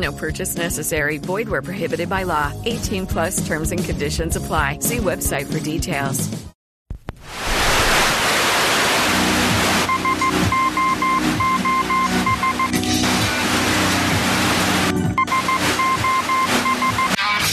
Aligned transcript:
No 0.00 0.12
purchase 0.12 0.56
necessary. 0.56 1.18
Void 1.18 1.48
where 1.50 1.60
prohibited 1.60 2.08
by 2.08 2.22
law. 2.22 2.52
18 2.64 3.06
plus 3.06 3.46
terms 3.46 3.70
and 3.70 3.84
conditions 3.84 4.34
apply. 4.34 4.78
See 4.80 4.96
website 4.96 5.52
for 5.52 5.60
details. 5.60 6.26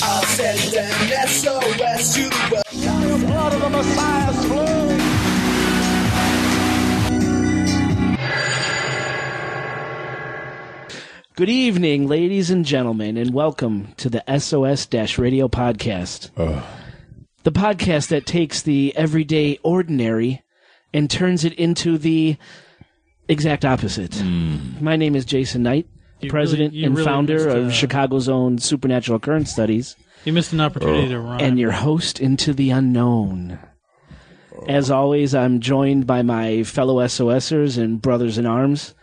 I'll 0.04 0.24
send 0.24 0.74
an 0.74 1.28
SOS 1.28 2.16
to 2.16 2.22
the 2.30 2.50
world. 2.54 4.17
Good 11.38 11.50
evening, 11.50 12.08
ladies 12.08 12.50
and 12.50 12.66
gentlemen, 12.66 13.16
and 13.16 13.32
welcome 13.34 13.94
to 13.98 14.10
the 14.10 14.24
SOS 14.40 15.18
Radio 15.20 15.48
Podcast. 15.48 16.32
The 17.44 17.52
podcast 17.52 18.08
that 18.08 18.26
takes 18.26 18.62
the 18.64 18.92
everyday 18.98 19.60
ordinary 19.62 20.42
and 20.94 21.10
turns 21.12 21.46
it 21.46 21.54
into 21.54 21.98
the 22.00 22.38
exact 23.30 23.66
opposite. 23.66 24.22
My 24.82 24.96
name 24.96 25.16
is 25.16 25.26
Jason 25.26 25.62
Knight, 25.64 25.88
You 26.22 26.30
president 26.32 26.74
really- 26.74 26.86
and 26.86 26.96
really 26.96 27.06
founder 27.06 27.48
of 27.50 27.68
uh, 27.68 27.72
Chicago's 27.72 28.28
own 28.28 28.58
Supernatural 28.58 29.18
Occurrence 29.18 29.52
Studies, 29.52 29.96
You 30.26 30.34
missed 30.34 30.54
an 30.54 30.62
opportunity 30.62 31.10
to 31.10 31.20
run. 31.20 31.40
and 31.40 31.60
your 31.60 31.72
host 31.72 32.20
into 32.20 32.52
the 32.52 32.72
unknown. 32.72 33.60
As 34.68 34.90
always, 34.90 35.36
I'm 35.36 35.60
joined 35.60 36.08
by 36.08 36.24
my 36.24 36.64
fellow 36.64 36.96
SOSers 37.06 37.78
and 37.78 38.02
brothers 38.02 38.40
in 38.40 38.48
arms, 38.48 38.96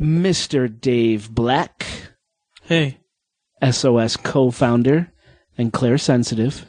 Mr. 0.00 0.68
Dave 0.80 1.30
Black. 1.30 1.86
Hey. 2.62 2.98
SOS 3.68 4.16
co-founder 4.16 5.12
and 5.58 5.72
clairsensitive, 5.72 6.64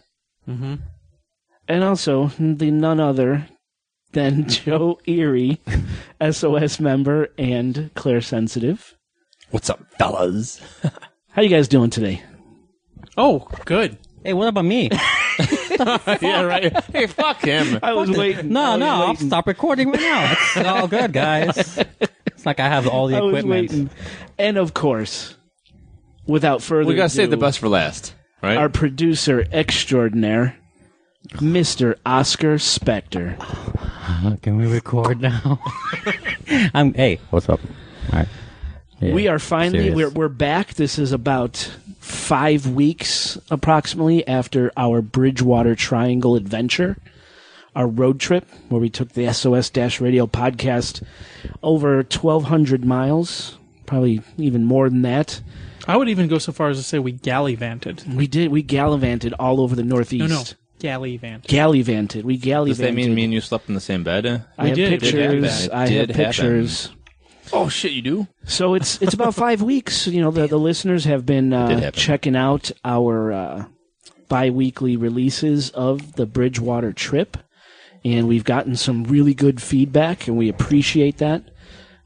Mm-hmm. 0.50 0.76
and 1.68 1.84
also 1.84 2.28
the 2.40 2.72
none 2.72 3.00
other 3.00 3.48
than 4.12 4.48
Joe 4.50 5.00
Erie, 5.06 5.62
SOS 6.32 6.80
member 6.80 7.30
and 7.38 7.92
clairsensitive. 7.96 8.96
What's 9.52 9.70
up, 9.70 9.80
fellas? 9.98 10.60
How 11.30 11.42
you 11.44 11.50
guys 11.50 11.68
doing 11.70 11.90
today? 11.92 12.24
Oh, 13.16 13.48
good. 13.66 13.98
Hey, 14.26 14.34
what 14.34 14.48
about 14.50 14.66
me? 14.66 14.90
yeah, 15.80 16.42
right. 16.42 16.84
hey, 16.92 17.08
fuck 17.08 17.42
him. 17.42 17.80
I 17.82 17.94
was 17.94 18.10
waiting. 18.12 18.50
No, 18.50 18.72
was 18.72 18.80
no, 18.80 18.88
I'll 18.88 19.16
stop 19.16 19.48
recording 19.48 19.92
right 19.92 20.02
now. 20.02 20.32
It's 20.56 20.58
all 20.68 20.88
good, 20.88 21.14
guys. 21.14 21.80
It's 22.42 22.46
like 22.48 22.60
I 22.60 22.70
have 22.70 22.88
all 22.88 23.06
the 23.08 23.18
I 23.18 23.22
was 23.22 23.30
equipment. 23.38 23.70
waiting. 23.70 23.90
And 24.40 24.58
of 24.58 24.74
course, 24.74 25.36
without 26.26 26.64
further 26.64 26.88
We 26.88 26.96
gotta 26.96 27.06
ado, 27.06 27.14
save 27.14 27.30
the 27.30 27.38
best 27.38 27.60
for 27.60 27.70
last, 27.70 28.16
right? 28.42 28.58
Our 28.58 28.68
producer 28.68 29.46
extraordinaire, 29.52 30.58
Mr. 31.34 31.98
Oscar 32.04 32.56
Spector. 32.56 33.36
Uh, 33.94 34.38
Can 34.42 34.58
we 34.58 34.66
record 34.66 35.22
now? 35.22 35.62
I'm. 36.74 36.96
Hey, 36.96 37.20
what's 37.30 37.48
up? 37.48 37.60
All 38.12 38.18
right. 38.20 38.28
Yeah, 39.00 39.14
we 39.14 39.28
are 39.28 39.38
finally 39.38 39.92
serious. 39.92 39.96
we're 39.96 40.10
we're 40.10 40.28
back. 40.28 40.74
This 40.74 40.98
is 40.98 41.12
about 41.12 41.58
five 42.00 42.66
weeks 42.66 43.38
approximately 43.52 44.28
after 44.28 44.72
our 44.76 45.04
Bridgewater 45.04 45.76
Triangle 45.76 46.36
adventure, 46.36 46.98
our 47.76 47.88
road 47.88 48.20
trip 48.20 48.48
where 48.70 48.82
we 48.82 48.90
took 48.90 49.14
the 49.14 49.32
SOS 49.34 49.70
Dash 49.70 50.02
Radio 50.02 50.28
podcast 50.28 51.04
over 51.64 52.04
twelve 52.04 52.46
hundred 52.46 52.84
miles, 52.86 53.58
probably 53.86 54.22
even 54.38 54.66
more 54.66 54.90
than 54.90 55.02
that. 55.04 55.42
I 55.88 55.98
would 55.98 56.10
even 56.10 56.28
go 56.28 56.38
so 56.38 56.52
far 56.52 56.70
as 56.70 56.78
to 56.78 56.84
say 56.84 57.00
we 57.00 57.12
gallivanted. 57.14 58.04
We 58.14 58.28
did 58.28 58.52
we 58.52 58.62
gallivanted 58.62 59.34
all 59.40 59.60
over 59.62 59.76
the 59.76 59.84
Northeast. 59.84 60.30
No, 60.30 60.36
no. 60.40 60.44
Gallivanted. 60.80 61.48
Gallivanted. 61.50 62.26
We 62.26 62.38
gallivanted. 62.38 62.78
Does 62.84 62.88
that 62.90 62.94
mean 62.96 63.14
me 63.14 63.24
and 63.26 63.34
you 63.34 63.40
slept 63.42 63.68
in 63.70 63.76
the 63.76 63.82
same 63.82 64.04
bed? 64.04 64.46
I 64.58 64.68
have 64.68 64.76
did. 64.76 64.94
It 64.94 65.02
pictures. 65.02 65.70
I 65.70 65.86
It 65.86 65.90
have 65.92 66.08
did 66.08 66.10
happen. 66.16 66.26
pictures. 66.26 66.90
Oh 67.54 67.68
shit, 67.70 67.92
you 67.92 68.02
do? 68.02 68.28
So 68.46 68.74
it's 68.76 69.02
it's 69.02 69.14
about 69.14 69.36
five 69.46 69.62
weeks. 69.62 70.08
You 70.08 70.22
know, 70.22 70.32
the 70.32 70.48
the 70.48 70.58
listeners 70.60 71.06
have 71.06 71.26
been 71.26 71.54
uh, 71.54 71.92
checking 71.92 72.36
out 72.36 72.72
our 72.86 73.32
uh, 73.32 73.66
bi-weekly 74.30 74.96
releases 74.98 75.70
of 75.72 76.14
the 76.14 76.26
Bridgewater 76.26 76.94
trip, 76.94 77.38
and 78.04 78.28
we've 78.28 78.44
gotten 78.44 78.76
some 78.76 79.04
really 79.04 79.34
good 79.34 79.62
feedback, 79.62 80.28
and 80.28 80.38
we 80.38 80.50
appreciate 80.50 81.18
that. 81.18 81.44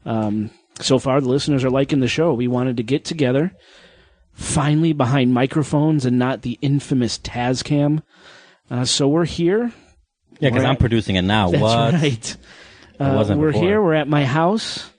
Um, 0.04 0.50
so 0.80 0.98
far, 0.98 1.20
the 1.20 1.28
listeners 1.28 1.64
are 1.64 1.70
liking 1.70 2.00
the 2.00 2.08
show. 2.08 2.34
We 2.34 2.48
wanted 2.48 2.76
to 2.76 2.82
get 2.82 3.04
together, 3.04 3.52
finally 4.32 4.92
behind 4.92 5.32
microphones 5.32 6.04
and 6.04 6.18
not 6.18 6.42
the 6.42 6.58
infamous 6.60 7.18
Tascam. 7.18 8.02
Uh, 8.70 8.84
so 8.84 9.08
we're 9.08 9.24
here. 9.24 9.72
Yeah, 10.38 10.50
because 10.50 10.64
I'm 10.64 10.72
at- 10.72 10.80
producing 10.80 11.16
it 11.16 11.22
now. 11.22 11.50
That's 11.50 11.62
what? 11.62 11.94
right. 11.94 12.36
Uh, 12.98 13.24
we're 13.36 13.48
before. 13.52 13.62
here. 13.62 13.82
We're 13.82 13.94
at 13.94 14.08
my 14.08 14.24
house. 14.24 14.90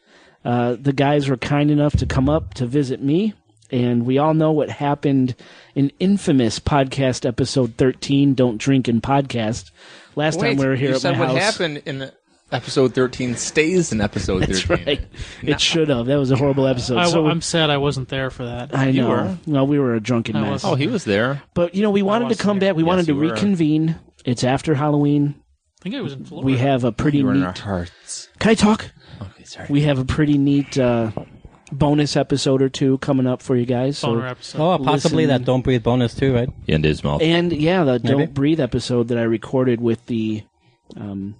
Uh, 0.45 0.75
the 0.79 0.93
guys 0.93 1.29
were 1.29 1.37
kind 1.37 1.71
enough 1.71 1.97
to 1.97 2.05
come 2.05 2.29
up 2.29 2.53
to 2.55 2.65
visit 2.65 3.01
me, 3.01 3.33
and 3.71 4.05
we 4.05 4.17
all 4.17 4.33
know 4.33 4.51
what 4.51 4.69
happened 4.69 5.35
in 5.75 5.91
infamous 5.99 6.59
podcast 6.59 7.25
episode 7.27 7.73
13, 7.77 8.33
"Don't 8.33 8.57
Drink 8.57 8.87
and 8.87 9.01
Podcast." 9.01 9.71
Last 10.17 10.39
time 10.39 10.57
we 10.57 10.65
were 10.65 10.75
here 10.75 10.89
you 10.89 10.95
at 10.95 11.01
said 11.01 11.11
my 11.13 11.19
what 11.19 11.29
house. 11.29 11.37
happened 11.57 11.83
in 11.85 12.11
episode 12.51 12.93
13 12.95 13.35
stays 13.35 13.91
in 13.91 14.01
episode 14.01 14.39
That's 14.43 14.61
13. 14.63 14.85
right. 14.85 15.01
It 15.43 15.61
should 15.61 15.89
have. 15.89 16.05
That 16.07 16.15
was 16.17 16.31
a 16.31 16.35
horrible 16.35 16.65
episode. 16.65 16.97
I, 16.97 17.07
so 17.09 17.29
am 17.29 17.41
sad 17.41 17.69
I 17.69 17.77
wasn't 17.77 18.09
there 18.09 18.29
for 18.29 18.45
that. 18.45 18.73
I 18.75 18.87
you 18.87 19.01
know. 19.01 19.09
were. 19.09 19.37
Well, 19.45 19.67
we 19.67 19.77
were 19.79 19.93
a 19.95 19.99
drunken 19.99 20.35
I 20.35 20.41
mess. 20.41 20.65
Oh, 20.65 20.75
he 20.75 20.87
was 20.87 21.03
there. 21.05 21.43
But 21.53 21.75
you 21.75 21.83
know, 21.83 21.91
we 21.91 22.01
wanted 22.01 22.29
to 22.29 22.35
come 22.35 22.59
there. 22.59 22.71
back. 22.73 22.77
We 22.77 22.83
Yes, 22.83 22.87
wanted 22.87 23.05
to 23.07 23.13
you 23.13 23.19
were. 23.19 23.33
reconvene. 23.33 23.95
It's 24.25 24.43
after 24.43 24.73
Halloween. 24.75 25.35
I 25.79 25.83
think 25.83 25.95
I 25.95 26.01
was 26.01 26.13
in 26.13 26.25
Florida. 26.25 26.45
We 26.45 26.57
have 26.57 26.83
a 26.83 26.91
pretty 26.91 27.19
You 27.19 27.25
were 27.27 27.33
in 27.35 27.43
our 27.43 27.49
neat. 27.49 27.59
hearts. 27.59 28.27
Can 28.39 28.49
I 28.51 28.55
talk? 28.55 28.89
Okay, 29.21 29.43
sorry. 29.43 29.67
We 29.69 29.81
have 29.81 29.99
a 29.99 30.05
pretty 30.05 30.37
neat 30.39 30.77
uh, 30.79 31.11
bonus 31.71 32.15
episode 32.15 32.61
or 32.61 32.69
two 32.69 32.97
coming 32.99 33.27
up 33.27 33.41
for 33.41 33.55
you 33.55 33.65
guys. 33.65 33.97
So, 33.97 34.13
Boner 34.13 34.27
episode. 34.27 34.61
Oh, 34.61 34.77
possibly 34.83 35.25
Listen- 35.25 35.41
that 35.41 35.45
Don't 35.45 35.61
Breathe 35.63 35.83
bonus 35.83 36.13
too, 36.15 36.33
right? 36.33 36.49
in 36.67 36.83
his 36.83 37.03
mouth. 37.03 37.21
and 37.21 37.51
yeah, 37.51 37.83
the 37.83 37.99
Maybe. 38.03 38.07
Don't 38.25 38.33
Breathe 38.33 38.59
episode 38.59 39.09
that 39.09 39.17
I 39.17 39.23
recorded 39.23 39.81
with 39.81 40.05
the 40.05 40.43
um, 40.95 41.35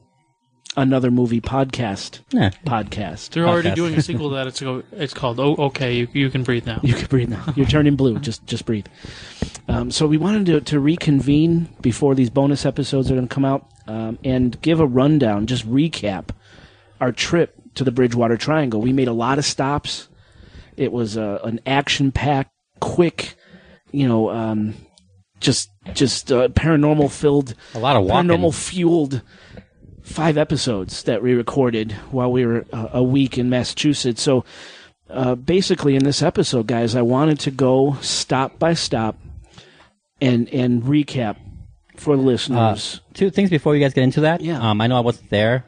another 0.75 1.09
movie 1.09 1.41
podcast 1.41 2.19
Yeah. 2.31 2.50
podcast. 2.65 3.29
They're 3.31 3.47
already 3.47 3.69
podcast. 3.69 3.75
doing 3.75 3.95
a 3.95 4.01
sequel 4.01 4.29
to 4.29 4.35
that. 4.35 4.47
It's 4.47 4.59
go, 4.62 4.83
it's 4.91 5.13
called 5.13 5.39
Oh 5.39 5.56
Okay, 5.57 5.95
you, 5.95 6.07
you 6.13 6.30
can 6.30 6.44
breathe 6.44 6.65
now. 6.65 6.80
You 6.83 6.94
can 6.94 7.07
breathe 7.07 7.30
now. 7.30 7.44
You're 7.56 7.65
turning 7.65 7.95
blue. 7.95 8.19
Just 8.19 8.45
just 8.45 8.65
breathe. 8.65 8.85
Um, 9.69 9.91
so 9.91 10.07
we 10.07 10.18
wanted 10.18 10.45
to, 10.47 10.62
to 10.62 10.80
reconvene 10.80 11.69
before 11.81 12.15
these 12.15 12.30
bonus 12.30 12.65
episodes 12.65 13.09
are 13.12 13.15
going 13.15 13.27
to 13.27 13.33
come 13.33 13.45
out 13.45 13.68
um, 13.88 14.18
and 14.23 14.59
give 14.62 14.80
a 14.80 14.85
rundown, 14.85 15.45
just 15.47 15.65
recap 15.69 16.30
our 17.01 17.12
trip 17.12 17.56
to 17.75 17.83
the 17.83 17.91
Bridgewater 17.91 18.38
Triangle. 18.38 18.81
We 18.81 18.91
made 18.94 19.07
a 19.07 19.13
lot 19.13 19.38
of 19.39 19.45
stops. 19.45 20.09
It 20.77 20.91
was 20.91 21.18
uh, 21.18 21.39
an 21.44 21.59
action-packed, 21.65 22.51
quick, 22.79 23.35
you 23.91 24.07
know, 24.07 24.29
um, 24.29 24.75
just 25.39 25.69
just 25.94 26.31
uh, 26.31 26.47
paranormal 26.50 27.12
filled, 27.12 27.56
A 27.75 27.79
lot 27.79 27.95
of 27.97 28.03
walking. 28.06 28.29
paranormal 28.29 28.53
fueled 28.56 29.21
five 30.03 30.38
episodes 30.38 31.03
that 31.03 31.21
we 31.21 31.33
recorded 31.33 31.91
while 32.12 32.31
we 32.31 32.45
were 32.45 32.65
uh, 32.71 32.89
a 32.94 33.03
week 33.03 33.38
in 33.38 33.50
Massachusetts. 33.50 34.21
So 34.21 34.45
uh, 35.09 35.35
basically, 35.35 35.95
in 35.95 36.03
this 36.03 36.21
episode, 36.21 36.68
guys, 36.68 36.95
I 36.95 37.01
wanted 37.01 37.39
to 37.41 37.51
go 37.51 37.97
stop 38.01 38.57
by 38.59 38.73
stop 38.73 39.18
and 40.21 40.47
and 40.50 40.83
recap 40.83 41.38
for 41.95 42.15
the 42.15 42.21
Uh, 42.21 42.25
listeners. 42.25 43.01
two 43.13 43.30
things 43.30 43.50
before 43.50 43.75
you 43.75 43.81
guys 43.83 43.94
get 43.94 44.03
into 44.03 44.21
that. 44.21 44.41
Yeah. 44.41 44.59
Um, 44.62 44.80
I 44.81 44.88
know 44.88 44.97
I 44.97 45.01
wasn't 45.01 45.30
there. 45.30 45.65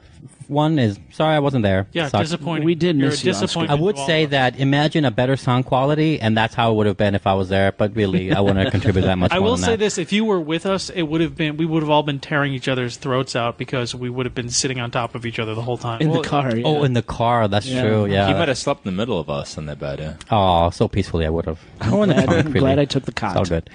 One 0.50 0.80
is 0.80 1.00
sorry 1.12 1.36
I 1.36 1.40
wasn't 1.40 1.62
there. 1.62 1.88
Yeah, 1.94 2.08
Sucks. 2.08 2.24
disappointing. 2.32 2.66
We 2.66 2.74
did 2.74 2.98
You're 2.98 3.10
miss 3.12 3.24
you, 3.24 3.32
Oscar. 3.32 3.46
disappointment 3.46 3.80
I 3.80 3.84
would 3.84 3.98
say 4.00 4.26
that 4.26 4.60
imagine 4.60 5.06
a 5.06 5.12
better 5.12 5.38
sound 5.38 5.66
quality, 5.68 6.20
and 6.20 6.36
that's 6.36 6.56
how 6.56 6.72
it 6.72 6.76
would 6.76 6.88
have 6.88 6.98
been 6.98 7.14
if 7.14 7.28
I 7.28 7.36
was 7.36 7.50
there. 7.50 7.72
But 7.72 7.96
really, 7.96 8.34
I 8.34 8.40
wouldn't 8.40 8.60
have 8.60 8.72
contributed 8.72 9.08
that 9.08 9.18
much. 9.20 9.32
I 9.34 9.38
more 9.38 9.50
will 9.50 9.56
than 9.58 9.64
say 9.66 9.72
that. 9.74 9.78
this: 9.78 10.00
if 10.00 10.12
you 10.12 10.26
were 10.26 10.40
with 10.40 10.66
us, 10.66 10.90
it 10.90 11.04
would 11.04 11.22
have 11.22 11.36
been 11.36 11.56
we 11.58 11.68
would 11.68 11.84
have 11.84 11.92
all 11.92 12.02
been 12.02 12.20
tearing 12.20 12.52
each 12.54 12.68
other's 12.68 12.98
throats 12.98 13.36
out 13.36 13.60
because 13.60 13.94
we 13.94 14.10
would 14.10 14.26
have 14.26 14.34
been 14.34 14.50
sitting 14.50 14.80
on 14.80 14.90
top 14.90 15.14
of 15.14 15.24
each 15.26 15.38
other 15.38 15.54
the 15.54 15.62
whole 15.62 15.78
time. 15.78 16.02
in 16.02 16.10
Well, 16.10 16.24
the 16.24 16.28
car. 16.28 16.56
Yeah. 16.56 16.64
Oh, 16.66 16.84
in 16.84 16.94
the 16.94 17.04
car. 17.04 17.48
That's 17.48 17.68
Yeah. 17.68 17.84
true. 17.84 18.06
Yeah. 18.08 18.28
He 18.28 18.34
might 18.34 18.48
have 18.48 18.58
slept 18.58 18.86
in 18.88 18.92
the 18.92 18.98
middle 18.98 19.20
of 19.20 19.30
us 19.30 19.56
on 19.56 19.68
that 19.68 19.78
bed. 19.78 20.00
eh? 20.00 20.14
Oh, 20.32 20.72
so 20.72 20.88
peacefully 20.88 21.28
I 21.28 21.30
would 21.30 21.46
have. 21.46 21.60
Oh, 21.84 22.02
in 22.04 22.10
glad, 22.10 22.28
I'm 22.30 22.46
really. 22.48 22.60
glad 22.60 22.80
I 22.80 22.86
took 22.86 23.06
the 23.06 23.12
It's 23.12 23.20
cot. 23.20 23.38
all 23.38 23.46
good. 23.46 23.70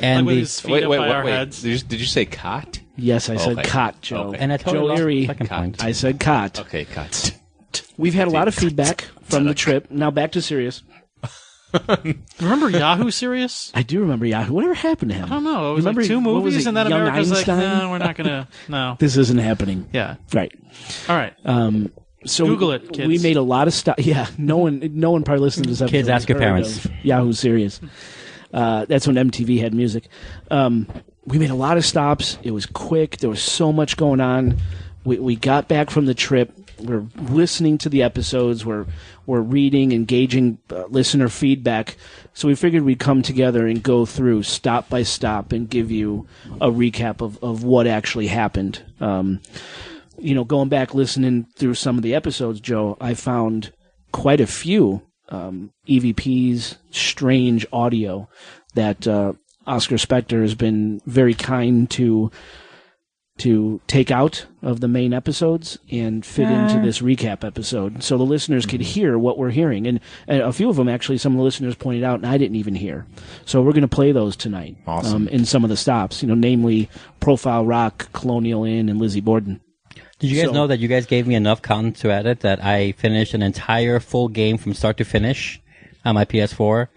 And 0.00 0.26
with 0.26 0.36
the, 0.36 0.40
his 0.40 0.60
feet 0.60 0.70
Wait, 0.72 0.84
up 0.84 0.90
wait, 0.90 0.98
by 0.98 1.08
wait, 1.08 1.14
our 1.14 1.24
wait. 1.24 1.30
heads. 1.32 1.62
Did 1.62 1.70
you, 1.72 1.78
did 1.88 2.00
you 2.00 2.06
say 2.06 2.24
cot? 2.24 2.79
Yes, 2.96 3.28
I 3.30 3.36
said 3.36 3.58
Okay. 3.58 3.68
cot, 3.68 4.00
Joe. 4.02 4.28
Okay. 4.28 4.38
and 4.38 4.52
I 4.52 4.56
totally 4.58 4.78
Joe 4.80 4.86
lost 4.86 4.98
Leary. 5.00 5.20
the 5.22 5.26
second 5.28 5.48
point. 5.48 5.84
I 5.84 5.92
said 5.92 6.20
cot. 6.20 6.60
Okay, 6.60 6.84
cot. 6.84 7.32
We've 7.96 8.14
had 8.14 8.28
a 8.28 8.30
lot 8.30 8.48
of 8.48 8.54
feedback 8.54 9.02
from 9.22 9.44
the 9.44 9.54
trip. 9.54 9.90
Now 9.90 10.10
back 10.10 10.32
to 10.32 10.42
Sirius. 10.42 10.82
Remember 12.40 12.68
Yahoo 12.68 13.10
Serious? 13.12 13.70
I 13.74 13.82
do 13.82 14.00
remember 14.00 14.26
Yahoo. 14.26 14.52
Whatever 14.54 14.74
happened 14.74 15.12
to 15.12 15.16
him? 15.18 15.26
I 15.26 15.28
don't 15.28 15.44
know. 15.44 15.70
It 15.70 15.74
was 15.74 15.84
Remember- 15.84 16.00
like 16.02 16.08
two 16.08 16.18
what 16.20 16.34
was 16.42 16.54
movies, 16.54 16.66
it, 16.66 16.68
and 16.68 16.76
then 16.76 16.90
Young 16.90 17.00
America's 17.02 17.30
Einstein? 17.32 17.58
like, 17.58 17.78
no, 17.82 17.90
we're 17.90 17.98
not 17.98 18.16
gonna. 18.16 18.48
No. 18.68 18.96
This 18.98 19.16
isn't 19.16 19.38
happening. 19.38 19.88
Yeah. 19.92 20.16
Right. 20.32 20.52
All 21.08 21.16
right. 21.16 21.32
Um, 21.44 21.92
so 22.26 22.46
Google 22.46 22.72
it, 22.72 22.92
kids. 22.92 23.06
We 23.06 23.18
made 23.18 23.36
a 23.36 23.42
lot 23.42 23.68
of 23.68 23.74
stuff. 23.74 23.96
Yeah, 24.04 24.26
no 24.36 24.56
one, 24.56 24.80
no 24.94 25.12
one 25.12 25.22
probably 25.22 25.42
listened 25.44 25.64
to 25.64 25.70
this 25.70 25.80
episode. 25.80 25.92
Kids, 25.96 26.08
ask 26.08 26.28
your 26.28 26.38
heard 26.38 26.44
parents. 26.44 26.84
of 26.84 26.90
Yahoo 27.04 27.32
Serious. 27.32 27.80
Uh, 28.52 28.84
that's 28.86 29.06
when 29.06 29.14
MTV 29.16 29.60
had 29.60 29.72
music. 29.72 30.08
Um, 30.50 30.88
we 31.24 31.38
made 31.38 31.50
a 31.50 31.54
lot 31.54 31.76
of 31.76 31.84
stops. 31.84 32.38
It 32.42 32.52
was 32.52 32.66
quick. 32.66 33.18
There 33.18 33.30
was 33.30 33.42
so 33.42 33.72
much 33.72 33.96
going 33.96 34.20
on. 34.20 34.58
We, 35.04 35.18
we 35.18 35.36
got 35.36 35.68
back 35.68 35.90
from 35.90 36.06
the 36.06 36.14
trip. 36.14 36.52
We're 36.78 37.06
listening 37.16 37.78
to 37.78 37.88
the 37.88 38.02
episodes. 38.02 38.64
We're 38.64 38.86
we're 39.26 39.40
reading, 39.40 39.92
engaging 39.92 40.58
uh, 40.70 40.86
listener 40.86 41.28
feedback. 41.28 41.96
So 42.32 42.48
we 42.48 42.54
figured 42.54 42.82
we'd 42.82 42.98
come 42.98 43.22
together 43.22 43.66
and 43.66 43.82
go 43.82 44.06
through 44.06 44.42
stop 44.42 44.88
by 44.88 45.02
stop 45.02 45.52
and 45.52 45.68
give 45.68 45.90
you 45.90 46.26
a 46.60 46.68
recap 46.68 47.20
of, 47.20 47.42
of 47.44 47.62
what 47.62 47.86
actually 47.86 48.26
happened. 48.26 48.82
Um, 48.98 49.40
you 50.18 50.34
know, 50.34 50.44
going 50.44 50.68
back 50.68 50.94
listening 50.94 51.46
through 51.54 51.74
some 51.74 51.96
of 51.96 52.02
the 52.02 52.14
episodes, 52.14 52.60
Joe, 52.60 52.96
I 53.00 53.14
found 53.14 53.72
quite 54.12 54.40
a 54.40 54.46
few 54.46 55.02
um, 55.28 55.72
EVPs, 55.86 56.76
strange 56.90 57.66
audio 57.72 58.28
that 58.74 59.06
uh, 59.06 59.34
Oscar 59.70 59.96
Spector 59.96 60.42
has 60.42 60.54
been 60.54 61.00
very 61.06 61.34
kind 61.34 61.88
to 61.92 62.30
to 63.38 63.80
take 63.86 64.10
out 64.10 64.44
of 64.60 64.80
the 64.80 64.88
main 64.88 65.14
episodes 65.14 65.78
and 65.90 66.26
fit 66.26 66.46
into 66.50 66.78
this 66.84 67.00
recap 67.00 67.42
episode, 67.42 68.02
so 68.02 68.18
the 68.18 68.22
listeners 68.24 68.66
could 68.66 68.82
hear 68.82 69.18
what 69.18 69.38
we're 69.38 69.48
hearing. 69.48 69.86
And, 69.86 70.00
and 70.28 70.42
a 70.42 70.52
few 70.52 70.68
of 70.68 70.76
them, 70.76 70.90
actually, 70.90 71.16
some 71.16 71.32
of 71.32 71.38
the 71.38 71.44
listeners 71.44 71.74
pointed 71.74 72.04
out, 72.04 72.16
and 72.16 72.26
I 72.26 72.36
didn't 72.36 72.56
even 72.56 72.74
hear. 72.74 73.06
So 73.46 73.62
we're 73.62 73.72
going 73.72 73.80
to 73.80 73.88
play 73.88 74.12
those 74.12 74.36
tonight 74.36 74.76
Awesome. 74.86 75.22
um, 75.22 75.28
in 75.28 75.46
some 75.46 75.64
of 75.64 75.70
the 75.70 75.76
stops. 75.78 76.20
You 76.20 76.28
know, 76.28 76.34
namely 76.34 76.90
Profile 77.20 77.64
Rock, 77.64 78.12
Colonial 78.12 78.64
Inn, 78.64 78.90
and 78.90 79.00
Lizzie 79.00 79.22
Borden. 79.22 79.62
Did 80.18 80.30
you 80.30 80.36
guys 80.36 80.48
So- 80.48 80.52
know 80.52 80.66
that 80.66 80.80
you 80.80 80.88
guys 80.88 81.06
gave 81.06 81.26
me 81.26 81.34
enough 81.34 81.62
content 81.62 81.96
to 81.98 82.12
edit 82.12 82.40
that 82.40 82.62
I 82.62 82.92
finished 82.92 83.32
an 83.32 83.40
entire 83.40 84.00
full 84.00 84.28
game 84.28 84.58
from 84.58 84.74
start 84.74 84.98
to 84.98 85.04
finish 85.06 85.62
on 86.04 86.14
my 86.14 86.24
PS4 86.24 86.88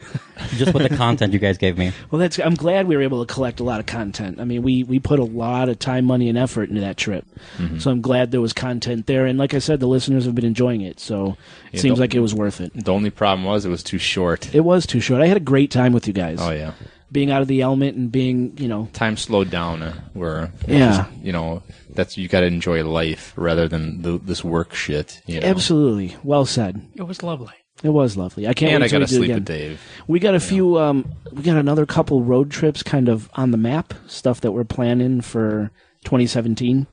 just 0.55 0.73
with 0.73 0.89
the 0.89 0.95
content 0.97 1.33
you 1.33 1.39
guys 1.39 1.57
gave 1.57 1.77
me? 1.77 1.91
Well, 2.11 2.19
that's. 2.19 2.39
I'm 2.39 2.55
glad 2.55 2.87
we 2.87 2.95
were 2.95 3.01
able 3.01 3.25
to 3.25 3.33
collect 3.33 3.59
a 3.59 3.63
lot 3.63 3.79
of 3.79 3.85
content. 3.85 4.39
I 4.39 4.43
mean, 4.45 4.61
we 4.63 4.83
we 4.83 4.99
put 4.99 5.19
a 5.19 5.23
lot 5.23 5.69
of 5.69 5.79
time, 5.79 6.05
money, 6.05 6.29
and 6.29 6.37
effort 6.37 6.69
into 6.69 6.81
that 6.81 6.97
trip. 6.97 7.25
Mm-hmm. 7.57 7.79
So 7.79 7.91
I'm 7.91 8.01
glad 8.01 8.31
there 8.31 8.41
was 8.41 8.53
content 8.53 9.05
there. 9.07 9.25
And 9.25 9.37
like 9.37 9.53
I 9.53 9.59
said, 9.59 9.79
the 9.79 9.87
listeners 9.87 10.25
have 10.25 10.35
been 10.35 10.45
enjoying 10.45 10.81
it. 10.81 10.99
So 10.99 11.37
it 11.71 11.75
Yeah, 11.75 11.79
seems 11.81 11.99
like 11.99 12.15
it 12.15 12.19
was 12.19 12.33
worth 12.33 12.61
it. 12.61 12.71
The 12.73 12.93
only 12.93 13.09
problem 13.09 13.43
was 13.45 13.65
it 13.65 13.69
was 13.69 13.83
too 13.83 13.97
short. 13.97 14.53
It 14.55 14.61
was 14.61 14.85
too 14.85 14.99
short. 14.99 15.21
I 15.21 15.27
had 15.27 15.37
a 15.37 15.41
great 15.41 15.71
time 15.71 15.93
with 15.93 16.07
you 16.07 16.13
guys. 16.13 16.37
Oh 16.41 16.51
yeah, 16.51 16.73
Being 17.11 17.29
out 17.31 17.41
of 17.41 17.47
the 17.47 17.61
element 17.61 17.97
and 17.97 18.11
being, 18.11 18.57
you 18.57 18.67
know, 18.67 18.89
time 18.93 19.17
slowed 19.17 19.49
down. 19.49 19.81
Uh, 19.83 19.93
where 20.13 20.51
Yeah. 20.67 21.07
you 21.21 21.31
know 21.31 21.61
that's 21.93 22.17
you 22.17 22.27
got 22.27 22.39
to 22.39 22.47
enjoy 22.47 22.83
life 22.83 23.33
rather 23.35 23.67
than 23.67 24.01
the, 24.01 24.17
this 24.17 24.43
work 24.43 24.73
shit. 24.73 25.21
You 25.27 25.39
know? 25.41 25.47
absolutely 25.47 26.15
well 26.23 26.45
said. 26.45 26.81
It 26.95 27.03
was 27.03 27.21
lovely. 27.21 27.53
It 27.83 27.89
was 27.89 28.15
lovely. 28.17 28.47
I 28.47 28.53
can't 28.53 28.71
And 28.71 28.81
wait 28.81 28.93
I 28.93 28.99
got 28.99 29.05
to 29.05 29.13
do 29.13 29.15
it 29.15 29.17
sleep 29.17 29.23
again. 29.29 29.35
with 29.35 29.45
Dave. 29.45 29.81
We 30.07 30.19
got 30.19 30.33
a 30.35 30.39
few. 30.39 30.79
Um, 30.79 31.11
we 31.31 31.41
got 31.43 31.57
another 31.57 31.85
couple 31.85 32.23
road 32.23 32.49
trips 32.49 32.81
kind 32.81 33.09
of 33.09 33.29
on 33.35 33.51
the 33.51 33.57
map. 33.57 33.93
Stuff 34.07 34.39
that 34.41 34.53
we're 34.53 34.63
planning 34.63 35.19
for 35.21 35.69
2017. 36.05 36.87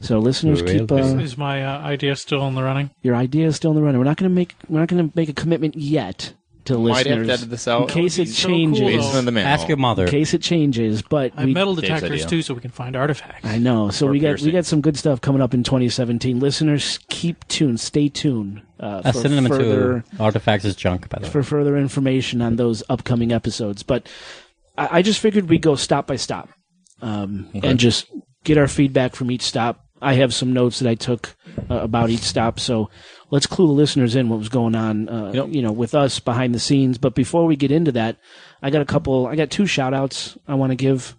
So 0.00 0.18
listeners, 0.18 0.62
Really? 0.62 0.80
keep 0.80 0.92
uh, 0.92 0.96
Is 0.96 1.36
my 1.38 1.64
uh, 1.64 1.78
idea 1.80 2.14
still 2.16 2.46
in 2.46 2.54
the 2.54 2.62
running? 2.62 2.90
your 3.02 3.16
idea 3.16 3.46
is 3.48 3.56
still 3.56 3.70
in 3.72 3.76
the 3.76 3.82
running. 3.82 3.98
We're 3.98 4.04
not 4.04 4.16
going 4.16 4.30
to 4.30 4.34
make. 4.34 4.54
We're 4.68 4.80
not 4.80 4.88
going 4.88 5.08
to 5.08 5.12
make 5.16 5.28
a 5.28 5.32
commitment 5.32 5.76
yet 5.76 6.34
to 6.68 6.78
Might 6.78 6.96
have 6.98 7.04
to 7.04 7.10
listeners 7.10 7.28
edit 7.40 7.50
this 7.50 7.68
out. 7.68 7.82
in 7.82 7.88
case 7.88 8.16
That 8.16 8.22
it 8.22 8.24
would 8.24 8.28
be 8.28 8.32
so 8.34 8.46
cool, 8.48 8.56
changes. 8.56 8.80
though. 8.80 8.86
Based 8.86 9.14
on 9.16 9.24
the 9.26 9.32
manual. 9.32 9.52
Ask 9.52 9.68
your 9.68 9.76
mother. 9.76 10.04
in 10.04 10.10
case 10.10 10.32
it 10.34 10.42
changes, 10.42 11.02
but 11.02 11.32
I 11.36 11.40
have 11.40 11.46
we, 11.48 11.52
metal 11.54 11.74
Dave's 11.74 11.88
detectors 11.88 12.10
idea. 12.12 12.26
too, 12.28 12.42
so 12.42 12.54
we 12.54 12.60
can 12.60 12.70
find 12.70 12.96
artifacts. 12.96 13.44
I 13.44 13.58
know. 13.58 13.90
So 13.90 14.06
Or 14.06 14.10
we 14.10 14.18
got 14.20 14.28
we 14.28 14.30
piercing. 14.36 14.52
got 14.52 14.66
some 14.66 14.80
good 14.80 14.96
stuff 14.96 15.20
coming 15.20 15.42
up 15.42 15.52
in 15.54 15.62
2017. 15.64 16.40
Listeners, 16.40 16.98
keep 17.08 17.46
tuned. 17.48 17.80
Stay 17.80 18.08
tuned 18.08 18.62
uh, 18.80 19.02
A 19.04 19.12
for 19.12 19.18
synonym 19.20 19.46
further 19.48 20.04
to 20.16 20.22
artifacts 20.22 20.64
is 20.64 20.76
junk, 20.76 21.08
by 21.08 21.18
the 21.18 21.26
way. 21.26 21.30
for 21.32 21.42
further 21.42 21.76
information 21.76 22.40
on 22.40 22.56
those 22.56 22.82
upcoming 22.88 23.32
episodes. 23.32 23.82
But 23.82 24.08
I, 24.76 24.98
I 24.98 25.02
just 25.02 25.20
figured 25.20 25.48
we'd 25.48 25.62
go 25.62 25.74
stop 25.74 26.06
by 26.06 26.16
stop 26.16 26.48
um, 27.02 27.48
and 27.62 27.78
just 27.78 28.06
get 28.44 28.58
our 28.58 28.68
feedback 28.68 29.14
from 29.14 29.30
each 29.30 29.42
stop. 29.42 29.84
I 30.00 30.14
have 30.14 30.32
some 30.34 30.52
notes 30.52 30.78
that 30.78 30.88
I 30.88 30.94
took 30.94 31.36
uh, 31.70 31.74
about 31.76 32.10
each 32.10 32.20
stop, 32.20 32.60
so 32.60 32.88
let's 33.30 33.46
clue 33.46 33.66
the 33.66 33.72
listeners 33.72 34.14
in 34.16 34.28
what 34.28 34.38
was 34.38 34.48
going 34.48 34.74
on, 34.74 35.08
uh, 35.08 35.32
Yep. 35.34 35.48
you 35.50 35.62
know, 35.62 35.72
with 35.72 35.94
us 35.94 36.20
behind 36.20 36.54
the 36.54 36.58
scenes. 36.60 36.98
But 36.98 37.14
before 37.14 37.46
we 37.46 37.56
get 37.56 37.70
into 37.72 37.92
that, 37.92 38.16
I 38.62 38.70
got 38.70 38.82
a 38.82 38.86
couple. 38.86 39.26
I 39.26 39.36
got 39.36 39.50
two 39.50 39.66
shout 39.66 39.94
outs 39.94 40.36
I 40.46 40.54
want 40.54 40.70
to 40.70 40.76
give 40.76 41.16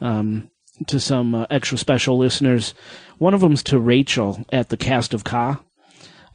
um, 0.00 0.50
to 0.86 0.98
some 1.00 1.34
uh, 1.34 1.46
extra 1.50 1.78
special 1.78 2.18
listeners. 2.18 2.74
One 3.18 3.34
of 3.34 3.40
them's 3.40 3.62
to 3.64 3.78
Rachel 3.78 4.44
at 4.52 4.68
the 4.70 4.76
Cast 4.76 5.12
of 5.14 5.24
Ka, 5.24 5.60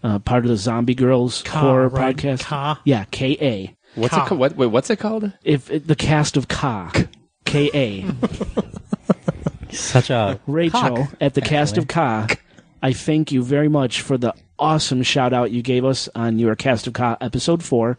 uh, 0.03 0.19
part 0.19 0.43
of 0.45 0.49
the 0.49 0.57
Zombie 0.57 0.95
Grrlz 0.95 1.43
Ka, 1.45 1.59
horror 1.59 1.87
right? 1.89 2.15
podcast. 2.15 2.41
Ka? 2.43 2.81
Yeah, 2.83 3.05
K 3.11 3.37
A. 3.41 3.75
What's 3.99 4.13
Ka. 4.13 4.25
it 4.25 4.27
called? 4.27 4.39
What, 4.39 4.55
wait, 4.57 4.67
what's 4.67 4.89
it 4.89 4.97
called? 4.99 5.31
If 5.43 5.67
the 5.87 5.95
cast 5.95 6.35
of 6.37 6.47
Ka, 6.47 6.91
K 7.45 7.69
A. 7.73 8.05
Such 9.75 10.09
a 10.09 10.39
Rachel 10.47 10.79
cock, 10.79 11.09
at 11.21 11.33
the 11.33 11.41
cast 11.41 11.77
of 11.77 11.87
Ka. 11.87 12.27
I 12.81 12.93
thank 12.93 13.31
you 13.31 13.43
very 13.43 13.69
much 13.69 14.01
for 14.01 14.17
the 14.17 14.33
awesome 14.59 15.03
shout 15.03 15.33
out 15.33 15.51
you 15.51 15.61
gave 15.61 15.85
us 15.85 16.07
on 16.15 16.39
your 16.39 16.55
cast 16.55 16.87
of 16.87 16.93
Ka 16.93 17.17
episode 17.21 17.63
four. 17.63 17.97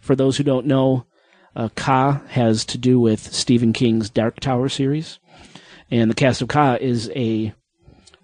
For 0.00 0.16
those 0.16 0.36
who 0.36 0.44
don't 0.44 0.66
know, 0.66 1.06
uh, 1.54 1.68
Ka 1.74 2.22
has 2.28 2.64
to 2.66 2.78
do 2.78 2.98
with 2.98 3.32
Stephen 3.32 3.72
King's 3.72 4.10
Dark 4.10 4.40
Tower 4.40 4.68
series, 4.68 5.18
and 5.90 6.10
the 6.10 6.14
cast 6.14 6.42
of 6.42 6.48
Ka 6.48 6.76
is 6.80 7.10
a 7.14 7.54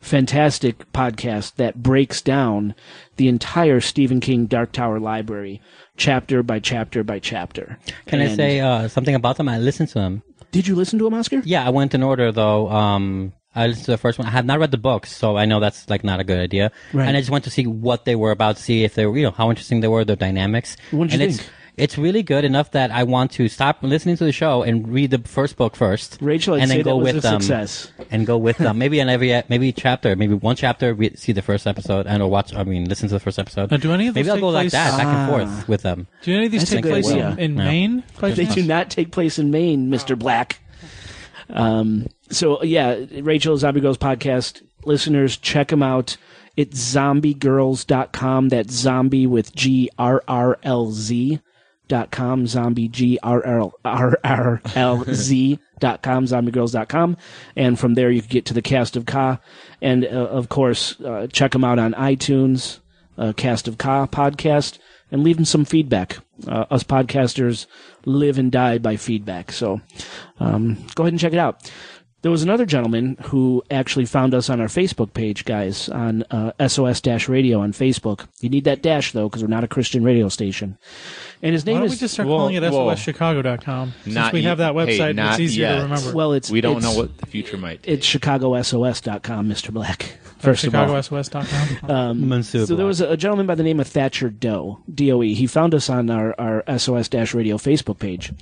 fantastic 0.00 0.90
podcast 0.92 1.56
that 1.56 1.82
breaks 1.82 2.22
down 2.22 2.75
the 3.16 3.28
entire 3.28 3.80
Stephen 3.80 4.20
King 4.20 4.46
Dark 4.46 4.72
Tower 4.72 4.99
library, 4.99 5.61
chapter 5.96 6.42
by 6.42 6.58
chapter 6.58 7.04
by 7.04 7.18
chapter. 7.18 7.78
Can 8.06 8.20
I 8.20 8.34
say 8.34 8.61
uh, 8.61 8.88
something 8.88 9.14
about 9.14 9.37
them? 9.37 9.49
I 9.49 9.58
listened 9.58 9.88
to 9.90 9.94
them. 9.96 10.22
Did 10.50 10.66
you 10.66 10.74
listen 10.74 10.98
to 10.98 11.06
him, 11.06 11.14
Oscar? 11.14 11.42
Yeah, 11.44 11.66
I 11.66 11.70
went 11.70 11.94
in 11.94 12.02
order 12.02 12.32
though. 12.32 12.68
Um, 12.70 13.32
I 13.54 13.66
listened 13.66 13.86
to 13.86 13.90
the 13.92 13.98
first 13.98 14.18
one. 14.18 14.28
I 14.28 14.30
have 14.30 14.44
not 14.44 14.58
read 14.58 14.70
the 14.70 14.78
books, 14.78 15.14
so 15.14 15.36
I 15.36 15.44
know 15.44 15.58
that's 15.58 15.88
like 15.90 16.04
not 16.04 16.20
a 16.20 16.24
good 16.24 16.38
idea. 16.38 16.70
Right. 16.92 17.08
And 17.08 17.16
I 17.16 17.20
just 17.20 17.30
went 17.30 17.44
to 17.44 17.50
see 17.50 17.66
what 17.66 18.04
they 18.04 18.14
were 18.14 18.30
about, 18.30 18.58
see 18.58 18.84
if 18.84 18.94
they 18.94 19.06
were, 19.06 19.16
you 19.16 19.24
know, 19.24 19.30
how 19.30 19.50
interesting 19.50 19.80
they 19.80 19.88
were, 19.88 20.04
their 20.04 20.16
dynamics. 20.16 20.76
What'd 20.90 21.12
you 21.12 21.20
and 21.20 21.32
think? 21.32 21.40
It's, 21.40 21.50
it's 21.78 21.97
really 21.97 22.23
good 22.23 22.44
enough 22.44 22.73
that 22.73 22.90
I 22.90 23.04
want 23.04 23.30
to 23.32 23.49
stop 23.49 23.82
listening 23.82 24.16
to 24.18 24.25
the 24.25 24.32
show 24.32 24.62
and 24.62 24.87
read 24.88 25.11
the 25.11 25.18
first 25.18 25.56
book 25.56 25.76
first. 25.76 26.18
Rachel, 26.20 26.54
I'd 26.54 26.62
and 26.62 26.70
then 26.70 26.78
say 26.78 26.82
go 26.82 26.90
that 26.90 26.97
was 26.97 27.04
with 27.14 27.16
a 27.25 27.28
them. 27.28 27.40
success. 27.40 27.92
And 28.11 28.26
go 28.26 28.37
with 28.37 28.58
them. 28.58 28.78
Maybe 28.78 29.00
in 29.00 29.08
every 29.08 29.42
maybe 29.49 29.73
chapter, 29.73 30.14
maybe 30.16 30.35
one 30.35 30.56
chapter, 30.56 30.94
we 30.94 31.11
see 31.16 31.32
the 31.32 31.42
first 31.42 31.66
episode 31.66 32.06
and 32.06 32.23
or 32.23 32.28
watch. 32.30 32.54
I 32.54 32.64
mean, 32.64 32.87
listen 32.88 33.08
to 33.08 33.14
the 33.14 33.20
first 33.20 33.38
episode. 33.38 33.70
Now, 33.70 33.76
do 33.78 33.92
any 33.92 34.08
of 34.08 34.14
those 34.14 34.25
maybe 34.26 34.30
I'll 34.30 34.37
take 34.37 34.40
go 34.42 34.49
like 34.50 34.62
place- 34.64 34.73
that, 34.73 34.97
back 34.99 35.06
and 35.06 35.16
Ah. 35.16 35.26
forth 35.28 35.68
with 35.68 35.82
them. 35.82 36.06
Do 36.23 36.35
any 36.35 36.47
of 36.47 36.52
these 36.52 36.62
That's 36.62 36.73
a 36.73 36.75
take 36.76 36.82
good 36.85 36.92
place 36.92 37.11
idea. 37.11 37.30
in, 37.30 37.38
in 37.38 37.56
Yeah. 37.56 37.64
Maine? 37.64 38.02
by 38.20 38.30
They 38.32 38.44
do 38.47 38.62
not 38.62 38.90
take 38.90 39.11
place 39.12 39.38
in 39.38 39.50
Maine, 39.50 39.88
Mister 39.90 40.16
Black. 40.16 40.61
Um, 41.50 42.08
so 42.30 42.62
yeah, 42.62 42.97
Rachel 43.20 43.56
Zombie 43.56 43.80
Grrlz 43.80 43.97
podcast 43.99 44.62
listeners, 44.85 45.37
check 45.37 45.68
them 45.68 45.82
out. 45.82 46.16
It's 46.56 46.78
zombiegrrlz.com. 46.94 48.49
That's 48.49 48.73
zombie 48.75 49.26
with 49.26 49.54
G 49.54 49.90
R 49.99 50.23
R 50.26 50.58
L 50.62 50.90
Z 50.90 51.40
dot 51.88 52.11
com. 52.11 52.47
Zombie 52.47 52.88
G 52.88 53.18
R 53.23 53.45
R 53.45 53.73
R 53.85 54.18
R 54.23 54.62
L 54.75 55.04
Z 55.04 55.59
dot 55.80 56.02
com. 56.02 56.25
Zombiegrrlz.com. 56.26 57.16
And 57.57 57.78
from 57.78 57.95
there 57.95 58.11
you 58.11 58.21
can 58.21 58.30
get 58.30 58.45
to 58.47 58.54
the 58.54 58.62
cast 58.62 58.97
of 58.97 59.07
Ka. 59.07 59.40
And 59.83 60.04
uh, 60.04 60.09
of 60.09 60.49
course, 60.49 61.00
uh, 61.00 61.26
check 61.33 61.52
them 61.52 61.64
out 61.64 61.78
on 61.78 61.95
iTunes, 61.95 62.80
uh, 63.16 63.33
Cast 63.33 63.68
of 63.68 63.78
Ka 63.78 64.07
podcast, 64.07 64.78
and 65.11 65.25
leave 65.25 65.37
them 65.37 65.45
some 65.45 65.64
feedback. 65.64 66.18
Uh, 66.47 66.66
us 66.71 66.85
podcasters 66.85 67.66
live 68.04 68.38
and 68.38 68.52
die 68.52 68.78
by 68.78 68.97
feedback. 68.97 69.50
So 69.50 69.80
um, 70.38 70.75
go 70.95 71.02
ahead 71.02 71.12
and 71.12 71.21
check 71.21 71.33
it 71.33 71.38
out. 71.38 71.71
There 72.22 72.30
was 72.32 72.42
another 72.42 72.66
gentleman 72.66 73.16
who 73.26 73.62
actually 73.70 74.04
found 74.06 74.34
us 74.34 74.50
on 74.50 74.60
our 74.60 74.66
Facebook 74.66 75.12
page, 75.14 75.44
guys, 75.44 75.88
on 75.88 76.25
uh, 76.30 76.52
SOS 76.68 77.00
Dash 77.00 77.28
Radio 77.28 77.60
on 77.60 77.72
Facebook. 77.72 78.26
You 78.40 78.48
need 78.48 78.64
that 78.64 78.82
dash 78.82 79.12
though, 79.12 79.28
because 79.28 79.42
we're 79.42 79.48
not 79.48 79.64
a 79.64 79.68
Christian 79.68 80.02
radio 80.02 80.28
station. 80.28 80.76
And 81.42 81.52
his 81.52 81.64
name 81.64 81.75
Why 81.75 81.80
name 81.80 81.87
don't 81.88 81.94
is 81.94 82.00
we 82.00 82.04
just 82.04 82.14
start 82.14 82.28
Well, 82.28 82.38
calling 82.38 82.56
it 82.56 82.62
well, 82.62 82.72
SOSChicago.com? 82.72 83.92
Since 84.02 84.14
not 84.14 84.32
we 84.32 84.40
yet- 84.40 84.48
have 84.48 84.58
that 84.58 84.75
hey, 84.75 84.98
website, 84.98 85.14
not 85.14 85.32
it's 85.34 85.40
easier 85.40 85.68
yet. 85.68 85.76
to 85.76 85.82
remember. 85.82 86.12
well, 86.12 86.32
it's 86.32 86.50
we 86.50 86.60
don't 86.60 86.78
it's- 86.78 86.92
know 86.92 87.00
what 87.00 87.16
the 87.18 87.26
future 87.26 87.56
might 87.56 87.82
take. 87.84 87.94
It's 87.94 88.06
ChicagoSOS.com, 88.08 89.48
Mr. 89.48 89.72
Black. 89.72 90.18
First 90.40 90.64
of 90.64 90.75
all, 90.75 90.87
ChicagoSOS.com. 90.88 91.90
Um, 91.90 92.28
Monsieur 92.28 92.66
so 92.66 92.76
there 92.76 92.87
was 92.87 93.00
a, 93.00 93.10
a 93.10 93.16
gentleman 93.16 93.46
by 93.46 93.54
the 93.54 93.62
name 93.62 93.80
of 93.80 93.87
Thatcher 93.88 94.30
Doe, 94.30 94.80
D-O-E. 94.92 95.34
He 95.34 95.46
found 95.46 95.75
us 95.75 95.88
on 95.90 96.10
our, 96.10 96.34
our 96.38 96.78
SOS 96.78 97.08
Dash 97.08 97.34
Radio 97.34 97.56
Facebook 97.56 97.98
page. 97.98 98.32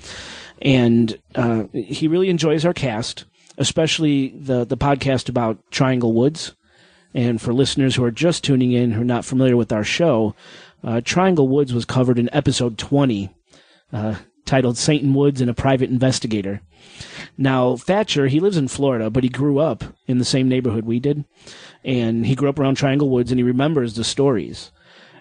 And 0.62 1.18
uh, 1.35 1.64
he 1.73 2.09
really 2.09 2.28
enjoys 2.30 2.64
our 2.64 2.73
cast, 2.75 3.25
especially 3.58 4.28
the, 4.28 4.64
the 4.64 4.76
podcast 4.76 5.28
about 5.28 5.58
Triangle 5.70 6.12
Woods. 6.12 6.54
And 7.14 7.40
for 7.40 7.54
listeners 7.54 7.94
who 7.94 8.04
are 8.04 8.10
just 8.10 8.44
tuning 8.44 8.72
in, 8.72 8.92
who 8.92 9.00
are 9.00 9.04
not 9.04 9.25
familiar 9.25 9.56
with 9.56 9.72
our 9.72 9.84
show, 9.84 10.34
uh, 10.84 11.00
Triangle 11.02 11.48
Woods 11.48 11.72
was 11.72 11.84
covered 11.84 12.18
in 12.18 12.28
episode 12.32 12.76
20, 12.76 13.34
uh, 13.92 14.16
titled 14.44 14.76
Satan 14.76 15.14
Woods 15.14 15.40
and 15.40 15.48
a 15.48 15.54
Private 15.54 15.90
Investigator. 15.90 16.60
Now, 17.38 17.76
Thatcher, 17.76 18.26
he 18.26 18.40
lives 18.40 18.56
in 18.56 18.68
Florida, 18.68 19.10
but 19.10 19.25
he 19.25 19.28
grew 19.28 19.58
up 19.58 19.84
in 20.06 20.18
the 20.18 20.25
same 20.25 20.48
neighborhood 20.48 20.84
we 20.84 21.00
did. 21.00 21.25
And 21.84 22.26
he 22.26 22.34
grew 22.34 22.48
up 22.48 22.58
around 22.58 22.76
Triangle 22.76 23.08
Woods 23.08 23.30
and 23.30 23.38
he 23.38 23.44
remembers 23.44 23.94
the 23.94 24.04
stories. 24.04 24.70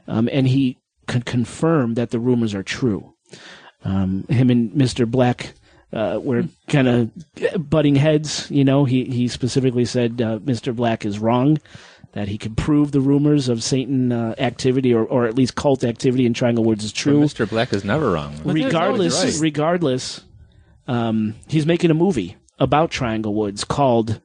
Um, 0.07 0.29
and 0.31 0.47
he 0.47 0.77
could 1.07 1.25
confirm 1.25 1.93
that 1.95 2.11
the 2.11 2.19
rumors 2.19 2.53
are 2.53 2.63
true. 2.63 3.13
Um, 3.83 4.25
him 4.29 4.49
and 4.49 4.71
Mr. 4.71 5.09
Black 5.09 5.53
uh, 5.95 6.19
were 6.21 6.43
kind 6.67 6.87
of 6.87 7.69
butting 7.69 7.95
heads. 7.95 8.51
You 8.51 8.63
know, 8.63 8.85
he, 8.85 9.05
he 9.05 9.27
specifically 9.27 9.85
said 9.85 10.21
uh, 10.21 10.37
Mr. 10.39 10.75
Black 10.75 11.05
is 11.05 11.17
wrong, 11.17 11.57
that 12.11 12.27
he 12.27 12.37
can 12.37 12.53
prove 12.53 12.91
the 12.91 13.01
rumors 13.01 13.49
of 13.49 13.63
Satan 13.63 14.11
uh, 14.11 14.35
activity 14.37 14.93
or, 14.93 15.05
or 15.05 15.25
at 15.25 15.35
least 15.35 15.55
cult 15.55 15.83
activity 15.83 16.25
in 16.25 16.33
Triangle 16.33 16.63
Woods 16.63 16.83
is 16.83 16.91
But 16.91 16.97
true 16.97 17.21
Mr. 17.21 17.49
Black 17.49 17.73
is 17.73 17.83
never 17.83 18.11
wrong. 18.11 18.35
regardless, 18.43 19.23
Right. 19.23 19.35
regardless, 19.41 20.21
um, 20.87 21.33
he's 21.47 21.65
making 21.65 21.91
a 21.91 21.95
movie 21.95 22.35
about 22.59 22.91
Triangle 22.91 23.33
Woods 23.33 23.63
called 23.63 24.21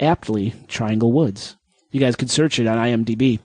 aptly 0.00 0.54
Triangle 0.68 1.12
Woods. 1.12 1.56
You 1.92 2.00
guys 2.00 2.16
could 2.16 2.30
search 2.30 2.58
it 2.58 2.66
on 2.66 2.78
IMDb. 2.78 3.40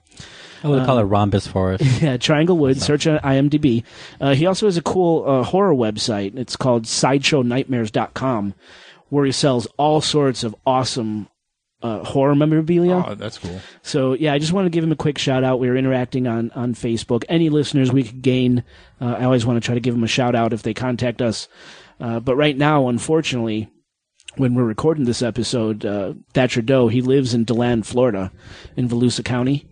I 0.62 0.68
would 0.68 0.84
call 0.86 0.98
it 0.98 1.02
Rhombus 1.04 1.46
Forest. 1.46 1.84
Yeah, 2.02 2.16
Triangle 2.16 2.56
Woods. 2.56 2.84
Search 2.84 3.06
on 3.06 3.18
IMDb. 3.18 3.84
Uh, 4.20 4.34
he 4.34 4.46
also 4.46 4.66
has 4.66 4.76
a 4.76 4.82
cool 4.82 5.24
uh, 5.28 5.42
horror 5.42 5.74
website. 5.74 6.36
It's 6.36 6.56
called 6.56 6.84
SideshowNightmares.com, 6.84 8.54
where 9.08 9.24
he 9.24 9.32
sells 9.32 9.66
all 9.76 10.00
sorts 10.00 10.44
of 10.44 10.54
awesome 10.66 11.28
uh, 11.82 12.02
horror 12.04 12.34
memorabilia. 12.34 13.04
Oh, 13.06 13.14
that's 13.14 13.38
cool. 13.38 13.60
So 13.82 14.14
yeah, 14.14 14.32
I 14.32 14.38
just 14.38 14.52
want 14.52 14.66
to 14.66 14.70
give 14.70 14.82
him 14.84 14.92
a 14.92 14.96
quick 14.96 15.18
shout 15.18 15.44
out. 15.44 15.60
We 15.60 15.68
were 15.68 15.76
interacting 15.76 16.26
on 16.26 16.50
on 16.52 16.74
Facebook. 16.74 17.24
Any 17.28 17.48
listeners 17.50 17.92
we 17.92 18.02
could 18.04 18.22
gain, 18.22 18.64
uh, 19.00 19.16
I 19.18 19.24
always 19.24 19.46
want 19.46 19.62
to 19.62 19.64
try 19.64 19.74
to 19.74 19.80
give 19.80 19.94
them 19.94 20.04
a 20.04 20.08
shout 20.08 20.34
out 20.34 20.52
if 20.52 20.62
they 20.62 20.74
contact 20.74 21.20
us. 21.22 21.48
Uh, 22.00 22.20
but 22.20 22.36
right 22.36 22.56
now, 22.56 22.88
unfortunately, 22.88 23.68
when 24.36 24.54
we're 24.54 24.64
recording 24.64 25.04
this 25.04 25.22
episode, 25.22 25.84
uh, 25.84 26.14
Thatcher 26.34 26.62
Doe 26.62 26.88
he 26.88 27.00
lives 27.00 27.34
in 27.34 27.44
DeLand, 27.44 27.86
Florida, 27.86 28.32
in 28.76 28.88
Volusia 28.88 29.24
County, 29.24 29.66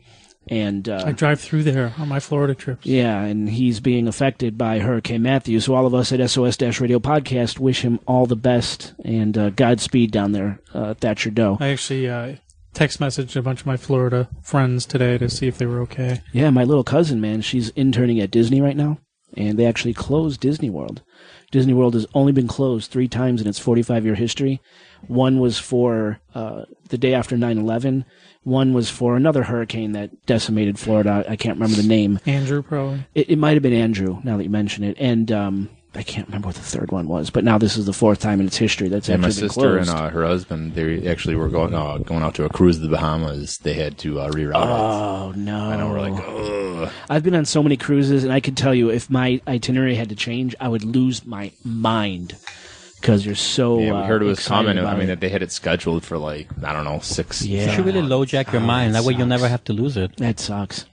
and 0.48 0.88
uh, 0.88 1.04
I 1.06 1.12
drive 1.12 1.40
through 1.40 1.62
there 1.62 1.94
on 1.98 2.08
my 2.08 2.20
Florida 2.20 2.54
trips. 2.54 2.86
yeah, 2.86 3.22
and 3.22 3.48
he's 3.48 3.80
being 3.80 4.06
affected 4.08 4.58
by 4.58 4.78
Hurricane 4.80 5.22
Matthew. 5.22 5.60
So 5.60 5.74
all 5.74 5.86
of 5.86 5.94
us 5.94 6.12
at 6.12 6.28
SOS 6.30 6.56
Dash 6.56 6.80
Radio 6.80 6.98
Podcast 6.98 7.58
wish 7.58 7.82
him 7.82 7.98
all 8.06 8.26
the 8.26 8.36
best 8.36 8.94
and 9.04 9.36
uh, 9.38 9.50
Godspeed 9.50 10.10
down 10.10 10.32
there, 10.32 10.60
uh, 10.72 10.94
Thatcher 10.94 11.30
Doe. 11.30 11.56
I 11.60 11.68
actually 11.68 12.08
uh, 12.08 12.36
text 12.74 13.00
messaged 13.00 13.36
a 13.36 13.42
bunch 13.42 13.60
of 13.60 13.66
my 13.66 13.76
Florida 13.76 14.28
friends 14.42 14.84
today 14.86 15.16
to 15.18 15.28
see 15.30 15.46
if 15.46 15.58
they 15.58 15.66
were 15.66 15.80
okay. 15.82 16.20
Yeah, 16.32 16.50
my 16.50 16.64
little 16.64 16.84
cousin, 16.84 17.20
man, 17.20 17.40
she's 17.40 17.70
interning 17.70 18.20
at 18.20 18.30
Disney 18.30 18.60
right 18.60 18.76
now, 18.76 18.98
and 19.36 19.58
they 19.58 19.66
actually 19.66 19.94
closed 19.94 20.40
Disney 20.40 20.70
World. 20.70 21.02
Disney 21.50 21.72
World 21.72 21.94
has 21.94 22.06
only 22.14 22.32
been 22.32 22.48
closed 22.48 22.90
three 22.90 23.06
times 23.06 23.40
in 23.40 23.46
its 23.46 23.60
45 23.60 24.04
year 24.04 24.16
history. 24.16 24.60
One 25.06 25.38
was 25.38 25.58
for 25.58 26.18
uh, 26.34 26.64
the 26.88 26.98
day 26.98 27.14
after 27.14 27.36
9 27.36 27.56
11. 27.58 28.04
One 28.44 28.72
was 28.74 28.90
for 28.90 29.16
another 29.16 29.42
hurricane 29.42 29.92
that 29.92 30.26
decimated 30.26 30.78
Florida. 30.78 31.24
I 31.28 31.36
can't 31.36 31.56
remember 31.56 31.80
the 31.80 31.88
name. 31.88 32.20
Andrew 32.26 32.62
probably. 32.62 33.06
It, 33.14 33.30
it 33.30 33.36
might 33.36 33.54
have 33.54 33.62
been 33.62 33.72
Andrew, 33.72 34.20
now 34.22 34.36
that 34.36 34.44
you 34.44 34.50
mention 34.50 34.84
it. 34.84 34.96
And 35.00 35.32
um, 35.32 35.70
I 35.94 36.02
can't 36.02 36.26
remember 36.26 36.48
what 36.48 36.56
the 36.56 36.62
third 36.62 36.90
one 36.90 37.06
was, 37.08 37.30
but 37.30 37.44
now 37.44 37.56
this 37.56 37.76
is 37.76 37.86
the 37.86 37.92
fourth 37.92 38.18
time 38.20 38.40
in 38.40 38.46
its 38.46 38.56
history 38.56 38.88
that's 38.88 39.08
And 39.08 39.22
my 39.22 39.28
actually 39.28 39.42
been 39.42 39.50
sister 39.50 39.78
and 39.78 39.88
uh, 39.88 40.08
her 40.10 40.24
husband, 40.24 40.74
they 40.74 41.08
actually 41.08 41.36
were 41.36 41.48
going 41.48 41.72
uh, 41.74 41.98
going 41.98 42.22
out 42.22 42.34
to 42.34 42.44
a 42.44 42.48
cruise 42.48 42.76
to 42.76 42.82
the 42.82 42.88
Bahamas. 42.88 43.58
They 43.58 43.74
had 43.74 43.96
to 43.98 44.20
uh, 44.20 44.30
reroute. 44.30 44.50
it. 44.50 44.54
Oh 44.56 45.32
no! 45.36 45.70
I 45.70 45.76
know 45.76 45.90
we're 45.90 46.00
like, 46.00 46.24
ugh. 46.26 46.92
I've 47.08 47.22
been 47.22 47.34
on 47.34 47.44
so 47.44 47.62
many 47.62 47.76
cruises, 47.76 48.24
and 48.24 48.32
I 48.32 48.40
can 48.40 48.54
tell 48.54 48.74
you, 48.74 48.90
if 48.90 49.08
my 49.08 49.40
itinerary 49.46 49.94
had 49.94 50.08
to 50.08 50.16
change, 50.16 50.54
I 50.60 50.68
would 50.68 50.84
lose 50.84 51.24
my 51.24 51.52
mind 51.62 52.36
because 53.04 53.26
you're 53.26 53.34
so. 53.34 53.78
Yeah, 53.78 53.92
we 53.92 53.99
uh, 53.99 54.02
heard 54.04 54.23
it 54.23 54.25
was 54.25 54.38
excited 54.38 54.76
coming. 54.76 54.87
I 54.87 54.94
mean, 54.94 55.02
it. 55.02 55.06
that 55.06 55.20
they 55.20 55.28
had 55.28 55.42
it 55.42 55.52
scheduled 55.52 56.04
for 56.04 56.16
like 56.16 56.49
I 56.64 56.73
don't 56.73 56.84
know 56.84 57.00
six. 57.00 57.42
Yeah. 57.42 57.66
You 57.66 57.73
should 57.73 57.84
really 57.84 58.00
LoJack 58.00 58.50
your 58.50 58.62
mind. 58.62 58.94
That 58.94 59.04
way 59.04 59.12
you'll 59.12 59.26
never 59.26 59.46
have 59.46 59.62
to 59.64 59.75
lose 59.75 59.99
it. 59.99 60.16
that 60.16 60.40
sucks. 60.40 60.87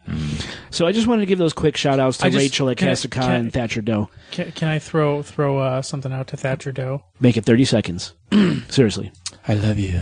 So 0.71 0.85
I 0.85 0.91
just 0.91 1.07
wanted 1.07 1.21
to 1.21 1.25
give 1.25 1.39
those 1.39 1.53
quick 1.53 1.77
shout 1.77 1.99
outs 1.99 2.17
to 2.17 2.25
just- 2.25 2.37
Rachel 2.37 2.69
at 2.69 2.77
can 2.77 2.89
I- 2.89 2.91
Cast 2.91 3.05
of 3.05 3.11
Ka 3.11 3.21
can 3.21 3.31
I- 3.31 3.35
and 3.35 3.53
Thatcher 3.53 3.81
Doe. 3.81 4.09
Can, 4.31 4.51
can 4.51 4.67
I 4.67 4.79
throw 4.79 5.21
throw 5.21 5.59
uh, 5.59 5.81
something 5.81 6.11
out 6.11 6.27
to 6.27 6.37
Thatcher 6.37 6.73
Doe? 6.73 7.01
Make 7.21 7.37
it 7.37 7.45
30 7.45 7.63
seconds. 7.63 8.13
Seriously. 8.67 9.11
I 9.47 9.53
love 9.53 9.79
you. 9.79 10.01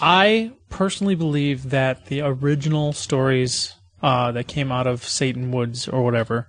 I 0.00 0.52
personally 0.70 1.14
believe 1.14 1.70
that 1.70 2.06
the 2.06 2.22
original 2.22 2.94
stories 2.94 3.74
uh, 4.02 4.32
that 4.32 4.48
came 4.48 4.72
out 4.72 4.86
of 4.86 5.04
Satan 5.04 5.50
Woods 5.52 5.86
or 5.86 6.02
whatever 6.02 6.48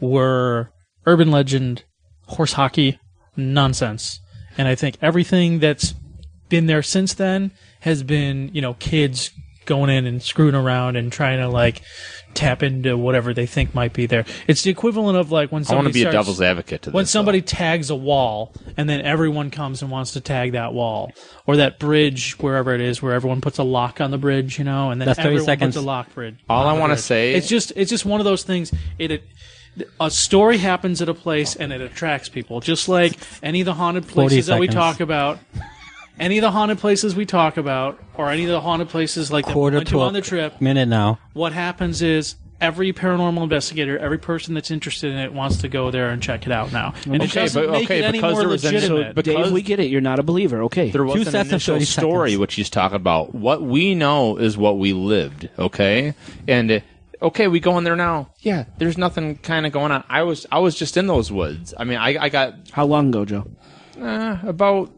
were 0.00 0.70
urban 1.06 1.30
legend, 1.30 1.84
horse 2.26 2.52
hockey 2.52 2.98
nonsense. 3.36 4.20
And 4.58 4.68
I 4.68 4.74
think 4.74 4.96
everything 5.00 5.58
that's 5.60 5.94
been 6.48 6.66
there 6.66 6.82
since 6.82 7.14
then 7.14 7.52
has 7.80 8.02
been, 8.02 8.50
you 8.52 8.60
know, 8.60 8.74
kids 8.74 9.30
going 9.66 9.90
in 9.90 10.04
and 10.06 10.20
screwing 10.22 10.54
around 10.54 10.96
and 10.96 11.12
trying 11.12 11.38
to 11.38 11.48
like 11.48 11.82
tap 12.34 12.62
into 12.62 12.96
whatever 12.96 13.32
they 13.32 13.46
think 13.46 13.72
might 13.74 13.92
be 13.92 14.06
there. 14.06 14.24
It's 14.48 14.62
the 14.62 14.70
equivalent 14.70 15.16
of 15.18 15.30
like 15.30 15.52
when 15.52 15.60
I 15.68 15.74
want 15.74 15.86
somebody 15.86 15.92
to 15.92 16.04
be 16.04 16.08
a 16.08 16.12
devil's 16.12 16.40
advocate 16.40 16.82
to 16.82 16.90
when 16.90 17.02
this. 17.04 17.10
somebody 17.10 17.40
tags 17.42 17.88
a 17.90 17.94
wall 17.94 18.52
and 18.76 18.88
then 18.88 19.00
everyone 19.02 19.50
comes 19.50 19.82
and 19.82 19.90
wants 19.90 20.12
to 20.12 20.20
tag 20.20 20.52
that 20.52 20.72
wall 20.72 21.12
or 21.46 21.56
that 21.56 21.78
bridge 21.78 22.36
wherever 22.38 22.74
it 22.74 22.80
is 22.80 23.00
where 23.02 23.12
everyone 23.12 23.40
puts 23.40 23.58
a 23.58 23.62
lock 23.64 24.00
on 24.00 24.10
the 24.10 24.18
bridge 24.18 24.58
you 24.58 24.64
know 24.64 24.90
and 24.90 25.00
then 25.00 25.06
That's 25.06 25.18
30 25.18 25.26
everyone 25.28 25.44
seconds. 25.44 25.74
puts 25.76 25.84
a 25.84 25.86
lock 25.86 26.14
bridge 26.14 26.36
All 26.48 26.66
I 26.66 26.72
wanna 26.78 26.96
say- 26.96 27.34
it's 27.34 27.48
just 27.48 27.72
it's 27.76 27.90
just 27.90 28.04
one 28.04 28.20
of 28.20 28.24
those 28.24 28.42
things 28.44 28.72
it, 28.98 29.10
it 29.10 29.24
a 30.00 30.10
story 30.10 30.58
happens 30.58 31.00
at 31.02 31.08
a 31.08 31.14
place 31.14 31.56
and 31.56 31.72
it 31.72 31.80
attracts 31.80 32.28
people 32.28 32.60
just 32.60 32.88
like 32.88 33.12
any 33.42 33.60
of 33.60 33.64
the 33.66 33.74
haunted 33.74 34.06
places 34.06 34.46
that 34.46 34.58
we 34.60 34.66
talk 34.68 35.00
about 35.00 35.38
any 36.18 36.38
of 36.38 36.42
the 36.42 36.50
haunted 36.50 36.78
places 36.78 37.14
we 37.14 37.24
talk 37.26 37.56
about 37.56 37.98
or 38.14 38.30
any 38.30 38.44
of 38.44 38.50
the 38.50 38.60
haunted 38.60 38.88
places 38.88 39.32
like 39.32 39.46
that 39.46 39.56
we 39.56 39.62
went 39.70 39.86
to 39.86 39.92
to 39.94 40.00
on 40.00 40.12
the 40.12 40.20
trip 40.20 40.60
minute 40.60 40.86
now. 40.88 41.18
what 41.32 41.52
happens 41.52 42.02
is 42.02 42.36
every 42.60 42.92
paranormal 42.92 43.42
investigator, 43.42 43.98
every 43.98 44.18
person 44.18 44.52
that's 44.52 44.70
interested 44.70 45.10
in 45.10 45.16
it 45.18 45.32
wants 45.32 45.56
to 45.62 45.68
go 45.68 45.90
there 45.90 46.10
and 46.10 46.22
check 46.22 46.44
it 46.44 46.52
out 46.52 46.70
now. 46.72 46.92
And 47.06 47.14
it 47.16 47.22
Okay, 47.30 47.40
doesn't 47.40 47.62
but- 47.62 47.70
make 47.72 47.84
okay, 47.84 48.00
it 48.00 48.04
any 48.04 48.20
more 48.20 48.34
there 48.36 48.48
was 48.48 48.62
an- 48.66 48.74
legitimate. 48.74 48.98
so- 49.08 49.12
but- 49.14 49.24
Because- 49.24 49.44
Dave, 49.46 49.52
we 49.54 49.62
get 49.62 49.80
it. 49.80 49.84
You're 49.86 50.02
not 50.02 50.18
a 50.18 50.22
believer. 50.22 50.64
Okay. 50.64 50.90
There 50.90 51.02
was 51.02 51.14
Two 51.14 51.20
an 51.20 51.24
sets 51.24 51.34
of 51.48 51.52
initial 51.52 51.80
story 51.80 52.28
seconds. 52.32 52.38
which 52.40 52.54
he's 52.56 52.68
talking 52.68 52.96
about. 52.96 53.34
What 53.34 53.62
we 53.62 53.94
know 53.94 54.36
is 54.36 54.58
what 54.58 54.76
we 54.76 54.92
lived, 54.92 55.48
okay? 55.58 56.12
And 56.46 56.70
uh, 56.70 56.80
okay, 57.22 57.48
we 57.48 57.60
go 57.60 57.76
in 57.78 57.84
there 57.84 57.96
now. 57.96 58.30
Yeah, 58.40 58.64
there's 58.78 58.98
nothing 58.98 59.36
kind 59.36 59.66
of 59.66 59.72
going 59.72 59.92
on. 59.92 60.04
I 60.08 60.22
was 60.22 60.46
I 60.50 60.58
was 60.58 60.74
just 60.74 60.96
in 60.96 61.06
those 61.06 61.30
woods. 61.32 61.74
I 61.76 61.84
mean, 61.84 61.98
I 61.98 62.16
I 62.24 62.28
got 62.28 62.54
How 62.72 62.84
long 62.86 63.08
ago, 63.08 63.24
Joe? 63.24 63.46
uh, 64.00 64.38
about 64.42 64.90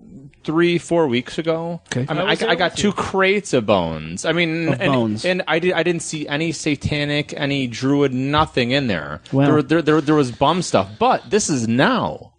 three 0.45 0.77
four 0.79 1.07
weeks 1.07 1.39
ago. 1.39 1.81
Okay. 1.87 2.05
I 2.09 2.15
mean, 2.15 2.23
I 2.27 2.33
I, 2.47 2.51
I 2.51 2.55
got 2.57 2.77
two 2.77 2.89
you. 2.89 2.93
crates 2.93 3.53
of 3.53 3.67
bones. 3.67 4.25
I 4.25 4.33
mean, 4.33 4.69
Of 4.69 4.81
and, 4.81 4.93
bones. 4.93 5.25
and 5.25 5.43
I 5.47 5.59
did 5.61 5.73
I 5.73 5.83
didn't 5.83 6.03
see 6.03 6.27
any 6.29 6.53
satanic, 6.53 7.33
any 7.37 7.67
druid, 7.69 8.13
nothing 8.13 8.71
in 8.73 8.87
there. 8.89 9.21
Well- 9.33 9.47
there, 9.49 9.63
there, 9.63 9.83
there 9.83 10.01
there 10.01 10.15
was 10.15 10.33
bum 10.33 10.63
stuff, 10.63 10.89
but 10.99 11.31
this 11.31 11.49
is 11.49 11.69
now. 11.69 12.33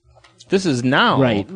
This 0.50 0.66
is 0.66 0.84
now. 0.84 1.20
Right. 1.22 1.48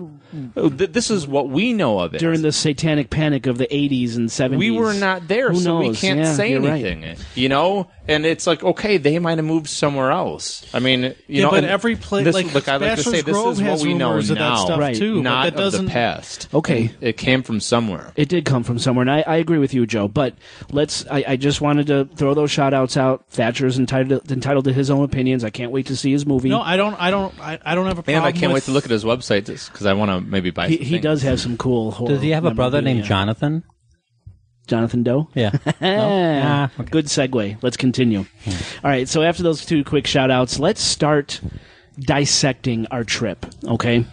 Oh, 0.56 0.70
th- 0.70 0.92
This 0.92 1.10
is 1.12 1.28
what 1.28 1.50
we 1.50 1.74
know 1.74 2.00
of 2.00 2.14
it. 2.16 2.20
During 2.20 2.42
the 2.42 2.52
satanic 2.52 3.10
panic 3.10 3.46
of 3.48 3.58
the 3.58 3.68
80s 3.68 4.16
and 4.16 4.30
70s. 4.30 4.58
we 4.58 4.72
were 4.72 4.94
not 4.94 5.28
there, 5.28 5.50
Who 5.52 5.60
so 5.60 5.78
we 5.80 5.94
can't 5.96 6.20
Yeah, 6.20 6.34
say 6.34 6.52
you're 6.52 6.62
right. 6.62 6.84
anything. 6.86 7.18
You 7.36 7.50
know, 7.50 7.90
and 8.08 8.26
it's 8.26 8.48
like 8.48 8.64
okay, 8.64 8.98
they 8.98 9.20
might 9.20 9.38
have 9.38 9.46
moved 9.46 9.68
somewhere 9.68 10.12
else. 10.12 10.66
I 10.74 10.80
mean, 10.80 11.04
you 11.04 11.14
yeah, 11.28 11.42
know, 11.44 11.50
but 11.52 11.58
and 11.64 11.68
every 11.68 11.96
place, 11.96 12.24
this- 12.26 12.34
like, 12.36 12.54
look, 12.54 12.68
I 12.68 12.74
like 12.78 12.82
to 12.82 12.96
Bachelor's 12.98 13.16
say, 13.16 13.22
this 13.22 13.34
Grove 13.34 13.54
is 13.54 13.62
what 13.62 13.82
we 13.82 13.94
know 13.94 14.18
of 14.18 14.30
now, 14.30 14.36
that 14.36 14.60
stuff 14.60 14.80
Right. 14.80 14.96
too. 14.96 15.22
not 15.22 15.44
that 15.44 15.54
of 15.54 15.60
doesn't. 15.60 15.86
the 15.86 15.92
past. 15.92 16.48
Okay. 16.54 16.82
And 16.88 16.98
it 17.02 17.18
came 17.18 17.44
from 17.44 17.60
somewhere. 17.60 18.14
It 18.16 18.30
did 18.30 18.46
come 18.46 18.64
from 18.64 18.80
somewhere, 18.80 19.02
and 19.04 19.12
I, 19.12 19.22
I 19.22 19.36
agree 19.38 19.58
with 19.60 19.74
you, 19.74 19.86
Joe. 19.86 20.08
But 20.08 20.36
let's. 20.72 21.06
I, 21.10 21.24
I 21.28 21.36
just 21.36 21.62
wanted 21.62 21.88
to 21.88 22.06
throw 22.16 22.34
those 22.34 22.52
shout 22.52 22.74
outs 22.74 22.98
out. 22.98 23.26
Thatcher's 23.30 23.78
entitled 23.80 24.32
entitled 24.32 24.66
to 24.66 24.74
his 24.74 24.90
own 24.90 25.04
opinions. 25.04 25.44
I 25.44 25.50
can't 25.50 25.72
wait 25.72 25.88
to 25.88 25.96
see 25.96 26.12
his 26.12 26.26
movie. 26.26 26.50
No, 26.50 26.62
I 26.62 26.78
don't. 26.78 26.94
I 27.02 27.12
don't. 27.12 27.38
I, 27.40 27.60
I 27.66 27.76
don't 27.76 27.86
have 27.88 27.98
a 28.00 28.04
problem. 28.04 28.18
And 28.18 28.26
I 28.26 28.32
can't 28.32 28.54
with, 28.54 28.64
wait 28.64 28.66
to 28.66 28.72
look 28.72 28.86
at 28.86 28.92
his 28.92 29.04
website 29.04 29.46
because 29.48 29.86
I 29.86 29.94
want 29.94 30.12
to 30.12 30.27
maybe 30.28 30.52
buy. 30.52 30.68
He, 30.70 30.78
some 30.78 30.86
he 30.86 31.00
does 31.00 31.22
have 31.24 31.40
some 31.40 31.58
cool. 31.58 31.92
Horror 31.92 32.10
Does 32.14 32.22
he 32.22 32.30
have 32.32 32.46
a 32.46 32.52
brother 32.52 32.82
named 32.82 32.98
memorabilia. 33.00 33.08
Jonathan? 33.10 33.64
Jonathan 34.68 35.04
Doe? 35.04 35.30
Yeah. 35.34 35.52
Ah, 35.82 36.70
Ah, 36.78 36.84
Good 36.84 37.06
segue. 37.06 37.58
Let's 37.64 37.78
continue. 37.78 38.20
All 38.20 38.90
right. 38.90 39.08
So 39.08 39.24
after 39.24 39.42
those 39.44 39.66
two 39.66 39.84
quick 39.84 40.06
shout 40.08 40.30
outs, 40.30 40.60
let's 40.60 40.82
start 40.82 41.40
dissecting 42.00 42.86
our 42.88 43.04
trip. 43.04 43.46
Okay. 43.66 44.06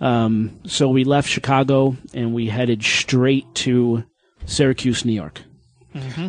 Um, 0.00 0.60
so 0.66 0.88
we 0.90 1.04
left 1.04 1.28
Chicago 1.28 1.96
and 2.14 2.34
we 2.34 2.46
headed 2.48 2.82
straight 2.84 3.46
to 3.56 4.04
Syracuse, 4.44 5.04
New 5.04 5.12
York. 5.12 5.40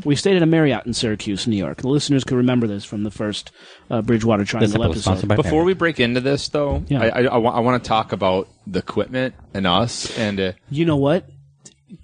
We 0.05 0.15
stayed 0.15 0.35
at 0.35 0.41
a 0.43 0.45
Marriott 0.45 0.85
in 0.85 0.93
Syracuse, 0.93 1.47
New 1.47 1.55
York. 1.57 1.77
The 1.81 1.87
listeners 1.87 2.23
could 2.23 2.35
remember 2.37 2.67
this 2.67 2.83
from 2.85 3.03
the 3.03 3.11
first 3.11 3.51
uh, 3.89 4.01
Bridgewater 4.01 4.43
This 4.43 4.49
Triangle 4.51 4.83
episode 4.83 4.91
episode. 4.91 5.01
sponsored 5.01 5.29
by 5.29 5.35
Before 5.37 5.63
we 5.63 5.73
break 5.73 5.99
into 5.99 6.19
this, 6.21 6.49
though, 6.49 6.83
Yeah. 6.87 7.01
I, 7.03 7.23
I, 7.23 7.37
want 7.37 7.83
to 7.83 7.87
talk 7.87 8.11
about 8.11 8.47
the 8.67 8.79
equipment 8.79 9.35
and 9.53 9.65
us. 9.67 10.17
And 10.17 10.39
uh, 10.39 10.51
You 10.69 10.85
know 10.85 10.97
what? 10.97 11.29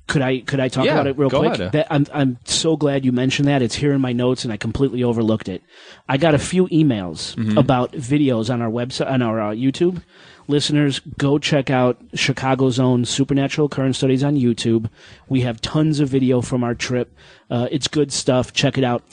Could 0.08 0.22
I 0.22 0.39
could 0.42 0.60
I 0.60 0.68
talk 0.70 0.86
Yeah, 0.86 0.94
about 0.94 1.08
it 1.08 1.18
real 1.18 1.30
go 1.30 1.39
quick? 1.39 1.54
ahead. 1.56 1.72
That, 1.72 1.88
I'm 1.92 2.06
I'm 2.13 2.38
so 2.46 2.78
glad 2.78 3.06
you 3.06 3.12
mentioned 3.12 3.48
that. 3.48 3.62
It's 3.63 3.74
here 3.75 3.92
in 3.92 4.01
my 4.01 4.12
notes, 4.13 4.44
and 4.44 4.54
I 4.54 4.58
completely 4.58 5.04
overlooked 5.04 5.50
it. 5.50 5.63
I 6.08 6.18
got 6.18 6.36
a 6.36 6.39
few 6.39 6.68
emails 6.68 7.36
Mm-hmm. 7.36 7.58
about 7.58 7.94
videos 7.94 8.51
on 8.54 8.62
our 8.62 8.70
website 8.70 9.10
on 9.10 9.22
our 9.24 9.39
uh, 9.42 9.51
YouTube. 9.51 10.04
Listeners, 10.50 11.00
go 11.20 11.38
check 11.38 11.70
out 11.70 12.01
Chicago's 12.15 12.79
own 12.79 13.06
Supernatural 13.06 13.68
Occurrence 13.68 14.00
Studies 14.00 14.24
on 14.24 14.36
YouTube. 14.36 14.89
We 15.29 15.41
have 15.41 15.62
tons 15.62 16.00
of 16.00 16.10
video 16.10 16.41
from 16.41 16.63
our 16.63 16.74
trip. 16.74 17.15
Uh, 17.51 17.68
it's 17.70 17.88
good 17.88 18.12
stuff. 18.12 18.51
Check 18.51 18.75
it 18.77 18.84
out. 18.84 19.03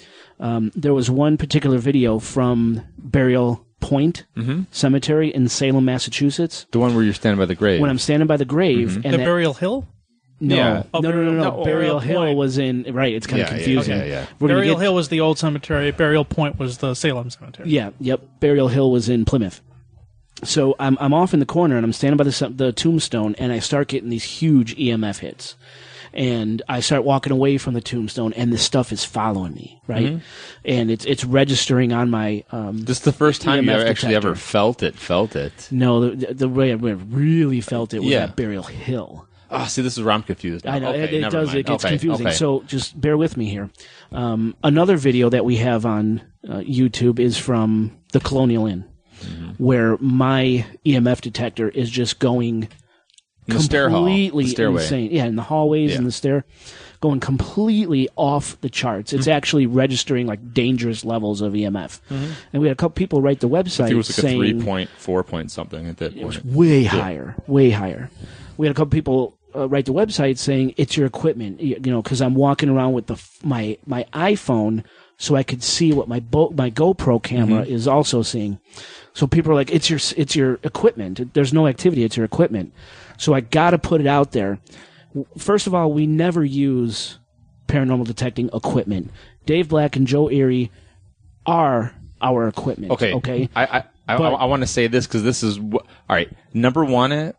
Um, 0.40 0.72
there 0.74 0.94
was 0.94 1.10
one 1.10 1.36
particular 1.36 1.76
video 1.76 2.18
from 2.18 2.80
Burial 2.96 3.66
Point 3.80 4.24
Mm-hmm. 4.34 4.62
Cemetery 4.70 5.28
in 5.28 5.48
Salem, 5.50 5.84
Massachusetts. 5.84 6.64
the 6.72 6.78
one 6.78 6.94
where 6.94 7.04
you're 7.04 7.12
standing 7.12 7.38
by 7.38 7.44
the 7.44 7.54
grave. 7.54 7.82
When 7.82 7.90
I'm 7.90 7.98
standing 7.98 8.26
by 8.26 8.38
the 8.38 8.46
grave, 8.46 8.88
Mm-hmm. 8.92 9.00
and 9.04 9.12
the 9.12 9.18
that- 9.18 9.24
Burial 9.24 9.52
Hill? 9.52 9.86
no, 10.40 10.56
Yeah. 10.56 10.82
Oh, 10.94 11.00
no, 11.00 11.10
no, 11.10 11.22
no, 11.22 11.32
no, 11.32 11.32
Burial- 11.32 11.34
no. 11.34 11.58
no, 11.58 11.64
Burial 11.64 11.64
Burial 11.64 11.98
Hill 12.00 12.20
Point. 12.22 12.38
was 12.38 12.56
in 12.58 12.86
right. 12.94 13.12
It's 13.14 13.26
kind 13.26 13.40
Yeah, 13.40 13.44
of 13.44 13.50
yeah, 13.52 13.56
confusing. 13.58 13.94
okay, 13.94 14.08
yeah. 14.08 14.26
We're 14.40 14.48
Burial 14.48 14.76
get- 14.76 14.82
Hill 14.84 14.94
was 14.94 15.08
the 15.10 15.20
old 15.20 15.38
cemetery. 15.38 15.90
Burial 15.90 16.24
Point 16.24 16.58
was 16.58 16.78
the 16.78 16.94
Salem 16.94 17.28
cemetery. 17.28 17.68
Yeah, 17.68 17.90
yep. 18.00 18.22
Burial 18.40 18.68
Hill 18.68 18.90
was 18.90 19.10
in 19.10 19.26
Plymouth. 19.26 19.60
So 20.44 20.76
I'm 20.78 20.96
I'm 21.00 21.14
off 21.14 21.32
in 21.34 21.40
the 21.40 21.46
corner 21.46 21.76
and 21.76 21.84
I'm 21.84 21.92
standing 21.92 22.16
by 22.16 22.24
the 22.24 22.52
the 22.54 22.72
tombstone 22.72 23.34
and 23.38 23.52
I 23.52 23.58
start 23.58 23.88
getting 23.88 24.10
these 24.10 24.24
huge 24.24 24.76
EMF 24.76 25.18
hits. 25.20 25.56
And 26.12 26.62
I 26.66 26.80
start 26.80 27.04
walking 27.04 27.30
away 27.30 27.58
from 27.58 27.74
the 27.74 27.82
tombstone, 27.82 28.32
and 28.34 28.50
this 28.50 28.62
stuff 28.62 28.90
is 28.90 29.04
following 29.04 29.52
me, 29.52 29.82
right? 29.86 30.06
Mm-hmm. 30.06 30.18
And 30.64 30.90
it's 30.90 31.04
it's 31.04 31.24
registering 31.26 31.92
on 31.92 32.08
my 32.08 32.42
um, 32.52 32.78
this 32.84 32.98
is 32.98 33.02
the 33.04 33.12
first 33.12 33.42
time 33.42 33.64
you 33.66 33.70
EMF 33.70 33.74
ever 33.80 33.86
actually 33.90 34.14
ever 34.14 34.34
felt 34.34 34.82
it. 34.82 34.94
Felt 34.94 35.36
it. 35.36 35.68
no, 35.70 36.14
the, 36.14 36.32
the 36.32 36.48
way 36.48 36.70
I 36.70 36.74
really 36.76 37.60
felt 37.60 37.92
it 37.92 37.98
was 37.98 38.08
Yeah. 38.08 38.24
at 38.24 38.36
Burial 38.36 38.62
Hill. 38.62 39.26
Oh, 39.50 39.66
see, 39.66 39.82
this 39.82 39.98
is 39.98 40.02
where 40.02 40.14
I'm 40.14 40.22
confused. 40.22 40.64
now. 40.64 40.72
I 40.72 40.78
know 40.78 40.88
Okay, 40.88 41.04
it, 41.04 41.14
it 41.24 41.30
does. 41.30 41.48
mind. 41.48 41.58
It 41.58 41.66
gets 41.66 41.84
Okay, 41.84 41.92
confusing. 41.98 42.26
okay. 42.28 42.34
So 42.36 42.62
just 42.62 42.98
bear 42.98 43.18
with 43.18 43.36
me 43.36 43.50
here. 43.50 43.68
Um, 44.10 44.56
another 44.64 44.96
video 44.96 45.28
that 45.28 45.44
we 45.44 45.56
have 45.56 45.84
on 45.84 46.22
uh, 46.48 46.58
YouTube 46.60 47.18
is 47.18 47.36
from 47.36 47.94
the 48.12 48.20
Colonial 48.20 48.66
Inn, 48.66 48.86
Mm-hmm. 49.20 49.62
where 49.64 49.96
my 49.98 50.66
EMF 50.84 51.20
detector 51.20 51.68
is 51.68 51.90
just 51.90 52.18
going 52.18 52.68
In 53.48 53.56
the 53.56 53.60
stair 53.60 53.88
hall, 53.88 54.00
completely 54.04 54.44
insane. 54.44 55.10
Yeah, 55.12 55.24
in 55.26 55.36
the 55.36 55.42
hallways 55.42 55.92
Yeah. 55.92 55.98
and 55.98 56.06
the 56.06 56.12
stair, 56.12 56.44
going 57.00 57.20
completely 57.20 58.08
off 58.16 58.60
the 58.60 58.68
charts. 58.70 59.10
Mm-hmm. 59.12 59.18
It's 59.20 59.28
actually 59.28 59.66
registering 59.66 60.26
like 60.26 60.52
dangerous 60.52 61.04
levels 61.04 61.40
of 61.40 61.52
EMF. 61.52 62.00
And 62.10 62.60
we 62.60 62.68
had 62.68 62.72
a 62.72 62.76
couple 62.76 62.94
people 62.94 63.20
write 63.22 63.40
the 63.40 63.48
website 63.48 63.84
Mm-hmm. 63.86 63.92
It 63.92 63.96
was 63.96 64.10
like 64.10 64.18
a 64.18 64.20
saying 64.20 64.38
three 64.40 64.62
point, 64.62 64.90
four 64.98 65.22
point 65.24 65.50
something 65.50 65.86
at 65.86 65.96
that 65.98 66.16
it 66.16 66.24
was 66.26 66.38
point. 66.38 66.54
way 66.56 66.84
higher, 66.84 67.34
way 67.46 67.70
higher. 67.70 68.10
We 68.58 68.66
had 68.66 68.74
a 68.74 68.76
couple 68.76 68.90
people 68.90 69.38
uh, 69.54 69.68
write 69.68 69.86
the 69.86 69.92
website 69.94 70.36
saying 70.38 70.74
it's 70.76 70.96
your 70.96 71.06
equipment, 71.06 71.60
you, 71.60 71.76
you 71.82 71.90
know, 71.92 72.02
because 72.02 72.20
I'm 72.20 72.34
walking 72.34 72.68
around 72.68 72.92
with 72.94 73.06
the 73.06 73.14
f- 73.14 73.38
my 73.44 73.78
my 73.86 74.04
iPhone 74.12 74.84
so 75.18 75.34
I 75.36 75.42
could 75.44 75.62
see 75.62 75.92
what 75.94 76.08
my 76.08 76.20
bo- 76.20 76.50
my 76.50 76.70
GoPro 76.70 77.22
camera 77.22 77.62
Mm-hmm. 77.62 77.72
is 77.72 77.86
also 77.88 78.20
seeing. 78.22 78.58
So 79.16 79.26
people 79.26 79.50
are 79.50 79.54
like, 79.54 79.70
it's 79.72 79.88
your 79.88 79.98
it's 80.18 80.36
your 80.36 80.58
equipment. 80.62 81.32
There's 81.32 81.50
no 81.54 81.66
activity. 81.66 82.04
It's 82.04 82.18
your 82.18 82.26
equipment. 82.26 82.74
So 83.16 83.32
I 83.32 83.40
got 83.40 83.70
to 83.70 83.78
put 83.78 84.02
it 84.02 84.06
out 84.06 84.32
there. 84.32 84.58
First 85.38 85.66
of 85.66 85.74
all, 85.74 85.90
we 85.90 86.06
never 86.06 86.44
use 86.44 87.18
paranormal 87.66 88.06
detecting 88.06 88.50
equipment. 88.52 89.10
Dave 89.46 89.70
Black 89.70 89.96
and 89.96 90.06
Joe 90.06 90.28
Erie 90.30 90.70
are 91.46 91.94
our 92.20 92.46
equipment. 92.46 92.92
Okay. 92.92 93.14
Okay. 93.14 93.48
I 93.56 93.64
I, 93.64 93.84
I, 94.06 94.16
I, 94.16 94.44
want 94.44 94.60
to 94.60 94.66
say 94.66 94.86
this 94.86 95.06
because 95.06 95.22
this 95.22 95.42
is 95.42 95.56
wh- 95.56 95.76
all 95.76 95.86
right. 96.10 96.30
Number 96.52 96.84
one, 96.84 97.12
uh, 97.12 97.32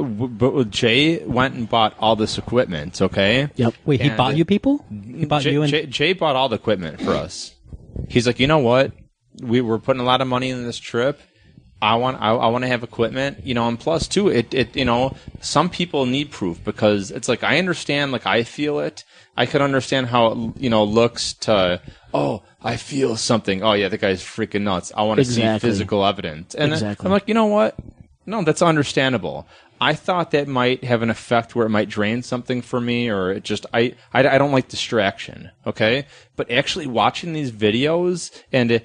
but 0.00 0.70
Jay 0.70 1.24
went 1.24 1.56
and 1.56 1.68
bought 1.68 1.96
all 1.98 2.14
this 2.14 2.38
equipment. 2.38 3.02
Okay. 3.02 3.48
Yep. 3.56 3.74
Wait, 3.84 4.00
he 4.00 4.10
And- 4.10 4.16
bought 4.16 4.36
you 4.36 4.44
people? 4.44 4.84
He 4.88 5.24
bought 5.24 5.42
Jay, 5.42 5.50
you 5.50 5.62
and 5.62 5.70
Jay, 5.72 5.86
Jay 5.86 6.12
bought 6.12 6.36
all 6.36 6.48
the 6.48 6.54
equipment 6.54 7.00
for 7.00 7.14
us. 7.14 7.52
He's 8.08 8.28
like, 8.28 8.38
you 8.38 8.46
know 8.46 8.58
what? 8.58 8.92
We 9.40 9.60
were 9.60 9.78
putting 9.78 10.00
a 10.00 10.04
lot 10.04 10.20
of 10.20 10.28
money 10.28 10.50
in 10.50 10.64
this 10.64 10.78
trip. 10.78 11.20
I 11.82 11.96
want, 11.96 12.16
I, 12.22 12.30
I 12.30 12.46
want 12.46 12.62
to 12.62 12.68
have 12.68 12.82
equipment, 12.82 13.44
you 13.44 13.52
know, 13.52 13.68
and 13.68 13.78
plus 13.78 14.08
too, 14.08 14.28
it, 14.28 14.54
it, 14.54 14.74
you 14.74 14.86
know, 14.86 15.16
some 15.40 15.68
people 15.68 16.06
need 16.06 16.30
proof 16.30 16.62
because 16.64 17.10
it's 17.10 17.28
like 17.28 17.44
I 17.44 17.58
understand, 17.58 18.10
like 18.10 18.26
I 18.26 18.42
feel 18.42 18.78
it. 18.78 19.04
I 19.36 19.44
could 19.44 19.60
understand 19.60 20.06
how 20.06 20.32
it, 20.32 20.56
you 20.56 20.70
know 20.70 20.84
looks 20.84 21.34
to, 21.34 21.82
oh, 22.14 22.42
I 22.62 22.76
feel 22.76 23.16
something. 23.16 23.62
Oh 23.62 23.72
yeah, 23.72 23.88
the 23.88 23.98
guy's 23.98 24.22
freaking 24.22 24.62
nuts. 24.62 24.92
I 24.96 25.02
want 25.02 25.18
to 25.18 25.22
Exactly. 25.22 25.68
see 25.68 25.72
physical 25.72 26.06
evidence, 26.06 26.54
and 26.54 26.72
Exactly. 26.72 27.04
I'm 27.04 27.12
like, 27.12 27.28
you 27.28 27.34
know 27.34 27.46
what? 27.46 27.76
No, 28.24 28.42
that's 28.42 28.62
understandable. 28.62 29.46
I 29.80 29.92
thought 29.94 30.30
that 30.30 30.48
might 30.48 30.84
have 30.84 31.02
an 31.02 31.10
effect 31.10 31.54
where 31.54 31.66
it 31.66 31.70
might 31.70 31.90
drain 31.90 32.22
something 32.22 32.62
for 32.62 32.80
me, 32.80 33.10
or 33.10 33.32
it 33.32 33.42
just 33.42 33.66
I 33.74 33.94
I, 34.14 34.26
I 34.26 34.38
don't 34.38 34.52
like 34.52 34.68
distraction. 34.68 35.50
Okay, 35.66 36.06
but 36.36 36.50
actually 36.50 36.86
watching 36.86 37.34
these 37.34 37.50
videos 37.50 38.30
and 38.52 38.80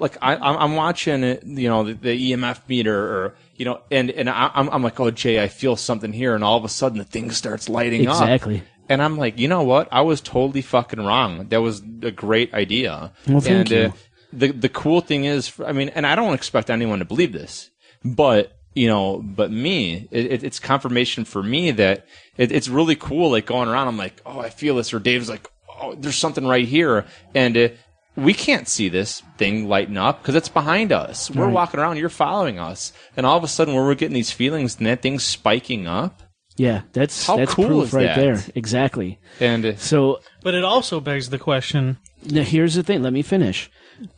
like 0.00 0.16
I 0.22 0.34
I'm, 0.34 0.56
I'm 0.56 0.76
watching 0.76 1.22
it, 1.22 1.44
you 1.44 1.68
know 1.68 1.84
the, 1.84 1.92
the 1.92 2.32
EMF 2.32 2.60
meter 2.68 2.96
or 2.96 3.34
you 3.56 3.64
know 3.64 3.80
and 3.90 4.10
and 4.10 4.28
I, 4.28 4.50
I'm 4.54 4.68
I'm 4.70 4.82
like 4.82 4.98
oh 4.98 5.10
Jay 5.10 5.42
I 5.42 5.48
feel 5.48 5.76
something 5.76 6.12
here. 6.12 6.34
And 6.34 6.42
all 6.42 6.56
of 6.56 6.64
a 6.64 6.68
sudden 6.68 6.98
the 6.98 7.04
thing 7.04 7.30
starts 7.30 7.68
lighting 7.68 8.08
up. 8.08 8.22
Exactly. 8.22 8.62
and 8.88 9.02
I'm 9.02 9.18
like 9.18 9.38
you 9.38 9.46
know 9.46 9.62
what? 9.62 9.88
I 9.92 10.00
was 10.00 10.20
totally 10.20 10.62
fucking 10.62 10.98
wrong. 10.98 11.48
That 11.48 11.60
was 11.60 11.82
a 12.02 12.10
great 12.10 12.52
idea. 12.54 13.12
Well, 13.28 13.40
thank 13.40 13.70
and 13.70 13.70
you. 13.70 13.78
Uh, 13.78 13.92
the 14.32 14.52
the 14.52 14.68
cool 14.68 15.00
thing 15.00 15.24
is 15.24 15.52
I 15.64 15.72
mean 15.72 15.90
and 15.90 16.06
I 16.06 16.14
don't 16.14 16.34
expect 16.34 16.70
anyone 16.70 17.00
to 17.00 17.04
believe 17.04 17.32
this 17.32 17.70
but 18.04 18.56
you 18.74 18.88
know 18.88 19.18
but 19.22 19.50
me 19.50 20.08
it, 20.10 20.26
it, 20.26 20.44
it's 20.44 20.58
confirmation 20.58 21.24
for 21.24 21.42
me 21.42 21.72
that 21.72 22.06
it, 22.36 22.52
it's 22.52 22.68
really 22.68 22.96
cool 22.96 23.30
like 23.30 23.46
going 23.46 23.68
around. 23.68 23.88
I'm 23.88 23.98
like 23.98 24.20
oh 24.24 24.40
i 24.40 24.48
feel 24.48 24.76
this. 24.76 24.94
Or 24.94 24.98
dave's 24.98 25.28
like 25.28 25.50
oh 25.68 25.94
there's 25.94 26.16
something 26.16 26.46
right 26.46 26.66
here. 26.66 27.04
And 27.34 27.56
uh, 27.56 27.68
we 28.16 28.34
can't 28.34 28.68
see 28.68 28.88
this 28.88 29.22
thing 29.38 29.68
lighting 29.68 29.96
up 29.96 30.20
because 30.20 30.34
it's 30.34 30.48
behind 30.48 30.92
us 30.92 31.30
we're 31.30 31.44
Right. 31.46 31.54
walking 31.54 31.80
around 31.80 31.96
you're 31.96 32.08
following 32.08 32.58
us 32.58 32.92
and 33.16 33.24
all 33.24 33.36
of 33.38 33.44
a 33.44 33.48
sudden 33.48 33.74
when 33.74 33.84
we're 33.84 33.94
getting 33.94 34.14
these 34.14 34.32
feelings 34.32 34.76
and 34.78 34.86
that 34.86 35.00
thing's 35.02 35.24
spiking 35.24 35.86
up 35.86 36.22
Yeah, 36.56 36.82
that's 36.92 37.26
How 37.26 37.36
that's 37.36 37.54
cool 37.54 37.66
proof 37.66 37.84
is 37.84 37.92
right 37.92 38.06
that? 38.06 38.16
there. 38.16 38.44
Exactly. 38.54 39.18
and 39.38 39.64
uh, 39.64 39.76
So 39.76 40.20
But 40.42 40.54
it 40.54 40.64
also 40.64 41.00
begs 41.00 41.30
the 41.30 41.38
question 41.38 41.98
now 42.30 42.42
here's 42.42 42.74
the 42.74 42.82
thing. 42.82 43.02
Let 43.02 43.14
me 43.14 43.22
finish. 43.22 43.70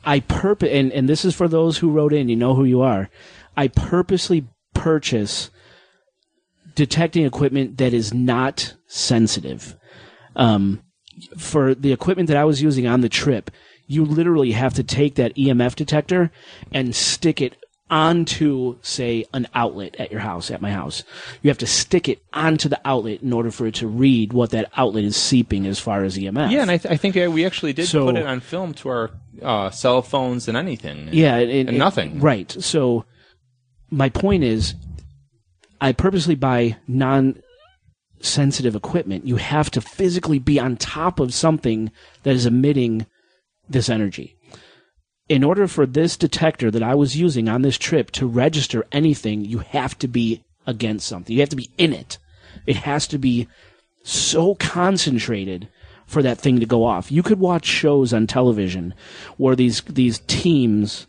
I 0.05 0.18
purpose, 0.20 0.70
and 0.72 0.90
and 0.92 1.09
this 1.09 1.24
is 1.24 1.37
for 1.37 1.46
those 1.46 1.78
who 1.78 1.90
wrote 1.90 2.12
in. 2.12 2.28
You 2.28 2.35
know 2.35 2.55
who 2.55 2.64
you 2.64 2.81
are. 2.83 3.11
I 3.57 3.68
purposely 3.68 4.46
purchase 4.74 5.50
detecting 6.74 7.24
equipment 7.24 7.78
that 7.78 7.92
is 7.92 8.12
not 8.14 8.74
sensitive. 8.87 9.76
Um, 10.35 10.83
for 11.37 11.74
the 11.74 11.92
equipment 11.92 12.26
that 12.28 12.37
I 12.37 12.44
was 12.44 12.62
using 12.62 12.87
on 12.87 13.02
the 13.02 13.09
trip, 13.09 13.50
you 13.92 14.05
literally 14.05 14.52
have 14.52 14.74
to 14.74 14.83
take 14.83 15.14
that 15.16 15.35
EMF 15.37 15.74
detector 15.76 16.31
and 16.72 16.94
stick 16.94 17.40
it 17.40 17.57
onto, 17.90 18.78
say, 18.81 19.24
an 19.35 19.46
outlet 19.55 19.94
at 19.98 20.11
your 20.11 20.20
house, 20.20 20.50
at 20.50 20.62
my 20.62 20.70
house. 20.70 21.02
You 21.42 21.50
have 21.50 21.59
to 21.59 21.66
stick 21.66 22.09
it 22.09 22.22
onto 22.33 22.70
the 22.70 22.81
outlet 22.87 23.20
in 23.22 23.33
order 23.35 23.50
for 23.50 23.66
it 23.66 23.74
to 23.76 23.87
read 23.87 24.33
what 24.33 24.48
that 24.50 24.70
outlet 24.78 25.05
is 25.05 25.14
seeping 25.16 25.66
as 25.66 25.78
far 25.78 26.02
as 26.02 26.16
EMF. 26.16 26.50
yeah 26.50 26.62
and 26.62 26.70
i, 26.70 26.78
th- 26.78 26.90
I 26.90 26.96
think 26.96 27.18
uh, 27.18 27.31
we 27.31 27.44
actually 27.44 27.74
did 27.74 27.87
So- 27.88 28.07
put 28.07 28.16
it 28.16 28.24
on 28.26 28.40
film 28.40 28.72
to 28.74 28.88
our 28.88 29.11
uh, 29.42 29.68
cell 29.70 30.00
phones 30.00 30.48
and 30.48 30.57
anything 30.57 31.11
Yeah, 31.12 31.37
it, 31.37 31.50
it- 31.50 31.68
and 31.68 31.76
nothing 31.78 32.18
Right. 32.20 32.50
So 32.61 33.05
my 33.90 34.09
point 34.09 34.42
is, 34.42 34.74
I 35.78 35.92
purposely 35.92 36.35
buy 36.37 36.76
non-sensitive 36.88 38.74
equipment. 38.74 39.26
You 39.26 39.37
have 39.37 39.70
to 39.72 39.81
physically 39.83 40.38
be 40.38 40.59
on 40.59 40.76
top 40.76 41.20
of 41.20 41.35
something 41.35 41.90
that 42.22 42.35
is 42.35 42.46
emitting 42.46 43.05
this 43.73 43.89
energy. 43.89 44.37
In 45.29 45.45
order 45.45 45.67
for 45.67 45.87
this 45.87 46.17
detector 46.17 46.71
that 46.71 46.83
I 46.83 46.95
was 46.95 47.17
using 47.17 47.49
on 47.49 47.63
this 47.63 47.79
trip 47.79 48.11
to 48.13 48.27
register 48.27 48.87
anything, 48.93 49.45
you 49.45 49.59
have 49.59 49.99
to 49.99 50.09
be 50.09 50.43
against 50.67 51.07
something. 51.07 51.35
You 51.35 51.41
have 51.41 51.49
to 51.51 51.57
be 51.57 51.71
in 51.79 51.93
it. 51.93 52.19
It 52.67 52.77
has 52.77 53.07
to 53.09 53.19
be 53.19 53.49
so 54.03 54.55
concentrated 54.57 55.69
for 56.07 56.23
that 56.23 56.39
thing 56.39 56.61
to 56.61 56.67
go 56.67 56.85
off. 56.85 57.11
You 57.11 57.23
could 57.23 57.39
watch 57.39 57.67
shows 57.67 58.13
on 58.13 58.27
television 58.27 58.95
where 59.37 59.57
these 59.57 59.81
these 59.83 60.19
teams, 60.27 61.07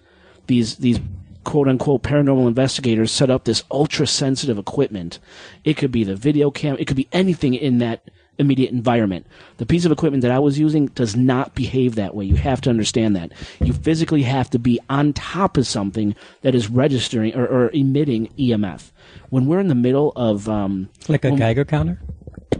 these 0.47 0.78
these 0.78 0.99
quote 1.43 1.67
unquote 1.67 2.04
paranormal 2.04 2.47
investigators 2.47 3.12
set 3.12 3.30
up 3.30 3.43
this 3.43 3.63
ultra 3.71 4.08
sensitive 4.08 4.58
equipment. 4.58 5.19
It 5.63 5.76
could 5.76 5.91
be 5.91 6.04
the 6.04 6.15
video 6.15 6.52
cam, 6.52 6.78
it 6.80 6.86
could 6.86 6.97
be 6.97 7.10
anything 7.12 7.54
in 7.54 7.80
that 7.80 8.10
immediate 8.39 8.71
environment. 8.71 9.27
The 9.57 9.65
piece 9.65 9.85
of 9.85 9.91
equipment 9.91 10.21
that 10.21 10.31
I 10.31 10.39
was 10.39 10.57
using 10.59 10.87
does 10.87 11.15
not 11.15 11.55
behave 11.55 11.95
that 11.95 12.15
way. 12.15 12.25
You 12.25 12.35
have 12.35 12.61
to 12.61 12.69
understand 12.69 13.15
that. 13.15 13.31
You 13.61 13.73
physically 13.73 14.23
have 14.23 14.49
to 14.51 14.59
be 14.59 14.79
on 14.89 15.13
top 15.13 15.57
of 15.57 15.67
something 15.67 16.15
that 16.41 16.55
is 16.55 16.69
registering 16.69 17.35
or, 17.35 17.45
or 17.45 17.69
emitting 17.71 18.27
EMF. 18.39 18.91
When 19.29 19.45
we're 19.45 19.59
in 19.59 19.67
the 19.67 19.75
middle 19.75 20.11
of 20.15 20.49
um, 20.49 20.89
Like 21.07 21.25
a 21.25 21.31
Geiger 21.31 21.65
counter? 21.65 21.99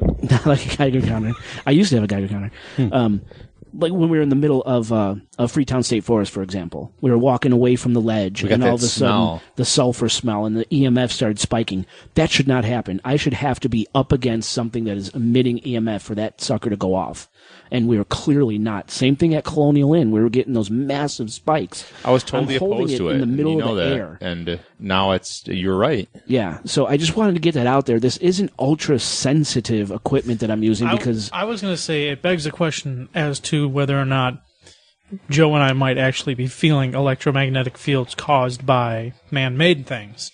not 0.30 0.46
like 0.46 0.74
a 0.74 0.78
Geiger 0.78 1.02
counter. 1.02 1.34
I 1.66 1.72
used 1.72 1.90
to 1.90 1.96
have 1.98 2.04
a 2.04 2.08
Geiger 2.08 2.28
counter. 2.28 2.52
Um, 2.92 3.22
like 3.76 3.92
when 3.92 4.10
we 4.10 4.18
were 4.18 4.24
in 4.24 4.30
the 4.30 4.36
middle 4.36 4.62
of 4.64 4.92
uh, 4.94 5.16
of 5.38 5.52
Freetown 5.52 5.84
State 5.84 6.04
Forest, 6.04 6.32
for 6.32 6.42
example, 6.44 6.94
we 7.02 7.10
were 7.10 7.18
walking 7.18 7.52
away 7.52 7.76
from 7.76 7.94
the 7.94 8.02
ledge, 8.02 8.44
and 8.44 8.64
all 8.64 8.76
of 8.76 8.84
a 8.84 8.86
sudden 8.86 9.14
smell. 9.14 9.42
the 9.56 9.66
sulfur 9.66 10.10
smell 10.10 10.46
and 10.46 10.58
the 10.58 10.66
EMF 10.66 11.12
started 11.12 11.40
spiking. 11.40 11.86
That 12.16 12.30
should 12.30 12.48
not 12.48 12.66
happen. 12.66 13.02
I 13.04 13.16
should 13.16 13.34
have 13.34 13.60
to 13.62 13.70
be 13.70 13.88
up 13.96 14.12
against 14.12 14.52
something 14.52 14.84
that 14.86 14.98
is 14.98 15.10
emitting 15.10 15.60
EMF 15.60 16.02
for 16.02 16.16
that 16.16 16.42
sucker 16.42 16.70
to 16.70 16.78
go 16.78 16.94
off, 16.96 17.30
and 17.72 17.88
we 17.88 17.98
were 17.98 18.06
clearly 18.06 18.58
not. 18.58 18.92
Same 18.92 19.16
thing 19.16 19.34
at 19.34 19.44
Colonial 19.44 19.94
Inn. 19.94 20.12
We 20.12 20.22
were 20.22 20.30
getting 20.30 20.54
those 20.54 20.70
massive 20.70 21.32
spikes. 21.34 21.92
I 22.06 22.12
was 22.12 22.24
I'm 22.24 22.28
totally 22.46 22.58
holding 22.58 22.78
opposed 22.80 22.94
it 22.94 22.98
to 22.98 23.10
it. 23.10 23.14
in 23.14 23.20
the 23.22 23.26
middle 23.26 23.54
you 23.54 23.60
of 23.60 23.66
know 23.66 23.76
the 23.76 23.84
that. 23.84 23.96
air. 23.96 24.18
And 24.22 24.50
uh, 24.50 24.58
now 24.80 25.12
it's 25.12 25.48
you're 25.48 25.78
right. 25.78 26.08
Yeah, 26.28 26.60
so 26.66 26.86
I 26.86 26.98
just 26.98 27.16
wanted 27.16 27.34
to 27.34 27.40
get 27.40 27.56
that 27.56 27.68
out 27.68 27.86
there. 27.86 28.00
This 28.00 28.18
isn't 28.18 28.52
ultra 28.60 29.00
sensitive 29.00 29.92
equipment 29.92 30.40
that 30.42 30.52
I'm 30.52 30.64
using 30.64 30.88
I, 30.88 30.96
because 30.96 31.32
I 31.34 31.46
was 31.46 31.62
going 31.62 31.74
to 31.74 31.82
say 31.82 32.10
it 32.10 32.22
begs 32.22 32.44
the 32.44 32.52
question 32.52 33.10
as 33.16 33.40
to 33.42 33.68
whether 33.68 34.00
or 34.00 34.06
not 34.06 34.42
Joe 35.30 35.54
and 35.54 35.64
I 35.64 35.74
might 35.74 35.98
actually 35.98 36.34
be 36.34 36.48
feeling 36.48 36.94
electromagnetic 36.94 37.78
fields 37.78 38.16
caused 38.16 38.66
by 38.66 39.14
man-made 39.32 39.86
things 39.86 40.32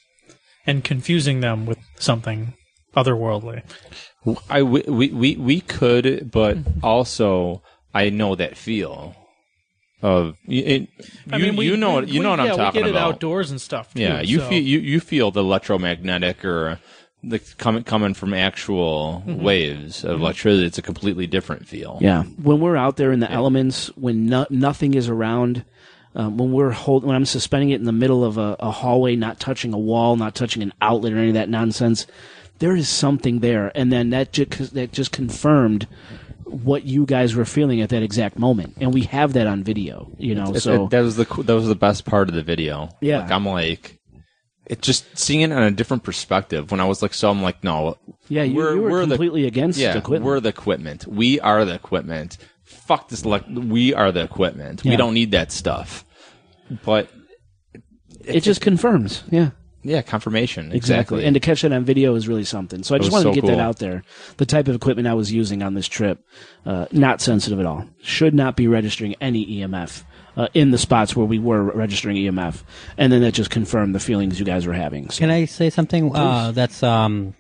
and 0.66 0.84
confusing 0.84 1.42
them 1.42 1.66
with 1.66 1.80
something 1.98 2.54
otherworldly. 2.96 3.64
I 4.50 4.64
we 4.64 4.82
we 4.88 5.10
we, 5.10 5.36
we 5.38 5.62
could, 5.62 6.30
but 6.32 6.58
also 6.84 7.62
I 7.94 8.10
know 8.10 8.36
that 8.36 8.58
feel 8.58 9.16
of 10.02 10.36
it, 10.48 10.82
you. 10.82 10.88
I 11.32 11.38
mean, 11.38 11.56
we, 11.56 11.66
you 11.66 11.76
know 11.78 12.00
we, 12.02 12.08
you 12.12 12.24
know 12.24 12.32
we- 12.34 12.38
what 12.38 12.46
yeah, 12.46 12.52
I'm 12.52 12.58
talking 12.58 12.82
we 12.82 12.86
get 12.88 12.92
about. 12.96 13.10
it 13.10 13.14
outdoors 13.16 13.52
and 13.52 13.60
stuff. 13.60 13.94
Too, 13.94 14.02
yeah, 14.02 14.22
you 14.22 14.40
so- 14.40 14.50
feel 14.50 14.62
you, 14.62 14.80
you 14.80 15.00
feel 15.00 15.32
the 15.32 15.42
electromagnetic 15.42 16.44
or 16.46 16.80
the 17.24 17.40
coming 17.58 17.84
coming 17.84 18.14
from 18.14 18.34
actual 18.34 19.24
Mm-hmm. 19.28 19.44
waves 19.44 20.04
of 20.06 20.22
electricity. 20.22 20.66
It's 20.68 20.78
a 20.78 20.82
completely 20.82 21.28
different 21.28 21.68
feel. 21.68 21.98
Yeah, 22.02 22.24
when 22.24 22.60
we're 22.62 22.78
out 22.78 22.96
there 22.98 23.12
in 23.12 23.20
the 23.20 23.30
elements, 23.32 23.88
when 23.98 24.28
no, 24.28 24.46
nothing 24.50 24.94
is 24.94 25.10
around, 25.10 25.66
um, 26.16 26.38
when 26.38 26.52
we're 26.54 26.72
hold, 26.72 27.04
when 27.04 27.16
I'm 27.18 27.26
suspending 27.26 27.72
it 27.72 27.76
in 27.76 27.84
the 27.86 27.92
middle 27.92 28.24
of 28.24 28.38
a, 28.38 28.56
a 28.60 28.72
hallway, 28.72 29.16
not 29.18 29.40
touching 29.40 29.74
a 29.74 29.78
wall, 29.78 30.16
not 30.16 30.34
touching 30.36 30.64
an 30.64 30.72
outlet 30.82 31.12
or 31.14 31.18
any 31.18 31.28
of 31.30 31.34
that 31.34 31.50
nonsense, 31.50 32.06
there 32.60 32.76
is 32.76 32.88
something 32.90 33.40
there, 33.40 33.72
and 33.76 33.92
then 33.92 34.10
that 34.12 34.32
just 34.32 34.74
that 34.74 34.92
just 34.92 35.12
confirmed 35.12 35.88
what 36.46 36.84
you 36.84 37.06
guys 37.06 37.36
were 37.36 37.46
feeling 37.46 37.80
at 37.82 37.90
that 37.90 38.02
exact 38.04 38.38
moment, 38.40 38.76
and 38.80 38.94
we 38.94 39.02
have 39.04 39.34
that 39.34 39.48
on 39.48 39.64
video. 39.64 40.12
You 40.18 40.36
know, 40.36 40.56
It- 40.56 40.62
so 40.62 40.86
it- 40.86 40.90
that 40.92 41.02
was 41.02 41.16
the 41.16 41.26
that 41.44 41.54
was 41.56 41.68
the 41.68 41.76
best 41.76 42.06
part 42.06 42.30
of 42.30 42.36
the 42.36 42.44
video. 42.44 42.90
Yeah. 43.02 43.20
like, 43.22 43.32
I'm 43.32 43.46
like. 43.46 43.96
It 44.66 44.84
just 44.84 45.18
seeing 45.18 45.42
it 45.42 45.52
on 45.52 45.64
a 45.64 45.72
different 45.72 46.04
perspective. 46.04 46.70
When 46.70 46.80
I 46.80 46.86
was 46.86 47.02
like, 47.02 47.16
so 47.16 47.32
I'm 47.32 47.42
like, 47.42 47.64
no, 47.64 47.98
yeah, 48.28 48.44
you, 48.44 48.54
you 48.76 48.82
were 48.84 49.04
the- 49.04 49.16
completely 49.16 49.48
against 49.48 49.80
yeah, 49.80 49.98
equipment. 49.98 50.26
we're 50.26 50.40
the 50.40 50.50
equipment. 50.50 51.08
We 51.08 51.40
are 51.40 51.66
the 51.66 51.74
equipment. 51.74 52.38
Fuck 52.66 53.10
this. 53.10 53.24
Elect- 53.24 53.50
we 53.50 53.96
are 53.96 54.12
the 54.12 54.22
equipment. 54.22 54.84
We 54.84 54.96
don't 54.96 55.16
need 55.16 55.32
that 55.32 55.52
stuff. 55.52 56.06
But 56.86 57.10
it 58.24 58.42
just 58.42 58.62
confirms, 58.62 59.24
yeah. 59.32 59.52
Yeah, 59.82 60.02
confirmation. 60.02 60.72
Exactly. 60.72 60.78
Exactly. 60.78 61.26
And 61.26 61.34
to 61.36 61.40
catch 61.40 61.62
that 61.62 61.72
on 61.72 61.86
video 61.86 62.16
is 62.16 62.28
really 62.28 62.44
something. 62.44 62.84
So 62.84 62.96
I 62.96 62.98
just 62.98 63.12
was 63.12 63.26
wanted 63.26 63.36
to 63.36 63.42
so 63.42 63.48
get 63.48 63.56
that 63.56 63.62
out 63.62 63.80
there. 63.80 64.04
The 64.38 64.46
type 64.46 64.68
of 64.68 64.76
equipment 64.76 65.08
I 65.08 65.14
was 65.14 65.32
using 65.32 65.64
on 65.64 65.74
this 65.74 65.88
trip, 65.88 66.24
uh, 66.66 66.88
not 66.92 67.22
sensitive 67.22 67.60
at 67.60 67.66
all. 67.66 67.86
Should 68.02 68.34
not 68.34 68.56
be 68.56 68.68
registering 68.68 69.16
any 69.22 69.46
EMF 69.46 70.04
uh, 70.36 70.48
in 70.54 70.72
the 70.72 70.78
spots 70.78 71.16
where 71.16 71.26
we 71.26 71.40
were 71.40 71.64
registering 71.64 72.18
EMF. 72.18 72.64
And 72.98 73.12
then 73.12 73.22
that 73.22 73.34
just 73.34 73.50
confirmed 73.52 73.96
the 73.96 74.00
feelings 74.00 74.40
you 74.40 74.46
guys 74.46 74.66
were 74.66 74.74
having. 74.74 75.10
So, 75.10 75.20
Can 75.20 75.32
I 75.32 75.46
say 75.46 75.70
something 75.70 76.16
uh, 76.16 76.52
that's 76.52 76.84
um, 76.84 77.36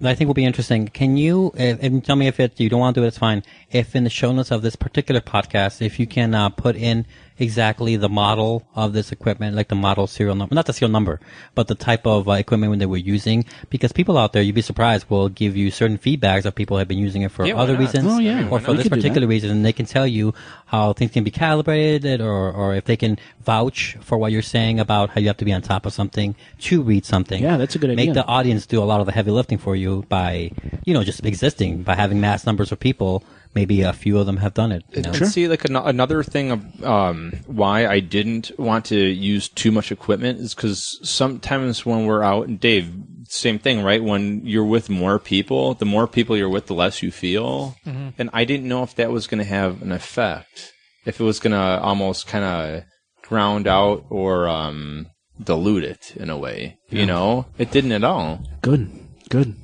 that 0.00 0.10
I 0.10 0.14
think 0.14 0.28
will 0.28 0.34
be 0.34 0.44
interesting? 0.44 0.88
Can 0.88 1.16
you 1.16 1.52
if, 1.54 1.82
and 1.82 2.04
tell 2.04 2.16
me 2.16 2.26
if 2.26 2.40
it 2.40 2.58
you 2.60 2.68
don't 2.68 2.80
want 2.80 2.94
to 2.94 3.00
do 3.00 3.04
it? 3.04 3.08
It's 3.08 3.18
fine. 3.18 3.42
If 3.70 3.96
in 3.96 4.04
the 4.04 4.10
show 4.10 4.32
notes 4.32 4.50
of 4.50 4.62
this 4.62 4.76
particular 4.76 5.20
podcast, 5.20 5.82
if 5.82 5.98
you 5.98 6.06
can 6.06 6.34
uh, 6.34 6.48
put 6.48 6.76
in 6.76 7.06
exactly 7.38 7.96
the 7.96 8.08
model 8.08 8.66
of 8.74 8.92
this 8.92 9.12
equipment, 9.12 9.56
like 9.56 9.68
the 9.68 9.74
model 9.74 10.06
serial 10.06 10.34
number, 10.34 10.54
not 10.54 10.66
the 10.66 10.72
serial 10.72 10.92
number, 10.92 11.20
but 11.54 11.68
the 11.68 11.74
type 11.74 12.06
of 12.06 12.28
uh, 12.28 12.32
equipment 12.32 12.78
that 12.78 12.88
we're 12.88 12.96
using, 12.96 13.44
because 13.70 13.92
people 13.92 14.16
out 14.18 14.32
there, 14.32 14.42
you'd 14.42 14.54
be 14.54 14.62
surprised, 14.62 15.08
will 15.10 15.28
give 15.28 15.56
you 15.56 15.70
certain 15.70 15.98
feedbacks 15.98 16.44
of 16.44 16.54
people 16.54 16.78
have 16.78 16.88
been 16.88 16.98
using 16.98 17.22
it 17.22 17.30
for 17.30 17.44
Yeah, 17.46 17.56
other 17.56 17.76
reasons, 17.76 18.06
Oh, 18.08 18.18
yeah. 18.18 18.48
or 18.48 18.60
for 18.60 18.72
this 18.74 18.84
We 18.84 18.90
could 18.90 18.96
do 18.96 19.02
particular 19.02 19.26
reason, 19.26 19.50
and 19.50 19.64
they 19.64 19.72
can 19.72 19.86
tell 19.86 20.06
you 20.06 20.34
how 20.66 20.92
things 20.92 21.10
can 21.10 21.24
be 21.24 21.30
calibrated, 21.30 22.20
or 22.20 22.52
or 22.52 22.74
if 22.74 22.84
they 22.84 22.96
can 22.96 23.18
vouch 23.44 23.96
for 24.00 24.18
what 24.18 24.32
you're 24.32 24.42
saying 24.42 24.78
about 24.80 25.10
how 25.10 25.20
you 25.20 25.26
have 25.26 25.36
to 25.38 25.44
be 25.44 25.52
on 25.52 25.62
top 25.62 25.86
of 25.86 25.92
something 25.92 26.34
to 26.60 26.82
read 26.82 27.04
something. 27.04 27.42
Yeah, 27.42 27.56
that's 27.56 27.74
a 27.74 27.78
good 27.78 27.90
idea. 27.90 28.06
Make 28.06 28.14
the 28.14 28.24
audience 28.26 28.66
do 28.66 28.82
a 28.82 28.84
lot 28.84 29.00
of 29.00 29.06
the 29.06 29.12
heavy 29.12 29.30
lifting 29.30 29.58
for 29.58 29.74
you 29.76 30.04
by, 30.08 30.50
you 30.84 30.94
know, 30.94 31.02
just 31.04 31.24
existing 31.24 31.82
by 31.82 31.94
having 31.94 32.20
mass 32.20 32.46
numbers 32.46 32.72
of 32.72 32.78
people. 32.80 33.24
Maybe 33.54 33.82
a 33.82 33.92
few 33.92 34.18
of 34.18 34.26
them 34.26 34.38
have 34.38 34.54
done 34.54 34.72
it. 34.72 34.82
You 34.92 35.02
know? 35.02 35.12
And 35.12 35.26
see, 35.28 35.46
like 35.46 35.64
an- 35.66 35.76
another 35.76 36.22
thing 36.22 36.50
of 36.50 36.84
um, 36.84 37.32
why 37.46 37.86
I 37.86 38.00
didn't 38.00 38.50
want 38.58 38.86
to 38.86 38.96
use 38.96 39.48
too 39.48 39.70
much 39.70 39.92
equipment 39.92 40.40
is 40.40 40.54
because 40.54 40.98
sometimes 41.02 41.84
when 41.84 42.06
we're 42.06 42.22
out, 42.22 42.48
and 42.48 42.58
Dave, 42.58 42.92
same 43.28 43.58
thing, 43.58 43.82
right? 43.82 44.02
When 44.02 44.44
you're 44.46 44.64
with 44.64 44.88
more 44.88 45.18
people, 45.18 45.74
the 45.74 45.84
more 45.84 46.06
people 46.06 46.36
you're 46.36 46.48
with, 46.48 46.66
the 46.66 46.74
less 46.74 47.02
you 47.02 47.10
feel. 47.10 47.76
And 47.84 48.30
I 48.32 48.44
didn't 48.44 48.68
know 48.68 48.82
if 48.82 48.94
that 48.96 49.10
was 49.10 49.26
going 49.26 49.38
to 49.38 49.44
have 49.48 49.82
an 49.82 49.92
effect, 49.92 50.72
if 51.04 51.20
it 51.20 51.24
was 51.24 51.38
going 51.40 51.52
to 51.52 51.80
almost 51.80 52.26
kind 52.26 52.44
of 52.44 52.84
ground 53.22 53.66
out 53.66 54.04
or 54.10 54.48
um, 54.48 55.06
dilute 55.42 55.84
it 55.84 56.14
in 56.16 56.28
a 56.30 56.36
way. 56.38 56.78
You 56.90 57.06
know, 57.06 57.46
it 57.58 57.70
didn't 57.70 57.92
at 57.92 58.04
all. 58.04 58.44
good. 58.62 58.90
Good. 59.30 59.54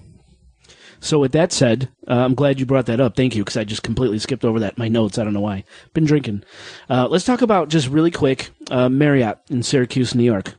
So 1.00 1.18
with 1.18 1.32
that 1.32 1.52
said, 1.52 1.88
uh, 2.08 2.14
I'm 2.14 2.34
glad 2.34 2.58
you 2.58 2.66
brought 2.66 2.86
that 2.86 3.00
up. 3.00 3.16
Thank 3.16 3.36
you, 3.36 3.44
because 3.44 3.56
I 3.56 3.64
just 3.64 3.82
completely 3.82 4.18
skipped 4.18 4.44
over 4.44 4.60
that 4.60 4.78
my 4.78 4.88
notes. 4.88 5.18
I 5.18 5.24
don't 5.24 5.34
know 5.34 5.40
why. 5.40 5.64
Been 5.94 6.04
drinking. 6.04 6.42
Uh, 6.90 7.06
let's 7.08 7.24
talk 7.24 7.42
about 7.42 7.68
just 7.68 7.88
really 7.88 8.10
quick 8.10 8.50
uh, 8.70 8.88
Marriott 8.88 9.38
in 9.48 9.62
Syracuse, 9.62 10.14
New 10.14 10.24
York. 10.24 10.54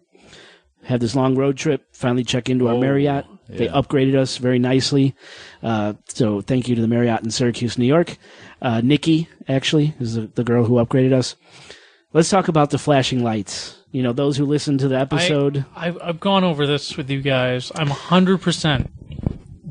Had 0.83 1.01
this 1.01 1.15
long 1.15 1.35
road 1.35 1.57
trip. 1.57 1.85
Finally 1.91 2.23
check 2.23 2.49
into 2.49 2.67
our 2.67 2.77
Marriott. 2.77 3.25
They 3.49 3.67
upgraded 3.67 4.15
us 4.15 4.37
very 4.37 4.59
nicely. 4.59 5.15
Uh, 5.63 5.93
so 6.07 6.41
thank 6.41 6.67
you 6.67 6.75
to 6.75 6.81
the 6.81 6.87
Marriott 6.87 7.23
in 7.23 7.31
Syracuse, 7.31 7.77
New 7.77 7.85
York. 7.85 8.17
Uh, 8.61 8.81
Nikki 8.81 9.27
actually 9.47 9.95
is 9.99 10.15
the, 10.15 10.21
the 10.27 10.43
girl 10.43 10.65
who 10.65 10.75
upgraded 10.75 11.13
us. 11.13 11.35
Let's 12.13 12.29
talk 12.29 12.47
about 12.47 12.69
the 12.69 12.77
flashing 12.77 13.23
lights. 13.23 13.77
You 13.91 14.03
know, 14.03 14.13
those 14.13 14.37
who 14.37 14.45
listened 14.45 14.79
to 14.81 14.87
the 14.87 14.99
episode. 14.99 15.65
I, 15.75 15.87
I've, 15.87 15.97
I've 16.01 16.19
gone 16.19 16.43
over 16.43 16.67
this 16.67 16.95
with 16.95 17.09
you 17.09 17.21
guys. 17.21 17.71
I'm 17.75 17.87
100%, 17.87 18.89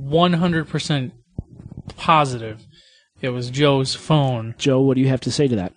100% 0.08 1.12
positive 1.96 2.64
it 3.20 3.30
was 3.30 3.50
Joe's 3.50 3.96
phone. 3.96 4.54
Joe, 4.58 4.80
what 4.80 4.94
do 4.94 5.00
you 5.00 5.08
have 5.08 5.22
to 5.22 5.32
say 5.32 5.48
to 5.48 5.56
that? 5.56 5.72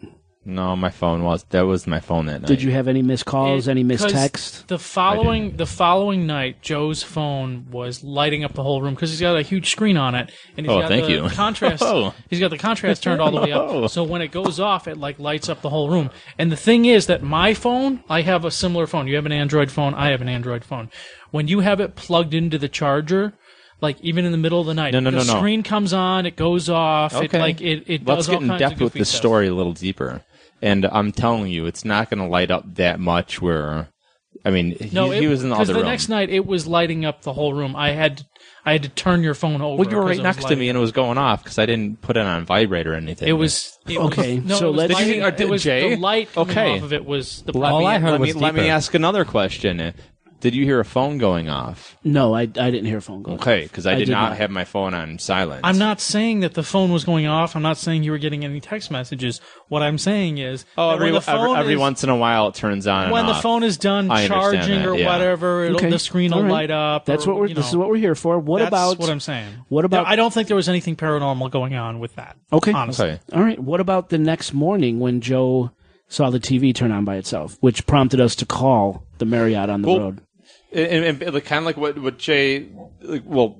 No, 0.46 0.76
my 0.76 0.90
phone 0.92 1.24
was 1.24 1.44
that 1.50 1.62
was 1.62 1.86
my 1.88 2.00
phone 2.00 2.26
that 2.28 2.42
night. 2.42 2.48
Did 2.48 2.62
you 2.64 2.72
have 2.72 2.88
any 2.88 3.02
missed 3.02 3.26
calls, 3.26 3.68
It- 3.68 3.72
any 3.72 3.84
missed 3.84 4.04
'cause 4.04 4.12
text? 4.14 4.68
The 4.68 4.78
following 4.80 5.56
the 5.58 5.66
following 5.68 6.26
night, 6.28 6.62
Joe's 6.64 7.02
phone 7.04 7.66
was 7.72 8.04
lighting 8.04 8.44
up 8.44 8.54
the 8.54 8.62
whole 8.64 8.82
room 8.82 8.94
because 8.96 9.10
he's 9.12 9.22
got 9.22 9.36
a 9.38 9.42
huge 9.44 9.70
screen 9.72 9.98
on 9.98 10.14
it, 10.16 10.32
and 10.58 10.66
he's 10.68 10.76
Oh, 10.76 10.82
got 10.82 10.88
thank 10.90 11.06
the 11.06 11.12
you. 11.14 11.30
contrast. 11.32 11.82
Oh. 11.84 12.14
He's 12.30 12.40
got 12.40 12.50
the 12.52 12.58
contrast 12.60 13.02
turned 13.04 13.22
all 13.22 13.32
the 13.32 13.42
way 13.42 13.54
Oh. 13.54 13.86
up, 13.86 13.92
so 13.92 14.04
when 14.04 14.22
it 14.24 14.32
goes 14.32 14.60
off, 14.60 14.88
it 14.88 14.98
like 14.98 15.20
lights 15.20 15.48
up 15.50 15.62
the 15.64 15.70
whole 15.70 15.90
room. 15.90 16.10
And 16.40 16.52
the 16.52 16.56
thing 16.56 16.86
is 16.86 17.06
that 17.08 17.22
my 17.24 17.54
phone, 17.56 18.04
I 18.10 18.22
have 18.22 18.44
a 18.46 18.52
similar 18.52 18.86
phone. 18.88 19.08
You 19.08 19.16
have 19.16 19.26
an 19.28 19.32
Android 19.32 19.70
phone. 19.72 19.94
I 19.96 20.10
have 20.10 20.22
an 20.22 20.30
Android 20.30 20.64
phone. 20.64 20.90
When 21.32 21.48
you 21.48 21.60
have 21.62 21.80
it 21.80 21.96
plugged 21.96 22.34
into 22.36 22.58
the 22.60 22.70
charger. 22.70 23.34
Like 23.82 24.00
even 24.02 24.26
in 24.26 24.32
the 24.32 24.38
middle 24.38 24.62
of 24.62 24.68
the 24.68 24.74
night, 24.76 24.94
No, 24.94 25.00
no, 25.00 25.10
the 25.12 25.18
no, 25.18 25.24
no. 25.24 25.38
screen 25.40 25.64
comes 25.64 25.92
on, 25.92 26.26
it 26.28 26.36
goes 26.36 26.70
off. 26.70 27.14
It 27.16 27.26
Okay. 27.26 27.40
like 27.40 27.62
it, 27.62 27.84
it 27.88 28.06
Let's 28.08 28.28
does 28.28 28.30
all 28.30 28.36
get 28.36 28.42
in 28.44 28.48
kinds 28.50 28.60
depth 28.60 28.80
with 28.82 28.94
the 28.94 29.06
stuff. 29.06 29.18
story 29.18 29.48
a 29.48 29.54
little 29.56 29.74
deeper. 29.74 30.22
And 30.62 30.86
I'm 30.86 31.12
telling 31.12 31.48
you, 31.52 31.66
it's 31.66 31.84
not 31.84 32.10
going 32.12 32.20
to 32.20 32.28
light 32.28 32.52
up 32.52 32.76
that 32.76 33.00
much. 33.00 33.42
Where, 33.42 33.90
I 34.46 34.52
mean, 34.52 34.78
No, 34.92 35.10
he, 35.10 35.18
it, 35.18 35.22
he 35.22 35.28
was 35.28 35.42
in 35.44 35.50
the 35.50 35.56
because 35.56 35.70
other 35.72 35.80
the 35.80 35.84
room. 35.84 35.90
next 35.92 36.08
night 36.10 36.30
it 36.30 36.46
was 36.46 36.68
lighting 36.68 37.04
up 37.06 37.24
the 37.24 37.34
whole 37.34 37.54
room. 37.56 37.76
I 37.76 37.90
had 37.94 38.18
to, 38.20 38.26
I 38.64 38.74
had 38.74 38.84
to 38.84 38.90
turn 38.90 39.24
your 39.24 39.34
phone 39.34 39.60
over. 39.64 39.78
well, 39.82 39.90
you 39.90 39.98
were 39.98 40.04
'cause 40.04 40.18
right 40.18 40.22
next 40.24 40.48
to 40.48 40.56
me, 40.56 40.70
and 40.70 40.78
it 40.78 40.82
was 40.82 40.92
going 40.92 41.18
off 41.18 41.44
because 41.44 41.58
I 41.58 41.66
didn't 41.66 42.02
put 42.02 42.16
it 42.16 42.20
on 42.28 42.46
vibrate 42.46 42.86
or 42.86 42.94
anything. 42.94 43.28
It 43.28 43.32
was 43.34 43.76
it 43.88 44.00
was- 44.00 44.12
Okay, 44.12 44.38
no, 44.38 44.56
so 44.56 44.70
let's- 44.70 44.94
lighting- 44.94 45.08
Did 45.08 45.16
you- 45.18 45.24
or 45.24 45.48
it 45.48 45.50
was 45.50 45.64
Jay? 45.64 45.96
the 45.96 46.00
light 46.00 46.32
coming 46.32 46.52
Okay. 46.52 46.78
off 46.78 46.84
of 46.84 46.94
it 46.94 47.04
was 47.04 47.42
the 47.42 47.58
Let 47.58 47.72
All 47.72 47.80
me, 47.80 47.86
I 47.88 47.98
heard 47.98 48.12
let 48.12 48.20
was 48.20 48.36
me, 48.36 48.42
let 48.42 48.54
me 48.54 48.70
ask 48.70 48.94
another 48.94 49.26
question. 49.26 49.94
Did 50.42 50.56
you 50.56 50.66
hear 50.66 50.80
a 50.80 50.86
phone 50.86 51.18
going 51.18 51.50
off? 51.50 51.96
No, 52.04 52.34
I, 52.36 52.42
I 52.42 52.46
didn't 52.46 52.86
hear 52.86 52.98
a 52.98 53.02
phone 53.02 53.22
go. 53.24 53.34
Okay, 53.34 53.64
because 53.64 53.86
I, 53.86 53.94
I 53.94 53.96
did, 53.96 54.06
did 54.06 54.12
not, 54.12 54.30
not. 54.30 54.38
have 54.38 54.50
my 54.52 54.66
phone 54.66 54.94
on 54.94 55.18
silent. 55.20 55.62
I'm 55.64 55.78
not 55.78 56.02
saying 56.02 56.42
that 56.42 56.54
the 56.56 56.64
phone 56.64 56.92
was 56.92 57.06
going 57.06 57.28
off. 57.28 57.56
I'm 57.56 57.62
not 57.62 57.78
saying 57.78 58.04
you 58.04 58.12
were 58.12 58.18
getting 58.18 58.44
any 58.44 58.60
text 58.60 58.92
messages. 58.92 59.40
What 59.70 59.82
I'm 59.84 59.98
saying 59.98 60.40
is, 60.40 60.66
Oh, 60.78 60.90
every, 60.92 61.12
the 61.12 61.18
every, 61.18 61.22
phone 61.34 61.58
every 61.58 61.74
is, 61.76 61.80
once 61.80 62.04
in 62.04 62.10
a 62.10 62.16
while 62.18 62.48
it 62.50 62.56
turns 62.56 62.88
on. 62.88 63.04
and 63.04 63.12
when 63.12 63.26
the 63.28 63.34
off. 63.34 63.42
phone 63.42 63.64
is 63.64 63.78
done 63.78 64.10
I 64.12 64.28
charging 64.28 64.80
that, 64.80 64.88
or 64.88 64.96
yeah. 64.96 65.06
whatever, 65.06 65.64
it'll, 65.64 65.78
Okay. 65.78 65.90
the 65.90 66.00
screen 66.00 66.32
will 66.32 66.40
All 66.40 66.44
right. 66.44 66.52
light 66.52 66.72
up. 66.72 67.06
That's 67.06 67.26
or, 67.26 67.34
what 67.34 67.40
we're. 67.42 67.48
you 67.48 67.56
This 67.56 67.70
is 67.70 67.76
what 67.78 67.90
we're 67.90 67.98
here 67.98 68.16
for. 68.16 68.38
What 68.40 68.60
That's 68.60 68.68
about 68.70 69.00
what 69.00 69.10
I'm 69.10 69.20
saying? 69.20 69.54
What 69.70 69.86
about? 69.86 70.08
I 70.08 70.16
don't 70.16 70.34
think 70.34 70.48
there 70.48 70.58
was 70.58 70.70
anything 70.70 70.96
paranormal 70.96 71.52
going 71.52 71.76
on 71.76 72.00
with 72.00 72.16
that. 72.16 72.36
Okay. 72.52 72.74
honestly. 72.74 73.10
Okay. 73.12 73.20
All 73.34 73.44
right. 73.44 73.60
What 73.60 73.80
about 73.80 74.10
the 74.10 74.18
next 74.18 74.54
morning 74.54 75.00
when 75.00 75.22
Joe 75.22 75.72
saw 76.08 76.30
the 76.30 76.40
TV 76.42 76.76
turn 76.76 76.92
on 76.92 77.06
by 77.06 77.16
itself, 77.16 77.56
which 77.62 77.86
prompted 77.86 78.20
us 78.20 78.36
to 78.36 78.46
call 78.46 79.06
the 79.20 79.26
Marriott 79.26 79.70
on 79.70 79.82
the 79.82 79.88
Well, 79.88 80.00
road? 80.00 80.22
And, 80.72 81.22
and, 81.22 81.34
like, 81.34 81.46
kind 81.46 81.60
of 81.60 81.66
like 81.66 81.78
what 81.78 81.98
what 82.00 82.18
Jay, 82.18 82.68
like, 83.02 83.24
well, 83.26 83.60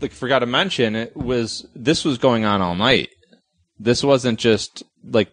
like 0.00 0.12
forgot 0.12 0.40
to 0.40 0.46
mention, 0.46 0.94
it 0.96 1.16
was 1.16 1.66
this 1.74 2.04
was 2.04 2.18
going 2.18 2.44
on 2.44 2.60
all 2.60 2.74
night. 2.74 3.08
This 3.78 4.04
wasn't 4.04 4.38
just 4.38 4.82
like 5.04 5.32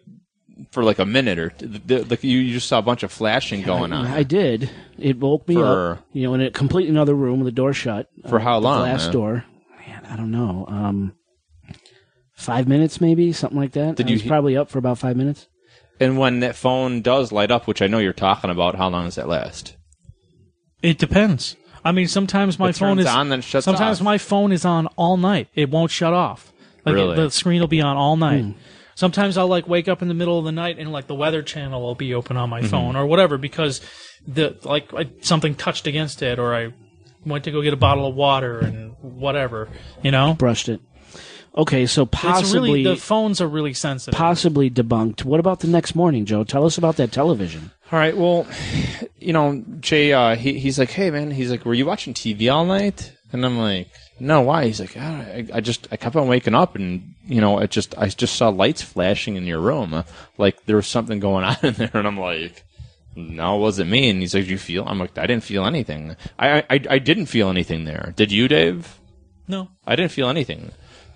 for 0.72 0.82
like 0.82 0.98
a 0.98 1.06
minute 1.06 1.38
or 1.38 1.50
t- 1.50 1.66
the, 1.66 2.04
like 2.04 2.22
you, 2.24 2.38
you 2.38 2.54
just 2.54 2.68
saw 2.68 2.78
a 2.78 2.82
bunch 2.82 3.02
of 3.02 3.12
flashing 3.12 3.62
going 3.62 3.92
on. 3.92 4.06
I 4.06 4.22
did. 4.22 4.70
It 4.98 5.18
woke 5.18 5.48
me 5.48 5.54
For- 5.54 5.92
up. 5.92 6.06
You 6.12 6.24
know, 6.24 6.34
in 6.34 6.40
a 6.42 6.50
completely 6.50 6.90
another 6.90 7.14
room 7.14 7.40
with 7.40 7.46
the 7.46 7.52
door 7.52 7.72
shut. 7.72 8.08
For 8.28 8.38
uh, 8.38 8.42
how 8.42 8.60
the 8.60 8.64
long, 8.64 8.80
Glass 8.80 9.04
man? 9.04 9.12
door. 9.12 9.44
Man, 9.86 10.06
I 10.06 10.16
don't 10.16 10.30
know. 10.30 10.66
Um, 10.68 11.14
five 12.34 12.68
minutes, 12.68 13.00
maybe 13.00 13.32
something 13.32 13.58
like 13.58 13.72
that. 13.72 13.96
Did 13.96 14.06
I 14.06 14.10
you 14.10 14.14
was 14.16 14.22
probably 14.22 14.56
up 14.56 14.70
for 14.70 14.78
about 14.78 14.98
five 14.98 15.16
minutes. 15.16 15.46
And 15.98 16.18
when 16.18 16.40
that 16.40 16.56
phone 16.56 17.02
does 17.02 17.30
light 17.30 17.50
up, 17.50 17.66
which 17.66 17.82
I 17.82 17.86
know 17.86 17.98
you're 17.98 18.14
talking 18.14 18.50
about, 18.50 18.74
how 18.74 18.88
long 18.88 19.04
does 19.04 19.16
that 19.16 19.28
last? 19.28 19.76
It 20.82 20.98
depends. 20.98 21.56
I 21.84 21.92
mean, 21.92 22.08
sometimes 22.08 22.58
my 22.58 22.70
It 22.70 22.76
phone 22.76 22.96
turns 22.96 23.08
is 23.08 23.14
on, 23.14 23.28
then 23.30 23.40
shuts 23.40 23.64
Sometimes 23.64 24.00
off. 24.00 24.04
my 24.04 24.18
phone 24.18 24.52
is 24.52 24.64
on 24.64 24.86
all 24.96 25.16
night. 25.16 25.48
It 25.54 25.70
won't 25.70 25.90
shut 25.90 26.12
off. 26.12 26.52
Like 26.84 26.94
Really? 26.94 27.16
the 27.16 27.30
screen 27.30 27.60
will 27.60 27.68
be 27.68 27.80
on 27.80 27.96
all 27.96 28.16
night. 28.16 28.42
Hmm. 28.44 28.50
Sometimes 28.94 29.38
I'll 29.38 29.48
like 29.48 29.66
wake 29.66 29.88
up 29.88 30.02
in 30.02 30.08
the 30.08 30.14
middle 30.14 30.38
of 30.38 30.44
the 30.44 30.52
night 30.52 30.78
and 30.78 30.92
like 30.92 31.06
the 31.06 31.14
weather 31.14 31.42
channel 31.42 31.80
will 31.80 31.94
be 31.94 32.12
open 32.14 32.36
on 32.36 32.50
my 32.50 32.60
Mm-hmm. 32.60 32.68
phone 32.68 32.96
or 32.96 33.06
whatever 33.06 33.38
because 33.38 33.80
the 34.26 34.58
like 34.62 34.92
I, 34.92 35.08
something 35.22 35.54
touched 35.54 35.86
against 35.86 36.20
it 36.22 36.38
or 36.38 36.54
I 36.54 36.72
went 37.24 37.44
to 37.44 37.50
go 37.50 37.62
get 37.62 37.72
a 37.72 37.76
bottle 37.78 38.06
of 38.06 38.14
water 38.14 38.58
and 38.58 38.94
whatever. 39.00 39.68
You 40.02 40.10
know, 40.10 40.34
Brushed 40.34 40.68
it. 40.68 40.80
Okay, 41.56 41.86
so 41.86 42.02
it's 42.02 42.10
possibly 42.12 42.60
really 42.70 42.84
the 42.84 42.96
phones 42.96 43.40
are 43.40 43.48
really 43.48 43.74
sensitive. 43.74 44.16
possibly 44.16 44.70
debunked. 44.70 45.24
What 45.24 45.40
about 45.40 45.60
the 45.60 45.66
next 45.68 45.94
morning, 45.94 46.24
Joe? 46.24 46.44
Tell 46.44 46.64
us 46.64 46.78
about 46.78 46.96
that 46.96 47.10
television. 47.12 47.70
All 47.90 47.98
right. 47.98 48.16
Well, 48.16 48.46
you 49.18 49.32
know, 49.32 49.64
Jay, 49.80 50.12
uh, 50.12 50.36
he, 50.36 50.58
he's 50.60 50.78
like, 50.78 50.90
hey, 50.90 51.10
man, 51.10 51.30
he's 51.32 51.50
like, 51.50 51.64
were 51.64 51.74
you 51.74 51.86
watching 51.86 52.14
TV 52.14 52.52
all 52.52 52.64
night? 52.64 53.12
And 53.32 53.44
I'm 53.44 53.58
like, 53.58 53.88
no, 54.20 54.42
why? 54.42 54.66
He's 54.66 54.78
like, 54.80 54.96
I, 54.96 55.46
I 55.52 55.60
just, 55.60 55.88
I 55.90 55.96
kept 55.96 56.14
on 56.14 56.28
waking 56.28 56.54
up 56.54 56.76
and, 56.76 57.14
you 57.26 57.40
know, 57.40 57.58
it 57.58 57.70
just, 57.70 57.98
I 57.98 58.06
just 58.08 58.36
saw 58.36 58.48
lights 58.48 58.82
flashing 58.82 59.34
in 59.36 59.44
your 59.44 59.60
room. 59.60 59.92
Uh, 59.92 60.02
Like 60.38 60.64
there 60.66 60.76
was 60.76 60.86
something 60.86 61.18
going 61.18 61.44
on 61.50 61.56
in 61.62 61.74
there. 61.74 61.90
And 61.94 62.06
I'm 62.06 62.18
like, 62.18 62.64
no, 63.16 63.56
it 63.56 63.60
wasn't 63.60 63.90
me. 63.90 64.08
And 64.08 64.20
he's 64.20 64.34
like, 64.34 64.44
"Did 64.44 64.50
you 64.50 64.58
feel? 64.58 64.84
I'm 64.86 64.98
like, 65.00 65.18
I 65.18 65.26
didn't 65.26 65.42
feel 65.42 65.66
anything. 65.66 66.14
I, 66.38 66.60
I, 66.70 66.80
I 66.90 66.98
didn't 67.00 67.26
feel 67.26 67.48
anything 67.50 67.84
there. 67.84 68.12
Did 68.16 68.30
you, 68.30 68.46
Dave? 68.46 68.98
no, 69.48 69.68
I 69.84 69.96
didn't 69.96 70.12
feel 70.12 70.28
anything. 70.28 70.70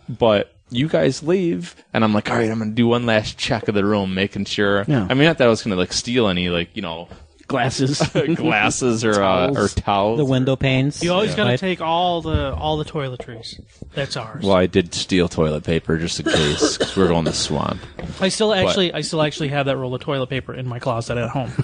But 0.09 0.53
you 0.71 0.89
guys 0.89 1.23
leave, 1.23 1.75
and 1.93 2.03
I'm 2.05 2.13
like, 2.13 2.31
all 2.31 2.37
right, 2.37 2.51
I'm 2.51 2.59
gonna 2.59 2.73
do 2.73 2.87
one 2.89 3.07
last 3.07 3.39
check 3.39 3.69
of 3.69 3.75
the 3.75 3.85
room, 3.85 4.15
making 4.15 4.45
sure. 4.47 4.85
Yeah. 4.89 5.07
I 5.09 5.15
mean, 5.15 5.25
not 5.25 5.39
that 5.39 5.45
I 5.47 5.49
was 5.49 5.63
gonna 5.63 5.77
like 5.77 5.93
steal 5.93 6.29
any, 6.29 6.49
like 6.49 6.75
you 6.75 6.83
know, 6.83 7.09
Glasses. 7.47 8.01
glasses 8.37 9.05
or 9.05 9.23
uh, 9.23 9.49
or 9.51 9.53
Towels. 9.69 9.75
towels. 9.75 10.19
The 10.19 10.25
window 10.25 10.57
panes. 10.57 11.03
you 11.03 11.13
always 11.13 11.35
got 11.35 11.45
to 11.45 11.51
right? 11.51 11.59
take 11.59 11.83
all 11.83 12.23
the 12.23 12.55
all 12.55 12.79
the 12.79 12.87
toiletries. 12.87 13.61
That's 13.95 14.17
ours. 14.17 14.43
Well, 14.43 14.57
I 14.57 14.65
did 14.65 14.95
steal 14.95 15.29
toilet 15.29 15.63
paper 15.63 15.99
just 15.99 16.19
in 16.21 16.25
case 16.27 16.79
'cause 16.79 16.97
we're 16.97 17.09
going 17.09 17.27
to 17.27 17.33
the 17.33 17.37
swamp. 17.37 17.81
I 18.19 18.31
still 18.31 18.55
actually, 18.55 18.95
I 18.95 19.03
still 19.03 19.21
actually 19.21 19.49
have 19.49 19.67
that 19.67 19.77
roll 19.77 19.95
of 19.95 20.01
toilet 20.01 20.29
paper 20.31 20.55
in 20.55 20.67
my 20.67 20.79
closet 20.79 21.19
at 21.19 21.29
home. 21.29 21.53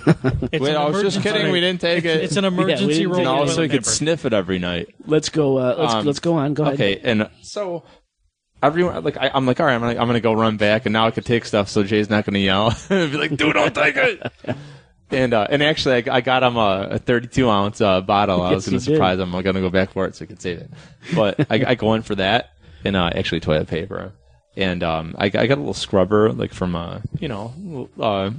It's 0.53 0.61
Wait, 0.62 0.70
an 0.72 0.76
I 0.76 0.85
was 0.85 1.00
just 1.03 1.16
emergency- 1.16 1.20
kidding. 1.22 1.50
We 1.53 1.61
didn't 1.61 1.81
take 1.81 2.05
it. 2.05 2.24
It's 2.24 2.37
an 2.37 2.44
emergency 2.44 2.87
didn't 2.87 3.09
roll 3.09 3.16
take 3.18 3.26
of 3.26 3.33
it. 3.42 3.46
no, 3.46 3.53
so 3.55 3.61
we 3.62 3.68
could 3.70 3.87
sniff 3.87 4.26
it 4.26 4.35
every 4.35 4.59
night. 4.59 4.94
let's 5.07 5.31
go. 5.31 5.57
Uh, 5.57 5.76
let's 5.79 5.94
Um, 5.94 6.05
let's 6.07 6.18
go 6.20 6.35
on. 6.35 6.53
Go 6.53 6.64
ahead. 6.64 6.74
Okay, 6.74 7.00
and 7.03 7.31
so 7.40 7.85
everyone 8.62 9.03
like 9.05 9.16
I, 9.16 9.31
I'm 9.33 9.46
like, 9.46 9.61
all 9.61 9.66
right, 9.66 9.75
I'm 9.75 9.81
gonna 9.81 9.99
I'm 10.01 10.07
gonna 10.07 10.20
go 10.20 10.33
run 10.33 10.57
back, 10.57 10.87
and 10.87 10.92
now 10.92 11.07
I 11.07 11.11
could 11.11 11.25
take 11.27 11.44
stuff, 11.44 11.68
so 11.68 11.83
Jay's 11.83 12.11
not 12.11 12.25
gonna 12.25 12.38
yell, 12.38 12.75
and 12.90 13.11
be 13.12 13.18
like, 13.18 13.37
dude, 13.37 13.55
don't 13.55 13.75
take 13.75 13.96
it. 13.96 14.33
And 15.12 15.35
uh, 15.35 15.44
and 15.51 15.61
actually, 15.61 16.09
I, 16.09 16.18
I 16.18 16.20
got 16.20 16.44
him 16.44 16.57
a, 16.57 16.87
a 16.92 16.99
32 17.01 17.51
ounce 17.51 17.81
uh, 17.81 18.01
bottle. 18.01 18.42
I 18.42 18.51
Yes, 18.51 18.55
was 18.55 18.64
gonna 18.66 18.75
you 18.77 18.79
did. 18.79 18.94
surprise 18.94 19.18
him. 19.18 19.35
I'm 19.35 19.42
gonna 19.42 19.61
go 19.61 19.68
back 19.68 19.90
for 19.92 20.07
it 20.07 20.14
so 20.14 20.25
I 20.25 20.27
could 20.27 20.40
save 20.40 20.59
it. 20.59 20.70
But 21.16 21.51
I, 21.51 21.64
I 21.70 21.75
go 21.75 21.94
in 21.94 22.03
for 22.03 22.14
that, 22.14 22.51
and 22.85 22.94
uh, 22.94 23.11
actually 23.12 23.40
toilet 23.40 23.66
paper. 23.66 24.12
And 24.57 24.83
um, 24.83 25.15
I, 25.17 25.27
I 25.27 25.47
got 25.47 25.51
a 25.59 25.63
little 25.63 25.75
scrubber, 25.75 26.33
like 26.33 26.53
from 26.53 26.75
uh, 26.75 27.01
you 27.19 27.29
know, 27.29 27.89
uh, 28.01 28.31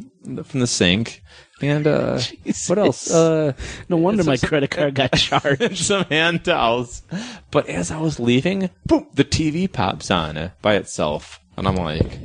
from 0.43 0.60
the 0.60 0.67
sink. 0.67 1.24
And 1.62 1.88
uh, 1.88 2.19
what 2.67 2.78
else? 2.80 3.10
Uh, 3.12 3.54
No 3.88 3.97
wonder 3.97 4.24
my 4.24 4.34
just- 4.34 4.45
credit 4.47 4.71
card 4.71 4.95
got 4.95 5.12
charged. 5.15 5.78
some 5.86 6.04
hand 6.06 6.43
towels. 6.45 7.02
But 7.50 7.67
as 7.67 7.91
I 7.91 8.00
was 8.00 8.19
leaving, 8.19 8.69
boom, 8.86 9.08
the 9.13 9.24
TV 9.24 9.71
pops 9.71 10.12
on 10.12 10.38
uh, 10.38 10.50
by 10.62 10.76
itself, 10.76 11.39
and 11.56 11.67
I'm 11.67 11.76
like, 11.76 12.19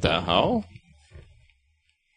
"The 0.00 0.20
hell?" 0.20 0.64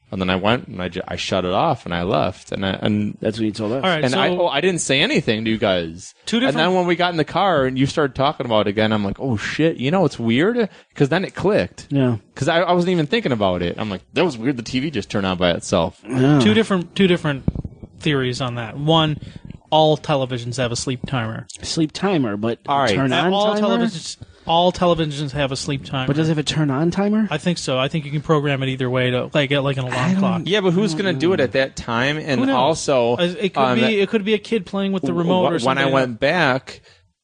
And 0.10 0.22
then 0.22 0.30
I 0.30 0.38
went 0.38 0.68
and 0.68 0.82
I, 0.82 0.88
ju- 0.88 1.02
I 1.06 1.18
shut 1.18 1.44
it 1.44 1.52
off 1.52 1.84
and 1.86 1.94
I 1.94 2.04
left 2.04 2.54
and 2.54 2.66
I, 2.66 2.72
and 2.82 3.18
That's 3.20 3.38
what 3.38 3.46
you 3.46 3.52
told 3.52 3.74
us. 3.74 3.84
All 3.84 3.90
right, 3.90 4.04
and 4.04 4.14
so 4.14 4.20
I 4.20 4.30
oh 4.30 4.48
I 4.48 4.62
didn't 4.62 4.80
say 4.80 5.02
anything 5.02 5.44
to 5.44 5.52
you 5.52 5.58
guys. 5.58 6.16
Two 6.26 6.40
different- 6.40 6.58
And 6.58 6.68
then 6.70 6.76
when 6.76 6.88
we 6.88 6.96
got 6.96 7.12
in 7.12 7.18
the 7.18 7.26
car 7.26 7.66
and 7.66 7.78
you 7.78 7.86
started 7.86 8.16
talking 8.16 8.46
about 8.46 8.68
it 8.68 8.70
again, 8.70 8.94
I'm 8.94 9.04
like, 9.04 9.20
"Oh 9.20 9.36
shit!" 9.36 9.78
You 9.78 9.92
know 9.92 10.06
it's 10.06 10.18
weird 10.18 10.70
because 10.90 11.10
then 11.10 11.26
it 11.26 11.36
clicked. 11.36 11.88
Yeah. 11.90 12.18
Because 12.34 12.48
I, 12.48 12.62
I 12.62 12.72
wasn't 12.72 12.92
even 12.92 13.06
thinking 13.08 13.34
about 13.34 13.62
it. 13.62 13.76
I'm 13.78 13.90
like, 13.90 14.02
"That 14.14 14.24
was 14.24 14.38
weird." 14.38 14.56
The 14.56 14.64
TV 14.64 14.92
just 14.94 15.10
turned 15.10 15.26
on 15.26 15.38
by 15.38 15.52
itself. 15.52 16.02
two 16.04 16.54
different 16.54 16.96
two 16.96 17.08
different 17.08 17.44
theories 18.00 18.40
on 18.40 18.56
that. 18.56 18.78
One, 18.78 19.18
all 19.70 19.98
televisions 19.98 20.56
have 20.56 20.72
a 20.72 20.78
sleep 20.78 21.06
timer. 21.06 21.48
Sleep 21.64 21.92
timer, 21.92 22.38
but 22.38 22.60
All 22.66 22.80
right. 22.80 22.96
turn 22.96 23.12
on 23.12 23.34
all 23.34 23.56
timer. 23.56 23.68
televisions 23.86 24.18
all 24.48 24.72
televisions 24.72 25.32
have 25.32 25.52
a 25.52 25.56
sleep 25.56 25.86
timer. 25.86 26.08
But 26.08 26.16
does 26.16 26.28
it 26.28 26.32
have 26.32 26.38
a 26.38 26.44
turn 26.44 26.70
on 26.70 26.92
timer? 26.92 27.28
I 27.30 27.38
think 27.38 27.58
so. 27.58 27.78
I 27.78 27.88
think 27.88 28.06
you 28.06 28.12
can 28.12 28.22
program 28.22 28.64
it 28.64 28.70
either 28.70 28.90
way 28.90 29.12
to 29.12 29.30
like 29.34 29.50
get 29.50 29.60
like 29.60 29.78
an 29.78 29.86
alarm 29.86 30.16
clock. 30.18 30.42
Yeah, 30.46 30.62
but 30.62 30.72
who's 30.72 30.94
gonna 30.94 31.14
do 31.14 31.34
it 31.34 31.40
at 31.40 31.54
that 31.54 31.76
time? 31.76 32.18
And 32.18 32.50
also, 32.50 33.16
it 33.18 33.54
could 33.54 33.62
um, 33.62 33.80
be 33.80 34.00
it 34.00 34.10
could 34.10 34.26
be 34.26 34.34
a 34.34 34.40
kid 34.40 34.66
playing 34.66 34.92
with 34.92 35.04
the 35.04 35.14
remote 35.14 35.54
or 35.54 35.66
when. 35.66 35.78
I 35.78 35.86
went 35.86 36.20
back, 36.20 36.82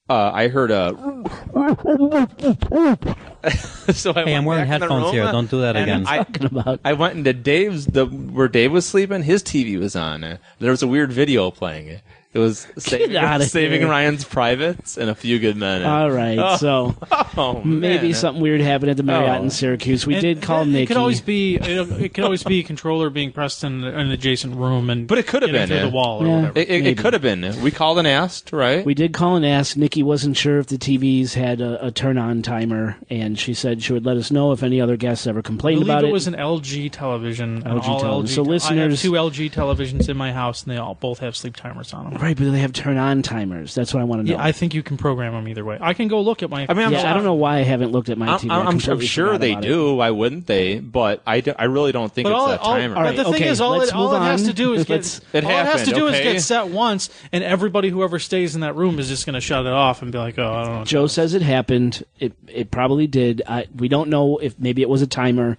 uh, 0.09 0.31
I 0.33 0.49
heard 0.49 0.69
a. 0.69 0.89
so 3.93 4.13
I 4.15 4.23
hey, 4.23 4.35
I'm 4.35 4.45
wearing 4.45 4.67
back 4.67 4.75
in 4.75 4.79
the 4.79 4.85
headphones 4.85 5.11
here. 5.11 5.23
Don't 5.31 5.49
do 5.49 5.61
that 5.61 5.75
again. 5.75 6.05
I, 6.05 6.17
Talking 6.17 6.45
about. 6.45 6.79
I 6.83 6.93
went 6.93 7.17
into 7.17 7.33
Dave's 7.33 7.85
the 7.85 8.05
where 8.05 8.47
Dave 8.47 8.71
was 8.71 8.85
sleeping. 8.85 9.23
His 9.23 9.41
TV 9.41 9.79
was 9.79 9.95
on. 9.95 10.39
There 10.59 10.71
was 10.71 10.83
a 10.83 10.87
weird 10.87 11.11
video 11.11 11.49
playing. 11.51 12.01
It 12.33 12.39
was 12.39 12.65
saving, 12.77 13.41
saving. 13.41 13.87
Ryan's 13.87 14.23
privates 14.25 14.97
and 14.97 15.09
a 15.09 15.15
few 15.15 15.37
good 15.37 15.55
men. 15.55 15.83
All 15.85 16.09
right, 16.09 16.37
oh. 16.39 16.57
so 16.57 16.95
Oh, 17.37 17.61
maybe 17.63 18.07
man. 18.07 18.13
something 18.15 18.41
weird 18.41 18.61
happened 18.61 18.89
at 18.91 18.97
the 18.97 19.03
Marriott 19.03 19.39
Oh. 19.39 19.43
in 19.43 19.49
Syracuse. 19.51 20.07
We 20.07 20.15
And 20.15 20.21
did 20.21 20.41
call 20.41 20.63
it, 20.63 20.65
Nikki. 20.65 20.83
It 20.83 20.85
could 20.87 20.97
always 20.97 21.21
be 21.21 21.55
it, 21.55 21.61
it 22.01 22.13
could 22.15 22.23
always 22.23 22.43
be 22.43 22.59
a 22.59 22.63
controller 22.63 23.09
being 23.11 23.31
pressed 23.31 23.63
in 23.63 23.83
an 23.83 24.09
adjacent 24.11 24.55
room 24.55 24.89
and 24.89 25.07
But 25.07 25.19
it 25.19 25.27
could 25.27 25.43
have 25.43 25.51
been, 25.51 25.67
through 25.67 25.77
yeah. 25.77 25.83
the 25.83 25.89
wall 25.91 26.23
or 26.23 26.27
Yeah. 26.27 26.35
whatever. 26.37 26.59
It, 26.59 26.69
it, 26.69 26.87
it 26.87 26.97
could 26.97 27.13
have 27.13 27.21
been. 27.21 27.61
We 27.61 27.69
called 27.71 27.99
and 27.99 28.07
asked, 28.07 28.51
right? 28.51 28.83
We 28.83 28.93
did 28.95 29.13
call 29.13 29.35
and 29.35 29.45
ask. 29.45 29.77
Nikki 29.77 30.01
wasn't 30.01 30.35
sure 30.35 30.57
if 30.57 30.67
the 30.67 30.77
TVs 30.77 31.33
had 31.33 31.61
a, 31.61 31.85
a 31.87 31.91
turn 31.91 32.17
on 32.17 32.41
timer, 32.41 32.97
and 33.11 33.37
she 33.37 33.53
said 33.53 33.83
she 33.83 33.93
would 33.93 34.05
let 34.05 34.17
us 34.17 34.31
know 34.31 34.51
if 34.51 34.63
any 34.63 34.81
other 34.81 34.97
guests 34.97 35.27
ever 35.27 35.41
complained 35.43 35.81
believe 35.81 35.89
about 35.89 36.03
it 36.03 36.07
it. 36.09 36.13
was 36.13 36.25
an 36.27 36.33
LG 36.35 36.91
television. 36.91 37.61
LG 37.63 37.83
all 37.87 37.99
television. 38.01 38.25
LG 38.25 38.35
So 38.35 38.43
I 38.43 38.45
listeners- 38.53 39.01
have 39.03 39.11
two 39.11 39.11
LG 39.17 39.51
televisions 39.51 40.09
in 40.09 40.17
my 40.17 40.31
house, 40.33 40.63
and 40.63 40.71
they 40.71 40.77
all 40.77 40.95
both 40.95 41.19
have 41.19 41.35
sleep 41.35 41.55
timers 41.55 41.93
on 41.93 42.09
them. 42.09 42.22
Right, 42.23 42.35
but 42.35 42.43
do 42.43 42.51
they 42.51 42.59
have 42.59 42.73
turn 42.73 42.97
on 42.97 43.21
timers. 43.21 43.75
That's 43.75 43.93
what 43.93 44.01
I 44.01 44.03
want 44.03 44.21
to 44.21 44.27
know. 44.31 44.37
Yeah, 44.37 44.43
I 44.43 44.51
think 44.51 44.73
you 44.73 44.83
can 44.83 44.97
program 44.97 45.33
them 45.33 45.47
either 45.47 45.63
way. 45.65 45.77
I 45.81 45.93
can 45.93 46.07
go 46.07 46.21
look 46.21 46.43
at 46.43 46.49
my. 46.49 46.65
I 46.67 46.73
mean, 46.73 46.85
I'm 46.85 46.91
yeah, 46.93 46.99
sure- 47.01 47.09
I 47.09 47.13
don't 47.13 47.23
know 47.23 47.33
why 47.33 47.57
I 47.57 47.61
haven't 47.63 47.91
looked 47.91 48.09
at 48.09 48.17
my 48.17 48.27
I'm, 48.27 48.39
TV. 48.39 48.51
I 48.51 48.55
I'm, 48.59 48.67
I'm, 48.67 48.79
I'm 48.91 48.99
sure 49.01 49.37
they 49.37 49.51
about 49.51 49.63
it. 49.63 49.67
do. 49.67 49.95
Why 49.95 50.09
wouldn't 50.11 50.47
they? 50.47 50.79
But 50.79 51.21
I, 51.25 51.41
do- 51.41 51.53
I 51.57 51.65
really 51.65 51.91
don't 51.91 52.11
think 52.13 52.25
But 52.25 52.31
it's 52.31 52.39
all, 52.39 52.47
that 52.49 52.59
all, 52.59 52.73
timer. 52.75 52.95
All 52.95 53.01
but 53.03 53.07
right, 53.09 53.17
the 53.17 53.23
thing 53.25 53.33
okay, 53.35 53.47
is, 53.47 53.61
all, 53.61 53.77
let's 53.77 53.91
it, 53.91 53.95
all 53.95 54.11
move 54.11 54.21
it 54.21 54.25
has 54.25 54.41
on. 54.41 54.47
to 54.47 54.53
do 54.53 54.73
is 54.73 54.83
get. 54.85 54.93
Let's- 54.95 55.21
It 55.33 55.43
all 55.43 55.49
it 55.51 55.53
has 55.53 55.65
to 55.65 55.77
happened, 55.91 55.95
do 55.95 56.07
is 56.07 56.19
get 56.19 56.41
set 56.41 56.67
once, 56.67 57.09
and 57.31 57.43
everybody 57.43 57.89
whoever 57.89 58.19
stays 58.19 58.55
in 58.55 58.61
that 58.61 58.75
room 58.75 58.99
is 58.99 59.07
just 59.09 59.25
going 59.25 59.35
to 59.35 59.41
shut 59.41 59.65
it 59.65 59.71
off 59.73 60.01
and 60.01 60.11
be 60.11 60.17
like, 60.17 60.37
"Oh, 60.39 60.51
I 60.53 60.63
don't 60.65 60.73
know." 60.79 60.85
Joe 60.85 61.07
says 61.07 61.33
it 61.33 61.41
happened. 61.41 62.03
It 62.19 62.33
it 62.47 62.71
probably 62.71 63.07
did. 63.07 63.41
I, 63.47 63.67
we 63.75 63.87
don't 63.87 64.09
know 64.09 64.37
if 64.37 64.59
maybe 64.59 64.81
it 64.81 64.89
was 64.89 65.01
a 65.01 65.07
timer. 65.07 65.57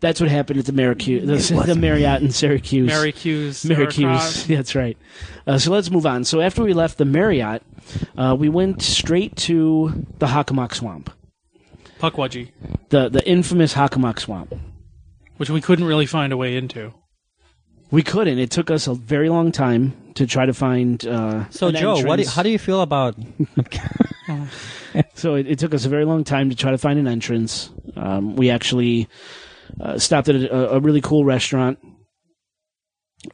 That's 0.00 0.20
what 0.20 0.30
happened 0.30 0.58
at 0.58 0.66
the 0.66 0.72
Maricuse, 0.72 1.26
the, 1.26 1.62
the 1.66 1.74
Marriott 1.74 2.20
in 2.22 2.30
Syracuse. 2.30 2.86
Mary 2.86 3.12
Q's. 3.12 3.58
Syracuse. 3.58 4.46
That's 4.46 4.74
right. 4.74 4.96
Uh, 5.46 5.58
so 5.58 5.70
let's 5.72 5.90
move 5.90 6.04
on. 6.04 6.24
So 6.24 6.40
after 6.42 6.62
we 6.62 6.74
left 6.74 6.98
the 6.98 7.06
Marriott, 7.06 7.62
uh, 8.18 8.36
we 8.38 8.48
went 8.50 8.82
straight 8.82 9.34
to 9.36 10.06
the 10.18 10.26
Hockomock 10.26 10.74
Swamp, 10.74 11.10
Pukwudgie, 11.98 12.50
the 12.90 13.08
the 13.08 13.26
infamous 13.26 13.72
Hockomock 13.74 14.18
Swamp. 14.20 14.54
which 15.38 15.48
we 15.48 15.60
couldn't 15.62 15.86
really 15.86 16.06
find 16.06 16.32
a 16.32 16.36
way 16.36 16.56
into. 16.56 16.92
We 17.90 18.02
couldn't. 18.02 18.38
It 18.38 18.50
took 18.50 18.70
us 18.70 18.86
a 18.88 18.94
very 18.94 19.28
long 19.30 19.50
time 19.52 19.94
to 20.14 20.26
try 20.26 20.44
to 20.44 20.52
find. 20.52 21.06
Uh, 21.06 21.48
So, 21.50 21.68
an 21.68 21.76
Joe, 21.76 21.92
what 21.92 22.02
do, 22.02 22.10
entrance. 22.10 22.34
how 22.34 22.42
do 22.42 22.50
you 22.50 22.58
feel 22.58 22.82
about? 22.82 23.16
So 25.14 25.34
it, 25.34 25.46
it 25.46 25.58
took 25.58 25.74
us 25.74 25.84
a 25.84 25.88
very 25.88 26.04
long 26.04 26.24
time 26.24 26.48
to 26.50 26.56
try 26.56 26.70
to 26.70 26.78
find 26.78 26.98
an 26.98 27.06
entrance. 27.06 27.70
Um, 27.96 28.34
we 28.34 28.48
actually 28.50 29.08
uh, 29.80 29.98
stopped 29.98 30.28
at 30.28 30.36
a, 30.36 30.74
a 30.76 30.80
really 30.80 31.00
cool 31.00 31.24
restaurant. 31.24 31.78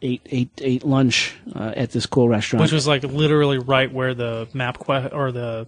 Ate 0.01 0.23
ate 0.31 0.51
ate 0.63 0.85
lunch 0.85 1.35
uh, 1.55 1.73
at 1.77 1.91
this 1.91 2.07
cool 2.07 2.29
restaurant. 2.29 2.63
which 2.63 2.73
was 2.73 2.87
like 2.87 3.03
literally 3.03 3.59
right 3.59 3.93
where 3.93 4.15
the 4.15 4.49
map 4.55 4.79
que- 4.79 5.11
or 5.13 5.33
the 5.33 5.67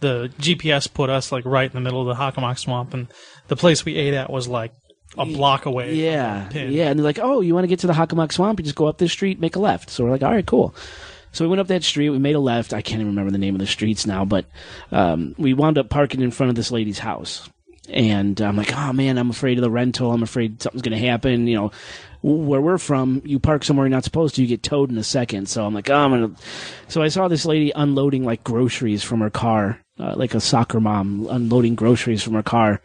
the 0.00 0.30
GPS 0.38 0.92
put 0.92 1.10
us, 1.10 1.32
like 1.32 1.44
right 1.44 1.68
in 1.68 1.74
the 1.74 1.80
middle 1.80 2.00
of 2.08 2.16
the 2.16 2.22
Hockomock 2.22 2.58
Swamp, 2.58 2.94
and 2.94 3.08
the 3.48 3.56
place 3.56 3.84
we 3.84 3.96
ate 3.96 4.14
at 4.14 4.30
was 4.30 4.46
like 4.48 4.72
a 5.18 5.26
block 5.26 5.66
away. 5.66 5.94
Yeah, 5.94 6.50
yeah, 6.52 6.88
and 6.88 6.98
they're 6.98 7.04
like, 7.04 7.18
"Oh, 7.20 7.40
you 7.40 7.54
want 7.54 7.64
to 7.64 7.68
get 7.68 7.80
to 7.80 7.86
the 7.86 7.92
Hockomock 7.92 8.32
Swamp? 8.32 8.58
You 8.58 8.64
just 8.64 8.76
go 8.76 8.86
up 8.86 8.98
this 8.98 9.12
street, 9.12 9.40
make 9.40 9.56
a 9.56 9.60
left." 9.60 9.90
So 9.90 10.04
we're 10.04 10.10
like, 10.10 10.22
"All 10.22 10.32
right, 10.32 10.46
cool." 10.46 10.74
So 11.32 11.44
we 11.44 11.48
went 11.48 11.60
up 11.60 11.66
that 11.66 11.84
street. 11.84 12.08
We 12.10 12.18
made 12.18 12.36
a 12.36 12.40
left. 12.40 12.72
I 12.72 12.80
can't 12.80 13.00
even 13.00 13.08
remember 13.12 13.30
the 13.32 13.38
name 13.38 13.54
of 13.54 13.60
the 13.60 13.66
streets 13.66 14.06
now, 14.06 14.24
but 14.24 14.46
um, 14.92 15.34
we 15.36 15.52
wound 15.52 15.76
up 15.76 15.90
parking 15.90 16.22
in 16.22 16.30
front 16.30 16.48
of 16.50 16.56
this 16.56 16.70
lady's 16.70 16.98
house. 17.00 17.48
And 17.88 18.40
I'm 18.40 18.56
like, 18.56 18.76
"Oh 18.76 18.92
man, 18.92 19.18
I'm 19.18 19.30
afraid 19.30 19.58
of 19.58 19.62
the 19.62 19.70
rental. 19.70 20.12
I'm 20.12 20.22
afraid 20.22 20.60
something's 20.60 20.82
going 20.82 20.98
to 20.98 21.06
happen." 21.06 21.46
You 21.46 21.56
know, 21.56 21.70
where 22.22 22.60
we're 22.60 22.78
from, 22.78 23.22
you 23.24 23.38
park 23.38 23.62
somewhere 23.62 23.86
you're 23.86 23.90
not 23.90 24.04
supposed 24.04 24.34
to, 24.34 24.42
you 24.42 24.48
get 24.48 24.62
towed 24.62 24.90
in 24.90 24.98
a 24.98 25.04
second. 25.04 25.48
So 25.48 25.64
I'm 25.64 25.74
like, 25.74 25.88
"Oh, 25.90 25.94
I'm 25.94 26.10
gonna." 26.10 26.30
So 26.88 27.02
I 27.02 27.08
saw 27.08 27.28
this 27.28 27.46
lady 27.46 27.72
unloading 27.74 28.24
like 28.24 28.42
groceries 28.42 29.02
from 29.02 29.20
her 29.20 29.30
car, 29.30 29.80
uh, 29.98 30.14
like 30.16 30.34
a 30.34 30.40
soccer 30.40 30.80
mom 30.80 31.26
unloading 31.30 31.74
groceries 31.74 32.22
from 32.22 32.34
her 32.34 32.42
car. 32.42 32.80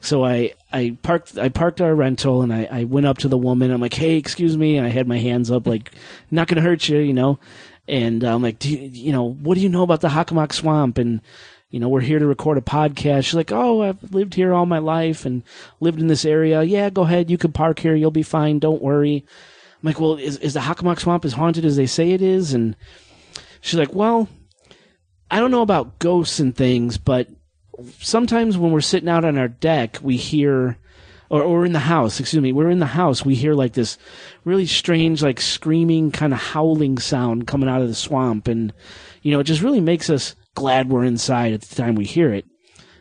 So 0.00 0.24
I, 0.24 0.52
I 0.72 0.96
parked 1.02 1.36
I 1.36 1.48
parked 1.48 1.80
our 1.80 1.94
rental 1.94 2.42
and 2.42 2.52
I, 2.52 2.68
I 2.70 2.84
went 2.84 3.06
up 3.06 3.18
to 3.18 3.28
the 3.28 3.38
woman. 3.38 3.70
I'm 3.70 3.80
like, 3.80 3.94
hey, 3.94 4.16
excuse 4.16 4.56
me. 4.56 4.76
And 4.76 4.86
I 4.86 4.90
had 4.90 5.08
my 5.08 5.18
hands 5.18 5.50
up, 5.50 5.66
like, 5.66 5.90
not 6.30 6.46
gonna 6.46 6.60
hurt 6.60 6.88
you, 6.88 6.98
you 6.98 7.12
know. 7.12 7.40
And 7.88 8.24
I'm 8.24 8.42
like, 8.42 8.58
do 8.58 8.70
you, 8.70 8.88
you 8.88 9.12
know, 9.12 9.24
what 9.24 9.54
do 9.54 9.60
you 9.60 9.68
know 9.68 9.82
about 9.82 10.00
the 10.00 10.08
Hockomock 10.08 10.52
Swamp? 10.52 10.98
And 10.98 11.20
you 11.70 11.80
know, 11.80 11.88
we're 11.88 12.00
here 12.00 12.18
to 12.18 12.26
record 12.26 12.58
a 12.58 12.62
podcast. 12.62 13.24
She's 13.24 13.34
like, 13.34 13.52
oh, 13.52 13.82
I've 13.82 14.12
lived 14.12 14.34
here 14.34 14.54
all 14.54 14.66
my 14.66 14.78
life 14.78 15.26
and 15.26 15.42
lived 15.80 16.00
in 16.00 16.06
this 16.06 16.24
area. 16.24 16.62
Yeah, 16.62 16.90
go 16.90 17.02
ahead. 17.02 17.30
You 17.30 17.38
can 17.38 17.52
park 17.52 17.78
here. 17.80 17.94
You'll 17.94 18.10
be 18.10 18.22
fine. 18.22 18.58
Don't 18.58 18.82
worry. 18.82 19.24
I'm 19.82 19.86
like, 19.86 20.00
well, 20.00 20.16
is 20.16 20.38
is 20.38 20.54
the 20.54 20.60
Hockomock 20.60 21.00
Swamp 21.00 21.24
as 21.24 21.32
haunted 21.32 21.64
as 21.64 21.76
they 21.76 21.86
say 21.86 22.12
it 22.12 22.22
is? 22.22 22.54
And 22.54 22.76
she's 23.60 23.78
like, 23.78 23.94
well, 23.94 24.28
I 25.30 25.40
don't 25.40 25.50
know 25.50 25.62
about 25.62 25.98
ghosts 25.98 26.38
and 26.38 26.54
things, 26.54 26.98
but 26.98 27.28
sometimes 27.98 28.56
when 28.56 28.72
we're 28.72 28.80
sitting 28.80 29.08
out 29.08 29.24
on 29.24 29.36
our 29.36 29.48
deck, 29.48 29.98
we 30.02 30.16
hear, 30.16 30.78
or, 31.28 31.42
or 31.42 31.66
in 31.66 31.72
the 31.72 31.80
house, 31.80 32.20
excuse 32.20 32.42
me, 32.42 32.52
we're 32.52 32.70
in 32.70 32.78
the 32.78 32.86
house, 32.86 33.24
we 33.24 33.34
hear 33.34 33.54
like 33.54 33.72
this 33.72 33.98
really 34.44 34.66
strange, 34.66 35.20
like 35.22 35.40
screaming, 35.40 36.12
kind 36.12 36.32
of 36.32 36.38
howling 36.38 36.98
sound 36.98 37.46
coming 37.46 37.68
out 37.68 37.82
of 37.82 37.88
the 37.88 37.94
swamp. 37.94 38.46
And, 38.46 38.72
you 39.22 39.32
know, 39.32 39.40
it 39.40 39.44
just 39.44 39.62
really 39.62 39.80
makes 39.80 40.08
us 40.08 40.36
glad 40.56 40.90
we're 40.90 41.04
inside 41.04 41.52
at 41.52 41.60
the 41.60 41.76
time 41.76 41.94
we 41.94 42.04
hear 42.04 42.32
it. 42.32 42.44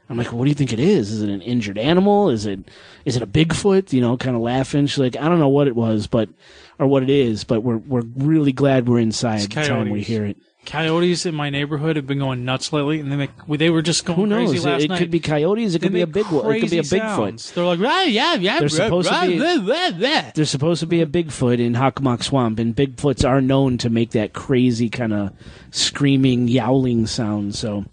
I'm 0.08 0.18
like, 0.18 0.32
what 0.32 0.44
do 0.44 0.50
you 0.50 0.56
think 0.56 0.72
it 0.72 0.80
is? 0.80 1.10
Is 1.10 1.24
it 1.24 1.30
an 1.30 1.42
injured 1.42 1.80
animal? 1.80 2.30
Is 2.30 2.46
it, 2.46 2.60
is 3.06 3.16
it 3.16 3.24
a 3.24 3.28
Bigfoot? 3.28 3.92
You 3.92 4.02
know, 4.02 4.18
kind 4.18 4.36
of 4.36 4.44
laughing. 4.44 4.86
She's 4.86 5.00
like, 5.00 5.16
I 5.16 5.28
don't 5.28 5.40
know 5.40 5.50
what 5.50 5.68
it 5.68 5.76
was, 5.76 6.06
but, 6.06 6.30
or 6.78 6.86
what 6.86 7.02
it 7.02 7.10
is, 7.10 7.44
but 7.44 7.62
we're, 7.62 7.78
we're 7.78 8.04
really 8.16 8.52
glad 8.52 8.88
we're 8.88 9.00
inside 9.00 9.38
It's 9.38 9.48
the 9.48 9.64
time 9.64 9.90
we 9.90 10.04
hear 10.04 10.26
it. 10.26 10.38
Coyotes 10.66 11.26
in 11.26 11.36
my 11.36 11.50
neighborhood 11.50 11.96
have 11.96 12.08
been 12.08 12.20
going 12.20 12.44
nuts 12.46 12.74
lately, 12.74 13.00
and 13.00 13.12
they 13.12 13.16
make 13.16 13.30
they 13.48 13.70
were 13.70 13.82
just 13.82 14.06
going 14.06 14.20
Who 14.20 14.26
knows? 14.28 14.50
crazy 14.50 14.66
last 14.68 14.82
It, 14.82 14.86
it 14.86 14.90
night. 14.90 14.98
could 15.00 15.12
be 15.12 15.20
coyotes. 15.20 15.76
It 15.76 15.80
They 15.82 15.86
could 15.88 15.94
be 15.94 16.02
a 16.02 16.06
make 16.08 16.14
big 16.14 16.26
one. 16.28 16.56
It 16.56 16.60
could 16.62 16.70
be 16.72 16.80
a 16.80 16.84
Bigfoot. 16.84 17.54
They're 17.54 17.64
like, 17.64 17.80
"Ah, 17.82 18.04
yeah, 18.04 18.34
yeah, 18.36 18.60
They're 18.60 18.70
supposed 18.70 19.10
to 19.10 19.28
be- 19.28 19.38
blah, 19.38 19.58
blah, 19.60 19.92
blah." 19.92 20.22
There's 20.36 20.50
supposed 20.50 20.80
to 20.82 20.88
be 20.88 21.02
a 21.02 21.06
Bigfoot 21.06 21.60
in 21.60 21.74
Hockomock 21.74 22.24
Swamp, 22.24 22.60
and 22.60 22.76
Bigfoots 22.76 23.28
are 23.28 23.42
known 23.42 23.78
to 23.80 23.90
make 23.90 24.12
that 24.12 24.34
crazy 24.34 24.90
kind 24.90 25.14
of 25.14 25.32
screaming, 25.72 26.48
yowling 26.48 27.06
sound. 27.08 27.56
So, 27.56 27.86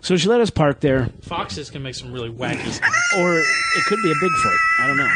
so 0.00 0.16
she 0.16 0.28
let 0.28 0.40
us 0.40 0.50
park 0.50 0.80
there, 0.80 1.10
Foxes 1.22 1.70
can 1.70 1.82
make 1.82 1.94
some 1.94 2.12
really 2.12 2.30
wacky 2.30 2.62
sounds. 2.66 2.80
or 3.18 3.38
it 3.38 3.84
could 3.86 3.98
be 4.02 4.10
a 4.10 4.14
Bigfoot. 4.14 4.56
I 4.80 4.86
don't 4.86 4.96
know. 4.98 5.12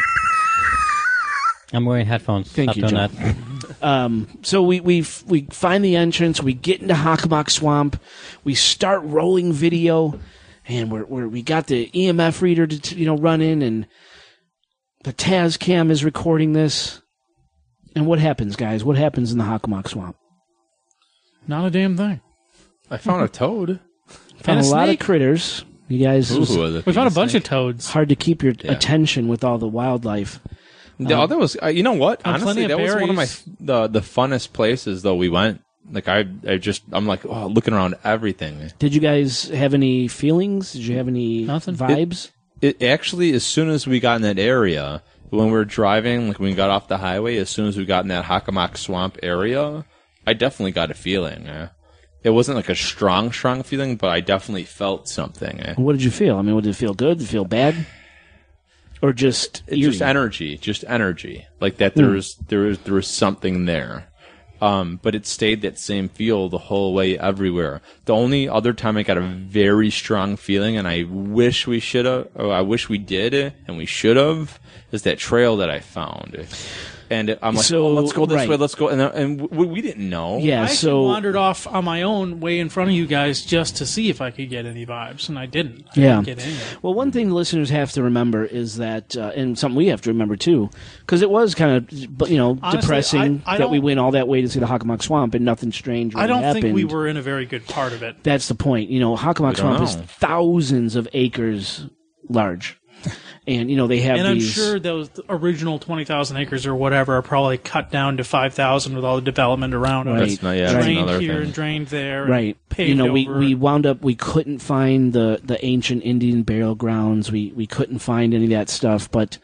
I'm 1.73 1.85
wearing 1.85 2.05
headphones. 2.05 2.51
Thank 2.51 2.71
Stop 2.71 2.75
you, 2.75 2.81
doing 2.97 3.07
Joe. 3.09 3.15
that. 3.23 3.35
Um, 3.81 4.27
so 4.41 4.61
we 4.61 4.79
we 4.79 5.05
we 5.27 5.47
find 5.51 5.83
the 5.83 5.95
entrance. 5.95 6.41
We 6.41 6.53
get 6.53 6.81
into 6.81 6.93
Hockomock 6.93 7.49
Swamp. 7.49 8.01
We 8.43 8.55
start 8.55 9.01
rolling 9.03 9.53
video, 9.53 10.19
and 10.67 10.91
we're, 10.91 11.05
we're 11.05 11.27
we 11.27 11.41
got 11.41 11.67
the 11.67 11.89
EMF 11.93 12.41
reader 12.41 12.67
to 12.67 12.79
to, 12.79 12.95
you 12.95 13.05
know 13.05 13.17
run 13.17 13.41
in, 13.41 13.61
and 13.61 13.87
the 15.03 15.13
Taz 15.13 15.57
cam 15.59 15.91
is 15.91 16.03
recording 16.03 16.53
this. 16.53 17.01
And 17.95 18.05
what 18.07 18.19
happens, 18.19 18.55
guys? 18.55 18.83
What 18.83 18.97
happens 18.97 19.31
in 19.31 19.37
the 19.37 19.43
Hockomock 19.43 19.87
Swamp? 19.89 20.15
Not 21.47 21.65
a 21.65 21.69
damn 21.69 21.97
thing. 21.97 22.21
I 22.89 22.97
found 22.97 23.23
a 23.23 23.27
toad. 23.27 23.79
Found 24.43 24.57
And 24.59 24.65
a 24.67 24.69
a 24.69 24.71
lot 24.71 24.89
of 24.89 24.97
critters. 24.99 25.63
You 25.87 25.99
guys, 26.05 26.31
it's 26.31 26.51
Ooh, 26.51 26.81
We 26.85 26.93
found 26.93 27.07
a 27.09 27.13
bunch 27.13 27.33
of 27.35 27.43
toads. 27.43 27.89
hard 27.89 28.09
to 28.09 28.15
keep 28.15 28.41
your 28.43 28.53
Yeah. 28.63 28.71
attention 28.71 29.27
with 29.27 29.43
all 29.43 29.57
the 29.57 29.67
wildlife. 29.67 30.39
The 31.07 31.17
other 31.17 31.37
was, 31.37 31.57
uh, 31.61 31.67
you 31.67 31.83
know 31.83 31.93
what? 31.93 32.19
And 32.25 32.35
Honestly, 32.35 32.45
plenty 32.45 32.61
of 32.63 32.69
that 32.69 32.79
was 32.79 32.93
one 32.95 33.09
of 33.09 33.15
my 33.15 33.27
the 33.59 33.87
the 33.87 33.99
funnest 34.01 34.53
places 34.53 35.01
though 35.01 35.15
we 35.15 35.29
went. 35.29 35.61
Like 35.91 36.07
I, 36.07 36.25
I 36.47 36.57
just 36.57 36.83
I'm 36.91 37.07
like 37.07 37.25
oh, 37.25 37.47
looking 37.47 37.73
around 37.73 37.95
everything. 38.03 38.71
Did 38.79 38.93
you 38.93 39.01
guys 39.01 39.49
have 39.49 39.73
any 39.73 40.07
feelings? 40.07 40.73
Did 40.73 40.83
you 40.83 40.97
have 40.97 41.07
any 41.07 41.43
Nothing. 41.43 41.75
vibes? 41.75 42.29
It 42.61 42.83
actually, 42.83 43.33
as 43.33 43.43
soon 43.43 43.69
as 43.69 43.87
we 43.87 43.99
got 43.99 44.17
in 44.17 44.21
that 44.21 44.37
area, 44.37 45.01
when 45.31 45.47
we 45.47 45.51
were 45.53 45.65
driving, 45.65 46.27
like 46.27 46.39
when 46.39 46.49
we 46.49 46.55
got 46.55 46.69
off 46.69 46.87
the 46.87 46.99
highway, 46.99 47.37
as 47.37 47.49
soon 47.49 47.67
as 47.67 47.75
we 47.77 47.85
got 47.85 48.03
in 48.05 48.09
that 48.09 48.25
Hockomock 48.25 48.77
Swamp 48.77 49.17
area, 49.23 49.83
I 50.27 50.33
definitely 50.33 50.71
got 50.71 50.91
a 50.91 50.93
feeling. 50.93 51.47
eh. 51.47 51.69
It 52.23 52.29
wasn't 52.29 52.57
like 52.57 52.69
a 52.69 52.75
strong, 52.75 53.31
strong 53.31 53.63
feeling, 53.63 53.95
but 53.95 54.11
I 54.11 54.19
definitely 54.19 54.65
felt 54.65 55.09
something. 55.09 55.59
eh. 55.61 55.73
What 55.73 55.93
did 55.93 56.03
you 56.03 56.11
feel? 56.11 56.37
I 56.37 56.43
mean, 56.43 56.53
what 56.53 56.63
did 56.63 56.69
it 56.69 56.75
feel 56.75 56.93
good? 56.93 57.17
Did 57.17 57.23
it 57.25 57.31
feel 57.31 57.45
bad? 57.45 57.73
Or 59.01 59.13
just 59.13 59.63
It's 59.67 59.79
just 59.79 60.01
energy, 60.01 60.57
just 60.57 60.83
energy. 60.87 61.47
Like 61.59 61.77
that 61.77 61.95
there 61.95 62.09
was 62.09 62.35
there 62.35 62.59
was 62.59 62.79
there 62.79 62.93
was 62.93 63.07
something 63.07 63.65
there. 63.65 64.07
Um, 64.61 64.99
but 65.01 65.15
it 65.15 65.25
stayed 65.25 65.63
that 65.63 65.79
same 65.79 66.07
feel 66.07 66.47
the 66.47 66.59
whole 66.59 66.93
way 66.93 67.17
everywhere. 67.17 67.81
The 68.05 68.13
only 68.13 68.47
other 68.47 68.73
time 68.73 68.95
I 68.95 69.01
got 69.01 69.17
a 69.17 69.21
very 69.21 69.89
strong 69.89 70.37
feeling, 70.37 70.77
and 70.77 70.87
I 70.87 71.01
wish 71.09 71.65
we 71.65 71.79
should 71.79 72.05
have, 72.05 72.27
or 72.35 72.53
I 72.53 72.61
wish 72.61 72.87
we 72.87 72.99
did, 72.99 73.33
and 73.33 73.75
we 73.75 73.87
should 73.87 74.17
have, 74.17 74.59
is 74.91 75.01
that 75.01 75.17
trail 75.17 75.57
that 75.57 75.71
I 75.71 75.79
found. 75.79 76.45
And 77.11 77.37
I'm 77.41 77.55
like, 77.55 77.65
So, 77.65 77.87
oh, 77.87 77.93
let's 77.93 78.13
go 78.13 78.25
this 78.25 78.37
right. 78.37 78.47
way, 78.49 78.55
let's 78.55 78.73
go, 78.73 78.87
and, 78.87 79.01
and 79.01 79.41
we, 79.51 79.65
we 79.65 79.81
didn't 79.81 80.09
know. 80.09 80.37
Yeah, 80.37 80.63
I 80.63 80.67
so 80.67 81.03
wandered 81.03 81.35
off 81.35 81.67
on 81.67 81.83
my 81.83 82.03
own 82.03 82.39
way 82.39 82.57
in 82.59 82.69
front 82.69 82.89
of 82.89 82.95
you 82.95 83.05
guys 83.05 83.41
just 83.43 83.75
to 83.77 83.85
see 83.85 84.09
if 84.09 84.21
I 84.21 84.31
could 84.31 84.49
get 84.49 84.65
any 84.65 84.85
vibes, 84.85 85.27
and 85.27 85.37
I 85.37 85.45
didn't. 85.45 85.85
I 85.95 85.99
Yeah. 85.99 86.21
didn't 86.21 86.37
get 86.37 86.47
any. 86.47 86.55
Well, 86.81 86.93
one 86.93 87.11
thing 87.11 87.29
listeners 87.31 87.69
have 87.69 87.91
to 87.91 88.01
remember 88.03 88.45
is 88.45 88.77
that, 88.77 89.17
uh, 89.17 89.31
and 89.35 89.59
something 89.59 89.75
we 89.75 89.87
have 89.87 89.99
to 90.03 90.09
remember 90.09 90.37
too, 90.37 90.69
because 91.01 91.21
it 91.21 91.29
was 91.29 91.53
kind 91.53 91.75
of, 91.75 92.29
you 92.31 92.37
know, 92.37 92.57
Honestly, 92.61 92.79
depressing 92.81 93.41
I- 93.45 93.55
I 93.55 93.57
that 93.57 93.69
we 93.69 93.79
went 93.79 93.99
all 93.99 94.11
that 94.11 94.29
way 94.29 94.41
to 94.41 94.47
see 94.47 94.59
the 94.61 94.65
Hockomock 94.67 95.01
Swamp 95.03 95.33
and 95.35 95.43
nothing 95.43 95.73
strange. 95.73 96.15
I 96.15 96.27
don't 96.27 96.53
think 96.53 96.73
we 96.73 96.85
were 96.85 97.07
in 97.09 97.17
a 97.17 97.21
very 97.21 97.45
good 97.45 97.67
part 97.67 97.91
of 97.91 98.03
it. 98.03 98.23
That's 98.23 98.47
the 98.47 98.55
point. 98.55 98.89
You 98.89 99.01
know, 99.01 99.17
Hockomock 99.17 99.55
We 99.57 99.63
don't 99.63 99.77
Swamp 99.77 99.81
is 99.83 99.95
thousands 99.95 100.95
of 100.95 101.09
acres 101.13 101.87
large, 102.29 102.79
and 103.47 103.71
you 103.71 103.75
know 103.77 103.87
they 103.87 103.99
have 104.01 104.17
And 104.17 104.27
I'm 104.27 104.39
these. 104.39 104.51
sure 104.51 104.79
those 104.79 105.09
original 105.29 105.79
20,000 105.79 106.37
acres 106.37 106.65
or 106.67 106.75
whatever 106.75 107.15
are 107.17 107.21
probably 107.21 107.57
cut 107.57 107.89
down 107.91 108.17
to 108.17 108.23
5,000 108.23 108.95
with 108.95 109.03
all 109.03 109.15
the 109.15 109.21
development 109.21 109.73
around 109.73 110.07
it. 110.07 110.11
Right. 110.11 110.19
That's 110.29 110.43
not, 110.43 110.51
yeah, 110.57 110.71
drained 110.73 110.99
another 110.99 111.19
here 111.19 111.33
thing. 111.35 111.43
and 111.45 111.53
drained 111.53 111.87
there. 111.87 112.21
and 112.23 112.31
Right. 112.31 112.57
Paved 112.69 112.89
You 112.89 112.95
know, 112.95 113.11
we, 113.11 113.27
over. 113.27 113.39
we 113.39 113.55
wound 113.55 113.85
up 113.85 114.01
we 114.03 114.15
couldn't 114.15 114.59
find 114.59 115.11
the, 115.13 115.39
the 115.43 115.63
ancient 115.65 116.03
Indian 116.03 116.43
burial 116.43 116.75
grounds. 116.75 117.31
We 117.31 117.51
we 117.55 117.65
couldn't 117.67 117.99
find 117.99 118.33
any 118.33 118.45
of 118.45 118.49
that 118.51 118.69
stuff, 118.69 119.09
but 119.09 119.37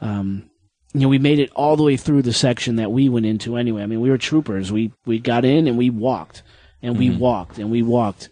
um 0.00 0.50
you 0.94 1.00
know, 1.00 1.08
we 1.08 1.18
made 1.18 1.38
it 1.38 1.50
all 1.54 1.76
the 1.76 1.82
way 1.82 1.96
through 1.98 2.22
the 2.22 2.32
section 2.32 2.76
that 2.76 2.90
we 2.90 3.10
went 3.10 3.26
into 3.26 3.56
anyway. 3.56 3.82
I 3.82 3.86
mean, 3.86 4.00
we 4.00 4.08
were 4.10 4.18
troopers. 4.18 4.72
We 4.72 4.90
we 5.06 5.18
got 5.18 5.44
in 5.44 5.66
and 5.68 5.76
we 5.76 5.90
walked 5.90 6.42
and 6.82 6.98
we 6.98 7.10
walked 7.10 7.58
and 7.58 7.70
we 7.70 7.82
walked 7.82 8.30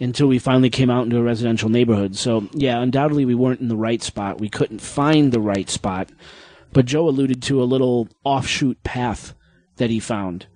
until 0.00 0.26
we 0.28 0.38
finally 0.38 0.70
came 0.70 0.90
out 0.90 1.04
into 1.04 1.18
a 1.18 1.22
residential 1.22 1.68
neighborhood. 1.68 2.16
So, 2.16 2.48
yeah, 2.52 2.80
undoubtedly 2.80 3.24
we 3.24 3.34
weren't 3.34 3.60
in 3.60 3.68
the 3.68 3.76
right 3.76 4.02
spot. 4.02 4.40
We 4.40 4.48
couldn't 4.48 4.80
find 4.80 5.32
the 5.32 5.40
right 5.40 5.68
spot. 5.68 6.10
But 6.72 6.84
Joe 6.86 7.08
alluded 7.08 7.42
to 7.44 7.62
a 7.62 7.64
little 7.64 8.08
offshoot 8.24 8.82
path 8.84 9.34
that 9.76 9.90
he 9.90 10.00
found. 10.00 10.46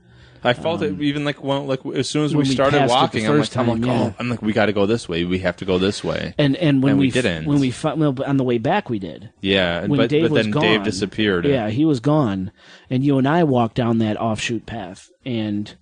I 0.44 0.54
felt 0.54 0.82
it 0.82 0.90
um, 0.90 1.02
even 1.02 1.24
like 1.24 1.42
when, 1.42 1.68
like 1.68 1.86
as 1.86 2.08
soon 2.08 2.24
as 2.24 2.34
we 2.34 2.40
we 2.40 2.46
started 2.46 2.78
passed 2.78 2.84
it 2.84 2.88
the 2.88 2.94
walking, 2.94 3.26
I'm 3.26 3.32
like, 3.32 3.40
first 3.40 3.56
I'm 3.56 3.68
like, 3.68 3.84
yeah. 3.84 4.02
oh, 4.02 4.14
I'm 4.18 4.28
like, 4.28 4.42
we 4.42 4.52
got 4.52 4.66
to 4.66 4.72
go 4.72 4.86
this 4.86 5.08
way. 5.08 5.24
We 5.24 5.38
have 5.38 5.56
to 5.58 5.64
go 5.64 5.78
this 5.78 6.02
way. 6.02 6.34
And 6.36 6.56
and 6.56 6.82
when 6.82 6.92
And 6.92 7.00
we 7.00 7.08
f- 7.08 7.14
didn't. 7.14 7.46
when 7.46 7.60
we 7.60 7.70
fi- 7.70 7.94
well, 7.94 8.16
on 8.26 8.38
the 8.38 8.44
way 8.44 8.58
back 8.58 8.90
we 8.90 8.98
did. 8.98 9.30
Yeah, 9.40 9.82
when 9.82 9.98
but, 9.98 10.10
Dave 10.10 10.24
but 10.24 10.30
was 10.32 10.42
then 10.42 10.50
gone, 10.50 10.62
Dave 10.62 10.82
disappeared. 10.82 11.46
Yeah, 11.46 11.70
he 11.70 11.84
was 11.84 12.00
gone, 12.00 12.50
and 12.90 13.04
you 13.04 13.18
and 13.18 13.28
I 13.28 13.44
walked 13.44 13.76
down 13.76 13.98
that 13.98 14.16
offshoot 14.20 14.66
path, 14.66 15.12
and 15.24 15.72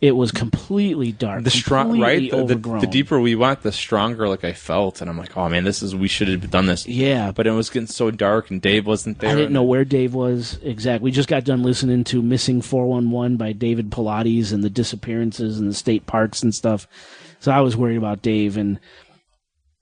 It 0.00 0.16
was 0.16 0.32
completely 0.32 1.12
dark. 1.12 1.44
the 1.44 1.50
strong 1.50 1.98
right 1.98 2.30
the, 2.30 2.44
the, 2.44 2.78
the 2.80 2.86
deeper 2.86 3.18
we 3.20 3.34
went 3.34 3.62
the 3.62 3.72
stronger 3.72 4.28
like 4.28 4.44
i 4.44 4.52
felt 4.52 5.00
and 5.00 5.08
i'm 5.08 5.16
like 5.16 5.34
oh 5.34 5.48
man 5.48 5.64
this 5.64 5.82
is 5.82 5.94
we 5.96 6.08
should 6.08 6.28
have 6.28 6.50
done 6.50 6.66
this 6.66 6.86
Yeah, 6.86 7.32
but 7.32 7.46
it 7.46 7.52
was 7.52 7.70
getting 7.70 7.86
so 7.86 8.10
dark 8.10 8.50
and 8.50 8.60
dave 8.60 8.86
wasn't 8.86 9.20
there 9.20 9.30
I 9.30 9.34
didn't 9.34 9.52
know 9.54 9.62
where 9.62 9.84
Dave 9.84 10.12
was 10.12 10.58
exactly. 10.62 11.04
We 11.04 11.10
just 11.10 11.28
got 11.28 11.44
done 11.44 11.62
listening 11.62 12.04
to 12.04 12.20
"Missing 12.20 12.62
411" 12.62 13.38
by 13.38 13.52
David 13.52 13.90
Paulides 13.90 14.52
and 14.52 14.62
the 14.62 14.68
disappearances 14.68 15.58
in 15.58 15.66
the 15.68 15.74
state 15.74 16.06
parks 16.06 16.42
and 16.42 16.54
stuff. 16.54 16.86
So 17.40 17.50
I 17.52 17.60
was 17.60 17.76
worried 17.76 17.96
about 17.96 18.20
Dave, 18.22 18.56
and 18.56 18.78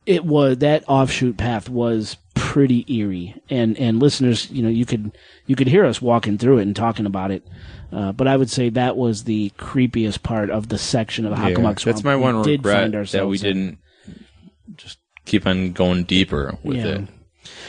it 0.07 0.25
was 0.25 0.59
that 0.59 0.85
offshoot 0.89 1.37
path 1.37 1.69
was 1.69 2.17
pretty 2.35 2.85
eerie. 2.93 3.35
And 3.51 3.79
and 3.79 4.01
listeners, 4.01 4.51
you 4.51 4.63
know, 4.63 4.69
you 4.69 4.85
could 4.85 5.17
you 5.47 5.57
could 5.57 5.69
hear 5.69 5.85
us 5.85 6.03
walking 6.03 6.39
through 6.39 6.59
it 6.59 6.63
and 6.63 6.75
talking 6.77 7.07
about 7.07 7.31
it. 7.31 7.47
Uh, 7.93 8.11
but 8.13 8.27
I 8.27 8.37
would 8.37 8.49
say 8.51 8.71
that 8.71 8.97
was 8.97 9.25
the 9.25 9.51
creepiest 9.59 10.23
part 10.23 10.49
of 10.51 10.69
the 10.69 10.79
section 10.79 11.27
of 11.27 11.33
Yeah, 11.33 11.51
Hockomock 11.51 11.79
Swamp. 11.81 11.85
that's 11.85 12.03
my 12.05 12.17
we 12.17 12.23
one 12.23 12.43
did 12.43 12.61
regret 12.61 12.93
find 12.93 13.07
that 13.09 13.29
we 13.29 13.37
didn't 13.39 13.79
just 14.77 14.99
keep 15.27 15.47
on 15.47 15.73
going 15.73 16.05
deeper 16.05 16.57
with 16.63 16.77
Yeah. 16.79 16.87
it 16.87 17.09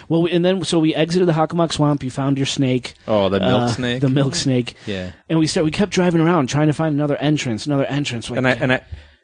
Well, 0.08 0.28
and 0.32 0.44
then 0.46 0.64
so 0.64 0.80
we 0.80 0.96
exited 0.96 1.28
the 1.28 1.34
Hockomock 1.34 1.74
Swamp. 1.74 2.04
You 2.04 2.10
found 2.12 2.38
your 2.38 2.46
snake. 2.46 2.94
oh 3.08 3.28
the 3.30 3.40
milk 3.40 3.62
uh, 3.64 3.68
snake 3.68 4.02
The 4.02 4.10
milk 4.10 4.36
snake. 4.36 4.76
yeah 4.86 5.12
And 5.30 5.40
we 5.40 5.48
start. 5.48 5.66
We 5.66 5.72
kept 5.72 5.92
driving 5.92 6.22
around 6.22 6.48
trying 6.48 6.68
to 6.68 6.74
find 6.74 6.96
another 6.96 7.18
entrance, 7.18 7.66
another 7.66 7.86
entrance. 7.86 8.30
Like, 8.30 8.38
and 8.38 8.48
i 8.48 8.52
and 8.52 8.72
i 8.74 8.82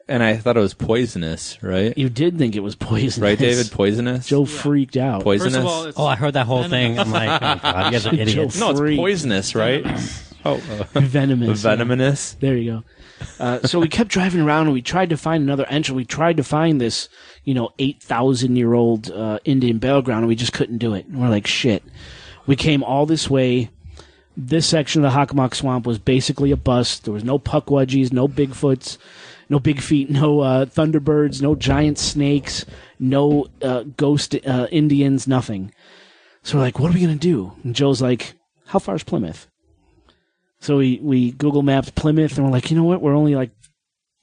and 0.09 0.23
i 0.23 0.35
thought 0.37 0.57
it 0.57 0.61
was 0.61 0.73
poisonous 0.73 1.57
right 1.61 1.95
you 1.97 2.09
did 2.09 2.37
think 2.37 2.55
it 2.55 2.61
was 2.61 2.75
poisonous, 2.75 3.19
right 3.19 3.37
david 3.39 3.71
poisonous 3.71 4.27
Joe 4.27 4.43
freaked 4.43 4.97
out. 4.97 5.21
poisonous 5.23 5.53
First 5.53 5.65
of 5.65 5.71
all, 5.71 5.83
it's, 5.85 5.99
Oh, 5.99 6.05
I 6.05 6.15
heard 6.15 6.33
that 6.33 6.45
whole 6.47 6.63
thing. 6.67 6.97
I'm 6.99 7.11
like, 7.11 7.29
oh, 7.41 7.59
God, 7.61 7.85
you 7.85 7.91
guys 7.91 8.07
are 8.07 8.13
idiots. 8.23 8.59
no 8.59 8.71
it's 8.71 8.97
poisonous 8.97 9.53
right 9.55 9.85
oh 10.45 10.55
uh, 10.55 10.99
venomous. 11.01 11.63
yeah. 11.63 11.75
venomous 11.75 12.33
There 12.39 12.55
you 12.57 12.71
go. 12.71 12.83
Uh, 13.39 13.67
so 13.67 13.79
we 13.79 13.87
kept 13.87 14.09
driving 14.09 14.41
around 14.41 14.67
and 14.67 14.73
we 14.73 14.81
tried 14.81 15.09
to 15.09 15.17
find 15.17 15.43
another 15.43 15.65
entrance. 15.65 15.95
We 15.95 16.05
tried 16.05 16.37
to 16.37 16.43
find 16.43 16.79
this, 16.79 17.09
you 17.43 17.53
know, 17.53 17.71
8,000 17.79 18.55
year 18.55 18.73
old 18.73 19.11
uh, 19.11 19.39
Indian 19.43 19.77
burial 19.77 20.01
ground 20.01 20.19
and 20.19 20.27
we 20.27 20.35
just 20.35 20.53
couldn't 20.53 20.77
do 20.77 20.93
it. 20.93 21.05
And 21.07 21.19
we're 21.21 21.29
like, 21.29 21.47
shit. 21.47 21.83
We 22.47 22.55
came 22.55 22.83
all 22.83 23.05
this 23.05 23.29
way. 23.29 23.69
This 24.37 24.65
section 24.65 25.03
of 25.03 25.11
the 25.11 25.17
Hockomock 25.17 25.53
Swamp 25.53 25.85
was 25.85 25.99
basically 25.99 26.51
a 26.51 26.57
bust. 26.57 27.03
There 27.03 27.13
was 27.13 27.25
no 27.25 27.37
Pukwudgies, 27.37 28.13
no 28.13 28.27
Bigfoots, 28.29 28.97
no 29.49 29.59
big 29.59 29.81
feet, 29.81 30.09
no 30.09 30.39
uh, 30.39 30.65
thunderbirds, 30.65 31.41
no 31.41 31.55
giant 31.55 31.97
snakes, 31.97 32.65
no 32.99 33.47
uh, 33.61 33.83
ghost 33.97 34.35
uh, 34.47 34.67
Indians, 34.71 35.27
nothing. 35.27 35.73
So 36.43 36.57
we're 36.57 36.63
like, 36.63 36.79
what 36.79 36.89
are 36.89 36.93
we 36.93 37.01
going 37.01 37.19
to 37.19 37.19
do? 37.19 37.51
And 37.63 37.75
Joe's 37.75 38.01
like, 38.01 38.33
how 38.67 38.79
far 38.79 38.95
is 38.95 39.03
Plymouth? 39.03 39.48
So 40.61 40.77
we, 40.77 40.99
we 41.01 41.31
Google 41.31 41.61
mapped 41.61 41.95
Plymouth 41.95 42.37
and 42.37 42.45
we're 42.45 42.51
like, 42.51 42.69
you 42.69 42.77
know 42.77 42.83
what? 42.83 43.01
We're 43.01 43.15
only 43.15 43.35
like 43.35 43.51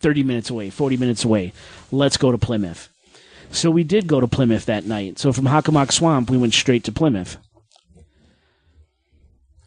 30 0.01 0.23
minutes 0.23 0.51
away, 0.51 0.71
40 0.71 0.97
minutes 0.97 1.25
away. 1.25 1.53
Let's 1.91 2.17
go 2.17 2.31
to 2.31 2.39
Plymouth. 2.39 2.89
So 3.51 3.71
we 3.71 3.85
did 3.85 4.07
go 4.07 4.21
to 4.21 4.27
Plymouth 4.27 4.67
that 4.67 4.85
night. 4.85 5.19
So 5.19 5.33
from 5.33 5.47
Hockomock 5.47 5.93
Swamp, 5.93 6.31
we 6.31 6.37
went 6.37 6.53
straight 6.53 6.85
to 6.85 6.93
Plymouth. 6.93 7.39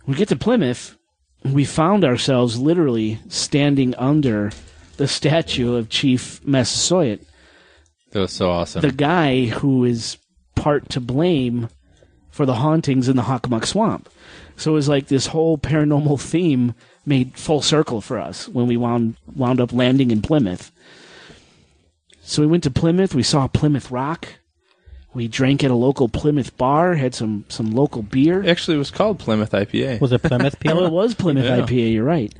We 0.05 0.15
get 0.15 0.29
to 0.29 0.35
Plymouth, 0.35 0.97
we 1.43 1.65
found 1.65 2.03
ourselves 2.03 2.59
literally 2.59 3.19
standing 3.29 3.95
under 3.95 4.51
the 4.97 5.07
statue 5.07 5.75
of 5.75 5.89
Chief 5.89 6.45
Massasoit, 6.45 7.21
that 8.11 8.19
was 8.19 8.33
so 8.33 8.49
awesome 8.49 8.81
the 8.81 8.91
guy 8.91 9.45
who 9.45 9.85
is 9.85 10.17
part 10.55 10.89
to 10.89 10.99
blame 10.99 11.69
for 12.31 12.45
the 12.45 12.55
hauntings 12.55 13.07
in 13.07 13.15
the 13.15 13.23
Hockomock 13.23 13.65
Swamp. 13.65 14.09
So 14.59 14.71
it 14.71 14.73
was 14.75 14.89
like 14.89 15.07
this 15.07 15.27
whole 15.27 15.57
paranormal 15.57 16.19
theme 16.21 16.73
made 17.05 17.37
full 17.37 17.61
circle 17.61 18.01
for 18.01 18.19
us 18.19 18.47
when 18.47 18.67
we 18.67 18.75
wound 18.77 19.15
wound 19.35 19.59
up 19.61 19.71
landing 19.71 20.11
in 20.11 20.21
Plymouth. 20.21 20.71
So 22.21 22.41
we 22.41 22.47
went 22.47 22.63
to 22.63 22.71
Plymouth. 22.71 23.15
We 23.15 23.23
saw 23.23 23.47
Plymouth 23.47 23.89
Rock. 23.89 24.27
We 25.13 25.27
drank 25.27 25.63
at 25.63 25.71
a 25.71 25.75
local 25.75 26.09
Plymouth 26.09 26.55
bar. 26.57 26.95
Had 26.95 27.15
some 27.15 27.45
some 27.49 27.71
local 27.71 28.03
beer. 28.03 28.43
actually 28.47 28.75
it 28.75 28.79
was 28.79 28.91
called 28.91 29.17
plymouth 29.17 29.51
ipa 29.51 29.99
Was 30.01 30.11
it 30.11 30.21
Plymouth 30.21 30.55
Oh, 30.67 30.85
it 30.85 30.91
was 30.91 31.15
Plymouth 31.15 31.45
Yeah. 31.45 31.61
IPA. 31.61 31.93
You're 31.93 32.03
right. 32.03 32.33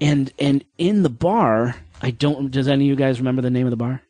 And 0.00 0.32
and 0.38 0.64
in 0.78 1.02
the 1.02 1.10
bar, 1.10 1.76
I 2.00 2.10
don't. 2.10 2.50
Does 2.50 2.66
any 2.66 2.84
of 2.84 2.88
you 2.88 2.96
guys 2.96 3.18
remember 3.20 3.42
the 3.42 3.50
name 3.50 3.66
of 3.66 3.70
the 3.70 3.76
bar? 3.76 4.02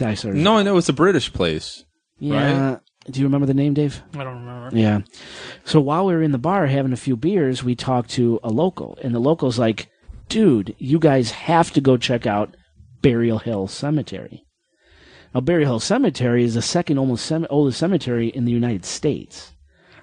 I 0.00 0.14
sort 0.14 0.34
of- 0.36 0.42
no 0.42 0.60
no 0.62 0.72
it 0.72 0.74
was 0.74 0.88
a 0.88 0.92
british 0.92 1.32
place 1.32 1.84
Yeah. 2.18 2.78
Do 3.10 3.20
you 3.20 3.26
remember 3.26 3.46
the 3.46 3.54
name, 3.54 3.74
Dave? 3.74 4.02
I 4.14 4.24
don't 4.24 4.44
remember. 4.44 4.76
Yeah. 4.76 5.00
So 5.64 5.80
while 5.80 6.06
we 6.06 6.14
were 6.14 6.22
in 6.22 6.32
the 6.32 6.38
bar 6.38 6.66
having 6.66 6.92
a 6.92 6.96
few 6.96 7.16
beers, 7.16 7.62
we 7.62 7.74
talked 7.74 8.10
to 8.10 8.40
a 8.42 8.48
local, 8.50 8.98
and 9.02 9.14
the 9.14 9.18
local's 9.18 9.58
like, 9.58 9.88
dude, 10.28 10.74
you 10.78 10.98
guys 10.98 11.30
have 11.32 11.70
to 11.72 11.80
go 11.80 11.96
check 11.96 12.26
out 12.26 12.56
Burial 13.02 13.38
Hill 13.38 13.68
Cemetery. 13.68 14.46
Now, 15.34 15.40
Burial 15.40 15.72
Hill 15.72 15.80
Cemetery 15.80 16.44
is 16.44 16.54
the 16.54 16.62
second 16.62 16.98
almost 16.98 17.26
cem- 17.26 17.46
oldest 17.50 17.78
cemetery 17.78 18.28
in 18.28 18.44
the 18.44 18.52
United 18.52 18.84
States. 18.84 19.52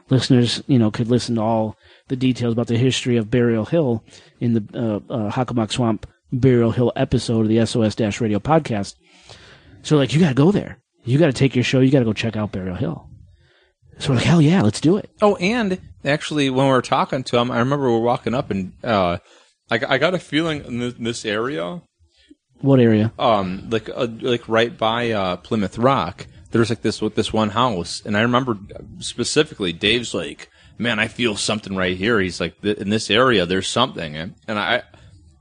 Listeners, 0.09 0.61
you 0.67 0.77
know, 0.77 0.91
could 0.91 1.07
listen 1.07 1.35
to 1.35 1.41
all 1.41 1.77
the 2.09 2.15
details 2.17 2.51
about 2.53 2.67
the 2.67 2.77
history 2.77 3.17
of 3.17 3.31
Burial 3.31 3.65
Hill 3.65 4.03
in 4.39 4.53
the 4.53 4.63
uh, 5.09 5.13
uh, 5.13 5.31
Hockomock 5.31 5.71
Swamp 5.71 6.05
Burial 6.33 6.71
Hill 6.71 6.91
episode 6.95 7.41
of 7.41 7.47
the 7.47 7.65
SOS 7.65 8.21
Radio 8.21 8.39
podcast. 8.39 8.95
So, 9.83 9.97
like, 9.97 10.13
you 10.13 10.19
got 10.19 10.29
to 10.29 10.35
go 10.35 10.51
there. 10.51 10.79
You 11.03 11.17
got 11.17 11.27
to 11.27 11.33
take 11.33 11.55
your 11.55 11.63
show. 11.63 11.79
You 11.79 11.91
got 11.91 11.99
to 11.99 12.05
go 12.05 12.13
check 12.13 12.35
out 12.35 12.51
Burial 12.51 12.75
Hill. 12.75 13.07
So 13.99 14.09
we're 14.09 14.15
like, 14.15 14.25
hell 14.25 14.41
yeah, 14.41 14.61
let's 14.61 14.81
do 14.81 14.97
it. 14.97 15.09
Oh, 15.21 15.35
and 15.35 15.79
actually, 16.03 16.49
when 16.49 16.65
we 16.65 16.71
were 16.71 16.81
talking 16.81 17.23
to 17.23 17.37
him, 17.37 17.51
I 17.51 17.59
remember 17.59 17.85
we 17.85 17.91
were 17.93 17.99
walking 17.99 18.33
up, 18.33 18.49
and 18.49 18.73
uh, 18.83 19.17
I, 19.69 19.79
I 19.87 19.97
got 19.97 20.13
a 20.15 20.19
feeling 20.19 20.63
in 20.65 20.79
this, 20.79 20.93
this 20.97 21.25
area, 21.25 21.81
What 22.61 22.79
area? 22.79 23.11
um, 23.19 23.67
like 23.69 23.89
uh, 23.89 24.07
like 24.21 24.47
right 24.49 24.75
by 24.75 25.11
uh, 25.11 25.35
Plymouth 25.37 25.77
Rock, 25.77 26.25
there's 26.51 26.69
like 26.69 26.81
this 26.81 26.99
with 27.01 27.15
this 27.15 27.31
one 27.31 27.49
house, 27.49 28.01
and 28.05 28.17
I 28.17 28.21
remember 28.21 28.57
specifically, 28.99 29.71
Dave's 29.71 30.13
like, 30.15 30.49
"Man, 30.79 30.97
I 30.99 31.07
feel 31.07 31.35
something 31.35 31.75
right 31.75 31.95
here." 31.97 32.19
He's 32.19 32.39
like, 32.39 32.63
"In 32.63 32.89
this 32.89 33.11
area, 33.11 33.45
there's 33.45 33.67
something," 33.67 34.15
and, 34.15 34.35
and 34.47 34.57
I. 34.59 34.83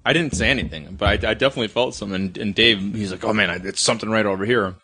I 0.03 0.15
didn't 0.15 0.35
say 0.35 0.49
anything, 0.49 0.97
but 0.99 1.25
I, 1.27 1.31
I 1.33 1.35
definitely 1.35 1.69
felt 1.69 1.95
something. 1.95 2.15
And, 2.15 2.39
and 2.39 2.55
Dave, 2.55 2.81
he's 2.95 3.11
like, 3.13 3.23
"Oh 3.23 3.35
man, 3.35 3.51
I, 3.51 3.57
it's 3.57 3.83
something 3.83 4.09
right 4.09 4.25
over 4.25 4.47
here." 4.47 4.77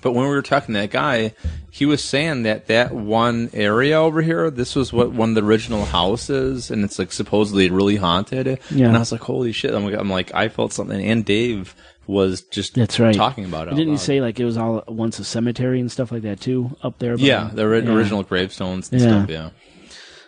But 0.00 0.12
when 0.12 0.24
we 0.24 0.30
were 0.34 0.42
talking 0.42 0.74
to 0.74 0.80
that 0.80 0.90
guy, 0.90 1.34
he 1.70 1.86
was 1.86 2.02
saying 2.02 2.42
that 2.44 2.66
that 2.68 2.92
one 2.92 3.50
area 3.52 3.98
over 3.98 4.22
here, 4.22 4.50
this 4.50 4.74
was 4.74 4.92
what 4.92 5.12
one 5.12 5.30
of 5.30 5.34
the 5.34 5.42
original 5.44 5.84
houses, 5.84 6.70
and 6.70 6.84
it's 6.84 6.98
like 6.98 7.12
supposedly 7.12 7.70
really 7.70 7.96
haunted. 7.96 8.58
Yeah. 8.70 8.86
And 8.88 8.96
I 8.96 9.00
was 9.00 9.12
like, 9.12 9.20
holy 9.22 9.52
shit! 9.52 9.74
I'm 9.74 9.84
like, 9.84 9.94
I'm 9.94 10.10
like, 10.10 10.34
I 10.34 10.48
felt 10.48 10.72
something, 10.72 11.00
and 11.04 11.24
Dave 11.24 11.74
was 12.06 12.42
just 12.42 12.74
That's 12.74 12.98
right. 12.98 13.14
talking 13.14 13.44
about 13.44 13.68
it. 13.68 13.76
Didn't 13.76 13.92
you 13.92 13.98
say 13.98 14.20
like 14.20 14.40
it 14.40 14.44
was 14.44 14.56
all 14.56 14.82
once 14.88 15.18
a 15.20 15.24
cemetery 15.24 15.78
and 15.80 15.92
stuff 15.92 16.10
like 16.10 16.22
that 16.22 16.40
too 16.40 16.76
up 16.82 16.98
there? 16.98 17.14
Yeah, 17.16 17.50
the 17.52 17.62
Yeah. 17.62 17.92
original 17.92 18.22
gravestones 18.24 18.90
and 18.90 19.00
Yeah. 19.00 19.06
stuff. 19.24 19.30
Yeah. 19.30 19.50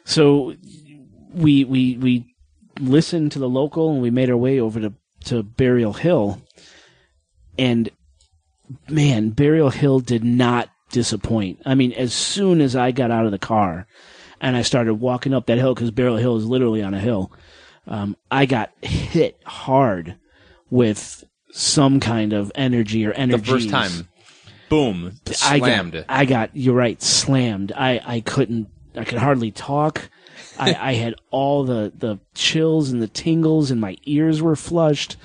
So 0.04 0.54
we 1.34 1.64
we 1.64 1.96
we 1.96 2.26
listened 2.78 3.32
to 3.32 3.38
the 3.38 3.48
local 3.48 3.90
and 3.92 4.00
we 4.02 4.10
made 4.10 4.30
our 4.30 4.36
way 4.36 4.60
over 4.60 4.78
to 4.80 4.92
to 5.24 5.42
Burial 5.42 5.92
Hill, 5.94 6.40
and 7.58 7.90
man, 8.88 9.30
Burial 9.30 9.70
Hill 9.70 10.00
did 10.00 10.24
not 10.24 10.68
disappoint. 10.90 11.60
I 11.64 11.74
mean, 11.74 11.92
as 11.92 12.12
soon 12.12 12.60
as 12.60 12.76
I 12.76 12.90
got 12.90 13.10
out 13.10 13.26
of 13.26 13.32
the 13.32 13.38
car 13.38 13.86
and 14.40 14.56
I 14.56 14.62
started 14.62 14.94
walking 14.94 15.34
up 15.34 15.46
that 15.46 15.58
hill 15.58 15.74
because 15.74 15.90
Burial 15.90 16.16
Hill 16.16 16.36
is 16.36 16.44
literally 16.44 16.82
on 16.82 16.94
a 16.94 17.00
hill, 17.00 17.32
um, 17.86 18.16
I 18.30 18.46
got 18.46 18.72
hit 18.82 19.40
hard 19.44 20.16
with 20.70 21.24
some 21.50 22.00
kind 22.00 22.32
of 22.32 22.52
energy 22.54 23.06
or 23.06 23.12
energy. 23.12 23.40
The 23.40 23.50
first 23.50 23.70
time, 23.70 24.08
boom, 24.68 25.20
I 25.44 25.58
got, 25.58 25.68
I 26.08 26.24
got, 26.24 26.50
you're 26.56 26.74
right, 26.74 27.00
slammed. 27.02 27.72
I, 27.72 28.00
I 28.04 28.20
couldn't, 28.20 28.68
I 28.94 29.04
could 29.04 29.18
hardly 29.18 29.50
talk. 29.50 30.10
I, 30.58 30.74
I 30.74 30.92
had 30.94 31.14
all 31.30 31.64
the, 31.64 31.92
the 31.96 32.18
chills 32.34 32.90
and 32.90 33.02
the 33.02 33.08
tingles 33.08 33.70
and 33.70 33.80
my 33.80 33.96
ears 34.04 34.42
were 34.42 34.56
flushed. 34.56 35.16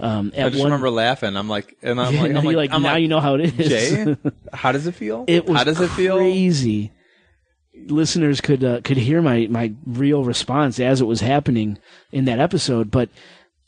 Um, 0.00 0.32
I 0.36 0.48
just 0.48 0.58
one, 0.58 0.66
remember 0.66 0.90
laughing. 0.90 1.36
I'm 1.36 1.48
like, 1.48 1.76
and 1.82 2.00
I'm 2.00 2.14
Yeah, 2.14 2.22
like, 2.22 2.34
I'm 2.34 2.44
like, 2.44 2.56
like, 2.56 2.72
I'm 2.72 2.82
now 2.82 2.92
like, 2.94 3.02
you 3.02 3.08
know 3.08 3.20
how 3.20 3.34
it 3.34 3.58
is. 3.58 3.68
Jay, 3.68 4.16
how 4.52 4.72
does 4.72 4.86
it 4.86 4.92
feel? 4.94 5.24
It 5.28 5.46
was 5.46 5.56
how 5.58 5.64
does 5.64 5.80
it 5.80 5.90
feel? 5.90 6.16
crazy. 6.16 6.92
Listeners 7.86 8.40
could 8.40 8.62
uh, 8.62 8.80
could 8.82 8.96
hear 8.98 9.22
my 9.22 9.46
my 9.50 9.72
real 9.86 10.24
response 10.24 10.78
as 10.78 11.00
it 11.00 11.06
was 11.06 11.20
happening 11.20 11.78
in 12.12 12.26
that 12.26 12.38
episode, 12.38 12.90
but 12.90 13.08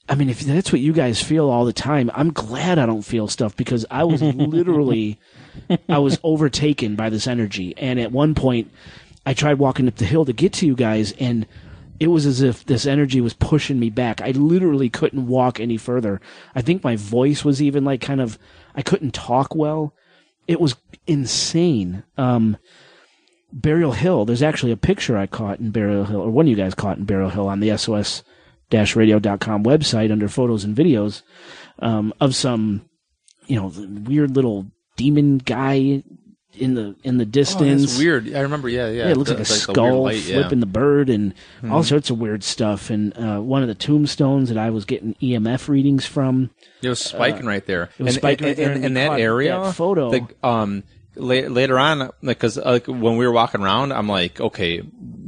I 0.09 0.15
mean, 0.15 0.29
if 0.29 0.41
that's 0.41 0.71
what 0.71 0.83
you 0.83 0.93
guys 0.93 1.23
feel 1.23 1.49
all 1.49 1.65
the 1.65 1.73
time, 1.73 2.11
I'm 2.15 2.31
glad 2.31 2.79
I 2.79 2.85
don't 2.85 3.03
feel 3.03 3.27
stuff 3.29 3.57
because 3.57 3.87
I 3.91 4.05
was 4.05 4.21
literally 4.23 5.19
I 5.89 5.99
was 5.99 6.19
overtaken 6.23 6.97
by 6.97 7.09
this 7.09 7.27
energy, 7.27 7.75
and 7.79 7.99
at 7.99 8.13
one 8.13 8.35
point, 8.35 8.71
I 9.25 9.33
tried 9.33 9.59
walking 9.59 9.89
up 9.89 9.97
the 9.97 10.05
hill 10.05 10.27
to 10.27 10.33
get 10.35 10.53
to 10.55 10.67
you 10.67 10.75
guys, 10.77 11.13
and 11.19 11.47
it 12.01 12.09
was 12.09 12.27
as 12.27 12.43
if 12.43 12.65
this 12.65 12.87
energy 12.87 13.21
was 13.21 13.35
pushing 13.35 13.79
me 13.79 13.91
back. 13.91 14.21
I 14.21 14.31
literally 14.31 14.89
couldn't 14.89 15.27
walk 15.27 15.61
any 15.61 15.77
further. 15.77 16.21
I 16.55 16.63
think 16.63 16.83
my 16.83 16.97
voice 16.97 17.45
was 17.45 17.63
even 17.63 17.85
like 17.85 18.01
kind 18.01 18.21
of 18.21 18.39
I 18.75 18.83
couldn't 18.83 19.15
talk 19.15 19.55
well. 19.55 19.95
It 20.47 20.61
was 20.61 20.77
insane. 21.07 22.03
Um, 22.19 22.57
Burial 23.53 23.93
Hill. 23.93 24.25
There's 24.25 24.43
actually 24.43 24.73
a 24.73 24.77
picture 24.77 25.17
I 25.17 25.27
caught 25.27 25.61
in 25.61 25.71
Burial 25.71 26.05
Hill, 26.05 26.21
or 26.21 26.31
one 26.31 26.49
you 26.49 26.57
guys 26.57 26.75
caught 26.75 26.99
in 26.99 27.05
Burial 27.05 27.31
Hill 27.31 27.49
on 27.49 27.61
the 27.61 27.77
SOS 27.77 28.25
radio.com 28.73 29.63
website 29.63 30.11
under 30.11 30.29
photos 30.29 30.65
and 30.65 30.77
videos 30.77 31.23
um, 31.79 32.13
of 32.21 32.35
some, 32.35 32.85
you 33.47 33.55
know, 33.55 33.73
weird 34.05 34.35
little 34.35 34.67
demon 34.97 35.39
guy 35.39 36.03
in 36.57 36.75
the 36.75 36.95
in 37.05 37.19
the 37.19 37.25
Oh, 37.25 37.29
distance. 37.29 37.83
that's 37.83 37.99
weird. 37.99 38.35
I 38.35 38.41
remember. 38.41 38.69
Yeah, 38.69 38.89
yeah. 38.89 39.05
Yeah, 39.07 39.11
it 39.11 39.17
looks 39.17 39.31
The- 39.31 39.37
like 39.37 39.43
a 39.43 39.45
the 39.45 39.53
weird 39.53 39.61
skull 39.77 40.03
light, 40.05 40.17
yeah. 40.27 40.41
Flipping 40.41 40.61
the 40.61 40.67
bird 40.67 41.09
and 41.11 41.35
all 41.71 41.83
sorts 41.83 42.11
of 42.11 42.19
weird 42.19 42.43
stuff. 42.45 42.91
And 42.91 43.17
uh, 43.19 43.41
one 43.41 43.63
of 43.63 43.69
the 43.69 43.75
tombstones 43.75 44.49
that 44.49 44.59
I 44.59 44.71
was 44.71 44.85
getting 44.85 45.15
EMF 45.23 45.69
readings 45.69 46.07
from. 46.07 46.51
It 46.83 46.89
was 46.89 47.01
spiking 47.01 47.47
right 47.47 47.65
there. 47.67 47.91
it 47.99 48.03
was 48.03 48.15
and, 48.17 48.23
spiking 48.23 48.47
right 48.47 48.59
and, 48.59 48.67
there, 48.67 48.73
and, 48.75 48.85
and 48.85 48.97
that 48.97 49.19
area, 49.21 49.59
that 49.61 49.73
photo. 49.75 50.09
Like, 50.11 50.37
um, 50.45 50.83
la- 51.17 51.35
later 51.49 51.79
on, 51.79 52.11
because 52.23 52.57
like 52.57 52.87
when 52.87 53.17
we 53.17 53.27
were 53.27 53.33
walking 53.33 53.63
around, 53.63 53.93
I'm 53.93 54.09
like, 54.09 54.41
okay, 54.41 54.81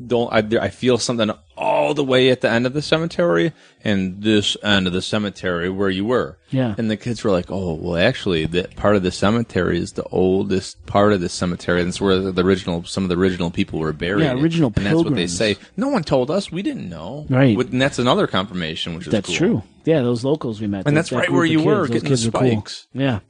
don't 0.06 0.32
I, 0.32 0.38
I 0.64 0.68
feel 0.68 0.98
something 0.98 1.30
all 1.56 1.94
the 1.94 2.04
way 2.04 2.28
at 2.30 2.40
the 2.42 2.50
end 2.50 2.66
of 2.66 2.72
the 2.74 2.82
cemetery 2.82 3.52
and 3.82 4.22
this 4.22 4.56
end 4.62 4.86
of 4.86 4.92
the 4.92 5.00
cemetery 5.02 5.70
where 5.70 5.88
you 5.90 6.04
were. 6.04 6.36
Yeah. 6.50 6.74
And 6.76 6.90
the 6.90 6.96
kids 6.96 7.24
were 7.24 7.30
like, 7.30 7.50
oh, 7.50 7.74
well, 7.74 7.96
actually, 7.96 8.46
that 8.46 8.76
part 8.76 8.96
of 8.96 9.02
the 9.02 9.10
cemetery 9.10 9.78
is 9.78 9.92
the 9.92 10.04
oldest 10.04 10.84
part 10.86 11.12
of 11.12 11.20
the 11.20 11.28
cemetery. 11.28 11.80
And 11.80 11.88
it's 11.88 12.00
where 12.00 12.18
the 12.30 12.44
original, 12.44 12.84
some 12.84 13.04
of 13.04 13.08
the 13.08 13.16
original 13.16 13.50
people 13.50 13.78
were 13.78 13.92
buried. 13.92 14.24
Yeah, 14.24 14.34
original 14.34 14.72
And 14.76 14.86
that's 14.86 14.96
what 14.96 15.14
they 15.14 15.26
say. 15.26 15.56
No 15.76 15.88
one 15.88 16.04
told 16.04 16.30
us. 16.30 16.52
We 16.52 16.62
didn't 16.62 16.88
know. 16.88 17.26
Right. 17.28 17.56
And 17.56 17.80
that's 17.80 17.98
another 17.98 18.26
confirmation, 18.26 18.94
which 18.94 19.06
is 19.06 19.12
That's 19.12 19.28
cool. 19.28 19.36
true. 19.36 19.62
Yeah, 19.84 20.02
those 20.02 20.24
locals 20.24 20.60
we 20.60 20.66
met. 20.66 20.78
And 20.78 20.96
that- 20.96 21.00
that's 21.00 21.10
that 21.10 21.16
right 21.16 21.30
where 21.30 21.44
you 21.44 21.58
kids, 21.58 21.66
were, 21.66 21.74
those 21.86 21.90
getting 22.02 22.10
the 22.12 22.30
were 22.32 22.50
cool. 22.50 22.66
Yeah. 22.92 23.20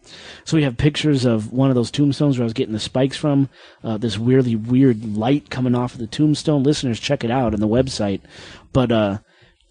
So 0.44 0.56
we 0.56 0.62
have 0.62 0.78
pictures 0.78 1.26
of 1.26 1.52
one 1.52 1.68
of 1.68 1.74
those 1.74 1.90
tombstones 1.90 2.38
where 2.38 2.44
I 2.44 2.46
was 2.46 2.54
getting 2.54 2.72
the 2.72 2.80
spikes 2.80 3.16
from. 3.16 3.50
Uh, 3.84 3.98
this 3.98 4.18
weirdly 4.18 4.56
weird 4.56 5.16
light 5.16 5.50
coming 5.50 5.74
off 5.74 5.92
of 5.94 6.00
the 6.00 6.06
tombstone. 6.06 6.62
Listeners, 6.62 6.98
check 6.98 7.24
it 7.24 7.30
out 7.30 7.52
on 7.52 7.60
the 7.60 7.68
website. 7.68 8.15
But 8.72 8.92
uh, 8.92 9.18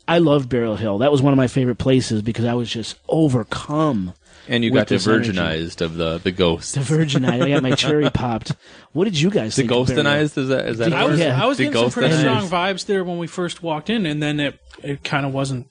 I 0.08 0.18
love 0.20 0.50
Burial 0.50 0.76
Hill. 0.76 1.00
That 1.00 1.12
was 1.12 1.22
one 1.22 1.34
of 1.34 1.38
my 1.38 1.48
favorite 1.48 1.78
places 1.78 2.22
because 2.22 2.46
I 2.46 2.54
was 2.54 2.70
just 2.70 2.98
overcome. 3.08 4.14
And 4.48 4.64
you 4.64 4.72
with 4.72 4.82
got 4.82 4.88
this 4.90 5.08
energy. 5.08 5.32
virginized 5.32 5.82
of 5.82 5.96
the 5.96 6.20
the 6.20 6.32
ghost. 6.32 6.76
The 6.76 6.82
virginized. 6.82 7.42
I 7.42 7.50
got 7.50 7.64
my 7.64 7.72
cherry 7.74 8.10
popped. 8.12 8.52
What 8.94 9.06
did 9.06 9.20
you 9.20 9.32
guys 9.32 9.56
The 9.56 9.64
think? 9.64 9.72
of 9.72 9.88
Burial 9.88 10.06
ghostinized 10.06 10.38
is 10.38 10.48
that 10.50 10.68
is 10.68 10.78
that? 10.78 10.90
The- 10.92 10.96
I 10.96 11.06
was 11.06 11.20
Yeah. 11.20 11.42
I 11.44 11.48
was 11.48 11.58
The 11.58 11.64
getting 11.64 11.82
some 11.82 11.92
pretty 11.92 12.16
strong 12.16 12.48
vibes 12.48 12.86
there 12.86 13.04
when 13.04 13.18
we 13.18 13.26
first 13.26 13.64
walked 13.64 13.90
in, 13.90 14.06
and 14.06 14.22
then 14.22 14.40
it 14.40 14.60
it 14.84 15.04
kind 15.04 15.26
of 15.26 15.34
wasn't 15.34 15.68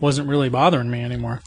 wasn't 0.00 0.26
really 0.28 0.48
bothering 0.48 0.90
me 0.90 1.02
anymore. 1.02 1.42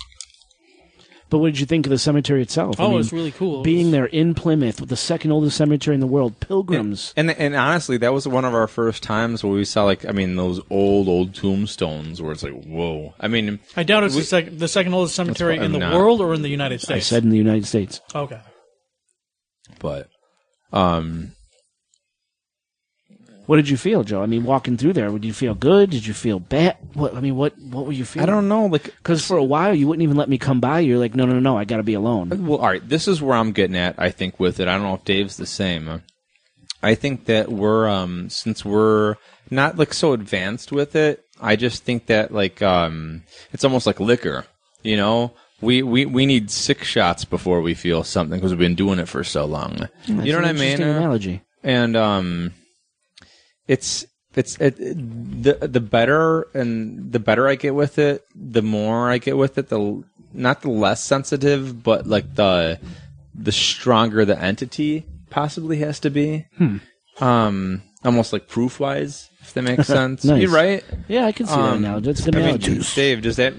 But 1.31 1.39
what 1.39 1.47
did 1.47 1.59
you 1.59 1.65
think 1.65 1.87
of 1.87 1.89
the 1.89 1.97
cemetery 1.97 2.41
itself? 2.43 2.79
I 2.79 2.83
Oh, 2.83 2.87
mean, 2.89 2.93
it 2.95 2.97
was 2.97 3.11
really 3.13 3.31
cool. 3.31 3.63
Being 3.63 3.85
was- 3.87 3.91
there 3.93 4.05
in 4.05 4.35
Plymouth 4.35 4.79
with 4.81 4.89
the 4.89 4.95
second 4.97 5.31
oldest 5.31 5.57
cemetery 5.57 5.95
in 5.95 5.99
the 6.01 6.05
world, 6.05 6.39
pilgrims. 6.41 7.13
And 7.17 7.31
and 7.31 7.55
honestly, 7.55 7.97
that 7.97 8.13
was 8.13 8.27
one 8.27 8.45
of 8.45 8.53
our 8.53 8.67
first 8.67 9.01
times 9.01 9.43
where 9.43 9.53
we 9.53 9.65
saw 9.65 9.85
like 9.85 10.05
I 10.05 10.11
mean 10.11 10.35
those 10.35 10.59
old 10.69 11.07
old 11.07 11.33
tombstones 11.33 12.21
where 12.21 12.31
it's 12.33 12.43
like 12.43 12.61
whoa. 12.65 13.15
I 13.19 13.27
mean, 13.29 13.59
I 13.75 13.81
doubt 13.83 14.03
it's 14.03 14.13
we- 14.13 14.21
the, 14.21 14.27
sec- 14.27 14.57
the 14.59 14.67
second 14.67 14.93
oldest 14.93 15.15
cemetery 15.15 15.57
in 15.57 15.71
the 15.71 15.79
not. 15.79 15.93
world 15.95 16.21
or 16.21 16.33
in 16.35 16.43
the 16.43 16.49
United 16.49 16.79
States. 16.81 16.91
I 16.91 16.93
States. 16.99 17.07
said 17.07 17.23
in 17.23 17.29
the 17.31 17.37
United 17.37 17.65
States. 17.65 18.01
okay. 18.13 18.41
but 19.79 20.09
um, 20.73 21.31
What 23.47 23.57
did 23.57 23.67
you 23.69 23.75
feel, 23.77 24.03
Joe? 24.03 24.21
I 24.21 24.27
mean, 24.27 24.43
walking 24.43 24.77
through 24.77 24.93
there, 24.93 25.09
did 25.09 25.25
you 25.25 25.33
feel 25.33 25.53
good? 25.55 25.89
Did 25.89 26.05
you 26.05 26.13
feel 26.13 26.39
bad? 26.39 26.77
What 26.93 27.15
I 27.15 27.19
mean, 27.21 27.35
what 27.35 27.57
what 27.59 27.85
were 27.85 27.91
you 27.91 28.05
feeling? 28.05 28.29
I 28.29 28.31
don't 28.31 28.47
know. 28.47 28.67
Like, 28.67 28.83
Because 28.83 29.25
for 29.25 29.37
a 29.37 29.43
while 29.43 29.73
you 29.73 29.87
wouldn't 29.87 30.03
even 30.03 30.15
let 30.17 30.29
me 30.29 30.37
come 30.37 30.59
by. 30.59 30.79
You're 30.79 30.99
like, 30.99 31.15
no, 31.15 31.25
no, 31.25 31.39
no, 31.39 31.57
I 31.57 31.65
got 31.65 31.77
to 31.77 31.83
be 31.83 31.95
alone. 31.95 32.29
well, 32.47 32.59
all 32.59 32.67
right. 32.67 32.87
This 32.87 33.07
is 33.07 33.21
where 33.21 33.35
I'm 33.35 33.51
getting 33.51 33.75
at. 33.75 33.95
I 33.97 34.09
think 34.11 34.39
with 34.39 34.59
it. 34.59 34.67
I 34.67 34.73
don't 34.73 34.83
know 34.83 34.93
if 34.93 35.03
Dave's 35.05 35.37
the 35.37 35.45
same. 35.45 36.01
I 36.83 36.95
think 36.95 37.25
that 37.25 37.51
we're 37.51 37.89
um 37.89 38.29
since 38.29 38.63
we're 38.63 39.15
not 39.49 39.77
like 39.77 39.93
so 39.93 40.13
advanced 40.13 40.71
with 40.71 40.95
it. 40.95 41.23
I 41.41 41.55
just 41.55 41.83
think 41.83 42.05
that 42.07 42.31
like 42.33 42.61
um 42.61 43.23
it's 43.53 43.63
almost 43.63 43.85
like 43.87 43.99
liquor. 43.99 44.45
You 44.83 44.97
know. 44.97 45.33
We, 45.63 45.83
we, 45.83 46.07
we 46.07 46.25
need 46.25 46.49
six 46.49 46.87
shots 46.87 47.23
before 47.23 47.61
we 47.61 47.75
feel 47.75 48.03
something 48.03 48.35
because 48.39 48.49
we've 48.51 48.57
been 48.57 48.73
doing 48.73 48.97
it 48.97 49.07
for 49.07 49.23
so 49.23 49.45
long. 49.45 49.87
you 50.07 50.15
know 50.15 50.23
That's 50.23 50.33
what 50.33 50.45
I 50.45 50.53
mean? 50.53 50.61
interesting 50.71 50.89
Analogy. 50.89 51.41
and 51.63 51.95
um 51.95 52.53
it's 53.71 54.05
it's 54.35 54.57
it, 54.59 54.75
the 54.77 55.53
the 55.65 55.79
better 55.79 56.41
and 56.53 57.11
the 57.13 57.19
better 57.19 57.47
I 57.47 57.55
get 57.55 57.73
with 57.73 57.97
it, 57.97 58.25
the 58.35 58.61
more 58.61 59.09
I 59.09 59.17
get 59.17 59.37
with 59.37 59.57
it, 59.57 59.69
the 59.69 60.03
not 60.33 60.61
the 60.61 60.69
less 60.69 61.01
sensitive, 61.01 61.81
but 61.81 62.05
like 62.05 62.35
the 62.35 62.81
the 63.33 63.51
stronger 63.53 64.25
the 64.25 64.37
entity 64.37 65.05
possibly 65.29 65.77
has 65.77 66.01
to 66.01 66.09
be. 66.09 66.47
Um, 67.21 67.83
almost 68.03 68.33
like 68.33 68.49
proof 68.49 68.79
wise, 68.79 69.29
if 69.41 69.53
that 69.53 69.61
makes 69.63 69.87
sense. 69.99 70.23
Nice. 70.23 70.41
You're 70.41 70.51
right. 70.51 70.83
Yeah, 71.07 71.25
I 71.25 71.31
can 71.31 71.45
see 71.47 71.55
that 71.55 71.59
Um, 71.59 71.77
analogy. 71.83 72.05
That's 72.07 72.21
a 72.21 72.23
good 72.25 72.35
I 72.35 72.39
mean, 72.39 72.47
analogy. 72.55 72.79
Dave, 72.95 73.21
does 73.21 73.35
that 73.37 73.53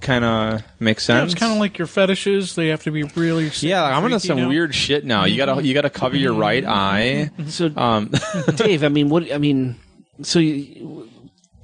kind 0.00 0.24
of 0.24 0.62
make 0.80 0.98
Yeah, 0.98 1.02
sense? 1.02 1.32
it's 1.32 1.40
kind 1.40 1.52
of 1.52 1.58
like 1.58 1.78
your 1.78 1.86
fetishes; 1.86 2.54
they 2.54 2.68
have 2.68 2.82
to 2.84 2.90
be 2.90 3.02
really. 3.04 3.50
yeah, 3.60 3.82
like, 3.82 3.92
I'm 3.94 4.04
into 4.04 4.16
freaky, 4.18 4.26
some 4.28 4.38
you 4.38 4.44
know? 4.44 4.48
weird 4.50 4.74
shit 4.74 5.04
now. 5.04 5.24
You 5.24 5.36
gotta 5.36 5.62
you 5.62 5.74
gotta 5.74 5.90
cover 5.90 6.16
your 6.16 6.34
right 6.34 6.64
eye. 6.64 7.30
so, 7.48 7.70
Um, 7.76 8.10
Dave, 8.56 8.82
I 8.84 8.88
mean, 8.88 9.08
what? 9.08 9.30
I 9.32 9.38
mean, 9.38 9.76
so 10.22 10.38
you, 10.38 11.08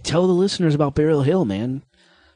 tell 0.02 0.26
the 0.26 0.32
listeners 0.34 0.74
about 0.74 0.94
Burial 0.94 1.22
Hill, 1.22 1.44
man. 1.44 1.82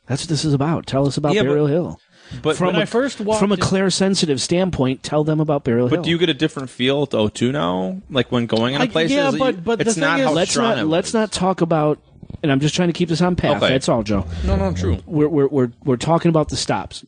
That's 0.07 0.22
what 0.22 0.31
this 0.31 0.45
is 0.45 0.55
about. 0.55 0.87
Tell 0.87 1.07
us 1.07 1.18
about 1.18 1.35
Yeah, 1.35 1.43
but- 1.43 1.49
Burial 1.49 1.66
Hill. 1.66 2.01
But 2.43 2.57
From 2.57 2.66
When 2.68 2.76
a, 2.76 2.81
I 2.81 2.85
first 2.85 3.20
walked 3.20 3.41
from 3.41 3.53
a 3.53 3.55
in- 3.55 3.61
clairsensitive 3.61 4.39
standpoint, 4.41 5.03
tell 5.03 5.24
them 5.24 5.41
about 5.41 5.64
Burial 5.64 5.89
Hill. 5.89 5.97
But 5.99 6.05
do 6.05 6.11
you 6.11 6.18
get 6.18 6.29
a 6.29 6.35
different 6.35 6.68
feel 6.70 7.07
to 7.07 7.16
O2 7.16 7.53
now? 7.53 8.01
Like 8.11 8.31
when 8.31 8.47
going 8.47 8.74
into 8.74 8.85
I- 8.85 8.89
places? 8.89 9.12
yeah, 9.16 9.31
that 9.31 9.39
but- 9.39 9.55
you- 9.57 9.61
but 9.62 9.79
the 9.79 9.87
it's 9.87 9.95
thing 9.95 10.03
not 10.03 10.20
is- 10.20 10.26
how 10.26 10.33
let's 10.33 10.51
strong 10.51 10.68
not 10.70 10.79
it 10.79 10.85
let's 10.85 11.14
not 11.14 11.33
talk 11.33 11.61
about. 11.61 11.99
And 12.43 12.53
I'm 12.53 12.61
just 12.61 12.74
trying 12.74 12.89
to 12.89 12.93
keep 12.93 13.09
this 13.09 13.22
on 13.22 13.35
path. 13.37 13.62
Okay. 13.62 13.72
That's 13.72 13.89
all, 13.89 14.03
Joe. 14.03 14.26
No, 14.45 14.55
no, 14.57 14.72
true. 14.72 14.99
We're 15.07 15.29
we're 15.29 15.49
we're, 15.49 15.72
we're 15.83 15.97
talking 15.97 16.29
about 16.29 16.51
the 16.51 16.57
stops. 16.57 17.05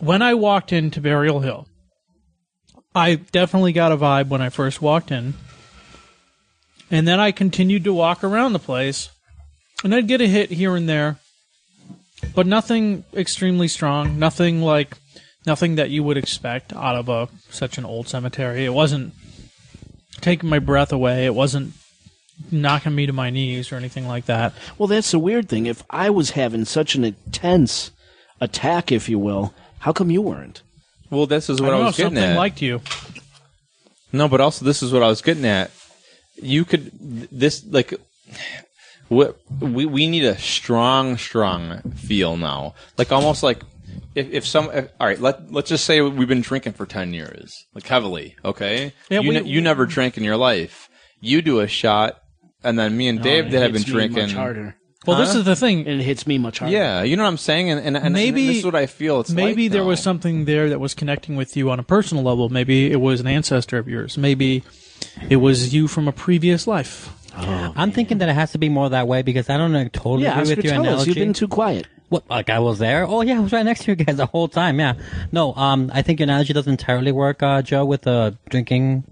when 0.00 0.22
I 0.22 0.34
walked 0.34 0.72
into 0.72 1.00
Burial 1.00 1.40
Hill, 1.40 1.66
I 2.94 3.16
definitely 3.16 3.72
got 3.72 3.92
a 3.92 3.96
vibe 3.96 4.28
when 4.28 4.40
I 4.42 4.48
first 4.48 4.80
walked 4.82 5.10
in. 5.12 5.34
And 6.90 7.06
then 7.06 7.20
I 7.20 7.30
continued 7.30 7.84
to 7.84 7.92
walk 7.94 8.24
around 8.24 8.52
the 8.52 8.58
place, 8.58 9.10
and 9.84 9.94
I'd 9.94 10.08
get 10.08 10.20
a 10.20 10.26
hit 10.26 10.50
here 10.50 10.74
and 10.74 10.88
there, 10.88 11.18
but 12.34 12.46
nothing 12.46 13.04
extremely 13.14 13.68
strong, 13.68 14.18
nothing 14.18 14.62
like 14.62 14.96
nothing 15.46 15.76
that 15.76 15.90
you 15.90 16.02
would 16.02 16.16
expect 16.16 16.72
out 16.72 16.96
of 16.96 17.08
a 17.08 17.28
such 17.50 17.78
an 17.78 17.84
old 17.84 18.08
cemetery. 18.08 18.64
It 18.64 18.74
wasn't 18.74 19.14
taking 20.20 20.50
my 20.50 20.58
breath 20.58 20.92
away. 20.92 21.24
It 21.26 21.34
wasn't 21.34 21.72
knocking 22.50 22.94
me 22.94 23.06
to 23.06 23.12
my 23.12 23.30
knees 23.30 23.70
or 23.72 23.76
anything 23.76 24.06
like 24.06 24.26
that. 24.26 24.52
Well, 24.78 24.86
that's 24.86 25.10
the 25.10 25.18
weird 25.18 25.48
thing. 25.48 25.66
If 25.66 25.82
I 25.90 26.10
was 26.10 26.30
having 26.30 26.64
such 26.64 26.94
an 26.94 27.04
intense 27.04 27.90
attack, 28.40 28.90
if 28.92 29.08
you 29.08 29.18
will, 29.18 29.54
how 29.80 29.92
come 29.92 30.10
you 30.10 30.22
weren't? 30.22 30.62
Well, 31.10 31.26
this 31.26 31.50
is 31.50 31.60
what 31.60 31.68
I, 31.68 31.70
don't 31.72 31.80
know 31.80 31.86
was 31.86 31.94
if 31.94 32.04
getting 32.04 32.16
something 32.16 32.30
at. 32.30 32.36
liked 32.36 32.62
you. 32.62 32.80
no, 34.12 34.28
but 34.28 34.40
also 34.40 34.64
this 34.64 34.82
is 34.82 34.92
what 34.92 35.02
I 35.02 35.08
was 35.08 35.22
getting 35.22 35.44
at. 35.46 35.70
You 36.36 36.64
could 36.64 36.90
this 37.30 37.64
like 37.66 37.92
what 39.10 39.38
we 39.60 39.84
we 39.86 40.06
need 40.08 40.24
a 40.24 40.38
strong, 40.38 41.16
strong 41.18 41.82
feel 41.92 42.36
now. 42.36 42.74
Like 42.96 43.12
almost 43.12 43.42
like 43.42 43.60
if, 44.14 44.30
if 44.30 44.46
some 44.46 44.70
if, 44.72 44.88
all 44.98 45.06
right, 45.06 45.20
let 45.20 45.52
let's 45.52 45.68
just 45.68 45.84
say 45.84 46.00
we've 46.00 46.28
been 46.28 46.40
drinking 46.40 46.72
for 46.72 46.86
ten 46.86 47.12
years, 47.12 47.66
like 47.74 47.86
heavily. 47.86 48.36
Okay, 48.44 48.92
Yeah, 49.10 49.20
you 49.20 49.28
we- 49.28 49.40
ne- 49.40 49.48
you 49.48 49.60
never 49.60 49.84
drank 49.84 50.16
in 50.16 50.24
your 50.24 50.36
life. 50.36 50.88
You 51.20 51.42
do 51.42 51.60
a 51.60 51.66
shot, 51.68 52.18
and 52.64 52.78
then 52.78 52.96
me 52.96 53.08
and 53.08 53.20
Dave 53.22 53.44
Oh, 53.44 53.48
it 53.48 53.50
that 53.50 53.62
have 53.62 53.72
been 53.72 53.82
drinking. 53.82 54.22
much 54.22 54.32
harder, 54.32 54.76
Well, 55.06 55.18
this 55.18 55.34
is 55.34 55.44
the 55.44 55.54
thing. 55.56 55.86
it 55.86 56.00
hits 56.00 56.26
me 56.26 56.38
much 56.38 56.60
harder. 56.60 56.72
Yeah, 56.74 57.02
you 57.02 57.16
know 57.16 57.24
what 57.24 57.28
I'm 57.30 57.36
saying, 57.36 57.68
and 57.70 57.80
and, 57.84 57.96
and 57.96 58.14
Maybe- 58.14 58.46
this 58.46 58.58
is 58.58 58.64
what 58.64 58.74
I 58.76 58.86
feel. 58.86 59.20
It's 59.20 59.30
maybe 59.30 59.64
like 59.64 59.72
there 59.72 59.82
now. 59.82 59.88
was 59.88 60.00
something 60.00 60.44
there 60.46 60.68
that 60.70 60.78
was 60.80 60.94
connecting 60.94 61.34
with 61.36 61.56
you 61.56 61.70
on 61.70 61.78
a 61.80 61.82
personal 61.82 62.22
level. 62.24 62.48
Maybe 62.48 62.90
it 62.90 63.00
was 63.00 63.20
an 63.20 63.26
ancestor 63.26 63.76
of 63.78 63.86
yours. 63.88 64.16
Maybe 64.16 64.62
it 65.28 65.36
was 65.36 65.74
you 65.74 65.88
from 65.88 66.06
a 66.08 66.12
previous 66.12 66.66
life. 66.66 67.10
I'm 67.36 67.92
thinking 67.92 68.18
that 68.18 68.28
it 68.28 68.34
has 68.34 68.52
to 68.52 68.58
be 68.58 68.68
more 68.68 68.88
that 68.90 69.06
way 69.06 69.22
because 69.22 69.48
I 69.50 69.56
don't 69.56 69.72
know, 69.72 69.86
totally 69.88 70.24
Yeah, 70.24 70.32
agree 70.32 70.42
Oscar, 70.42 70.56
with 70.56 70.64
your 70.64 70.72
tell 70.74 70.82
us. 70.82 70.86
analogy. 70.88 71.10
You've 71.10 71.16
been 71.16 71.32
too 71.32 71.48
quiet. 71.48 71.86
What, 72.08 72.28
like 72.28 72.50
I 72.50 72.58
was 72.58 72.78
there? 72.80 73.06
Oh 73.06 73.20
yeah, 73.22 73.36
I 73.36 73.40
was 73.40 73.52
right 73.52 73.64
next 73.64 73.84
to 73.84 73.92
you 73.92 73.94
guys 73.96 74.16
the 74.16 74.26
whole 74.26 74.48
time. 74.48 74.80
Yeah. 74.80 74.94
No, 75.30 75.54
um, 75.54 75.90
I 75.94 76.02
think 76.02 76.18
your 76.18 76.24
analogy 76.24 76.52
doesn't 76.52 76.70
entirely 76.70 77.12
work, 77.12 77.42
uh, 77.42 77.62
Joe, 77.62 77.84
with 77.84 78.06
uh, 78.06 78.32
drinking. 78.48 79.04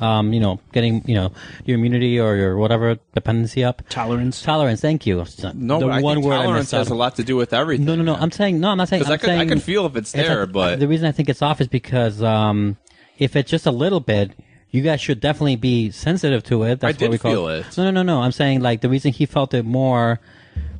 Um, 0.00 0.32
you 0.32 0.38
know, 0.38 0.60
getting 0.72 1.02
you 1.08 1.16
know 1.16 1.32
your 1.64 1.76
immunity 1.76 2.20
or 2.20 2.36
your 2.36 2.56
whatever 2.56 2.98
dependency 3.14 3.64
up. 3.64 3.82
Tolerance. 3.88 4.40
Tolerance. 4.42 4.80
Thank 4.80 5.06
you. 5.06 5.16
no. 5.54 5.80
the 5.80 5.86
but 5.86 5.92
I 5.92 6.00
one 6.00 6.14
think 6.18 6.26
word 6.26 6.34
I 6.34 6.36
tolerance 6.44 6.58
missed 6.66 6.70
has 6.72 6.88
a 6.90 6.94
lot 6.94 7.16
to 7.16 7.24
do 7.24 7.34
with 7.34 7.52
everything. 7.52 7.84
No, 7.84 7.96
no, 7.96 8.04
no. 8.04 8.14
I'm 8.14 8.30
saying 8.30 8.60
no. 8.60 8.68
I'm 8.68 8.78
not 8.78 8.88
saying. 8.88 9.00
Because 9.02 9.10
I'm 9.10 9.14
I 9.14 9.18
could, 9.18 9.30
I 9.30 9.36
saying 9.38 9.48
could 9.48 9.62
feel 9.62 9.86
if 9.86 9.96
it's 9.96 10.14
it's 10.14 10.26
there, 10.28 10.46
like- 10.46 10.52
but 10.52 10.78
the 10.78 10.86
reason 10.86 11.08
I 11.08 11.10
think 11.10 11.28
it's 11.28 11.42
off 11.42 11.60
is 11.60 11.66
because 11.66 12.22
um, 12.22 12.76
if 13.18 13.34
it's 13.34 13.50
just 13.50 13.66
a 13.66 13.72
little 13.72 13.98
bit, 13.98 14.30
you 14.70 14.82
guys 14.82 15.00
should 15.00 15.20
definitely 15.20 15.56
be 15.56 15.90
sensitive 15.90 16.42
to 16.44 16.62
it. 16.64 16.80
That's 16.80 16.94
I 16.96 16.98
did 16.98 17.06
what 17.06 17.10
we 17.12 17.18
call 17.18 17.30
feel 17.32 17.48
it. 17.48 17.76
No, 17.78 17.84
no, 17.84 17.90
no, 17.90 18.02
no. 18.02 18.20
I'm 18.22 18.32
saying 18.32 18.60
like 18.60 18.80
the 18.80 18.88
reason 18.88 19.12
he 19.12 19.26
felt 19.26 19.54
it 19.54 19.64
more 19.64 20.20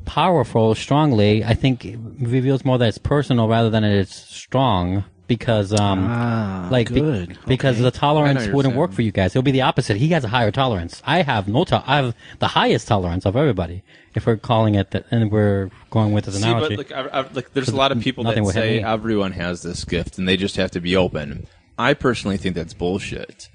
powerful, 0.05 0.75
strongly. 0.75 1.43
I 1.43 1.53
think 1.53 1.85
it 1.85 1.99
reveals 2.19 2.65
more 2.65 2.77
that 2.77 2.87
it's 2.87 2.97
personal 2.97 3.47
rather 3.47 3.69
than 3.69 3.83
it's 3.83 4.15
strong. 4.15 5.03
because 5.27 5.71
um 5.79 6.07
Ah, 6.09 6.67
like 6.71 6.89
be- 6.91 6.99
good. 7.01 7.37
because 7.45 7.75
Okay. 7.75 7.83
the 7.83 7.91
tolerance 7.91 8.47
wouldn't 8.47 8.73
you're 8.73 8.79
work 8.79 8.91
for 8.93 9.03
you 9.03 9.11
guys. 9.11 9.31
It'll 9.35 9.43
be 9.43 9.51
the 9.51 9.61
opposite. 9.61 9.97
He 9.97 10.07
has 10.07 10.23
a 10.23 10.27
higher 10.27 10.49
tolerance. 10.49 11.03
I 11.05 11.21
have 11.21 11.47
no 11.47 11.65
to- 11.65 11.83
I 11.85 11.97
have 11.97 12.15
the 12.39 12.47
highest 12.47 12.87
tolerance 12.87 13.27
of 13.27 13.35
everybody. 13.35 13.83
If 14.15 14.25
we're 14.25 14.37
calling 14.37 14.73
it 14.73 14.89
that, 14.89 15.05
and 15.11 15.31
we're 15.31 15.69
going 15.91 16.13
with 16.13 16.25
this 16.25 16.41
See, 16.41 16.49
analogy. 16.49 16.77
but 16.77 16.89
like, 16.89 17.13
I, 17.13 17.19
I, 17.19 17.25
like, 17.31 17.53
there's 17.53 17.69
a 17.69 17.75
lot 17.75 17.91
of 17.91 17.99
people 17.99 18.23
that 18.23 18.43
say 18.47 18.81
everyone 18.81 19.33
has 19.33 19.61
this 19.61 19.85
gift 19.85 20.17
and 20.17 20.27
they 20.27 20.35
just 20.35 20.55
have 20.55 20.71
to 20.71 20.81
be 20.81 20.95
open. 20.95 21.45
I 21.77 21.93
personally 21.93 22.37
think 22.37 22.55
that's 22.55 22.73
bullshit. 22.73 23.49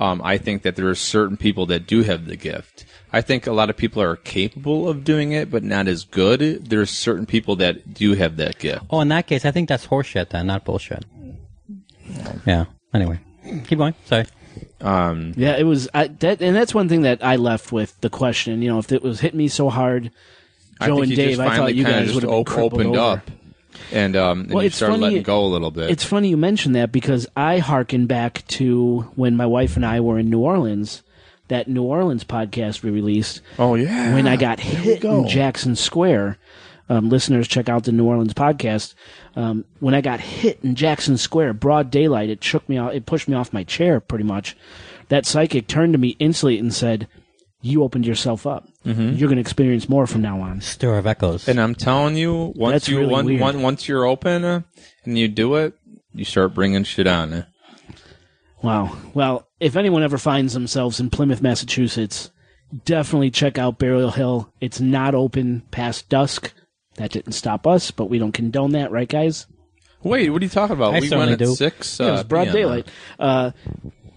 Um, 0.00 0.22
I 0.24 0.38
think 0.38 0.62
that 0.62 0.76
there 0.76 0.88
are 0.88 0.94
certain 0.94 1.36
people 1.36 1.66
that 1.66 1.86
do 1.86 2.02
have 2.02 2.24
the 2.26 2.36
gift. 2.36 2.86
I 3.12 3.20
think 3.20 3.46
a 3.46 3.52
lot 3.52 3.68
of 3.68 3.76
people 3.76 4.00
are 4.00 4.16
capable 4.16 4.88
of 4.88 5.04
doing 5.04 5.32
it, 5.32 5.50
but 5.50 5.62
not 5.62 5.86
as 5.88 6.04
good. 6.04 6.70
There's 6.70 6.90
certain 6.90 7.26
people 7.26 7.56
that 7.56 7.92
do 7.92 8.14
have 8.14 8.36
that 8.38 8.58
gift. 8.58 8.84
oh, 8.88 9.00
in 9.00 9.08
that 9.08 9.26
case, 9.26 9.44
I 9.44 9.50
think 9.50 9.68
that's 9.68 9.86
horseshit 9.86 10.30
then, 10.30 10.46
not 10.46 10.64
bullshit. 10.64 11.04
Yeah. 12.46 12.64
Anyway, 12.94 13.20
keep 13.66 13.78
going. 13.78 13.94
Sorry. 14.06 14.24
Um, 14.80 15.34
Yeah, 15.36 15.56
it 15.56 15.64
was 15.64 15.88
I, 15.92 16.08
that, 16.08 16.40
and 16.40 16.56
that's 16.56 16.74
one 16.74 16.88
thing 16.88 17.02
that 17.02 17.22
I 17.22 17.36
left 17.36 17.70
with 17.70 18.00
the 18.00 18.10
question. 18.10 18.62
You 18.62 18.70
know, 18.70 18.78
if 18.78 18.90
it 18.92 19.02
was 19.02 19.20
hit 19.20 19.34
me 19.34 19.48
so 19.48 19.68
hard, 19.68 20.10
Joe 20.82 21.02
and 21.02 21.14
Dave, 21.14 21.40
I 21.40 21.56
thought 21.56 21.74
you 21.74 21.84
guys 21.84 22.14
would 22.14 22.22
have 22.22 22.30
been 22.30 22.40
op- 22.40 22.46
crippled 22.46 22.72
opened 22.74 22.96
over. 22.96 23.18
up, 23.18 23.30
and 23.92 24.16
um, 24.16 24.40
and 24.42 24.50
Well, 24.52 24.62
you 24.62 24.68
it's 24.68 24.76
started 24.76 24.94
funny- 24.94 25.04
letting 25.04 25.22
go 25.22 25.44
a 25.44 25.46
little 25.46 25.70
bit. 25.70 25.90
It's 25.90 26.04
funny 26.04 26.28
you 26.28 26.36
mentioned 26.36 26.74
that 26.76 26.92
because 26.92 27.26
I 27.36 27.58
hearken 27.58 28.06
back 28.06 28.46
to 28.48 29.00
when 29.16 29.36
my 29.36 29.46
wife 29.46 29.76
and 29.76 29.84
I 29.86 30.00
were 30.00 30.18
in 30.18 30.30
New 30.30 30.40
Orleans. 30.40 31.02
That 31.48 31.66
New 31.66 31.82
Orleans 31.82 32.22
podcast 32.22 32.82
we 32.84 32.90
released. 32.90 33.40
oh 33.58 33.74
yeah, 33.74 34.14
when 34.14 34.28
I 34.28 34.36
got 34.36 34.60
hit 34.60 35.04
in 35.04 35.26
Jackson 35.28 35.74
Square. 35.76 36.38
Um, 36.88 37.08
listeners, 37.08 37.46
check 37.46 37.68
out 37.68 37.84
the 37.84 37.92
New 37.92 38.04
Orleans 38.06 38.34
podcast. 38.34 38.94
Um, 39.36 39.64
when 39.78 39.94
I 39.94 40.00
got 40.00 40.18
hit 40.20 40.58
in 40.64 40.74
Jackson 40.74 41.16
Square, 41.16 41.54
broad 41.54 41.88
daylight, 41.90 42.30
it 42.30 42.42
shook 42.42 42.68
me 42.68 42.78
off. 42.78 42.92
It 42.92 43.06
pushed 43.06 43.28
me 43.28 43.34
off 43.36 43.52
my 43.52 43.62
chair, 43.62 44.00
pretty 44.00 44.24
much. 44.24 44.56
That 45.08 45.24
psychic 45.26 45.68
turned 45.68 45.92
to 45.92 45.98
me 46.00 46.16
instantly 46.18 46.58
and 46.58 46.74
said, 46.74 47.06
"You 47.60 47.82
opened 47.82 48.06
yourself 48.06 48.46
up. 48.46 48.68
Mm-hmm. 48.84 49.14
You're 49.16 49.28
going 49.28 49.36
to 49.36 49.40
experience 49.40 49.88
more 49.88 50.06
from 50.06 50.22
now 50.22 50.40
on." 50.40 50.60
Stir 50.60 50.98
of 50.98 51.06
echoes. 51.06 51.48
And 51.48 51.60
I'm 51.60 51.74
telling 51.74 52.16
you, 52.16 52.52
once 52.56 52.72
That's 52.72 52.88
you 52.88 52.98
really 52.98 53.10
one, 53.10 53.38
one, 53.38 53.62
once 53.62 53.88
you're 53.88 54.04
open 54.04 54.44
uh, 54.44 54.62
and 55.04 55.18
you 55.18 55.28
do 55.28 55.56
it, 55.56 55.74
you 56.12 56.24
start 56.24 56.54
bringing 56.54 56.84
shit 56.84 57.06
on. 57.06 57.32
uh. 57.32 57.44
Wow. 58.62 58.96
Well, 59.14 59.48
if 59.58 59.76
anyone 59.76 60.02
ever 60.02 60.18
finds 60.18 60.52
themselves 60.52 61.00
in 61.00 61.10
Plymouth, 61.10 61.40
Massachusetts, 61.40 62.30
definitely 62.84 63.30
check 63.30 63.58
out 63.58 63.78
Burial 63.78 64.10
Hill. 64.10 64.52
It's 64.60 64.80
not 64.80 65.14
open 65.14 65.62
past 65.70 66.08
dusk. 66.08 66.52
That 66.96 67.12
didn't 67.12 67.32
stop 67.32 67.66
us, 67.66 67.90
but 67.90 68.10
we 68.10 68.18
don't 68.18 68.32
condone 68.32 68.72
that, 68.72 68.90
right, 68.90 69.08
guys? 69.08 69.46
Wait, 70.02 70.30
what 70.30 70.40
are 70.40 70.44
you 70.44 70.50
talking 70.50 70.76
about? 70.76 70.94
I 70.94 71.00
we 71.00 71.08
certainly 71.08 71.30
went 71.30 71.42
at 71.42 71.46
do. 71.46 71.54
six. 71.54 72.00
Yeah, 72.00 72.08
it 72.08 72.10
was 72.12 72.20
uh, 72.20 72.24
broad 72.24 72.44
PM. 72.44 72.54
daylight. 72.54 72.88
Uh, 73.18 73.50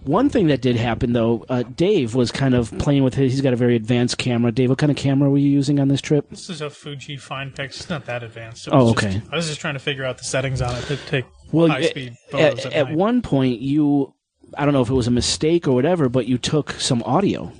one 0.04 0.28
thing 0.28 0.46
that 0.48 0.60
did 0.60 0.76
happen, 0.76 1.12
though, 1.12 1.44
uh, 1.48 1.62
Dave 1.62 2.14
was 2.14 2.30
kind 2.30 2.54
of 2.54 2.76
playing 2.78 3.04
with 3.04 3.14
his. 3.14 3.32
He's 3.32 3.40
got 3.40 3.52
a 3.52 3.56
very 3.56 3.74
advanced 3.76 4.18
camera. 4.18 4.52
Dave, 4.52 4.68
what 4.70 4.78
kind 4.78 4.90
of 4.90 4.96
camera 4.96 5.30
were 5.30 5.38
you 5.38 5.48
using 5.50 5.80
on 5.80 5.88
this 5.88 6.00
trip? 6.00 6.28
This 6.30 6.50
is 6.50 6.60
a 6.60 6.70
Fuji 6.70 7.16
Finepix. 7.16 7.58
It's 7.66 7.90
not 7.90 8.04
that 8.06 8.22
advanced. 8.22 8.68
Oh, 8.70 8.84
was 8.84 8.92
just- 8.94 9.04
okay. 9.06 9.22
I 9.32 9.36
was 9.36 9.48
just 9.48 9.60
trying 9.60 9.74
to 9.74 9.80
figure 9.80 10.04
out 10.04 10.18
the 10.18 10.24
settings 10.24 10.60
on 10.62 10.74
it 10.76 10.82
to 10.86 10.96
take 10.96 11.24
Well, 11.52 11.68
high 11.68 11.82
speed 11.82 12.12
at, 12.12 12.30
photos 12.30 12.66
at, 12.66 12.72
at, 12.72 12.86
night. 12.88 12.96
one 12.96 13.22
point, 13.22 13.60
you, 13.60 14.14
I 14.56 14.64
don't 14.64 14.74
know 14.74 14.82
if 14.82 14.90
it 14.90 14.94
was 14.94 15.06
a 15.06 15.10
mistake 15.12 15.66
or 15.66 15.72
whatever, 15.74 16.08
but 16.08 16.26
you 16.26 16.38
took 16.38 16.72
some 16.72 17.02
audio. 17.04 17.52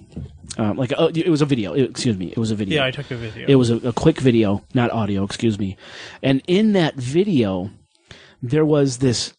Um, 0.56 0.76
like, 0.76 0.92
uh, 0.96 1.10
it 1.14 1.28
was 1.28 1.42
a 1.42 1.46
video. 1.46 1.72
It- 1.72 1.90
excuse 1.90 2.16
me. 2.16 2.26
It 2.28 2.38
was 2.38 2.50
a 2.50 2.54
video. 2.54 2.76
Yeah, 2.80 2.86
I 2.86 2.90
took 2.90 3.10
a 3.10 3.16
video. 3.16 3.46
It 3.48 3.56
was 3.56 3.70
a, 3.70 3.76
a 3.88 3.92
quick 3.92 4.20
video, 4.20 4.62
not 4.74 4.90
audio, 4.90 5.24
excuse 5.24 5.58
me. 5.58 5.76
And 6.22 6.42
in 6.46 6.74
that 6.74 6.94
video, 6.94 7.70
there 8.42 8.64
was 8.64 8.98
this, 8.98 9.32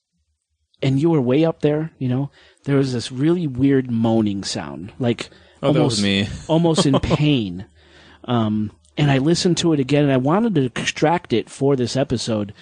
and 0.82 1.00
you 1.00 1.10
were 1.12 1.22
way 1.22 1.46
up 1.46 1.62
there, 1.62 1.92
you 2.00 2.10
know, 2.10 2.32
there 2.66 2.78
was 2.78 2.94
this 2.94 3.12
really 3.12 3.48
weird 3.48 3.90
moaning 3.90 4.44
sound, 4.44 4.92
like 5.00 5.30
Oh, 5.64 5.70
almost, 5.70 6.04
me. 6.04 6.28
almost 6.48 6.86
in 6.86 7.00
pain. 7.00 7.66
Um, 8.26 8.72
and 8.98 9.10
I 9.10 9.18
listened 9.18 9.58
to 9.58 9.74
it 9.74 9.80
again, 9.80 10.04
and 10.04 10.14
I 10.14 10.18
wanted 10.18 10.56
to 10.56 10.66
extract 10.66 11.34
it 11.34 11.50
for 11.50 11.76
this 11.76 11.96
episode, 11.96 12.54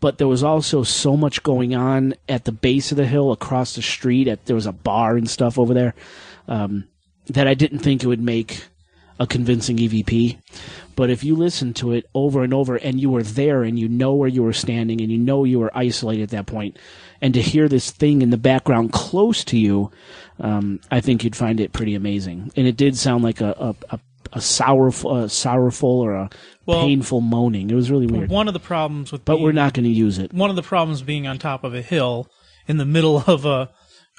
but 0.00 0.18
there 0.18 0.28
was 0.28 0.42
also 0.42 0.82
so 0.82 1.16
much 1.16 1.42
going 1.42 1.74
on 1.74 2.14
at 2.28 2.44
the 2.44 2.52
base 2.52 2.90
of 2.90 2.96
the 2.96 3.06
hill, 3.06 3.32
across 3.32 3.74
the 3.74 3.82
street. 3.82 4.28
At 4.28 4.46
there 4.46 4.56
was 4.56 4.66
a 4.66 4.72
bar 4.72 5.16
and 5.16 5.30
stuff 5.30 5.58
over 5.58 5.72
there 5.72 5.94
um, 6.48 6.84
that 7.26 7.46
I 7.46 7.54
didn't 7.54 7.78
think 7.78 8.02
it 8.02 8.08
would 8.08 8.20
make 8.20 8.64
a 9.20 9.26
convincing 9.26 9.76
EVP. 9.76 10.38
But 10.96 11.10
if 11.10 11.22
you 11.22 11.36
listen 11.36 11.72
to 11.74 11.92
it 11.92 12.06
over 12.14 12.42
and 12.42 12.52
over, 12.52 12.76
and 12.76 13.00
you 13.00 13.08
were 13.08 13.22
there, 13.22 13.62
and 13.62 13.78
you 13.78 13.88
know 13.88 14.14
where 14.14 14.28
you 14.28 14.42
were 14.42 14.52
standing, 14.52 15.00
and 15.00 15.10
you 15.12 15.18
know 15.18 15.44
you 15.44 15.60
were 15.60 15.70
isolated 15.76 16.24
at 16.24 16.30
that 16.30 16.46
point, 16.46 16.76
and 17.22 17.32
to 17.32 17.40
hear 17.40 17.68
this 17.68 17.90
thing 17.90 18.20
in 18.20 18.28
the 18.30 18.36
background 18.36 18.92
close 18.92 19.44
to 19.44 19.56
you, 19.56 19.90
um, 20.40 20.80
I 20.90 21.00
think 21.00 21.24
you'd 21.24 21.36
find 21.36 21.58
it 21.60 21.72
pretty 21.72 21.94
amazing. 21.94 22.52
And 22.56 22.66
it 22.66 22.76
did 22.76 22.98
sound 22.98 23.24
like 23.24 23.40
a 23.40 23.52
a, 23.58 23.94
a, 23.94 24.00
a 24.34 24.40
sorrowful, 24.40 25.16
a 25.16 25.28
sorrowful 25.30 25.88
or 26.00 26.14
a 26.14 26.30
Well, 26.66 26.80
painful 26.82 27.20
moaning. 27.22 27.70
It 27.70 27.74
was 27.74 27.90
really 27.90 28.06
weird. 28.06 28.28
One 28.28 28.48
of 28.48 28.54
the 28.54 28.60
problems 28.60 29.12
with 29.12 29.24
But 29.24 29.34
being, 29.36 29.44
we're 29.44 29.52
not 29.52 29.72
going 29.72 29.84
to 29.84 29.90
use 29.90 30.18
it. 30.18 30.32
one 30.34 30.50
of 30.50 30.56
the 30.56 30.62
problems 30.62 31.00
being 31.02 31.26
on 31.26 31.38
top 31.38 31.64
of 31.64 31.74
a 31.74 31.82
hill 31.82 32.28
in 32.68 32.76
the 32.76 32.84
middle 32.84 33.18
of 33.26 33.46
a 33.46 33.70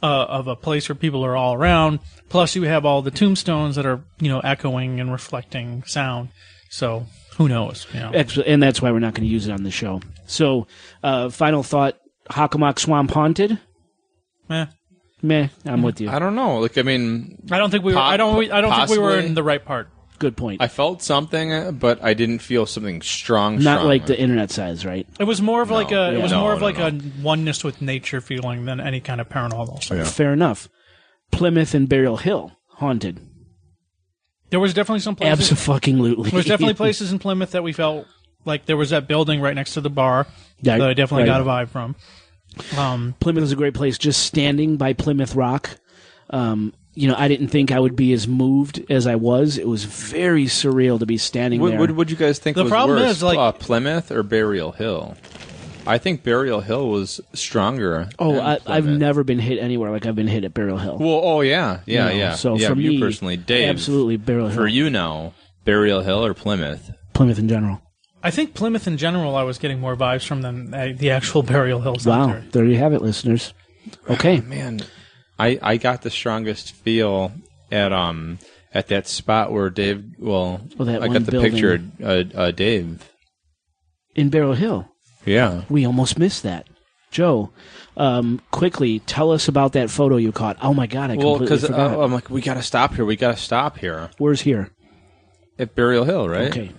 uh, 0.02 0.26
of 0.26 0.48
a 0.48 0.56
place 0.56 0.90
where 0.90 0.96
people 0.96 1.24
are 1.26 1.36
all 1.38 1.54
around. 1.54 2.00
Plus, 2.28 2.56
you 2.56 2.64
have 2.64 2.86
all 2.86 3.02
the 3.02 3.12
tombstones 3.12 3.76
that 3.76 3.86
are 3.86 4.02
you 4.20 4.30
know 4.30 4.40
echoing 4.40 5.00
and 5.00 5.12
reflecting 5.12 5.84
sound. 5.86 6.30
So 6.70 7.06
who 7.38 7.48
knows? 7.48 7.86
You 7.94 8.00
know. 8.02 8.12
And 8.46 8.62
that's 8.62 8.82
why 8.82 8.92
we're 8.92 9.00
not 9.00 9.14
going 9.14 9.28
to 9.28 9.32
use 9.34 9.48
it 9.48 9.52
on 9.52 9.64
the 9.64 9.72
show. 9.72 10.02
So, 10.26 10.68
uh, 11.04 11.30
final 11.30 11.64
thought: 11.64 11.98
Hockomock 12.34 12.80
Swamp 12.80 13.12
haunted. 13.12 13.60
Eh. 14.50 14.66
Meh, 15.22 15.48
I'm 15.66 15.82
with 15.82 16.02
you. 16.02 16.10
I 16.10 16.20
don't 16.20 16.36
know. 16.36 16.60
Like, 16.60 16.78
I 16.78 16.82
mean, 16.82 17.38
I 17.50 17.58
don't 17.58 17.70
think 17.70 17.84
we 17.86 17.94
were. 17.94 18.00
Po- 18.00 18.06
I 18.06 18.18
don't. 18.18 18.52
I 18.52 18.60
don't 18.60 18.74
think 18.76 18.90
we 18.90 18.98
were 18.98 19.12
possibly. 19.12 19.28
in 19.28 19.34
the 19.36 19.44
right 19.44 19.64
part. 19.64 19.90
Good 20.20 20.36
point. 20.36 20.62
I 20.62 20.68
felt 20.68 21.02
something, 21.02 21.52
uh, 21.54 21.72
but 21.72 22.04
I 22.04 22.14
didn't 22.14 22.40
feel 22.40 22.66
something 22.66 23.02
strong. 23.02 23.56
Not 23.56 23.78
strong. 23.80 23.88
like 23.88 24.06
the 24.06 24.20
internet 24.20 24.52
says, 24.52 24.86
right? 24.86 25.08
It 25.20 25.24
was 25.24 25.42
more 25.42 25.62
of 25.62 25.72
like 25.72 25.92
a. 25.94 26.14
It 26.14 26.22
was 26.22 26.32
No, 26.32 26.42
more 26.42 26.54
of 26.54 26.60
no, 26.60 26.66
like 26.66 26.78
no. 26.78 26.88
a 26.88 27.22
oneness 27.22 27.64
with 27.64 27.82
nature 27.82 28.20
feeling 28.20 28.66
than 28.66 28.82
any 28.82 29.00
kind 29.00 29.22
of 29.22 29.30
paranormal. 29.30 29.82
stuff. 29.82 30.14
Fair 30.14 30.34
enough. 30.34 30.68
Plymouth 31.32 31.74
and 31.74 31.88
Burial 31.88 32.18
Hill 32.18 32.52
haunted. 32.68 33.20
There 34.50 34.60
was 34.60 34.74
definitely 34.74 35.00
some 35.00 35.16
places. 35.16 35.52
Absolutely. 35.52 36.30
There 36.30 36.38
was 36.38 36.46
definitely 36.46 36.76
places 36.76 37.12
in 37.12 37.20
Plymouth 37.20 37.52
that 37.52 37.64
we 37.64 37.74
felt 37.74 38.06
like 38.46 38.66
there 38.66 38.78
was 38.78 38.90
that 38.92 39.08
building 39.08 39.40
right 39.42 39.56
next 39.56 39.74
to 39.76 39.82
the 39.82 39.90
bar 39.90 40.28
Yeah, 40.62 40.78
that 40.78 40.90
I 40.90 40.94
definitely 40.94 41.30
right. 41.30 41.38
got 41.38 41.42
a 41.42 41.46
vibe 41.46 41.70
from. 41.70 41.96
Um, 42.78 43.16
Plymouth 43.20 43.44
is 43.44 43.52
a 43.52 43.56
great 43.56 43.74
place. 43.74 43.98
Just 43.98 44.24
standing 44.24 44.78
by 44.78 44.94
Plymouth 44.94 45.36
Rock, 45.36 45.70
um, 46.30 46.74
you 46.96 47.08
know, 47.08 47.16
I 47.18 47.28
didn't 47.28 47.48
think 47.48 47.72
I 47.72 47.80
would 47.80 47.96
be 47.96 48.14
as 48.14 48.28
moved 48.28 48.84
as 48.92 49.08
I 49.08 49.16
was. 49.16 49.58
It 49.58 49.68
was 49.68 49.84
very 49.84 50.46
surreal 50.46 51.00
to 51.00 51.06
be 51.06 51.18
standing 51.18 51.60
What 51.60 51.72
there. 51.72 51.80
would 51.80 51.92
would 51.92 52.12
you 52.12 52.18
guys 52.18 52.40
think 52.40 52.56
The 52.56 52.64
was 52.64 52.70
problem 52.72 53.00
worse, 53.00 53.12
is, 53.18 53.24
like- 53.24 53.38
uh, 53.38 53.52
Plymouth 53.52 54.12
or 54.12 54.24
Burial 54.24 54.72
Hill? 54.74 55.16
I 55.86 55.98
think 55.98 56.24
Burial 56.24 56.62
Hill 56.62 56.88
was 56.90 57.20
stronger. 57.34 58.08
oh, 58.18 58.40
I, 58.40 58.58
I've 58.66 58.86
never 58.88 59.26
been 59.26 59.40
hit 59.40 59.60
anywhere 59.60 59.92
like 59.92 60.06
I've 60.06 60.16
been 60.16 60.30
hit 60.30 60.46
at 60.46 60.54
Burial 60.54 60.78
Hill. 60.78 60.98
Well, 60.98 61.20
oh 61.24 61.42
yeah, 61.42 61.82
yeah, 61.86 62.06
You 62.06 62.14
know, 62.14 62.20
yeah. 62.20 62.36
So 62.36 62.56
yeah, 62.56 62.70
for 62.70 62.80
you 62.80 62.92
me, 62.92 63.00
personally, 63.02 63.36
Dave, 63.36 63.68
absolutely 63.70 64.16
Burial 64.16 64.48
Hill. 64.48 64.56
For 64.56 64.68
you 64.68 64.90
now, 64.90 65.34
Burial 65.66 66.02
Hill 66.02 66.24
or 66.26 66.34
Plymouth? 66.34 66.92
Plymouth 67.12 67.38
in 67.38 67.50
general. 67.50 67.82
I 68.26 68.32
think 68.32 68.54
Plymouth 68.54 68.88
in 68.88 68.98
general, 68.98 69.36
I 69.36 69.44
was 69.44 69.58
getting 69.58 69.80
more 69.82 69.96
vibes 69.98 70.26
from 70.26 70.42
than 70.42 70.74
uh, 70.74 70.94
the 70.96 71.10
actual 71.12 71.44
Burial 71.54 71.82
Hill 71.82 71.94
Wow, 72.06 72.28
Cemetery. 72.28 72.44
there 72.52 72.66
you 72.66 72.78
have 72.78 72.94
it, 72.94 73.02
listeners. 73.02 73.54
Okay, 74.10 74.40
Man, 74.42 74.80
I 75.38 75.60
I 75.62 75.78
got 75.78 76.02
the 76.04 76.10
strongest 76.10 76.72
feel 76.74 77.34
at 77.72 77.92
um 77.92 78.40
at 78.74 78.88
that 78.88 79.08
spot 79.08 79.52
where 79.52 79.70
Dave. 79.70 80.06
Well, 80.18 80.62
Oh, 80.80 80.86
that 80.86 81.04
I 81.04 81.08
got 81.10 81.26
the 81.26 81.32
building. 81.32 81.52
picture. 81.52 81.82
Uh, 82.02 82.24
uh, 82.34 82.52
Dave. 82.52 83.10
in 84.16 84.30
Burial 84.30 84.54
Hill, 84.54 84.88
Yeah. 85.26 85.64
we 85.70 85.86
almost 85.86 86.18
missed 86.18 86.44
that. 86.44 86.68
Joe, 87.12 87.52
um, 87.98 88.42
quickly 88.52 89.00
tell 89.00 89.32
us 89.32 89.48
about 89.48 89.74
that 89.74 89.90
photo 89.92 90.16
you 90.18 90.32
caught. 90.32 90.58
Oh 90.62 90.74
my 90.74 90.88
God, 90.88 91.12
I 91.12 91.16
Well, 91.16 91.38
completely 91.38 91.46
because 91.58 91.66
forgot. 91.68 91.92
uh, 91.98 92.02
I'm 92.04 92.12
like, 92.14 92.30
we 92.30 92.42
got 92.42 92.54
to 92.56 92.64
stop 92.64 92.96
here. 92.96 93.06
We 93.06 93.16
got 93.16 93.36
to 93.36 93.42
stop 93.42 93.78
here 93.78 94.10
Where's 94.18 94.42
here? 94.42 94.72
at 95.60 95.76
Burial 95.76 96.06
Hill, 96.06 96.28
right? 96.30 96.48
Okay, 96.50 96.72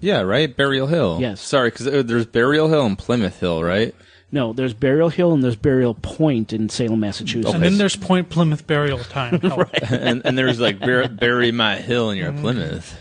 Yeah, 0.00 0.20
right. 0.20 0.54
Burial 0.54 0.86
Hill. 0.86 1.18
Yes. 1.20 1.40
Sorry, 1.40 1.70
because 1.70 2.04
there's 2.06 2.26
Burial 2.26 2.68
Hill 2.68 2.84
and 2.86 2.98
Plymouth 2.98 3.38
Hill, 3.40 3.62
right? 3.62 3.94
no, 4.32 4.52
there's 4.52 4.74
Burial 4.74 5.08
Hill 5.08 5.32
and 5.32 5.42
there's 5.42 5.56
Burial 5.56 5.94
Point 5.94 6.52
in 6.52 6.68
Salem, 6.68 7.00
Massachusetts. 7.00 7.54
And 7.54 7.62
then 7.62 7.78
there's 7.78 7.96
Point 7.96 8.28
Plymouth 8.28 8.66
Burial 8.66 8.98
Time. 8.98 9.38
right. 9.42 9.82
and 9.90 10.22
and 10.26 10.36
there's 10.36 10.60
like 10.60 10.80
bur- 10.80 11.08
bury 11.08 11.52
my 11.52 11.76
hill 11.76 12.10
and 12.10 12.18
you're 12.18 12.28
at 12.30 12.36
Plymouth. 12.40 12.98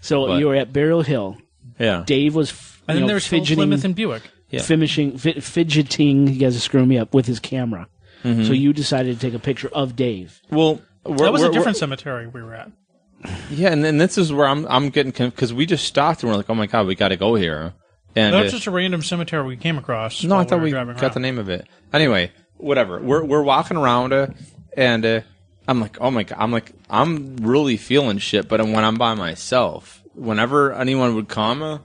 So 0.00 0.26
But- 0.26 0.38
you 0.40 0.48
were 0.48 0.56
at 0.56 0.72
Burial 0.72 1.02
Hill. 1.02 1.36
Yeah. 1.78 2.02
Dave 2.06 2.34
was 2.34 2.50
f- 2.50 2.82
And 2.88 2.96
you 2.96 3.00
then 3.00 3.06
know, 3.06 3.12
there's 3.12 3.24
still 3.24 3.38
fidgeting, 3.40 3.56
Plymouth 3.58 3.84
and 3.84 3.94
Buick. 3.94 4.22
Yeah. 4.50 4.62
finishing, 4.62 5.18
fi- 5.18 5.40
fidgeting. 5.40 6.26
You 6.28 6.38
guys 6.38 6.56
are 6.56 6.60
screwing 6.60 6.88
me 6.88 6.98
up 6.98 7.14
with 7.14 7.26
his 7.26 7.38
camera. 7.38 7.86
Mm-hmm. 8.24 8.44
So 8.44 8.52
you 8.52 8.72
decided 8.72 9.14
to 9.18 9.20
take 9.20 9.34
a 9.34 9.38
picture 9.42 9.68
of 9.72 9.94
Dave. 9.96 10.40
Well, 10.50 10.80
That 11.04 11.32
was 11.32 11.42
a 11.42 11.50
different 11.52 11.76
cemetery 11.76 12.26
we 12.26 12.42
were 12.42 12.54
at. 12.54 12.70
Yeah, 13.50 13.70
and 13.72 13.84
then 13.84 13.98
this 13.98 14.18
is 14.18 14.32
where 14.32 14.46
I'm 14.46 14.66
I'm 14.66 14.90
getting 14.90 15.12
because 15.12 15.52
we 15.52 15.66
just 15.66 15.84
stopped 15.84 16.22
and 16.22 16.30
we're 16.30 16.36
like, 16.36 16.50
oh 16.50 16.54
my 16.54 16.66
god, 16.66 16.86
we 16.86 16.94
got 16.94 17.08
to 17.08 17.16
go 17.16 17.34
here. 17.34 17.72
And 18.14 18.34
That's 18.34 18.48
uh, 18.48 18.56
just 18.56 18.66
a 18.66 18.70
random 18.70 19.02
cemetery 19.02 19.46
we 19.46 19.56
came 19.56 19.78
across. 19.78 20.22
no, 20.22 20.36
I 20.36 20.44
thought 20.44 20.60
we 20.60 20.70
got 20.70 20.86
around. 20.86 21.14
the 21.14 21.20
name 21.20 21.38
of 21.38 21.48
it. 21.48 21.66
Anyway, 21.92 22.30
whatever. 22.56 23.00
We're 23.00 23.24
we're 23.24 23.42
walking 23.42 23.76
around, 23.76 24.12
uh, 24.12 24.26
and 24.76 25.04
uh, 25.04 25.20
I'm 25.66 25.80
like, 25.80 25.98
oh 26.00 26.10
my 26.10 26.24
god, 26.24 26.38
I'm 26.38 26.52
like, 26.52 26.72
I'm 26.90 27.36
really 27.36 27.76
feeling 27.76 28.18
shit. 28.18 28.48
But 28.48 28.60
when 28.60 28.84
I'm 28.84 28.96
by 28.96 29.14
myself, 29.14 30.02
whenever 30.14 30.72
anyone 30.72 31.14
would 31.14 31.28
come, 31.28 31.62
uh, 31.62 31.78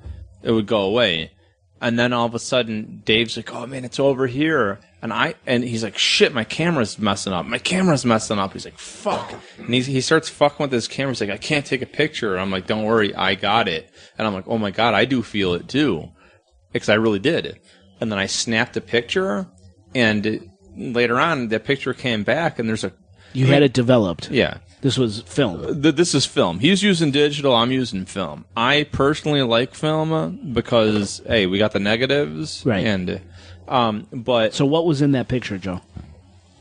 it 0.44 0.52
would 0.52 0.68
go 0.68 0.82
away. 0.82 1.32
And 1.80 1.98
then 1.98 2.12
all 2.12 2.26
of 2.26 2.34
a 2.34 2.40
sudden, 2.40 3.04
Dave's 3.06 3.38
like, 3.38 3.54
"Oh 3.54 3.68
man, 3.68 3.86
it's 3.86 4.00
over 4.00 4.26
here," 4.28 4.80
and 5.02 5.14
I 5.14 5.36
and 5.46 5.64
he's 5.64 5.84
like, 5.84 5.98
"Shit, 5.98 6.34
my 6.34 6.44
camera's 6.44 6.98
messing 7.00 7.34
up. 7.34 7.46
My 7.46 7.60
camera's 7.60 8.06
messing 8.06 8.40
up." 8.40 8.54
He's 8.54 8.66
like, 8.66 8.78
"Fuck," 8.80 9.34
and 9.58 9.74
he 9.74 9.82
he 9.82 10.02
starts 10.02 10.30
fucking 10.30 10.64
with 10.64 10.72
his 10.72 10.88
camera. 10.88 11.12
He's 11.12 11.22
like, 11.22 11.30
"I 11.30 11.38
can't 11.38 11.66
take 11.66 11.82
a 11.82 11.86
picture." 11.88 12.34
And 12.34 12.42
I'm 12.42 12.52
like, 12.52 12.68
"Don't 12.68 12.84
worry, 12.84 13.14
I 13.16 13.36
got 13.36 13.68
it." 13.68 13.90
And 14.18 14.28
I'm 14.28 14.34
like, 14.34 14.48
"Oh 14.48 14.58
my 14.58 14.72
god, 14.72 14.94
I 14.94 15.06
do 15.06 15.22
feel 15.24 15.54
it 15.54 15.68
too." 15.68 16.10
because 16.74 16.90
I 16.90 16.96
really 16.96 17.18
did. 17.20 17.60
And 18.02 18.12
then 18.12 18.20
I 18.20 18.26
snapped 18.28 18.76
a 18.78 18.82
picture, 18.82 19.48
and 19.96 20.52
later 20.76 21.20
on, 21.20 21.48
that 21.48 21.64
picture 21.64 21.94
came 21.94 22.24
back, 22.24 22.60
and 22.60 22.68
there's 22.70 22.84
a 22.84 22.92
You 23.34 23.48
had 23.48 23.64
it 23.64 23.74
developed. 23.74 24.30
yeah. 24.30 24.58
This 24.82 24.96
was 24.96 25.22
film. 25.22 25.82
Th- 25.82 25.96
this 25.96 26.14
is 26.14 26.28
film. 26.28 26.60
He's 26.60 26.84
using 26.84 27.10
digital. 27.10 27.56
I'm 27.56 27.72
using 27.72 28.06
film. 28.06 28.46
I 28.56 28.84
personally 28.92 29.42
like 29.42 29.74
film 29.74 30.54
because 30.54 31.20
hey, 31.26 31.48
we 31.48 31.58
got 31.58 31.72
the 31.72 31.80
negatives, 31.80 32.64
Right. 32.64 32.86
And 32.86 33.22
um, 33.68 34.08
but 34.12 34.54
So 34.54 34.66
what 34.66 34.86
was 34.86 35.02
in 35.02 35.12
that 35.14 35.28
picture, 35.28 35.58
Joe? 35.58 35.82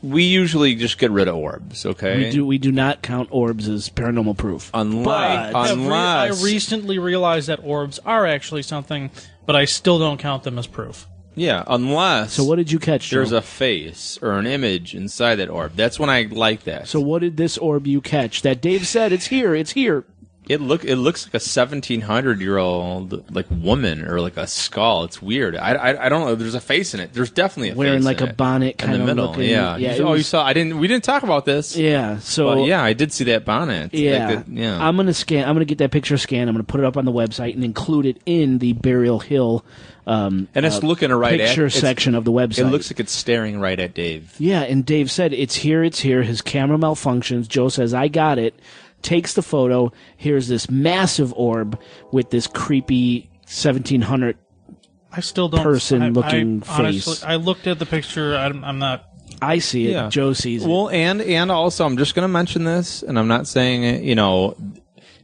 we 0.03 0.23
usually 0.23 0.75
just 0.75 0.99
get 0.99 1.09
rid 1.09 1.27
of 1.27 1.35
orbs. 1.35 1.85
Okay, 1.85 2.17
We 2.25 2.29
do 2.29 2.45
we 2.45 2.57
do 2.59 2.71
not 2.71 3.01
count 3.01 3.29
orbs 3.31 3.67
as 3.67 3.89
paranormal 3.89 4.37
proof. 4.37 4.69
unless 4.73 5.05
But- 5.05 5.55
I've 5.55 5.55
I 5.55 5.71
unless 5.73 6.43
recently 6.43 6.99
realized 6.99 7.47
that 7.49 7.59
orbs 7.63 7.99
are 8.05 8.25
actually 8.25 8.61
something, 8.61 9.09
but 9.47 9.55
I 9.55 9.65
still 9.65 9.97
don't 9.97 10.19
count 10.19 10.43
them 10.43 10.59
as 10.59 10.67
proof. 10.67 11.07
yeah, 11.35 11.63
unless 11.67 12.33
So 12.33 12.43
what 12.43 12.57
did 12.57 12.71
you 12.71 12.77
catch, 12.79 13.09
Joe? 13.09 13.17
there's 13.17 13.31
a 13.31 13.41
face 13.41 14.19
or 14.21 14.37
an 14.37 14.45
image 14.45 14.93
inside 14.93 15.35
that 15.35 15.49
orb. 15.49 15.75
That's 15.75 15.99
when 15.99 16.09
I 16.11 16.27
like 16.29 16.63
that. 16.65 16.87
so 16.87 16.99
what 16.99 17.21
did 17.21 17.37
this 17.37 17.57
orb 17.57 17.87
you 17.87 17.99
catch? 18.01 18.43
That 18.43 18.61
Dave 18.61 18.85
said 18.87 19.11
it's 19.11 19.27
here, 19.27 19.55
it's 19.55 19.71
here. 19.71 20.03
It 20.49 20.61
look 20.61 20.83
it 20.85 20.95
looks 20.95 21.25
like 21.25 21.33
a 21.33 21.39
seventeen 21.39 22.01
hundred 22.01 22.39
year 22.41 22.57
old 22.57 23.33
like 23.33 23.47
woman 23.51 24.05
or 24.07 24.21
like 24.21 24.37
a 24.37 24.47
skull. 24.47 25.03
It's 25.03 25.21
weird. 25.21 25.55
I, 25.55 25.73
I, 25.73 26.05
I 26.05 26.09
don't 26.09 26.25
know. 26.25 26.35
There's 26.35 26.55
a 26.55 26.61
face 26.61 26.93
in 26.93 26.99
it. 26.99 27.13
There's 27.13 27.31
definitely 27.31 27.69
a 27.69 27.71
face. 27.73 27.77
Wearing 27.77 28.03
like 28.03 28.21
a 28.21 28.33
bonnet 28.33 28.81
in 28.81 28.89
kinda 28.89 29.05
middle. 29.05 29.27
looking- 29.27 29.49
yeah. 29.49 29.77
yeah, 29.77 29.95
You- 29.95 30.03
oh, 30.07 30.13
you 30.13 30.23
saw? 30.23 30.45
I 30.45 30.53
didn't. 30.53 30.77
We 30.79 30.87
didn't 30.87 31.03
talk 31.03 31.23
about 31.23 31.45
this. 31.45 31.75
Yeah. 31.75 32.19
So 32.19 32.55
But 32.55 32.65
yeah, 32.67 32.83
I 32.83 32.93
did 32.93 33.11
see 33.13 33.25
that 33.25 33.45
bonnet. 33.45 33.93
Yeah. 33.93 34.27
Like 34.27 34.45
that- 34.45 34.51
yeah. 34.51 34.87
I'm 34.87 34.95
gonna 34.95 35.13
scan. 35.13 35.47
I'm 35.47 35.55
gonna 35.55 35.65
get 35.65 35.79
that 35.79 35.91
picture 35.91 36.17
scanned. 36.17 36.49
I'm 36.49 36.55
gonna 36.55 36.63
put 36.63 36.79
it 36.79 36.85
up 36.85 36.97
on 36.97 37.05
the 37.05 37.11
website 37.11 37.53
and 37.53 37.63
include 37.63 38.05
it 38.05 38.21
in 38.25 38.59
the 38.59 38.73
Burial 38.73 39.19
Hill. 39.19 39.65
Um, 40.05 40.47
and 40.55 40.65
it's 40.65 40.77
uh, 40.81 40.87
looking 40.87 41.11
right 41.11 41.37
picture 41.37 41.65
at 41.65 41.73
section 41.73 42.15
of 42.15 42.23
the 42.23 42.31
website. 42.31 42.59
It 42.59 42.65
looks 42.67 42.89
like 42.89 43.01
it's 43.01 43.11
staring 43.11 43.59
right 43.59 43.77
at 43.77 43.93
Dave. 43.93 44.33
Yeah, 44.39 44.61
and 44.61 44.85
Dave 44.85 45.11
said 45.11 45.33
it's 45.33 45.55
here, 45.55 45.83
it's 45.83 45.99
here. 45.99 46.23
His 46.23 46.41
camera 46.41 46.77
malfunctions. 46.77 47.47
Joe 47.49 47.67
says 47.67 47.93
I 47.93 48.07
got 48.07 48.39
it. 48.39 48.53
Takes 49.01 49.33
the 49.33 49.41
photo. 49.41 49.91
Here's 50.17 50.47
this 50.47 50.69
massive 50.69 51.33
orb 51.33 51.79
with 52.11 52.29
this 52.29 52.47
creepy 52.47 53.29
1700. 53.43 54.37
I 55.11 55.21
still 55.21 55.49
don't. 55.49 55.63
Person-looking 55.63 56.63
I, 56.67 56.71
I, 56.71 56.77
honestly, 56.79 57.13
face. 57.13 57.23
I 57.23 57.35
looked 57.35 57.67
at 57.67 57.79
the 57.79 57.85
picture. 57.85 58.35
I'm, 58.35 58.63
I'm 58.63 58.79
not. 58.79 59.05
I 59.41 59.59
see 59.59 59.87
it. 59.87 59.91
Yeah. 59.91 60.09
Joe 60.09 60.33
sees 60.33 60.65
it. 60.65 60.67
Well, 60.67 60.89
and 60.89 61.21
and 61.21 61.51
also, 61.51 61.85
I'm 61.85 61.97
just 61.97 62.15
going 62.15 62.23
to 62.23 62.31
mention 62.31 62.63
this, 62.63 63.03
and 63.03 63.17
I'm 63.17 63.27
not 63.27 63.47
saying 63.47 63.83
it. 63.83 64.01
You 64.01 64.15
know, 64.15 64.57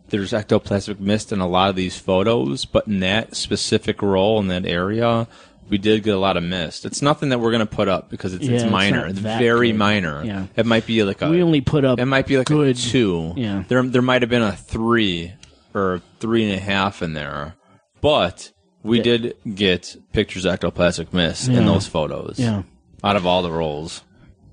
there's 0.09 0.31
ectoplasmic 0.31 0.99
mist 0.99 1.31
in 1.31 1.39
a 1.39 1.47
lot 1.47 1.69
of 1.69 1.75
these 1.75 1.97
photos, 1.97 2.65
but 2.65 2.87
in 2.87 2.99
that 2.99 3.35
specific 3.35 4.01
role 4.01 4.39
in 4.39 4.47
that 4.47 4.65
area, 4.65 5.27
we 5.69 5.77
did 5.77 6.03
get 6.03 6.13
a 6.13 6.19
lot 6.19 6.37
of 6.37 6.43
mist. 6.43 6.85
It's 6.85 7.01
nothing 7.01 7.29
that 7.29 7.39
we're 7.39 7.51
going 7.51 7.65
to 7.67 7.75
put 7.75 7.87
up 7.87 8.09
because 8.09 8.33
it's, 8.33 8.45
Yeah, 8.45 8.55
it's 8.61 8.71
minor. 8.71 9.07
It's 9.07 9.19
very 9.19 9.71
good. 9.71 9.77
minor. 9.77 10.23
Yeah. 10.23 10.45
It 10.55 10.65
might 10.65 10.85
be 10.85 11.03
like 11.03 11.21
a. 11.21 11.29
we 11.29 11.41
only 11.41 11.61
put 11.61 11.85
up. 11.85 11.99
It 11.99 12.05
might 12.05 12.27
be 12.27 12.37
like 12.37 12.49
a 12.49 12.73
two. 12.73 13.33
Yeah. 13.35 13.63
There, 13.67 13.81
there 13.83 14.01
might 14.01 14.21
have 14.21 14.29
been 14.29 14.41
a 14.41 14.51
three 14.55 15.33
or 15.73 16.01
three 16.19 16.43
and 16.43 16.53
a 16.53 16.59
half 16.59 17.01
in 17.01 17.13
there, 17.13 17.55
but 18.01 18.51
we 18.83 19.01
did 19.01 19.35
get 19.55 19.95
pictures 20.11 20.45
of 20.45 20.59
ectoplasmic 20.59 21.13
mist 21.13 21.47
in 21.47 21.65
those 21.65 21.87
photos. 21.87 22.37
Yeah. 22.37 22.63
Out 23.03 23.15
of 23.15 23.25
all 23.25 23.41
the 23.41 23.51
rolls. 23.51 24.03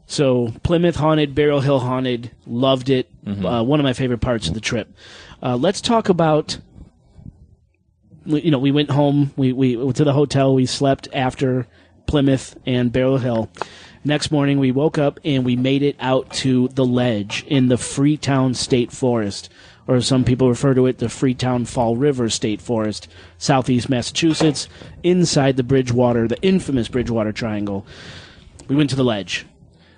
So 0.07 0.53
Plymouth 0.65 0.97
haunted, 0.97 1.35
Burial 1.37 1.61
Hill 1.61 1.79
haunted, 1.79 2.33
loved 2.47 2.91
it. 2.91 3.09
Mm-hmm. 3.25 3.47
Uh, 3.47 3.63
one 3.63 3.79
of 3.79 3.85
my 3.85 3.93
favorite 3.93 4.21
parts 4.21 4.49
of 4.49 4.55
the 4.55 4.61
trip. 4.61 4.93
Uh, 5.43 5.57
let's 5.57 5.81
talk 5.81 6.09
about. 6.09 6.59
You 8.27 8.51
know, 8.51 8.59
we 8.59 8.71
went 8.71 8.91
home. 8.91 9.33
We 9.37 9.53
we 9.53 9.77
went 9.77 9.97
to 9.97 10.05
the 10.05 10.13
hotel. 10.13 10.55
We 10.55 10.67
slept 10.67 11.09
after 11.13 11.67
Plymouth 12.07 12.57
and 12.67 12.93
Burial 12.93 13.19
Hill. 13.19 13.51
Next 14.03 14.31
morning, 14.31 14.59
we 14.59 14.73
woke 14.73 14.99
up 14.99 15.21
and 15.25 15.45
we 15.45 15.57
made 15.57 15.83
it 15.83 15.97
out 16.01 16.31
to 16.35 16.69
the 16.69 16.85
ledge 16.85 17.45
in 17.47 17.69
the 17.69 17.77
Freetown 17.77 18.55
State 18.55 18.93
Forest, 18.93 19.51
or 19.87 20.01
some 20.01 20.25
people 20.25 20.49
refer 20.49 20.73
to 20.73 20.87
it 20.87 20.99
the 20.99 21.09
Freetown 21.11 21.67
Fall 21.67 21.97
River 21.97 22.31
State 22.31 22.63
Forest, 22.63 23.09
southeast 23.37 23.91
Massachusetts, 23.91 24.69
inside 25.03 25.57
the 25.57 25.63
Bridgewater, 25.63 26.27
the 26.27 26.41
infamous 26.41 26.89
Bridgewater 26.89 27.33
Triangle. 27.33 27.87
We 28.69 28.77
went 28.77 28.89
to 28.91 28.97
the 28.97 29.05
ledge. 29.05 29.45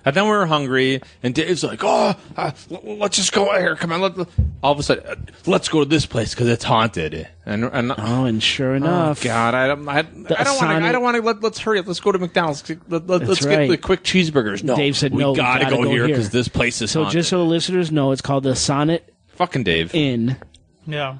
And 0.05 0.15
then 0.15 0.25
we 0.25 0.31
were 0.31 0.45
hungry, 0.45 1.01
and 1.21 1.33
Dave's 1.33 1.63
like, 1.63 1.79
"Oh, 1.83 2.15
uh, 2.35 2.51
let's 2.69 3.15
just 3.15 3.31
go 3.31 3.51
out 3.51 3.59
here. 3.59 3.75
Come 3.75 3.91
on." 3.93 4.01
Let, 4.01 4.17
let-" 4.17 4.27
all 4.61 4.73
of 4.73 4.79
a 4.79 4.83
sudden, 4.83 5.05
uh, 5.05 5.15
let's 5.45 5.69
go 5.69 5.79
to 5.79 5.85
this 5.85 6.05
place 6.05 6.33
because 6.33 6.49
it's 6.49 6.63
haunted. 6.65 7.27
And, 7.45 7.65
and 7.65 7.93
Oh, 7.97 8.25
and 8.25 8.41
sure 8.43 8.75
enough, 8.75 9.23
God, 9.23 9.53
I 9.53 9.67
don't, 9.67 9.87
I, 9.87 9.99
I 9.99 10.01
don't 10.01 10.27
want 10.57 10.83
to. 10.83 10.87
I 10.87 10.91
don't 10.91 11.03
want 11.03 11.15
to. 11.15 11.21
Let, 11.21 11.41
let's 11.41 11.59
hurry 11.59 11.79
up. 11.79 11.87
Let's 11.87 11.99
go 12.01 12.11
to 12.11 12.19
McDonald's. 12.19 12.69
Let, 12.89 13.07
let, 13.07 13.21
us 13.23 13.43
right. 13.45 13.59
get 13.59 13.67
the 13.69 13.77
quick 13.77 14.03
cheeseburgers. 14.03 14.63
No, 14.63 14.75
Dave 14.75 14.97
said, 14.97 15.13
we 15.13 15.21
"No, 15.21 15.31
we 15.31 15.37
gotta, 15.37 15.63
gotta 15.65 15.75
go, 15.77 15.83
go 15.83 15.89
here 15.89 16.05
here." 16.05 16.07
because 16.07 16.29
this 16.31 16.47
place 16.47 16.81
is 16.81 16.91
So 16.91 17.03
haunted. 17.03 17.19
just 17.19 17.29
so 17.29 17.37
the 17.37 17.45
listeners 17.45 17.91
know, 17.91 18.11
it's 18.11 18.21
called 18.21 18.43
the 18.43 18.55
Sonnet 18.55 19.13
fucking 19.35 19.63
Dave. 19.63 19.95
Inn. 19.95 20.37
Yeah. 20.85 21.17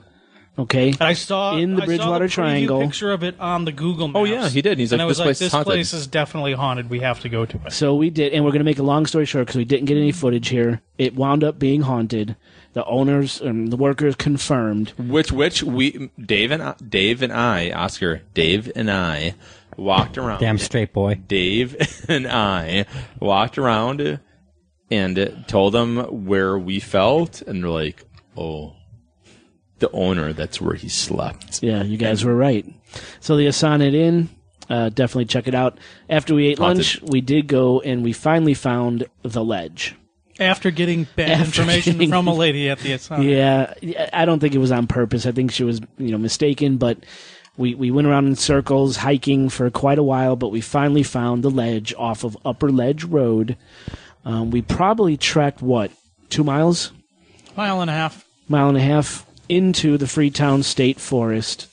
Okay. 0.57 0.93
I 0.99 1.13
saw 1.13 1.57
In 1.57 1.75
the 1.75 1.81
I 1.81 1.85
saw 1.85 1.85
Bridgewater 1.87 2.25
the 2.27 2.31
Triangle. 2.31 2.81
Picture 2.81 3.11
of 3.11 3.23
it 3.23 3.39
on 3.39 3.65
the 3.65 3.71
Google 3.71 4.07
Maps. 4.07 4.19
Oh, 4.19 4.23
yeah, 4.23 4.49
he 4.49 4.61
did. 4.61 4.77
He's 4.77 4.91
and 4.91 4.99
like, 4.99 5.05
I 5.05 5.07
was 5.07 5.17
"This 5.17 5.19
like, 5.19 5.25
place 5.25 5.35
is 5.35 5.39
this 5.39 5.51
haunted." 5.51 5.65
place 5.65 5.93
is 5.93 6.07
definitely 6.07 6.53
haunted. 6.53 6.89
We 6.91 6.99
have 6.99 7.21
to 7.21 7.29
go 7.29 7.45
to 7.45 7.59
it. 7.65 7.73
So 7.73 7.95
we 7.95 8.11
did, 8.11 8.33
and 8.33 8.45
we're 8.45 8.51
going 8.51 8.59
to 8.59 8.65
make 8.65 8.77
a 8.77 8.83
long 8.83 9.07
story 9.07 9.25
short 9.25 9.47
because 9.47 9.57
we 9.57 9.65
didn't 9.65 9.85
get 9.85 9.97
any 9.97 10.11
mm-hmm. 10.11 10.19
footage 10.19 10.49
here. 10.49 10.81
It 10.99 11.15
wound 11.15 11.43
up 11.43 11.57
being 11.57 11.81
haunted. 11.81 12.35
The 12.73 12.85
owners 12.85 13.41
and 13.41 13.71
the 13.71 13.77
workers 13.77 14.15
confirmed. 14.15 14.93
Which 14.97 15.31
which 15.31 15.63
we 15.63 16.11
Dave 16.23 16.51
and 16.51 16.61
I, 16.61 16.75
Dave 16.87 17.23
and 17.23 17.33
I 17.33 17.71
Oscar 17.71 18.21
Dave 18.33 18.71
and 18.75 18.91
I 18.91 19.35
walked 19.75 20.19
around. 20.19 20.39
Damn 20.39 20.59
straight 20.59 20.93
boy. 20.93 21.15
Dave 21.15 22.05
and 22.07 22.27
I 22.27 22.85
walked 23.19 23.57
around 23.57 24.19
and 24.91 25.45
told 25.47 25.73
them 25.73 26.25
where 26.25 26.57
we 26.57 26.79
felt, 26.79 27.41
and 27.41 27.63
they're 27.63 27.69
like, 27.71 28.03
"Oh, 28.37 28.75
the 29.83 29.91
owner. 29.91 30.33
That's 30.33 30.59
where 30.61 30.75
he 30.75 30.89
slept." 30.89 31.61
Yeah, 31.61 31.83
you 31.83 31.97
guys 31.97 32.23
were 32.25 32.35
right. 32.35 32.65
So 33.19 33.35
the 33.37 33.51
Sonnet 33.51 33.93
Inn, 33.93 34.29
uh, 34.69 34.89
definitely 34.89 35.25
check 35.25 35.47
it 35.47 35.55
out. 35.55 35.77
After 36.09 36.33
we 36.35 36.47
ate 36.47 36.57
Haunted. 36.59 36.77
lunch, 36.77 37.01
we 37.03 37.21
did 37.21 37.47
go 37.47 37.79
and 37.81 38.03
we 38.03 38.13
finally 38.13 38.53
found 38.53 39.05
the 39.21 39.43
ledge. 39.43 39.95
After 40.39 40.71
getting 40.71 41.05
bad 41.15 41.29
After 41.29 41.43
information 41.45 41.93
getting- 41.93 42.09
from 42.09 42.27
a 42.27 42.33
lady 42.45 42.67
at 42.69 42.79
the 42.79 42.89
Asana. 42.93 43.23
Yeah, 43.23 43.73
yeah, 43.81 44.09
I 44.11 44.25
don't 44.25 44.39
think 44.39 44.55
it 44.55 44.59
was 44.59 44.71
on 44.71 44.87
purpose. 44.87 45.27
I 45.27 45.31
think 45.31 45.51
she 45.51 45.63
was, 45.63 45.79
you 45.99 46.11
know, 46.11 46.17
mistaken. 46.17 46.77
But 46.77 46.97
we 47.55 47.75
we 47.75 47.91
went 47.91 48.07
around 48.07 48.25
in 48.27 48.35
circles 48.35 48.97
hiking 48.97 49.49
for 49.49 49.69
quite 49.69 49.99
a 49.99 50.03
while, 50.03 50.35
but 50.35 50.49
we 50.49 50.59
finally 50.59 51.03
found 51.03 51.43
the 51.43 51.51
ledge 51.51 51.93
off 51.99 52.23
of 52.23 52.35
Upper 52.43 52.71
Ledge 52.71 53.03
Road. 53.03 53.57
Um, 54.25 54.49
we 54.49 54.61
probably 54.63 55.17
trekked 55.17 55.61
what 55.61 55.91
two 56.29 56.43
miles, 56.43 56.91
Mile 57.55 57.81
and 57.81 57.89
a 57.91 57.93
half. 57.93 58.25
mile 58.47 58.69
and 58.69 58.77
a 58.77 58.81
half 58.81 59.27
into 59.49 59.97
the 59.97 60.07
Freetown 60.07 60.63
State 60.63 60.99
Forest. 60.99 61.67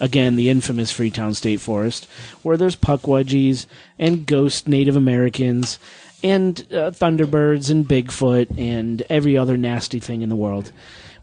Again, 0.00 0.36
the 0.36 0.48
infamous 0.48 0.92
Freetown 0.92 1.34
State 1.34 1.60
Forest, 1.60 2.06
where 2.42 2.56
there's 2.56 2.76
Pukwudgies 2.76 3.66
and 3.98 4.26
ghost 4.26 4.68
Native 4.68 4.94
Americans 4.94 5.78
and 6.22 6.60
uh, 6.70 6.90
thunderbirds 6.90 7.70
and 7.70 7.86
Bigfoot 7.86 8.56
and 8.58 9.02
every 9.10 9.36
other 9.36 9.56
nasty 9.56 9.98
thing 9.98 10.22
in 10.22 10.28
the 10.28 10.36
world. 10.36 10.72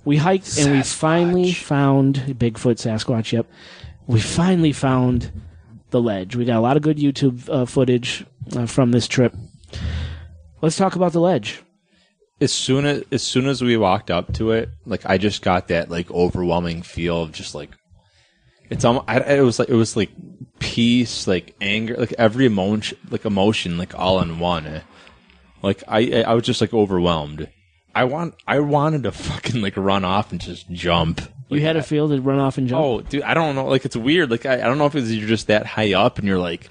We 0.04 0.18
hiked 0.18 0.58
and 0.60 0.72
we 0.72 0.82
finally 0.84 1.52
found 1.52 2.16
Bigfoot, 2.16 2.78
Sasquatch. 2.78 3.32
Yep, 3.32 3.48
we 4.08 4.20
finally 4.20 4.74
found 4.74 5.32
the 5.90 6.02
ledge. 6.02 6.36
We 6.36 6.46
got 6.46 6.58
a 6.58 6.62
lot 6.62 6.78
of 6.78 6.84
good 6.84 6.98
YouTube 6.98 7.50
uh, 7.50 7.66
footage 7.66 8.26
uh, 8.56 8.66
from 8.66 8.92
this 8.92 9.08
trip. 9.08 9.34
Let's 10.62 10.78
talk 10.78 10.96
about 10.96 11.14
the 11.14 11.22
ledge. 11.22 11.62
As 12.42 12.52
soon 12.52 12.86
as 12.86 13.04
as 13.12 13.24
soon 13.24 13.48
as 13.48 13.62
we 13.62 13.78
walked 13.78 14.12
up 14.12 14.34
to 14.34 14.52
it, 14.52 14.70
like 14.86 15.06
I 15.06 15.18
just 15.18 15.42
got 15.42 15.70
that 15.70 15.90
like 15.90 16.12
overwhelming 16.12 16.82
feel 16.82 17.24
of 17.24 17.32
just 17.32 17.56
like 17.56 17.70
it's 18.70 18.84
almost. 18.84 19.06
I, 19.08 19.20
it 19.20 19.42
was 19.42 19.60
like 19.60 19.70
it 19.70 19.76
was 19.76 19.96
like 19.96 20.10
peace, 20.60 21.28
like 21.28 21.56
anger, 21.62 21.96
like 21.98 22.14
every 22.18 22.46
emotion, 22.46 22.98
like 23.10 23.26
emotion, 23.26 23.78
like 23.78 23.98
all 23.98 24.20
in 24.22 24.40
one. 24.40 24.82
Like 25.62 25.84
I, 25.88 26.24
I 26.24 26.34
was 26.34 26.44
just 26.44 26.62
like 26.62 26.74
overwhelmed. 26.74 27.50
I 27.94 28.04
want, 28.04 28.36
I 28.46 28.60
wanted 28.60 29.04
to 29.04 29.12
fucking 29.14 29.62
like 29.62 29.78
run 29.78 30.04
off 30.04 30.32
and 30.32 30.42
just 30.42 30.70
jump. 30.70 31.22
You 31.50 31.62
had 31.62 31.78
a 31.78 31.84
feel 31.84 32.10
to 32.10 32.20
run 32.20 32.40
off 32.40 32.58
and 32.58 32.68
jump. 32.68 32.84
Oh, 32.84 33.02
dude, 33.02 33.24
I 33.24 33.34
don't 33.34 33.56
know. 33.56 33.68
Like, 33.68 33.86
it's 33.86 33.96
weird. 33.96 34.32
Like, 34.32 34.46
I, 34.46 34.56
I 34.56 34.64
don't 34.64 34.78
know 34.78 34.88
if 34.88 34.96
it's 34.96 35.12
you're 35.12 35.28
just 35.28 35.48
that 35.48 35.66
high 35.66 35.94
up 35.94 36.18
and 36.18 36.28
you're 36.28 36.40
like, 36.40 36.70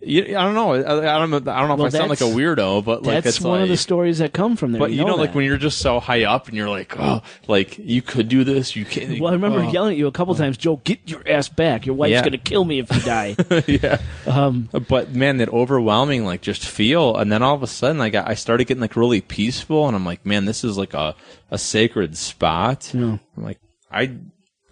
you, 0.00 0.36
I 0.36 0.44
don't 0.44 0.54
know. 0.54 0.74
I, 0.74 1.16
I 1.16 1.18
don't. 1.18 1.30
know- 1.30 1.52
I 1.52 1.60
don't 1.60 1.76
know 1.76 1.86
if 1.86 1.94
I 1.94 1.98
sound 1.98 2.10
like 2.10 2.20
a 2.20 2.24
weirdo, 2.24 2.84
but 2.84 3.02
like, 3.02 3.24
That's 3.24 3.38
it's 3.38 3.44
one 3.44 3.62
of 3.62 3.68
the 3.68 3.76
stories 3.76 4.18
that 4.18 4.32
come 4.32 4.56
from 4.56 4.72
there. 4.72 4.78
But 4.78 4.92
you 4.92 5.04
know, 5.04 5.16
like 5.16 5.34
when 5.34 5.44
you're 5.44 5.56
just 5.56 5.78
so 5.78 5.98
high 5.98 6.24
up 6.24 6.46
and 6.46 6.56
you're 6.56 6.68
like, 6.68 6.98
oh, 6.98 7.22
like 7.48 7.78
you 7.78 8.00
could 8.00 8.28
do 8.28 8.44
this, 8.44 8.76
you 8.76 8.84
can't. 8.84 9.18
Well, 9.20 9.30
I 9.30 9.34
remember 9.34 9.58
oh. 9.58 9.70
yelling 9.72 9.92
at 9.92 9.98
you 9.98 10.06
a 10.06 10.12
couple 10.12 10.34
times, 10.36 10.56
Joe. 10.56 10.76
Get 10.84 11.10
your 11.10 11.22
ass 11.28 11.48
back. 11.48 11.84
Your 11.84 11.96
wife's 11.96 12.12
Yeah. 12.12 12.22
gonna 12.22 12.38
kill 12.38 12.64
me 12.64 12.78
if 12.78 12.94
you 12.94 13.00
die. 13.00 13.34
yeah. 13.66 14.00
Um, 14.26 14.68
but 14.88 15.14
man, 15.14 15.38
that 15.38 15.48
overwhelming 15.48 16.24
like 16.24 16.42
just 16.42 16.64
feel, 16.64 17.16
and 17.16 17.32
then 17.32 17.42
all 17.42 17.54
of 17.56 17.62
a 17.64 17.66
sudden, 17.66 17.98
like 17.98 18.14
I 18.14 18.24
I 18.28 18.34
started 18.34 18.66
getting 18.66 18.80
like 18.80 18.94
really 18.94 19.20
peaceful, 19.20 19.88
and 19.88 19.96
I'm 19.96 20.04
like, 20.04 20.24
man, 20.24 20.44
this 20.44 20.62
is 20.62 20.78
like 20.78 20.94
a 20.94 21.16
a 21.50 21.58
sacred 21.58 22.16
spot. 22.16 22.92
Yeah. 22.94 23.18
I'm 23.36 23.42
like, 23.42 23.58
I 23.90 24.16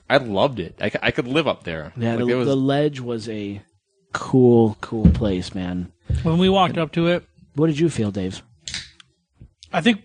I 0.09 0.18
loved 0.18 0.61
it. 0.61 0.77
I, 0.81 0.91
I 1.03 1.11
could 1.11 1.27
live 1.27 1.49
up 1.49 1.64
there. 1.64 1.93
yeah, 1.97 2.14
Like, 2.14 2.27
the, 2.27 2.35
was, 2.35 2.47
the 2.47 2.57
ledge 2.57 3.01
was 3.01 3.29
a 3.29 3.61
cool, 4.17 4.79
cool 4.81 5.11
place, 5.11 5.55
man. 5.55 5.93
When 6.23 6.39
we 6.39 6.49
walked 6.49 6.79
up 6.79 6.91
to 6.93 7.07
it, 7.09 7.25
What 7.55 7.67
did 7.67 7.79
you 7.79 7.91
feel, 7.91 8.11
Dave? 8.11 8.43
I 9.73 9.83
think 9.83 10.01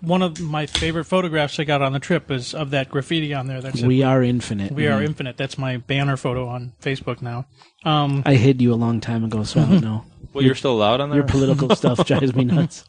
one 0.00 0.20
of 0.20 0.40
my 0.40 0.66
favorite 0.66 1.04
photographs 1.04 1.60
I 1.60 1.64
got 1.64 1.80
on 1.80 1.92
the 1.92 2.00
trip 2.00 2.28
is 2.30 2.54
of 2.54 2.70
that 2.70 2.90
graffiti 2.90 3.32
on 3.32 3.46
there. 3.46 3.60
That's 3.60 3.80
We 3.80 4.02
are 4.02 4.20
infinite. 4.20 4.72
We 4.72 4.88
are 4.88 5.00
infinite. 5.00 5.36
That's 5.36 5.56
my 5.56 5.76
banner 5.76 6.16
photo 6.16 6.48
on 6.48 6.72
Facebook 6.82 7.22
now. 7.22 7.46
Um, 7.84 8.24
I 8.26 8.34
hid 8.34 8.60
you 8.60 8.72
a 8.72 8.74
long 8.74 9.00
time 9.00 9.22
ago, 9.22 9.44
so 9.44 9.60
I 9.60 9.66
don't 9.66 9.80
know. 9.80 10.04
well, 10.32 10.44
you're 10.44 10.56
still 10.56 10.72
allowed 10.72 11.00
on 11.00 11.10
there. 11.10 11.20
Your 11.20 11.28
political 11.28 11.74
stuff 11.76 12.04
drives 12.04 12.34
me 12.34 12.44
nuts. 12.44 12.84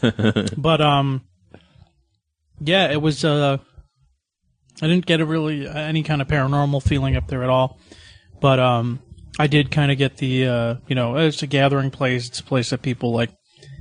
but 0.56 0.80
um, 0.80 1.22
yeah, 2.60 2.92
it 2.92 3.02
was. 3.02 3.24
Uh, 3.24 3.58
I 4.80 4.86
didn't 4.86 5.06
get 5.06 5.20
a 5.20 5.26
really 5.26 5.66
any 5.66 6.04
kind 6.04 6.22
of 6.22 6.28
paranormal 6.28 6.82
feeling 6.82 7.16
up 7.16 7.26
there 7.26 7.42
at 7.42 7.50
all, 7.50 7.80
but 8.40 8.60
um, 8.60 9.00
I 9.38 9.46
did 9.46 9.70
kind 9.70 9.92
of 9.92 9.98
get 9.98 10.16
the 10.16 10.46
uh, 10.46 10.74
you 10.88 10.94
know, 10.94 11.16
it's 11.16 11.42
a 11.42 11.46
gathering 11.46 11.90
place. 11.90 12.28
It's 12.28 12.40
a 12.40 12.44
place 12.44 12.70
that 12.70 12.82
people 12.82 13.12
like 13.12 13.30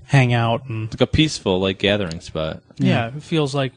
hang 0.05 0.33
out 0.33 0.67
and 0.69 0.85
It's 0.91 0.99
like 1.01 1.09
a 1.09 1.11
peaceful 1.11 1.59
like 1.59 1.79
gathering 1.79 2.19
spot. 2.21 2.61
yeah, 2.77 3.07
it 3.15 3.23
feels 3.23 3.55
like 3.55 3.73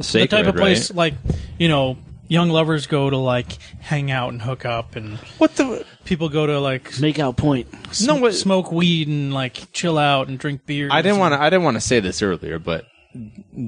Sacred, 0.00 0.30
the 0.30 0.36
type 0.36 0.46
of 0.46 0.56
place 0.56 0.90
right? 0.90 0.96
like 0.96 1.14
you 1.58 1.68
know 1.68 1.96
young 2.26 2.48
lovers 2.48 2.86
go 2.86 3.10
to 3.10 3.16
like 3.16 3.52
hang 3.80 4.10
out 4.10 4.30
and 4.32 4.40
hook 4.40 4.64
up 4.64 4.96
and 4.96 5.18
what 5.38 5.54
the 5.56 5.84
people 6.04 6.28
go 6.28 6.46
to 6.46 6.58
like 6.60 6.98
Make 7.00 7.18
out 7.18 7.36
point. 7.36 7.68
no 8.06 8.16
what- 8.16 8.34
smoke 8.34 8.72
weed 8.72 9.08
and 9.08 9.34
like 9.34 9.70
chill 9.72 9.98
out 9.98 10.28
and 10.28 10.38
drink 10.38 10.64
beer. 10.64 10.88
I 10.90 11.02
didn't 11.02 11.18
want 11.18 11.34
to. 11.34 11.40
I 11.42 11.50
didn't 11.50 11.64
want 11.64 11.76
to 11.76 11.80
say 11.82 12.00
this 12.00 12.22
earlier, 12.22 12.58
but 12.58 12.86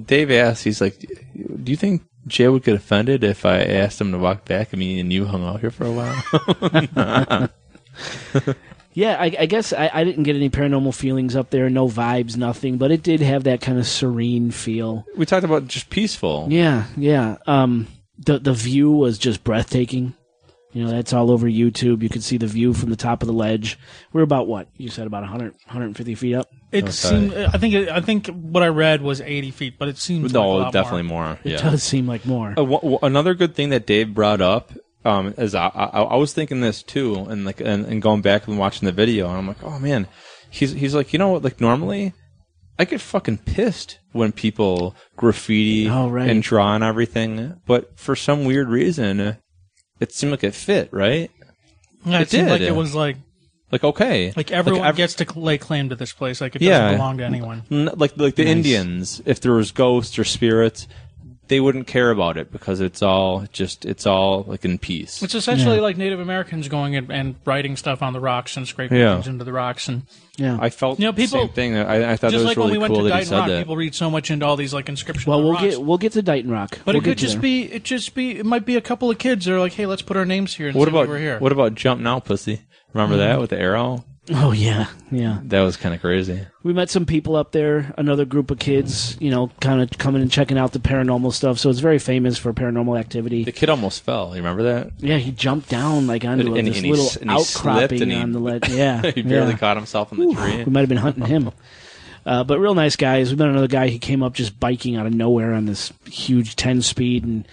Dave 0.07 0.31
asked. 0.31 0.65
He's 0.65 0.81
like, 0.81 0.99
"Do 1.01 1.71
you 1.71 1.77
think 1.77 2.03
Jay 2.27 2.49
would 2.49 2.65
get 2.65 2.75
offended 2.75 3.25
if 3.25 3.45
I 3.45 3.61
asked 3.63 4.01
him 4.01 4.13
to 4.13 4.19
walk 4.19 4.45
back 4.45 4.73
and 4.73 4.81
me 4.81 5.01
and 5.01 5.13
you 5.13 5.27
hung 5.27 5.45
out 5.45 5.61
here 5.61 5.71
for 5.71 5.85
a 5.85 5.93
while?" 5.93 7.49
Yeah, 8.95 9.17
I, 9.19 9.35
I 9.39 9.47
guess 9.47 9.73
I, 9.73 9.91
I 9.93 10.05
didn't 10.05 10.25
get 10.25 10.37
any 10.37 10.51
paranormal 10.51 10.95
feelings 10.95 11.35
up 11.35 11.51
there. 11.51 11.71
No 11.71 11.89
vibes, 11.89 12.37
nothing. 12.37 12.77
But 12.77 12.91
it 12.93 13.03
did 13.03 13.21
have 13.21 13.45
that 13.45 13.61
kind 13.61 13.79
of 13.79 13.87
serene 13.87 14.51
feel. 14.51 15.07
we 15.17 15.25
talked 15.25 15.45
about 15.45 15.67
just 15.67 15.89
peaceful. 15.89 16.47
Yeah, 16.51 16.85
yeah. 16.97 17.39
Um, 17.47 17.89
the 18.19 18.39
the 18.39 18.53
view 18.53 18.91
was 18.91 19.19
just 19.19 19.45
breathtaking. 19.45 20.15
You 20.73 20.85
know, 20.85 20.91
that's 20.91 21.13
all 21.13 21.31
over 21.31 21.47
YouTube. 21.47 22.03
You 22.03 22.09
can 22.09 22.23
see 22.23 22.39
the 22.39 22.47
view 22.47 22.73
from 22.73 22.89
the 22.91 22.97
top 22.97 23.23
of 23.23 23.27
the 23.27 23.35
ledge. 23.35 23.79
We're 24.13 24.23
about 24.23 24.47
what 24.47 24.69
you 24.79 24.89
said, 24.89 25.07
about 25.07 25.21
100, 25.23 25.53
150 25.67 26.15
feet 26.15 26.35
up. 26.35 26.49
It 26.71 26.85
Okay. 26.85 26.93
seemed. 26.93 27.35
I 27.35 27.59
think. 27.59 27.75
It, 27.75 27.89
I 27.91 28.01
think 28.01 28.29
what 28.29 28.63
I 28.63 28.69
read 28.69 29.03
was 29.03 29.21
eighty 29.21 29.51
feet, 29.51 29.75
but 29.79 29.89
it 29.89 29.99
seems 29.99 30.33
like 30.33 30.43
a 30.43 30.47
No, 30.47 30.53
lot 30.55 30.73
definitely 30.73 31.03
more. 31.03 31.25
more. 31.27 31.39
It 31.45 31.59
does 31.59 31.83
seem 31.83 32.07
like 32.07 32.25
more. 32.25 32.53
Uh, 32.53 32.55
w- 32.65 32.81
w- 32.81 32.99
another 33.03 33.35
good 33.35 33.55
thing 33.55 33.69
that 33.71 33.87
Dave 33.87 34.15
brought 34.15 34.41
up 34.41 34.73
um, 35.05 35.35
is 35.37 35.55
I, 35.55 35.67
I, 35.67 36.03
I 36.03 36.17
was 36.17 36.33
thinking 36.33 36.63
this 36.63 36.83
too, 36.83 37.17
and 37.29 37.45
like 37.45 37.61
and, 37.61 37.85
and 37.85 38.01
going 38.01 38.23
back 38.23 38.49
and 38.49 38.59
watching 38.59 38.87
the 38.87 38.93
video, 38.93 39.29
and 39.29 39.37
I'm 39.37 39.47
like, 39.47 39.63
oh 39.63 39.79
man, 39.79 40.07
he's 40.49 40.73
he's 40.73 40.95
like, 40.95 41.13
you 41.13 41.19
know 41.19 41.29
what? 41.29 41.45
Like 41.45 41.61
normally, 41.61 42.15
I 42.79 42.87
get 42.87 43.03
fucking 43.03 43.39
pissed 43.45 43.99
when 44.13 44.33
people 44.33 44.97
graffiti 45.17 45.91
Oh, 45.91 46.09
right. 46.09 46.31
and 46.31 46.43
draw 46.43 46.75
and 46.75 46.83
everything, 46.83 47.61
but 47.67 47.99
for 47.99 48.17
some 48.17 48.47
weird 48.47 48.69
reason, 48.71 49.37
it 50.01 50.13
seemed 50.13 50.31
like 50.33 50.45
it 50.45 50.55
fit, 50.55 50.89
right? 50.93 51.31
Yeah, 52.05 52.19
it, 52.19 52.23
It 52.23 52.31
seemed 52.31 52.47
did. 52.49 52.53
like 52.53 52.61
it 52.63 52.75
was 52.75 52.95
like 52.95 53.17
Like 53.71 53.85
okay, 53.85 54.33
like 54.37 54.51
everyone 54.51 54.85
ev- 54.85 54.97
gets 54.97 55.15
to 55.15 55.39
lay 55.39 55.57
claim 55.59 55.89
to 55.91 55.97
this 55.97 56.13
place. 56.13 56.41
Like 56.41 56.57
it 56.57 56.63
Yeah. 56.63 56.79
doesn't 56.81 56.97
belong 56.99 57.19
to 57.19 57.25
anyone. 57.25 57.63
N- 57.71 57.91
like 57.97 58.17
like 58.17 58.35
the 58.35 58.45
Nice. 58.45 58.53
Indians, 58.53 59.23
if 59.25 59.41
there 59.41 59.53
was 59.53 59.71
ghosts 59.73 60.19
or 60.19 60.25
spirits, 60.25 60.89
they 61.53 61.61
wouldn't 61.61 61.87
care 61.87 62.11
about 62.11 62.39
it 62.39 62.51
because 62.51 62.81
it's 62.81 63.03
all 63.03 63.45
just 63.53 63.85
it's 63.85 64.07
all 64.07 64.45
like 64.45 64.65
in 64.65 64.79
peace. 64.79 65.23
It's 65.23 65.35
essentially 65.35 65.81
like 65.81 65.99
Native 65.99 66.19
Americans 66.19 66.67
going 66.67 66.97
and, 66.97 67.13
and 67.13 67.35
writing 67.45 67.77
stuff 67.77 68.03
on 68.03 68.15
the 68.15 68.21
rocks 68.21 68.57
and 68.57 68.67
scraping 68.67 68.97
Yeah. 68.97 69.17
things 69.17 69.29
into 69.29 69.45
the 69.45 69.53
rocks 69.53 69.87
and 69.87 70.05
Yeah. 70.39 70.57
I 70.59 70.71
felt 70.71 70.99
You 70.99 71.05
know, 71.05 71.13
people- 71.13 71.41
the 71.41 71.47
same 71.49 71.55
thing. 71.55 71.77
I, 71.77 72.13
I 72.13 72.17
thought 72.17 72.31
just 72.31 72.33
that 72.33 72.39
was 72.39 72.45
like 72.45 72.57
really 72.57 72.71
when 72.71 72.73
we 72.73 72.79
went 72.79 72.95
cool 72.95 73.03
to 73.03 73.09
that 73.11 73.25
he 73.25 73.25
Dighton 73.25 73.39
Rock, 73.39 73.49
that. 73.49 73.59
people 73.59 73.77
read 73.77 73.95
so 73.95 74.11
much 74.11 74.31
into 74.31 74.47
all 74.47 74.57
these 74.57 74.73
like 74.73 74.89
inscriptions. 74.89 75.27
well, 75.27 75.41
on 75.41 75.45
we'll 75.45 75.53
rocks. 75.53 75.65
get 75.65 75.83
we'll 75.83 75.99
get 75.99 76.13
to 76.13 76.23
Dighton 76.23 76.51
Rock. 76.51 76.79
But 76.87 76.95
we'll 76.95 77.03
it 77.03 77.05
could 77.05 77.19
just 77.19 77.35
there. 77.35 77.43
be. 77.43 77.65
It 77.65 77.85
just 77.85 78.15
be. 78.15 78.39
It 78.39 78.47
might 78.47 78.65
be 78.65 78.77
a 78.77 78.81
couple 78.81 79.11
of 79.11 79.19
kids 79.19 79.45
that 79.45 79.53
are 79.53 79.61
like, 79.61 79.75
"Hey, 79.75 79.85
let's 79.85 80.01
put 80.01 80.17
our 80.17 80.25
names 80.25 80.55
here 80.55 80.69
and 80.69 80.75
what 80.75 80.87
say 80.87 80.91
about 80.91 81.09
we 81.09 81.13
were 81.13 81.19
here." 81.19 81.39
what 81.39 81.53
about 81.53 81.75
jump 81.75 82.01
now, 82.01 82.19
pussy? 82.19 82.63
Remember 82.95 83.17
mm-hmm. 83.17 83.25
that 83.25 83.41
with 83.41 83.51
the 83.51 83.59
arrow? 83.59 84.07
Oh 84.31 84.53
yeah, 84.53 84.87
yeah. 85.11 85.41
That 85.45 85.63
was 85.63 85.77
kind 85.77 85.95
of 85.97 86.01
crazy. 86.01 86.47
We 86.63 86.73
met 86.73 86.91
some 86.91 87.07
people 87.07 87.35
up 87.35 87.51
there. 87.51 87.93
Another 87.99 88.25
group 88.25 88.53
of 88.53 88.61
kids, 88.61 89.17
you 89.21 89.31
know, 89.31 89.51
kind 89.61 89.83
of 89.83 89.99
coming 89.99 90.23
and 90.23 90.31
checking 90.31 90.57
out 90.57 90.73
the 90.73 90.79
paranormal 90.79 91.33
stuff. 91.33 91.59
So 91.59 91.71
it's 91.71 91.81
very 91.81 91.99
famous 91.99 92.39
for 92.39 92.53
paranormal 92.53 92.99
activity. 93.01 93.43
The 93.43 93.51
kid 93.51 93.69
almost 93.69 94.05
fell. 94.05 94.29
You 94.31 94.37
remember 94.37 94.63
that? 94.63 94.93
Yeah, 94.99 95.17
he 95.17 95.33
jumped 95.33 95.69
down 95.69 96.07
like 96.07 96.25
onto 96.25 96.55
And- 96.55 96.69
this 96.69 96.79
and 96.79 96.87
little 96.87 97.09
he 97.09 97.29
outcropping 97.29 98.11
he- 98.11 98.17
on 98.17 98.31
the 98.31 98.39
ledge. 98.39 98.69
Yeah, 98.69 99.03
he 99.11 99.23
barely 99.23 99.53
yeah. 99.53 99.59
caught 99.59 99.77
himself 99.77 100.13
in 100.13 100.19
the 100.21 100.35
tree. 100.35 100.63
We 100.65 100.71
might 100.71 100.81
have 100.81 100.89
been 100.89 100.99
hunting 100.99 101.27
him. 101.27 101.51
Uh, 102.25 102.45
but 102.45 102.61
real 102.61 102.75
nice 102.77 102.95
guys. 102.95 103.31
We 103.31 103.37
met 103.37 103.49
another 103.49 103.67
guy. 103.67 103.89
He 103.89 103.99
came 103.99 104.23
up 104.23 104.35
just 104.35 104.61
biking 104.61 104.95
out 104.95 105.07
of 105.07 105.13
nowhere 105.13 105.53
on 105.53 105.67
this 105.67 105.93
huge 106.07 106.55
10 106.55 106.83
speed. 106.83 107.25
And 107.25 107.49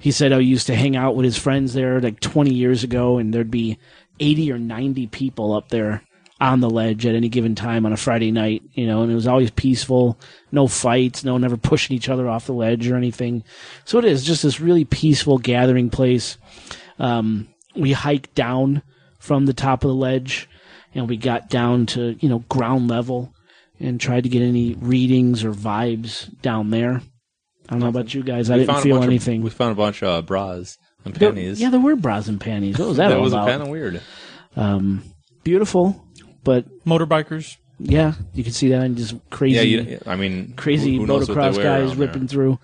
he 0.00 0.10
said, 0.10 0.32
oh, 0.32 0.38
he 0.38 0.46
used 0.46 0.66
to 0.66 0.74
hang 0.74 0.96
out 0.96 1.16
with 1.16 1.24
his 1.24 1.38
friends 1.38 1.72
there 1.72 1.98
like 1.98 2.20
20 2.20 2.52
years 2.52 2.84
ago, 2.84 3.16
and 3.16 3.32
there'd 3.32 3.50
be 3.50 3.78
80 4.20 4.52
or 4.52 4.58
90 4.58 5.06
people 5.08 5.52
up 5.52 5.68
there 5.68 6.02
on 6.40 6.60
the 6.60 6.68
ledge 6.70 7.06
at 7.06 7.14
any 7.14 7.28
given 7.28 7.54
time 7.54 7.86
on 7.86 7.92
a 7.92 7.96
Friday 7.96 8.30
night, 8.32 8.62
you 8.74 8.86
know, 8.86 9.02
and 9.02 9.10
it 9.10 9.14
was 9.14 9.26
always 9.26 9.50
peaceful, 9.52 10.18
no 10.52 10.66
fights, 10.66 11.24
no 11.24 11.32
one 11.32 11.44
ever 11.44 11.56
pushing 11.56 11.96
each 11.96 12.08
other 12.08 12.28
off 12.28 12.46
the 12.46 12.52
ledge 12.52 12.88
or 12.88 12.96
anything. 12.96 13.44
So 13.84 13.98
it 13.98 14.04
is 14.04 14.24
just 14.24 14.42
this 14.42 14.60
really 14.60 14.84
peaceful 14.84 15.38
gathering 15.38 15.90
place. 15.90 16.36
Um, 16.98 17.48
we 17.76 17.92
hiked 17.92 18.34
down 18.34 18.82
from 19.18 19.46
the 19.46 19.54
top 19.54 19.84
of 19.84 19.88
the 19.88 19.94
ledge 19.94 20.48
and 20.94 21.08
we 21.08 21.16
got 21.16 21.48
down 21.48 21.86
to, 21.86 22.16
you 22.20 22.28
know, 22.28 22.40
ground 22.48 22.88
level 22.88 23.32
and 23.80 24.00
tried 24.00 24.24
to 24.24 24.28
get 24.28 24.42
any 24.42 24.74
readings 24.74 25.44
or 25.44 25.52
vibes 25.52 26.28
down 26.42 26.70
there. 26.70 27.00
I 27.68 27.72
don't 27.72 27.80
know 27.80 27.88
about 27.88 28.12
you 28.12 28.22
guys. 28.22 28.50
I 28.50 28.56
We 28.58 28.66
didn't 28.66 28.82
feel 28.82 28.96
bunch 28.96 29.04
of- 29.04 29.10
anything. 29.10 29.42
we 29.42 29.50
found 29.50 29.72
a 29.72 29.76
bunch 29.76 30.02
of 30.02 30.08
uh, 30.08 30.22
bras 30.22 30.76
and 31.04 31.14
There- 31.14 31.30
panties. 31.30 31.60
yeah, 31.60 31.70
there 31.70 31.80
were 31.80 31.96
bras 31.96 32.28
and 32.28 32.40
panties. 32.40 32.78
What 32.78 32.88
was 32.88 32.96
that, 32.98 33.08
that 33.08 33.16
all 33.18 33.22
was 33.24 33.32
about? 33.32 33.48
kind 33.48 33.62
of 33.62 33.68
weird. 33.68 34.00
um, 34.56 35.02
beautiful, 35.42 36.04
but 36.44 36.64
Motorbikers. 36.84 37.56
yeah, 37.78 38.14
you 38.34 38.42
can 38.44 38.52
see 38.52 38.68
that 38.68 38.82
and 38.82 38.96
just 38.96 39.14
crazy, 39.30 39.56
Yeah, 39.68 39.80
you, 39.82 40.00
I 40.06 40.16
mean, 40.16 40.54
crazy 40.56 40.94
who, 40.94 41.00
who 41.00 41.06
knows 41.06 41.28
what 41.28 41.34
they 41.36 41.40
motocross 41.40 41.56
guys 41.56 41.64
around 41.64 41.88
there. 41.98 42.06
ripping 42.06 42.28
through. 42.28 42.58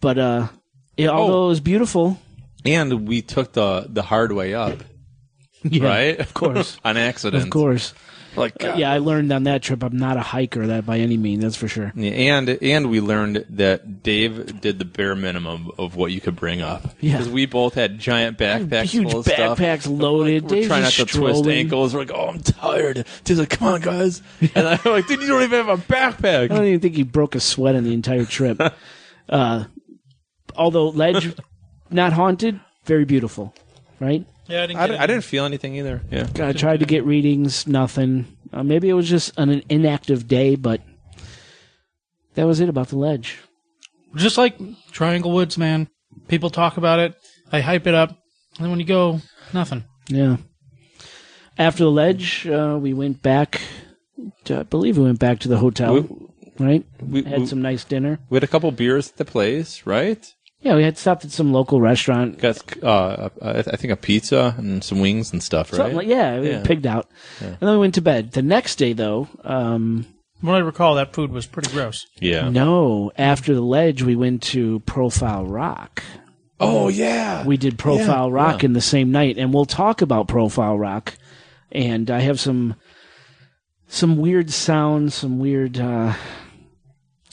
But 0.00 0.18
uh, 0.18 0.48
it, 0.96 1.08
Oh. 1.08 1.12
although 1.14 1.44
it 1.46 1.48
was 1.48 1.60
beautiful, 1.60 2.18
And 2.64 3.06
we 3.08 3.22
took 3.22 3.52
the 3.52 3.86
the 3.88 4.02
hard 4.02 4.32
way 4.32 4.54
up, 4.54 4.84
yeah, 5.62 5.84
right? 5.84 6.18
Of 6.20 6.32
course, 6.34 6.78
on 6.84 6.96
accident. 6.96 7.42
of 7.44 7.50
course. 7.50 7.92
Like 8.36 8.62
Uh, 8.62 8.74
yeah, 8.76 8.90
I 8.92 8.98
learned 8.98 9.32
on 9.32 9.44
that 9.44 9.62
trip 9.62 9.82
I'm 9.82 9.96
not 9.96 10.16
a 10.16 10.20
hiker 10.20 10.66
that 10.68 10.84
by 10.86 10.98
any 10.98 11.16
means. 11.16 11.42
That's 11.42 11.56
for 11.56 11.68
sure. 11.68 11.92
Yeah, 11.94 12.10
and 12.10 12.48
and 12.48 12.90
we 12.90 13.00
learned 13.00 13.44
that 13.50 14.02
Dave 14.02 14.60
did 14.60 14.78
the 14.78 14.84
bare 14.84 15.14
minimum 15.14 15.70
of 15.78 15.96
what 15.96 16.12
you 16.12 16.20
could 16.20 16.36
bring 16.36 16.60
up. 16.62 16.94
Yeah. 17.00 17.12
because 17.18 17.28
we 17.28 17.46
both 17.46 17.74
had 17.74 17.98
giant 17.98 18.38
backpacks 18.38 18.84
Huge 18.84 19.10
full 19.10 19.20
of 19.20 19.26
stuff. 19.26 19.58
backpacks 19.58 19.86
loaded. 19.88 20.44
We're 20.44 20.48
Dave's 20.48 20.66
trying 20.68 20.82
not 20.82 20.92
to 20.92 21.04
twist 21.04 21.12
strolling. 21.12 21.50
ankles. 21.50 21.94
We're 21.94 22.00
like, 22.00 22.12
oh, 22.12 22.28
I'm 22.28 22.40
tired. 22.40 23.06
Dave's 23.24 23.40
like, 23.40 23.50
come 23.50 23.68
on, 23.68 23.80
guys. 23.80 24.22
And 24.54 24.66
I'm 24.68 24.80
like, 24.84 25.06
dude, 25.06 25.20
you 25.20 25.28
don't 25.28 25.42
even 25.42 25.66
have 25.66 25.78
a 25.78 25.82
backpack. 25.82 26.44
I 26.44 26.46
don't 26.48 26.64
even 26.66 26.80
think 26.80 26.96
he 26.96 27.02
broke 27.02 27.34
a 27.34 27.40
sweat 27.40 27.74
on 27.76 27.84
the 27.84 27.94
entire 27.94 28.24
trip. 28.24 28.60
uh, 29.28 29.64
although 30.56 30.88
ledge 30.88 31.34
not 31.90 32.12
haunted, 32.12 32.58
very 32.84 33.04
beautiful, 33.04 33.54
right? 34.00 34.26
Yeah, 34.46 34.62
I 34.62 34.66
didn't. 34.66 34.78
I, 34.80 34.86
Get 34.86 34.92
di- 34.92 34.98
I 34.98 35.06
didn't 35.06 35.24
feel 35.24 35.44
anything 35.44 35.74
either. 35.76 36.02
Yeah, 36.10 36.26
I 36.40 36.52
tried 36.52 36.80
to 36.80 36.86
get 36.86 37.04
readings, 37.04 37.66
nothing. 37.66 38.26
Uh, 38.52 38.62
maybe 38.62 38.88
it 38.88 38.92
was 38.94 39.08
just 39.08 39.32
an 39.38 39.62
inactive 39.68 40.28
day, 40.28 40.54
but 40.56 40.80
that 42.34 42.44
was 42.46 42.60
it 42.60 42.68
about 42.68 42.88
the 42.88 42.98
ledge. 42.98 43.38
Just 44.14 44.38
like 44.38 44.56
Triangle 44.92 45.32
Woods, 45.32 45.56
man. 45.58 45.88
People 46.28 46.50
talk 46.50 46.76
about 46.76 47.00
it. 47.00 47.14
They 47.50 47.62
hype 47.62 47.86
it 47.86 47.94
up, 47.94 48.10
and 48.10 48.64
then 48.64 48.70
when 48.70 48.80
you 48.80 48.86
go, 48.86 49.20
nothing. 49.52 49.84
Yeah. 50.08 50.36
After 51.58 51.84
the 51.84 51.90
ledge, 51.90 52.46
uh, 52.46 52.78
we 52.80 52.92
went 52.92 53.22
back. 53.22 53.60
To, 54.44 54.60
I 54.60 54.62
believe 54.62 54.96
we 54.98 55.04
went 55.04 55.18
back 55.18 55.40
to 55.40 55.48
the 55.48 55.56
hotel, 55.58 55.94
We- 55.94 56.08
right? 56.58 56.84
we, 57.00 57.22
Had 57.22 57.40
we, 57.40 57.46
some 57.46 57.62
nice 57.62 57.84
dinner. 57.84 58.20
we 58.30 58.36
had 58.36 58.44
a 58.44 58.48
couple 58.48 58.70
beers 58.72 59.08
at 59.10 59.16
the 59.16 59.24
place, 59.24 59.84
right? 59.86 60.32
Yeah, 60.64 60.76
we 60.76 60.82
had 60.82 60.96
stopped 60.98 61.24
at 61.26 61.30
some 61.30 61.52
local 61.52 61.80
restaurant. 61.80 62.38
Got 62.38 62.82
uh, 62.82 63.28
I 63.42 63.58
I 63.58 63.62
think 63.76 63.92
a 63.92 63.96
pizza 63.96 64.54
and 64.58 64.82
some 64.82 64.98
wings 65.00 65.30
and 65.32 65.42
stuff, 65.42 65.70
right? 65.72 65.76
Something 65.76 65.96
like, 65.96 66.06
yeah, 66.08 66.40
we 66.40 66.50
Yeah. 66.50 66.62
pigged 66.62 66.86
out. 66.86 67.06
And 67.40 67.58
then 67.60 67.70
we 67.70 67.78
went 67.78 67.94
to 67.96 68.00
bed. 68.02 68.32
The 68.32 68.42
next 68.42 68.76
day, 68.76 68.94
though, 68.94 69.28
um, 69.44 70.06
From 70.40 70.48
what 70.48 70.56
I 70.56 70.60
recall, 70.60 70.94
that 70.96 71.12
food 71.12 71.30
was 71.32 71.46
pretty 71.46 71.70
gross. 71.70 72.06
yeah. 72.18 72.48
no, 72.48 73.12
after 73.18 73.52
the 73.54 73.60
ledge, 73.60 74.02
we 74.02 74.16
went 74.16 74.42
to 74.44 74.80
Profile 74.80 75.44
Rock. 75.46 76.02
Oh 76.58 76.88
yeah. 76.88 77.44
We 77.44 77.56
did 77.58 77.76
Profile 77.78 78.28
Yeah, 78.28 78.34
Rock 78.34 78.62
yeah. 78.62 78.66
in 78.66 78.72
the 78.72 78.80
same 78.80 79.12
night, 79.12 79.36
and 79.36 79.52
we'll 79.52 79.66
talk 79.66 80.00
about 80.00 80.28
Profile 80.28 80.78
Rock. 80.78 81.14
And 81.72 82.10
I 82.10 82.20
have 82.20 82.40
some 82.40 82.76
some 83.86 84.16
weird 84.16 84.50
sounds, 84.50 85.14
some 85.14 85.38
weird. 85.38 85.78
Uh, 85.78 86.14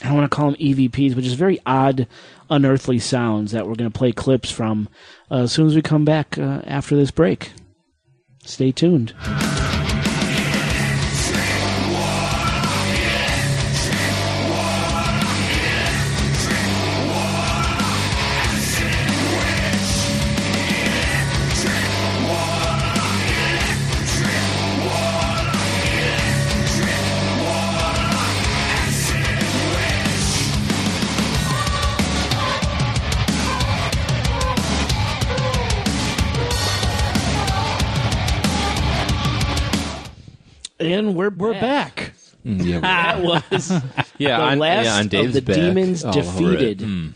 I 0.04 0.06
don't 0.08 0.16
want 0.16 0.30
to 0.30 0.36
call 0.36 0.52
them 0.52 0.60
EVPs, 0.60 1.14
but 1.16 1.24
just 1.24 1.36
very 1.38 1.60
odd, 1.66 2.08
unearthly 2.52 3.00
sounds 3.00 3.52
that 3.52 3.66
we're 3.66 3.76
going 3.76 3.90
to 3.90 3.98
play 3.98 4.12
clips 4.12 4.52
from 4.52 4.90
uh, 5.32 5.44
as 5.44 5.52
soon 5.52 5.66
as 5.66 5.76
we 5.76 5.82
come 5.82 6.06
back 6.06 6.38
uh, 6.38 6.62
after 6.66 6.96
this 6.96 7.10
break. 7.10 7.54
Stay 8.44 8.72
tuned. 8.72 9.14
And 41.12 41.18
we're 41.18 41.30
we're 41.30 41.60
back. 41.60 42.14
Yeah. 42.46 42.80
That 42.80 43.22
was 43.22 43.70
yeah. 44.18 44.38
the 44.38 44.44
on, 44.44 44.60
last 44.60 44.86
yeah, 44.86 44.96
on 44.96 45.08
Dave's 45.10 45.28
of 45.28 45.34
the 45.34 45.42
back. 45.42 45.56
demons 45.58 46.06
all 46.06 46.18
over 46.18 46.54
it. 46.54 46.78
defeated. 46.78 46.80
Mm. 46.80 47.12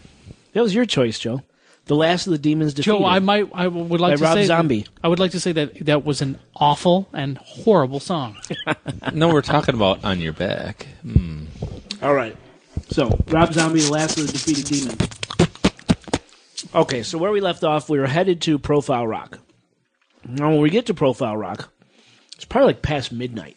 That 0.51 0.61
was 0.63 0.75
your 0.75 0.85
choice, 0.85 1.17
Joe. 1.17 1.43
The 1.85 1.95
last 1.95 2.27
of 2.27 2.31
the 2.31 2.37
demons 2.37 2.73
defeated. 2.73 2.99
Joe, 2.99 3.05
I 3.05 3.19
might, 3.19 3.49
I 3.53 3.67
would 3.67 4.01
like 4.01 4.13
By 4.13 4.17
to 4.17 4.23
Rob 4.23 4.33
say, 4.33 4.45
Zombie. 4.47 4.85
I 5.01 5.07
would 5.07 5.19
like 5.19 5.31
to 5.31 5.39
say 5.39 5.53
that 5.53 5.85
that 5.85 6.03
was 6.03 6.21
an 6.21 6.39
awful 6.57 7.07
and 7.13 7.37
horrible 7.37 7.99
song. 8.01 8.37
No, 9.13 9.29
we're 9.29 9.41
talking 9.41 9.75
about 9.75 10.03
on 10.03 10.19
your 10.19 10.33
back. 10.33 10.87
Mm. 11.05 11.45
All 12.03 12.13
right. 12.13 12.35
So, 12.89 13.17
Rob 13.27 13.53
Zombie, 13.53 13.79
the 13.79 13.91
last 13.91 14.17
of 14.19 14.27
the 14.27 14.33
defeated 14.33 14.65
demons. 14.65 15.09
Okay, 16.73 17.01
so 17.03 17.17
where 17.17 17.31
we 17.31 17.39
left 17.39 17.63
off, 17.63 17.87
we 17.89 17.97
were 17.99 18.07
headed 18.07 18.41
to 18.41 18.59
Profile 18.59 19.07
Rock. 19.07 19.39
Now, 20.27 20.49
when 20.49 20.59
we 20.59 20.69
get 20.69 20.87
to 20.87 20.93
Profile 20.93 21.37
Rock, 21.37 21.71
it's 22.35 22.45
probably 22.45 22.67
like 22.73 22.81
past 22.81 23.11
midnight. 23.13 23.55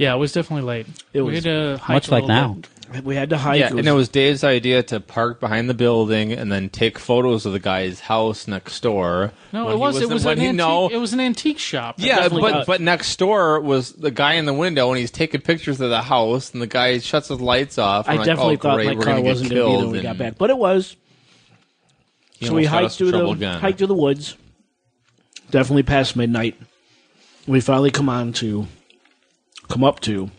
Yeah, 0.00 0.14
it 0.14 0.18
was 0.18 0.32
definitely 0.32 0.62
late. 0.66 0.86
It 1.12 1.20
we 1.20 1.32
was 1.34 1.44
had 1.44 1.76
to 1.76 1.76
hike 1.82 1.94
Much 1.96 2.08
a 2.08 2.10
like 2.12 2.22
little 2.22 2.34
now. 2.36 2.58
bit. 2.90 3.04
We 3.04 3.14
had 3.16 3.28
to 3.30 3.36
hike. 3.36 3.60
Yeah, 3.60 3.68
and 3.68 3.86
it 3.86 3.92
was 3.92 4.08
Dave's 4.08 4.42
idea 4.42 4.82
to 4.84 4.98
park 4.98 5.40
behind 5.40 5.68
the 5.68 5.74
building 5.74 6.32
and 6.32 6.50
then 6.50 6.70
take 6.70 6.98
photos 6.98 7.44
of 7.44 7.52
the 7.52 7.58
guy's 7.60 8.00
house 8.00 8.48
next 8.48 8.80
door. 8.80 9.32
No, 9.52 9.66
when 9.66 9.74
it 9.74 9.76
he 9.76 9.80
was. 9.80 9.96
It 9.96 9.98
wasn't- 9.98 10.14
was 10.14 10.24
when 10.24 10.32
an 10.38 10.40
he- 10.40 10.46
antique. 10.48 10.56
no. 10.58 10.88
It 10.88 10.96
was 10.96 11.12
an 11.12 11.20
antique 11.20 11.58
shop. 11.58 11.96
Yeah, 11.98 12.16
definitely 12.16 12.40
but 12.40 12.52
got- 12.52 12.66
but 12.66 12.80
next 12.80 13.14
door 13.18 13.60
was 13.60 13.92
the 13.92 14.10
guy 14.10 14.32
in 14.34 14.46
the 14.46 14.54
window, 14.54 14.88
and 14.88 14.98
he's 14.98 15.10
taking 15.10 15.42
pictures 15.42 15.82
of 15.82 15.90
the 15.90 16.00
house, 16.00 16.52
and 16.54 16.62
the 16.62 16.66
guy 16.66 16.98
shuts 16.98 17.28
his 17.28 17.40
lights 17.42 17.76
off. 17.76 18.08
I 18.08 18.12
I'm 18.12 18.18
like, 18.20 18.24
oh, 18.26 18.30
definitely 18.30 18.54
oh, 18.54 18.58
thought 18.58 18.74
great, 18.76 18.86
my 18.86 18.94
we're 18.94 19.02
car 19.02 19.14
gonna 19.16 19.24
wasn't 19.28 19.50
going 19.50 19.50
to 19.50 19.54
be 19.54 19.54
there 19.54 19.64
killed, 19.78 19.82
when 19.84 19.92
we 19.92 20.00
got 20.02 20.08
and 20.08 20.18
back, 20.18 20.38
but 20.38 20.48
it 20.48 20.56
was. 20.58 20.96
he 22.38 22.46
So 22.46 22.54
we 22.54 22.66
almost 22.66 22.72
got 22.72 22.84
us 22.84 22.92
hiked 22.92 23.00
in 23.02 23.06
through 23.06 23.10
trouble 23.18 23.34
the 23.34 23.36
again. 23.46 23.60
hiked 23.60 23.78
through 23.78 23.86
the 23.88 23.94
woods. 23.94 24.36
Definitely 25.50 25.82
past 25.82 26.16
midnight. 26.16 26.56
We 27.46 27.60
finally 27.60 27.90
come 27.90 28.08
on 28.08 28.32
to 28.34 28.66
come 29.70 29.84
up 29.84 30.00
to 30.00 30.30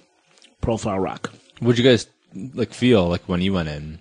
Profile 0.61 0.99
Rock. 0.99 1.31
What'd 1.59 1.77
you 1.83 1.89
guys 1.89 2.07
like 2.53 2.73
feel 2.73 3.07
like 3.07 3.23
when 3.27 3.41
you 3.41 3.53
went 3.53 3.69
in? 3.69 3.99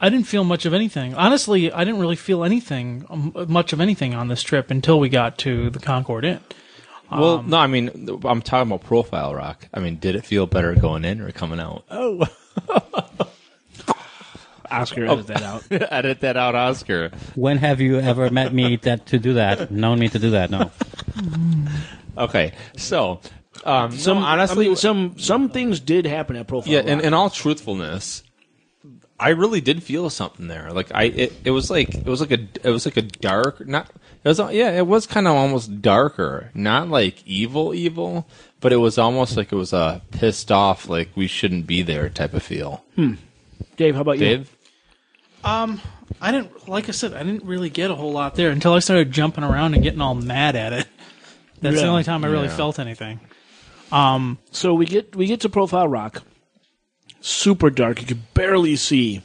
I 0.00 0.08
didn't 0.08 0.26
feel 0.26 0.44
much 0.44 0.64
of 0.64 0.72
anything. 0.72 1.14
Honestly, 1.14 1.70
I 1.70 1.84
didn't 1.84 2.00
really 2.00 2.16
feel 2.16 2.42
anything, 2.42 3.04
um, 3.10 3.34
much 3.48 3.74
of 3.74 3.80
anything 3.82 4.14
on 4.14 4.28
this 4.28 4.42
trip 4.42 4.70
until 4.70 4.98
we 4.98 5.10
got 5.10 5.36
to 5.38 5.68
the 5.68 5.78
Concord 5.78 6.24
Inn. 6.24 6.40
Well, 7.10 7.38
Um, 7.40 7.50
no, 7.50 7.58
I 7.58 7.66
mean 7.66 8.08
I'm 8.24 8.40
talking 8.40 8.70
about 8.72 8.86
profile 8.86 9.34
rock. 9.34 9.66
I 9.74 9.80
mean, 9.80 9.96
did 9.96 10.14
it 10.14 10.24
feel 10.24 10.46
better 10.46 10.74
going 10.74 11.04
in 11.04 11.20
or 11.20 11.30
coming 11.32 11.60
out? 11.60 11.84
Oh, 11.90 12.24
Oscar 14.70 15.06
edit 15.06 15.26
that 15.26 15.42
out. 15.42 15.64
edit 15.70 16.20
that 16.20 16.36
out, 16.36 16.54
Oscar. 16.54 17.10
When 17.34 17.58
have 17.58 17.80
you 17.80 17.98
ever 17.98 18.30
met 18.30 18.52
me 18.54 18.76
that 18.76 19.06
to 19.06 19.18
do 19.18 19.34
that? 19.34 19.70
Known 19.72 19.98
me 19.98 20.08
to 20.08 20.18
do 20.20 20.30
that? 20.30 20.50
No. 20.50 20.70
Okay, 22.16 22.52
so 22.76 23.20
um, 23.64 23.92
Some 23.92 24.20
no, 24.20 24.24
honestly, 24.26 24.66
I 24.66 24.68
mean, 24.68 24.76
some 24.76 25.18
some 25.18 25.48
things 25.50 25.80
did 25.80 26.06
happen 26.06 26.36
at 26.36 26.46
Profile 26.46 26.72
Yeah, 26.72 26.80
and 26.80 27.00
in, 27.00 27.06
in 27.08 27.14
all 27.14 27.30
truthfulness, 27.30 28.22
I 29.18 29.30
really 29.30 29.60
did 29.60 29.82
feel 29.82 30.08
something 30.10 30.48
there. 30.48 30.72
Like 30.72 30.90
I, 30.94 31.04
it, 31.04 31.32
it 31.44 31.50
was 31.50 31.70
like 31.70 31.94
it 31.94 32.06
was 32.06 32.20
like 32.20 32.30
a 32.30 32.40
it 32.64 32.70
was 32.70 32.86
like 32.86 32.96
a 32.96 33.02
dark 33.02 33.66
not 33.66 33.90
it 34.24 34.28
was 34.28 34.38
yeah 34.38 34.70
it 34.70 34.86
was 34.86 35.06
kind 35.06 35.26
of 35.28 35.34
almost 35.34 35.82
darker, 35.82 36.50
not 36.54 36.88
like 36.88 37.22
evil 37.26 37.74
evil, 37.74 38.26
but 38.60 38.72
it 38.72 38.76
was 38.78 38.96
almost 38.98 39.36
like 39.36 39.52
it 39.52 39.56
was 39.56 39.72
a 39.72 40.00
pissed 40.10 40.50
off 40.50 40.88
like 40.88 41.10
we 41.14 41.26
shouldn't 41.26 41.66
be 41.66 41.82
there 41.82 42.08
type 42.08 42.32
of 42.34 42.42
feel. 42.42 42.84
Dave, 43.76 43.94
how 43.94 44.00
about 44.02 44.18
you? 44.18 44.24
Dave, 44.24 44.56
Um, 45.44 45.80
I 46.20 46.32
didn't, 46.32 46.68
like 46.68 46.88
I 46.88 46.92
said, 46.92 47.14
I 47.14 47.22
didn't 47.22 47.44
really 47.44 47.70
get 47.70 47.90
a 47.90 47.94
whole 47.94 48.12
lot 48.12 48.34
there 48.34 48.50
until 48.50 48.74
I 48.74 48.80
started 48.80 49.10
jumping 49.10 49.42
around 49.44 49.72
and 49.74 49.82
getting 49.82 50.00
all 50.02 50.14
mad 50.14 50.54
at 50.56 50.72
it. 50.74 50.86
That's 51.62 51.76
the 51.80 51.86
only 51.86 52.04
time 52.04 52.24
I 52.24 52.28
really 52.28 52.46
Yeah. 52.48 52.56
felt 52.56 52.78
anything. 52.78 53.20
So 53.90 54.74
we 54.74 54.86
get 54.86 55.14
we 55.16 55.26
get 55.26 55.40
to 55.40 55.48
Profile 55.48 55.88
Rock. 55.88 56.22
Super 57.20 57.70
dark. 57.70 58.00
You 58.00 58.06
can 58.06 58.22
barely 58.34 58.76
see 58.76 59.22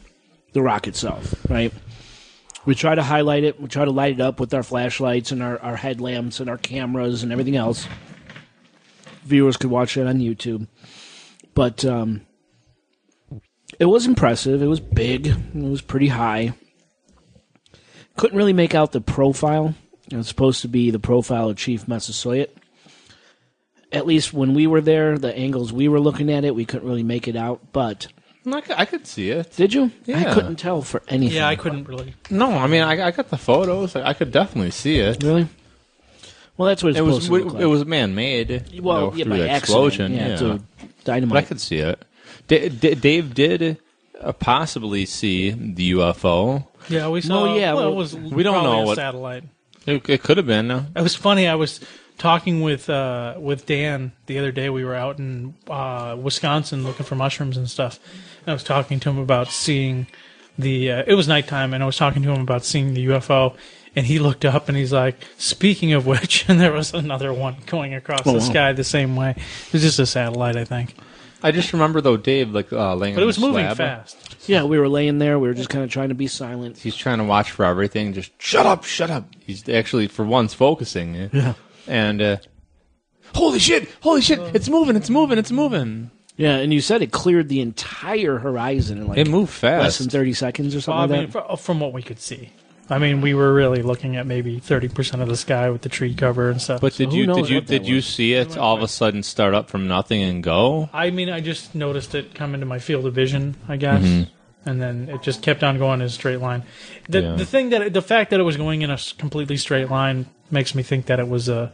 the 0.53 0.61
rock 0.61 0.87
itself, 0.87 1.33
right? 1.49 1.73
We 2.65 2.75
try 2.75 2.95
to 2.95 3.03
highlight 3.03 3.43
it. 3.43 3.61
We 3.61 3.67
try 3.67 3.85
to 3.85 3.91
light 3.91 4.13
it 4.13 4.21
up 4.21 4.39
with 4.39 4.53
our 4.53 4.63
flashlights 4.63 5.31
and 5.31 5.43
our, 5.43 5.59
our 5.61 5.75
headlamps 5.75 6.39
and 6.39 6.49
our 6.49 6.57
cameras 6.57 7.23
and 7.23 7.31
everything 7.31 7.55
else. 7.55 7.87
Viewers 9.23 9.57
could 9.57 9.69
watch 9.69 9.97
it 9.97 10.07
on 10.07 10.19
YouTube. 10.19 10.67
But 11.53 11.85
um, 11.85 12.21
it 13.79 13.85
was 13.85 14.07
impressive. 14.07 14.61
It 14.61 14.67
was 14.67 14.79
big. 14.79 15.27
It 15.27 15.37
was 15.53 15.81
pretty 15.81 16.07
high. 16.07 16.53
Couldn't 18.17 18.37
really 18.37 18.53
make 18.53 18.73
out 18.73 18.91
the 18.91 19.01
profile. 19.01 19.75
It 20.11 20.15
was 20.15 20.27
supposed 20.27 20.61
to 20.61 20.67
be 20.67 20.89
the 20.89 20.99
profile 20.99 21.49
of 21.49 21.57
Chief 21.57 21.87
Massasoit 21.87 22.49
at 23.95 24.05
least 24.05 24.33
when 24.33 24.53
we 24.53 24.67
were 24.67 24.81
there, 24.81 25.17
the 25.17 25.35
angles 25.35 25.71
we 25.73 25.87
were 25.87 25.99
looking 25.99 26.31
at 26.31 26.43
it, 26.43 26.53
we 26.55 26.65
couldn't 26.65 26.87
really 26.87 27.03
make 27.03 27.27
it 27.27 27.35
out. 27.35 27.61
But 27.71 28.07
I 28.45 28.61
could, 28.61 28.75
I 28.77 28.85
could 28.85 29.07
see 29.07 29.31
it. 29.31 29.55
did 29.55 29.73
you? 29.73 29.91
I 30.13 30.33
couldn't 30.33 30.57
tell 30.57 30.81
for 30.81 31.01
anything. 31.07 31.37
Yeah, 31.37 31.47
I 31.47 31.55
couldn't 31.55 31.87
really. 31.87 32.13
No, 32.29 32.51
I 32.51 32.67
mean 32.67 32.81
I, 32.83 33.07
I 33.07 33.11
got 33.11 33.29
the 33.29 33.37
photos. 33.37 33.95
I, 33.95 34.09
I 34.09 34.13
could 34.13 34.31
definitely 34.31 34.71
see 34.71 34.99
it. 34.99 35.23
Really? 35.23 35.47
Well, 36.57 36.67
that's 36.69 36.83
what 36.83 36.89
it's 36.91 36.99
It 36.99 37.01
was 37.01 37.23
supposed 37.25 37.27
to 37.41 37.45
look 37.45 37.53
like. 37.55 37.63
it 37.63 37.65
was 37.65 37.85
man 37.85 38.15
made. 38.15 38.79
well, 38.81 39.11
yeah, 39.15 39.25
by 39.25 39.37
the 39.37 39.49
accident. 39.49 39.63
explosion. 39.63 40.13
Yeah, 40.13 40.27
yeah. 40.27 40.33
it's 40.33 40.41
a 40.41 40.61
But 41.27 41.37
I 41.37 41.41
could 41.41 41.59
see 41.59 41.77
it. 41.77 42.01
D- 42.47 42.69
D- 42.69 42.95
Dave 42.95 43.33
did 43.33 43.77
uh, 44.21 44.31
possibly 44.33 45.05
see 45.05 45.49
the 45.51 45.91
UFO. 45.93 46.65
Yeah, 46.87 47.09
we 47.09 47.19
saw. 47.21 47.55
yeah, 47.55 47.73
well, 47.73 47.83
well, 47.85 47.91
it 47.93 47.95
was 47.95 48.15
we 48.15 48.43
don't 48.43 48.53
probably 48.53 48.71
know 48.71 48.83
a 48.83 48.85
what- 48.85 48.95
satellite. 48.95 49.43
It, 49.87 50.09
it 50.09 50.23
could 50.23 50.37
have 50.37 50.47
been. 50.47 50.71
uh, 50.71 50.85
It 50.95 51.01
was 51.01 51.15
funny. 51.15 51.47
I 51.47 51.53
was 51.55 51.79
talking 52.17 52.61
with 52.61 52.89
uh, 52.89 53.35
with 53.37 53.65
Dan 53.65 54.11
the 54.25 54.39
other 54.39 54.51
day. 54.51 54.69
We 54.69 54.83
were 54.85 54.95
out 54.95 55.19
in 55.19 55.55
uh, 55.69 56.15
Wisconsin 56.19 56.83
looking 56.83 57.05
for 57.05 57.15
mushrooms 57.15 57.57
and 57.57 57.69
stuff. 57.69 57.99
And 58.41 58.51
I 58.51 58.53
was 58.53 58.63
talking 58.63 58.99
to 59.01 59.09
him 59.09 59.17
about 59.17 59.49
seeing 59.49 60.07
the. 60.57 60.91
Uh, 60.91 61.03
it 61.07 61.13
was 61.15 61.27
nighttime, 61.27 61.73
and 61.73 61.81
I 61.83 61.85
was 61.85 61.97
talking 61.97 62.23
to 62.23 62.31
him 62.31 62.41
about 62.41 62.63
seeing 62.65 62.93
the 62.93 63.05
UFO. 63.07 63.55
And 63.97 64.05
he 64.05 64.19
looked 64.19 64.43
up 64.43 64.67
and 64.67 64.77
he's 64.77 64.91
like, 64.91 65.15
"Speaking 65.37 65.93
of 65.93 66.05
which," 66.05 66.43
and 66.49 66.59
there 66.59 66.73
was 66.73 66.93
another 66.93 67.31
one 67.33 67.55
going 67.65 67.93
across 67.93 68.21
Oh, 68.25 68.33
the 68.33 68.39
wow. 68.39 68.43
sky 68.43 68.73
the 68.73 68.83
same 68.83 69.15
way. 69.15 69.31
It 69.37 69.71
was 69.73 69.81
just 69.83 69.99
a 69.99 70.05
satellite, 70.05 70.57
I 70.57 70.65
think, 70.65 70.95
I 71.41 71.51
just 71.51 71.71
remember 71.71 72.01
though 72.01 72.17
Dave 72.17 72.49
like 72.51 72.73
uh, 72.73 72.93
laying 72.95 73.15
but 73.15 73.19
on 73.21 73.23
it 73.23 73.25
was 73.27 73.37
the 73.37 73.47
moving 73.47 73.73
fast. 73.73 74.35
yeah, 74.49 74.63
we 74.63 74.79
were 74.79 74.89
laying 74.89 75.19
there. 75.19 75.39
We 75.39 75.47
were 75.47 75.53
just 75.53 75.69
kind 75.69 75.81
of 75.83 75.89
trying 75.91 76.09
to 76.09 76.15
be 76.15 76.27
silent. 76.27 76.77
He's 76.79 76.95
trying 76.95 77.19
to 77.19 77.23
watch 77.23 77.51
for 77.51 77.63
everything. 77.63 78.11
Just 78.11 78.31
shut 78.41 78.65
up, 78.65 78.83
shut 78.83 79.09
up. 79.09 79.29
He's 79.39 79.67
actually 79.69 80.07
for 80.07 80.25
once 80.25 80.53
focusing. 80.53 81.29
Yeah. 81.31 81.53
And 81.87 82.21
uh, 82.21 82.37
holy 83.33 83.59
shit, 83.59 83.89
holy 84.01 84.21
shit, 84.21 84.39
it's 84.55 84.69
moving, 84.69 84.95
it's 84.95 85.09
moving, 85.09 85.37
it's 85.37 85.51
moving. 85.51 86.11
Yeah, 86.37 86.57
and 86.57 86.73
you 86.73 86.81
said 86.81 87.01
it 87.01 87.11
cleared 87.11 87.47
the 87.47 87.61
entire 87.61 88.39
horizon 88.39 88.97
in 88.97 89.07
like 89.07 89.17
It 89.17 89.29
moved 89.29 89.63
less 89.63 89.99
than 89.99 90.09
thirty 90.09 90.33
seconds 90.33 90.73
or 90.75 90.77
Well, 90.77 90.81
something 90.81 91.15
I 91.17 91.19
like 91.25 91.33
mean, 91.35 91.43
fr- 91.49 91.55
from 91.57 91.79
what 91.79 91.93
we 91.93 92.01
could 92.01 92.19
see. 92.19 92.49
I 92.89 92.99
mean, 92.99 93.21
we 93.21 93.33
were 93.33 93.51
really 93.53 93.81
looking 93.81 94.15
at 94.17 94.27
maybe 94.27 94.59
thirty 94.59 94.89
percent 94.89 95.21
of 95.21 95.27
the 95.29 95.37
sky 95.37 95.69
with 95.69 95.81
the 95.81 95.89
tree 95.89 96.13
cover 96.13 96.49
and 96.49 96.61
stuff. 96.61 96.81
But 96.81 96.93
did 96.95 97.11
who 97.11 97.17
you 97.19 97.25
knows 97.27 97.37
did 97.37 97.49
you 97.49 97.55
what 97.55 97.67
that 97.67 97.79
did 97.79 97.87
you 97.87 97.95
was? 97.95 98.05
see 98.05 98.33
it 98.33 98.57
all 98.57 98.75
of 98.75 98.83
a 98.83 98.87
sudden 98.87 99.23
start 99.23 99.53
up 99.53 99.69
from 99.69 99.87
nothing 99.87 100.21
and 100.21 100.43
go? 100.43 100.89
I 100.93 101.09
mean, 101.09 101.29
I 101.29 101.39
just 101.39 101.73
noticed 101.73 102.13
it 102.13 102.35
come 102.35 102.53
into 102.53 102.65
my 102.65 102.79
field 102.79 103.05
of 103.05 103.13
vision, 103.15 103.55
I 103.69 103.77
guess. 103.77 104.03
and 104.65 104.81
then 104.81 105.07
it 105.09 105.21
just 105.23 105.41
kept 105.41 105.63
on 105.63 105.77
going 105.77 106.01
in 106.01 106.05
a 106.07 106.09
straight 106.09 106.41
line. 106.41 106.63
The 107.07 107.21
Yeah. 107.21 107.35
the 107.35 107.45
thing 107.45 107.69
that 107.69 107.93
the 107.93 108.01
fact 108.01 108.29
that 108.31 108.39
it 108.39 108.43
was 108.43 108.57
going 108.57 108.81
in 108.81 108.89
a 108.89 108.93
s- 108.95 109.13
completely 109.13 109.55
straight 109.57 109.89
line 109.89 110.25
makes 110.51 110.75
me 110.75 110.83
think 110.83 111.05
that 111.07 111.19
it 111.19 111.27
was 111.27 111.49
a 111.49 111.73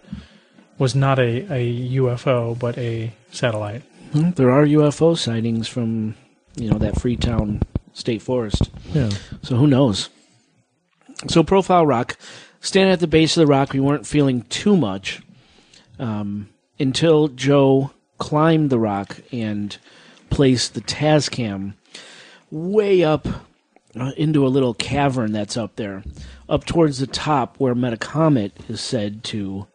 was 0.78 0.96
not 0.96 1.20
a, 1.20 1.54
a 1.54 1.90
UFO 1.98 2.58
but 2.58 2.78
a 2.78 3.14
satellite. 3.32 3.84
Well, 4.14 4.32
There 4.36 4.52
are 4.52 4.66
UFO 4.66 5.18
sightings 5.18 5.68
from, 5.68 6.16
you 6.56 6.70
know, 6.70 6.78
that 6.80 7.00
Freetown 7.00 7.62
State 7.94 8.22
Forest. 8.22 8.70
Yeah. 8.94 9.10
So 9.44 9.56
who 9.56 9.68
knows? 9.68 10.10
So 11.28 11.44
Profile 11.44 11.86
Rock, 11.86 12.18
standing 12.60 12.92
at 12.92 13.00
the 13.00 13.08
base 13.08 13.38
of 13.38 13.42
the 13.42 13.48
rock, 13.48 13.74
we 13.74 13.80
weren't 13.80 14.08
feeling 14.08 14.42
too 14.44 14.76
much 14.76 15.22
um, 16.00 16.50
until 16.80 17.28
Joe 17.28 17.92
climbed 18.18 18.70
the 18.70 18.80
rock 18.80 19.18
and 19.32 19.78
placed 20.30 20.74
the 20.74 20.82
Tascam 20.82 21.74
way 22.50 23.04
up 23.04 23.28
uh, 24.00 24.12
into 24.18 24.46
a 24.46 24.50
little 24.50 24.74
cavern 24.74 25.32
that's 25.32 25.58
up 25.58 25.76
there, 25.76 26.04
up 26.48 26.66
towards 26.66 27.00
the 27.00 27.08
top 27.08 27.58
where 27.58 27.76
Metacomet 27.76 28.52
is 28.70 28.82
said 28.82 29.24
to 29.26 29.68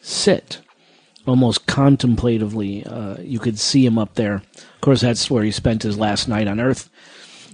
sit. 0.00 0.60
Almost 1.26 1.66
contemplatively, 1.66 2.84
uh, 2.84 3.16
you 3.20 3.38
could 3.38 3.58
see 3.58 3.86
him 3.86 3.98
up 3.98 4.14
there. 4.14 4.34
Of 4.34 4.80
course, 4.82 5.00
that's 5.00 5.30
where 5.30 5.42
he 5.42 5.50
spent 5.50 5.82
his 5.82 5.98
last 5.98 6.28
night 6.28 6.46
on 6.46 6.60
Earth 6.60 6.90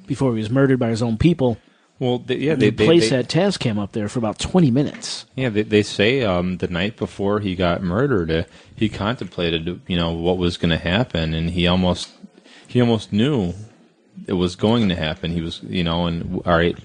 before 0.06 0.34
he 0.34 0.40
was 0.40 0.50
murdered 0.50 0.80
by 0.80 0.88
his 0.88 1.02
own 1.02 1.16
people. 1.16 1.56
Well, 2.00 2.18
they, 2.18 2.36
yeah, 2.36 2.54
They, 2.54 2.70
they, 2.70 2.86
placed 2.86 3.10
that 3.10 3.28
Tascam 3.28 3.78
up 3.78 3.92
there 3.92 4.08
for 4.08 4.18
about 4.18 4.38
20 4.38 4.70
minutes. 4.70 5.26
Yeah, 5.36 5.50
they, 5.50 5.62
they 5.62 5.82
say 5.82 6.24
um, 6.24 6.56
the 6.56 6.66
night 6.66 6.96
before 6.96 7.40
he 7.40 7.54
got 7.54 7.82
murdered, 7.82 8.30
uh, 8.30 8.42
he 8.74 8.88
contemplated, 8.88 9.82
you 9.86 9.96
know, 9.96 10.10
what 10.12 10.38
was 10.38 10.56
going 10.56 10.70
to 10.70 10.78
happen, 10.78 11.34
and 11.34 11.50
he 11.50 11.66
almost, 11.66 12.10
he 12.66 12.80
almost 12.80 13.12
knew 13.12 13.52
it 14.26 14.34
was 14.34 14.56
going 14.56 14.88
to 14.88 14.96
happen. 14.96 15.30
He 15.32 15.40
was, 15.40 15.60
you 15.62 15.82
know, 15.84 16.06
and 16.06 16.42
all 16.46 16.56
right, 16.56 16.76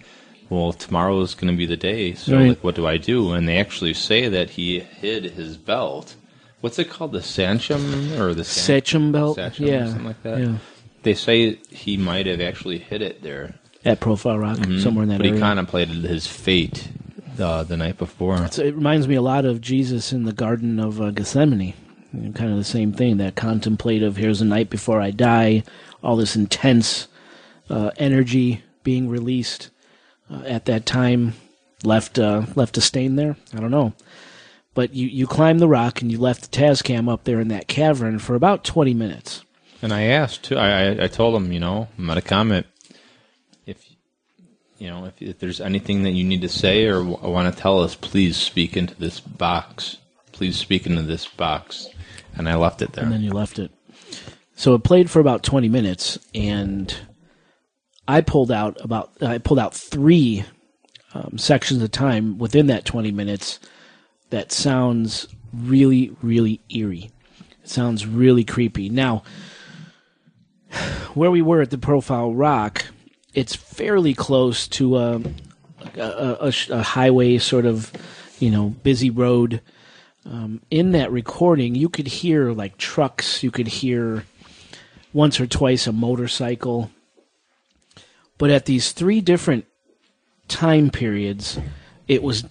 well, 0.49 0.73
tomorrow 0.73 1.19
is 1.21 1.33
going 1.35 1.51
to 1.53 1.57
be 1.57 1.65
the 1.65 1.77
day. 1.77 2.13
So, 2.13 2.35
Right. 2.37 2.49
like, 2.49 2.63
what 2.63 2.75
do 2.75 2.85
I 2.87 2.97
do? 2.97 3.31
And 3.33 3.47
they 3.47 3.57
actually 3.57 3.93
say 3.93 4.27
that 4.29 4.51
he 4.51 4.79
hid 4.79 5.23
his 5.25 5.57
belt. 5.57 6.15
What's 6.61 6.79
it 6.79 6.89
called? 6.89 7.11
The 7.11 7.19
Sanchum 7.19 8.17
or 8.19 8.33
the 8.33 8.43
San- 8.43 8.81
Sachem 8.81 9.11
belt? 9.11 9.35
Sachem 9.35 9.67
yeah. 9.67 9.85
something 9.87 10.05
like 10.05 10.23
that. 10.23 10.39
Yeah. 10.39 10.57
They 11.03 11.13
say 11.13 11.59
he 11.69 11.97
might 11.97 12.25
have 12.25 12.41
actually 12.41 12.79
hid 12.79 13.01
it 13.01 13.21
there. 13.21 13.55
At 13.83 13.99
Profile 13.99 14.39
Rock, 14.39 14.57
somewhere 14.79 15.03
in 15.03 15.09
that 15.09 15.15
Mm-hmm. 15.15 15.17
but 15.17 15.25
area. 15.25 15.33
he 15.35 15.39
contemplated 15.39 15.95
his 16.05 16.25
fate 16.25 16.87
uh, 17.39 17.61
the 17.63 17.77
night 17.77 17.99
before. 17.99 18.47
So 18.47 18.63
it 18.63 18.73
reminds 18.73 19.07
me 19.07 19.13
a 19.13 19.21
lot 19.21 19.45
of 19.45 19.61
Jesus 19.61 20.11
in 20.11 20.23
the 20.23 20.33
Garden 20.33 20.79
of 20.79 20.99
uh, 20.99 21.11
Gethsemane. 21.11 21.73
You 22.13 22.21
know, 22.21 22.31
kind 22.31 22.49
of 22.51 22.57
the 22.57 22.63
same 22.63 22.93
thing, 22.93 23.17
that 23.17 23.35
contemplative, 23.35 24.15
here's 24.15 24.39
the 24.39 24.45
night 24.45 24.69
before 24.71 25.01
I 25.01 25.11
die, 25.11 25.63
all 26.03 26.15
this 26.15 26.35
intense 26.35 27.07
uh, 27.69 27.91
energy 27.97 28.63
being 28.83 29.09
released 29.09 29.69
uh, 30.29 30.41
at 30.45 30.65
that 30.65 30.85
time 30.85 31.33
left 31.83 32.17
uh, 32.19 32.43
left 32.55 32.77
a 32.77 32.81
stain 32.81 33.15
there. 33.15 33.35
I 33.53 33.59
don't 33.59 33.71
know. 33.71 33.93
But 34.73 34.93
you, 34.93 35.07
you 35.07 35.25
climbed 35.25 35.61
the 35.61 35.67
rock 35.69 36.01
and 36.01 36.11
you 36.11 36.19
left 36.19 36.51
the 36.51 36.57
Tascam 36.57 37.09
up 37.11 37.23
there 37.23 37.39
in 37.39 37.47
that 37.47 37.67
cavern 37.67 38.19
for 38.19 38.35
about 38.35 38.65
20 38.65 38.93
minutes. 38.93 39.41
And 39.81 39.93
I 39.93 40.03
asked 40.03 40.43
too. 40.43 40.57
I 40.57 40.89
I, 40.89 41.03
I 41.03 41.07
told 41.07 41.35
him, 41.35 41.51
you 41.53 41.59
know, 41.59 41.87
Metacomet, 41.97 42.65
if 43.65 43.85
you 44.77 44.89
know, 44.89 45.05
if, 45.05 45.21
if 45.21 45.39
there's 45.39 45.61
anything 45.61 46.03
that 46.03 46.11
you 46.11 46.23
need 46.23 46.41
to 46.41 46.49
say 46.49 46.85
or 46.87 47.03
w- 47.03 47.17
want 47.31 47.53
to 47.53 47.61
tell 47.61 47.81
us, 47.81 47.95
please 47.95 48.35
speak 48.35 48.75
into 48.75 48.95
this 48.95 49.19
box. 49.19 49.97
Please 50.31 50.57
speak 50.57 50.85
into 50.85 51.03
this 51.03 51.25
box. 51.27 51.87
And 52.35 52.49
I 52.49 52.55
left 52.55 52.81
it 52.81 52.91
there. 52.93 53.05
and 53.05 53.13
then 53.13 53.21
you 53.21 53.31
left 53.31 53.59
it. 53.59 53.71
So 54.57 54.73
it 54.73 54.83
played 54.83 55.09
for 55.09 55.19
about 55.19 55.43
20 55.43 55.69
minutes, 55.69 56.17
and 56.33 56.93
I 58.07 58.21
pulled 58.21 58.51
out 58.51 58.77
about 58.83 59.11
I 59.21 59.37
pulled 59.37 59.59
out 59.59 59.73
three 59.73 60.45
um, 61.13 61.37
sections 61.37 61.81
of 61.81 61.91
time 61.91 62.37
within 62.37 62.67
that 62.67 62.85
20 62.85 63.11
minutes 63.11 63.59
that 64.29 64.51
sounds 64.51 65.27
really, 65.53 66.15
really 66.21 66.61
eerie. 66.69 67.11
It 67.63 67.69
sounds 67.69 68.05
really 68.05 68.43
creepy. 68.43 68.89
Now, 68.89 69.23
where 71.13 71.31
we 71.31 71.41
were 71.41 71.61
at 71.61 71.69
the 71.69 71.77
Profile 71.77 72.33
Rock, 72.33 72.85
it's 73.33 73.55
fairly 73.55 74.13
close 74.13 74.67
to 74.69 74.97
a, 74.97 75.21
a, 75.95 76.37
a, 76.41 76.53
a 76.71 76.83
highway, 76.83 77.37
sort 77.37 77.65
of, 77.65 77.91
you 78.39 78.51
know, 78.51 78.69
busy 78.83 79.09
road 79.09 79.61
um, 80.25 80.61
in 80.71 80.91
that 80.93 81.11
recording, 81.11 81.75
you 81.75 81.87
could 81.87 82.07
hear 82.07 82.51
like 82.51 82.77
trucks, 82.77 83.43
you 83.43 83.51
could 83.51 83.67
hear 83.67 84.25
once 85.13 85.39
or 85.39 85.45
twice 85.45 85.85
a 85.85 85.91
motorcycle. 85.91 86.89
But 88.37 88.49
at 88.49 88.65
these 88.65 88.91
three 88.91 89.21
different 89.21 89.65
time 90.47 90.89
periods, 90.89 91.57
it 92.07 92.21
was 92.21 92.45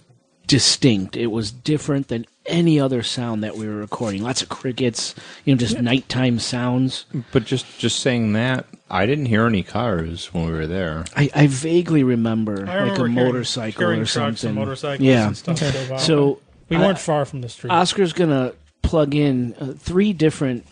distinct. 0.47 1.15
It 1.15 1.27
was 1.27 1.51
different 1.51 2.07
than 2.07 2.25
any 2.45 2.79
other 2.79 3.01
sound 3.01 3.43
that 3.43 3.55
we 3.55 3.67
were 3.67 3.75
recording. 3.75 4.21
Lots 4.21 4.41
of 4.41 4.49
crickets, 4.49 5.15
you 5.43 5.53
know, 5.53 5.57
just 5.57 5.79
nighttime 5.79 6.39
sounds. 6.39 7.05
but 7.31 7.45
just 7.45 7.79
just 7.79 7.99
saying 7.99 8.33
that, 8.33 8.65
I 8.89 9.05
didn't 9.05 9.25
hear 9.25 9.45
any 9.45 9.63
cars 9.63 10.33
when 10.33 10.45
we 10.45 10.51
were 10.51 10.67
there. 10.67 11.05
I, 11.15 11.29
I 11.33 11.47
vaguely 11.47 12.03
remember, 12.03 12.67
I 12.67 12.75
remember 12.75 12.85
like 12.85 12.91
a 12.91 12.95
hearing- 12.97 13.13
motorcycle 13.13 13.79
hearing 13.79 14.01
or 14.01 14.05
trucks 14.05 14.41
something. 14.41 14.49
and 14.49 14.55
motorcycles 14.55 15.05
yeah. 15.05 15.27
and 15.27 15.37
stuff 15.37 15.59
go. 15.59 15.97
So 15.97 16.41
we 16.69 16.77
weren't 16.77 16.99
far 16.99 17.25
from 17.25 17.41
the 17.41 17.49
street. 17.49 17.71
Oscar's 17.71 18.13
gonna 18.13 18.53
plug 18.81 19.15
in 19.15 19.55
uh, 19.59 19.73
three 19.77 20.13
different 20.13 20.65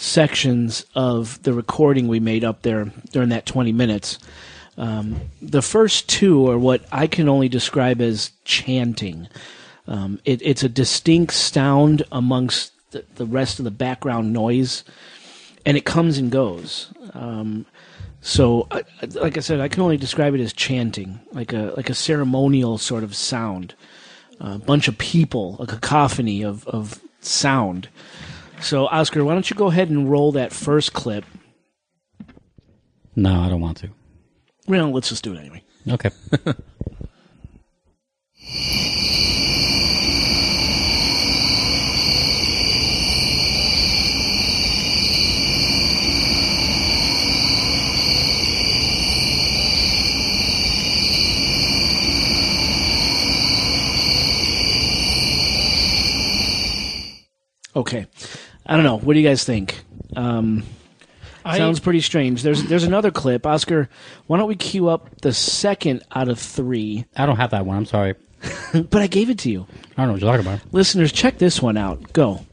sections 0.00 0.86
of 0.94 1.42
the 1.42 1.52
recording 1.52 2.08
we 2.08 2.20
made 2.20 2.44
up 2.44 2.62
there 2.62 2.86
during 3.12 3.28
that 3.28 3.46
20 3.46 3.72
minutes. 3.72 4.18
Um, 4.78 5.20
the 5.42 5.62
first 5.62 6.08
two 6.08 6.50
are 6.50 6.58
what 6.58 6.84
I 6.90 7.06
can 7.06 7.28
only 7.28 7.48
describe 7.48 8.00
as 8.00 8.30
chanting. 8.44 9.28
Um, 9.86 10.20
it, 10.24 10.40
it's 10.42 10.62
a 10.62 10.68
distinct 10.68 11.34
sound 11.34 12.02
amongst 12.10 12.72
the, 12.92 13.04
the 13.16 13.26
rest 13.26 13.58
of 13.58 13.64
the 13.64 13.70
background 13.70 14.32
noise, 14.32 14.84
and 15.66 15.76
it 15.76 15.84
comes 15.84 16.16
and 16.16 16.30
goes. 16.30 16.92
Um, 17.12 17.66
so, 18.22 18.66
I, 18.70 18.84
like 19.14 19.36
I 19.36 19.40
said, 19.40 19.60
I 19.60 19.68
can 19.68 19.82
only 19.82 19.96
describe 19.96 20.34
it 20.34 20.40
as 20.40 20.52
chanting, 20.52 21.20
like 21.32 21.52
a 21.52 21.72
like 21.76 21.90
a 21.90 21.94
ceremonial 21.94 22.78
sort 22.78 23.02
of 23.02 23.14
sound 23.14 23.74
a 24.40 24.58
bunch 24.58 24.88
of 24.88 24.98
people, 24.98 25.56
a 25.60 25.66
cacophony 25.66 26.42
of, 26.42 26.66
of 26.66 27.00
sound. 27.20 27.88
So, 28.62 28.86
Oscar, 28.86 29.24
why 29.24 29.32
don't 29.34 29.48
you 29.48 29.56
go 29.56 29.66
ahead 29.68 29.90
and 29.90 30.10
roll 30.10 30.32
that 30.32 30.52
first 30.52 30.92
clip? 30.92 31.24
No, 33.16 33.40
I 33.40 33.48
don't 33.48 33.60
want 33.60 33.78
to. 33.78 33.90
Well, 34.68 34.90
let's 34.90 35.08
just 35.08 35.24
do 35.24 35.34
it 35.34 35.38
anyway. 35.38 35.62
Okay. 35.88 36.10
Okay. 57.74 58.06
I 58.70 58.76
don't 58.76 58.84
know. 58.84 58.96
What 58.98 59.12
do 59.14 59.20
you 59.20 59.28
guys 59.28 59.44
think? 59.44 59.82
Um, 60.16 60.62
I- 61.44 61.58
sounds 61.58 61.80
pretty 61.80 62.00
strange. 62.00 62.42
There's 62.42 62.62
there's 62.64 62.84
another 62.84 63.10
clip. 63.10 63.44
Oscar, 63.46 63.88
why 64.28 64.38
don't 64.38 64.48
we 64.48 64.54
cue 64.56 64.88
up 64.88 65.20
the 65.22 65.32
second 65.32 66.04
out 66.14 66.28
of 66.28 66.38
three? 66.38 67.04
I 67.16 67.26
don't 67.26 67.36
have 67.36 67.50
that 67.50 67.66
one. 67.66 67.76
I'm 67.76 67.86
sorry. 67.86 68.14
But 68.72 69.02
I 69.02 69.06
gave 69.08 69.28
it 69.28 69.38
to 69.40 69.50
you. 69.50 69.66
I 69.96 70.02
don't 70.02 70.06
know 70.06 70.12
what 70.12 70.22
you're 70.22 70.30
talking 70.32 70.46
about. 70.46 70.60
Listeners, 70.72 71.12
check 71.12 71.36
this 71.38 71.60
one 71.60 71.76
out. 71.76 72.12
Go. 72.14 72.46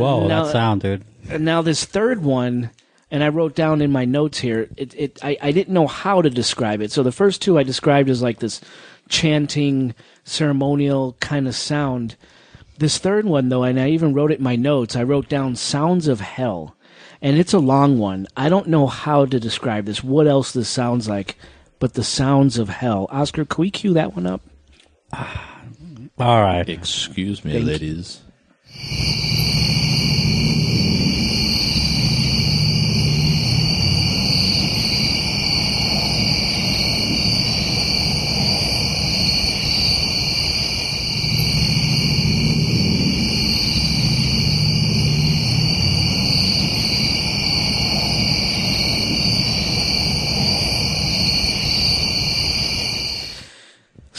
Whoa, 0.00 0.26
now- 0.26 0.44
that 0.44 0.52
sound, 0.52 0.82
dude. 0.82 1.04
And 1.28 1.44
now 1.44 1.62
this 1.62 1.84
third 1.84 2.22
one, 2.22 2.70
and 3.10 3.22
I 3.22 3.28
wrote 3.28 3.54
down 3.54 3.82
in 3.82 3.92
my 3.92 4.04
notes 4.04 4.38
here. 4.38 4.68
It, 4.76 4.94
it 4.96 5.18
I, 5.22 5.36
I 5.40 5.52
didn't 5.52 5.74
know 5.74 5.86
how 5.86 6.22
to 6.22 6.30
describe 6.30 6.80
it. 6.80 6.92
So 6.92 7.02
the 7.02 7.12
first 7.12 7.42
two 7.42 7.58
I 7.58 7.62
described 7.62 8.08
as 8.08 8.22
like 8.22 8.38
this 8.38 8.60
chanting, 9.08 9.94
ceremonial 10.24 11.16
kind 11.20 11.46
of 11.46 11.54
sound. 11.54 12.16
This 12.78 12.98
third 12.98 13.26
one, 13.26 13.48
though, 13.48 13.64
and 13.64 13.78
I 13.78 13.90
even 13.90 14.14
wrote 14.14 14.32
it 14.32 14.38
in 14.38 14.44
my 14.44 14.56
notes. 14.56 14.96
I 14.96 15.02
wrote 15.02 15.28
down 15.28 15.56
"sounds 15.56 16.08
of 16.08 16.20
hell," 16.20 16.76
and 17.20 17.36
it's 17.36 17.52
a 17.52 17.58
long 17.58 17.98
one. 17.98 18.26
I 18.36 18.48
don't 18.48 18.68
know 18.68 18.86
how 18.86 19.26
to 19.26 19.38
describe 19.38 19.84
this. 19.84 20.02
What 20.02 20.26
else 20.26 20.52
this 20.52 20.68
sounds 20.68 21.08
like? 21.08 21.36
But 21.78 21.94
the 21.94 22.04
sounds 22.04 22.58
of 22.58 22.68
hell. 22.68 23.06
Oscar, 23.10 23.44
can 23.44 23.62
we 23.62 23.70
cue 23.70 23.94
that 23.94 24.14
one 24.14 24.26
up? 24.26 24.42
All 25.12 26.42
right. 26.42 26.68
Excuse 26.68 27.44
me, 27.44 27.52
Thank 27.52 27.80
you. 27.80 28.04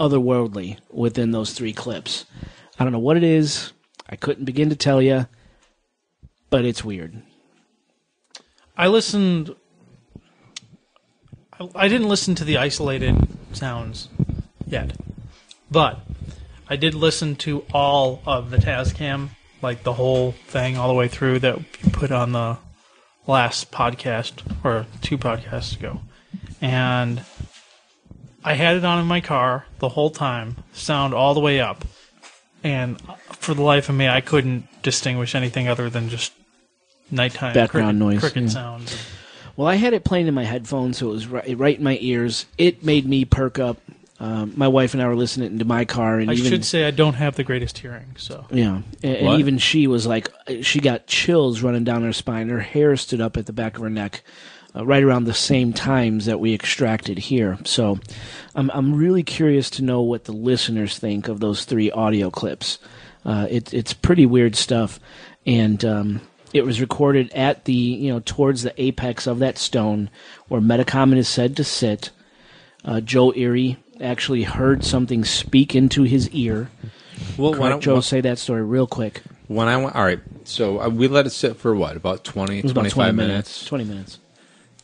otherworldly 0.00 0.78
within 0.90 1.30
those 1.30 1.52
three 1.52 1.72
clips. 1.72 2.24
I 2.80 2.84
don't 2.84 2.92
know 2.92 2.98
what 2.98 3.16
it 3.16 3.22
is. 3.22 3.72
I 4.08 4.16
couldn't 4.16 4.46
begin 4.46 4.70
to 4.70 4.76
tell 4.76 5.00
you, 5.00 5.28
but 6.50 6.64
it's 6.64 6.82
weird. 6.82 7.22
I 8.76 8.88
listened. 8.88 9.54
I, 11.58 11.68
I 11.74 11.88
didn't 11.88 12.08
listen 12.08 12.34
to 12.36 12.44
the 12.44 12.58
isolated 12.58 13.16
sounds 13.52 14.08
yet, 14.66 14.96
but 15.70 16.00
I 16.68 16.76
did 16.76 16.94
listen 16.94 17.36
to 17.36 17.64
all 17.72 18.22
of 18.26 18.50
the 18.50 18.56
Tascam, 18.56 19.30
like 19.60 19.82
the 19.82 19.94
whole 19.94 20.32
thing, 20.32 20.76
all 20.76 20.88
the 20.88 20.94
way 20.94 21.08
through 21.08 21.38
that 21.40 21.58
you 21.58 21.90
put 21.92 22.10
on 22.10 22.32
the 22.32 22.58
last 23.26 23.70
podcast 23.70 24.42
or 24.64 24.86
two 25.00 25.18
podcasts 25.18 25.76
ago, 25.78 26.00
and 26.60 27.22
I 28.44 28.54
had 28.54 28.76
it 28.76 28.84
on 28.84 28.98
in 28.98 29.06
my 29.06 29.20
car 29.20 29.66
the 29.78 29.90
whole 29.90 30.10
time, 30.10 30.56
sound 30.72 31.14
all 31.14 31.34
the 31.34 31.40
way 31.40 31.60
up, 31.60 31.84
and 32.64 33.00
for 33.30 33.54
the 33.54 33.62
life 33.62 33.88
of 33.88 33.94
me, 33.94 34.08
I 34.08 34.20
couldn't 34.20 34.66
distinguish 34.82 35.34
anything 35.34 35.68
other 35.68 35.90
than 35.90 36.08
just 36.08 36.32
nighttime 37.10 37.54
Background 37.54 37.98
cricket, 37.98 38.14
noise, 38.14 38.20
cricket 38.20 38.42
yeah. 38.44 38.48
sounds. 38.48 38.96
Well, 39.56 39.68
I 39.68 39.74
had 39.74 39.92
it 39.92 40.04
playing 40.04 40.26
in 40.26 40.34
my 40.34 40.44
headphones, 40.44 40.98
so 40.98 41.08
it 41.08 41.12
was 41.12 41.26
right, 41.26 41.58
right 41.58 41.76
in 41.76 41.84
my 41.84 41.98
ears. 42.00 42.46
It 42.58 42.84
made 42.84 43.06
me 43.06 43.24
perk 43.24 43.58
up. 43.58 43.78
Um, 44.18 44.52
my 44.56 44.68
wife 44.68 44.94
and 44.94 45.02
I 45.02 45.08
were 45.08 45.16
listening 45.16 45.58
to 45.58 45.64
my 45.64 45.84
car, 45.84 46.20
and 46.20 46.30
I 46.30 46.34
even 46.34 46.48
should 46.48 46.64
say 46.64 46.84
I 46.86 46.92
don't 46.92 47.14
have 47.14 47.34
the 47.34 47.42
greatest 47.42 47.78
hearing, 47.78 48.14
so 48.16 48.46
yeah, 48.50 48.82
and, 49.02 49.16
and 49.16 49.40
even 49.40 49.58
she 49.58 49.88
was 49.88 50.06
like, 50.06 50.28
she 50.60 50.78
got 50.78 51.08
chills 51.08 51.60
running 51.60 51.82
down 51.82 52.02
her 52.04 52.12
spine. 52.12 52.48
Her 52.48 52.60
hair 52.60 52.96
stood 52.96 53.20
up 53.20 53.36
at 53.36 53.46
the 53.46 53.52
back 53.52 53.74
of 53.74 53.82
her 53.82 53.90
neck, 53.90 54.22
uh, 54.76 54.86
right 54.86 55.02
around 55.02 55.24
the 55.24 55.34
same 55.34 55.72
times 55.72 56.26
that 56.26 56.38
we 56.38 56.54
extracted 56.54 57.18
here. 57.18 57.58
So, 57.64 57.98
I'm 58.54 58.70
I'm 58.70 58.94
really 58.94 59.24
curious 59.24 59.70
to 59.70 59.82
know 59.82 60.02
what 60.02 60.24
the 60.24 60.32
listeners 60.32 60.98
think 60.98 61.26
of 61.26 61.40
those 61.40 61.64
three 61.64 61.90
audio 61.90 62.30
clips. 62.30 62.78
Uh, 63.24 63.48
it, 63.50 63.74
it's 63.74 63.92
pretty 63.92 64.24
weird 64.24 64.54
stuff, 64.54 65.00
and 65.46 65.84
um, 65.84 66.20
it 66.52 66.64
was 66.64 66.80
recorded 66.80 67.32
at 67.32 67.64
the 67.64 67.72
you 67.74 68.12
know 68.12 68.20
towards 68.24 68.62
the 68.62 68.74
apex 68.82 69.26
of 69.26 69.38
that 69.40 69.58
stone 69.58 70.10
where 70.48 70.60
Metacomet 70.60 71.16
is 71.16 71.28
said 71.28 71.56
to 71.56 71.64
sit. 71.64 72.10
Uh, 72.84 73.00
Joe 73.00 73.32
Erie 73.34 73.76
actually 74.00 74.42
heard 74.42 74.84
something 74.84 75.24
speak 75.24 75.74
into 75.74 76.02
his 76.02 76.28
ear. 76.30 76.68
Well, 77.38 77.54
why 77.54 77.68
don't 77.68 77.80
Joe, 77.80 78.00
say 78.00 78.20
that 78.22 78.38
story 78.38 78.62
real 78.62 78.88
quick. 78.88 79.22
when 79.46 79.68
I 79.68 79.76
went, 79.76 79.94
all 79.94 80.02
right, 80.04 80.18
so 80.44 80.80
uh, 80.80 80.88
we 80.88 81.06
let 81.06 81.24
it 81.26 81.30
sit 81.30 81.56
for 81.56 81.72
what, 81.74 81.94
about 81.96 82.24
20, 82.24 82.58
It 82.58 82.62
was 82.64 82.72
about 82.72 82.80
25 82.90 82.96
20 82.96 83.16
minutes. 83.16 83.48
minutes. 83.48 83.68
20 83.68 83.84
minutes. 83.84 84.18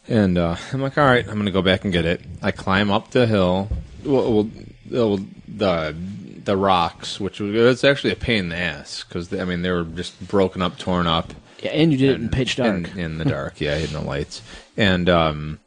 And 0.07 0.39
uh, 0.39 0.57
I'm 0.73 0.81
like, 0.81 0.97
all 0.97 1.05
right, 1.05 1.27
I'm 1.27 1.35
going 1.35 1.47
to 1.47 1.51
go 1.53 1.63
back 1.63 1.83
and 1.83 1.93
get 1.93 2.05
it. 2.05 2.21
I 2.41 2.53
climb 2.53 2.93
up 2.93 3.11
the 3.11 3.27
hill, 3.27 3.69
well, 4.05 4.33
well, 4.33 4.51
well 4.91 5.19
the 5.49 5.97
the 6.45 6.57
rocks, 6.57 7.19
which 7.19 7.41
was 7.41 7.55
it's 7.55 7.85
actually 7.85 8.13
a 8.13 8.17
pain 8.17 8.45
in 8.45 8.49
the 8.51 8.57
ass 8.57 9.05
because 9.05 9.33
I 9.35 9.45
mean 9.45 9.63
they 9.63 9.71
were 9.71 9.85
just 9.85 10.27
broken 10.29 10.63
up, 10.63 10.79
torn 10.79 11.07
up. 11.09 11.35
Yeah, 11.63 11.71
and 11.71 11.93
you 11.93 11.99
did 11.99 12.11
it 12.11 12.21
in 12.21 12.29
pitch 12.29 12.57
dark. 12.57 12.89
In, 12.93 12.99
in 12.99 13.19
the 13.19 13.25
dark, 13.25 13.61
yeah, 13.61 13.73
I 13.73 13.79
had 13.79 13.93
no 13.93 14.03
lights. 14.03 14.43
And 14.77 15.09
um, 15.09 15.59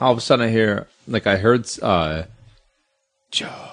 all 0.00 0.12
of 0.12 0.18
a 0.18 0.20
sudden, 0.20 0.46
I 0.46 0.50
hear 0.50 0.86
like 1.06 1.26
I 1.26 1.36
heard 1.36 1.68
uh, 1.82 2.24
Joe, 3.30 3.70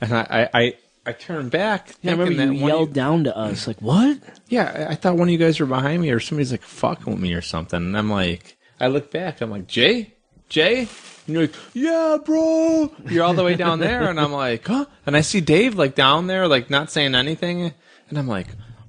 and 0.00 0.12
I 0.14 0.48
I 0.52 0.60
I, 0.60 0.74
I 1.06 1.12
turned 1.12 1.50
back. 1.50 1.94
Yeah, 2.02 2.12
I 2.12 2.14
remember 2.14 2.32
you 2.32 2.38
that 2.38 2.62
one 2.62 2.70
of 2.70 2.78
yelled 2.78 2.92
down 2.92 3.24
to 3.24 3.36
us, 3.36 3.66
like, 3.66 3.80
what? 3.82 4.18
yeah, 4.48 4.86
I 4.88 4.92
I 4.92 4.94
thought 4.94 5.16
one 5.16 5.28
of 5.28 5.32
you 5.32 5.38
guys 5.38 5.60
were 5.60 5.66
behind 5.66 6.02
me 6.02 6.10
or 6.10 6.20
somebody's 6.20 6.52
like 6.52 6.62
fucking 6.62 7.12
with 7.12 7.22
me 7.22 7.34
or 7.34 7.42
something. 7.42 7.80
And 7.80 7.96
I'm 7.96 8.10
like, 8.10 8.56
I 8.80 8.88
look 8.88 9.10
back, 9.10 9.40
I'm 9.40 9.50
like, 9.50 9.66
Jay? 9.66 10.14
Jay? 10.48 10.88
And 11.26 11.34
you're 11.34 11.42
like, 11.42 11.54
yeah, 11.74 12.16
bro. 12.24 12.90
You're 13.06 13.24
all 13.24 13.34
the 13.34 13.44
way 13.44 13.54
down 13.54 13.80
there. 13.80 14.08
And 14.08 14.18
I'm 14.18 14.32
like, 14.32 14.66
huh? 14.66 14.86
And 15.04 15.14
I 15.14 15.20
see 15.20 15.42
Dave 15.42 15.74
like 15.74 15.94
down 15.94 16.26
there, 16.26 16.48
like 16.48 16.70
not 16.70 16.90
saying 16.90 17.14
anything. 17.14 17.74
And 18.08 18.18
I'm 18.18 18.26
like, 18.26 18.46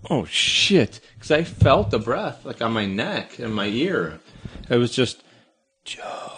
oh 0.10 0.26
shit. 0.26 1.00
Cause 1.20 1.32
I 1.32 1.44
felt 1.44 1.92
the 1.92 2.00
breath 2.00 2.46
like 2.46 2.62
on 2.62 2.72
my 2.74 2.86
neck 2.86 3.40
and 3.40 3.54
my 3.54 3.66
ear. 3.68 4.20
It 4.70 4.78
was 4.78 4.92
just, 4.92 5.24
Joe. 5.86 6.32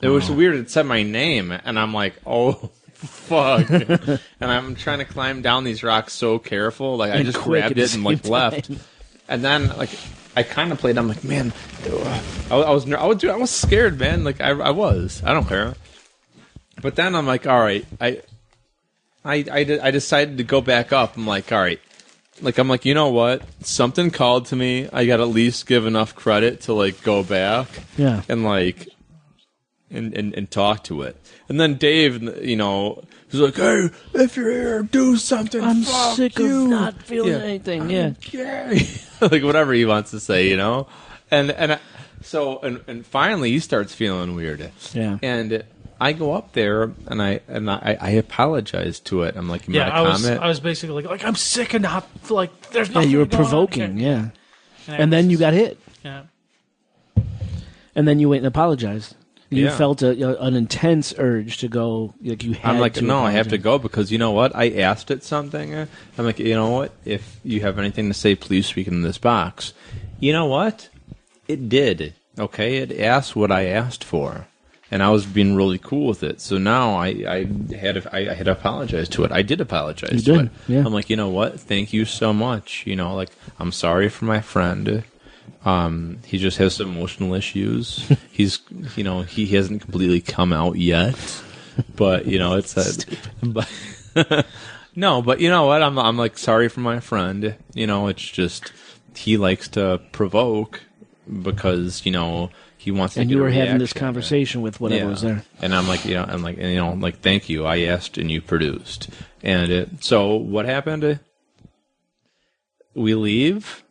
It 0.00 0.08
was 0.08 0.30
weird. 0.30 0.56
It 0.56 0.70
said 0.70 0.86
my 0.86 1.02
name. 1.02 1.50
And 1.52 1.78
I'm 1.78 1.92
like, 1.94 2.14
oh. 2.26 2.52
Fuck. 3.00 3.70
and 3.70 4.20
I'm 4.40 4.74
trying 4.74 4.98
to 4.98 5.04
climb 5.06 5.40
down 5.40 5.64
these 5.64 5.82
rocks 5.82 6.12
so 6.12 6.38
careful. 6.38 6.96
Like 6.98 7.12
I 7.12 7.16
And 7.16 7.24
just 7.26 7.38
quick 7.38 7.62
grabbed 7.62 7.78
at 7.78 7.84
it 7.84 7.88
the 7.88 7.94
and 7.96 8.04
like 8.04 8.22
same 8.24 8.32
left. 8.32 8.64
time. 8.66 8.80
And 9.28 9.42
then 9.44 9.68
like 9.78 9.90
I 10.36 10.42
kind 10.42 10.70
of 10.70 10.78
played. 10.78 10.98
I'm 10.98 11.08
like, 11.08 11.24
man, 11.24 11.52
I, 12.50 12.56
I 12.56 12.70
was 12.70 12.84
ner- 12.86 12.98
I 12.98 13.06
was 13.06 13.16
dude, 13.18 13.30
I 13.30 13.36
was 13.36 13.50
scared, 13.50 13.98
man. 13.98 14.22
Like 14.24 14.40
I 14.42 14.50
I 14.50 14.70
was. 14.70 15.22
I 15.24 15.32
don't 15.32 15.48
care. 15.48 15.74
But 16.82 16.96
then 16.96 17.14
I'm 17.14 17.26
like, 17.26 17.46
all 17.46 17.60
right, 17.60 17.86
I 18.00 18.20
I 19.24 19.44
I, 19.50 19.64
de- 19.64 19.80
I 19.84 19.90
decided 19.90 20.36
to 20.38 20.44
go 20.44 20.60
back 20.60 20.92
up. 20.92 21.16
I'm 21.16 21.26
like, 21.26 21.50
all 21.52 21.60
right. 21.60 21.80
Like 22.42 22.58
I'm 22.58 22.68
like, 22.68 22.84
you 22.84 22.94
know 22.94 23.08
what? 23.08 23.42
Something 23.62 24.10
called 24.10 24.46
to 24.46 24.56
me. 24.56 24.88
I 24.92 25.06
got 25.06 25.18
to 25.18 25.22
at 25.24 25.28
least 25.28 25.66
give 25.66 25.86
enough 25.86 26.14
credit 26.14 26.62
to 26.62 26.72
like 26.72 27.02
go 27.02 27.22
back 27.22 27.68
Yeah. 27.96 28.22
and 28.28 28.44
like 28.44 28.88
and, 29.90 30.14
and, 30.14 30.34
and 30.34 30.50
talk 30.50 30.84
to 30.84 31.02
it. 31.02 31.16
And 31.48 31.58
then 31.60 31.74
Dave, 31.74 32.22
you 32.44 32.54
know, 32.56 33.02
he's 33.28 33.40
like, 33.40 33.56
"Hey, 33.56 33.90
if 34.14 34.36
you're 34.36 34.50
here, 34.52 34.82
do 34.84 35.16
something." 35.16 35.60
I'm 35.62 35.82
Fuck 35.82 36.16
sick 36.16 36.38
you." 36.38 36.62
of 36.64 36.68
not 36.70 37.02
feeling 37.02 37.32
Yeah. 37.32 37.38
anything. 37.38 37.90
Yeah. 37.90 38.10
gay, 38.20 38.88
like 39.20 39.42
whatever 39.42 39.72
he 39.72 39.84
wants 39.84 40.12
to 40.12 40.20
say, 40.20 40.48
you 40.48 40.56
know. 40.56 40.86
And 41.30 41.50
and 41.50 41.72
I, 41.72 41.78
so 42.22 42.60
and 42.60 42.82
and 42.86 43.04
finally 43.04 43.50
he 43.50 43.58
starts 43.58 43.92
feeling 43.94 44.36
weird. 44.36 44.70
Yeah. 44.94 45.18
And 45.22 45.64
I 46.00 46.12
go 46.14 46.32
up 46.32 46.52
there 46.54 46.92
and 47.06 47.20
I 47.20 47.40
and 47.46 47.70
I, 47.70 47.96
I 48.00 48.10
apologize 48.10 49.00
to 49.00 49.22
it. 49.24 49.36
I'm 49.36 49.48
like, 49.48 49.68
you 49.68 49.74
yeah, 49.74 49.84
made 49.84 49.90
a 49.90 49.94
I 49.96 50.00
was 50.02 50.22
comment. 50.22 50.42
I 50.42 50.48
was 50.48 50.60
basically 50.60 50.94
like, 51.02 51.04
like 51.10 51.24
I'm 51.24 51.34
sick 51.36 51.74
of 51.74 51.82
not 51.82 52.08
like 52.30 52.70
there's 52.70 52.88
Yeah, 52.88 53.02
you 53.02 53.18
were 53.18 53.26
going 53.26 53.42
provoking. 53.42 53.98
Yeah. 53.98 54.30
I 54.88 54.96
And 54.96 55.12
then 55.12 55.24
was- 55.26 55.32
you 55.32 55.38
got 55.38 55.52
hit. 55.52 55.78
yeah. 56.04 56.22
And 57.94 58.06
then 58.08 58.18
you 58.18 58.28
went 58.28 58.38
and 58.40 58.46
apologized. 58.46 59.14
You 59.50 59.64
Yeah. 59.64 59.76
felt 59.76 60.00
a, 60.00 60.10
a- 60.10 60.40
an 60.42 60.54
intense 60.54 61.12
urge 61.18 61.58
to 61.58 61.68
go. 61.68 62.14
Like 62.22 62.44
you 62.44 62.52
had 62.54 62.74
I'm 62.76 62.80
like, 62.80 62.94
to 62.94 63.02
no, 63.02 63.18
I 63.18 63.32
have 63.32 63.48
to 63.48 63.58
go 63.58 63.78
because 63.78 64.12
you 64.12 64.16
know 64.18 64.30
what? 64.30 64.54
I 64.54 64.70
asked 64.70 65.10
it 65.10 65.24
something. 65.24 65.74
I'm 65.74 65.88
like, 66.24 66.38
you 66.38 66.54
know 66.54 66.70
what? 66.70 66.92
If 67.04 67.40
you 67.44 67.60
have 67.62 67.78
anything 67.78 68.08
to 68.08 68.14
say, 68.14 68.36
please 68.36 68.66
speak 68.66 68.86
in 68.86 69.02
this 69.02 69.18
box. 69.18 69.72
You 70.20 70.32
know 70.32 70.46
what? 70.46 70.88
It 71.48 71.68
did. 71.68 72.14
Okay, 72.38 72.76
it 72.76 73.00
asked 73.00 73.34
what 73.34 73.50
I 73.50 73.66
asked 73.66 74.04
for, 74.04 74.46
and 74.90 75.02
I 75.02 75.10
was 75.10 75.24
being 75.26 75.54
really 75.54 75.78
cool 75.78 76.08
with 76.08 76.22
it. 76.22 76.40
So 76.40 76.58
now 76.58 76.94
I, 76.96 77.06
I 77.08 77.74
had 77.76 78.06
I, 78.12 78.30
I 78.30 78.34
had 78.34 78.48
apologized 78.48 79.12
to 79.12 79.24
it. 79.24 79.32
I 79.32 79.42
did 79.42 79.60
apologize 79.60 80.12
You 80.12 80.34
to 80.34 80.42
did, 80.42 80.46
it. 80.46 80.52
yeah. 80.68 80.78
I'm 80.84 80.92
like, 80.92 81.08
you 81.10 81.16
know 81.16 81.28
what? 81.28 81.60
Thank 81.60 81.92
you 81.92 82.04
so 82.04 82.32
much. 82.32 82.84
You 82.86 82.96
know, 82.96 83.14
like 83.14 83.30
I'm 83.58 83.72
sorry 83.72 84.08
for 84.08 84.24
my 84.24 84.40
friend. 84.40 85.04
Um, 85.64 86.18
he 86.26 86.38
just 86.38 86.56
has 86.58 86.74
some 86.74 86.90
emotional 86.90 87.34
issues. 87.34 88.10
He's, 88.32 88.60
you 88.96 89.04
know, 89.04 89.22
he 89.22 89.46
hasn't 89.46 89.82
completely 89.82 90.20
come 90.20 90.52
out 90.52 90.76
yet, 90.76 91.42
but 91.96 92.26
you 92.26 92.38
know, 92.38 92.54
it's 92.56 92.76
a, 92.76 93.06
but 93.46 93.68
no, 94.96 95.20
but 95.22 95.40
you 95.40 95.50
know 95.50 95.66
what? 95.66 95.82
I'm, 95.82 95.98
I'm 95.98 96.16
like 96.16 96.38
sorry 96.38 96.68
for 96.68 96.80
my 96.80 96.98
friend. 97.00 97.56
You 97.74 97.86
know, 97.86 98.08
it's 98.08 98.26
just 98.26 98.72
he 99.14 99.36
likes 99.36 99.68
to 99.68 100.00
provoke 100.12 100.80
because 101.42 102.06
you 102.06 102.12
know 102.12 102.50
he 102.80 102.90
wants 102.90 103.12
to. 103.12 103.20
And 103.20 103.30
you 103.30 103.38
were 103.40 103.50
having 103.50 103.76
this 103.76 103.92
conversation 103.92 104.62
with 104.62 104.80
whatever 104.80 105.04
Yeah. 105.04 105.10
was 105.10 105.20
there. 105.20 105.42
And 105.60 105.74
I'm 105.74 105.86
like, 105.86 106.06
you 106.06 106.14
know, 106.14 106.24
I'm 106.26 106.42
like, 106.42 106.56
you 106.56 106.76
know, 106.76 106.94
like, 106.94 107.20
thank 107.20 107.50
you. 107.50 107.66
I 107.66 107.80
asked 107.80 108.16
and 108.16 108.30
you 108.30 108.40
produced. 108.40 109.10
And 109.42 109.70
it, 109.70 110.02
so 110.02 110.34
what 110.34 110.64
happened? 110.64 111.20
We 112.94 113.14
leave. 113.14 113.84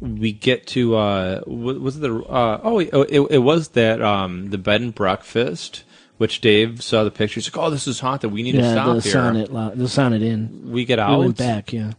We 0.00 0.32
get 0.32 0.66
to 0.68 0.96
uh, 0.96 1.42
wa- 1.46 1.74
was 1.74 2.00
the 2.00 2.12
uh, 2.24 2.60
oh 2.64 2.80
it, 2.80 2.90
it, 3.30 3.38
was 3.38 3.68
that 3.68 4.02
um 4.02 4.50
the 4.50 4.58
bed 4.58 4.80
and 4.80 4.92
breakfast 4.92 5.84
which 6.18 6.40
Dave 6.40 6.82
saw 6.82 7.04
the 7.04 7.10
pictures. 7.12 7.46
Like, 7.46 7.64
oh, 7.64 7.70
this 7.70 7.86
is 7.86 8.00
haunted. 8.00 8.32
We 8.32 8.42
need 8.42 8.52
to 8.52 8.58
Yeah, 8.58 8.72
stop 8.72 8.96
the 8.96 9.02
here. 9.02 9.12
Sonnet, 9.12 9.78
the 9.78 9.88
Sonnet 9.88 10.22
Inn. 10.22 10.62
We 10.72 10.84
get 10.84 10.98
out. 10.98 11.18
We 11.20 11.26
went 11.26 11.38
back, 11.38 11.72
yeah. 11.72 11.92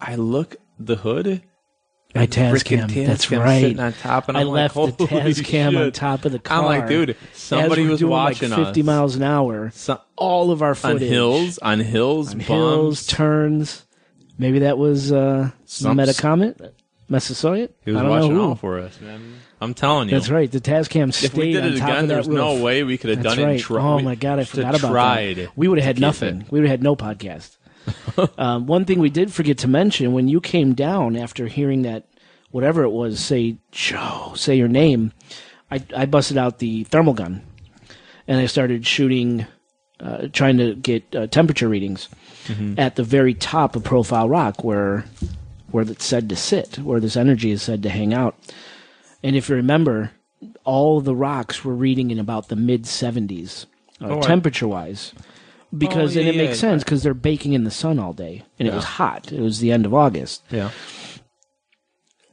I 0.00 0.16
look 0.16 0.56
the 0.78 0.96
hood. 0.96 1.42
My 2.14 2.26
Tascam. 2.26 3.06
That's 3.06 3.26
Tascam 3.26 3.40
right. 3.44 3.60
sitting 3.60 3.80
on 3.80 3.92
top, 3.94 4.28
and 4.28 4.36
I 4.36 4.42
I'm 4.42 4.46
like, 4.48 4.74
left 4.76 4.98
the 4.98 5.06
"Holy 5.06 5.22
Tascam 5.34 5.78
on 5.84 5.90
top 5.92 6.24
of 6.24 6.32
the 6.32 6.38
car. 6.38 6.58
I'm 6.60 6.64
like, 6.64 6.88
dude, 6.88 7.16
somebody 7.32 7.86
was 7.86 7.98
doing 8.00 8.10
watching 8.12 8.50
like 8.50 8.66
50 8.66 8.80
us. 8.80 8.86
miles 8.86 9.16
an 9.16 9.22
hour. 9.24 9.72
All 10.16 10.50
of 10.52 10.62
our 10.62 10.70
on 10.70 10.74
footage 10.76 11.08
hills, 11.08 11.58
on 11.58 11.80
hills, 11.80 12.28
on 12.32 12.38
bumps. 12.38 12.46
hills, 12.48 13.06
turns. 13.06 13.84
Maybe 14.38 14.60
that 14.60 14.78
was 14.78 15.10
uh, 15.12 15.50
Some- 15.64 15.96
Metacomet, 15.98 16.72
Massasoit. 17.08 17.70
He 17.84 17.90
was 17.90 18.00
I 18.00 18.02
don't 18.02 18.10
watching 18.10 18.38
out 18.38 18.58
for 18.60 18.78
us, 18.78 19.00
man. 19.00 19.34
I'm 19.60 19.74
telling 19.74 20.08
you. 20.08 20.14
That's 20.14 20.30
right. 20.30 20.50
The 20.50 20.60
Tascam 20.60 21.12
stayed 21.12 21.26
If 21.26 21.34
we 21.34 21.52
did 21.52 21.64
on 21.64 21.72
it 21.72 21.78
top 21.78 21.88
again, 21.88 22.02
of 22.04 22.08
that 22.08 22.14
there's 22.14 22.28
no 22.28 22.62
way 22.62 22.82
we 22.84 22.98
could 22.98 23.10
have 23.10 23.22
That's 23.22 23.34
done 23.36 23.44
it. 23.44 23.46
right. 23.46 23.52
And 23.54 23.60
tri- 23.60 23.80
oh 23.82 23.98
my 24.00 24.14
god, 24.14 24.38
I 24.38 24.44
forgot 24.44 24.78
about 24.78 24.90
tried 24.90 25.36
that. 25.36 25.56
We 25.56 25.68
would 25.68 25.78
have 25.78 25.86
had 25.86 26.00
nothing. 26.00 26.42
it. 26.42 26.50
We 26.52 26.60
would 26.60 26.68
have 26.68 26.72
had 26.78 26.82
no 26.82 26.94
podcast. 26.96 27.56
um, 28.38 28.66
one 28.66 28.84
thing 28.84 28.98
we 28.98 29.10
did 29.10 29.32
forget 29.32 29.58
to 29.58 29.68
mention 29.68 30.12
when 30.12 30.28
you 30.28 30.40
came 30.40 30.74
down 30.74 31.16
after 31.16 31.46
hearing 31.46 31.82
that, 31.82 32.08
whatever 32.50 32.82
it 32.82 32.90
was, 32.90 33.20
say 33.20 33.56
Joe, 33.72 34.32
say 34.36 34.56
your 34.56 34.68
name. 34.68 35.12
I, 35.70 35.82
I 35.96 36.06
busted 36.06 36.36
out 36.38 36.58
the 36.58 36.84
thermal 36.84 37.14
gun, 37.14 37.42
and 38.28 38.38
I 38.38 38.46
started 38.46 38.86
shooting, 38.86 39.46
uh, 40.00 40.28
trying 40.32 40.58
to 40.58 40.74
get 40.74 41.14
uh, 41.14 41.26
temperature 41.26 41.68
readings 41.68 42.08
Mm-hmm. 42.44 42.78
at 42.78 42.96
the 42.96 43.02
very 43.02 43.32
top 43.32 43.74
of 43.74 43.84
Profile 43.84 44.28
Rock, 44.28 44.62
where 44.62 45.06
where 45.70 45.82
it's 45.90 46.04
said 46.04 46.28
to 46.28 46.36
sit, 46.36 46.78
where 46.78 47.00
this 47.00 47.16
energy 47.16 47.50
is 47.52 47.62
said 47.62 47.82
to 47.84 47.88
hang 47.88 48.12
out. 48.12 48.36
And 49.22 49.34
if 49.34 49.48
you 49.48 49.56
remember, 49.56 50.10
all 50.62 51.00
the 51.00 51.16
rocks 51.16 51.64
were 51.64 51.74
reading 51.74 52.10
in 52.10 52.18
about 52.18 52.48
the 52.48 52.56
mid 52.56 52.82
70s, 52.84 53.64
uh, 53.98 54.08
Oh, 54.08 54.20
temperature 54.20 54.68
wise. 54.68 55.14
Because 55.76 56.16
Oh, 56.16 56.20
and 56.20 56.28
yeah, 56.28 56.34
it 56.34 56.36
makes 56.36 56.56
yeah. 56.58 56.70
sense 56.70 56.84
because 56.84 57.02
they're 57.02 57.14
baking 57.14 57.52
in 57.54 57.64
the 57.64 57.70
sun 57.70 57.98
all 57.98 58.12
day, 58.12 58.44
and 58.58 58.68
it 58.68 58.74
was 58.74 58.84
hot. 58.84 59.32
It 59.32 59.40
was 59.40 59.58
the 59.60 59.72
end 59.72 59.86
of 59.86 59.94
August 59.94 60.42
Yeah. 60.50 60.70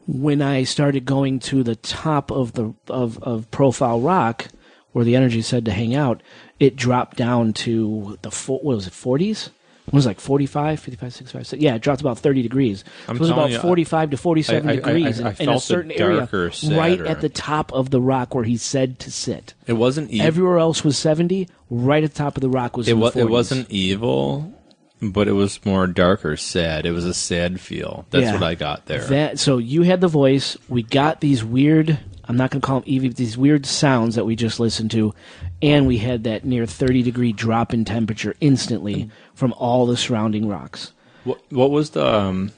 when 0.08 0.42
I 0.42 0.64
started 0.64 1.06
going 1.06 1.40
to 1.42 1.64
the 1.64 1.76
top 1.76 2.32
of 2.32 2.54
the 2.54 2.74
of, 2.88 3.22
of 3.24 3.50
Profile 3.52 4.00
Rock, 4.02 4.48
where 4.92 5.06
the 5.06 5.16
energy 5.16 5.42
said 5.42 5.66
to 5.66 5.72
hang 5.72 5.96
out, 5.96 6.22
it 6.60 6.76
dropped 6.76 7.18
down 7.18 7.54
to 7.54 8.18
the 8.22 8.30
what 8.48 8.64
was 8.64 8.88
it, 8.88 8.94
forties? 8.94 9.50
It 9.92 9.96
was 9.96 10.06
like 10.06 10.20
45, 10.22 10.80
55, 10.80 11.14
65. 11.14 11.48
So 11.48 11.56
yeah, 11.58 11.76
it 11.76 11.82
dropped 11.82 12.00
about 12.02 12.18
30 12.20 12.42
degrees. 12.42 12.84
I'm 13.10 13.18
it 13.18 13.20
was 13.20 13.30
about 13.30 13.52
you, 13.52 13.60
45 13.60 14.12
to 14.12 14.18
47 14.18 14.70
I- 14.70 14.72
I- 14.72 14.76
degrees 14.78 15.20
I 15.22 15.36
in, 15.40 15.50
a 15.50 15.60
certain 15.60 15.92
area, 15.92 16.20
darker, 16.20 16.52
right 16.70 17.00
at 17.02 17.20
the 17.22 17.30
top 17.30 17.74
of 17.74 17.90
the 17.90 18.00
rock 18.00 18.34
where 18.34 18.46
he 18.46 18.56
said 18.58 19.00
to 19.00 19.12
sit. 19.12 19.54
It 19.68 19.74
wasn't 19.74 20.10
evil. 20.12 20.28
Everywhere 20.28 20.58
else 20.60 20.84
was 20.84 20.98
70. 20.98 21.50
Right 21.70 22.04
at 22.04 22.12
the 22.14 22.18
top 22.18 22.38
of 22.38 22.42
the 22.42 22.50
rock 22.50 22.78
was 22.78 22.88
it, 22.88 22.94
was, 22.94 23.16
it 23.16 23.26
40s. 23.26 23.30
wasn't 23.30 23.70
evil, 23.70 24.54
but 25.02 25.28
it 25.28 25.34
was 25.34 25.60
more 25.66 25.88
darker, 25.88 26.38
sad. 26.38 26.86
It 26.86 26.92
was 26.92 27.06
a 27.06 27.14
sad 27.14 27.60
feel. 27.60 28.06
That's 28.12 28.26
Yeah. 28.26 28.34
what 28.34 28.44
I 28.44 28.56
got 28.56 28.86
there. 28.86 29.04
That 29.06 29.40
so 29.40 29.58
you 29.58 29.82
had 29.84 30.00
the 30.00 30.08
voice. 30.08 30.58
We 30.70 30.84
got 30.84 31.20
these 31.22 31.44
weird. 31.44 31.98
I'm 32.26 32.38
not 32.38 32.50
going 32.52 32.62
to 32.62 32.66
call 32.66 32.80
them 32.82 32.90
EV, 32.96 33.10
but 33.10 33.18
these 33.18 33.38
weird 33.38 33.66
sounds 33.66 34.16
that 34.16 34.26
we 34.26 34.38
just 34.38 34.58
listened 34.60 34.92
to, 34.92 35.14
and 35.62 35.86
we 35.86 35.98
had 35.98 36.24
that 36.26 36.46
near 36.46 36.66
30 36.66 37.02
degree 37.02 37.34
drop 37.34 37.74
in 37.74 37.84
temperature 37.84 38.36
instantly 38.40 39.10
from 39.42 39.54
all 39.58 39.88
the 39.88 39.98
surrounding 39.98 40.48
rocks. 40.48 40.94
what, 41.24 41.42
what 41.50 41.72
was 41.72 41.90
the 41.90 42.06
um, 42.06 42.52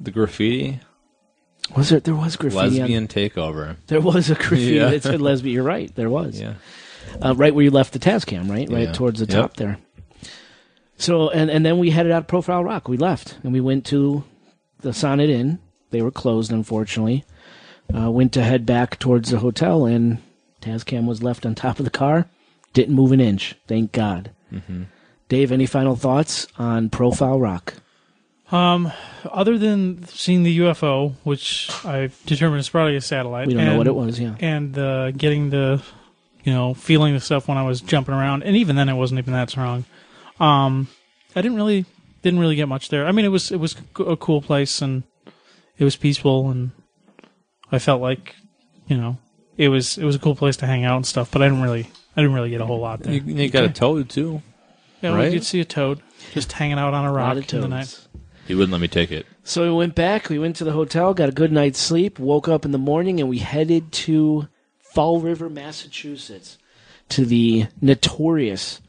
the 0.00 0.10
graffiti? 0.10 0.80
Was 1.76 1.90
there? 1.90 2.00
There 2.00 2.14
was 2.14 2.34
graffiti. 2.36 2.58
on- 2.64 2.78
Lesbian 2.78 3.08
takeover. 3.08 3.76
there 3.88 4.00
was 4.00 4.30
a 4.30 4.34
graffiti 4.34 4.76
Yeah. 4.76 4.88
that 4.88 5.02
said 5.02 5.20
lesbian. 5.20 5.52
You're 5.52 5.64
right. 5.64 5.94
There 5.94 6.08
was. 6.08 6.40
Yeah. 6.40 6.54
Uh, 7.22 7.34
right 7.36 7.54
where 7.54 7.62
you 7.62 7.70
left 7.70 7.92
the 7.92 7.98
Tascam, 7.98 8.48
right, 8.50 8.66
right 8.70 8.86
Yeah. 8.88 8.92
towards 8.92 9.20
the 9.20 9.26
Yep. 9.26 9.34
top 9.42 9.56
there. 9.58 9.76
So 10.96 11.28
and 11.28 11.50
and 11.50 11.64
then 11.66 11.78
we 11.78 11.90
headed 11.90 12.10
out 12.10 12.22
of 12.22 12.26
Profile 12.26 12.64
Rock. 12.64 12.88
We 12.88 12.96
left 12.96 13.36
and 13.44 13.52
we 13.52 13.60
went 13.60 13.84
to 13.86 14.24
the 14.80 14.94
Sonnet 14.94 15.28
Inn. 15.28 15.58
They 15.90 16.00
were 16.00 16.10
closed, 16.10 16.50
unfortunately. 16.50 17.26
Uh, 17.94 18.10
went 18.10 18.32
to 18.32 18.42
head 18.42 18.64
back 18.64 18.98
towards 18.98 19.30
the 19.30 19.38
hotel, 19.40 19.84
and 19.84 20.18
Tascam 20.62 21.06
was 21.06 21.22
left 21.22 21.44
on 21.44 21.54
top 21.54 21.78
of 21.78 21.84
the 21.84 21.90
car. 21.90 22.26
Didn't 22.72 22.94
move 22.94 23.12
an 23.12 23.20
inch. 23.20 23.56
Thank 23.66 23.92
God. 23.92 24.30
Mm-hmm. 24.50 24.84
Dave, 25.28 25.52
any 25.52 25.66
final 25.66 25.94
thoughts 25.96 26.46
on 26.58 26.88
Profile 26.90 27.38
Rock? 27.38 27.74
Um, 28.50 28.90
other 29.30 29.58
than 29.58 30.06
seeing 30.06 30.42
the 30.42 30.58
UFO, 30.60 31.12
which 31.22 31.68
I've 31.84 32.18
determined 32.24 32.60
is 32.60 32.68
probably 32.70 32.96
a 32.96 33.00
satellite, 33.00 33.46
We 33.46 33.54
don't 33.54 33.64
know 33.64 33.70
and- 33.72 33.78
what 33.78 33.86
it 33.86 33.94
was. 33.94 34.18
Yeah, 34.18 34.36
and 34.40 34.76
uh, 34.78 35.10
getting 35.10 35.50
the, 35.50 35.82
you 36.44 36.52
know, 36.52 36.72
feeling 36.72 37.12
the 37.12 37.20
stuff 37.20 37.46
when 37.46 37.58
I 37.58 37.62
was 37.62 37.82
jumping 37.82 38.14
around, 38.14 38.42
and 38.44 38.56
even 38.56 38.74
then 38.76 38.88
it 38.88 38.94
wasn't 38.94 39.18
even 39.18 39.34
that 39.34 39.50
strong. 39.50 39.84
Um, 40.40 40.88
I 41.36 41.42
didn't 41.42 41.56
really 41.58 41.84
didn't 42.22 42.40
really 42.40 42.56
get 42.56 42.68
much 42.68 42.88
there. 42.88 43.06
I 43.06 43.12
mean, 43.12 43.26
it 43.26 43.28
was 43.28 43.50
it 43.52 43.58
was 43.60 43.76
a 43.98 44.16
cool 44.16 44.40
place 44.40 44.80
and 44.80 45.02
it 45.76 45.84
was 45.84 45.96
peaceful, 45.96 46.50
and 46.50 46.70
I 47.70 47.78
felt 47.78 48.00
like, 48.00 48.34
you 48.86 48.96
know, 48.96 49.18
it 49.58 49.68
was 49.68 49.98
it 49.98 50.04
was 50.04 50.16
a 50.16 50.18
cool 50.18 50.34
place 50.34 50.56
to 50.58 50.66
hang 50.66 50.84
out 50.86 50.96
and 50.96 51.04
stuff. 51.06 51.30
But 51.30 51.42
I 51.42 51.48
didn't 51.48 51.62
really 51.62 51.90
I 52.16 52.22
didn't 52.22 52.34
really 52.34 52.50
get 52.50 52.62
a 52.62 52.66
whole 52.66 52.80
lot 52.80 53.00
there. 53.00 53.12
You, 53.12 53.20
you 53.20 53.50
got 53.50 53.64
a 53.64 53.68
toad 53.68 54.08
too. 54.08 54.40
Yeah, 55.02 55.14
right? 55.14 55.24
we 55.24 55.30
did 55.30 55.44
see 55.44 55.60
a 55.60 55.64
toad 55.64 56.00
just 56.32 56.52
hanging 56.52 56.78
out 56.78 56.94
on 56.94 57.04
a 57.04 57.10
a 57.10 57.12
rock 57.12 57.28
lot 57.28 57.36
of 57.38 57.54
in 57.54 57.60
the 57.60 57.68
toads. 57.68 57.70
night. 57.70 58.08
He 58.46 58.54
wouldn't 58.54 58.72
let 58.72 58.80
me 58.80 58.88
take 58.88 59.12
it. 59.12 59.26
So 59.44 59.62
we 59.64 59.72
went 59.76 59.94
back. 59.94 60.28
We 60.30 60.38
went 60.38 60.56
to 60.56 60.64
the 60.64 60.72
hotel, 60.72 61.12
got 61.12 61.28
a 61.28 61.32
good 61.32 61.52
night's 61.52 61.78
sleep, 61.78 62.18
woke 62.18 62.48
up 62.48 62.64
in 62.64 62.72
the 62.72 62.78
morning, 62.78 63.20
and 63.20 63.28
we 63.28 63.38
headed 63.38 63.92
to 63.92 64.48
Fall 64.78 65.20
River, 65.20 65.50
Massachusetts, 65.50 66.56
to 67.10 67.26
the 67.26 67.66
notorious 67.82 68.80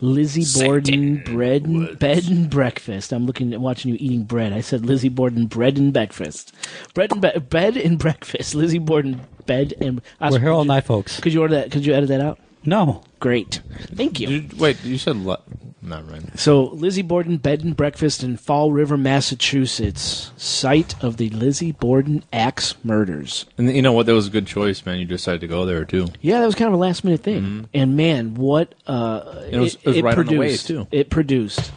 Lizzie 0.00 0.64
Borden 0.64 1.22
bread 1.24 1.66
and, 1.66 1.98
bed 1.98 2.28
and 2.28 2.50
breakfast. 2.50 3.12
I'm 3.12 3.26
looking 3.26 3.52
at 3.52 3.60
watching 3.60 3.90
you 3.92 3.98
eating 4.00 4.24
bread. 4.24 4.52
I 4.52 4.62
said 4.62 4.84
Lizzie 4.86 5.08
Borden 5.08 5.46
bread 5.46 5.76
and 5.76 5.92
breakfast, 5.92 6.54
bread 6.94 7.12
and 7.12 7.20
be- 7.20 7.38
bed 7.38 7.76
and 7.76 7.98
breakfast. 7.98 8.54
Lizzie 8.56 8.78
Borden 8.78 9.20
bed 9.46 9.74
and. 9.80 10.00
We're 10.20 10.38
here 10.38 10.50
all 10.50 10.64
night, 10.64 10.84
folks. 10.84 11.20
Could 11.20 11.32
you 11.32 11.40
order 11.42 11.54
that? 11.56 11.70
Could 11.70 11.84
you 11.84 11.92
edit 11.94 12.08
that 12.08 12.20
out? 12.20 12.38
No. 12.64 13.02
Great, 13.20 13.60
thank 13.94 14.18
you. 14.20 14.28
You- 14.28 14.44
wait, 14.58 14.82
you 14.84 14.96
said 14.98 15.16
le- 15.16 15.40
not 15.82 16.10
right. 16.10 16.22
So, 16.38 16.64
Lizzie 16.64 17.02
Borden 17.02 17.36
Bed 17.38 17.62
and 17.64 17.74
Breakfast 17.76 18.22
in 18.22 18.36
Fall 18.36 18.70
River, 18.72 18.96
Massachusetts, 18.98 20.30
site 20.36 20.94
of 21.02 21.16
the 21.16 21.30
Lizzie 21.30 21.72
Borden 21.72 22.22
axe 22.32 22.74
murders. 22.84 23.46
And 23.58 23.70
you 23.74 23.80
know 23.82 23.92
what? 23.92 24.06
That 24.06 24.12
was 24.14 24.26
a 24.26 24.30
good 24.30 24.46
choice, 24.46 24.84
man. 24.84 24.98
You 24.98 25.04
decided 25.06 25.40
to 25.42 25.46
go 25.46 25.64
there 25.66 25.84
too. 25.86 26.08
Yeah, 26.20 26.40
that 26.40 26.46
was 26.46 26.54
kind 26.54 26.68
of 26.68 26.74
a 26.74 26.76
last 26.82 27.02
minute 27.04 27.22
thing. 27.22 27.68
And 27.74 27.96
man, 27.96 28.34
what 28.34 28.74
uh, 28.86 29.20
Mm-hmm. 29.20 29.54
It 29.54 29.58
was- 29.58 29.74
it 29.82 29.86
was 29.86 30.02
right 30.02 30.18
on 30.18 30.26
the 30.26 30.32
way, 30.38 30.46
produced. 30.48 30.66
too. 30.66 30.86
It 30.90 31.10
produced. 31.10 31.72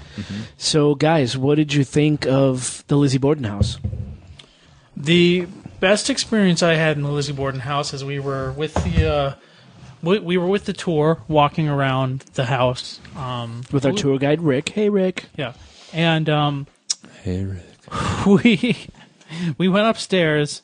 So, 0.57 0.95
guys, 0.95 1.37
what 1.37 1.55
did 1.55 1.73
you 1.73 1.83
think 1.83 2.25
of 2.27 2.83
the 2.87 2.97
Lizzie 2.97 3.17
Borden 3.17 3.45
house? 3.45 3.79
The 4.95 5.47
best 5.79 6.09
experience 6.09 6.61
I 6.63 6.75
had 6.75 6.97
in 6.97 7.03
the 7.03 7.11
Lizzie 7.11 7.33
Borden 7.33 7.61
house 7.61 7.93
is 7.93 8.03
we 8.05 8.19
were 8.19 8.51
with 8.51 8.73
the 8.75 9.11
uh, 9.11 9.33
we, 10.03 10.19
we 10.19 10.37
were 10.37 10.47
with 10.47 10.65
the 10.65 10.73
tour 10.73 11.21
walking 11.27 11.67
around 11.67 12.19
the 12.35 12.45
house 12.45 12.99
um, 13.15 13.61
With 13.71 13.85
our 13.85 13.91
we- 13.93 13.97
tour 13.97 14.17
guide 14.19 14.41
Rick. 14.41 14.69
Hey, 14.69 14.89
Rick. 14.89 15.25
Yeah, 15.37 15.53
and 15.93 16.29
um, 16.29 16.67
Hey, 17.23 17.43
Rick. 17.45 17.63
we 18.25 18.77
we 19.57 19.67
went 19.67 19.87
upstairs, 19.87 20.61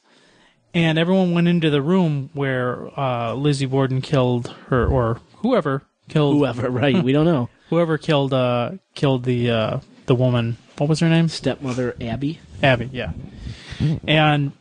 and 0.74 0.98
everyone 0.99 1.34
went 1.34 1.48
into 1.48 1.70
the 1.70 1.82
room 1.82 2.30
where 2.34 2.88
uh, 2.99 3.34
Lizzie 3.34 3.66
Borden 3.66 4.02
killed 4.02 4.49
her 4.68 4.86
or 4.86 5.20
whoever 5.38 5.84
killed 6.07 6.36
Whoever, 6.38 6.70
right? 6.72 7.03
We 7.03 7.11
don't 7.11 7.26
know. 7.26 7.49
whoever 7.70 7.98
killed 7.98 8.34
uh, 8.34 8.72
killed 8.95 9.24
the 9.24 9.49
uh, 9.52 9.80
the 10.06 10.16
woman. 10.16 10.57
What 10.78 10.90
was 10.90 10.99
her 11.02 11.10
name? 11.10 11.28
Stepmother 11.28 11.95
Abby. 12.02 12.40
Abby, 12.64 12.90
yeah. 12.91 13.11
And 14.07 14.52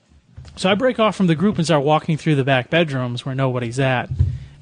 so 0.57 0.71
I 0.71 0.75
break 0.75 0.99
off 0.99 1.17
from 1.17 1.27
the 1.29 1.35
group 1.35 1.57
and 1.57 1.65
start 1.65 1.85
walking 1.85 2.17
through 2.17 2.35
the 2.37 2.45
back 2.45 2.71
bedrooms 2.71 3.25
where 3.25 3.35
nobody's 3.35 3.79
at. 3.81 4.11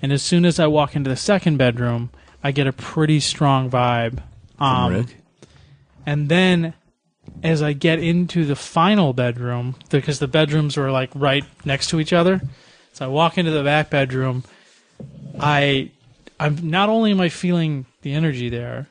And 0.03 0.13
as 0.13 0.23
soon 0.23 0.45
as 0.45 0.61
I 0.61 0.67
walk 0.67 0.95
into 0.95 1.11
the 1.11 1.17
second 1.17 1.57
bedroom, 1.57 2.11
I 2.43 2.53
get 2.53 2.67
a 2.67 2.73
pretty 2.73 3.21
strong 3.21 3.71
vibe. 3.71 4.23
Um, 4.59 4.93
Rick. 4.93 5.17
And 6.05 6.29
then 6.29 6.75
as 7.43 7.63
I 7.63 7.73
get 7.73 7.99
into 7.99 8.45
the 8.45 8.57
final 8.57 9.13
bedroom, 9.13 9.75
because 9.91 10.19
the 10.19 10.29
bedrooms 10.29 10.77
were 10.77 10.91
like 10.91 11.11
right 11.15 11.45
next 11.65 11.91
to 11.91 12.01
each 12.01 12.13
other, 12.13 12.41
so 12.93 13.05
I 13.05 13.09
walk 13.09 13.37
into 13.37 13.51
the 13.51 13.65
back 13.65 13.91
bedroom, 13.91 14.45
I 15.39 15.91
I'm 16.39 16.71
not 16.71 16.89
only 16.89 17.11
am 17.11 17.21
I 17.21 17.29
feeling 17.29 17.87
the 18.03 18.13
energy 18.13 18.49
there, 18.49 18.89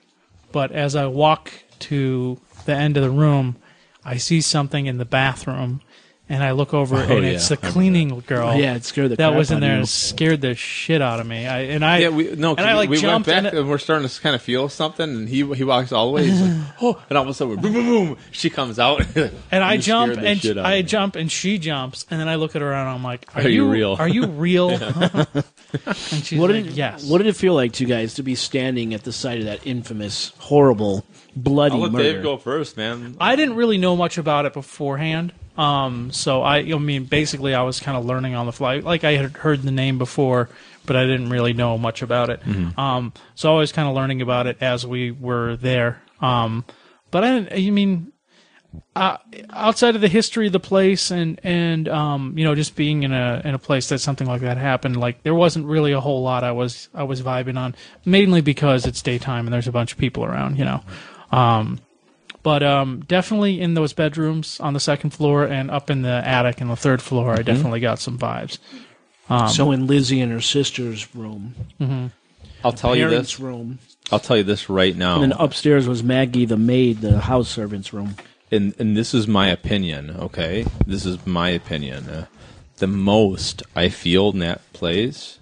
but 0.52 0.72
as 0.72 0.95
I 0.95 1.06
walk 1.07 1.52
to 1.80 2.40
the 2.65 2.73
end 2.73 2.98
of 2.98 3.03
the 3.03 3.10
room, 3.10 3.56
I 4.03 4.18
see 4.18 4.41
something 4.41 4.86
in 4.86 4.98
the 4.98 5.06
bathroom 5.06 5.82
and 6.27 6.43
I 6.43 6.52
look 6.52 6.73
over 6.73 6.95
Oh, 6.95 6.99
and 7.18 7.23
yeah, 7.26 7.31
it's 7.34 7.49
the 7.49 7.57
cleaning 7.57 8.19
girl. 8.26 8.56
Yeah, 8.56 8.76
it 8.76 8.84
scared 8.84 9.11
the 9.11 9.15
that 9.18 9.27
crap 9.30 9.38
was 9.38 9.52
in 9.52 9.60
there 9.60 9.73
you. 9.73 9.77
and 9.80 9.88
scared 9.89 10.41
the 10.41 10.56
shit 10.56 11.02
out 11.02 11.19
of 11.19 11.27
me. 11.27 11.45
I 11.45 11.60
and 11.61 11.85
I 11.85 11.97
yeah, 11.99 12.10
we 12.10 12.35
no. 12.35 12.56
'cause 12.56 12.64
and 12.64 12.68
I 12.69 12.73
like 12.76 12.89
we 12.89 12.95
went 12.95 13.02
jumped 13.02 13.27
back 13.27 13.38
and 13.45 13.47
and, 13.60 13.69
we're 13.69 13.77
starting 13.77 14.07
to 14.07 14.22
kind 14.22 14.35
of 14.35 14.41
feel 14.41 14.68
something, 14.69 15.07
and 15.07 15.30
he 15.30 15.43
he 15.53 15.64
walks 15.64 15.91
all 15.91 16.07
the 16.07 16.14
way. 16.14 16.26
He's 16.27 16.41
like, 16.41 16.68
oh, 16.81 17.02
and 17.10 17.18
all 17.18 17.23
of 17.23 17.30
a 17.30 17.34
sudden, 17.34 17.57
boom, 17.61 17.73
boom, 17.73 17.85
boom. 17.85 18.18
She 18.31 18.49
comes 18.49 18.80
out, 18.80 19.02
and 19.52 19.64
I 19.64 19.77
jump 19.77 20.18
and 20.18 20.39
shit 20.41 20.57
I 20.57 20.77
me. 20.77 20.84
jump 20.84 21.15
and 21.15 21.31
she 21.31 21.57
jumps 21.60 22.06
and 22.10 22.19
then 22.19 22.27
I 22.27 22.35
look 22.35 22.56
at 22.56 22.61
her 22.61 22.73
and 22.73 22.89
I'm 22.89 23.03
like, 23.03 23.26
"Are, 23.35 23.41
Are 23.43 23.47
you 23.49 23.69
real?" 23.69 23.95
Are 23.99 24.07
you 24.07 24.26
real?" 24.27 24.69
and 25.85 26.23
she's 26.23 26.39
What 26.39 26.49
like, 26.52 26.64
did 26.65 26.73
"Yes." 26.73 27.03
What 27.10 27.19
did 27.19 27.27
it 27.27 27.35
feel 27.35 27.53
like 27.53 27.73
to 27.73 27.84
you 27.84 27.89
guys 27.89 28.15
to 28.15 28.23
be 28.23 28.35
standing 28.35 28.93
at 28.93 29.03
the 29.03 29.11
side 29.11 29.39
of 29.39 29.45
that 29.45 29.65
infamous, 29.65 30.31
horrible, 30.39 31.06
bloody 31.36 31.76
I'll 31.76 31.82
let 31.82 31.91
murder? 31.91 32.14
Dave 32.14 32.24
go 32.24 32.38
first, 32.38 32.78
man. 32.78 33.18
I 33.20 33.36
didn't 33.36 33.56
really 33.56 33.78
know 33.78 33.95
much 33.95 34.18
about 34.18 34.45
it 34.45 34.53
beforehand. 34.53 35.34
Um, 35.57 36.12
so 36.12 36.41
I, 36.41 36.57
I 36.57 36.78
mean, 36.78 37.06
basically, 37.06 37.53
I 37.53 37.62
was 37.64 37.80
kind 37.80 37.98
of 37.98 38.06
learning 38.06 38.36
on 38.36 38.45
the 38.45 38.52
fly. 38.52 38.80
Like 38.80 39.03
I 39.03 39.14
had 39.14 39.38
heard 39.38 39.62
the 39.62 39.72
name 39.72 39.98
before, 39.98 40.49
but 40.86 40.95
I 40.95 41.06
didn't 41.06 41.30
really 41.30 41.53
know 41.53 41.78
much 41.78 42.02
about 42.02 42.30
it. 42.30 42.41
Um, 42.78 43.14
so 43.36 43.56
I 43.56 43.60
was 43.60 43.72
kind 43.72 43.88
of 43.88 43.95
learning 43.95 44.22
about 44.22 44.48
it 44.48 44.57
as 44.62 44.86
we 44.86 45.12
were 45.12 45.56
there. 45.56 46.02
Um, 46.22 46.66
but 47.12 47.24
I, 47.24 47.40
didn't, 47.40 47.53
I 47.53 47.70
mean, 47.70 48.12
uh, 48.95 49.18
outside 49.52 49.95
of 49.95 50.02
the 50.02 50.07
history 50.07 50.48
of 50.48 50.53
the 50.53 50.60
place 50.60 51.12
and 51.12 51.40
and 51.44 51.88
um, 51.88 52.38
you 52.38 52.44
know, 52.44 52.56
just 52.56 52.76
being 52.76 53.03
in 53.03 53.14
a 53.14 53.41
in 53.45 53.53
a 53.53 53.60
place 53.60 53.90
that 53.90 53.99
something 53.99 54.28
like 54.28 54.41
that 54.41 54.57
happened, 54.57 54.98
like 54.98 55.24
there 55.24 55.36
wasn't 55.36 55.66
really 55.66 55.94
a 55.94 56.02
whole 56.02 56.22
lot 56.22 56.44
I 56.44 56.52
was 56.52 56.90
I 56.94 57.03
was 57.03 57.22
vibing 57.22 57.57
on, 57.57 57.76
mainly 58.03 58.41
because 58.41 58.86
it's 58.86 59.02
daytime 59.02 59.48
and 59.48 59.53
there's 59.53 59.68
a 59.68 59.72
bunch 59.72 59.94
of 59.94 59.98
people 59.98 60.26
around, 60.26 60.57
you 60.57 60.66
know. 60.66 60.82
Um, 61.36 61.80
but 62.44 62.62
um, 62.62 62.99
definitely 63.07 63.60
in 63.60 63.74
those 63.74 63.94
bedrooms 63.94 64.60
on 64.60 64.74
the 64.74 64.80
second 64.80 65.10
floor 65.12 65.45
and 65.45 65.72
up 65.72 65.90
in 65.90 66.03
the 66.03 66.10
attic 66.28 66.62
and 66.62 66.70
the 66.70 66.76
third 66.76 67.02
floor, 67.02 67.34
I 67.34 67.41
definitely 67.41 67.80
got 67.80 67.99
some 67.99 68.18
vibes. 68.20 68.60
Um, 69.30 69.49
so 69.49 69.72
in 69.72 69.88
Lizzie 69.88 70.22
and 70.22 70.32
her 70.32 70.41
sister's 70.41 71.16
room, 71.16 71.56
I'll 72.64 72.72
tell 72.72 72.95
you 72.95 73.10
this. 73.10 73.40
room, 73.40 73.80
I'll 74.12 74.20
tell 74.20 74.38
you 74.38 74.44
this 74.44 74.70
right 74.70 74.95
now. 74.95 75.16
and 75.16 75.32
then 75.32 75.40
upstairs 75.40 75.88
was 75.88 76.03
Maggie, 76.03 76.45
the 76.45 76.57
maid, 76.57 77.02
the 77.02 77.20
house 77.22 77.49
servant's 77.49 77.91
room. 77.91 78.16
and 78.52 78.76
and 78.78 78.95
this 78.95 79.16
is 79.16 79.28
my 79.28 79.48
opinion. 79.48 80.12
Okay, 80.12 80.66
this 80.86 81.06
is 81.06 81.26
my 81.26 81.49
opinion. 81.49 82.07
Uh, 82.07 82.26
the 82.78 82.88
most 82.88 83.64
I 83.76 83.90
feel 83.90 84.30
in 84.30 84.40
that 84.40 84.62
place 84.74 85.40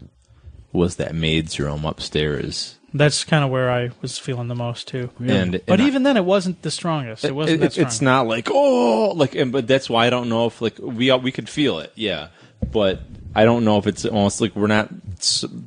was 0.71 0.95
that 0.95 1.13
maid's 1.13 1.59
room 1.59 1.83
upstairs. 1.83 2.77
That's 2.93 3.23
kind 3.23 3.43
of 3.43 3.49
where 3.49 3.71
I 3.71 3.89
was 4.01 4.17
feeling 4.19 4.47
the 4.47 4.55
most 4.55 4.87
too. 4.87 5.09
And 5.25 5.61
But 5.65 5.81
I- 5.81 5.87
even 5.87 6.03
then, 6.03 6.15
it 6.17 6.25
wasn't 6.25 6.61
the 6.61 6.71
strongest. 6.71 7.25
It 7.25 7.33
wasn't 7.35 7.55
it- 7.57 7.61
that 7.61 7.71
strong. 7.73 7.87
it's 7.87 8.01
not 8.01 8.27
like 8.27 8.49
oh 8.51 9.13
like 9.15 9.35
and, 9.35 9.51
but 9.51 9.67
that's 9.67 9.89
why 9.89 10.05
I 10.07 10.09
don't 10.09 10.29
know 10.29 10.45
if 10.45 10.61
like 10.61 10.77
we 10.79 11.11
we 11.13 11.31
could 11.31 11.49
feel 11.49 11.79
it 11.79 11.91
yeah 11.95 12.27
but 12.71 13.01
I 13.35 13.43
don't 13.45 13.65
know 13.65 13.77
if 13.77 13.87
it's 13.87 14.05
almost 14.05 14.39
like 14.41 14.55
we're 14.55 14.67
not 14.67 14.89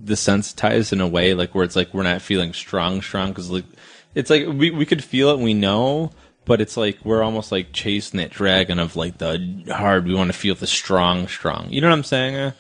desensitized 0.04 0.92
in 0.92 1.00
a 1.00 1.08
way 1.08 1.34
like 1.34 1.54
where 1.54 1.64
it's 1.64 1.76
like 1.76 1.92
we're 1.92 2.02
not 2.02 2.22
feeling 2.22 2.52
strong 2.52 3.02
strong 3.02 3.30
because 3.30 3.50
like 3.50 3.64
it's 4.14 4.30
like 4.30 4.46
we 4.46 4.70
we 4.70 4.86
could 4.86 5.02
feel 5.04 5.30
it 5.30 5.34
and 5.34 5.44
we 5.44 5.54
know 5.54 6.12
but 6.44 6.60
it's 6.60 6.76
like 6.76 6.98
we're 7.04 7.22
almost 7.22 7.50
like 7.52 7.72
chasing 7.72 8.18
that 8.18 8.30
dragon 8.30 8.78
of 8.78 8.96
like 8.96 9.18
the 9.18 9.64
hard 9.68 10.06
we 10.06 10.14
want 10.14 10.28
to 10.32 10.38
feel 10.38 10.54
the 10.54 10.66
strong 10.66 11.26
strong 11.28 11.68
you 11.70 11.80
know 11.80 11.88
what 11.88 11.94
I'm 11.96 12.04
saying 12.04 12.36
uh? 12.36 12.52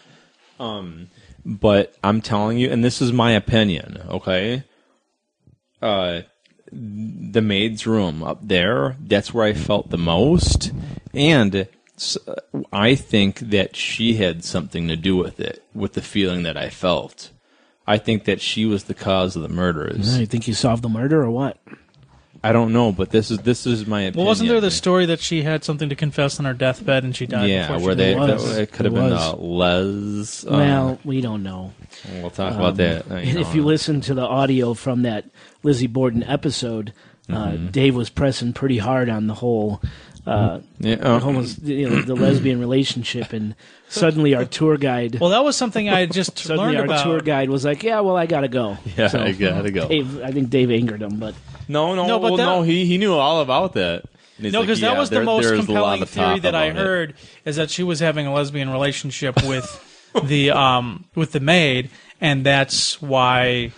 um 0.62 1.08
but 1.46 1.94
I'm 2.02 2.20
telling 2.20 2.58
you 2.58 2.70
and 2.70 2.84
this 2.84 3.00
is 3.00 3.12
my 3.12 3.32
opinion 3.32 4.02
okay? 4.08 4.64
Uh 5.80 6.22
the 6.72 7.40
maid's 7.40 7.86
room 7.86 8.24
up 8.24 8.40
there 8.42 8.96
that's 9.00 9.32
where 9.32 9.44
i 9.44 9.52
felt 9.52 9.88
the 9.90 9.96
most 9.96 10.72
and 11.14 11.68
I 12.72 12.94
think 12.94 13.38
that 13.38 13.74
she 13.76 14.14
had 14.14 14.44
something 14.44 14.88
to 14.88 14.96
do 14.96 15.16
with 15.16 15.40
it 15.40 15.64
with 15.74 15.94
the 15.94 16.02
feeling 16.02 16.42
that 16.42 16.56
i 16.56 16.68
felt. 16.68 17.30
I 17.86 17.98
think 17.98 18.24
that 18.24 18.40
she 18.40 18.66
was 18.66 18.84
the 18.84 18.94
cause 18.94 19.36
of 19.36 19.42
the 19.42 19.48
murders. 19.48 20.18
You 20.18 20.26
think 20.26 20.48
you 20.48 20.54
solved 20.54 20.82
the 20.82 20.88
murder 20.88 21.22
or 21.22 21.30
what? 21.30 21.58
I 22.48 22.52
don't 22.52 22.72
know 22.72 22.92
but 22.92 23.10
this 23.10 23.30
is 23.30 23.38
this 23.38 23.66
is 23.66 23.86
my 23.86 24.02
opinion 24.02 24.18
well, 24.18 24.26
wasn't 24.26 24.48
there 24.48 24.60
the 24.60 24.70
story 24.70 25.06
that 25.06 25.20
she 25.20 25.42
had 25.42 25.64
something 25.64 25.88
to 25.88 25.94
confess 25.96 26.38
on 26.38 26.44
her 26.44 26.54
deathbed 26.54 27.04
and 27.04 27.14
she 27.16 27.26
died? 27.26 27.48
yeah 27.50 27.66
before 27.66 27.78
she 27.80 27.86
where 27.86 27.94
they 27.94 28.10
It 28.12 28.16
it? 28.16 28.18
was. 28.34 28.54
that- 28.54 28.62
it 28.62 28.72
could 28.72 28.84
have 28.86 28.94
been 28.94 29.10
was. 29.10 29.34
uh, 29.34 29.36
les 29.36 30.44
uh, 30.46 30.50
well, 30.50 30.98
we 31.04 31.20
don't 31.20 31.42
know. 31.42 31.72
we'll 32.20 32.30
talk 32.30 32.54
about 32.54 32.76
that 32.76 33.10
uh, 33.10 33.14
And 33.14 33.38
if 33.38 33.54
you 33.54 33.64
listen 33.64 34.00
to 34.02 34.14
the 34.14 34.22
audio 34.26 34.74
from 34.74 35.02
that 35.02 35.24
Lizzie 35.62 35.86
Borden 35.88 36.22
episode, 36.22 36.92
uh, 37.28 37.32
Mm-hmm. 37.32 37.66
Dave 37.68 37.94
was 37.96 38.08
pressing 38.08 38.52
pretty 38.52 38.78
hard 38.78 39.08
on 39.08 39.26
the 39.26 39.34
whole. 39.34 39.80
Uh, 40.24 40.60
yeah, 40.80 40.94
the 40.96 41.08
uh, 41.08 41.18
homos- 41.20 41.58
you 41.60 41.88
know, 41.90 42.02
the 42.02 42.14
lesbian 42.14 42.58
relationship, 42.60 43.32
and 43.32 43.54
suddenly 43.88 44.34
our 44.34 44.44
tour 44.44 44.76
guide, 44.76 45.18
Well, 45.20 45.30
that 45.30 45.42
was 45.44 45.56
something 45.56 45.88
I 45.88 46.06
just 46.06 46.38
suddenly 46.48 46.74
learned 46.74 46.78
our 46.78 46.84
about. 46.84 47.04
tour 47.04 47.20
guide 47.20 47.48
was 47.50 47.64
like, 47.64 47.82
"Yeah, 47.84 48.00
well, 48.00 48.16
I 48.16 48.26
gotta 48.26 48.48
go." 48.48 48.76
yeah 48.96 49.06
So, 49.08 49.20
i 49.20 49.32
gotta 49.32 49.70
go 49.70 49.86
Dave, 49.88 50.20
I 50.22 50.30
think 50.32 50.50
Dave 50.50 50.70
angered 50.72 51.00
him, 51.02 51.18
but 51.18 51.34
no 51.68 51.94
no 51.94 52.06
No, 52.06 52.18
but 52.18 52.32
well, 52.32 52.36
that- 52.36 52.44
no 52.44 52.62
he 52.62 52.86
he 52.86 52.98
knew 52.98 53.14
all 53.14 53.40
about 53.40 53.74
that 53.74 54.04
And 54.36 54.44
he's 54.44 54.52
No, 54.52 54.60
like, 54.60 54.66
because 54.68 54.80
yeah, 54.80 54.90
that 54.90 54.98
was 54.98 55.10
the 55.10 55.22
most 55.22 55.44
there's 55.44 55.52
a 55.52 55.56
lot 55.60 55.66
compelling 55.66 56.02
of 56.02 56.10
theory 56.10 56.38
that 56.40 56.54
I 56.54 56.70
heard 56.70 57.14
is 57.44 57.56
that 57.56 57.70
she 57.70 57.82
was 57.82 58.00
having 58.00 58.26
a 58.26 58.32
lesbian 58.32 58.70
relationship 58.70 59.42
with 59.44 59.66
the 60.24 60.50
um 60.50 61.04
with 61.14 61.32
the 61.32 61.40
maid, 61.40 61.90
and 62.20 62.44
that's 62.44 63.00
why 63.02 63.72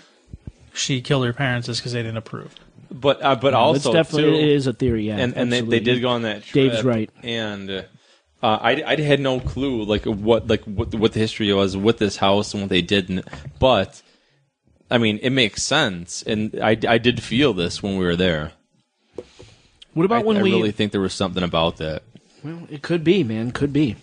she 0.72 1.00
killed 1.00 1.26
her 1.26 1.32
parents 1.32 1.68
is 1.68 1.78
because 1.78 1.92
they 1.92 2.02
didn't 2.02 2.16
approve. 2.18 2.54
but 2.90 3.22
uh, 3.22 3.34
but 3.34 3.48
it's 3.48 3.56
also 3.56 3.92
definitely 3.92 4.30
too, 4.30 4.36
it 4.36 4.48
is 4.48 4.66
a 4.66 4.72
theory. 4.72 5.08
Yeah, 5.08 5.16
and 5.18 5.36
and 5.36 5.52
they, 5.52 5.60
they 5.60 5.80
did 5.80 6.00
go 6.00 6.10
on 6.10 6.22
that 6.22 6.44
trip. 6.44 6.70
Dave's 6.72 6.84
right. 6.84 7.10
And 7.22 7.70
uh, 7.70 7.82
I 8.42 8.82
I 8.86 8.96
had 9.00 9.20
no 9.20 9.40
clue 9.40 9.82
like 9.84 10.04
what 10.04 10.46
like 10.46 10.62
what 10.64 10.94
what 10.94 11.12
the 11.12 11.18
history 11.18 11.52
was 11.52 11.76
with 11.76 11.98
this 11.98 12.16
house 12.16 12.54
and 12.54 12.62
what 12.62 12.70
they 12.70 12.82
did, 12.82 13.10
not 13.10 13.24
but 13.58 14.00
I 14.90 14.98
mean 14.98 15.18
it 15.18 15.30
makes 15.30 15.62
sense, 15.62 16.22
and 16.22 16.58
I 16.62 16.76
I 16.88 16.98
did 16.98 17.22
feel 17.22 17.52
this 17.52 17.82
when 17.82 17.96
we 17.98 18.04
were 18.04 18.16
there. 18.16 18.52
What 19.94 20.04
about 20.04 20.22
I, 20.22 20.26
when 20.26 20.36
I 20.38 20.42
we? 20.42 20.52
really 20.52 20.72
think 20.72 20.92
there 20.92 21.00
was 21.00 21.14
something 21.14 21.42
about 21.42 21.78
that. 21.78 22.02
Well, 22.44 22.62
it 22.70 22.82
could 22.82 23.02
be, 23.02 23.24
man. 23.24 23.50
Could 23.50 23.72
be. 23.72 23.96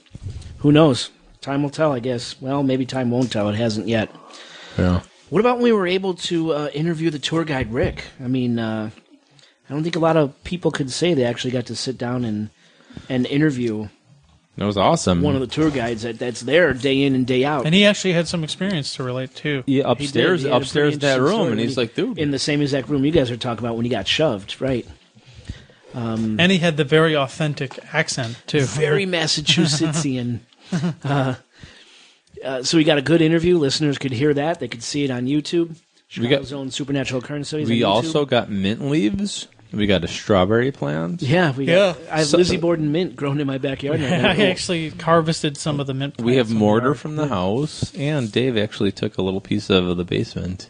Who 0.60 0.72
knows? 0.72 1.10
Time 1.42 1.64
will 1.64 1.70
tell, 1.70 1.94
I 1.94 2.00
guess. 2.00 2.42
Well, 2.42 2.64
maybe 2.64 2.86
time 2.86 3.12
won't 3.12 3.32
tell. 3.32 3.50
It 3.50 3.56
hasn't 3.56 3.88
yet. 3.88 4.10
Yeah. 4.78 5.02
What 5.30 5.40
about 5.40 5.58
when 5.58 5.64
we 5.64 5.72
were 5.72 5.88
able 5.88 6.14
to 6.16 6.54
uh, 6.54 6.70
interview 6.74 7.10
the 7.10 7.20
tour 7.20 7.46
guide 7.46 7.72
Rick? 7.72 8.04
I 8.24 8.28
mean, 8.28 8.60
uh, 8.60 8.90
I 9.70 9.74
don't 9.74 9.84
think 9.84 9.96
a 9.96 10.00
lot 10.00 10.18
of 10.18 10.44
people 10.44 10.72
could 10.72 10.92
say 10.92 11.14
they 11.14 11.24
actually 11.24 11.52
got 11.52 11.66
to 11.68 11.76
sit 11.76 11.98
down 11.98 12.26
and 12.26 12.50
and 13.10 13.26
interview 13.26 13.90
That 14.58 14.66
was 14.66 14.78
awesome. 14.78 15.22
one 15.22 15.36
of 15.36 15.42
the 15.42 15.48
tour 15.48 15.70
guides 15.70 16.04
that, 16.04 16.18
that's 16.18 16.40
there 16.42 16.74
day 16.74 17.04
in 17.04 17.14
and 17.14 17.28
day 17.28 17.44
out. 17.44 17.66
And 17.66 17.76
he 17.76 17.86
actually 17.86 18.14
had 18.14 18.28
some 18.28 18.44
experience 18.44 18.96
to 18.96 19.04
relate 19.04 19.36
to. 19.38 19.64
yeah, 19.66 19.84
upstairs 19.86 20.44
He 20.44 20.48
had 20.48 20.54
a 20.54 20.58
upstairs 20.62 20.98
that 21.00 21.20
room, 21.20 21.30
story 21.32 21.52
and 21.52 21.60
he's 21.60 21.76
he- 21.76 21.82
like, 21.82 21.94
dude, 21.96 22.18
in 22.18 22.32
the 22.32 22.40
same 22.40 22.62
exact 22.62 22.88
room 22.88 23.04
you 23.04 23.12
guys 23.12 23.30
are 23.32 23.38
talking 23.38 23.66
about 23.66 23.76
when 23.76 23.84
he 23.86 23.90
got 23.92 24.08
shoved, 24.08 24.62
right? 24.62 24.88
Um, 25.94 26.40
And 26.40 26.52
he 26.52 26.58
had 26.60 26.78
the 26.78 26.84
very 26.84 27.16
authentic 27.16 27.80
accent 27.94 28.42
too. 28.48 28.62
Very 28.62 29.06
Massachusettsian. 29.16 30.40
uh, 31.04 31.36
uh, 32.44 32.64
so 32.64 32.78
we 32.78 32.84
got 32.84 32.98
a 32.98 33.02
good 33.02 33.22
interview. 33.22 33.58
Listeners 33.58 33.98
could 33.98 34.12
hear 34.12 34.34
that. 34.34 34.60
They 34.60 34.68
could 34.68 34.84
see 34.84 35.04
it 35.06 35.12
on 35.12 35.26
YouTube. 35.26 35.76
We 36.18 36.24
got- 36.24 36.30
Chicago's 36.30 36.54
own 36.54 36.72
supernatural 36.72 37.22
occurrence 37.22 37.48
studies. 37.50 37.68
we 37.70 37.84
also 37.84 38.26
got 38.26 38.50
mint 38.50 38.82
leaves. 38.90 39.48
We 39.76 39.88
got 39.88 40.04
a 40.04 40.08
strawberry 40.08 40.72
plant. 40.72 41.22
Yeah, 41.22 41.52
we 41.52 41.66
Yeah. 41.66 41.76
got, 41.94 41.98
I 42.12 42.18
have 42.20 42.28
So- 42.28 42.38
Lizzie 42.38 42.58
Borden 42.58 42.92
mint 42.92 43.16
grown 43.16 43.40
in 43.40 43.48
my 43.48 43.58
backyard. 43.58 44.00
right 44.02 44.10
now. 44.22 44.30
I 44.32 44.48
actually 44.48 44.90
harvested 44.90 45.58
some 45.58 45.80
of 45.80 45.88
the 45.88 45.94
mint. 45.94 46.20
We 46.22 46.38
have 46.38 46.48
in 46.48 46.54
the 46.54 46.60
mortar 46.60 46.88
yard. 46.88 47.00
from 47.00 47.16
the 47.18 47.28
house, 47.28 47.94
and 47.96 48.32
Dave 48.32 48.58
actually 48.58 48.92
took 48.92 49.18
a 49.18 49.22
little 49.22 49.42
piece 49.42 49.70
of 49.70 49.98
the 49.98 50.06
basement. 50.06 50.70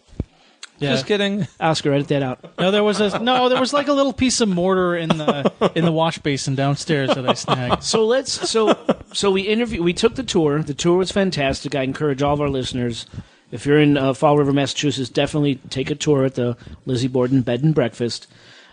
Yeah. 0.77 0.91
Just 0.91 1.06
kidding. 1.06 1.48
Oscar, 1.61 1.94
edit 1.94 2.10
that 2.10 2.22
out. 2.22 2.40
No, 2.60 2.69
there 2.69 2.84
was 2.84 2.99
a 2.99 3.18
no. 3.19 3.48
There 3.48 3.61
was 3.61 3.72
like 3.72 3.88
a 3.88 3.94
little 3.94 4.11
piece 4.11 4.41
of 4.41 4.49
mortar 4.49 4.94
in 4.98 5.07
the 5.07 5.49
in 5.73 5.86
the 5.86 5.91
wash 5.91 6.18
basin 6.19 6.53
downstairs 6.56 7.15
that 7.15 7.26
I 7.30 7.34
snagged. 7.34 7.82
So 7.84 8.06
let's 8.06 8.49
so 8.49 8.77
so 9.14 9.32
we 9.32 9.44
interview. 9.44 9.82
We 9.82 9.94
took 9.94 10.15
the 10.15 10.23
tour. 10.23 10.61
The 10.61 10.73
tour 10.73 10.98
was 10.98 11.14
fantastic. 11.14 11.76
I 11.76 11.84
encourage 11.84 12.22
all 12.22 12.34
of 12.34 12.41
our 12.41 12.49
listeners, 12.49 13.06
if 13.53 13.65
you're 13.65 13.80
in 13.80 13.95
uh, 13.95 14.14
Fall 14.14 14.38
River, 14.38 14.52
Massachusetts, 14.52 15.07
definitely 15.10 15.61
take 15.69 15.90
a 15.91 15.95
tour 15.95 16.26
at 16.26 16.36
the 16.36 16.57
Lizzie 16.86 17.07
Borden 17.07 17.40
Bed 17.41 17.64
and 17.64 17.73
Breakfast. 17.73 18.27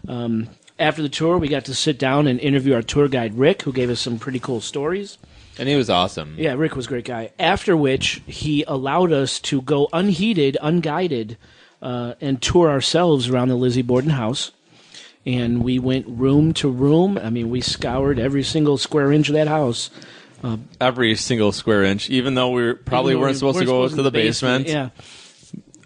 Um, 0.08 0.48
after 0.78 1.02
the 1.02 1.08
tour, 1.08 1.38
we 1.38 1.48
got 1.48 1.66
to 1.66 1.74
sit 1.74 1.98
down 1.98 2.26
and 2.26 2.40
interview 2.40 2.74
our 2.74 2.82
tour 2.82 3.08
guide 3.08 3.38
Rick, 3.38 3.62
who 3.62 3.72
gave 3.72 3.90
us 3.90 4.00
some 4.00 4.18
pretty 4.18 4.40
cool 4.40 4.60
stories. 4.60 5.18
And 5.58 5.68
he 5.68 5.76
was 5.76 5.90
awesome. 5.90 6.34
Yeah, 6.38 6.54
Rick 6.54 6.76
was 6.76 6.86
a 6.86 6.88
great 6.88 7.04
guy. 7.04 7.30
After 7.38 7.76
which, 7.76 8.22
he 8.26 8.64
allowed 8.64 9.12
us 9.12 9.38
to 9.40 9.60
go 9.62 9.88
unheated, 9.92 10.56
unguided, 10.62 11.36
uh, 11.82 12.14
and 12.20 12.40
tour 12.40 12.70
ourselves 12.70 13.28
around 13.28 13.48
the 13.48 13.54
Lizzie 13.56 13.82
Borden 13.82 14.10
house. 14.10 14.52
And 15.24 15.62
we 15.62 15.78
went 15.78 16.06
room 16.08 16.52
to 16.54 16.68
room. 16.68 17.18
I 17.18 17.30
mean, 17.30 17.50
we 17.50 17.60
scoured 17.60 18.18
every 18.18 18.42
single 18.42 18.78
square 18.78 19.12
inch 19.12 19.28
of 19.28 19.34
that 19.34 19.46
house. 19.46 19.90
Every 20.80 21.14
single 21.14 21.52
square 21.52 21.84
inch, 21.84 22.10
even 22.10 22.34
though 22.34 22.50
we 22.50 22.72
probably 22.72 23.14
weren't 23.14 23.34
we 23.34 23.38
supposed 23.38 23.60
to 23.60 23.64
go 23.64 23.88
to 23.88 24.02
the 24.02 24.10
basement. 24.10 24.66
Yeah. 24.66 24.88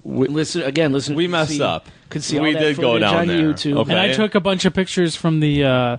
Listen 0.07 0.63
again. 0.63 0.93
Listen. 0.93 1.15
We 1.15 1.27
messed 1.27 1.53
see- 1.53 1.63
up. 1.63 1.89
Could 2.09 2.23
see 2.23 2.39
We 2.39 2.49
all 2.49 2.53
that 2.55 2.61
did 2.61 2.77
go 2.77 2.99
down 2.99 3.17
on 3.17 3.27
there. 3.27 3.53
YouTube. 3.53 3.79
Okay. 3.79 3.91
And 3.91 3.99
I 4.01 4.13
took 4.13 4.35
a 4.37 4.41
bunch 4.41 4.65
of 4.65 4.73
pictures 4.73 5.17
from 5.17 5.41
the 5.41 5.65
uh, 5.65 5.97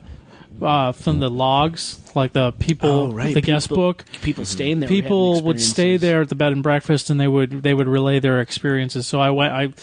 uh, 0.62 0.92
from 0.94 1.20
the 1.20 1.30
logs, 1.30 2.00
like 2.16 2.32
the 2.34 2.52
people, 2.54 2.90
Oh, 2.90 3.12
right. 3.12 3.34
the 3.34 3.42
guest 3.42 3.68
People- 3.70 3.84
book. 3.84 4.06
people 4.22 4.46
staying 4.46 4.80
there, 4.80 4.88
People 4.90 5.42
would 5.44 5.62
stay 5.62 5.98
there 5.98 6.22
at 6.22 6.30
the 6.30 6.36
bed 6.36 6.54
and 6.54 6.64
breakfast, 6.64 7.10
and 7.10 7.20
they 7.20 7.28
would 7.28 7.62
they 7.64 7.74
would 7.74 7.88
relay 7.90 8.20
their 8.20 8.40
experiences. 8.42 9.06
So 9.06 9.20
I 9.20 9.30
went. 9.32 9.54
I 9.54 9.74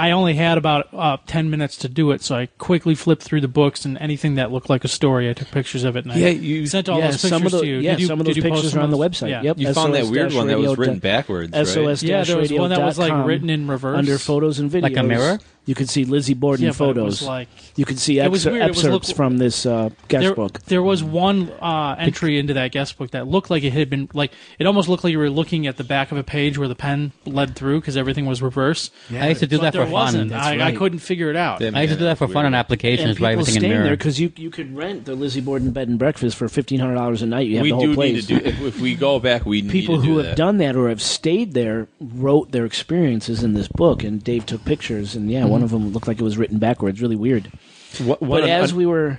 I 0.00 0.12
only 0.12 0.34
had 0.34 0.56
about 0.58 0.88
uh, 0.92 1.18
ten 1.26 1.50
minutes 1.50 1.76
to 1.78 1.88
do 1.88 2.10
it, 2.12 2.22
so 2.22 2.34
I 2.36 2.46
quickly 2.58 2.94
flipped 2.94 3.22
through 3.22 3.42
the 3.42 3.48
books 3.48 3.84
and 3.84 3.98
anything 3.98 4.36
that 4.36 4.50
looked 4.50 4.70
like 4.70 4.82
a 4.84 4.88
story. 4.88 5.28
I 5.28 5.34
took 5.34 5.50
pictures 5.50 5.84
of 5.84 5.94
it, 5.96 6.06
and 6.06 6.14
Yeah, 6.14 6.28
I 6.28 6.30
you- 6.30 6.66
sent 6.66 6.88
all 6.88 6.98
yeah, 6.98 7.10
those 7.10 7.20
pictures 7.22 7.44
of 7.44 7.50
the, 7.52 7.60
to 7.60 7.66
you. 7.66 7.76
yeah, 7.78 7.90
Did 7.92 8.00
you- 8.00 8.06
some 8.06 8.18
of 8.20 8.26
those 8.26 8.34
pictures 8.38 8.70
some 8.72 8.80
are 8.80 8.82
on 8.84 8.90
the 8.90 8.96
website. 8.98 9.30
Yeah. 9.30 9.42
Yep, 9.42 9.58
You 9.58 9.74
found 9.74 9.94
that 9.94 10.06
weird 10.06 10.32
one 10.32 10.46
that 10.46 10.58
was 10.58 10.78
written 10.78 10.94
dot- 10.96 11.02
backwards, 11.02 11.52
right? 11.52 12.02
Yeah, 12.02 12.24
there 12.24 12.36
was 12.38 12.52
one 12.52 12.70
that 12.70 12.80
was, 12.82 12.98
like, 12.98 13.26
written 13.26 13.50
in 13.50 13.68
reverse. 13.68 13.98
under 13.98 14.18
photos 14.18 14.58
and 14.58 14.70
videos, 14.70 14.82
Like 14.82 14.96
a 14.96 15.02
mirror? 15.02 15.38
You 15.66 15.74
could 15.74 15.90
see 15.90 16.04
Lizzie 16.06 16.34
Borden 16.34 16.64
Yeah, 16.64 16.70
but 16.70 16.74
it 16.74 16.78
photos. 16.94 17.04
was 17.04 17.22
like 17.22 17.48
you 17.76 17.84
could 17.84 17.98
see 17.98 18.18
It 18.18 18.28
was 18.30 18.44
excer- 18.46 18.56
It 18.64 18.68
was 18.68 18.78
excerpts 18.78 19.08
look- 19.08 19.16
from 19.16 19.36
this 19.38 19.66
uh, 19.66 19.90
guest 20.08 20.22
there, 20.24 20.34
book. 20.34 20.58
there 20.64 20.82
was 20.82 21.04
one 21.04 21.50
uh, 21.60 21.94
entry 21.98 22.38
into 22.38 22.54
that 22.54 22.72
guest 22.72 22.96
book 22.98 23.10
that 23.12 23.28
looked 23.28 23.50
like 23.50 23.62
it 23.62 23.72
had 23.74 23.90
been 23.90 24.08
like 24.14 24.32
it 24.58 24.66
almost 24.66 24.88
looked 24.88 25.04
like 25.04 25.12
you 25.12 25.18
were 25.18 25.28
looking 25.30 25.66
at 25.66 25.76
the 25.76 25.84
back 25.84 26.10
of 26.12 26.18
a 26.18 26.24
page 26.24 26.56
where 26.58 26.66
the 26.66 26.74
pen 26.74 27.12
led 27.26 27.54
through 27.54 27.80
because 27.80 27.96
everything 27.96 28.24
was 28.26 28.40
reverse. 28.42 28.90
Yeah. 29.10 29.22
I 29.24 29.28
used 29.28 29.40
to 29.40 29.46
do 29.46 29.58
but 29.58 29.64
that 29.64 29.74
for 29.74 29.80
wasn't. 29.90 30.30
fun. 30.30 30.60
I, 30.60 30.68
I 30.68 30.72
couldn't 30.74 31.00
figure 31.00 31.30
it 31.30 31.36
out. 31.36 31.60
Yeah, 31.60 31.70
I 31.74 31.82
used 31.82 31.94
to 31.94 31.98
do 31.98 32.04
that 32.04 32.18
for 32.18 32.28
fun 32.28 32.38
on 32.38 32.46
and 32.46 32.56
applications, 32.56 33.16
people 33.16 33.26
write 33.26 33.32
everything 33.32 33.54
in 33.56 33.60
staying 33.60 33.72
mirror. 33.72 33.84
there 33.84 33.96
because 33.96 34.20
you 34.20 34.32
you 34.36 34.50
could 34.50 34.76
rent 34.76 35.04
the 35.04 35.14
Lizzie 35.14 35.40
Borden 35.40 35.70
bed 35.70 35.88
and 35.88 35.98
breakfast 35.98 36.36
for 36.36 36.48
fifteen 36.48 36.80
hundred 36.80 36.94
dollars 36.94 37.22
a 37.22 37.26
night. 37.26 37.46
You 37.46 37.56
have 37.56 37.62
we 37.62 37.70
the 37.70 37.76
whole 37.76 37.86
do 37.86 37.94
place. 37.94 38.28
need 38.28 38.38
to 38.38 38.44
do. 38.44 38.48
If, 38.48 38.60
if 38.62 38.80
we 38.80 38.94
go 38.94 39.18
back, 39.18 39.46
we 39.46 39.62
need 39.62 39.70
People 39.70 39.96
to 39.96 40.02
do 40.02 40.08
who 40.08 40.22
that. 40.22 40.28
have 40.28 40.36
done 40.36 40.58
that 40.58 40.76
or 40.76 40.88
have 40.88 41.02
stayed 41.02 41.52
there 41.54 41.88
wrote 42.00 42.52
their 42.52 42.64
experiences 42.64 43.42
in 43.42 43.54
this 43.54 43.68
book, 43.68 44.02
and 44.02 44.22
Dave 44.22 44.46
took 44.46 44.64
pictures, 44.64 45.14
and 45.14 45.30
yeah, 45.30 45.44
one 45.44 45.58
mm-hmm. 45.58 45.64
of 45.64 45.70
them 45.70 45.92
looked 45.92 46.08
like 46.08 46.20
it 46.20 46.24
was 46.24 46.38
written 46.38 46.58
backwards, 46.58 47.00
really 47.02 47.16
weird. 47.16 47.50
What, 47.98 48.20
what 48.22 48.40
But 48.40 48.44
an- 48.44 48.50
as 48.50 48.72
we 48.72 48.86
were 48.86 49.18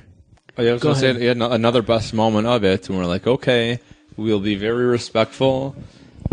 Oh, 0.57 0.68
I 0.68 0.73
was 0.73 0.81
going 0.81 0.95
to 0.95 0.99
say 0.99 1.26
yeah, 1.26 1.31
ano- 1.31 1.52
another 1.52 1.81
best 1.81 2.14
moment 2.14 2.45
of 2.48 2.64
it, 2.64 2.89
and 2.89 2.98
we're 2.98 3.06
like, 3.06 3.26
okay, 3.26 3.80
we'll 4.18 4.39
be 4.39 4.56
very 4.56 4.85
respectful. 4.85 5.76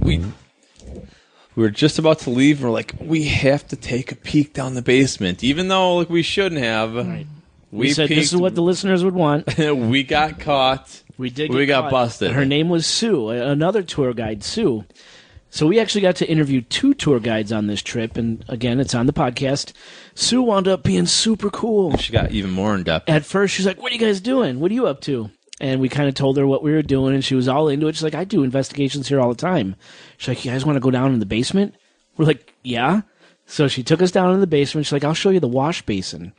We 0.03 0.19
mm-hmm. 0.19 0.31
We 1.59 1.65
were 1.65 1.71
just 1.71 1.99
about 1.99 2.21
to 2.21 2.31
leave, 2.31 2.59
and 2.59 2.67
we're 2.67 2.73
like, 2.73 2.95
we 3.01 3.25
have 3.25 3.67
to 3.67 3.75
take 3.75 4.13
a 4.13 4.15
peek 4.15 4.53
down 4.55 4.77
the 4.77 4.81
basement, 4.81 5.43
even 5.43 5.67
though 5.67 5.97
like 5.97 6.09
we 6.09 6.23
shouldn't 6.23 6.61
have. 6.61 6.95
we, 6.95 7.27
We, 7.73 7.91
said 7.91 8.09
this 8.09 8.33
is 8.33 8.37
what 8.37 8.55
the 8.55 8.63
listeners 8.63 9.03
would 9.03 9.17
want. 9.17 9.59
we 9.59 10.05
got 10.05 10.39
caught. 10.39 11.03
We 11.17 11.31
did. 11.31 11.53
We 11.53 11.67
get 11.67 11.73
got 11.73 11.81
caught. 11.83 11.91
busted. 11.91 12.31
Her 12.31 12.45
name 12.45 12.69
was 12.69 12.87
Sue, 12.87 13.31
another 13.31 13.83
tour 13.83 14.15
guide, 14.15 14.45
Sue. 14.45 14.85
So 15.51 15.67
we 15.67 15.81
actually 15.81 16.03
got 16.03 16.15
to 16.17 16.31
interview 16.31 16.61
two 16.61 16.95
tour 16.95 17.19
guides 17.19 17.51
on 17.51 17.67
this 17.67 17.83
trip, 17.83 18.17
and 18.17 18.45
again, 18.47 18.79
it's 18.79 18.95
on 18.95 19.07
the 19.07 19.13
podcast. 19.13 19.73
Sue 20.15 20.41
wound 20.41 20.69
up 20.69 20.85
being 20.85 21.07
super 21.07 21.51
cool. 21.51 21.97
She 21.97 22.13
got 22.13 22.31
even 22.31 22.53
more 22.53 22.77
in 22.77 22.85
depth. 22.85 23.09
At 23.09 23.25
first, 23.25 23.53
she's 23.53 23.67
like, 23.67 23.83
"What 23.83 23.91
are 23.91 23.97
you 23.97 24.01
guys 24.01 24.21
doing? 24.21 24.61
What 24.61 24.71
are 24.71 24.75
you 24.75 24.87
up 24.87 25.01
to?" 25.03 25.29
And 25.61 25.81
we 25.81 25.89
kind 25.89 26.09
of 26.09 26.15
told 26.15 26.37
her 26.37 26.47
what 26.47 26.63
we 26.63 26.71
were 26.71 26.83
doing, 26.83 27.17
and 27.17 27.25
she 27.25 27.35
was 27.35 27.49
all 27.49 27.69
into 27.69 27.89
it. 27.89 27.97
She's 27.97 28.05
like, 28.05 28.15
"I 28.15 28.23
do 28.23 28.45
investigations 28.45 29.09
here 29.09 29.21
all 29.21 29.31
the 29.31 29.35
time." 29.35 29.75
She's 30.19 30.29
like, 30.29 30.45
"You 30.45 30.51
guys 30.51 30.67
want 30.67 30.77
to 30.77 30.81
go 30.81 30.91
down 30.91 31.15
in 31.15 31.21
the 31.21 31.27
basement?" 31.27 31.75
We're 32.17 32.27
like, 32.27 32.53
"Yeah." 32.63 33.03
So 33.47 33.67
she 33.67 33.83
took 33.83 34.03
us 34.03 34.11
down 34.11 34.35
in 34.35 34.41
the 34.41 34.47
basement. 34.47 34.87
She's 34.87 34.93
like, 34.93 35.05
"I'll 35.05 35.15
show 35.15 35.31
you 35.31 35.41
the 35.41 35.49
wash 35.49 35.81
basin." 35.83 36.35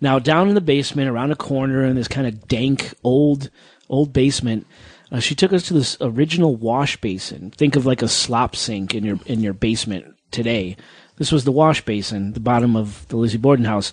Now, 0.00 0.18
down 0.18 0.48
in 0.48 0.54
the 0.54 0.60
basement, 0.62 1.10
around 1.10 1.32
a 1.32 1.36
corner 1.36 1.84
in 1.84 1.96
this 1.96 2.08
kind 2.08 2.26
of 2.26 2.48
dank 2.48 2.94
old 3.04 3.50
old 3.90 4.12
basement, 4.12 4.66
uh, 5.10 5.20
she 5.20 5.34
took 5.34 5.52
us 5.52 5.64
to 5.64 5.74
this 5.74 5.96
original 6.00 6.56
wash 6.56 6.96
basin. 7.00 7.50
Think 7.50 7.76
of 7.76 7.86
like 7.86 8.02
a 8.02 8.08
slop 8.08 8.56
sink 8.56 8.94
in 8.94 9.04
your 9.04 9.18
in 9.26 9.40
your 9.40 9.52
basement 9.54 10.14
today. 10.30 10.76
This 11.16 11.32
was 11.32 11.44
the 11.44 11.52
wash 11.52 11.84
basin, 11.84 12.32
the 12.32 12.40
bottom 12.40 12.76
of 12.76 13.06
the 13.08 13.16
Lizzie 13.16 13.38
Borden 13.38 13.64
house. 13.64 13.92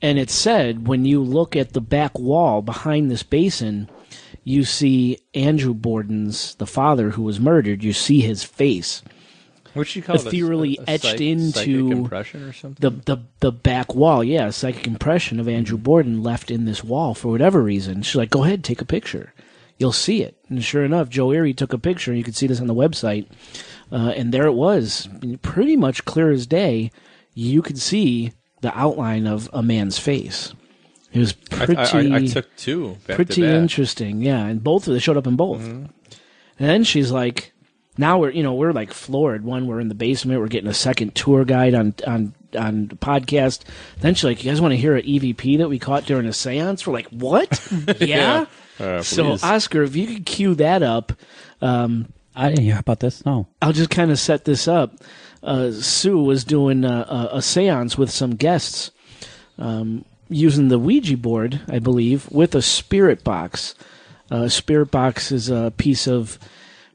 And 0.00 0.18
it 0.18 0.30
said 0.30 0.86
when 0.86 1.04
you 1.04 1.22
look 1.22 1.56
at 1.56 1.72
the 1.72 1.80
back 1.80 2.18
wall 2.18 2.62
behind 2.62 3.10
this 3.10 3.22
basin, 3.22 3.88
you 4.44 4.64
see 4.64 5.18
Andrew 5.34 5.74
Borden's 5.74 6.54
the 6.56 6.66
father 6.66 7.10
who 7.10 7.22
was 7.22 7.38
murdered. 7.40 7.82
You 7.84 7.92
see 7.92 8.20
his 8.20 8.42
face 8.44 9.02
What 9.74 9.86
she 9.86 10.00
call 10.02 10.16
ethereally 10.16 10.76
A- 10.78 10.82
a 10.82 10.94
etched 10.94 11.04
psych- 11.04 11.20
into 11.20 11.90
impression 11.92 12.42
or 12.42 12.52
something. 12.52 12.90
the 12.90 13.14
the 13.16 13.22
the 13.40 13.52
back 13.52 13.94
wall. 13.94 14.22
Yeah, 14.24 14.46
a 14.48 14.52
psychic 14.52 14.86
impression 14.86 15.38
of 15.40 15.48
Andrew 15.48 15.78
Borden 15.78 16.22
left 16.22 16.50
in 16.50 16.64
this 16.64 16.82
wall 16.84 17.14
for 17.14 17.28
whatever 17.28 17.62
reason. 17.62 18.02
She's 18.02 18.16
like, 18.16 18.30
"Go 18.30 18.44
ahead, 18.44 18.64
take 18.64 18.80
a 18.80 18.84
picture. 18.86 19.32
You'll 19.78 19.92
see 19.92 20.22
it." 20.22 20.36
And 20.48 20.62
sure 20.62 20.84
enough, 20.84 21.08
Joe 21.08 21.32
Erie 21.32 21.54
took 21.54 21.72
a 21.72 21.78
picture. 21.78 22.12
You 22.14 22.22
can 22.24 22.34
see 22.34 22.46
this 22.46 22.60
on 22.60 22.66
the 22.66 22.74
website, 22.74 23.26
uh, 23.90 24.12
and 24.16 24.32
there 24.32 24.46
it 24.46 24.52
was, 24.54 25.08
pretty 25.42 25.76
much 25.76 26.04
clear 26.04 26.30
as 26.30 26.46
day. 26.46 26.90
You 27.34 27.62
could 27.62 27.78
see 27.78 28.32
the 28.60 28.76
outline 28.78 29.26
of 29.26 29.48
a 29.52 29.62
man's 29.62 29.98
face. 29.98 30.52
It 31.12 31.18
was 31.18 31.32
pretty. 31.32 31.76
I, 31.76 31.82
I, 31.82 32.16
I 32.16 32.26
took 32.26 32.54
two 32.56 32.96
back 33.06 33.16
pretty 33.16 33.34
to 33.34 33.40
back. 33.42 33.48
Mm-hmm. 33.48 33.62
interesting, 33.62 34.22
yeah. 34.22 34.46
And 34.46 34.62
both 34.62 34.86
of 34.86 34.94
they 34.94 35.00
showed 35.00 35.16
up 35.16 35.26
in 35.26 35.36
both. 35.36 35.62
And 35.62 35.90
then 36.58 36.84
she's 36.84 37.10
like, 37.10 37.52
now 37.98 38.18
we're 38.18 38.30
you 38.30 38.42
know 38.42 38.54
we're 38.54 38.72
like 38.72 38.92
floored. 38.92 39.44
One, 39.44 39.66
we're 39.66 39.80
in 39.80 39.88
the 39.88 39.94
basement. 39.94 40.40
We're 40.40 40.48
getting 40.48 40.70
a 40.70 40.74
second 40.74 41.14
tour 41.14 41.44
guide 41.44 41.74
on 41.74 41.94
on 42.06 42.34
on 42.58 42.88
the 42.88 42.96
podcast. 42.96 43.64
Then 44.00 44.14
she's 44.14 44.24
like, 44.24 44.42
you 44.42 44.50
guys 44.50 44.60
want 44.60 44.72
to 44.72 44.78
hear 44.78 44.96
an 44.96 45.04
EVP 45.04 45.58
that 45.58 45.68
we 45.68 45.78
caught 45.78 46.04
during 46.06 46.26
a 46.26 46.30
séance? 46.30 46.86
We're 46.86 46.94
like, 46.94 47.08
what? 47.08 47.60
yeah. 48.00 48.46
Uh, 48.80 49.02
so. 49.02 49.36
Oscar, 49.42 49.82
if 49.82 49.94
you 49.96 50.06
could 50.06 50.26
cue 50.26 50.54
that 50.56 50.82
up, 50.82 51.12
um, 51.60 52.12
I 52.34 52.48
didn't 52.48 52.64
hear 52.64 52.78
about 52.78 53.00
this. 53.00 53.24
No. 53.24 53.48
I'll 53.60 53.72
just 53.72 53.90
kind 53.90 54.10
of 54.10 54.18
set 54.18 54.44
this 54.44 54.66
up. 54.66 54.94
Uh, 55.42 55.72
Sue 55.72 56.18
was 56.18 56.44
doing 56.44 56.84
a, 56.84 56.88
a, 56.88 57.28
a 57.34 57.38
séance 57.38 57.98
with 57.98 58.10
some 58.10 58.36
guests 58.36 58.90
um, 59.58 60.04
using 60.32 60.68
the 60.68 60.78
Ouija 60.78 61.16
board, 61.16 61.60
I 61.68 61.78
believe, 61.78 62.30
with 62.30 62.54
a 62.54 62.62
spirit 62.62 63.22
box. 63.22 63.74
Uh, 64.30 64.48
spirit 64.48 64.90
box 64.90 65.30
is 65.30 65.50
a 65.50 65.72
piece 65.76 66.06
of 66.06 66.38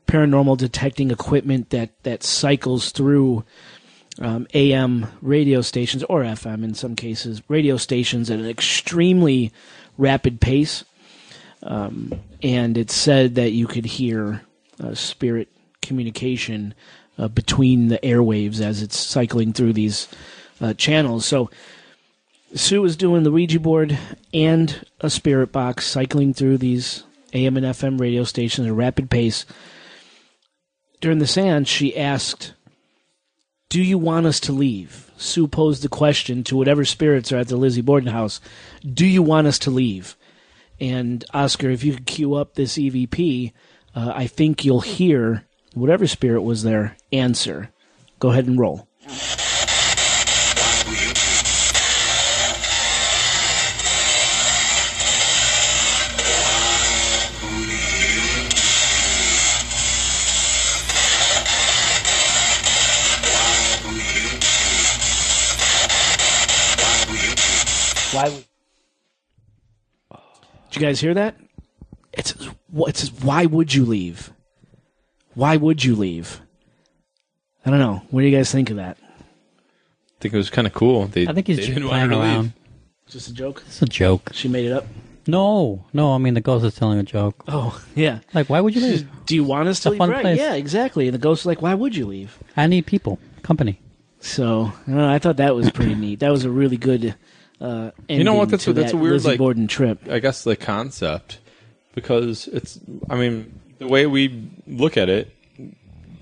paranormal 0.08 0.58
detecting 0.58 1.12
equipment 1.12 1.70
that, 1.70 1.92
that 2.04 2.24
cycles 2.24 2.92
through 2.92 3.44
um, 4.20 4.48
AM 4.54 5.06
radio 5.22 5.62
stations 5.62 6.04
or 6.06 6.24
FM 6.24 6.64
in 6.64 6.74
some 6.74 6.96
cases, 6.96 7.42
radio 7.48 7.78
stations 7.78 8.32
at 8.32 8.40
an 8.40 8.48
extremely 8.48 9.52
rapid 9.98 10.42
pace. 10.42 10.84
Um, 11.64 12.14
and 12.42 12.78
it 12.78 12.90
said 12.90 13.36
that 13.36 13.52
you 13.52 13.68
could 13.68 13.86
hear 13.86 14.42
uh, 14.82 14.94
spirit 14.94 15.50
communication 15.82 16.74
uh, 17.18 17.28
between 17.28 17.88
the 17.88 18.00
airwaves 18.00 18.62
as 18.62 18.82
it's 18.82 18.98
cycling 18.98 19.54
through 19.54 19.74
these 19.74 20.08
uh, 20.62 20.74
channels. 20.74 21.26
So 21.26 21.50
Sue 22.56 22.82
was 22.82 22.96
doing 22.96 23.24
the 23.24 23.32
Ouija 23.32 23.60
board 23.60 23.98
and 24.34 24.86
a 25.02 25.10
spirit 25.10 25.52
box 25.52 25.86
cycling 25.86 26.34
through 26.34 26.58
these 26.58 27.04
AM 27.34 27.58
and 27.58 27.66
FM 27.66 28.00
radio 28.00 28.24
stations 28.24 28.66
at 28.66 28.72
a 28.72 28.74
rapid 28.74 29.10
pace. 29.10 29.46
During 31.02 31.20
the 31.20 31.28
seance, 31.28 31.68
she 31.68 31.98
asked, 31.98 32.54
Do 33.70 33.82
you 33.82 33.98
want 33.98 34.26
us 34.26 34.40
to 34.42 34.54
leave? 34.54 35.12
Sue 35.18 35.48
posed 35.48 35.84
the 35.84 35.90
question 35.90 36.44
to 36.46 36.56
whatever 36.56 36.86
spirits 36.86 37.32
are 37.32 37.38
at 37.38 37.48
the 37.48 37.58
Lizzie 37.58 37.82
Borden 37.82 38.12
house 38.12 38.40
Do 38.82 39.06
you 39.06 39.22
want 39.22 39.48
us 39.48 39.60
to 39.60 39.72
leave? 39.72 40.16
And 40.80 41.26
Oscar, 41.34 41.70
if 41.70 41.84
you 41.84 41.94
could 41.94 42.06
cue 42.06 42.36
up 42.36 42.54
this 42.54 42.78
EVP, 42.78 43.52
uh, 43.96 44.14
I 44.16 44.28
think 44.28 44.64
you'll 44.64 44.82
hear 44.82 45.46
whatever 45.74 46.08
spirit 46.08 46.42
was 46.42 46.64
there 46.64 46.96
answer. 47.12 47.72
Go 48.20 48.30
ahead 48.30 48.48
and 48.48 48.60
roll. 48.60 48.88
Why? 68.12 68.30
would- 68.30 68.46
Did 70.72 70.76
you 70.76 70.82
guys 70.82 71.00
hear 71.00 71.14
that? 71.14 71.36
It's 72.14 72.32
it 72.32 72.98
says, 72.98 73.12
why 73.22 73.46
would 73.46 73.74
you 73.74 73.86
leave? 73.86 74.32
Why 75.34 75.56
would 75.58 75.84
you 75.84 75.96
leave? 75.96 76.42
I 77.66 77.70
don't 77.70 77.80
know. 77.80 78.02
What 78.10 78.22
do 78.22 78.28
you 78.28 78.36
guys 78.36 78.52
think 78.52 78.70
of 78.70 78.78
that? 78.78 78.98
I 79.02 80.20
think 80.20 80.34
it 80.34 80.38
was 80.38 80.50
kind 80.50 80.66
of 80.66 80.74
cool. 80.74 81.06
They, 81.08 81.28
I 81.28 81.34
think 81.34 81.48
he's 81.48 81.58
they 81.58 81.64
just 81.64 81.74
didn't 81.76 81.90
want 81.90 82.02
her 82.02 82.08
playing 82.08 82.22
to 82.22 82.28
around. 82.28 82.44
leave. 82.44 82.54
Just 83.08 83.30
a 83.30 83.34
joke. 83.34 83.64
It's 83.68 83.82
a 83.82 83.86
joke. 83.86 84.32
She 84.34 84.48
made 84.48 84.66
it 84.66 84.72
up. 84.72 84.86
No, 85.28 85.86
no. 85.94 86.14
I 86.14 86.18
mean, 86.18 86.34
the 86.34 86.42
ghost 86.42 86.66
is 86.66 86.74
telling 86.76 86.98
a 87.00 87.04
joke. 87.04 87.44
Oh 87.48 87.80
yeah. 87.96 88.20
Like, 88.34 88.50
why 88.50 88.62
would 88.62 88.74
you 88.76 88.82
leave? 88.82 89.08
Do 89.26 89.36
you 89.36 89.44
want 89.44 89.68
us 89.70 89.80
to 89.82 89.90
a 89.90 89.92
leave? 89.92 89.98
fun 90.00 90.10
Right. 90.10 90.22
place. 90.22 90.40
Yeah, 90.40 90.54
exactly. 90.56 91.08
And 91.08 91.14
the 91.14 91.20
ghost's 91.20 91.46
like, 91.46 91.62
why 91.62 91.74
would 91.74 91.96
you 91.96 92.06
leave? 92.08 92.38
I 92.56 92.68
need 92.68 92.86
people, 92.86 93.20
company. 93.44 93.80
So 94.22 94.72
I, 94.88 94.90
don't 94.90 94.98
know, 94.98 95.10
I 95.10 95.20
thought 95.20 95.38
that 95.38 95.54
was 95.56 95.70
pretty 95.70 95.96
neat. 95.96 96.20
That 96.22 96.32
was 96.32 96.46
a 96.46 96.50
really 96.50 96.78
good. 96.78 97.14
Uh, 97.60 97.92
You 98.08 98.24
know 98.24 98.36
what? 98.36 98.50
That's 98.50 98.66
to 98.66 98.72
a- 98.72 98.74
that's 98.74 98.92
that 98.92 98.98
a 98.98 99.02
weird, 99.02 99.14
Lizzie 99.14 99.28
like- 99.30 99.38
Borden 99.40 99.68
trip. 99.68 100.00
I 100.10 100.20
guess 100.20 100.44
the 100.44 100.56
concept 100.56 101.40
because 101.96 102.48
it's. 102.48 102.80
I 103.10 103.16
mean, 103.16 103.60
the 103.80 103.88
way 103.88 104.06
we 104.06 104.50
look 104.68 104.98
at 104.98 105.10
it, 105.10 105.34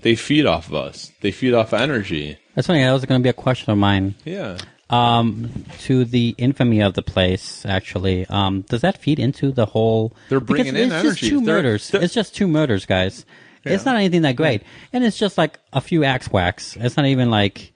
they 0.02 0.14
feed 0.16 0.46
off 0.46 0.68
of 0.68 0.74
us. 0.74 1.12
They 1.20 1.30
feed 1.32 1.52
off 1.54 1.72
energy. 1.74 2.38
That's 2.54 2.66
funny. 2.68 2.80
That 2.82 2.92
was 2.92 3.04
going 3.04 3.20
to 3.20 3.22
be 3.22 3.28
a 3.28 3.34
question 3.34 3.70
of 3.72 3.78
mine. 3.78 4.14
Yeah. 4.24 4.58
um, 4.88 5.50
to 5.80 6.04
the 6.04 6.32
infamy 6.38 6.80
of 6.80 6.94
the 6.94 7.02
place. 7.02 7.66
Actually, 7.66 8.24
um, 8.28 8.62
does 8.68 8.82
that 8.82 8.96
feed 8.98 9.18
into 9.18 9.50
the 9.50 9.66
whole? 9.66 10.12
They're 10.28 10.38
because 10.38 10.62
bringing 10.64 10.76
in 10.76 10.92
it's 10.92 10.92
energy. 10.94 11.08
just 11.08 11.18
two 11.30 11.40
They're- 11.44 11.56
murders. 11.56 11.88
they're- 11.90 12.02
it's 12.02 12.14
just 12.14 12.34
two 12.36 12.46
murders, 12.46 12.86
guys. 12.86 13.26
It's 13.64 13.84
not 13.84 13.96
anything 13.96 14.22
that 14.22 14.36
great, 14.36 14.62
and 14.92 15.02
it's 15.02 15.18
just 15.18 15.36
like 15.36 15.58
a 15.72 15.80
few 15.80 16.04
axe 16.04 16.28
whacks. 16.28 16.76
It's 16.80 16.96
not 16.96 17.06
even 17.06 17.30
like, 17.32 17.72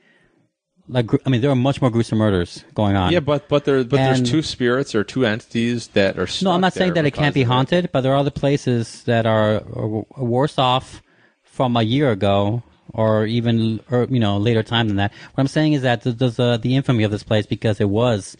like 0.91 1.11
I 1.27 1.31
mean, 1.31 1.41
there 1.41 1.51
are 1.51 1.57
much 1.57 1.81
more 1.81 1.91
gruesome 1.91 2.19
murders 2.19 2.65
going 2.75 2.97
on. 2.97 3.13
Yeah, 3.13 3.21
but 3.21 3.49
but 3.49 3.65
there 3.65 3.83
but 3.85 4.01
And- 4.01 4.19
there's 4.19 4.31
two 4.31 4.43
spirits 4.43 4.95
or 4.95 5.05
two 5.05 5.25
entities 5.25 5.89
that 5.89 6.19
are. 6.19 6.27
No, 6.43 6.51
I'm 6.53 6.61
not 6.61 6.73
saying 6.75 6.95
that 6.95 7.07
it 7.07 7.13
can't 7.13 7.35
be 7.35 7.45
haunted, 7.45 7.91
but 7.93 8.01
there 8.03 8.13
are 8.13 8.19
other 8.19 8.31
places 8.31 9.05
that 9.05 9.25
are, 9.27 9.63
are 9.75 10.05
worse 10.17 10.59
off 10.59 11.03
from 11.43 11.77
a 11.77 11.83
year 11.83 12.11
ago, 12.11 12.63
or 12.93 13.25
even 13.27 13.81
or, 13.91 14.05
you 14.11 14.21
know 14.21 14.37
later 14.39 14.63
time 14.63 14.89
than 14.89 14.97
that. 14.97 15.13
What 15.35 15.41
I'm 15.43 15.49
saying 15.49 15.75
is 15.75 15.83
that 15.83 16.03
th- 16.03 16.17
there's 16.17 16.39
uh, 16.39 16.57
the 16.57 16.77
infamy 16.77 17.05
of 17.05 17.11
this 17.11 17.23
place 17.23 17.47
because 17.47 17.81
it 17.81 17.89
was 17.89 18.37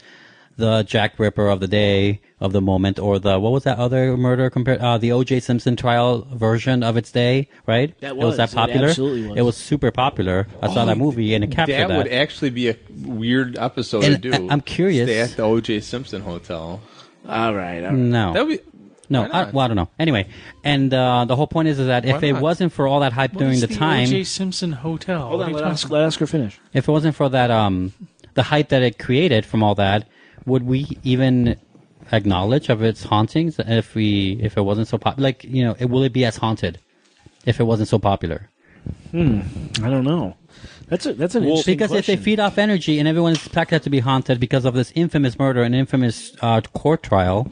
the 0.61 0.85
Jack 0.85 1.19
Ripper 1.19 1.49
of 1.49 1.59
the 1.61 1.67
day 1.69 2.21
of 2.39 2.53
the 2.53 2.61
moment, 2.61 2.99
or 2.99 3.19
the 3.19 3.39
what 3.41 3.51
was 3.53 3.65
that 3.65 3.79
other 3.79 4.17
murder 4.17 4.49
compared 4.51 4.79
uh, 4.81 4.97
the 4.99 5.11
O.J. 5.13 5.41
Simpson 5.41 5.75
trial 5.77 6.27
version 6.33 6.83
of 6.83 6.97
its 6.97 7.11
day, 7.11 7.49
right? 7.67 7.99
That 8.01 8.11
it 8.13 8.17
was. 8.17 8.27
was 8.27 8.37
that 8.39 8.53
It 8.53 8.55
popular. 8.57 8.89
absolutely 8.89 9.27
was. 9.29 9.39
It 9.39 9.43
was 9.43 9.57
super 9.57 9.91
popular. 9.91 10.47
I 10.63 10.73
saw 10.73 10.85
that 10.85 10.97
movie 10.99 11.35
and 11.35 11.43
it 11.45 11.51
captured 11.51 11.75
That 11.75 11.89
that. 11.89 11.97
would 11.99 12.09
actually 12.13 12.51
be 12.51 12.69
a 12.69 12.77
weird 13.03 13.59
episode 13.59 14.05
And 14.05 14.23
to 14.23 14.31
do. 14.31 14.33
I- 14.33 14.53
I'm 14.53 14.61
curious- 14.61 15.09
Stay 15.09 15.21
at 15.21 15.31
the 15.37 15.43
O.J. 15.43 15.81
Simpson 15.81 16.23
hotel. 16.23 16.81
All 17.29 17.55
right. 17.55 17.79
All 17.85 17.91
right. 17.91 17.93
no, 17.93 18.33
That 18.33 18.47
would 18.47 18.59
be. 18.59 18.65
No, 19.13 19.23
Why 19.23 19.29
I, 19.29 19.31
not? 19.45 19.53
well, 19.53 19.65
I 19.65 19.67
don't 19.69 19.77
know. 19.77 19.89
Anyway, 19.99 20.29
and 20.63 20.95
uh, 20.95 21.25
the 21.25 21.35
whole 21.35 21.49
point 21.49 21.67
is, 21.67 21.81
is 21.81 21.89
that 21.89 22.05
if 22.05 22.23
Why 22.23 22.29
it 22.29 22.33
not? 22.35 22.43
wasn't 22.43 22.73
for 22.73 22.87
all 22.87 23.01
that 23.01 23.13
hype 23.13 23.33
What 23.33 23.41
during 23.41 23.55
is 23.55 23.61
the, 23.63 23.67
time, 23.67 24.05
O.J. 24.07 24.23
Simpson 24.23 24.71
Hotel. 24.71 25.27
Hold 25.27 25.43
on. 25.43 25.49
are 25.49 25.51
you 25.51 25.57
Let 25.57 25.65
us, 25.65 25.83
talking 25.83 25.95
let 25.97 26.05
Oscar 26.07 26.27
finish. 26.29 26.61
if 26.73 26.89
it 26.89 26.93
wasn't 26.93 27.17
for 27.17 27.29
that, 27.29 27.51
um, 27.51 27.93
the 28.35 28.45
hype 28.45 28.69
that 28.69 28.83
it 28.83 29.01
created 29.01 29.45
from 29.45 29.65
all 29.65 29.75
that, 29.75 30.07
would 30.51 30.65
we 30.65 30.81
even 31.03 31.57
acknowledge 32.13 32.69
of 32.69 32.83
its 32.83 33.05
hauntings 33.05 33.59
if 33.59 33.95
we 33.95 34.39
if 34.43 34.57
it 34.57 34.63
wasn't 34.63 34.89
so 34.89 34.99
popular? 34.99 35.29
Like, 35.29 35.45
you 35.45 35.65
know, 35.65 35.77
it, 35.79 35.87
will 35.87 36.03
it 36.03 36.13
be 36.13 36.25
as 36.25 36.37
haunted 36.37 36.81
if 37.47 37.61
it 37.61 37.65
wasn't 37.65 37.89
so 37.89 37.99
popular? 37.99 38.51
I 39.13 39.89
don't 39.95 40.05
know. 40.05 40.37
That's 40.89 41.07
a 41.07 41.13
that's 41.15 41.35
an 41.37 41.45
interesting 41.45 41.75
because 41.77 41.93
if 41.93 42.07
they 42.07 42.17
feed 42.17 42.41
off 42.41 42.59
energy 42.59 42.99
and 42.99 43.07
everyone 43.07 43.35
expects 43.35 43.71
that 43.71 43.83
to 43.85 43.91
be 43.91 44.01
haunted 44.01 44.41
because 44.41 44.65
of 44.65 44.75
this 44.75 44.93
infamous 44.95 45.39
murder 45.39 45.63
and 45.63 45.75
infamous 45.75 46.35
uh, 46.43 46.61
court 46.61 47.03
trial, 47.03 47.51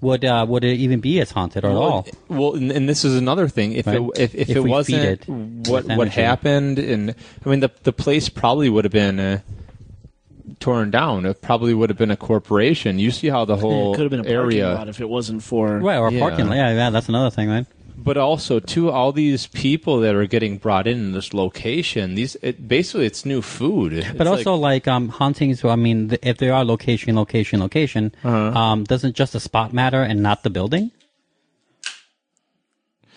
would 0.00 0.24
uh, 0.24 0.44
would 0.48 0.64
it 0.64 0.76
even 0.78 1.00
be 1.00 1.20
as 1.20 1.30
haunted 1.30 1.64
or 1.64 1.70
at 1.70 1.76
all? 1.76 2.06
Well, 2.28 2.54
and, 2.54 2.72
and 2.72 2.88
this 2.88 3.04
is 3.04 3.16
another 3.16 3.46
thing. 3.48 3.72
If 3.72 3.86
Right. 3.86 4.00
it 4.00 4.10
if, 4.16 4.34
if, 4.34 4.48
If 4.50 4.56
it 4.56 4.60
wasn't 4.64 5.04
it 5.04 5.28
what 5.28 5.84
what 5.86 6.08
happened, 6.08 6.78
and 6.78 7.14
I 7.44 7.48
mean 7.48 7.60
the 7.60 7.70
the 7.84 7.92
place 7.92 8.28
probably 8.28 8.68
would 8.68 8.84
have 8.84 8.92
been 8.92 9.20
uh, 9.20 9.40
torn 10.60 10.90
down. 10.90 11.26
It 11.26 11.40
probably 11.42 11.74
would 11.74 11.90
have 11.90 11.98
been 11.98 12.10
a 12.10 12.16
corporation. 12.16 12.98
You 12.98 13.10
see 13.10 13.28
how 13.28 13.44
the 13.44 13.56
whole 13.56 13.92
it 13.94 13.96
could 13.96 14.02
have 14.02 14.10
been 14.10 14.20
a 14.20 14.24
parking 14.24 14.58
area. 14.60 14.74
lot 14.74 14.88
if 14.88 15.00
it 15.00 15.08
wasn't 15.08 15.42
for 15.42 15.78
Right, 15.78 15.96
or 15.98 16.10
Yeah. 16.10 16.20
parking 16.20 16.46
lot. 16.48 16.56
Yeah, 16.56 16.72
yeah, 16.74 16.90
that's 16.90 17.08
another 17.08 17.30
thing, 17.30 17.48
right? 17.48 17.66
But 17.96 18.16
also, 18.16 18.58
too, 18.58 18.90
all 18.90 19.12
these 19.12 19.46
people 19.46 20.00
that 20.00 20.14
are 20.16 20.26
getting 20.26 20.58
brought 20.58 20.88
in 20.88 20.98
in 20.98 21.12
this 21.12 21.32
location, 21.32 22.16
these 22.16 22.34
it, 22.42 22.66
basically 22.66 23.06
it's 23.06 23.24
new 23.24 23.40
food. 23.42 23.92
It's 23.92 24.10
But 24.18 24.26
also, 24.26 24.56
like, 24.56 24.88
um, 24.88 25.08
hauntings. 25.10 25.64
I 25.64 25.76
mean, 25.76 26.08
th- 26.08 26.20
if 26.24 26.38
they 26.38 26.50
are 26.50 26.64
location, 26.64 27.14
location, 27.14 27.60
location, 27.60 28.12
Uh-huh. 28.24 28.58
um, 28.58 28.82
doesn't 28.84 29.14
just 29.14 29.34
the 29.34 29.40
spot 29.40 29.72
matter 29.72 30.02
and 30.02 30.20
not 30.20 30.42
the 30.42 30.50
building? 30.50 30.90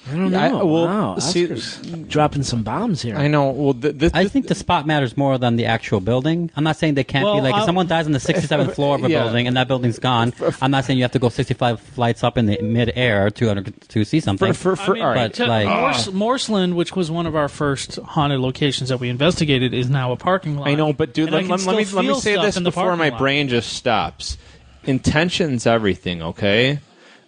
I 0.08 0.12
don't 0.16 0.30
know. 0.32 0.38
I- 0.40 0.52
well, 0.64 0.86
wow, 0.86 1.18
see- 1.20 1.46
Oscar's 1.46 1.78
dropping 2.08 2.44
some 2.44 2.62
bombs 2.62 3.02
here. 3.02 3.16
I 3.16 3.28
know. 3.28 3.50
Well, 3.50 3.74
th- 3.74 3.98
th- 3.98 4.12
I 4.14 4.28
think 4.28 4.48
the 4.48 4.54
spot 4.54 4.86
matters 4.86 5.18
more 5.18 5.38
than 5.40 5.56
the 5.56 5.66
actual 5.66 6.00
building. 6.00 6.52
I'm 6.56 6.64
not 6.64 6.76
saying 6.78 6.94
they 6.94 7.04
can't 7.04 7.26
Well, 7.26 7.36
be 7.36 7.42
like 7.42 7.54
if 7.56 7.60
I'll- 7.62 7.66
someone 7.66 7.88
dies 7.88 8.06
on 8.06 8.12
the 8.12 8.20
67th 8.20 8.76
floor 8.76 8.96
of 8.98 9.04
a 9.04 9.10
Yeah. 9.10 9.24
building 9.24 9.48
and 9.48 9.58
that 9.58 9.68
building's 9.68 9.98
gone. 9.98 10.34
I'm 10.62 10.70
not 10.70 10.86
saying 10.86 11.00
you 11.00 11.04
have 11.06 11.12
to 11.14 11.20
go 11.20 11.30
65 11.30 11.80
flights 11.80 12.24
up 12.24 12.38
in 12.38 12.46
the 12.46 12.62
mid-air 12.62 13.32
to 13.32 13.64
to 13.64 14.04
see 14.06 14.20
something. 14.20 14.54
for, 14.54 14.76
for, 14.76 14.92
I 14.92 14.94
mean, 14.94 15.04
all 15.04 15.10
right. 15.10 15.16
but 15.32 15.34
to- 15.36 15.48
like- 15.48 15.68
Morse, 15.68 16.08
ah. 16.08 16.12
Morseland, 16.12 16.76
which 16.76 16.96
was 16.96 17.10
one 17.10 17.26
of 17.26 17.36
our 17.36 17.48
first 17.50 17.96
haunted 17.98 18.40
locations 18.40 18.90
that 18.90 19.00
we 19.00 19.10
investigated, 19.10 19.74
is 19.74 19.90
now 19.90 20.12
a 20.12 20.16
parking 20.18 20.58
lot. 20.58 20.68
I 20.68 20.76
know, 20.76 20.94
but 20.94 21.14
dude, 21.16 21.32
let, 21.32 21.48
let, 21.48 21.66
let 21.66 21.78
me 21.78 21.86
let 21.86 22.06
me 22.06 22.14
say 22.20 22.36
this 22.40 22.58
in 22.58 22.64
before 22.64 22.96
my 22.96 23.10
lot. 23.10 23.18
brain 23.18 23.48
just 23.48 23.74
stops. 23.74 24.38
Intention's 24.84 25.66
everything, 25.66 26.22
okay? 26.22 26.80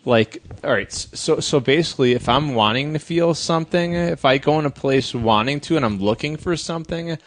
Like, 0.08 0.42
all 0.64 0.72
right, 0.72 0.90
so 0.90 1.42
so 1.42 1.60
basically, 1.60 2.14
if 2.14 2.30
I'm 2.30 2.56
wanting 2.56 2.94
to 2.94 3.00
feel 3.00 3.34
something, 3.34 3.94
if 3.94 4.24
I 4.24 4.38
go 4.38 4.58
in 4.58 4.66
a 4.66 4.70
place 4.70 5.14
wanting 5.14 5.60
to, 5.62 5.76
and 5.76 5.84
I'm 5.84 6.00
looking 6.00 6.38
for 6.38 6.56
something, 6.56 7.18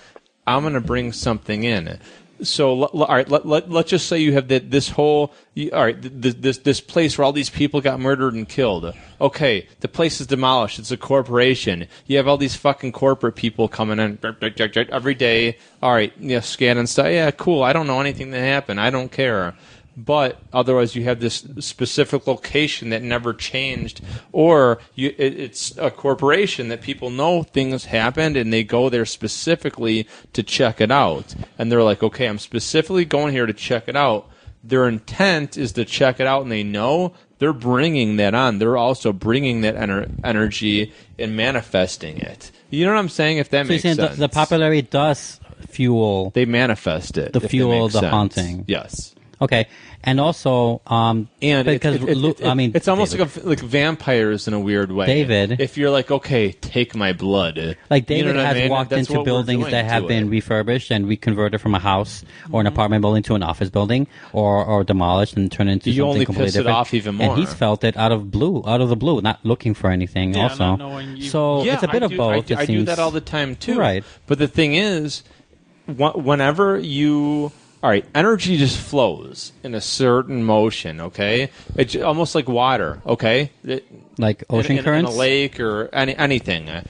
I'm 0.47 0.63
gonna 0.63 0.81
bring 0.81 1.13
something 1.13 1.65
in. 1.65 1.99
So, 2.43 2.85
all 2.85 3.15
right, 3.15 3.29
let, 3.29 3.45
let, 3.45 3.71
let's 3.71 3.91
just 3.91 4.07
say 4.07 4.21
you 4.21 4.33
have 4.33 4.49
that 4.49 4.71
this 4.71 4.89
whole, 4.89 5.35
all 5.75 5.85
right, 5.85 6.01
th- 6.01 6.23
th- 6.23 6.37
this 6.37 6.57
this 6.57 6.81
place 6.81 7.19
where 7.19 7.27
all 7.27 7.35
these 7.35 7.51
people 7.51 7.83
got 7.83 8.01
murdered 8.01 8.33
and 8.33 8.49
killed. 8.49 8.95
Okay, 9.21 9.69
the 9.81 9.89
place 9.89 10.19
is 10.23 10.27
demolished. 10.27 10.79
It's 10.79 10.91
a 10.91 10.97
corporation. 10.97 11.87
You 12.07 12.17
have 12.17 12.27
all 12.27 12.39
these 12.39 12.57
fucking 12.57 12.93
corporate 12.93 13.37
people 13.37 13.69
coming 13.69 13.99
in 13.99 14.19
every 14.91 15.15
day. 15.15 15.59
All 15.83 15.93
right, 15.93 16.15
yeah, 16.19 16.41
scanning 16.41 16.87
stuff. 16.87 17.09
Yeah, 17.09 17.31
cool. 17.31 17.63
I 17.63 17.75
don't 17.75 17.87
know 17.87 18.01
anything 18.01 18.31
that 18.31 18.41
happened. 18.41 18.81
I 18.81 18.89
don't 18.89 19.13
care. 19.13 19.55
But 20.05 20.41
otherwise, 20.53 20.95
you 20.95 21.05
have 21.05 21.21
this 21.21 21.47
specific 21.59 22.27
location 22.27 22.91
that 22.91 23.03
never 23.03 23.35
changed, 23.35 24.01
or 24.33 24.79
you, 24.95 25.15
it, 25.19 25.39
it's 25.39 25.77
a 25.77 25.91
corporation 25.91 26.69
that 26.69 26.81
people 26.81 27.11
know 27.11 27.43
things 27.43 27.85
happened 27.87 28.37
and 28.37 28.53
they 28.53 28.65
go 28.65 28.89
there 28.89 29.05
specifically 29.05 30.09
to 30.33 30.43
check 30.43 30.81
it 30.81 30.91
out. 30.91 31.35
And 31.59 31.71
they're 31.71 31.83
like, 31.83 32.03
okay, 32.03 32.27
I'm 32.27 32.39
specifically 32.39 33.05
going 33.05 33.33
here 33.33 33.47
to 33.47 33.53
check 33.53 33.89
it 33.89 33.97
out. 33.97 34.29
Their 34.63 34.89
intent 34.89 35.57
is 35.57 35.73
to 35.73 35.85
check 35.85 36.21
it 36.21 36.27
out, 36.27 36.43
and 36.43 36.53
they 36.53 36.63
know 36.63 37.15
they're 37.39 37.53
bringing 37.53 38.17
that 38.17 38.35
on. 38.35 38.59
They're 38.59 38.77
also 38.77 39.13
bringing 39.13 39.63
that 39.63 39.75
ener- 39.75 40.11
energy 40.23 40.93
and 41.19 41.37
manifesting 41.37 42.19
it. 42.19 42.51
You 42.71 42.87
know 42.87 42.93
what 42.93 42.99
I'm 42.99 43.09
saying? 43.09 43.39
If 43.39 43.51
that 43.51 43.67
so 43.67 43.73
you're 43.73 43.75
makes 43.75 43.83
saying 43.83 43.97
the, 43.97 44.07
sense, 44.09 44.19
the 44.19 44.29
popularity 44.29 44.83
does 44.83 45.41
fuel 45.67 46.31
they 46.31 46.45
manifest 46.45 47.17
it. 47.19 47.33
The 47.33 47.41
fuel, 47.41 47.89
the 47.89 48.01
sense. 48.01 48.11
haunting. 48.11 48.65
Yes. 48.67 49.15
Okay, 49.43 49.69
and 50.05 50.21
also, 50.21 50.83
um, 50.87 51.29
and 51.41 51.65
because 51.67 51.97
it, 51.97 52.03
it, 52.11 52.17
Lu- 52.19 52.31
it- 52.39 52.45
I 52.45 52.53
mean, 52.55 52.73
it's 52.75 52.89
almost 52.89 53.13
David. 53.17 53.35
like 53.37 53.45
a, 53.45 53.49
like 53.49 53.61
vampires 53.61 54.47
in 54.47 54.53
a 54.55 54.61
weird 54.61 54.93
way. 54.93 55.07
David. 55.07 55.61
if 55.61 55.79
you're 55.79 55.89
like, 55.91 56.11
okay, 56.11 56.53
take 56.53 56.95
my 56.95 57.13
blood. 57.15 57.77
Like 57.89 58.11
You 58.11 58.19
know 58.25 58.33
David 58.33 58.37
I 58.37 58.45
has 58.45 58.57
mean? 58.57 58.71
walked 58.71 58.91
That's 58.91 59.09
into 59.09 59.25
buildings 59.25 59.71
that 59.71 59.87
have 59.87 60.07
been 60.07 60.27
it. 60.27 60.31
refurbished 60.31 60.91
and 60.91 61.09
reconverted 61.09 61.61
from 61.61 61.75
a 61.75 61.79
house 61.79 62.23
or 62.53 62.61
an 62.61 62.67
apartment 62.67 63.01
building 63.01 63.23
to 63.25 63.35
an 63.35 63.43
office 63.43 63.71
building, 63.71 64.07
or 64.35 64.63
or 64.65 64.85
demolished 64.85 65.37
and 65.37 65.51
turned 65.51 65.71
into 65.71 65.91
You 65.91 66.03
something 66.03 66.11
only 66.13 66.25
completely 66.27 66.47
piss 66.49 66.57
it 66.57 66.59
different. 66.59 66.77
off 66.77 66.93
even 66.95 67.15
more. 67.15 67.31
And 67.31 67.39
he's 67.41 67.55
felt 67.55 67.83
it 67.83 67.97
out 67.97 68.13
of 68.13 68.31
blue, 68.31 68.63
out 68.67 68.83
of 68.83 68.91
the 68.91 68.97
blue, 68.97 69.21
not 69.23 69.41
looking 69.43 69.73
for 69.73 69.91
anything. 69.91 70.35
Yeah, 70.35 70.43
also, 70.45 70.77
not 70.77 71.05
you- 71.17 71.31
so 71.31 71.65
yeah, 71.65 71.75
it's 71.75 71.83
a 71.83 71.89
bit 71.89 72.03
I 72.03 72.07
of 72.07 72.11
do, 72.11 72.17
both. 72.19 72.33
I, 72.35 72.41
do, 72.41 72.55
it 72.55 72.59
I 72.59 72.67
do 72.67 72.85
that 72.85 72.99
all 72.99 73.11
the 73.11 73.23
time 73.23 73.57
too. 73.57 73.79
Right. 73.79 74.05
But 74.27 74.39
the 74.39 74.49
thing 74.49 74.75
is, 74.75 75.23
wh- 75.87 76.15
whenever 76.17 76.79
you 76.79 77.53
all 77.83 77.91
right, 77.91 78.05
energy 78.15 78.57
just 78.57 78.77
flows 78.79 79.53
in 79.65 79.75
a 79.75 79.81
certain 79.81 80.45
motion. 80.45 81.01
Okay, 81.01 81.51
it's 81.77 81.97
almost 81.97 82.35
like 82.35 82.49
water. 82.49 83.01
Okay, 83.07 83.51
It- 83.65 83.87
like 84.19 84.45
ocean 84.51 84.73
in, 84.73 84.79
in- 84.79 84.85
currents. 84.85 85.11
in 85.13 85.17
a 85.17 85.19
lake 85.19 85.59
or 85.61 85.89
any, 85.95 86.15
anything. 86.17 86.69
Uh, 86.69 86.83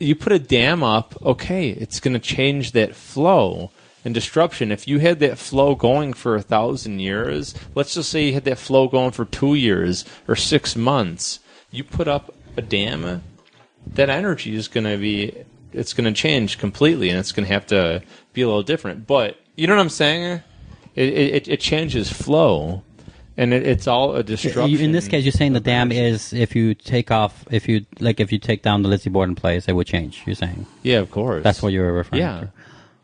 You 0.00 0.14
put 0.16 0.32
a 0.32 0.38
dam 0.38 0.82
up, 0.82 1.14
okay, 1.24 1.70
it's 1.70 2.00
going 2.00 2.14
to 2.14 2.20
change 2.20 2.72
that 2.72 2.94
flow 2.96 3.70
and 4.04 4.14
disruption. 4.14 4.72
If 4.72 4.88
you 4.88 4.98
had 5.00 5.18
that 5.20 5.38
flow 5.38 5.74
going 5.74 6.14
for 6.14 6.34
a 6.36 6.42
thousand 6.42 7.00
years, 7.00 7.54
let's 7.74 7.94
just 7.94 8.10
say 8.10 8.26
you 8.26 8.32
had 8.32 8.44
that 8.44 8.58
flow 8.58 8.88
going 8.88 9.10
for 9.12 9.24
two 9.24 9.54
years 9.54 10.04
or 10.26 10.34
six 10.36 10.74
months, 10.74 11.40
you 11.70 11.84
put 11.84 12.08
up 12.08 12.34
a 12.56 12.62
dam, 12.62 13.22
that 13.86 14.08
energy 14.08 14.54
is 14.54 14.68
going 14.68 14.84
to 14.86 14.96
be, 14.96 15.34
it's 15.72 15.92
going 15.92 16.12
to 16.12 16.18
change 16.20 16.58
completely 16.58 17.10
and 17.10 17.18
it's 17.18 17.32
going 17.32 17.46
to 17.46 17.52
have 17.52 17.66
to 17.66 18.02
be 18.32 18.42
a 18.42 18.46
little 18.46 18.62
different. 18.62 19.06
But 19.06 19.36
you 19.58 19.66
know 19.66 19.74
what 19.76 19.82
I'm 19.82 19.88
saying? 19.90 20.40
It, 20.94 21.08
it, 21.08 21.48
it 21.48 21.60
changes 21.60 22.10
flow. 22.10 22.82
And 23.36 23.52
it, 23.54 23.64
it's 23.66 23.86
all 23.86 24.16
a 24.16 24.22
disruption. 24.24 24.80
In 24.80 24.90
this 24.92 25.06
case, 25.06 25.24
you're 25.24 25.30
saying 25.32 25.52
the 25.52 25.60
dam 25.60 25.92
is 25.92 26.32
if 26.32 26.56
you 26.56 26.74
take 26.74 27.12
off, 27.12 27.44
if 27.52 27.68
you 27.68 27.86
like, 28.00 28.18
if 28.18 28.32
you 28.32 28.38
take 28.38 28.62
down 28.62 28.82
the 28.82 28.88
Lizzie 28.88 29.10
Borden 29.10 29.36
place, 29.36 29.68
it 29.68 29.74
would 29.74 29.86
change. 29.86 30.22
You're 30.26 30.34
saying 30.34 30.66
Yeah, 30.82 30.98
of 30.98 31.10
course. 31.12 31.44
that's 31.44 31.62
what 31.62 31.72
you 31.72 31.80
were 31.80 31.92
referring 31.92 32.22
Yeah. 32.22 32.40
to. 32.40 32.52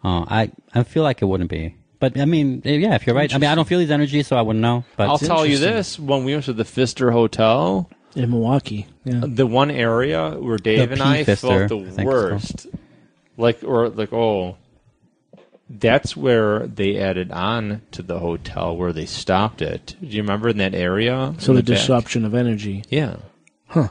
Oh, 0.03 0.25
I 0.29 0.51
I 0.75 0.83
feel 0.83 1.05
like 1.05 1.23
it 1.23 1.27
wouldn't 1.27 1.51
be, 1.51 1.77
but 2.01 2.19
I 2.19 2.25
mean, 2.25 2.63
yeah, 2.65 2.97
if 2.97 3.07
you're 3.07 3.15
right. 3.15 3.33
I 3.33 3.39
mean, 3.39 3.49
I 3.49 3.55
don't 3.55 3.69
feel 3.69 3.79
these 3.79 3.93
energies, 3.93 4.27
so 4.27 4.37
I 4.37 4.43
wouldn't 4.43 4.61
know. 4.61 4.85
But 4.97 5.09
I'll 5.09 5.19
tell 5.19 5.47
you 5.47 5.57
this: 5.57 6.01
when 6.01 6.25
we 6.25 6.33
went 6.33 6.47
to 6.47 6.53
the 6.53 6.65
Pfister 6.65 7.13
Hotel, 7.13 7.89
in 8.17 8.29
Milwaukee. 8.31 8.89
Yeah. 9.05 9.23
Uh, 9.23 9.27
the 9.29 9.47
one 9.47 9.71
area 9.71 10.31
where 10.31 10.59
Dave 10.59 10.89
The 10.89 10.95
and 10.95 11.03
I 11.03 11.23
P-Fister, 11.25 11.69
felt 11.69 11.69
the 11.69 11.69
think 11.69 11.87
it's 11.87 11.97
called. 11.97 12.07
worst, 12.09 12.67
like 13.37 13.63
or 13.63 13.89
like 13.89 14.13
oh, 14.13 14.57
that's 15.69 16.16
where 16.16 16.66
they 16.66 16.99
added 16.99 17.32
on 17.32 17.82
to 17.93 18.03
the 18.03 18.19
hotel 18.19 18.77
where 18.77 18.93
they 18.93 19.07
stopped 19.07 19.62
it. 19.62 19.97
Do 20.01 20.07
you 20.09 20.23
remember 20.23 20.49
in 20.49 20.59
that 20.59 20.74
area? 20.74 21.35
So 21.39 21.53
in 21.53 21.57
the 21.57 21.62
back? 21.62 21.77
disruption 21.78 22.24
of 22.24 22.35
energy. 22.35 22.85
Yeah. 22.91 23.16
Huh. 23.69 23.89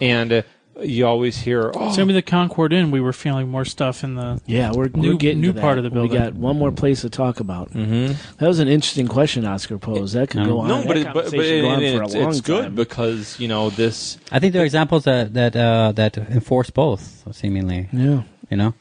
And 0.00 0.32
uh, 0.32 0.42
you 0.80 1.06
always 1.06 1.36
hear, 1.38 1.70
oh, 1.74 1.92
Same 1.92 2.06
with 2.06 2.16
the 2.16 2.22
Concord 2.22 2.72
Inn. 2.72 2.90
We 2.90 3.00
were 3.00 3.12
feeling 3.12 3.48
more 3.48 3.64
stuff 3.66 4.02
in 4.02 4.14
the 4.14 4.40
Yeah, 4.46 4.72
we're, 4.72 4.88
New- 4.88 5.10
we're 5.12 5.16
getting 5.16 5.40
new 5.42 5.52
to 5.52 5.60
part 5.60 5.76
of 5.78 5.84
the 5.84 5.90
building. 5.90 6.10
We 6.12 6.16
building. 6.18 6.32
got 6.34 6.40
one 6.40 6.58
more 6.58 6.72
place 6.72 7.02
to 7.02 7.10
talk 7.10 7.38
about. 7.38 7.70
Mm-hmm. 7.70 8.14
That 8.38 8.48
was 8.48 8.58
an 8.60 8.68
interesting 8.68 9.06
question 9.06 9.44
Oscar 9.44 9.78
posed. 9.78 10.14
That 10.14 10.30
could 10.30 10.44
go 10.46 10.60
on. 10.60 10.68
no, 10.68 10.84
but 10.86 10.96
it, 10.96 11.04
but, 11.04 11.14
but 11.14 11.22
conversation 11.24 11.64
it- 11.64 11.68
on 11.68 11.82
it- 11.82 12.02
it's, 12.02 12.14
it's 12.14 12.40
good 12.40 12.74
because 12.74 13.38
you 13.38 13.46
know 13.46 13.68
this. 13.70 14.16
I 14.32 14.38
think 14.38 14.54
there 14.54 14.62
are 14.62 14.64
examples 14.64 15.04
that 15.04 15.34
that 15.34 15.54
uh, 15.54 15.92
that 15.92 16.16
enforce 16.16 16.70
both, 16.70 17.24
seemingly. 17.36 17.88
Yeah. 17.92 18.22
You 18.50 18.56
know, 18.56 18.74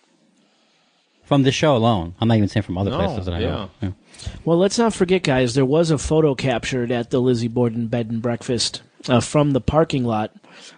from 1.29 1.43
the 1.43 1.51
show 1.51 1.77
alone. 1.77 2.15
I'm 2.19 2.27
not 2.27 2.37
even 2.37 2.49
saying 2.49 2.63
from 2.63 2.79
other 2.79 2.89
No, 2.89 2.97
places 2.97 3.25
that 3.27 3.35
I 3.35 3.39
yeah. 3.39 3.49
know. 3.51 3.69
Yeah. 3.83 3.91
Well, 4.45 4.57
let's 4.57 4.79
not 4.79 4.95
forget, 4.95 5.21
guys. 5.21 5.53
There 5.53 5.63
was 5.63 5.91
a 5.91 5.99
photo 5.99 6.33
captured 6.33 6.91
at 6.91 7.11
the 7.11 7.21
Lizzie 7.21 7.47
Borden 7.47 7.85
Bed 7.85 8.09
and 8.09 8.19
Breakfast 8.19 8.81
uh, 9.07 9.19
from 9.19 9.51
the 9.51 9.61
parking 9.61 10.03
lot, 10.05 10.31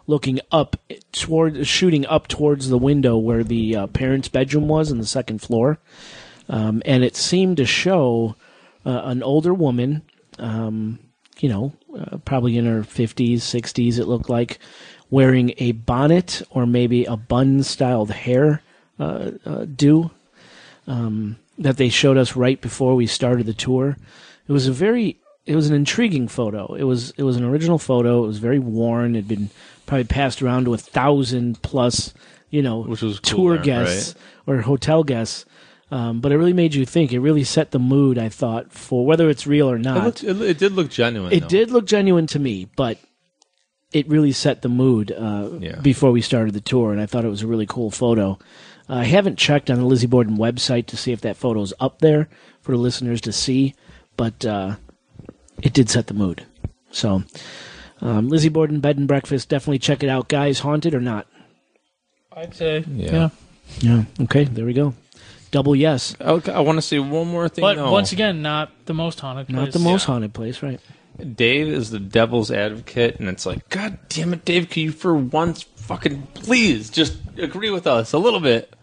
looking 0.07 0.41
up 0.51 0.75
toward, 1.13 1.65
shooting 1.65 2.05
up 2.05 2.27
towards 2.27 2.67
the 2.67 2.77
window 2.77 3.17
where 3.17 3.45
the 3.45 3.77
uh, 3.77 3.87
parents' 3.87 4.27
bedroom 4.27 4.67
was 4.67 4.91
on 4.91 4.97
the 4.97 5.05
second 5.05 5.39
floor, 5.41 5.79
um, 6.49 6.81
and 6.85 7.05
it 7.05 7.15
seemed 7.15 7.55
to 7.55 7.65
show 7.65 8.35
uh, 8.85 9.03
an 9.05 9.23
older 9.23 9.53
woman, 9.53 10.01
um, 10.37 10.99
you 11.39 11.47
know, 11.47 11.71
uh, 11.97 12.17
probably 12.25 12.57
in 12.57 12.65
her 12.65 12.83
fifties, 12.83 13.45
sixties. 13.45 13.99
It 13.99 14.07
looked 14.07 14.29
like 14.29 14.59
wearing 15.09 15.53
a 15.59 15.71
bonnet 15.71 16.41
or 16.49 16.65
maybe 16.65 17.05
a 17.05 17.15
bun-styled 17.15 18.11
hair 18.11 18.61
uh, 18.99 19.31
do 20.87 21.35
that 21.57 21.77
they 21.77 21.89
showed 21.89 22.17
us 22.17 22.35
right 22.35 22.59
before 22.59 22.95
we 22.95 23.05
started 23.07 23.45
the 23.45 23.53
tour. 23.53 23.97
It 24.47 24.51
was 24.51 24.67
a 24.67 24.71
very 24.71 25.19
it 25.45 25.55
was 25.55 25.69
an 25.69 25.75
intriguing 25.75 26.27
photo. 26.27 26.73
It 26.75 26.83
was 26.83 27.11
it 27.17 27.23
was 27.23 27.35
an 27.37 27.43
original 27.43 27.77
photo. 27.77 28.23
It 28.23 28.27
was 28.27 28.39
very 28.39 28.59
worn. 28.59 29.15
It'd 29.15 29.27
been 29.27 29.49
probably 29.85 30.05
passed 30.05 30.41
around 30.41 30.65
to 30.65 30.73
a 30.73 30.77
thousand 30.77 31.61
plus, 31.61 32.13
you 32.49 32.61
know, 32.61 32.81
Which 32.83 33.01
was 33.01 33.19
tour 33.19 33.57
guests 33.57 34.15
or 34.47 34.61
hotel 34.61 35.03
guests. 35.03 35.45
Um, 35.91 36.21
but 36.21 36.31
it 36.31 36.37
really 36.37 36.53
made 36.53 36.73
you 36.73 36.85
think. 36.85 37.11
It 37.11 37.19
really 37.19 37.43
set 37.43 37.71
the 37.71 37.79
mood. 37.79 38.17
I 38.17 38.29
thought 38.29 38.71
for 38.71 39.05
whether 39.05 39.29
it's 39.29 39.45
real 39.45 39.69
or 39.69 39.75
It, 39.75 39.81
not. 39.81 40.03
looked, 40.05 40.23
it, 40.23 40.41
it 40.41 40.57
did 40.57 40.71
look 40.71 40.89
genuine. 40.89 41.33
It 41.33 41.41
though. 41.41 41.47
did 41.49 41.69
look 41.71 41.85
genuine 41.85 42.27
to 42.27 42.39
me, 42.39 42.69
but 42.77 42.97
it 43.91 44.07
really 44.07 44.31
set 44.31 44.61
the 44.61 44.69
mood 44.69 45.11
uh, 45.11 45.49
Yeah. 45.59 45.79
before 45.81 46.11
we 46.11 46.21
started 46.21 46.53
the 46.53 46.61
tour, 46.61 46.93
and 46.93 47.01
I 47.01 47.07
thought 47.07 47.25
it 47.25 47.29
was 47.29 47.41
a 47.41 47.47
really 47.47 47.65
cool 47.65 47.91
photo. 47.91 48.39
I 48.91 49.05
haven't 49.05 49.37
checked 49.37 49.71
on 49.71 49.77
the 49.77 49.85
Lizzie 49.85 50.05
Borden 50.05 50.37
website 50.37 50.85
to 50.87 50.97
see 50.97 51.13
if 51.13 51.21
that 51.21 51.37
photo's 51.37 51.73
up 51.79 51.99
there 51.99 52.27
for 52.59 52.73
the 52.73 52.77
listeners 52.77 53.21
to 53.21 53.31
see, 53.31 53.73
but 54.17 54.45
uh, 54.45 54.75
it 55.63 55.71
did 55.71 55.89
set 55.89 56.07
the 56.07 56.13
mood. 56.13 56.45
So, 56.91 57.23
um, 58.01 58.27
Lizzie 58.27 58.49
Borden 58.49 58.81
Bed 58.81 58.97
and 58.97 59.07
Breakfast, 59.07 59.47
definitely 59.47 59.79
check 59.79 60.03
it 60.03 60.09
out, 60.09 60.27
guys. 60.27 60.59
Haunted 60.59 60.93
or 60.93 60.99
not? 60.99 61.25
I'd 62.33 62.53
say 62.53 62.83
Yeah. 62.87 63.11
yeah. 63.11 63.29
Yeah. 63.79 64.03
Okay, 64.23 64.43
there 64.43 64.65
we 64.65 64.73
go. 64.73 64.93
Double 65.51 65.73
yes. 65.73 66.17
Okay, 66.19 66.51
I 66.51 66.59
want 66.59 66.77
to 66.77 66.81
say 66.81 66.99
one 66.99 67.27
more 67.27 67.47
thing. 67.47 67.61
But 67.61 67.77
though. 67.77 67.91
once 67.91 68.11
again, 68.11 68.41
not 68.41 68.71
the 68.87 68.93
most 68.93 69.21
haunted 69.21 69.47
place. 69.47 69.55
Not 69.55 69.71
the 69.71 69.79
most 69.79 70.03
haunted 70.03 70.33
place, 70.33 70.61
right? 70.61 70.81
Dave 71.35 71.69
is 71.69 71.91
the 71.91 71.99
devil's 71.99 72.51
advocate, 72.51 73.19
and 73.19 73.29
it's 73.29 73.45
like, 73.45 73.69
God 73.69 73.99
damn 74.09 74.33
it, 74.33 74.43
Dave, 74.43 74.69
can 74.69 74.83
you 74.83 74.91
for 74.91 75.13
once 75.15 75.63
fucking 75.63 76.27
please 76.33 76.89
just 76.89 77.17
agree 77.37 77.69
with 77.69 77.87
us 77.87 78.11
a 78.11 78.17
little 78.17 78.41
bit? 78.41 78.75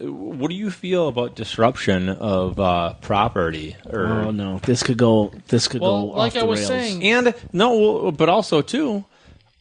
Uh, 0.00 0.12
What 0.12 0.48
do 0.50 0.56
you 0.56 0.70
feel 0.70 1.08
about 1.08 1.34
disruption 1.34 2.08
of 2.08 2.58
uh, 2.58 2.94
property? 3.00 3.76
Or 3.86 4.06
Oh 4.06 4.30
no, 4.30 4.58
this 4.58 4.82
could 4.82 4.98
go. 4.98 5.32
This 5.48 5.68
could 5.68 5.80
Well, 5.80 6.08
go. 6.08 6.18
like 6.18 6.32
the 6.32 6.40
I 6.40 6.44
was 6.44 6.60
rails. 6.60 6.68
saying, 6.68 7.04
and 7.04 7.34
no, 7.52 8.10
but 8.10 8.28
also 8.28 8.62
too, 8.62 9.04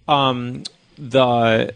um, 0.08 0.64
the 0.98 1.74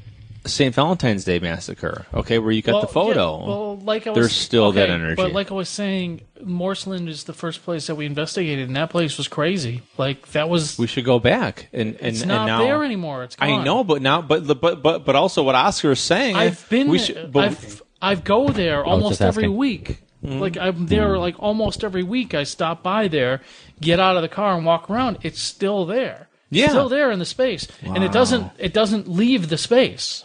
St. 0.47 0.73
Valentine's 0.73 1.23
Day 1.23 1.39
massacre. 1.39 2.05
Okay, 2.13 2.39
where 2.39 2.51
you 2.51 2.61
got 2.61 2.73
well, 2.73 2.81
the 2.81 2.87
photo. 2.87 3.39
yeah, 3.39 3.47
well, 3.47 3.77
like 3.77 4.07
I 4.07 4.11
was, 4.11 4.17
There's 4.17 4.35
still 4.35 4.71
that 4.73 4.89
energy. 4.89 5.15
But 5.15 5.33
like 5.33 5.51
I 5.51 5.53
was 5.53 5.69
saying, 5.69 6.21
Morseland 6.43 7.07
is 7.07 7.25
the 7.25 7.33
first 7.33 7.63
place 7.63 7.87
that 7.87 7.95
we 7.95 8.05
investigated, 8.05 8.67
and 8.67 8.75
that 8.75 8.89
place 8.89 9.17
was 9.17 9.27
crazy. 9.27 9.81
Like 9.97 10.29
that 10.31 10.49
was. 10.49 10.77
we 10.77 10.87
should 10.87 11.05
go 11.05 11.19
back 11.19 11.67
and 11.73 11.95
and, 11.95 12.13
it's 12.13 12.21
and 12.21 12.29
not 12.29 12.45
now 12.45 12.59
there 12.63 12.83
anymore. 12.83 13.23
It's 13.23 13.35
gone. 13.35 13.49
I 13.49 13.63
know, 13.63 13.83
but 13.83 14.01
now, 14.01 14.21
but 14.21 14.47
but 14.47 14.81
but 14.81 15.05
but 15.05 15.15
also 15.15 15.43
what 15.43 15.55
Oscar 15.55 15.91
is 15.91 15.99
saying. 15.99 16.35
I've 16.35 16.67
been. 16.69 16.87
We 16.89 16.99
should, 16.99 17.31
but, 17.31 17.45
I've 17.45 17.81
I've 18.01 18.23
go 18.23 18.49
there 18.49 18.83
almost 18.85 19.21
every 19.21 19.47
week. 19.47 20.01
Mm-hmm. 20.23 20.39
Like 20.39 20.57
I'm 20.57 20.87
there 20.87 21.17
like 21.17 21.35
almost 21.39 21.83
every 21.83 22.03
week. 22.03 22.33
I 22.33 22.43
stop 22.43 22.81
by 22.83 23.07
there, 23.07 23.41
get 23.81 23.99
out 23.99 24.15
of 24.15 24.21
the 24.23 24.29
car, 24.29 24.55
and 24.55 24.65
walk 24.65 24.89
around. 24.89 25.19
It's 25.23 25.41
still 25.41 25.85
there. 25.85 26.27
It's 26.49 26.59
Yeah. 26.59 26.69
still 26.69 26.89
there 26.89 27.11
in 27.11 27.19
the 27.19 27.25
space, 27.25 27.67
and 27.83 28.03
it 28.03 28.11
doesn't. 28.11 28.51
It 28.57 28.73
doesn't 28.73 29.07
leave 29.07 29.49
the 29.49 29.57
space. 29.57 30.23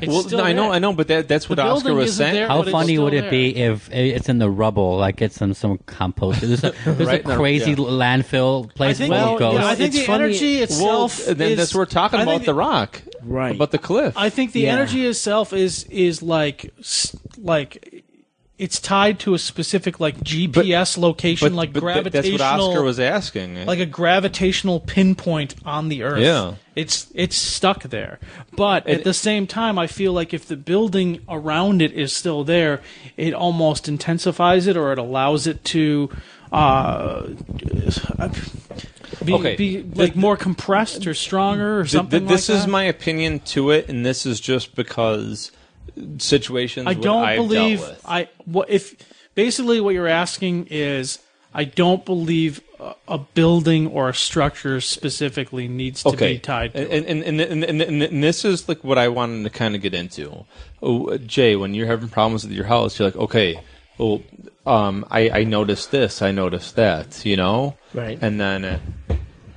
It's 0.00 0.12
well, 0.12 0.22
still 0.22 0.40
I 0.40 0.52
know, 0.52 0.62
there. 0.66 0.72
I 0.74 0.78
know, 0.78 0.92
but 0.92 1.08
that, 1.08 1.26
that's 1.26 1.46
The 1.46 1.50
what 1.56 1.58
Oscar 1.58 1.92
was 1.92 2.14
saying. 2.16 2.32
there, 2.34 2.46
How 2.46 2.62
funny 2.62 2.98
would 2.98 3.14
it 3.14 3.22
there. 3.22 3.30
be 3.32 3.56
if 3.56 3.90
it's 3.92 4.28
in 4.28 4.38
the 4.38 4.48
rubble, 4.48 4.96
like 4.96 5.20
it's 5.20 5.40
in 5.40 5.54
some 5.54 5.78
compost? 5.86 6.40
There's 6.40 6.62
a, 6.62 6.72
there's 6.84 6.98
Right 7.08 7.18
a 7.20 7.22
in 7.24 7.28
the- 7.28 7.34
crazy 7.36 7.70
yeah. 7.72 7.76
landfill 7.78 8.72
place 8.74 8.96
I 8.96 8.98
think, 9.08 9.12
full 9.14 9.22
Well, 9.24 9.32
of 9.34 9.38
ghosts. 9.40 9.66
I 9.66 9.74
think 9.74 9.88
It's 9.88 9.98
the 9.98 10.04
funny- 10.06 10.24
energy 10.26 10.54
Well, 10.54 10.62
itself. 11.06 11.26
and 11.28 11.36
then 11.38 11.50
is, 11.52 11.56
that's 11.58 11.74
what 11.74 11.80
we're 11.80 11.84
talking 11.86 12.20
I 12.20 12.22
about 12.22 12.32
think 12.34 12.44
the 12.46 12.54
rock, 12.54 13.02
Right. 13.22 13.54
About 13.54 13.70
the 13.72 13.78
cliff. 13.78 14.14
I 14.16 14.30
think 14.30 14.52
the 14.52 14.60
Yeah. 14.60 14.72
energy 14.72 15.06
itself 15.06 15.52
is 15.52 15.84
is 15.84 16.22
like 16.22 16.72
like 17.36 18.04
it's 18.58 18.80
tied 18.80 19.20
to 19.20 19.34
a 19.34 19.38
specific 19.38 20.00
like 20.00 20.18
GPS 20.20 20.98
location, 20.98 21.54
like 21.54 21.72
but 21.72 21.78
gravitational. 21.80 22.38
that's 22.38 22.60
what 22.60 22.68
Oscar 22.70 22.82
was 22.82 22.98
asking. 22.98 23.64
like 23.66 23.78
a 23.78 23.86
gravitational 23.86 24.80
pinpoint 24.80 25.54
on 25.64 25.88
the 25.88 26.02
earth. 26.02 26.20
Yeah. 26.20 26.54
It's 26.74 27.06
it's 27.14 27.36
stuck 27.36 27.84
there. 27.84 28.18
But 28.56 28.84
And- 28.86 28.98
at 28.98 29.04
the 29.04 29.14
same 29.14 29.46
time 29.46 29.78
I 29.78 29.86
feel 29.86 30.12
like 30.12 30.34
if 30.34 30.46
the 30.48 30.56
building 30.56 31.20
around 31.28 31.80
it 31.82 31.92
is 31.92 32.12
still 32.16 32.42
there, 32.42 32.80
it 33.16 33.32
almost 33.32 33.88
intensifies 33.88 34.66
it 34.66 34.76
or 34.76 34.90
it 34.92 34.98
allows 34.98 35.46
it 35.46 35.64
to 35.66 36.10
uh 36.52 37.28
be, 39.24 39.32
Okay. 39.34 39.56
be 39.56 39.82
like 39.82 40.16
more 40.16 40.36
compressed 40.36 41.06
or 41.06 41.14
stronger 41.14 41.80
or 41.80 41.82
Th- 41.82 41.92
something 41.92 42.20
th- 42.20 42.30
this 42.30 42.48
like 42.48 42.58
is 42.58 42.66
my 42.66 42.84
opinion 42.84 43.40
to 43.40 43.70
it, 43.70 43.88
and 43.88 44.04
this 44.04 44.26
is 44.26 44.40
just 44.40 44.74
because 44.74 45.50
situations 46.18 46.86
I 46.86 46.94
don't 46.94 47.24
I've 47.24 47.36
believe. 47.36 47.82
I 48.04 48.28
what 48.44 48.70
if 48.70 48.94
basically 49.34 49.80
what 49.80 49.94
you're 49.94 50.08
asking 50.08 50.68
is 50.70 51.18
I 51.52 51.64
don't 51.64 52.04
believe 52.04 52.60
a, 53.08 53.18
building 53.18 53.88
or 53.88 54.08
a 54.08 54.14
structure 54.14 54.80
specifically 54.80 55.66
needs 55.66 56.02
to 56.02 56.10
okay. 56.10 56.34
be 56.34 56.38
tied 56.38 56.74
to 56.74 56.80
and, 56.90 57.06
and, 57.06 57.22
and, 57.24 57.40
and, 57.40 57.80
and, 57.80 58.02
and 58.02 58.22
this 58.22 58.44
is 58.44 58.68
like 58.68 58.84
what 58.84 58.98
I 58.98 59.08
wanted 59.08 59.42
to 59.44 59.50
kind 59.50 59.74
of 59.74 59.80
get 59.80 59.94
into. 59.94 60.44
Oh, 60.82 61.16
Jay, 61.18 61.56
when 61.56 61.74
you're 61.74 61.86
having 61.86 62.08
problems 62.08 62.44
with 62.44 62.52
your 62.52 62.66
house, 62.66 62.98
you're 62.98 63.08
like, 63.08 63.16
okay, 63.16 63.60
well, 63.96 64.22
um, 64.68 65.04
I, 65.10 65.30
I 65.30 65.44
noticed 65.44 65.90
this, 65.90 66.22
I 66.22 66.30
noticed 66.30 66.76
that, 66.76 67.24
you 67.24 67.36
know, 67.36 67.76
Right. 67.94 68.18
And 68.20 68.40
then 68.40 68.64
uh, 68.64 68.78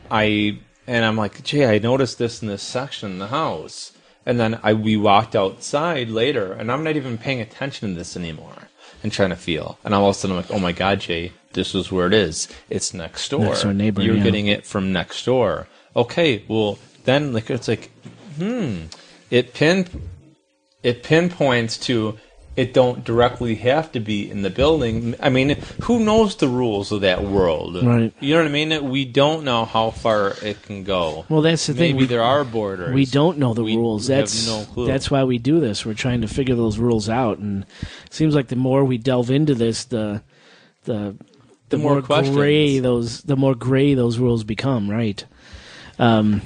I 0.09 0.59
and 0.87 1.05
I'm 1.05 1.17
like, 1.17 1.43
Jay, 1.43 1.65
I 1.65 1.79
noticed 1.79 2.17
this 2.17 2.41
in 2.41 2.47
this 2.47 2.63
section 2.63 3.11
in 3.11 3.19
the 3.19 3.27
house, 3.27 3.91
and 4.25 4.39
then 4.39 4.59
I 4.63 4.73
we 4.73 4.97
walked 4.97 5.35
outside 5.35 6.09
later, 6.09 6.53
and 6.53 6.71
I'm 6.71 6.83
not 6.83 6.95
even 6.95 7.17
paying 7.17 7.41
attention 7.41 7.89
to 7.89 7.95
this 7.95 8.15
anymore, 8.15 8.69
and 9.03 9.11
trying 9.11 9.29
to 9.29 9.35
feel, 9.35 9.77
and 9.83 9.93
all 9.93 10.09
of 10.09 10.15
a 10.15 10.17
sudden 10.17 10.37
I'm 10.37 10.43
like, 10.43 10.51
oh 10.51 10.59
my 10.59 10.71
god, 10.71 11.01
Jay, 11.01 11.33
this 11.53 11.75
is 11.75 11.91
where 11.91 12.07
it 12.07 12.13
is. 12.13 12.47
It's 12.69 12.93
next 12.93 13.29
door. 13.29 13.41
Next 13.41 13.63
door 13.63 13.73
neighbor, 13.73 14.01
You're 14.01 14.15
yeah. 14.15 14.23
getting 14.23 14.47
it 14.47 14.65
from 14.65 14.93
next 14.93 15.25
door. 15.25 15.67
Okay, 15.95 16.43
well 16.47 16.79
then 17.03 17.33
like 17.33 17.49
it's 17.49 17.67
like, 17.67 17.91
hmm, 18.37 18.83
it 19.29 19.53
pin 19.53 19.87
it 20.83 21.03
pinpoints 21.03 21.77
to 21.77 22.17
it 22.61 22.73
don't 22.75 23.03
directly 23.03 23.55
have 23.55 23.91
to 23.93 23.99
be 23.99 24.29
in 24.29 24.43
the 24.43 24.49
building. 24.51 25.15
I 25.19 25.29
mean, 25.29 25.57
who 25.83 25.99
knows 26.05 26.35
the 26.35 26.47
rules 26.47 26.91
of 26.91 27.01
that 27.01 27.23
world? 27.23 27.83
Right. 27.83 28.13
You 28.19 28.35
know 28.35 28.41
what 28.43 28.47
I 28.49 28.51
mean? 28.51 28.89
We 28.91 29.03
don't 29.05 29.43
know 29.43 29.65
how 29.65 29.89
far 29.89 30.35
it 30.43 30.61
can 30.61 30.83
go. 30.83 31.25
Well, 31.27 31.41
that's 31.41 31.65
the 31.65 31.73
thing. 31.73 31.95
Maybe 31.95 32.05
there 32.05 32.21
are 32.21 32.43
borders. 32.43 32.93
We 32.93 33.05
don't 33.05 33.39
know 33.39 33.55
the 33.55 33.63
We 33.63 33.75
rules. 33.75 34.07
have 34.07 34.19
That's 34.19 34.45
no 34.47 34.63
clue. 34.73 34.85
that's 34.85 35.09
why 35.09 35.23
we 35.23 35.39
do 35.39 35.59
this. 35.59 35.85
We're 35.85 35.95
trying 35.95 36.21
to 36.21 36.27
figure 36.27 36.55
those 36.55 36.77
rules 36.77 37.09
out, 37.09 37.39
and 37.39 37.65
it 38.05 38.13
seems 38.13 38.35
like 38.35 38.47
the 38.49 38.55
more 38.55 38.85
we 38.85 38.97
delve 38.99 39.31
into 39.31 39.55
this, 39.55 39.85
the 39.85 40.21
the 40.83 41.15
the, 41.69 41.77
more 41.77 42.01
more, 42.01 42.21
gray 42.23 42.77
those 42.79 43.21
the 43.23 43.35
more 43.35 43.55
gray 43.55 43.95
those 43.95 44.19
rules 44.19 44.43
become. 44.43 44.87
Right. 44.89 45.25
Um. 45.97 46.41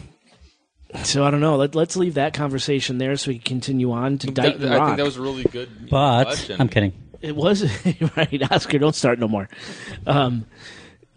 So 1.04 1.24
I 1.24 1.32
don't 1.32 1.42
know. 1.42 1.56
Let, 1.58 1.76
let's 1.76 1.96
leave 1.96 2.16
that 2.16 2.34
conversation 2.34 2.98
there, 2.98 3.16
so 3.18 3.30
we 3.32 3.36
can 3.40 3.44
continue 3.44 3.92
on 3.92 4.18
to 4.20 4.28
That- 4.28 4.60
Dighton 4.60 4.72
I 4.72 4.78
Rock. 4.78 4.88
think 4.90 4.98
that 4.98 5.06
was 5.06 5.18
a 5.18 5.22
really 5.22 5.44
good 5.44 5.90
but 5.90 6.26
question. 6.26 6.60
I'm 6.60 6.70
kidding. 6.70 6.94
It 7.22 7.36
was 7.36 7.64
right, 8.18 8.52
Oscar. 8.52 8.78
Don't 8.80 8.96
start 8.96 9.20
no 9.20 9.28
more. 9.28 9.50
Um, 10.06 10.46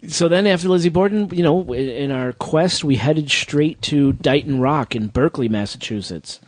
so 0.09 0.29
then, 0.29 0.47
after 0.47 0.69
Lizzie 0.69 0.89
Borden, 0.91 1.29
you 1.33 1.43
know, 1.43 1.73
in, 1.73 1.89
in 1.89 2.11
our 2.13 2.33
quest, 2.33 2.85
we 2.85 2.97
headed 2.97 3.31
straight 3.31 3.83
to 3.83 4.13
Dighton 4.15 4.61
Rock 4.61 4.95
in 4.95 5.09
Berkley, 5.09 5.49
Massachusetts, 5.49 6.41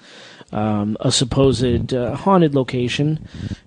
um, 0.52 0.97
a 1.01 1.11
supposed 1.12 1.93
uh, 1.93 2.15
haunted 2.15 2.55
location. 2.55 3.27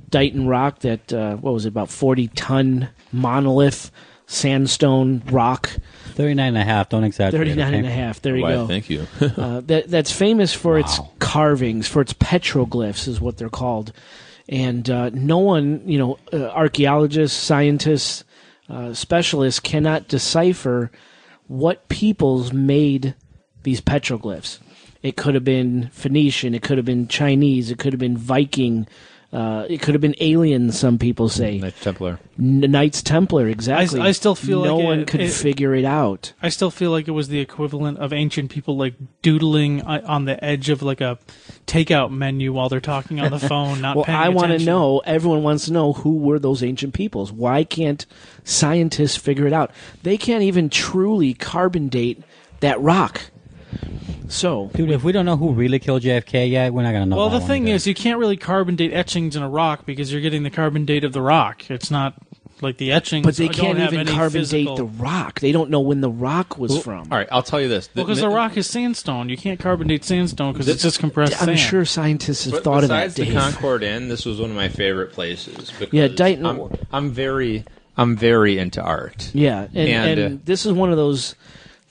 Dighton 0.10 0.48
Rock, 0.48 0.80
that 0.80 1.12
uh, 1.14 1.36
what 1.36 1.54
was 1.54 1.66
it, 1.66 1.70
about 1.70 1.90
forty 1.90 2.28
ton 2.30 2.90
monolith 3.12 3.92
sandstone 4.26 5.22
rock, 5.32 5.70
39 6.14 6.48
and 6.48 6.58
a 6.58 6.64
half. 6.64 6.90
Don't 6.90 7.04
exaggerate. 7.04 7.48
39 7.50 7.74
and 7.74 7.88
a 7.88 7.92
half. 7.92 8.22
There 8.22 8.36
you 8.36 8.44
Why, 8.44 8.54
go. 8.54 8.68
thank 8.68 8.90
you. 8.90 9.08
Uh, 9.44 9.62
that 9.62 9.90
that's 9.90 10.12
famous 10.12 10.54
for 10.54 10.78
its 10.78 11.00
carvings, 11.20 11.88
for 11.88 12.02
its 12.02 12.14
petroglyphs, 12.14 13.08
is 13.08 13.20
what 13.20 13.38
they're 13.38 13.50
called. 13.50 13.92
And 14.48 14.90
uh, 14.90 15.10
no 15.10 15.40
one, 15.40 15.82
you 15.88 15.98
know, 15.98 16.20
uh, 16.32 16.50
archaeologists, 16.50 17.38
scientists, 17.38 18.24
uh, 18.70 18.94
specialists 18.94 19.60
cannot 19.60 20.08
decipher 20.08 20.92
what 21.48 21.88
peoples 21.90 22.54
made 22.54 23.16
these 23.64 23.82
petroglyphs. 23.82 24.60
It 25.02 25.18
could 25.18 25.36
have 25.36 25.44
been 25.44 25.90
Phoenician, 25.92 26.54
it 26.56 26.62
could 26.62 26.78
have 26.78 26.86
been 26.86 27.08
Chinese, 27.08 27.72
it 27.72 27.80
could 27.80 27.94
have 27.94 28.00
been 28.00 28.18
Viking, 28.18 28.88
uh, 29.34 29.66
it 29.68 29.82
could 29.82 29.96
have 29.96 30.02
been 30.02 30.16
alien. 30.20 30.72
Some 30.72 31.00
people 31.00 31.28
say 31.28 31.58
Knights 31.58 31.82
Templar. 31.82 32.20
N- 32.38 32.60
Knights 32.62 33.02
Templar. 33.02 33.48
Exactly. 33.48 34.00
I 34.00 34.12
still 34.12 34.36
feel 34.36 34.60
like 34.60 34.68
no 34.68 34.76
like 34.78 34.86
one 34.86 35.00
it- 35.02 35.08
could 35.08 35.22
it- 35.22 35.32
figure 35.32 35.74
it 35.74 35.86
out. 35.86 36.34
I 36.42 36.50
still 36.50 36.70
feel 36.70 36.92
like 36.92 37.08
it 37.08 37.12
was 37.12 37.30
the 37.30 37.40
equivalent 37.40 37.98
of 37.98 38.14
ancient 38.14 38.52
people 38.52 38.78
like 38.78 38.94
doodling 39.24 39.82
uh, 39.82 40.02
on 40.06 40.26
the 40.26 40.42
edge 40.44 40.70
of 40.70 40.84
like 40.84 41.02
a 41.02 41.18
takeout 41.66 42.12
menu 42.12 42.54
while 42.54 42.70
they're 42.70 42.80
talking 42.80 43.20
on 43.20 43.32
the 43.32 43.40
phone, 43.50 43.82
not 43.82 43.96
paying 43.96 43.96
attention. 43.96 43.96
well, 43.96 44.04
paying 44.06 44.18
I 44.20 44.30
want 44.30 44.52
to 44.60 44.64
know. 44.66 45.00
Everyone 45.00 45.42
wants 45.44 45.66
to 45.66 45.74
know 45.74 45.94
who 45.94 46.18
were 46.18 46.38
those 46.38 46.62
ancient 46.62 46.94
peoples. 46.94 47.32
Why 47.32 47.64
can't 47.64 48.06
scientists 48.44 49.16
figure 49.18 49.48
it 49.48 49.54
out? 49.54 49.72
They 50.04 50.18
can't 50.18 50.44
even 50.44 50.70
truly 50.70 51.34
carbon 51.34 51.90
date 51.90 52.22
that 52.60 52.80
rock. 52.80 53.22
So, 54.30 54.72
Dude, 54.74 54.90
if 54.90 55.04
we 55.04 55.12
don't 55.12 55.26
know 55.26 55.38
who 55.38 55.52
really 55.52 55.80
killed 55.80 56.02
JFK 56.02 56.50
yet, 56.50 56.74
we're 56.74 56.84
not 56.84 56.92
gonna 56.92 57.06
know. 57.06 57.18
Well, 57.18 57.30
the 57.30 57.40
thing 57.40 57.68
is, 57.68 57.86
you 57.86 57.94
can't 57.94 58.20
really 58.20 58.38
carbon 58.38 58.76
date 58.76 58.94
etchings 58.94 59.36
in 59.36 59.44
a 59.44 59.50
rock 59.50 59.86
because 59.86 60.12
you're 60.12 60.22
getting 60.22 60.44
the 60.44 60.50
carbon 60.50 60.86
date 60.86 61.04
of 61.04 61.14
the 61.14 61.22
rock. 61.22 61.70
It's 61.70 61.92
not 61.92 62.16
like 62.62 62.78
the 62.78 62.92
etchings. 62.92 63.26
but 63.26 63.36
they 63.36 63.50
can't 63.50 63.78
even 63.78 64.08
carbon 64.08 64.42
physical... 64.42 64.76
date 64.76 64.78
the 64.78 65.04
rock. 65.04 65.40
They 65.40 65.52
don't 65.52 65.70
know 65.70 65.82
when 65.82 66.02
the 66.02 66.10
rock 66.10 66.58
was 66.58 66.82
from. 66.82 67.08
All 67.12 67.18
right, 67.18 67.28
I'll 67.32 67.44
tell 67.44 67.62
you 67.62 67.68
this. 67.68 67.90
Well, 67.94 68.06
because 68.06 68.22
the 68.22 68.30
rock 68.30 68.58
is 68.58 68.68
sandstone. 68.68 69.30
You 69.30 69.38
can't 69.38 69.60
carbon 69.60 69.88
date 69.88 70.04
sandstone 70.04 70.54
because 70.54 70.68
it's 70.68 70.82
just 70.82 71.00
compressed 71.00 71.40
I'm 71.42 71.48
sand. 71.48 71.60
sure 71.60 71.86
scientists 71.86 72.46
have 72.46 72.54
But 72.54 72.64
thought 72.64 72.84
of 72.84 72.90
that. 72.90 72.96
besides 73.08 73.16
the 73.16 73.26
Dave. 73.26 73.34
Concord 73.34 73.84
Inn, 73.84 74.08
this 74.08 74.26
was 74.26 74.40
one 74.40 74.50
of 74.50 74.56
my 74.56 74.70
favorite 74.70 75.12
places. 75.12 75.72
Yeah, 75.92 76.08
Dighton- 76.08 76.46
I'm, 76.46 76.72
I'm 76.92 77.12
very, 77.12 77.66
I'm 77.98 78.16
very 78.16 78.58
into 78.58 78.82
art. 78.82 79.30
Yeah, 79.34 79.64
and, 79.64 79.78
and, 79.78 80.20
And, 80.20 80.36
uh, 80.36 80.42
this 80.46 80.66
is 80.66 80.72
one 80.72 80.90
of 80.90 80.98
those. 80.98 81.36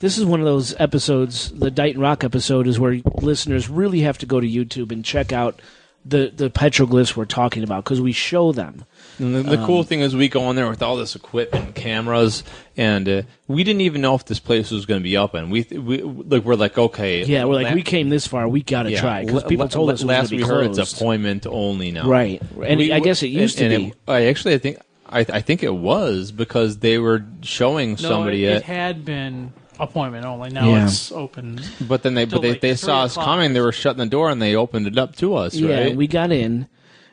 This 0.03 0.17
is 0.17 0.25
one 0.25 0.41
of 0.41 0.45
those 0.45 0.75
episodes. 0.79 1.49
The 1.51 1.71
Dighton 1.71 2.01
Rock 2.01 2.25
episode 2.25 2.67
is 2.67 2.77
where 2.77 2.99
listeners 3.21 3.69
really 3.69 4.01
have 4.01 4.17
to 4.17 4.25
go 4.25 4.41
to 4.41 4.45
YouTube 4.45 4.91
and 4.91 5.05
check 5.05 5.31
out 5.31 5.61
the 6.03 6.29
the 6.35 6.49
petroglyphs 6.49 7.15
we're 7.15 7.23
talking 7.23 7.63
about 7.63 7.85
because 7.85 8.01
we 8.01 8.11
show 8.11 8.51
them. 8.51 8.83
And 9.17 9.33
the, 9.33 9.43
the 9.43 9.59
Um, 9.59 9.65
cool 9.65 9.83
thing 9.83 10.01
is, 10.01 10.13
we 10.13 10.27
go 10.27 10.43
on 10.43 10.57
there 10.57 10.67
with 10.67 10.83
all 10.83 10.97
this 10.97 11.15
equipment, 11.15 11.75
cameras, 11.75 12.43
and 12.75 13.07
uh, 13.07 13.21
we 13.47 13.63
didn't 13.63 13.79
even 13.79 14.01
know 14.01 14.13
if 14.13 14.25
this 14.25 14.39
place 14.39 14.71
was 14.71 14.85
going 14.85 14.99
to 14.99 15.03
be 15.03 15.15
open. 15.15 15.49
We, 15.49 15.61
we 15.71 16.01
like, 16.01 16.43
we're 16.43 16.55
like, 16.55 16.77
okay, 16.77 17.23
Yeah, 17.23 17.45
we're 17.45 17.53
like, 17.53 17.67
la- 17.67 17.73
we 17.73 17.81
came 17.81 18.09
this 18.09 18.27
far, 18.27 18.45
we 18.49 18.61
got 18.61 18.83
to 18.83 18.91
yeah, 18.91 18.99
try 18.99 19.23
because 19.23 19.43
la- 19.43 19.47
people 19.47 19.65
la- 19.67 19.69
told 19.69 19.89
us 19.89 20.01
it 20.01 20.03
was 20.03 20.09
last 20.09 20.31
gonna 20.31 20.41
we 20.41 20.43
be 20.43 20.49
heard 20.49 20.77
it's 20.77 20.93
appointment 20.93 21.47
only 21.47 21.91
now. 21.91 22.09
Right. 22.09 22.41
And 22.61 22.81
I 22.91 22.99
guess 22.99 23.23
it 23.23 23.27
used 23.27 23.57
to 23.59 23.67
and 23.67 23.83
be. 23.83 23.87
It, 23.91 23.95
I 24.05 24.25
actually, 24.25 24.55
I 24.55 24.57
think, 24.57 24.79
I, 25.07 25.19
I 25.19 25.39
think 25.39 25.63
it 25.63 25.73
was 25.73 26.33
because 26.33 26.79
they 26.79 26.97
were 26.97 27.23
showing 27.41 27.91
no, 27.91 27.95
somebody 27.95 28.43
it, 28.43 28.51
it, 28.51 28.55
it 28.57 28.63
had 28.63 29.05
been 29.05 29.53
appointment 29.79 30.25
only. 30.25 30.49
Now 30.49 30.69
Yeah. 30.69 30.85
it's 30.85 31.11
open. 31.11 31.59
but 31.81 32.03
then 32.03 32.13
they, 32.13 32.25
till 32.25 32.37
but 32.39 32.41
they, 32.43 32.49
like 32.51 32.61
they 32.61 32.69
three 32.71 32.77
saw 32.77 33.03
us 33.03 33.13
o'clock. 33.13 33.25
coming. 33.27 33.53
They 33.53 33.61
were 33.61 33.71
shutting 33.71 33.99
the 33.99 34.05
door 34.05 34.29
and 34.29 34.41
they 34.41 34.55
opened 34.55 34.87
it 34.87 34.97
up 34.97 35.15
to 35.17 35.35
us. 35.35 35.55
Yeah, 35.55 35.75
right? 35.85 35.95
we 35.95 36.07
got 36.07 36.31
in, 36.31 36.67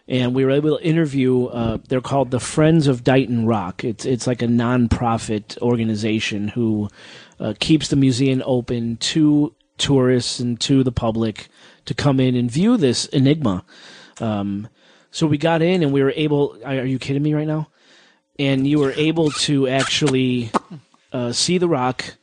and 0.09 0.35
we 0.35 0.45
were 0.45 0.51
able 0.51 0.77
to 0.79 0.85
interview. 0.85 1.47
Uh, 1.47 1.79
they're 1.89 2.01
called 2.01 2.31
the 2.31 2.41
Friends 2.41 2.87
of 2.87 3.03
Dighton 3.05 3.47
Rock. 3.47 3.85
It's 3.85 4.05
it's 4.05 4.27
like 4.27 4.43
a 4.43 4.47
nonprofit 4.47 5.57
organization 5.59 6.49
who 6.49 6.89
uh, 7.39 7.55
keeps 7.59 7.89
the 7.89 7.97
museum 7.97 8.43
open 8.45 8.97
to 8.99 9.55
tourists 9.79 10.41
and 10.41 10.61
to 10.61 10.83
the 10.85 10.93
public 10.93 11.49
to 11.87 11.95
come 11.95 12.21
in 12.21 12.35
and 12.37 12.51
view 12.51 12.77
this 12.77 13.07
enigma. 13.07 13.65
Um, 14.21 14.69
so 15.11 15.27
we 15.27 15.39
got 15.39 15.63
in, 15.63 15.83
and 15.83 15.93
we 15.93 16.03
were 16.03 16.13
able. 16.15 16.59
Are 16.65 16.73
are 16.81 16.85
you 16.85 16.99
kidding 16.99 17.23
me 17.23 17.33
right 17.35 17.47
now? 17.47 17.69
And 18.39 18.67
you 18.67 18.79
were 18.79 18.93
able 18.93 19.31
to 19.33 19.69
actually 19.69 20.51
uh, 21.13 21.33
see 21.33 21.59
the 21.59 21.69
rock. 21.69 22.17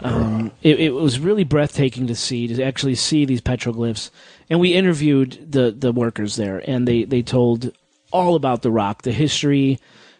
Um, 0.00 0.50
it, 0.62 0.80
it 0.80 0.90
was 0.90 1.18
really 1.20 1.44
breathtaking 1.44 2.06
to 2.08 2.14
see 2.14 2.48
to 2.48 2.62
actually 2.62 2.96
see 2.96 3.24
these 3.24 3.40
petroglyphs, 3.40 4.10
and 4.50 4.60
we 4.60 4.74
interviewed 4.74 5.52
the 5.52 5.70
the 5.70 5.92
workers 5.92 6.36
there, 6.36 6.62
and 6.68 6.86
they 6.86 7.04
they 7.04 7.22
told 7.22 7.72
all 8.12 8.34
about 8.34 8.62
the 8.62 8.70
rock, 8.70 9.02
the 9.02 9.12
history, 9.12 9.78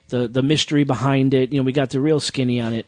the 0.09 0.29
the 0.29 0.43
mystery 0.43 0.85
behind 0.85 1.35
it. 1.35 1.53
You 1.53 1.61
know, 1.61 1.65
we 1.65 1.73
got 1.73 1.91
the 1.91 2.01
real 2.01 2.21
skinny 2.21 2.61
on 2.61 2.73
it. 2.73 2.87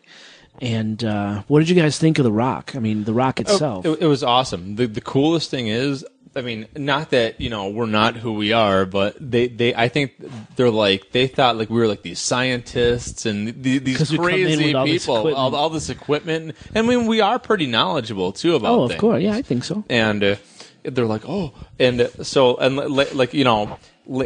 And 0.59 1.05
uh, 1.05 1.43
what 1.49 1.59
did 1.59 1.69
you 1.69 1.75
guys 1.75 1.99
think 1.99 2.19
of 2.19 2.25
the 2.25 2.33
rock? 2.33 2.75
I 2.75 2.79
mean, 2.79 3.05
the 3.05 3.13
rock 3.13 3.41
itself. 3.41 3.85
Oh, 3.85 3.93
It, 3.93 4.03
it 4.03 4.07
was 4.07 4.23
awesome. 4.23 4.77
The 4.77 4.87
the 4.87 5.03
coolest 5.03 5.51
thing 5.51 5.69
is, 5.69 6.05
I 6.37 6.43
mean, 6.43 6.67
not 6.77 7.11
that 7.11 7.41
you 7.41 7.49
know 7.51 7.71
we're 7.71 7.87
not 7.87 8.17
who 8.17 8.35
we 8.35 8.53
are, 8.53 8.85
but 8.85 9.17
they, 9.19 9.49
they 9.49 9.75
I 9.75 9.89
think 9.89 10.13
they're 10.57 10.71
like 10.71 11.11
they 11.13 11.27
thought 11.27 11.57
like 11.57 11.71
we 11.71 11.79
were 11.81 11.89
like 11.89 12.03
these 12.03 12.21
scientists 12.21 13.27
and 13.27 13.63
the, 13.63 13.79
these 13.79 14.11
crazy 14.17 14.75
all 14.75 14.85
people, 14.85 15.17
equipment. 15.17 15.37
all, 15.37 15.55
all 15.55 15.71
this 15.71 15.89
equipment. 15.89 16.55
I 16.75 16.83
mean, 16.83 17.07
we 17.07 17.21
are 17.21 17.39
pretty 17.39 17.67
knowledgeable 17.67 18.33
too 18.33 18.55
about. 18.55 18.71
oh, 18.79 18.83
of 18.85 18.91
things. 18.91 19.01
course, 19.01 19.23
yeah, 19.23 19.35
I 19.35 19.43
think 19.43 19.65
so. 19.65 19.85
and 19.89 20.23
uh, 20.23 20.37
they're 20.83 21.07
like, 21.07 21.29
oh, 21.29 21.53
and 21.79 22.01
uh, 22.03 22.09
so 22.23 22.57
and 22.57 22.77
li- 22.77 22.87
li- 22.87 23.11
like 23.13 23.33
you 23.35 23.45
know, 23.45 23.79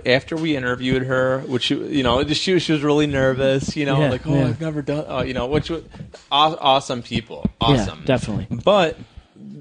after 0.04 0.36
we 0.36 0.56
interviewed 0.56 1.04
her, 1.04 1.40
which 1.46 1.64
she, 1.64 1.76
you 1.76 2.02
know, 2.02 2.22
just- 2.24 2.40
she 2.42 2.58
she 2.58 2.72
was 2.72 2.82
really 2.82 3.06
nervous, 3.06 3.76
you 3.76 3.86
know, 3.86 4.00
Yeah, 4.00 4.10
like 4.10 4.26
oh, 4.26 4.34
yeah. 4.34 4.48
I've 4.48 4.60
never 4.60 4.82
done, 4.82 5.04
uh, 5.08 5.22
you 5.22 5.32
know, 5.32 5.46
which 5.46 5.70
was 5.70 5.84
aw- 6.30 6.56
awesome 6.60 7.02
people, 7.02 7.48
awesome, 7.60 8.00
Yeah, 8.00 8.04
definitely. 8.04 8.58
But 8.64 8.98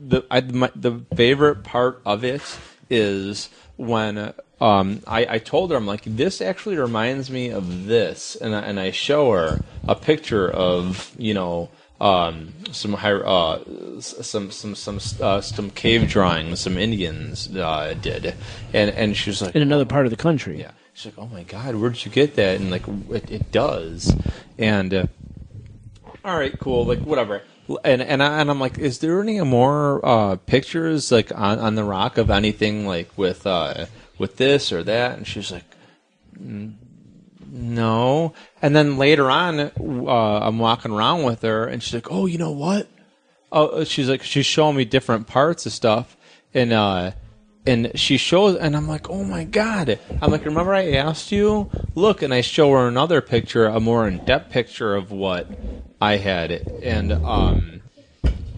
the 0.10 0.26
I, 0.30 0.42
my, 0.42 0.72
the 0.76 1.02
favorite 1.16 1.64
part 1.64 2.02
of 2.06 2.24
it 2.24 2.42
is 2.90 3.50
when. 3.78 4.34
Um, 4.62 5.02
I, 5.08 5.26
I 5.36 5.38
told 5.40 5.72
her 5.72 5.78
I'm 5.78 5.88
like 5.88 6.04
this 6.04 6.42
actually 6.42 6.76
reminds 6.76 7.30
me 7.32 7.48
of 7.48 7.86
this, 7.86 8.36
and 8.36 8.54
I, 8.54 8.60
and 8.60 8.78
I 8.78 8.92
show 8.92 9.32
her 9.32 9.62
a 9.88 9.96
picture 9.96 10.52
of 10.52 11.16
you 11.18 11.34
know 11.34 11.70
um, 12.02 12.54
some 12.74 12.92
hier- 12.94 13.26
uh, 13.26 13.60
some 14.02 14.52
some 14.52 14.76
some 14.76 15.00
uh, 15.22 15.40
some 15.40 15.70
cave 15.70 16.10
drawings 16.10 16.60
some 16.60 16.78
Indians 16.78 17.48
uh, 17.56 17.96
did, 18.02 18.36
and 18.74 18.90
and 18.92 19.16
she 19.16 19.30
was 19.30 19.42
like, 19.42 19.56
In 19.56 19.62
another 19.62 19.86
part 19.86 20.06
of 20.06 20.10
the 20.10 20.18
country. 20.18 20.60
yeah, 20.60 20.72
she's 20.94 21.06
like, 21.06 21.16
oh 21.18 21.28
my 21.34 21.44
god, 21.44 21.76
where 21.76 21.90
did 21.90 22.04
you 22.04 22.12
get 22.12 22.36
that? 22.36 22.60
And 22.60 22.70
like, 22.70 22.86
it, 23.12 23.32
it 23.32 23.52
does, 23.54 24.14
and 24.58 24.94
uh, 24.94 25.06
all 26.26 26.38
right, 26.38 26.60
cool, 26.60 26.86
like 26.86 27.00
whatever. 27.00 27.44
And 27.84 28.02
and 28.02 28.24
I, 28.24 28.42
and 28.42 28.50
I'm 28.50 28.60
like, 28.60 28.78
is 28.78 29.00
there 29.00 29.22
any 29.22 29.40
more 29.42 30.04
uh, 30.06 30.36
pictures 30.38 31.12
like 31.12 31.32
on, 31.38 31.60
on 31.60 31.76
the 31.76 31.84
rock 31.84 32.18
of 32.18 32.30
anything 32.30 32.88
like 32.88 33.16
with 33.18 33.46
uh, 33.46 33.86
with 34.18 34.38
this 34.38 34.72
or 34.72 34.84
that? 34.84 35.18
And 35.18 35.28
she's 35.28 35.52
like, 35.52 35.66
"Mm, 36.36 36.74
no. 37.52 38.34
And 38.62 38.76
then 38.76 38.98
later 38.98 39.30
on, 39.30 39.60
uh, 39.60 40.40
I'm 40.42 40.60
walking 40.60 40.92
around 40.92 41.24
with 41.24 41.42
her, 41.42 41.66
and 41.66 41.82
she's 41.82 41.94
like, 41.94 42.12
oh, 42.12 42.26
you 42.26 42.38
know 42.38 42.52
what? 42.52 42.88
Oh, 43.52 43.84
she's 43.84 44.10
like, 44.10 44.24
she's 44.24 44.46
showing 44.46 44.76
me 44.76 44.86
different 44.86 45.28
parts 45.28 45.66
of 45.66 45.72
stuff, 45.72 46.16
and 46.54 46.72
uh, 46.72 47.12
and 47.70 47.92
she 48.00 48.18
shows, 48.18 48.56
and 48.56 48.76
I'm 48.76 48.88
like, 48.88 49.10
oh 49.10 49.24
my 49.24 49.44
god! 49.44 50.00
I'm 50.22 50.32
like, 50.32 50.44
remember 50.44 50.74
I 50.74 50.94
asked 50.94 51.32
you? 51.32 51.70
Look, 51.94 52.24
and 52.24 52.34
I 52.34 52.42
show 52.42 52.72
her 52.72 52.88
another 52.88 53.22
picture, 53.22 53.68
a 53.68 53.80
more 53.80 54.08
in 54.08 54.26
depth 54.26 54.52
picture 54.52 54.96
of 54.96 55.12
what 55.12 55.48
I 56.02 56.18
had, 56.18 56.52
and 56.52 57.12
um, 57.14 57.82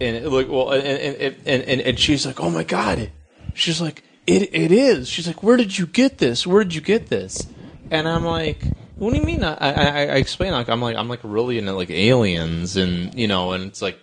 and 0.00 0.26
like, 0.26 0.48
well, 0.48 0.72
and 0.72 0.86
and, 0.86 1.36
and 1.44 1.62
and 1.62 1.80
and 1.82 1.98
she's 1.98 2.24
like, 2.24 2.40
oh 2.40 2.48
my 2.48 2.64
god! 2.64 3.12
She's 3.52 3.82
like, 3.82 4.02
it 4.26 4.54
it 4.54 4.72
is. 4.72 5.08
She's 5.08 5.26
like, 5.26 5.42
where 5.42 5.58
did 5.58 5.78
you 5.78 5.86
get 5.86 6.16
this? 6.16 6.46
Where 6.46 6.64
did 6.64 6.74
you 6.74 6.80
get 6.80 7.08
this? 7.08 7.46
And 7.90 8.08
I'm 8.08 8.24
like, 8.24 8.64
what 8.96 9.12
do 9.12 9.18
you 9.18 9.26
mean? 9.26 9.44
I 9.44 9.54
I, 9.54 9.70
I 9.70 10.00
I 10.06 10.16
explain 10.16 10.52
like 10.52 10.70
I'm 10.70 10.80
like 10.80 10.96
I'm 10.96 11.10
like 11.10 11.20
really 11.22 11.58
into 11.58 11.72
like 11.72 11.90
aliens, 11.90 12.76
and 12.78 13.14
you 13.14 13.28
know, 13.28 13.52
and 13.52 13.64
it's 13.64 13.82
like 13.82 13.98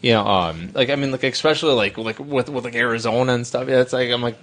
you 0.00 0.12
know, 0.12 0.26
um, 0.26 0.70
like 0.74 0.90
I 0.90 0.96
mean, 0.96 1.12
like 1.12 1.24
especially 1.24 1.74
like 1.74 1.98
like 1.98 2.18
with 2.18 2.48
with 2.48 2.64
like 2.64 2.74
Arizona 2.74 3.32
and 3.34 3.46
stuff. 3.46 3.68
Yeah, 3.68 3.80
it's 3.80 3.92
like 3.92 4.10
I'm 4.10 4.22
like, 4.22 4.38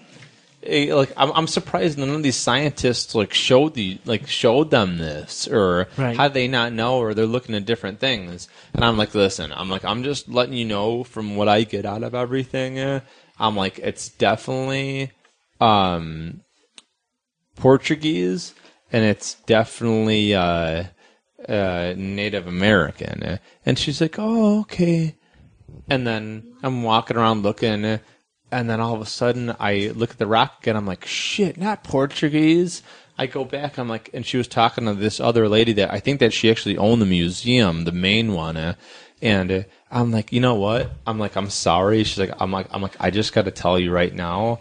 eh, 0.64 0.94
like 0.94 1.12
I'm, 1.18 1.32
I'm 1.34 1.48
surprised 1.48 1.98
none 1.98 2.10
of 2.10 2.22
these 2.24 2.36
scientists 2.36 3.16
like 3.16 3.34
showed 3.34 3.74
the 3.74 4.00
like 4.06 4.28
showed 4.28 4.70
them 4.72 4.98
this 4.98 5.48
or 5.48 5.88
Right. 5.98 6.16
how 6.16 6.28
they 6.28 6.48
not 6.48 6.74
know 6.74 6.98
or 7.00 7.14
they're 7.14 7.26
looking 7.26 7.56
at 7.56 7.66
different 7.66 8.00
things. 8.00 8.48
And 8.74 8.84
I'm 8.86 8.98
like, 8.98 9.16
listen, 9.16 9.52
I'm 9.52 9.70
like 9.70 9.84
I'm 9.86 10.04
just 10.04 10.30
letting 10.30 10.54
you 10.56 10.66
know 10.66 11.04
from 11.04 11.36
what 11.36 11.48
I 11.50 11.64
get 11.64 11.86
out 11.86 12.04
of 12.04 12.14
everything. 12.14 12.78
eh, 12.80 13.00
I'm 13.40 13.56
like, 13.56 13.80
it's 13.80 14.10
definitely 14.10 15.12
um, 15.60 16.42
Portuguese 17.56 18.54
and 18.92 19.04
it's 19.04 19.36
definitely 19.46 20.34
uh, 20.36 20.84
uh, 21.48 21.94
Native 21.98 22.48
American. 22.48 23.24
eh. 23.24 23.38
And 23.66 23.78
she's 23.78 24.02
like, 24.02 24.16
oh 24.18 24.62
okay 24.62 25.16
and 25.90 26.06
then 26.06 26.56
I'm 26.64 26.84
walking 26.84 27.18
around 27.18 27.44
looking, 27.44 28.00
and 28.52 28.70
then 28.70 28.80
all 28.80 28.96
of 28.96 29.02
a 29.02 29.06
sudden 29.06 29.56
I 29.60 29.92
look 29.96 30.12
at 30.12 30.18
the 30.18 30.28
rock 30.28 30.60
again. 30.62 30.76
I'm 30.76 30.88
like, 30.88 31.06
shit, 31.06 31.58
not 31.58 31.84
Portuguese. 31.84 32.84
I 33.18 33.26
go 33.26 33.44
back. 33.44 33.78
I'm 33.78 33.90
like, 33.90 34.10
and 34.14 34.26
she 34.26 34.38
was 34.38 34.48
talking 34.48 34.86
to 34.86 34.94
this 34.94 35.20
other 35.20 35.50
lady 35.50 35.74
that 35.74 35.92
I 35.92 36.00
think 36.00 36.20
that 36.20 36.34
she 36.34 36.52
actually 36.52 36.78
owned 36.78 37.02
the 37.02 37.08
museum, 37.08 37.84
the 37.84 37.92
main 37.92 38.34
one, 38.34 38.76
And 39.22 39.66
I'm 39.90 40.12
like, 40.12 40.32
you 40.32 40.40
know 40.40 40.56
what? 40.56 40.92
I'm 41.08 41.18
like, 41.18 41.36
I'm 41.36 41.50
sorry. 41.50 42.04
She's 42.04 42.20
like, 42.20 42.40
I'm 42.40 42.52
like, 42.52 42.68
I'm 42.72 42.82
like, 42.82 42.96
I 43.00 43.10
just 43.10 43.34
got 43.34 43.46
to 43.46 43.52
tell 43.52 43.80
you 43.80 43.92
right 43.92 44.14
now, 44.14 44.60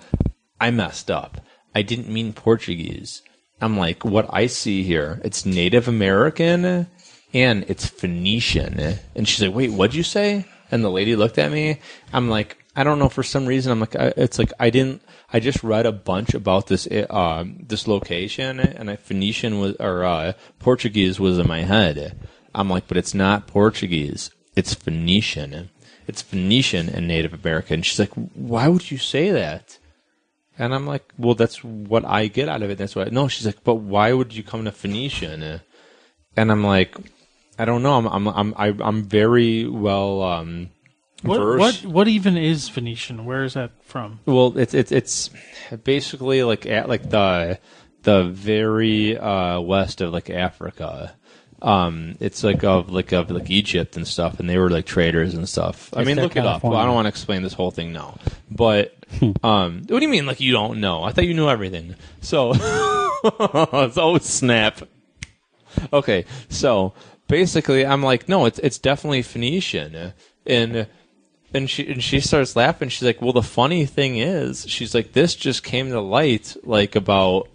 I 0.59 0.70
messed 0.70 1.11
up. 1.11 1.40
I 1.74 1.82
didn't 1.82 2.09
mean 2.09 2.32
Portuguese. 2.32 3.20
I'm 3.61 3.77
like, 3.77 4.05
what 4.05 4.27
I 4.31 4.47
see 4.47 4.82
here, 4.82 5.20
it's 5.23 5.44
Native 5.44 5.89
American 5.89 6.86
and 7.35 7.65
it's 7.69 7.86
Phoenician. 7.86 8.98
And 9.15 9.28
she's 9.28 9.47
like, 9.47 9.55
wait, 9.55 9.73
what'd 9.73 9.94
you 9.94 10.03
say? 10.03 10.47
And 10.70 10.84
the 10.84 10.90
lady 10.90 11.16
looked 11.16 11.38
at 11.38 11.52
me. 11.52 11.80
I'm 12.12 12.28
like, 12.28 12.59
I 12.74 12.84
don't 12.84 12.98
know. 12.98 13.09
For 13.09 13.22
some 13.22 13.47
reason, 13.47 13.72
I'm 13.72 13.80
like, 13.80 13.97
I, 13.97 14.12
it's 14.16 14.38
like 14.38 14.52
I 14.60 14.70
didn't. 14.70 15.02
I 15.32 15.40
just 15.40 15.64
read 15.64 15.86
a 15.86 15.93
bunch 15.93 16.34
about 16.34 16.66
this 16.66 16.86
uh, 16.86 17.44
this 17.59 17.88
location, 17.88 18.60
and 18.60 18.90
I 18.90 18.97
Phoenician 18.97 19.59
was 19.60 19.76
or 19.80 20.05
uh, 20.05 20.34
Portuguese 20.59 21.18
was 21.18 21.38
in 21.38 21.48
my 21.48 21.62
head. 21.62 22.18
I'm 22.55 22.68
like, 22.68 22.86
but 22.86 22.97
it's 22.97 23.14
not 23.14 23.47
Portuguese. 23.47 24.30
It's 24.55 24.74
Phoenician. 24.74 25.70
It's 26.06 26.22
Phoenician 26.22 26.88
and 26.88 27.09
Native 27.09 27.32
American. 27.32 27.82
She's 27.82 27.98
like, 27.98 28.12
why 28.12 28.68
would 28.68 28.90
you 28.90 28.98
say 28.98 29.30
that? 29.30 29.78
And 30.59 30.74
I'm 30.74 30.86
like, 30.86 31.12
well, 31.18 31.34
that's 31.34 31.62
what 31.64 32.05
I 32.05 32.28
get 32.28 32.48
out 32.48 32.62
of 32.62 32.70
it. 32.70 32.78
That's. 32.78 32.97
I, 32.97 33.05
no, 33.05 33.28
she's 33.28 33.47
like, 33.47 33.64
but 33.64 33.76
why 33.76 34.12
would 34.12 34.34
you 34.34 34.43
come 34.43 34.64
to 34.64 34.72
Phoenician? 34.72 35.60
And 36.36 36.52
I'm 36.52 36.64
like, 36.64 36.97
I 37.59 37.65
don't 37.65 37.83
know. 37.83 37.95
I'm 37.95 38.07
I'm 38.07 38.28
I'm 38.28 38.55
I- 38.57 38.85
I'm 38.87 39.03
very 39.05 39.66
well 39.66 40.23
um, 40.23 40.70
What, 41.23 41.39
versed. 41.39 41.85
what 41.85 41.93
what 41.93 42.09
even 42.09 42.37
is 42.37 42.69
Venetian? 42.69 43.24
Where 43.24 43.45
is 43.45 43.55
that 43.55 43.70
from? 43.83 44.20
Well, 44.27 44.57
it's 44.59 44.74
it's 44.74 44.93
it's 44.93 45.31
basically 45.85 46.43
like 46.43 46.66
at 46.66 46.89
like 46.89 47.09
the 47.09 47.59
the 48.03 48.24
very 48.24 49.16
uh, 49.19 49.61
west 49.61 50.01
of 50.01 50.12
like 50.12 50.31
Africa. 50.31 51.15
Um, 51.62 52.16
it's 52.20 52.45
like 52.45 52.62
of 52.65 52.91
like 52.93 53.12
of 53.12 53.31
like 53.31 53.49
Egypt 53.51 53.97
and 53.97 54.07
stuff, 54.07 54.39
and 54.39 54.49
they 54.49 54.59
were 54.59 54.69
like 54.69 54.85
traders 54.85 55.33
and 55.35 55.49
stuff. 55.49 55.89
I 55.97 56.05
mean, 56.05 56.16
look 56.16 56.37
it 56.37 56.41
up. 56.41 56.61
California. 56.61 56.78
I 56.78 56.85
don't 56.85 56.95
want 56.95 57.07
to 57.07 57.09
explain 57.09 57.43
this 57.43 57.55
whole 57.55 57.70
thing 57.70 57.93
now, 57.95 58.19
but 58.51 58.95
um, 59.43 59.83
what 59.89 59.99
do 59.99 60.03
you 60.03 60.09
mean 60.11 60.27
like 60.27 60.41
you 60.41 60.53
don't 60.53 60.81
know? 60.81 61.03
I 61.03 61.12
thought 61.12 61.24
you 61.24 61.33
knew 61.33 61.49
everything. 61.49 61.95
So, 62.20 62.53
so 63.93 64.19
snap. 64.20 64.83
Okay, 65.93 66.27
so 66.51 66.93
basically, 67.28 67.85
I'm 67.85 68.03
like, 68.03 68.28
no, 68.28 68.47
it's 68.47 68.59
it's 68.61 68.78
definitely 68.78 69.23
Phoenician, 69.23 70.12
and 70.47 70.86
and 71.55 71.70
she 71.70 71.90
and 71.90 72.03
she 72.03 72.20
starts 72.20 72.57
laughing. 72.57 72.89
She's 72.89 73.07
like, 73.07 73.23
well, 73.23 73.32
the 73.32 73.43
funny 73.43 73.86
thing 73.86 74.19
is, 74.19 74.69
she's 74.69 74.94
like, 74.94 75.12
this 75.12 75.35
just 75.35 75.62
came 75.62 75.90
to 75.90 76.01
light 76.01 76.57
like 76.65 76.97
about 76.97 77.48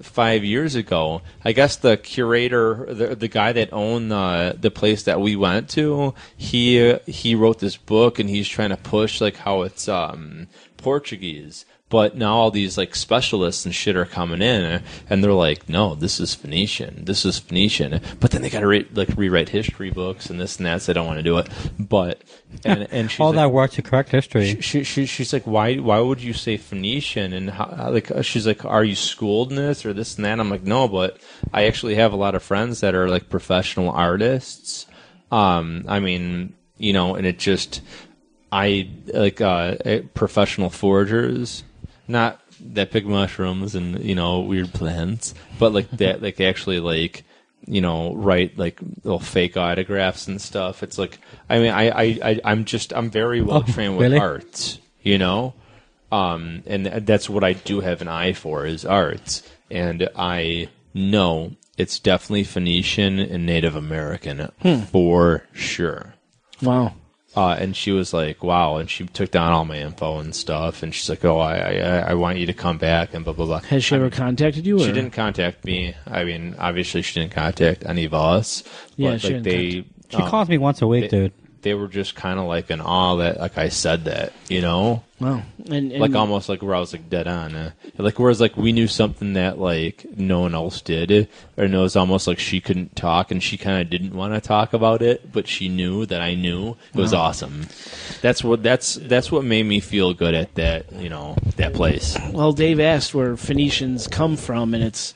five 0.00 0.44
years 0.44 0.74
ago. 0.74 1.22
I 1.44 1.52
guess 1.52 1.76
the 1.76 1.96
curator, 1.96 2.86
the 2.88 3.14
the 3.14 3.28
guy 3.28 3.52
that 3.52 3.72
owned 3.72 4.10
the 4.10 4.56
the 4.58 4.70
place 4.70 5.02
that 5.04 5.20
we 5.20 5.36
went 5.36 5.68
to, 5.70 6.14
he 6.36 6.94
he 7.06 7.34
wrote 7.34 7.58
this 7.58 7.76
book 7.76 8.18
and 8.18 8.28
he's 8.28 8.48
trying 8.48 8.70
to 8.70 8.76
push 8.76 9.20
like 9.20 9.36
how 9.36 9.62
it's 9.62 9.88
um 9.88 10.48
Portuguese. 10.76 11.64
But 11.90 12.16
now 12.16 12.34
all 12.34 12.50
these 12.50 12.76
like 12.76 12.94
specialists 12.94 13.64
and 13.64 13.74
shit 13.74 13.96
are 13.96 14.04
coming 14.04 14.42
in, 14.42 14.82
and 15.08 15.24
they're 15.24 15.32
like, 15.32 15.68
"No, 15.70 15.94
this 15.94 16.20
is 16.20 16.34
Phoenician. 16.34 17.04
This 17.06 17.24
is 17.24 17.38
Phoenician." 17.38 18.00
But 18.20 18.30
then 18.30 18.42
they 18.42 18.50
got 18.50 18.60
to 18.60 18.66
re- 18.66 18.88
like 18.92 19.08
rewrite 19.16 19.48
history 19.48 19.90
books 19.90 20.28
and 20.28 20.38
this 20.38 20.58
and 20.58 20.66
that. 20.66 20.82
So 20.82 20.92
they 20.92 20.94
don't 20.98 21.06
want 21.06 21.18
to 21.18 21.22
do 21.22 21.38
it. 21.38 21.48
But 21.78 22.22
and 22.64 22.86
and 22.90 23.10
she's 23.10 23.20
All 23.20 23.28
like, 23.28 23.36
that 23.36 23.52
work 23.52 23.70
to 23.72 23.82
correct 23.82 24.10
history. 24.10 24.60
she, 24.60 24.84
she, 24.84 25.06
she's 25.06 25.32
like, 25.32 25.44
why, 25.44 25.76
why 25.76 25.98
would 26.00 26.22
you 26.22 26.32
say 26.34 26.56
Phoenician? 26.58 27.32
And 27.32 27.50
how, 27.50 27.90
like, 27.90 28.10
uh, 28.10 28.22
she's 28.22 28.46
like, 28.46 28.64
are 28.64 28.84
you 28.84 28.94
schooled 28.94 29.50
in 29.50 29.56
this 29.56 29.86
or 29.86 29.92
this 29.94 30.16
and 30.16 30.24
that? 30.24 30.40
I'm 30.40 30.50
like, 30.50 30.64
no, 30.64 30.88
but 30.88 31.18
I 31.52 31.64
actually 31.64 31.94
have 31.94 32.12
a 32.12 32.16
lot 32.16 32.34
of 32.34 32.42
friends 32.42 32.80
that 32.80 32.94
are 32.94 33.08
like 33.08 33.30
professional 33.30 33.90
artists. 33.90 34.86
Um, 35.30 35.84
I 35.88 36.00
mean, 36.00 36.54
you 36.76 36.92
know, 36.92 37.14
and 37.14 37.26
it 37.26 37.38
just, 37.38 37.80
I 38.52 38.90
like 39.06 39.40
uh, 39.40 39.76
eh, 39.84 40.02
professional 40.14 40.70
foragers, 40.70 41.62
not 42.08 42.40
that 42.60 42.90
pick 42.90 43.04
mushrooms 43.04 43.74
and 43.74 44.02
you 44.02 44.14
know 44.14 44.40
weird 44.40 44.72
plants, 44.72 45.34
but 45.58 45.72
like 45.72 45.90
that, 45.92 46.22
like 46.22 46.36
they 46.36 46.46
actually 46.46 46.80
like 46.80 47.24
you 47.66 47.80
know 47.80 48.14
write 48.14 48.58
like 48.58 48.80
little 49.04 49.20
fake 49.20 49.56
autographs 49.56 50.26
and 50.26 50.40
stuff. 50.40 50.82
It's 50.82 50.98
like 50.98 51.18
I 51.48 51.58
mean 51.58 51.70
I 51.70 51.88
I, 51.88 52.02
I 52.22 52.40
I'm 52.44 52.64
just 52.64 52.92
I'm 52.92 53.10
very 53.10 53.42
well 53.42 53.62
trained 53.62 53.96
with 53.96 54.12
really? 54.12 54.18
art, 54.18 54.78
you 55.02 55.18
know, 55.18 55.54
um, 56.10 56.62
and 56.66 56.86
that's 56.86 57.28
what 57.28 57.44
I 57.44 57.52
do 57.52 57.80
have 57.80 58.00
an 58.00 58.08
eye 58.08 58.32
for 58.32 58.66
is 58.66 58.84
arts, 58.84 59.42
and 59.70 60.08
I 60.16 60.68
know 60.94 61.52
it's 61.76 62.00
definitely 62.00 62.44
Phoenician 62.44 63.18
and 63.18 63.46
Native 63.46 63.76
American 63.76 64.50
for 64.90 65.44
sure. 65.52 66.14
Wow. 66.60 66.94
Uh, 67.38 67.54
and 67.54 67.76
she 67.76 67.92
was 67.92 68.12
like, 68.12 68.42
"Wow!" 68.42 68.78
And 68.78 68.90
she 68.90 69.06
took 69.06 69.30
down 69.30 69.52
all 69.52 69.64
my 69.64 69.78
info 69.78 70.18
and 70.18 70.34
stuff. 70.34 70.82
And 70.82 70.92
she's 70.92 71.08
like, 71.08 71.24
"Oh, 71.24 71.38
I, 71.38 71.54
I, 71.56 71.98
I 72.10 72.14
want 72.14 72.38
you 72.38 72.46
to 72.46 72.52
come 72.52 72.78
back." 72.78 73.14
And 73.14 73.24
blah 73.24 73.32
blah 73.32 73.46
blah. 73.46 73.60
Has 73.60 73.84
she 73.84 73.94
ever 73.94 74.10
contacted 74.10 74.66
you? 74.66 74.76
Or? 74.76 74.80
She 74.80 74.90
didn't 74.90 75.12
contact 75.12 75.64
me. 75.64 75.94
I 76.04 76.24
mean, 76.24 76.56
obviously, 76.58 77.02
she 77.02 77.20
didn't 77.20 77.32
contact 77.32 77.84
any 77.86 78.04
of 78.06 78.12
us. 78.12 78.64
Yeah, 78.96 79.12
but 79.12 79.20
she 79.20 79.34
like 79.34 79.42
didn't 79.44 79.44
they, 79.44 79.84
She 80.08 80.16
um, 80.16 80.28
calls 80.28 80.48
me 80.48 80.58
once 80.58 80.82
a 80.82 80.88
week, 80.88 81.10
they, 81.10 81.28
dude. 81.28 81.32
They 81.68 81.74
were 81.74 81.86
just 81.86 82.14
kind 82.14 82.38
of 82.38 82.46
like 82.46 82.70
in 82.70 82.80
awe 82.80 83.16
that 83.16 83.38
like 83.38 83.58
I 83.58 83.68
said 83.68 84.06
that, 84.06 84.32
you 84.48 84.62
know, 84.62 85.02
Wow. 85.20 85.42
And, 85.66 85.90
and 85.90 86.00
like 86.00 86.14
almost 86.14 86.48
like 86.48 86.62
where 86.62 86.74
I 86.74 86.80
was 86.80 86.92
like 86.92 87.10
dead 87.10 87.26
on. 87.26 87.54
Uh, 87.54 87.72
like 87.98 88.18
whereas 88.18 88.40
like 88.40 88.56
we 88.56 88.72
knew 88.72 88.86
something 88.86 89.32
that 89.32 89.58
like 89.58 90.06
no 90.16 90.40
one 90.40 90.54
else 90.54 90.80
did, 90.80 91.28
or 91.56 91.64
it 91.64 91.72
was 91.72 91.96
almost 91.96 92.26
like 92.26 92.38
she 92.38 92.60
couldn't 92.60 92.94
talk 92.94 93.30
and 93.30 93.42
she 93.42 93.58
kind 93.58 93.82
of 93.82 93.90
didn't 93.90 94.14
want 94.14 94.34
to 94.34 94.40
talk 94.40 94.72
about 94.72 95.02
it, 95.02 95.32
but 95.32 95.48
she 95.48 95.68
knew 95.68 96.06
that 96.06 96.22
I 96.22 96.34
knew 96.34 96.76
it 96.94 96.98
was 96.98 97.12
awesome. 97.12 97.66
That's 98.22 98.44
what 98.44 98.62
that's 98.62 98.94
that's 98.94 99.32
what 99.32 99.44
made 99.44 99.66
me 99.66 99.80
feel 99.80 100.14
good 100.14 100.34
at 100.34 100.54
that 100.54 100.92
you 100.92 101.08
know 101.08 101.36
that 101.56 101.74
place. 101.74 102.16
well, 102.32 102.52
Dave 102.52 102.78
asked 102.78 103.12
where 103.12 103.36
Phoenicians 103.36 104.06
come 104.06 104.36
from, 104.36 104.72
and 104.72 104.84
it's 104.84 105.14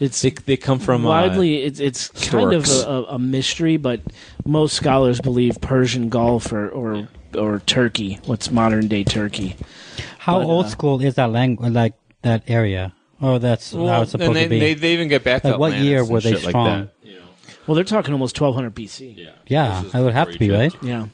it's 0.00 0.20
They 0.22 0.30
they 0.30 0.56
come 0.56 0.78
from 0.78 1.04
uh, 1.06 1.08
widely 1.08 1.62
it's 1.62 1.80
it's 1.80 2.08
kind 2.30 2.52
of 2.52 2.68
a, 2.68 2.88
a, 2.88 3.02
a 3.14 3.18
mystery, 3.18 3.76
but 3.76 4.00
most 4.44 4.74
scholars 4.74 5.20
believe 5.20 5.60
Persian 5.60 6.08
Gulf 6.08 6.52
or 6.52 6.68
or, 6.68 7.08
or 7.36 7.60
Turkey, 7.60 8.18
what's 8.26 8.50
modern 8.50 8.88
day 8.88 9.04
Turkey. 9.04 9.56
How 10.18 10.38
but, 10.40 10.46
old 10.46 10.66
uh, 10.66 10.68
school 10.68 11.00
is 11.00 11.14
that 11.14 11.30
language, 11.30 11.72
like 11.72 11.94
that 12.22 12.42
area? 12.48 12.92
Oh, 13.20 13.38
that's 13.38 13.72
how 13.72 13.78
Well, 13.84 14.02
it's 14.02 14.10
supposed 14.10 14.28
and 14.28 14.36
they, 14.36 14.44
to 14.44 14.48
be. 14.50 14.58
They, 14.58 14.74
they 14.74 14.92
even 14.94 15.08
get 15.08 15.24
back 15.24 15.42
to 15.42 15.50
Like, 15.50 15.58
what 15.58 15.74
year 15.78 16.04
were 16.04 16.20
they 16.20 16.32
shit 16.32 16.42
like 16.42 16.50
strong? 16.50 16.66
that, 16.66 17.08
you 17.08 17.14
know. 17.14 17.24
Well, 17.66 17.74
they're 17.74 17.84
talking 17.84 18.12
almost 18.12 18.38
1200 18.38 18.74
BC. 18.74 19.16
Yeah, 19.16 19.30
yeah, 19.46 19.82
This 19.82 19.94
would 19.94 20.12
have 20.12 20.30
to 20.30 20.38
be, 20.38 20.48
before 20.48 20.60
right? 20.60 20.82
Yeah. 20.82 21.06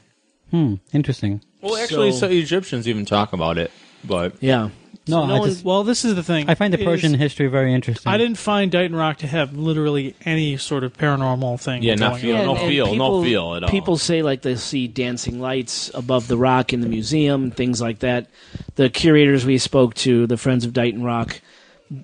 Hmm, 0.49 0.75
interesting. 0.91 1.41
Well, 1.61 1.77
actually, 1.77 2.11
So- 2.11 2.27
so 2.27 2.27
Egyptians 2.27 2.87
even 2.87 3.05
talk 3.05 3.33
about 3.33 3.57
it, 3.57 3.71
but 4.03 4.33
Yeah. 4.41 4.69
No, 5.11 5.25
no 5.25 5.35
I 5.35 5.39
one- 5.39 5.49
just 5.49 5.63
Well, 5.63 5.83
this 5.83 6.03
is 6.05 6.15
the 6.15 6.23
thing. 6.23 6.49
I 6.49 6.55
find 6.55 6.73
the 6.73 6.79
is 6.79 6.85
Persian 6.85 7.13
history 7.13 7.47
very 7.47 7.73
interesting. 7.73 8.11
I 8.11 8.17
didn't 8.17 8.37
find 8.37 8.71
Dighton 8.71 8.95
Rock 8.95 9.17
to 9.19 9.27
have 9.27 9.55
literally 9.55 10.15
any 10.25 10.57
sort 10.57 10.83
of 10.83 10.97
paranormal 10.97 11.59
thing. 11.61 11.83
Yeah, 11.83 11.95
not 11.95 12.11
going 12.13 12.21
feel- 12.21 12.35
on. 12.37 12.45
no 12.45 12.51
and- 12.53 12.59
and 12.61 12.69
feel, 12.69 12.85
no 12.87 12.91
people- 12.91 13.23
feel 13.23 13.55
at 13.55 13.63
all. 13.63 13.69
People 13.69 13.97
say 13.97 14.21
like 14.21 14.41
they 14.41 14.55
see 14.55 14.87
dancing 14.87 15.39
lights 15.39 15.91
above 15.93 16.27
the 16.27 16.37
rock 16.37 16.73
in 16.73 16.81
the 16.81 16.87
museum, 16.89 17.51
things 17.51 17.81
like 17.81 17.99
that. 17.99 18.27
The 18.75 18.89
curators 18.89 19.45
we 19.45 19.57
spoke 19.57 19.93
to, 19.95 20.25
the 20.27 20.37
Friends 20.37 20.65
of 20.65 20.73
Dighton 20.73 21.03
Rock, 21.03 21.41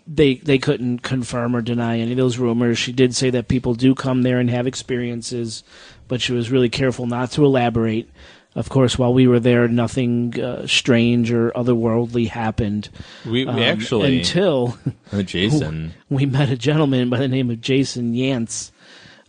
they 0.05 0.35
they 0.35 0.57
couldn't 0.57 0.99
confirm 0.99 1.55
or 1.55 1.61
deny 1.61 1.99
any 1.99 2.11
of 2.11 2.17
those 2.17 2.37
rumors. 2.37 2.77
She 2.77 2.91
did 2.91 3.15
say 3.15 3.29
that 3.29 3.47
people 3.47 3.73
do 3.73 3.95
come 3.95 4.21
there 4.23 4.37
and 4.39 4.49
have 4.49 4.67
experiences, 4.67 5.63
but 6.09 6.19
she 6.21 6.33
was 6.33 6.51
really 6.51 6.67
careful 6.69 7.05
not 7.07 7.31
to 7.31 7.45
elaborate. 7.45 8.09
Of 8.57 8.69
course, 8.69 8.97
while 8.97 9.13
we 9.13 9.27
were 9.27 9.39
there, 9.39 9.67
nothing 9.67 10.41
uh, 10.41 10.65
strange 10.65 11.31
or 11.31 11.51
otherworldly 11.51 12.27
happened. 12.27 12.89
we, 13.23 13.45
we 13.45 13.47
um, 13.47 13.59
actually 13.59 14.17
until 14.17 14.75
Jason. 15.25 15.93
we 16.09 16.25
met 16.25 16.49
a 16.49 16.57
gentleman 16.57 17.07
by 17.07 17.19
the 17.19 17.27
name 17.27 17.51
of 17.51 17.61
Jason 17.61 18.15
Yance, 18.15 18.71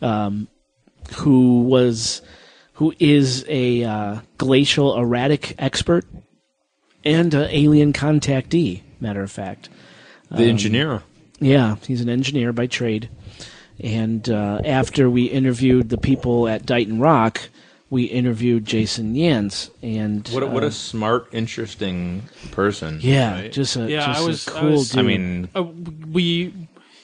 um, 0.00 0.48
who 1.16 1.60
was 1.64 2.22
who 2.72 2.94
is 2.98 3.44
a 3.48 3.84
uh, 3.84 4.20
glacial 4.38 4.98
erratic 4.98 5.54
expert 5.58 6.06
and 7.04 7.34
an 7.34 7.48
alien 7.50 7.92
contactee. 7.92 8.80
Matter 8.98 9.22
of 9.22 9.30
fact, 9.30 9.68
the 10.30 10.44
engineer. 10.44 11.02
yeah, 11.38 11.76
he's 11.86 12.00
an 12.00 12.08
engineer 12.08 12.54
by 12.54 12.66
trade. 12.66 13.10
And 13.78 14.26
uh, 14.30 14.62
after 14.64 15.10
we 15.10 15.24
interviewed 15.26 15.90
the 15.90 15.98
people 15.98 16.48
at 16.48 16.64
Dighton 16.64 16.98
Rock, 16.98 17.50
we 17.90 18.04
interviewed 18.04 18.64
Jason 18.66 19.14
Yance, 19.14 19.70
and 19.82 20.26
What 20.28 20.42
a, 20.42 20.46
what 20.46 20.62
uh, 20.62 20.66
a 20.66 20.70
smart, 20.72 21.28
interesting 21.32 22.22
person. 22.50 22.98
yeah, 23.00 23.34
right? 23.42 23.52
just 23.52 23.76
a 23.76 23.90
Yeah, 23.90 24.06
just 24.06 24.20
I 24.20 24.26
was- 24.26 24.48
a 24.48 24.56
I 24.56 24.60
cool 24.60 24.70
was- 24.72 24.90
dude. 24.90 24.98
I 24.98 25.02
mean, 25.02 25.48
Uh, 25.54 25.62
we 26.10 26.52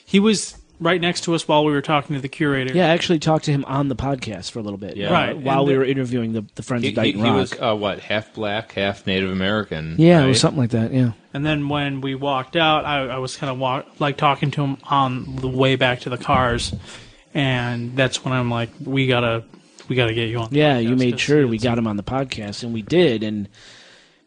he 0.05 0.19
was 0.19 0.55
right 0.79 0.99
next 0.99 1.21
to 1.23 1.33
us 1.33 1.47
while 1.47 1.63
we 1.63 1.71
were 1.71 1.81
talking 1.81 2.15
to 2.17 2.21
the 2.21 2.27
curator. 2.27 2.75
Yeah, 2.75 2.87
I 2.87 2.89
actually 2.89 3.17
talked 3.19 3.45
to 3.45 3.51
him 3.51 3.63
on 3.65 3.87
the 3.87 3.95
podcast 3.95 4.51
for 4.51 4.59
a 4.59 4.61
little 4.61 4.77
bit. 4.77 4.97
Yeah. 4.97 5.07
uh, 5.07 5.11
Right, 5.13 5.37
While 5.37 5.59
and 5.59 5.67
we 5.67 5.73
the- 5.73 5.79
were 5.79 5.85
interviewing 5.85 6.33
the, 6.33 6.45
the 6.55 6.63
Friends 6.63 6.83
he, 6.83 6.89
of 6.89 6.91
he, 6.91 6.95
Dighton 7.13 7.21
he 7.23 7.29
Rock. 7.29 7.35
was 7.39 7.53
uh, 7.53 7.75
what 7.75 7.99
half 7.99 8.33
black, 8.33 8.73
half 8.73 9.07
Native 9.07 9.31
American. 9.31 9.95
yeah, 9.97 10.23
it 10.23 10.27
was 10.27 10.39
something 10.39 10.59
like 10.61 10.71
that. 10.71 10.93
Yeah. 10.93 11.11
And 11.33 11.45
then 11.45 11.67
when 11.69 12.01
we 12.01 12.13
walked 12.13 12.55
out, 12.55 12.85
I, 12.85 13.07
I 13.07 13.17
was 13.17 13.35
kind 13.37 13.49
of 13.49 13.57
walk, 13.57 13.87
like 13.99 14.17
talking 14.17 14.51
to 14.51 14.63
him 14.63 14.77
on 14.83 15.37
the 15.37 15.47
way 15.49 15.75
back 15.77 16.01
to 16.01 16.09
the 16.09 16.17
cars, 16.17 16.73
and 17.33 17.95
that's 17.95 18.23
when 18.23 18.33
I'm 18.33 18.49
like, 18.51 18.69
we 18.83 19.07
gotta 19.07 19.43
we 19.87 19.95
got 19.95 20.07
to 20.07 20.13
get 20.13 20.29
you 20.29 20.39
on. 20.39 20.49
the 20.51 20.57
Yeah, 20.57 20.77
podcast 20.79 20.89
you 20.89 20.95
made 20.95 21.19
sure 21.19 21.47
we 21.47 21.57
got 21.57 21.71
some- 21.71 21.79
him 21.79 21.87
on 21.87 21.97
the 21.97 22.03
podcast, 22.03 22.63
and 22.63 22.73
we 22.73 22.81
did. 22.81 23.23
And 23.23 23.47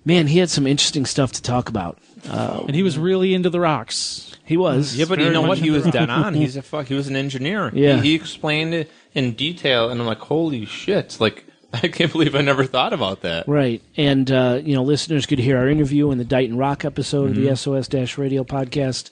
man, 0.04 0.26
he 0.26 0.38
had 0.38 0.50
some 0.50 0.66
interesting 0.66 1.06
stuff 1.06 1.32
to 1.32 1.42
talk 1.42 1.68
about. 1.68 1.98
Uh, 2.28 2.64
and 2.66 2.74
he 2.74 2.82
was 2.82 2.98
really 2.98 3.34
into 3.34 3.48
the 3.50 3.60
rocks. 3.60 4.36
he 4.44 4.56
was. 4.56 4.96
Yeah, 4.96 5.04
but 5.08 5.20
you 5.20 5.30
know 5.30 5.42
what? 5.42 5.58
He 5.58 5.70
was 5.70 5.84
into 5.86 5.98
dead 5.98 6.10
on. 6.10 6.34
He's 6.34 6.56
a 6.56 6.62
fuck. 6.62 6.86
He 6.86 6.94
was 6.94 7.08
an 7.08 7.16
engineer. 7.16 7.70
Yeah. 7.74 7.96
He, 8.00 8.10
he 8.10 8.14
explained 8.14 8.74
it 8.74 8.90
in 9.14 9.32
detail, 9.34 9.88
and 9.90 10.00
I'm 10.00 10.06
like, 10.06 10.18
holy 10.18 10.64
shit! 10.64 11.16
Like, 11.20 11.44
I 11.72 11.88
can't 11.88 12.10
believe 12.10 12.34
I 12.34 12.40
never 12.40 12.64
thought 12.64 12.92
about 12.92 13.20
that. 13.22 13.46
Right. 13.46 13.82
And, 13.96 14.30
uh, 14.30 14.60
you 14.62 14.74
know, 14.74 14.82
listeners 14.82 15.26
could 15.26 15.38
hear 15.38 15.58
our 15.58 15.68
interview 15.68 16.10
in 16.10 16.18
the 16.18 16.24
Dighton 16.24 16.56
Rock 16.56 16.84
episode 16.84 17.30
of 17.30 17.36
the 17.36 17.54
SOS 17.54 18.16
Radio 18.18 18.42
podcast. 18.42 19.10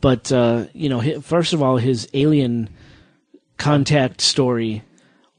But, 0.00 0.32
uh, 0.32 0.64
you 0.72 0.88
know, 0.88 1.20
first 1.20 1.52
of 1.52 1.62
all, 1.62 1.76
his 1.76 2.08
alien 2.14 2.70
contact 3.58 4.20
story 4.22 4.82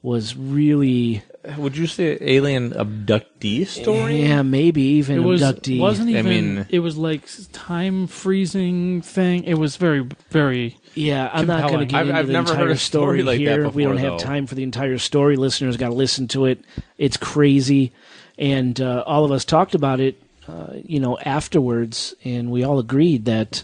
was 0.02 0.36
really, 0.36 1.22
Would 1.58 1.76
you 1.76 1.86
say 1.86 2.18
alien 2.20 2.70
abductee 2.72 3.66
story? 3.66 4.22
yeah, 4.22 4.42
maybe 4.42 4.82
even 4.82 5.18
abductee 5.18 5.22
It 5.22 5.26
was 5.26 5.42
abductee. 5.42 5.80
wasn't 5.80 6.08
I 6.08 6.18
even. 6.18 6.54
mean- 6.56 6.66
it 6.70 6.80
was 6.80 6.96
like 6.96 7.22
time 7.52 8.06
freezing 8.08 9.02
thing. 9.02 9.44
It 9.44 9.54
was 9.54 9.76
very 9.76 10.06
very. 10.30 10.76
Yeah, 10.94 11.30
I'm 11.32 11.46
not 11.46 11.70
going 11.70 11.80
to 11.80 11.86
compelling. 11.86 11.88
get 11.88 11.96
I've- 12.00 12.08
into 12.10 12.18
I've 12.20 12.26
the 12.26 12.32
never 12.32 12.48
heard 12.54 12.60
entire 12.62 12.70
a 12.74 12.76
story 12.78 13.22
like 13.22 13.38
that 13.38 13.44
here. 13.44 13.68
we 13.68 13.84
don't 13.84 13.94
before, 13.96 14.10
have 14.10 14.20
time 14.20 14.46
for 14.46 14.54
the 14.56 14.62
entire 14.62 14.98
story. 14.98 15.36
Listeners 15.36 15.76
got 15.76 15.88
to 15.88 15.94
listen 15.94 16.28
to 16.28 16.46
it. 16.46 16.64
It's 16.98 17.16
crazy, 17.16 17.92
and 18.38 18.78
uh, 18.80 19.02
all 19.06 19.24
of 19.24 19.30
us 19.32 19.44
talked 19.44 19.74
about 19.74 20.00
it, 20.00 20.20
uh, 20.48 20.74
you 20.84 21.00
know, 21.00 21.16
afterwards, 21.24 22.14
and 22.24 22.50
we 22.50 22.62
all 22.64 22.78
agreed 22.78 23.24
that 23.26 23.62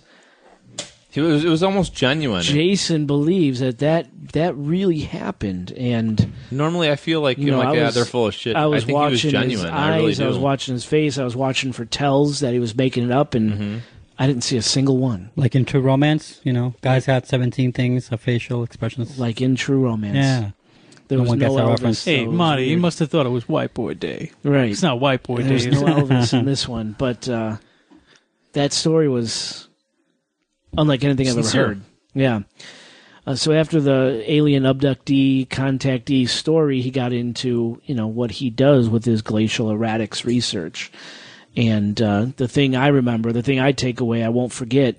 He 1.18 1.32
was. 1.32 1.44
It 1.44 1.48
was 1.48 1.62
almost 1.62 1.94
genuine. 1.94 2.42
Jason 2.42 3.06
believes 3.06 3.60
that 3.60 3.78
that 3.78 4.06
that 4.32 4.54
really 4.56 5.00
happened, 5.00 5.72
and 5.72 6.32
Normally, 6.50 6.90
I 6.90 6.96
feel 6.96 7.20
like 7.20 7.38
you 7.38 7.46
you 7.46 7.50
know, 7.50 7.58
know, 7.62 7.68
like 7.70 7.78
I 7.78 7.82
yeah, 7.82 7.90
they're 7.90 8.04
full 8.04 8.26
of 8.28 8.34
shit. 8.34 8.56
I 8.56 8.66
was 8.66 8.84
think 8.84 8.96
he 8.98 9.02
was 9.04 9.12
watching 9.14 9.30
genuine. 9.30 9.50
his 9.66 9.74
I 9.74 9.96
really 9.96 10.10
eyes. 10.12 10.20
I 10.20 10.26
was 10.26 10.38
watching 10.38 10.74
his 10.74 10.84
face. 10.84 11.18
I 11.18 11.24
was 11.24 11.34
watching 11.36 11.72
for 11.72 11.84
tells 11.84 12.40
that 12.40 12.52
he 12.52 12.58
was 12.60 12.76
making 12.76 13.04
it 13.04 13.10
up, 13.12 13.34
and 13.34 13.52
Mm-hmm. 13.52 13.78
I 14.20 14.26
didn't 14.26 14.42
see 14.42 14.56
a 14.56 14.62
single 14.62 14.96
one. 14.98 15.30
Like 15.36 15.54
in 15.54 15.64
True 15.64 15.80
Romance, 15.80 16.40
you 16.42 16.52
know, 16.52 16.74
guys 16.82 17.06
had 17.06 17.24
17 17.26 17.72
things 17.72 18.10
of 18.10 18.20
facial 18.20 18.64
expressions. 18.64 19.16
Like 19.16 19.40
in 19.40 19.54
True 19.54 19.78
Romance, 19.84 20.16
yeah. 20.16 20.50
there 21.06 21.18
No 21.18 21.22
was 21.22 21.28
one 21.30 21.38
no 21.38 21.54
that 21.54 21.62
Elvis. 21.62 21.70
reference. 21.70 22.04
Hey, 22.04 22.22
it 22.22 22.26
was 22.26 22.36
Marty, 22.36 22.64
you 22.64 22.78
must 22.78 22.98
have 22.98 23.10
thought 23.10 23.26
it 23.26 23.28
was 23.28 23.48
White 23.48 23.74
Boy 23.74 23.94
Day. 23.94 24.32
right. 24.42 24.70
It's 24.72 24.82
not 24.82 24.98
White 24.98 25.22
Boy 25.22 25.42
There's 25.44 25.64
Day. 25.66 25.70
no 25.70 25.82
Elvis 25.84 26.36
in 26.36 26.44
this 26.52 26.66
one, 26.66 26.96
but 26.98 27.28
uh, 27.28 27.58
that 28.54 28.72
story 28.72 29.08
was 29.08 29.67
unlike 30.76 31.04
anything 31.04 31.28
I've 31.28 31.34
Sincere. 31.34 31.60
ever 31.62 31.68
heard. 31.74 31.80
Yeah. 32.14 32.40
Uh, 33.26 33.34
so 33.34 33.52
after 33.52 33.80
the 33.80 34.24
alien 34.26 34.62
abductee 34.62 35.46
contactee 35.48 36.28
story, 36.28 36.80
he 36.80 36.90
got 36.90 37.12
into 37.12 37.80
you 37.84 37.94
know 37.94 38.06
what 38.06 38.30
he 38.30 38.48
does 38.50 38.88
with 38.88 39.04
his 39.04 39.20
glacial 39.22 39.66
erratics 39.68 40.24
research, 40.24 40.90
and 41.56 42.00
uh, 42.00 42.26
the 42.36 42.48
thing 42.48 42.74
I 42.74 42.88
remember, 42.88 43.32
the 43.32 43.42
thing 43.42 43.60
I 43.60 43.72
take 43.72 44.00
away, 44.00 44.24
I 44.24 44.30
won't 44.30 44.52
forget, 44.52 44.96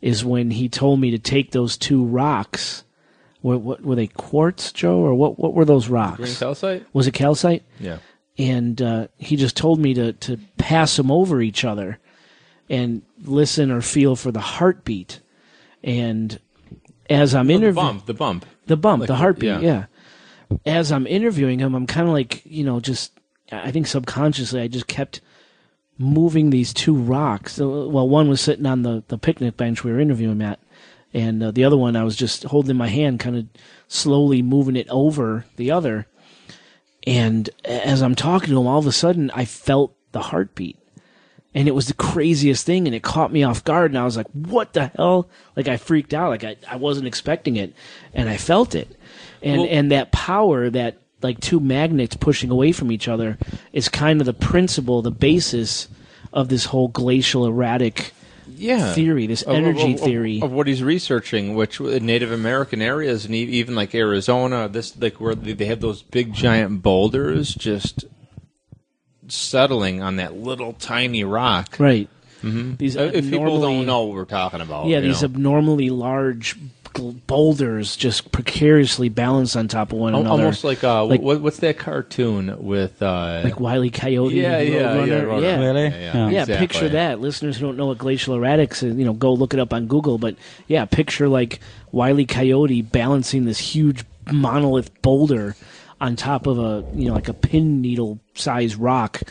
is 0.00 0.24
when 0.24 0.50
he 0.50 0.68
told 0.70 0.98
me 1.00 1.10
to 1.10 1.18
take 1.18 1.50
those 1.50 1.76
two 1.76 2.04
rocks. 2.04 2.84
What, 3.42 3.60
what 3.60 3.82
were 3.82 3.96
they? 3.96 4.06
Quartz, 4.06 4.72
Joe, 4.72 4.98
or 5.00 5.14
what? 5.14 5.38
What 5.38 5.52
were 5.52 5.64
those 5.66 5.88
rocks? 5.88 6.18
Green 6.18 6.34
calcite. 6.34 6.86
Was 6.94 7.06
it 7.06 7.12
calcite? 7.12 7.64
Yeah. 7.78 7.98
and 8.38 8.80
uh, 8.80 9.08
he 9.18 9.36
just 9.36 9.56
told 9.58 9.78
me 9.78 9.92
to 9.94 10.12
to 10.14 10.38
pass 10.56 10.96
them 10.96 11.10
over 11.10 11.42
each 11.42 11.64
other 11.66 11.98
and 12.70 13.02
listen 13.24 13.70
or 13.70 13.80
feel 13.80 14.16
for 14.16 14.30
the 14.32 14.40
heartbeat. 14.40 15.20
And 15.82 16.38
as 17.10 17.34
I'm 17.34 17.46
Oh, 17.46 17.48
the 17.48 17.54
interviewing 17.54 17.74
bump. 17.74 18.06
The 18.06 18.14
bump. 18.14 18.46
the 18.66 18.76
bump, 18.76 19.00
Like 19.00 19.06
the 19.08 19.12
the- 19.14 19.18
heartbeat, 19.18 19.50
yeah. 19.50 19.60
yeah. 19.60 19.84
As 20.66 20.92
I'm 20.92 21.06
interviewing 21.06 21.58
him, 21.60 21.74
I'm 21.74 21.86
kind 21.86 22.06
of 22.06 22.12
like 22.12 22.42
you 22.44 22.62
know 22.64 22.78
just 22.80 23.12
I 23.50 23.70
think 23.70 23.86
subconsciously 23.86 24.60
I 24.60 24.68
just 24.68 24.86
kept 24.86 25.20
moving 25.98 26.50
these 26.50 26.72
two 26.74 26.94
rocks. 26.94 27.58
Well, 27.58 28.08
one 28.08 28.28
was 28.28 28.40
sitting 28.40 28.66
on 28.66 28.82
the 28.82 29.02
the 29.08 29.16
picnic 29.18 29.56
bench 29.56 29.82
we 29.82 29.92
were 29.92 30.00
interviewing 30.00 30.42
at, 30.42 30.58
and 31.14 31.42
uh, 31.42 31.50
the 31.52 31.64
other 31.64 31.76
one 31.78 31.96
I 31.96 32.04
was 32.04 32.16
just 32.16 32.42
holding 32.44 32.76
my 32.76 32.88
hand, 32.88 33.18
kind 33.20 33.36
of 33.36 33.46
slowly 33.88 34.42
moving 34.42 34.76
it 34.76 34.88
over 34.90 35.46
the 35.56 35.70
other. 35.70 36.06
And 37.06 37.48
as 37.64 38.02
I'm 38.02 38.14
talking 38.14 38.50
to 38.50 38.60
him, 38.60 38.66
all 38.66 38.78
of 38.78 38.86
a 38.86 38.92
sudden 38.92 39.30
I 39.34 39.44
felt 39.46 39.94
the 40.12 40.20
heartbeat. 40.20 40.78
And 41.54 41.68
it 41.68 41.74
was 41.74 41.86
the 41.86 41.94
craziest 41.94 42.64
thing, 42.64 42.86
and 42.86 42.94
it 42.94 43.02
caught 43.02 43.30
me 43.30 43.42
off 43.42 43.62
guard. 43.62 43.90
And 43.90 43.98
I 43.98 44.04
was 44.04 44.16
like, 44.16 44.28
"What 44.32 44.72
the 44.72 44.86
hell?" 44.96 45.28
Like 45.54 45.68
I 45.68 45.76
freaked 45.76 46.14
out. 46.14 46.30
Like 46.30 46.44
I, 46.44 46.56
I 46.70 46.76
wasn't 46.76 47.06
expecting 47.06 47.56
it, 47.56 47.74
and 48.14 48.28
I 48.28 48.38
felt 48.38 48.74
it. 48.74 48.88
And 49.42 49.60
Well- 49.62 49.68
and 49.70 49.92
that 49.92 50.12
power, 50.12 50.70
that 50.70 50.96
like 51.20 51.40
two 51.40 51.60
magnets 51.60 52.16
pushing 52.16 52.50
away 52.50 52.72
from 52.72 52.90
each 52.90 53.06
other, 53.06 53.36
is 53.72 53.88
kind 53.88 54.20
of 54.20 54.26
the 54.26 54.32
principle, 54.32 55.02
the 55.02 55.10
basis 55.10 55.88
of 56.32 56.48
this 56.48 56.64
whole 56.64 56.88
glacial 56.88 57.44
erratic 57.46 58.12
yeah. 58.56 58.92
theory, 58.94 59.26
this 59.26 59.44
energy 59.46 59.92
of- 59.92 60.00
of- 60.00 60.06
theory. 60.06 60.40
of 60.42 60.50
what 60.52 60.66
he's 60.66 60.82
researching, 60.82 61.54
which 61.54 61.80
uh, 61.80 61.98
Native 62.00 62.32
American 62.32 62.80
areas 62.80 63.26
and 63.26 63.34
even 63.34 63.74
like 63.74 63.94
Arizona, 63.94 64.68
this 64.68 64.96
like 64.98 65.20
where 65.20 65.34
they 65.34 65.66
have 65.66 65.80
those 65.80 66.02
big 66.02 66.32
giant 66.32 66.82
boulders 66.82 67.54
just 67.54 68.06
settling 69.32 70.02
on 70.02 70.16
that 70.16 70.36
little 70.36 70.72
tiny 70.74 71.24
rock. 71.24 71.76
right. 71.78 72.08
These 72.44 72.96
Uh, 72.96 73.10
If 73.14 73.30
people 73.30 73.60
don't 73.60 73.86
know 73.86 74.02
what 74.04 74.16
we're 74.16 74.24
talking 74.24 74.60
about, 74.60 74.86
yeah, 74.86 74.98
these 74.98 75.22
know. 75.22 75.26
abnormally 75.26 75.90
large 75.90 76.56
boulders 77.26 77.96
just 77.96 78.32
precariously 78.32 79.08
balanced 79.08 79.56
on 79.56 79.68
top 79.68 79.92
of 79.92 79.98
one 79.98 80.14
Al- 80.14 80.20
another, 80.22 80.42
almost 80.42 80.64
like 80.64 80.82
uh, 80.84 81.04
Like- 81.04 81.20
what, 81.22 81.40
what's 81.40 81.58
that 81.58 81.78
cartoon 81.78 82.54
with 82.64 83.02
uh, 83.02 83.42
like 83.44 83.60
Wile 83.60 83.84
E. 83.84 83.90
Coyote. 83.90 84.34
yeah, 84.34 84.58
and 84.58 84.68
yeah, 84.68 84.74
yeah, 84.74 84.86
Roadrunner. 84.96 85.24
Roadrunner. 85.26 85.42
yeah. 85.42 85.58
Really? 85.60 85.82
yeah, 85.84 85.90
Yeah. 86.00 86.28
Yeah, 86.30 86.40
exactly. 86.42 86.66
picture 86.66 86.88
that. 86.90 87.20
Listeners 87.20 87.56
who 87.56 87.66
don't 87.66 87.76
know 87.76 87.86
what 87.86 87.98
glacial 87.98 88.36
erratics 88.36 88.82
is, 88.82 88.96
you 88.96 89.04
know, 89.04 89.12
go 89.14 89.32
look 89.32 89.54
it 89.54 89.60
up 89.60 89.72
on 89.72 89.86
Google. 89.86 90.18
But 90.18 90.36
yeah, 90.66 90.84
picture 90.84 91.28
like 91.28 91.60
Wiley 91.92 92.26
Coyote 92.26 92.82
balancing 92.82 93.44
this 93.44 93.58
huge 93.58 94.04
monolith 94.30 95.00
boulder 95.02 95.56
on 96.02 96.16
top 96.16 96.46
of 96.46 96.58
a, 96.58 96.84
you 96.94 97.06
know, 97.06 97.14
like 97.14 97.28
a 97.28 97.34
pin 97.34 97.80
needle 97.80 98.18
size 98.34 98.76
rock. 98.76 99.22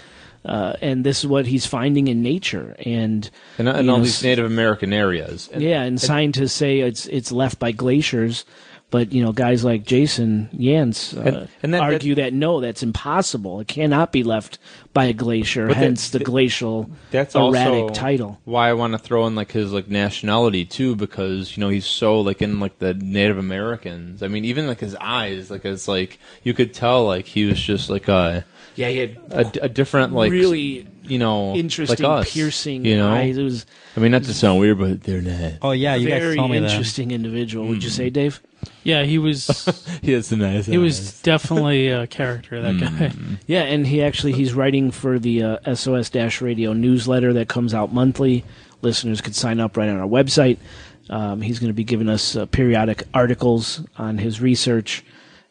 Uh, 0.43 0.73
and 0.81 1.03
this 1.03 1.19
is 1.19 1.27
what 1.27 1.45
he's 1.45 1.67
finding 1.67 2.07
in 2.07 2.23
nature. 2.23 2.75
And, 2.83 3.29
and, 3.59 3.67
and 3.67 3.85
you 3.85 3.91
all 3.91 3.97
know, 3.99 4.03
these 4.03 4.23
Native 4.23 4.45
American 4.45 4.91
areas. 4.93 5.49
And- 5.53 5.61
yeah, 5.61 5.83
and 5.83 6.01
scientists 6.01 6.53
say 6.53 6.79
it's 6.79 7.05
it's 7.07 7.31
left 7.31 7.59
by 7.59 7.71
glaciers, 7.71 8.43
but 8.91 9.11
you 9.11 9.23
know 9.23 9.31
guys 9.31 9.63
like 9.65 9.83
Jason 9.85 10.49
Yance 10.55 11.17
uh, 11.17 11.21
And- 11.21 11.47
and 11.63 11.73
that- 11.73 11.81
argue 11.81 12.15
that, 12.15 12.33
no, 12.33 12.59
that's 12.59 12.83
impossible. 12.83 13.59
It 13.61 13.67
cannot 13.67 14.11
be 14.11 14.21
left 14.23 14.59
by 14.93 15.05
a 15.05 15.13
glacier. 15.13 15.67
But 15.67 15.75
that- 15.77 15.83
hence 15.83 16.09
the 16.09 16.19
glacial 16.19 16.91
That's 17.09 17.33
erratic 17.33 17.83
also 17.83 17.93
title. 17.95 18.39
Why 18.43 18.69
I 18.69 18.73
want 18.73 18.93
to 18.93 18.99
throw 18.99 19.25
in 19.27 19.33
like 19.35 19.51
his 19.53 19.71
like 19.71 19.87
nationality 19.87 20.65
too, 20.65 20.95
because 20.95 21.55
you 21.57 21.61
know 21.61 21.69
he's 21.69 21.85
so 21.87 22.21
like 22.21 22.41
in 22.41 22.59
like 22.59 22.77
the 22.79 22.93
Native 22.93 23.37
Americans. 23.39 24.21
I 24.21 24.27
mean, 24.27 24.45
even 24.45 24.67
like 24.67 24.79
his 24.81 24.95
eyes, 24.99 25.49
like 25.49 25.65
it's 25.65 25.87
like 25.87 26.19
you 26.43 26.53
could 26.53 26.73
tell 26.73 27.05
like 27.05 27.25
he 27.25 27.45
was 27.45 27.59
just 27.59 27.89
like 27.89 28.07
a 28.09 28.45
Yeah, 28.75 28.89
he 28.89 28.97
had 28.97 29.17
a, 29.31 29.63
a 29.63 29.69
different 29.69 30.13
like 30.13 30.31
really 30.31 30.85
you 31.03 31.17
know 31.17 31.55
interesting, 31.55 32.05
like 32.05 32.27
us, 32.27 32.33
piercing 32.33 32.85
You 32.85 32.97
know, 32.97 33.11
eyes. 33.11 33.37
It 33.37 33.43
was 33.43 33.65
I 33.95 34.01
mean, 34.01 34.11
not 34.11 34.23
to 34.23 34.33
sound 34.33 34.59
weird, 34.59 34.79
but 34.79 35.03
they're 35.03 35.21
not. 35.21 35.53
Oh 35.61 35.71
yeah, 35.71 35.95
you 35.95 36.09
guys 36.09 36.21
very 36.21 36.35
told 36.35 36.51
me 36.51 36.59
that. 36.59 36.71
interesting 36.71 37.11
individual. 37.11 37.67
Would 37.67 37.83
you 37.83 37.89
say, 37.89 38.09
Dave? 38.09 38.41
Yeah, 38.83 39.03
he 39.03 39.17
was. 39.17 39.47
He 40.01 40.13
has 40.13 40.29
the 40.29 40.37
nice. 40.37 40.65
he 40.65 40.77
was 40.79 41.21
definitely 41.21 41.89
a 41.89 42.07
character. 42.07 42.61
That 42.61 42.75
Mm. 42.75 42.99
guy. 42.99 43.11
Yeah, 43.47 43.61
and 43.63 43.85
he 43.85 44.01
actually 44.03 44.31
he's 44.33 44.53
writing 44.53 44.89
for 44.91 45.19
the 45.19 45.43
uh, 45.43 45.75
SOS 45.75 46.09
Dash 46.09 46.41
Radio 46.41 46.73
newsletter 46.73 47.33
that 47.33 47.47
comes 47.47 47.73
out 47.73 47.93
monthly. 47.93 48.43
Listeners 48.81 49.21
could 49.21 49.35
sign 49.35 49.59
up 49.59 49.77
right 49.77 49.89
on 49.89 49.97
our 49.99 50.07
website. 50.07 50.57
Um, 51.09 51.41
he's 51.41 51.59
going 51.59 51.69
to 51.69 51.73
be 51.75 51.83
giving 51.83 52.09
us 52.09 52.35
uh, 52.35 52.45
periodic 52.47 53.03
articles 53.13 53.85
on 53.97 54.17
his 54.17 54.41
research. 54.41 55.03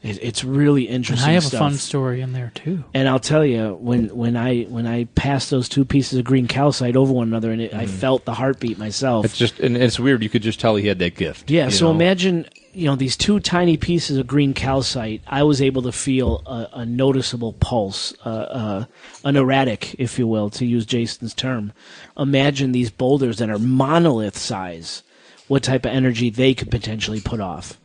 It, 0.02 0.18
it's 0.22 0.44
really 0.44 0.86
And 0.86 0.96
interesting. 0.96 1.28
I 1.28 1.34
have 1.34 1.44
stuff. 1.44 1.60
a 1.60 1.64
fun 1.64 1.74
story 1.74 2.22
in 2.22 2.32
there 2.32 2.52
too. 2.54 2.84
And 2.94 3.06
I'll 3.06 3.18
tell 3.18 3.44
you, 3.44 3.74
when 3.80 4.08
when 4.16 4.34
I 4.36 4.62
when 4.62 4.86
I 4.86 5.04
passed 5.14 5.50
those 5.50 5.68
two 5.68 5.84
pieces 5.84 6.18
of 6.18 6.24
green 6.24 6.46
calcite 6.46 6.96
over 6.96 7.12
one 7.12 7.28
another, 7.28 7.52
and 7.52 7.60
it, 7.60 7.74
I 7.74 7.86
felt 7.86 8.24
the 8.24 8.32
heartbeat 8.34 8.78
myself. 8.78 9.26
It's 9.26 9.36
just 9.36 9.60
and 9.60 9.76
it's 9.76 10.00
weird. 10.00 10.22
You 10.22 10.30
could 10.30 10.42
just 10.42 10.58
tell 10.58 10.76
he 10.76 10.88
had 10.88 10.98
that 11.00 11.16
gift. 11.16 11.50
Yeah, 11.50 11.68
so 11.68 11.86
know? 11.86 11.90
imagine, 11.92 12.48
you 12.72 12.86
know, 12.86 12.96
these 12.96 13.14
two 13.14 13.40
tiny 13.40 13.76
pieces 13.76 14.16
of 14.16 14.26
green 14.26 14.54
calcite. 14.54 15.20
I 15.26 15.42
was 15.42 15.60
able 15.60 15.82
to 15.82 15.92
feel 15.92 16.42
a, 16.46 16.78
a 16.80 16.86
noticeable 16.86 17.52
pulse, 17.52 18.14
uh, 18.24 18.28
uh, 18.28 18.84
an 19.24 19.36
erratic, 19.36 19.96
if 19.98 20.18
you 20.18 20.26
will, 20.26 20.48
to 20.50 20.64
use 20.64 20.86
Jason's 20.86 21.34
term. 21.34 21.74
Imagine 22.16 22.72
these 22.72 22.90
boulders 22.90 23.36
that 23.36 23.50
are 23.50 23.58
monolith 23.58 24.38
size. 24.38 25.02
What 25.46 25.64
type 25.64 25.84
of 25.84 25.90
energy 25.92 26.30
they 26.30 26.54
could 26.54 26.70
potentially 26.70 27.20
put 27.20 27.40
off. 27.40 27.76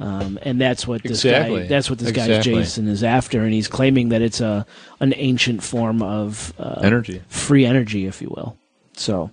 Um, 0.00 0.38
and 0.42 0.60
that's 0.60 0.86
what 0.88 1.02
this 1.04 1.24
Exactly. 1.24 1.62
guy 1.62 1.66
that's 1.68 1.88
what 1.88 1.98
this 2.00 2.10
guy 2.10 2.26
Exactly. 2.26 2.54
Jason 2.54 2.88
is 2.88 3.04
after 3.04 3.42
and 3.42 3.52
he's 3.52 3.68
claiming 3.68 4.08
that 4.08 4.22
it's 4.22 4.40
a 4.40 4.66
an 5.00 5.14
ancient 5.16 5.62
form 5.62 6.02
of 6.02 6.52
uh, 6.58 6.80
Energy. 6.82 7.22
free 7.28 7.64
energy 7.64 8.06
if 8.06 8.20
you 8.20 8.28
will 8.30 8.56
so 8.96 9.30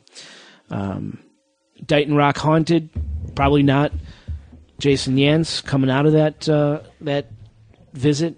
um, 0.69 1.17
Dighton 1.85 2.15
Rock 2.15 2.38
haunted 2.38 2.89
probably 3.35 3.63
not 3.63 3.91
Jason 4.79 5.15
Yance 5.17 5.63
coming 5.63 5.89
out 5.89 6.05
of 6.05 6.13
that 6.13 6.47
uh, 6.47 6.81
that 7.01 7.27
visit, 7.93 8.35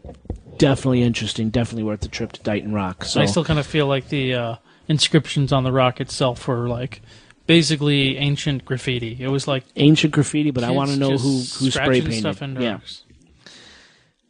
definitely 0.57 1.01
interesting. 1.03 1.49
Definitely 1.49 1.83
worth 1.83 2.01
the 2.01 2.07
trip 2.09 2.31
to 2.33 2.41
Dighton 2.41 2.73
Rock. 2.73 3.05
So 3.05 3.21
I 3.21 3.25
still 3.25 3.45
kind 3.45 3.59
of 3.59 3.65
feel 3.67 3.87
like 3.87 4.09
the 4.09 4.33
uh, 4.33 4.55
inscriptions 4.87 5.53
on 5.53 5.63
the 5.63 5.71
rock 5.71 6.01
itself 6.01 6.47
were 6.47 6.67
like 6.67 7.01
basically 7.45 8.17
ancient 8.17 8.65
graffiti. 8.65 9.17
It 9.19 9.27
was 9.27 9.47
like 9.47 9.63
ancient 9.75 10.13
graffiti, 10.13 10.51
but 10.51 10.63
I 10.63 10.71
want 10.71 10.91
to 10.91 10.97
know 10.97 11.17
who 11.17 11.37
who 11.37 11.71
spray 11.71 12.01
painted. 12.01 12.19
stuff 12.19 12.41
into 12.41 12.61
yeah. 12.61 12.73
rocks. 12.73 13.03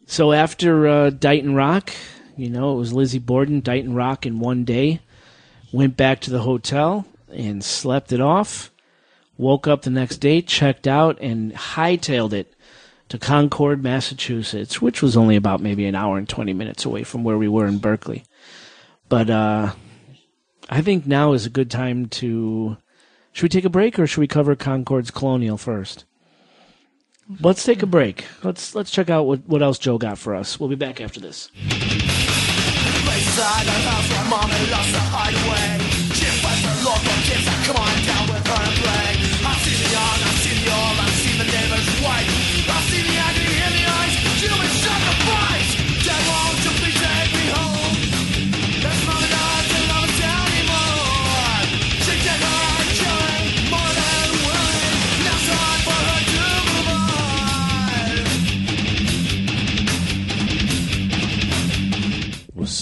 So 0.06 0.32
after 0.32 0.88
uh, 0.88 1.10
Dighton 1.10 1.56
Rock, 1.56 1.92
you 2.36 2.50
know, 2.50 2.74
it 2.74 2.78
was 2.78 2.94
Lizzie 2.94 3.20
Borden, 3.20 3.62
Dighton 3.62 3.96
Rock 3.96 4.26
in 4.26 4.40
one 4.40 4.64
day. 4.64 5.00
Went 5.72 5.98
back 5.98 6.20
to 6.22 6.32
the 6.32 6.42
hotel 6.42 7.06
and 7.32 7.64
slept 7.64 8.12
it 8.12 8.22
off. 8.22 8.72
Woke 9.38 9.68
up 9.68 9.82
the 9.82 9.90
next 9.90 10.18
day, 10.18 10.42
checked 10.42 10.88
out, 10.88 11.18
and 11.20 11.54
hightailed 11.54 12.34
it 12.34 12.54
to 13.10 13.18
Concord, 13.18 13.82
Massachusetts, 13.82 14.82
which 14.82 15.02
was 15.02 15.18
only 15.18 15.36
about 15.36 15.62
maybe 15.62 15.86
an 15.86 15.96
hour 15.96 16.18
and 16.18 16.30
20 16.30 16.54
minutes 16.54 16.86
away 16.86 17.04
from 17.04 17.24
where 17.24 17.38
we 17.38 17.48
were 17.48 17.66
in 17.66 17.80
Berkley. 17.80 18.24
But 19.10 19.30
uh, 19.30 19.74
I 20.70 20.82
think 20.82 21.08
now 21.08 21.34
is 21.34 21.46
a 21.46 21.52
good 21.52 21.72
time 21.72 22.08
to. 22.08 22.78
Should 23.34 23.44
we 23.44 23.50
take 23.50 23.66
a 23.66 23.70
break 23.70 23.98
or 23.98 24.06
should 24.06 24.22
we 24.22 24.28
cover 24.28 24.56
Concord's 24.56 25.10
Colonial 25.10 25.58
first? 25.58 26.06
Let's 27.40 27.64
take 27.64 27.82
a 27.82 27.88
break. 27.88 28.26
Let's 28.44 28.76
let's 28.76 28.92
check 28.92 29.10
out 29.10 29.26
what, 29.26 29.48
what 29.48 29.64
else 29.64 29.80
Joe 29.80 29.98
got 29.98 30.20
for 30.20 30.36
us. 30.36 30.60
We'll 30.60 30.70
be 30.70 30.76
back 30.76 31.02
after 31.02 31.20
this. 31.20 31.50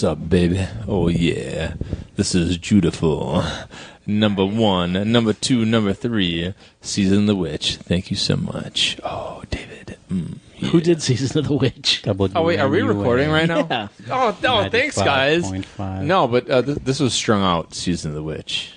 What's 0.02 0.18
up, 0.18 0.28
baby? 0.28 0.66
Oh 0.88 1.06
yeah, 1.06 1.74
this 2.16 2.34
is 2.34 2.58
Judiful. 2.58 3.68
Number 4.04 4.44
one, 4.44 5.12
number 5.12 5.32
two, 5.32 5.64
number 5.64 5.92
three. 5.92 6.54
Season 6.80 7.18
of 7.18 7.26
the 7.28 7.36
Witch. 7.36 7.76
Thank 7.76 8.10
you 8.10 8.16
so 8.16 8.34
much. 8.34 8.98
Oh, 9.04 9.44
David. 9.48 9.96
Mm, 10.10 10.38
Who 10.72 10.80
did 10.80 11.00
Season 11.02 11.38
of 11.38 11.46
the 11.46 11.54
Witch? 11.54 12.02
Oh 12.34 12.42
wait, 12.42 12.58
are 12.58 12.68
we 12.68 12.82
recording 12.82 13.30
right 13.30 13.46
now? 13.46 13.68
Yeah. 13.70 13.88
Oh 14.10 14.36
no, 14.42 14.68
thanks 14.68 14.96
guys. 14.96 15.44
95.5. 15.44 16.02
No, 16.02 16.26
but 16.26 16.50
uh, 16.50 16.62
th- 16.62 16.78
this 16.78 16.98
was 16.98 17.14
strung 17.14 17.44
out. 17.44 17.72
Season 17.72 18.10
of 18.10 18.16
the 18.16 18.24
Witch. 18.24 18.72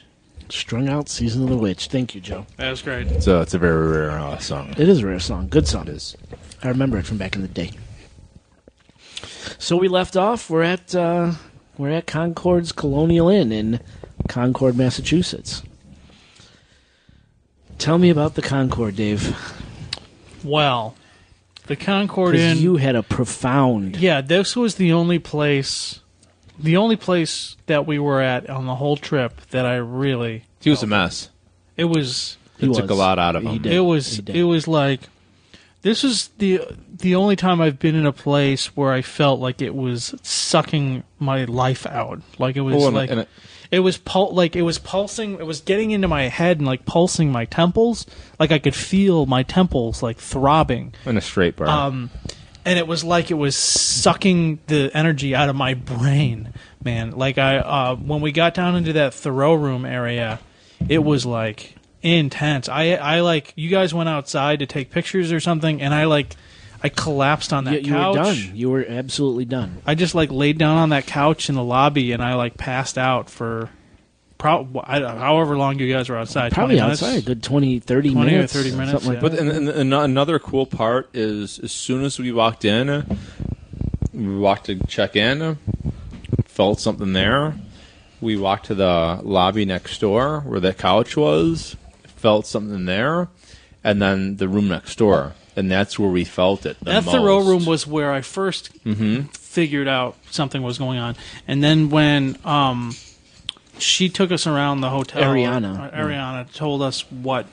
Strung 0.50 0.90
Out 0.90 1.10
Season 1.10 1.42
of 1.42 1.50
the 1.50 1.58
Witch. 1.58 1.88
Thank 1.88 2.14
you, 2.14 2.22
Joe. 2.22 2.46
That 2.58 2.70
was 2.70 2.84
great. 2.84 3.24
So 3.24 3.42
it's 3.42 3.56
a 3.56 3.58
very 3.58 3.88
rare 3.88 4.12
uh, 4.12 4.38
song. 4.38 4.76
It 4.78 4.88
is 4.88 5.00
a 5.00 5.08
rare 5.08 5.20
song. 5.20 5.48
Good 5.48 5.68
song. 5.68 5.88
It 5.88 5.96
is. 5.96 6.16
I 6.62 6.68
remember 6.68 7.00
it 7.00 7.08
from 7.08 7.18
back 7.18 7.36
in 7.36 7.42
the 7.42 7.48
day. 7.48 7.72
So 9.58 9.78
we 9.78 9.88
left 9.88 10.16
off. 10.16 10.50
We're 10.50 10.64
at 10.64 10.94
uh, 10.96 11.34
we're 11.78 11.92
at 11.92 12.08
Concord's 12.08 12.72
Colonial 12.72 13.30
Inn 13.30 13.52
in 13.52 13.80
Concord, 14.28 14.78
Massachusetts. 14.78 15.62
Tell 17.78 17.98
me 17.98 18.10
about 18.10 18.36
the 18.36 18.42
Concord, 18.42 18.96
Dave. 18.96 19.36
Well, 20.44 20.96
the 21.68 21.76
Concord 21.76 22.36
Inn. 22.36 22.58
you 22.58 22.78
had 22.78 22.96
a 22.96 23.04
profound. 23.04 23.98
Yeah, 23.98 24.22
this 24.22 24.56
was 24.56 24.76
the 24.76 24.94
only 24.94 25.20
place, 25.20 26.00
the 26.58 26.78
only 26.78 26.96
place 26.96 27.58
that 27.66 27.86
we 27.86 28.00
were 28.00 28.22
at 28.22 28.50
on 28.50 28.66
the 28.66 28.76
whole 28.76 28.96
trip 28.98 29.42
that 29.50 29.66
I 29.66 29.76
really. 29.76 30.46
He 30.62 30.70
was 30.70 30.84
a 30.84 30.88
mess. 30.88 31.30
It 31.76 31.86
was. 31.86 32.38
He 32.58 32.68
It 32.68 32.74
took 32.74 32.84
was. 32.84 32.92
a 32.92 32.96
lot 32.96 33.20
out 33.20 33.36
of 33.36 33.44
He 33.44 33.50
him. 33.58 33.66
It 33.66 33.80
was. 33.80 34.20
It 34.20 34.44
was 34.44 34.68
like. 34.68 35.02
This 35.86 36.02
was 36.02 36.30
the 36.40 36.62
the 36.98 37.14
only 37.14 37.36
time 37.36 37.62
I've 37.62 37.78
been 37.78 37.94
in 37.94 38.08
a 38.08 38.12
place 38.12 38.76
where 38.76 38.92
I 38.92 39.04
felt 39.04 39.40
like 39.40 39.62
it 39.62 39.76
was 39.76 40.16
sucking 40.24 41.04
my 41.20 41.44
life 41.46 41.86
out. 41.86 42.22
Like 42.40 42.56
it 42.56 42.62
was 42.62 42.84
Oh, 42.84 42.90
like 42.90 43.12
it- 43.12 43.30
it 43.70 43.80
was 43.82 43.96
pul- 44.00 44.34
like 44.34 44.56
it 44.56 44.64
was 44.64 44.80
pulsing. 44.80 45.34
It 45.34 45.46
was 45.46 45.62
getting 45.62 45.92
into 45.92 46.08
my 46.08 46.24
head 46.24 46.58
and 46.58 46.66
like 46.66 46.86
pulsing 46.88 47.32
my 47.32 47.46
temples. 47.46 48.08
Like 48.40 48.52
I 48.52 48.58
could 48.58 48.74
feel 48.74 49.28
my 49.28 49.44
temples 49.44 50.02
like 50.02 50.18
throbbing. 50.18 50.96
In 51.06 51.18
a 51.18 51.22
straight 51.22 51.56
bar. 51.56 51.68
Um, 51.68 52.10
and 52.66 52.80
it 52.80 52.88
was 52.88 53.04
like 53.04 53.30
it 53.30 53.36
was 53.36 53.56
sucking 53.56 54.62
the 54.66 54.90
energy 54.96 55.36
out 55.36 55.50
of 55.50 55.56
my 55.56 55.76
brain, 55.76 56.52
man. 56.84 57.12
Like 57.12 57.38
I, 57.38 57.58
uh, 57.58 57.96
when 57.96 58.22
we 58.22 58.32
got 58.32 58.56
down 58.56 58.76
into 58.76 58.94
that 58.94 59.14
Thoreau 59.14 59.54
room 59.54 59.86
area, 59.86 60.40
it 60.90 61.04
was 61.04 61.28
like 61.28 61.75
intense. 62.14 62.70
I, 62.70 62.92
I 62.94 63.22
like 63.22 63.54
you 63.56 63.70
guys 63.70 63.94
went 63.94 64.10
outside 64.10 64.60
to 64.60 64.66
take 64.66 64.92
pictures 64.92 65.32
or 65.32 65.40
something, 65.40 65.82
and 65.82 65.94
I 65.94 66.06
like, 66.06 66.36
I 66.84 66.90
collapsed 66.90 67.52
on 67.52 67.66
You, 67.66 67.72
that 67.72 67.86
you 67.86 67.94
were 67.94 68.14
done. 68.14 68.38
You 68.54 68.70
were 68.70 68.86
absolutely 68.88 69.46
done. 69.46 69.82
I 69.86 69.96
just 69.96 70.14
like 70.16 70.32
laid 70.32 70.58
down 70.58 70.78
on 70.78 70.90
that 70.90 71.06
couch 71.08 71.50
in 71.50 71.56
the 71.56 71.64
lobby, 71.64 72.12
and 72.12 72.22
I 72.24 72.36
like 72.36 72.58
passed 72.58 72.98
out 72.98 73.30
for. 73.30 73.70
Pro- 74.38 74.68
I, 74.84 75.00
however 75.00 75.58
long 75.58 75.80
you 75.80 75.92
guys 75.92 76.10
were 76.10 76.18
outside, 76.18 76.52
Probably 76.52 76.76
20 76.76 76.86
minutes? 76.88 77.04
outside, 77.04 77.18
a 77.20 77.26
good 77.26 77.42
20, 77.42 77.80
30 77.80 78.12
20 78.12 78.28
or 78.28 78.32
minutes. 78.34 78.54
30 78.54 78.72
minutes, 78.72 78.92
Something 78.92 79.10
like 79.10 79.16
yeah. 79.24 79.30
But 79.30 79.40
and, 79.40 79.50
and, 79.50 79.70
and 79.70 79.94
another 79.94 80.40
cool 80.40 80.66
part 80.66 81.10
is 81.14 81.58
as 81.60 81.72
soon 81.72 82.04
as 82.04 82.20
we 82.20 82.34
walked 82.34 82.66
in, 82.66 83.18
we 84.14 84.38
walked 84.38 84.66
to 84.66 84.76
check 84.88 85.16
in, 85.16 85.58
felt 86.46 86.82
something 86.82 87.14
there. 87.14 87.56
We 88.20 88.36
walked 88.38 88.66
to 88.68 88.76
the 88.76 89.20
lobby 89.24 89.64
next 89.66 90.00
door 90.02 90.42
where 90.42 90.60
the 90.60 90.74
couch 90.74 91.16
was, 91.16 91.78
felt 92.26 92.48
something 92.48 92.86
there, 92.86 93.28
and 93.84 94.02
then 94.02 94.38
the 94.38 94.48
room 94.48 94.68
next 94.68 94.98
door, 94.98 95.34
and 95.56 95.70
that's 95.70 96.00
where 96.00 96.10
we 96.10 96.24
felt 96.26 96.66
it. 96.66 96.76
The 96.80 96.86
that 96.86 97.06
most. 97.06 97.14
Thoreau 97.14 97.40
room 97.46 97.66
was 97.68 97.86
where 97.86 98.12
I 98.12 98.22
1st 98.22 98.70
Mm-hmm. 98.84 99.22
figured 99.30 99.88
out 99.88 100.16
something 100.32 100.64
was 100.64 100.80
going 100.80 100.98
on, 100.98 101.16
and 101.48 101.64
then 101.64 101.92
when 101.92 102.36
um, 102.44 102.96
she 103.78 104.10
took 104.10 104.32
us 104.32 104.48
around 104.48 104.82
the 104.82 104.90
hotel, 104.90 105.22
Ariana. 105.22 105.94
uh, 105.94 105.96
Ariana 105.96 106.52
told 106.52 106.82
us 106.82 107.02
what, 107.12 107.46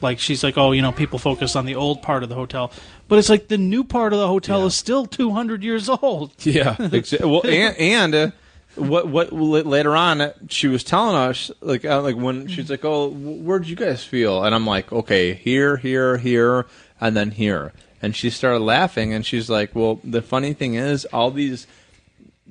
like 0.00 0.20
she's 0.20 0.44
like, 0.44 0.56
oh, 0.56 0.70
you 0.70 0.80
know, 0.82 0.92
people 0.92 1.18
focus 1.18 1.56
on 1.56 1.66
the 1.66 1.74
old 1.74 2.00
part 2.02 2.22
of 2.22 2.28
the 2.28 2.36
hotel, 2.36 2.70
but 3.08 3.18
it's 3.18 3.28
like 3.28 3.48
the 3.48 3.58
new 3.58 3.82
part 3.82 4.12
of 4.12 4.20
the 4.20 4.28
hotel 4.28 4.64
is 4.64 4.76
still 4.76 5.06
two 5.06 5.32
hundred 5.32 5.64
years 5.64 5.88
old. 5.88 6.30
Yeah. 6.46 6.76
exa- 6.76 7.28
well, 7.28 7.42
and, 7.44 7.76
and 7.78 8.14
uh, 8.14 8.30
what 8.76 9.08
what 9.08 9.32
later 9.32 9.96
on 9.96 10.32
she 10.48 10.68
was 10.68 10.84
telling 10.84 11.16
us 11.16 11.50
like 11.60 11.84
uh, 11.84 12.00
like 12.02 12.16
when 12.16 12.46
she's 12.46 12.70
like, 12.70 12.84
"Oh, 12.84 13.08
where'd 13.08 13.66
you 13.66 13.76
guys 13.76 14.04
feel?" 14.04 14.44
And 14.44 14.54
I'm 14.54 14.66
like, 14.66 14.92
"Okay, 14.92 15.34
here, 15.34 15.76
here, 15.76 16.18
here, 16.18 16.66
and 17.00 17.16
then 17.16 17.32
here." 17.32 17.72
And 18.02 18.14
she 18.14 18.30
started 18.30 18.60
laughing, 18.60 19.12
and 19.12 19.26
she's 19.26 19.50
like, 19.50 19.74
"Well, 19.74 20.00
the 20.04 20.22
funny 20.22 20.52
thing 20.52 20.74
is, 20.74 21.04
all 21.06 21.30
these 21.30 21.66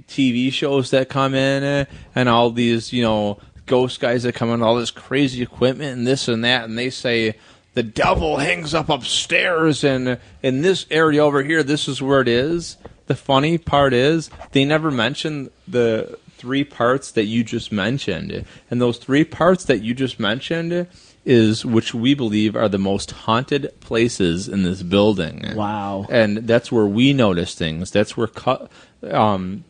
TV 0.07 0.51
shows 0.51 0.91
that 0.91 1.09
come 1.09 1.33
in, 1.33 1.63
uh, 1.63 1.85
and 2.13 2.27
all 2.27 2.51
these 2.51 2.91
you 2.91 3.01
know 3.01 3.39
ghost 3.65 3.99
guys 3.99 4.23
that 4.23 4.35
come 4.35 4.49
in, 4.49 4.61
all 4.61 4.75
this 4.75 4.91
crazy 4.91 5.41
equipment 5.41 5.97
and 5.97 6.07
this 6.07 6.27
and 6.27 6.43
that, 6.43 6.65
and 6.65 6.77
they 6.77 6.89
say." 6.89 7.35
The 7.75 7.83
devil 7.83 8.37
hangs 8.37 8.73
up 8.73 8.89
upstairs, 8.89 9.83
and 9.83 10.19
in 10.41 10.63
this 10.63 10.87
area 10.89 11.23
over 11.23 11.43
here, 11.43 11.61
this 11.61 11.87
is 11.87 12.01
where 12.01 12.19
it 12.19 12.27
is. 12.27 12.77
The 13.09 13.15
funny 13.15 13.57
part 13.57 13.91
is 13.91 14.29
they 14.51 14.65
never 14.65 14.91
mention 14.91 15.49
the 15.67 16.19
three 16.37 16.63
parts 16.63 17.09
that 17.13 17.25
you 17.25 17.43
just 17.43 17.71
mentioned, 17.71 18.45
and 18.69 18.79
those 18.79 18.99
three 18.99 19.23
parts 19.23 19.65
that 19.65 19.79
you 19.79 19.95
just 19.95 20.19
mentioned 20.19 20.85
is 21.25 21.65
which 21.65 21.91
we 21.91 22.13
believe 22.13 22.55
are 22.55 22.69
the 22.69 22.77
most 22.77 23.09
haunted 23.09 23.73
places 23.79 24.47
in 24.47 24.61
this 24.61 24.83
building. 24.83 25.55
Wow. 25.55 26.05
And 26.11 26.45
that's 26.45 26.71
where 26.71 26.85
we 26.85 27.11
notice 27.11 27.55
things. 27.55 27.89
That's 27.89 28.15
where 28.15 28.27
cu- 28.27 28.67
um, 29.09 29.63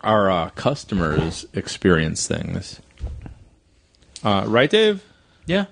our 0.00 0.28
uh, 0.28 0.50
customers 0.50 1.46
experience 1.54 2.26
things. 2.26 2.80
Uh, 4.24 4.42
right, 4.48 4.68
Dave? 4.68 5.04
Yeah. 5.46 5.66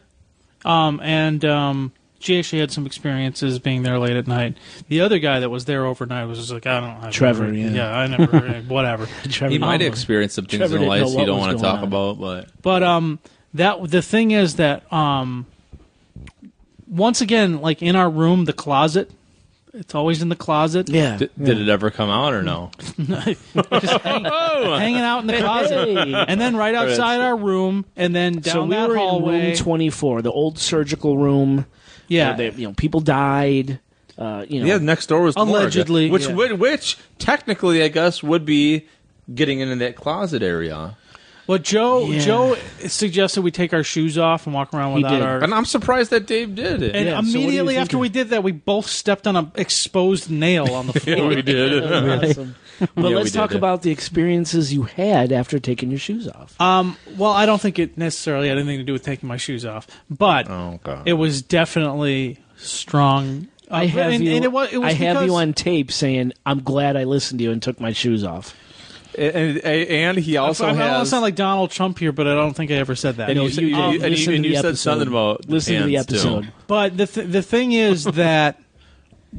Um, 0.65 1.01
and 1.03 1.45
um, 1.45 1.93
she 2.21 2.39
actually 2.39 2.61
had 2.61 2.71
some 2.71 2.87
experiences 2.87 3.59
being 3.59 3.83
there 3.83 3.99
late 3.99 4.15
at 4.17 4.29
night. 4.29 4.57
The 4.89 5.01
other 5.01 5.19
guy 5.19 5.41
that 5.41 5.51
was 5.51 5.65
there 5.65 5.85
overnight 5.87 6.29
was 6.29 6.39
just 6.39 6.53
like, 6.53 6.67
I 6.67 6.79
don't 6.81 7.03
know. 7.03 7.11
Trevor, 7.11 7.53
yeah. 7.53 7.91
I 7.97 8.07
never, 8.07 8.61
whatever. 8.69 9.07
Trevor, 9.25 9.51
He 9.53 9.59
might 9.59 9.83
experience 9.83 10.35
some 10.35 10.45
things 10.45 10.59
Trevor 10.61 10.77
in 10.77 10.87
life 10.87 11.09
you 11.09 11.25
don't 11.27 11.39
want 11.39 11.57
to 11.59 11.63
talk 11.63 11.79
on. 11.79 11.85
about, 11.85 12.21
but 12.21 12.49
But 12.63 12.83
um, 12.83 13.19
that 13.55 13.91
the 13.91 14.03
thing 14.03 14.31
is 14.31 14.57
that 14.57 14.91
um, 14.93 15.47
once 16.89 17.21
again, 17.21 17.61
like 17.61 17.83
in 17.83 17.97
our 17.97 18.11
room, 18.11 18.45
the 18.45 18.53
closet, 18.53 19.11
it's 19.73 19.95
always 19.95 20.21
in 20.21 20.29
the 20.29 20.37
closet. 20.37 20.89
yeah. 20.89 21.17
D- 21.17 21.29
did 21.41 21.59
it 21.61 21.69
ever 21.69 21.91
come 21.91 22.11
out 22.11 22.33
or 22.35 22.43
no? 22.43 22.71
Just 22.81 23.97
hang- 24.03 24.25
hanging 24.25 24.97
out 25.01 25.21
in 25.21 25.27
the 25.29 25.39
closet, 25.39 25.87
Hey. 25.89 26.25
and 26.29 26.41
then 26.41 26.57
right 26.57 26.75
outside 26.75 27.21
our 27.21 27.37
room, 27.37 27.85
and 27.97 28.15
then 28.15 28.35
down 28.41 28.43
so 28.53 28.65
we 28.65 28.71
that 28.71 28.89
were 28.89 28.97
hallway. 28.97 29.39
in 29.39 29.47
room 29.51 29.57
24, 29.57 30.23
the 30.23 30.33
old 30.33 30.59
surgical 30.59 31.17
room. 31.17 31.67
Yeah, 32.11 32.37
where 32.37 32.51
they- 32.51 32.61
you 32.61 32.69
know, 32.69 32.75
people 32.75 33.01
died. 33.01 33.79
Uh, 34.19 34.45
you 34.47 34.61
know, 34.61 34.67
Yeah, 34.67 34.77
next 34.77 35.07
door 35.07 35.23
was 35.23 35.35
the 35.35 35.47
morgue, 35.47 35.63
Allegedly, 35.63 36.11
which 36.11 36.27
yeah. 36.27 36.35
would, 36.35 36.53
which 36.61 36.99
technically 37.19 37.83
I 37.83 37.89
guess 37.89 38.23
would 38.23 38.45
be 38.45 38.87
getting 39.35 39.61
into 39.61 39.77
that 39.77 39.97
closet 39.97 40.43
area. 40.43 40.97
Well, 41.47 41.59
Joe 41.59 42.05
Yeah. 42.07 42.19
Joe 42.21 42.57
suggested 42.87 43.41
we 43.43 43.51
take 43.51 43.73
our 43.73 43.83
shoes 43.83 44.19
off 44.19 44.47
and 44.47 44.55
walk 44.55 44.75
around 44.75 44.93
without 44.95 45.23
our. 45.23 45.43
And 45.43 45.55
I'm 45.55 45.65
surprised 45.65 46.11
that 46.11 46.27
Dave 46.27 46.55
did 46.55 46.83
it. 46.83 46.95
and 46.95 47.07
Yeah, 47.07 47.13
so 47.13 47.17
what 47.17 47.25
do 47.25 47.31
you 47.31 47.39
immediately 47.39 47.75
think 47.75 47.83
after 47.83 47.99
we 47.99 48.09
did 48.11 48.29
that, 48.29 48.43
we 48.45 48.53
both 48.53 48.87
stepped 48.87 49.27
on 49.27 49.37
an 49.37 49.51
exposed 49.57 50.31
nail 50.31 50.73
on 50.75 50.87
the 50.89 50.93
floor. 51.01 51.29
we 51.29 51.43
did. 51.43 51.83
Awesome. 52.31 52.55
But 52.95 53.11
Yeah, 53.11 53.17
let's 53.17 53.33
talk 53.33 53.51
did. 53.51 53.57
about 53.59 53.83
the 53.83 53.91
experiences 53.91 54.73
you 54.73 54.83
had 54.85 55.33
after 55.33 55.59
taking 55.59 55.91
your 55.91 55.99
shoes 56.01 56.27
off. 56.29 56.59
Um, 56.61 56.97
well, 57.17 57.31
I 57.33 57.47
don't 57.47 57.61
think 57.61 57.79
it 57.79 57.97
necessarily 57.99 58.49
had 58.49 58.59
anything 58.59 58.79
to 58.79 58.85
do 58.85 58.93
with 58.93 59.03
taking 59.03 59.29
my 59.29 59.37
shoes 59.37 59.65
off, 59.67 59.87
but 60.09 60.49
Oh, 60.51 60.81
it 61.05 61.13
was 61.15 61.43
definitely 61.43 62.39
strong. 62.57 63.49
Uh, 63.71 63.75
I 63.77 63.87
have 63.87 64.13
and, 64.13 64.25
you. 64.25 64.33
and 64.35 64.45
it 64.45 64.53
was, 64.53 64.73
it 64.73 64.79
was 64.79 64.89
I 64.89 64.93
have 64.95 65.17
because- 65.17 65.27
you 65.27 65.35
on 65.37 65.53
tape 65.53 65.93
saying, 65.93 66.33
"I'm 66.45 66.61
glad 66.63 66.97
I 66.97 67.05
listened 67.05 67.39
to 67.39 67.45
you 67.45 67.53
and 67.53 67.63
took 67.63 67.81
my 67.81 67.93
shoes 67.93 68.25
off." 68.25 68.55
and, 69.19 69.59
and, 69.59 69.89
and 69.89 70.19
he 70.19 70.37
also 70.37 70.65
I, 70.67 70.71
I 70.71 70.73
don't 70.75 70.91
want 70.93 71.05
to 71.05 71.11
sound 71.11 71.23
like 71.23 71.35
Donald 71.35 71.71
Trump 71.73 71.99
here, 71.99 72.13
but 72.13 72.27
I 72.29 72.35
don't 72.35 72.55
think 72.55 72.71
I 72.71 72.75
ever 72.75 72.95
said 72.95 73.17
that. 73.17 73.29
and 73.31 73.39
No, 73.39 73.45
you, 73.45 73.51
said- 73.51 73.63
you 73.65 73.69
you- 73.69 73.75
and 74.03 74.19
you, 74.19 74.33
and 74.35 74.45
you 74.45 74.55
said 74.55 74.65
episode. 74.67 74.77
something 74.77 75.09
about 75.09 75.43
the 75.47 75.53
Listen 75.53 75.83
to 75.83 75.87
the 75.87 75.95
pants, 75.95 76.07
too. 76.09 76.15
episode. 76.17 76.53
But 76.67 76.97
the 76.97 77.07
th- 77.07 77.27
the 77.29 77.43
thing 77.43 77.73
is 77.73 78.05
that 78.15 78.61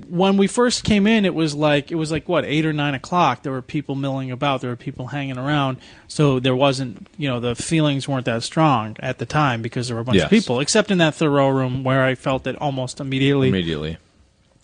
when 0.09 0.37
we 0.37 0.47
first 0.47 0.83
came 0.85 1.05
in, 1.05 1.25
it 1.25 1.33
was 1.35 1.53
like 1.53 1.91
it 1.91 1.95
was 1.95 2.11
like 2.11 2.29
what 2.29 2.45
eight 2.45 2.65
or 2.65 2.71
nine 2.73 2.93
o'clock. 2.93 3.43
There 3.43 3.51
were 3.51 3.61
people 3.61 3.95
milling 3.95 4.31
about. 4.31 4.61
There 4.61 4.69
were 4.69 4.75
people 4.77 5.07
hanging 5.07 5.37
around. 5.37 5.77
So 6.07 6.39
there 6.39 6.55
wasn't, 6.55 7.07
you 7.17 7.27
know, 7.27 7.39
the 7.41 7.55
feelings 7.55 8.07
weren't 8.07 8.25
that 8.25 8.43
strong 8.43 8.95
at 8.99 9.17
the 9.17 9.25
time 9.25 9.61
because 9.61 9.87
there 9.87 9.95
were 9.95 10.01
a 10.01 10.05
bunch 10.05 10.15
Yes. 10.17 10.25
of 10.25 10.29
people. 10.29 10.59
Except 10.61 10.91
in 10.91 10.99
that 10.99 11.15
Thoreau 11.15 11.49
room 11.49 11.83
where 11.83 12.03
I 12.03 12.15
felt 12.15 12.47
it 12.47 12.55
almost 12.61 12.99
immediately. 13.01 13.49
Immediately. 13.49 13.97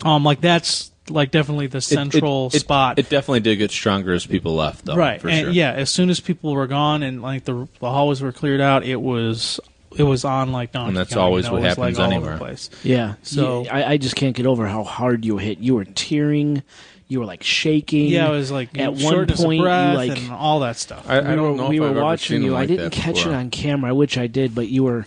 Um, 0.06 0.24
like 0.24 0.40
that's 0.42 0.92
like 1.10 1.32
definitely 1.32 1.68
the 1.68 1.82
central 1.82 2.48
it, 2.48 2.56
it- 2.56 2.60
spot. 2.60 3.00
It 3.00 3.10
definitely 3.10 3.40
did 3.42 3.58
get 3.58 3.72
stronger 3.72 4.14
as 4.14 4.26
people 4.26 4.56
left, 4.56 4.86
though. 4.86 4.96
right. 4.96 5.20
For 5.22 5.28
and 5.30 5.40
sure. 5.46 5.50
yeah, 5.52 5.72
as 5.74 5.90
soon 5.90 6.10
as 6.10 6.20
people 6.22 6.54
were 6.54 6.68
gone 6.68 7.04
and 7.04 7.22
like 7.22 7.44
the 7.46 7.68
the 7.80 7.90
hallways 7.90 8.22
were 8.22 8.32
cleared 8.32 8.62
out, 8.62 8.84
it 8.86 9.02
was 9.02 9.60
it 9.96 10.04
was 10.04 10.26
on 10.26 10.52
like 10.52 10.72
Donkey 10.72 10.90
And 10.90 10.98
that's 10.98 11.14
Kong, 11.14 11.24
always 11.24 11.46
you 11.46 11.50
know, 11.52 11.54
what 11.54 11.60
it 11.64 11.68
was, 11.68 11.78
happens 11.78 11.98
like, 11.98 12.06
all 12.06 12.14
over 12.14 12.16
anywhere. 12.16 12.34
the 12.34 12.44
place. 12.46 12.70
Yeah. 12.84 13.14
So- 13.24 13.64
You- 13.64 13.70
I, 13.70 13.92
I 13.92 13.98
just 13.98 14.16
can't 14.16 14.36
get 14.36 14.46
over 14.46 14.68
how 14.68 14.84
hard 14.84 15.24
you 15.26 15.38
hit. 15.38 15.60
You 15.60 15.76
were 15.76 15.86
tearing. 15.86 16.64
You 17.10 17.20
were 17.22 17.26
like 17.26 17.42
shaking. 17.42 18.08
Yeah, 18.10 18.28
it 18.28 18.32
was 18.32 18.52
like 18.52 18.78
at 18.78 18.92
one 18.92 19.00
shortness 19.00 19.40
of 19.40 19.46
point 19.46 19.58
you 19.60 19.64
breath 19.64 19.96
like 19.96 20.18
and 20.18 20.32
all 20.34 20.60
that 20.60 20.76
stuff. 20.76 21.06
I, 21.08 21.20
I 21.20 21.30
we 21.30 21.36
don't 21.38 21.52
were, 21.52 21.56
know 21.64 21.70
we 21.70 21.78
if 21.78 21.82
were 21.82 21.86
I've 21.88 21.92
ever 21.96 22.02
watching 22.04 22.36
seen 22.38 22.44
you. 22.44 22.52
him 22.52 22.58
I 22.58 22.66
didn't 22.66 22.84
that 22.84 22.92
catch 22.92 23.16
before. 23.16 23.32
it 23.32 23.36
on 23.36 23.50
camera, 23.50 23.96
which 23.96 24.18
I 24.18 24.28
did, 24.28 24.54
but 24.54 24.68
you 24.68 24.84
were 24.84 25.06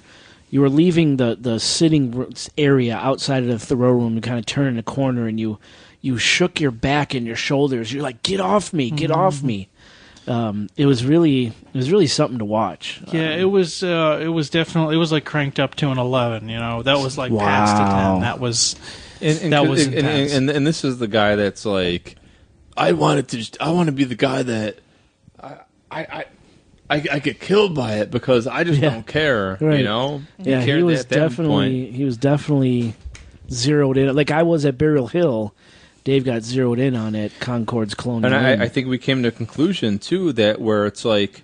you 0.49 0.63
were 0.63 0.71
leaving 0.71 1.19
the 1.19 1.37
the 1.39 1.61
sitting 1.61 2.17
r- 2.19 2.27
area 2.57 2.97
outside 2.97 3.43
of 3.43 3.51
the 3.51 3.59
Thoreau 3.59 3.93
room 3.93 4.15
and 4.15 4.23
kind 4.23 4.39
of 4.39 4.47
turning 4.47 4.79
a 4.79 4.83
corner, 4.83 5.27
and 5.29 5.39
you 5.39 5.59
you 6.01 6.17
shook 6.17 6.59
your 6.59 6.71
back 6.71 7.13
and 7.13 7.27
your 7.27 7.37
shoulders. 7.37 7.93
You're 7.93 8.03
like, 8.03 8.23
"Get 8.23 8.41
off 8.41 8.73
me! 8.73 8.91
Get 8.91 9.11
Mm-hmm. 9.11 9.21
off 9.21 9.43
me!" 9.43 9.69
Um, 10.27 10.69
it 10.77 10.87
was 10.87 11.05
really 11.05 11.47
it 11.47 11.75
was 11.75 11.91
really 11.91 12.07
something 12.07 12.39
to 12.39 12.45
watch. 12.45 13.01
yeah, 13.13 13.31
it 13.37 13.45
was 13.45 13.83
uh, 13.83 14.21
it 14.23 14.29
was 14.29 14.51
definitely 14.51 14.95
it 14.95 14.99
was 14.99 15.11
like 15.13 15.25
cranked 15.25 15.59
up 15.59 15.75
to 15.77 15.91
an 15.91 15.99
eleven. 15.99 16.49
You 16.49 16.59
know, 16.59 16.83
that 16.83 16.99
was 16.99 17.17
like 17.19 17.33
past 17.37 17.77
a 17.77 17.85
Wow. 17.85 18.13
ten. 18.15 18.21
That 18.23 18.39
was 18.41 18.77
and, 19.21 19.39
and, 19.43 19.53
That 19.53 19.67
was 19.67 19.87
and, 19.87 19.95
and, 19.97 20.31
and, 20.31 20.51
and 20.51 20.67
this 20.67 20.85
is 20.85 20.99
the 20.99 21.09
guy 21.09 21.37
that's 21.37 21.65
like, 21.67 22.17
I 22.77 22.93
wanted 22.93 23.29
to. 23.29 23.37
Just, 23.39 23.61
I 23.61 23.71
want 23.73 23.87
to 23.87 23.93
be 23.93 24.05
the 24.05 24.15
guy 24.15 24.43
that 24.43 24.79
I 25.41 25.57
I. 25.91 26.01
I 26.01 26.25
I, 26.93 27.05
I 27.13 27.19
get 27.21 27.39
killed 27.39 27.73
by 27.77 27.99
it 27.99 28.11
because 28.11 28.49
I 28.49 28.65
just 28.65 28.81
Yeah. 28.81 28.91
don't 28.91 29.07
care, 29.07 29.57
Right. 29.61 29.79
you 29.79 29.85
know. 29.85 30.23
Yeah, 30.41 30.59
he 30.59 30.67
cared 30.67 30.83
was 30.83 31.03
at 31.03 31.09
that 31.11 31.17
definitely 31.21 31.85
point. 31.85 31.95
he 31.95 32.05
was 32.05 32.17
definitely 32.17 32.95
zeroed 33.49 33.97
in. 33.97 34.13
Like 34.17 34.33
I 34.33 34.43
was 34.43 34.67
at 34.67 34.77
Burial 34.77 35.07
Hill, 35.07 35.55
Dave 36.05 36.25
got 36.25 36.43
zeroed 36.43 36.79
in 36.79 36.97
on 36.97 37.15
it. 37.15 37.33
Concord's 37.41 37.95
Colonial. 37.95 38.33
and 38.33 38.63
I, 38.63 38.65
I 38.65 38.69
think 38.69 38.89
we 38.89 38.99
came 38.99 39.23
to 39.23 39.29
a 39.29 39.33
conclusion 39.33 39.99
too 39.99 40.33
that 40.35 40.61
where 40.61 40.87
it's 40.87 41.05
like, 41.05 41.43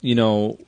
you 0.00 0.14
know, 0.14 0.58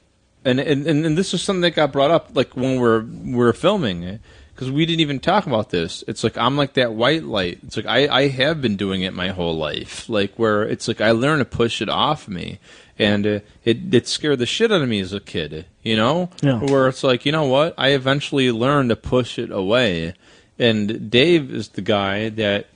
and 0.45 0.61
and, 0.61 0.87
and, 0.87 1.05
and 1.07 1.19
this 1.19 1.35
is 1.35 1.43
something 1.43 1.63
that 1.63 1.73
got 1.75 1.91
brought 1.93 2.11
up 2.11 2.31
like 2.35 2.55
when 2.57 2.79
we're 2.79 3.03
we're 3.05 3.53
filming 3.53 4.21
because 4.55 4.71
we 4.71 4.87
didn't 4.87 5.01
even 5.01 5.19
talk 5.19 5.47
about 5.47 5.71
this. 5.71 6.05
It's 6.07 6.23
like 6.23 6.37
I'm 6.39 6.57
like 6.57 6.75
that 6.75 6.93
white 6.93 7.25
light. 7.25 7.59
It's 7.67 7.77
like 7.77 7.87
I 7.87 8.07
I 8.09 8.29
have 8.29 8.61
been 8.63 8.77
doing 8.77 9.03
it 9.03 9.15
my 9.15 9.29
whole 9.29 9.57
life. 9.57 10.09
Like 10.09 10.35
where 10.39 10.63
it's 10.63 10.87
like 10.87 11.01
I 11.01 11.11
learned 11.11 11.41
to 11.41 11.45
push 11.45 11.81
it 11.83 11.89
off 11.89 12.29
me, 12.29 12.61
and 12.99 13.27
uh, 13.27 13.41
it 13.65 13.93
it 13.95 14.07
scared 14.07 14.39
the 14.39 14.47
shit 14.47 14.71
out 14.71 14.81
of 14.83 14.89
me 14.89 15.01
as 15.01 15.13
a 15.13 15.19
kid. 15.21 15.67
You 15.83 15.97
know, 15.97 16.31
Yeah. 16.43 16.61
where 16.61 16.87
it's 16.89 17.03
like 17.03 17.27
you 17.27 17.33
know 17.33 17.47
what 17.47 17.75
I 17.77 17.89
eventually 17.89 18.53
learned 18.53 18.91
to 18.91 18.97
push 18.97 19.39
it 19.41 19.51
away, 19.51 20.15
and 20.59 21.11
Dave 21.11 21.51
is 21.53 21.71
the 21.71 21.83
guy 21.83 22.29
that 22.29 22.67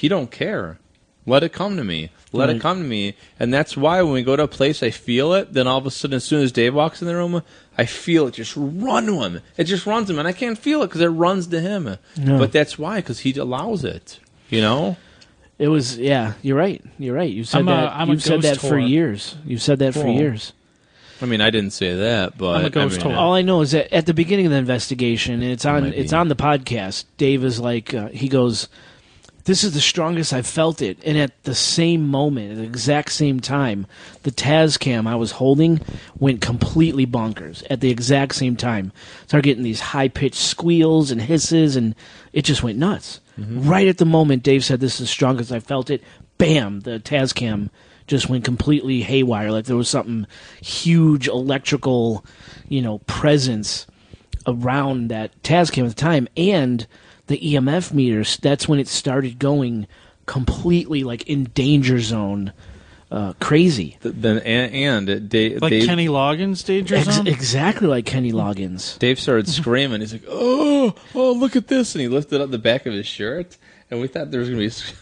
he 0.00 0.08
don't 0.08 0.30
care. 0.30 0.78
Let 1.28 1.42
it 1.42 1.52
come 1.52 1.76
to 1.76 1.82
me. 1.84 2.10
Let 2.32 2.46
Right. 2.48 2.56
it 2.56 2.62
come 2.62 2.78
to 2.82 2.88
me. 2.88 3.14
And 3.40 3.52
that's 3.52 3.76
why 3.76 4.00
when 4.02 4.12
we 4.12 4.22
go 4.22 4.36
to 4.36 4.44
a 4.44 4.48
place, 4.48 4.80
I 4.82 4.90
feel 4.90 5.32
it. 5.34 5.52
Then 5.54 5.66
all 5.66 5.78
of 5.78 5.86
a 5.86 5.90
sudden, 5.90 6.14
as 6.16 6.24
soon 6.24 6.42
as 6.42 6.52
Dave 6.52 6.72
walks 6.74 7.00
in 7.02 7.08
the 7.08 7.16
room, 7.16 7.42
I 7.76 7.84
feel 7.84 8.28
it 8.28 8.34
just 8.34 8.52
run 8.56 9.06
to 9.06 9.22
him. 9.22 9.40
It 9.56 9.64
just 9.64 9.86
runs 9.86 10.08
him, 10.08 10.18
and 10.20 10.28
I 10.28 10.32
can't 10.32 10.56
feel 10.56 10.82
it 10.82 10.86
because 10.88 11.00
it 11.00 11.08
runs 11.08 11.48
to 11.48 11.60
him. 11.60 11.96
No. 12.16 12.38
But 12.38 12.52
that's 12.52 12.78
why, 12.78 12.96
because 12.96 13.20
he 13.20 13.36
allows 13.36 13.82
it. 13.84 14.20
You 14.50 14.60
know. 14.60 14.96
It 15.58 15.68
was 15.68 15.96
yeah. 15.98 16.34
You're 16.42 16.56
right. 16.58 16.84
You're 16.98 17.14
right. 17.16 17.32
You 17.32 17.42
said 17.42 17.58
I'm 17.60 17.68
a- 17.68 17.70
that. 17.72 17.92
I'm 17.96 18.08
a 18.10 18.12
You've 18.12 18.22
said 18.22 18.42
ghost 18.42 18.60
that 18.60 18.68
for 18.68 18.78
years. 18.78 19.34
You've 19.44 19.62
said 19.62 19.78
that 19.80 19.94
for 19.94 20.06
years. 20.06 20.52
I 21.20 21.24
mean, 21.24 21.40
I 21.40 21.48
didn't 21.50 21.72
say 21.72 21.94
that, 21.96 22.36
but 22.36 22.56
I'm 22.58 22.66
a 22.66 22.70
ghost 22.70 23.00
I 23.02 23.08
mean. 23.08 23.16
All 23.16 23.32
I 23.34 23.40
know 23.42 23.62
is 23.62 23.70
that 23.70 23.92
at 23.92 24.04
the 24.04 24.12
beginning 24.14 24.44
of 24.46 24.52
the 24.52 24.58
investigation, 24.58 25.34
and 25.34 25.44
it's 25.44 25.64
on 25.64 25.84
might 25.84 25.94
it's 25.94 26.12
on 26.12 26.28
the 26.28 26.36
podcast. 26.36 27.04
Dave 27.16 27.42
is 27.42 27.58
like 27.58 27.94
uh, 27.94 28.08
he 28.08 28.28
goes, 28.28 28.68
"This 29.46 29.64
is 29.64 29.72
the 29.74 29.80
strongest 29.80 30.32
I've 30.32 30.46
felt 30.46 30.82
it," 30.82 30.98
and 31.04 31.16
at 31.16 31.42
the 31.44 31.54
same 31.54 32.06
moment, 32.06 32.52
at 32.52 32.56
the 32.58 32.64
exact 32.64 33.12
same 33.12 33.40
time, 33.40 33.86
the 34.24 34.32
Tascam 34.32 35.06
I 35.06 35.14
was 35.14 35.32
holding 35.32 35.80
went 36.18 36.40
completely 36.40 37.06
bonkers 37.06 37.62
at 37.70 37.80
the 37.80 37.90
exact 37.90 38.34
same 38.34 38.56
time. 38.56 38.92
Started 39.26 39.44
getting 39.44 39.62
these 39.62 39.80
high 39.80 40.08
pitched 40.08 40.34
squeals 40.34 41.10
and 41.10 41.22
hisses, 41.22 41.76
and 41.76 41.94
it 42.32 42.44
just 42.44 42.62
went 42.62 42.78
nuts. 42.78 43.20
Mm-hmm. 43.40 43.68
Right 43.68 43.88
at 43.88 43.98
the 43.98 44.04
moment, 44.04 44.42
Dave 44.42 44.64
said, 44.64 44.80
"This 44.80 44.94
is 44.94 45.00
the 45.00 45.06
strongest 45.06 45.52
I 45.52 45.60
felt 45.60 45.90
it." 45.90 46.02
Bam! 46.38 46.80
The 46.80 46.98
Tascam 46.98 47.70
just 48.06 48.28
went 48.28 48.44
completely 48.44 49.02
haywire. 49.02 49.50
Like 49.50 49.64
there 49.66 49.76
was 49.76 49.88
something 49.88 50.26
huge 50.60 51.28
electrical, 51.28 52.24
you 52.68 52.82
know, 52.82 52.98
presence 53.06 53.86
around 54.46 55.08
that 55.08 55.40
Tascam 55.42 55.84
at 55.84 55.88
the 55.90 55.94
time, 55.94 56.28
and 56.36 56.86
the 57.26 57.38
EMF 57.38 57.92
meters. 57.92 58.36
That's 58.38 58.68
when 58.68 58.78
it 58.78 58.88
started 58.88 59.38
going 59.38 59.86
completely 60.26 61.04
like 61.04 61.26
in 61.28 61.44
danger 61.54 62.00
zone, 62.00 62.52
uh, 63.10 63.32
crazy. 63.40 63.96
th- 64.02 64.14
then 64.18 64.38
and, 64.38 64.74
and 64.74 65.08
it- 65.08 65.28
Dave, 65.28 65.62
like 65.62 65.70
Dave, 65.70 65.86
Kenny 65.86 66.08
Loggins 66.08 66.64
danger 66.64 66.96
Ex- 66.96 67.14
zone. 67.14 67.26
exactly 67.26 67.86
like 67.86 68.06
Kenny 68.06 68.32
Loggins. 68.32 68.98
Dave 68.98 69.20
started 69.20 69.48
screaming. 69.48 70.00
He's 70.00 70.12
like, 70.12 70.24
"Oh, 70.28 70.94
oh, 71.14 71.32
look 71.32 71.54
at 71.56 71.68
this!" 71.68 71.94
And 71.94 72.02
he 72.02 72.08
lifted 72.08 72.40
up 72.40 72.50
the 72.50 72.58
back 72.58 72.86
of 72.86 72.92
his 72.92 73.06
shirt, 73.06 73.56
and 73.90 74.00
we 74.00 74.08
thought 74.08 74.30
there 74.30 74.40
was 74.40 74.50
going 74.50 74.68
to 74.70 74.92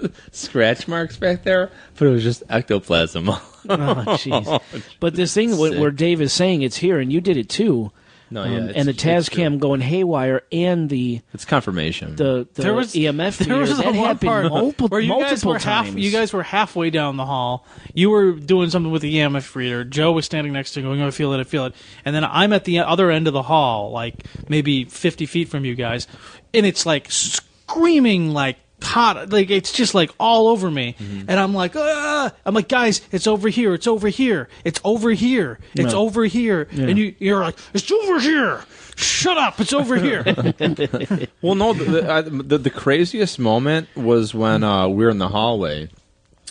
be 0.00 0.08
scratch 0.32 0.86
marks 0.88 1.16
back 1.16 1.42
there, 1.44 1.70
but 1.96 2.06
it 2.08 2.10
was 2.10 2.22
just 2.22 2.42
ectoplasm. 2.48 3.30
Oh, 3.66 4.04
jeez. 4.18 4.60
But 5.00 5.14
this 5.14 5.32
thing 5.32 5.54
Sick. 5.54 5.78
where 5.80 5.90
Dave 5.90 6.20
is 6.20 6.34
saying 6.34 6.60
it's 6.60 6.76
here, 6.76 6.98
and 7.00 7.10
you 7.10 7.22
did 7.22 7.38
it 7.38 7.48
too. 7.48 7.92
No, 8.30 8.42
um, 8.42 8.50
yeah, 8.52 8.58
it's- 8.58 8.72
and 8.76 8.88
the. 8.88 8.92
Tascam 8.94 9.58
going 9.58 9.80
haywire, 9.80 10.42
and 10.50 10.88
the 10.88 11.20
It's 11.34 11.44
confirmation. 11.44 12.16
the, 12.16 12.48
the 12.54 12.62
there 12.62 12.74
was 12.74 12.94
EMF 12.94 13.38
There 13.38 13.58
was 13.58 13.76
that 13.76 13.84
a 13.84 13.86
one 13.88 13.94
happened 13.94 14.28
part 14.28 14.46
multiple, 14.46 14.88
where 14.88 15.00
you 15.00 15.08
multiple 15.08 15.30
guys 15.30 15.44
were 15.44 15.58
times. 15.58 15.88
half. 15.90 15.96
You 15.98 16.10
guys 16.10 16.32
were 16.32 16.42
halfway 16.42 16.90
down 16.90 17.16
the 17.16 17.26
hall. 17.26 17.66
You 17.92 18.10
were 18.10 18.32
doing 18.32 18.70
something 18.70 18.90
with 18.90 19.02
the 19.02 19.14
EMF 19.16 19.54
reader. 19.54 19.84
Joe 19.84 20.12
was 20.12 20.24
standing 20.24 20.52
next 20.52 20.72
to 20.72 20.80
you, 20.80 20.86
going, 20.86 21.02
"I 21.02 21.10
feel 21.10 21.32
it, 21.34 21.40
I 21.40 21.44
feel 21.44 21.66
it." 21.66 21.74
And 22.04 22.14
then 22.16 22.24
I'm 22.24 22.52
at 22.52 22.64
the 22.64 22.78
other 22.80 23.10
end 23.10 23.26
of 23.28 23.34
the 23.34 23.42
hall, 23.42 23.90
like 23.90 24.24
maybe 24.48 24.84
50 24.84 25.26
feet 25.26 25.48
from 25.48 25.64
you 25.64 25.74
guys, 25.74 26.06
and 26.54 26.64
it's 26.66 26.86
like 26.86 27.10
screaming 27.10 28.30
like 28.30 28.56
hot. 28.86 29.30
Like 29.30 29.50
it's 29.50 29.72
just 29.72 29.94
like 29.94 30.10
all 30.18 30.48
over 30.48 30.70
me. 30.70 30.94
Mm-hmm. 30.98 31.30
and 31.30 31.40
i'm 31.40 31.54
like 31.54 31.74
ah! 31.76 32.32
i'm 32.46 32.54
like 32.54 32.68
guys 32.68 33.00
it's 33.12 33.26
over 33.26 33.48
here. 33.48 33.74
It's 33.74 33.86
over 33.86 34.08
here. 34.08 34.48
It's 34.64 34.80
over 34.84 35.10
here. 35.10 35.58
It's 35.74 35.92
Yeah. 35.92 35.98
over 35.98 36.24
here. 36.24 36.68
And 36.72 36.98
you 36.98 37.14
you're 37.18 37.40
like 37.40 37.56
it's 37.72 37.90
over 37.90 38.20
here. 38.20 38.62
Shut 38.96 39.36
up. 39.36 39.60
It's 39.60 39.72
over 39.72 39.96
here. 39.96 40.22
Well, 41.42 41.54
no, 41.56 41.72
the 41.72 41.84
the, 41.84 42.10
I, 42.12 42.20
the 42.22 42.58
the 42.58 42.70
craziest 42.70 43.38
moment 43.38 43.88
was 43.96 44.34
when 44.34 44.62
uh, 44.64 44.88
we 44.88 45.04
were 45.04 45.10
in 45.10 45.18
the 45.18 45.28
hallway, 45.28 45.88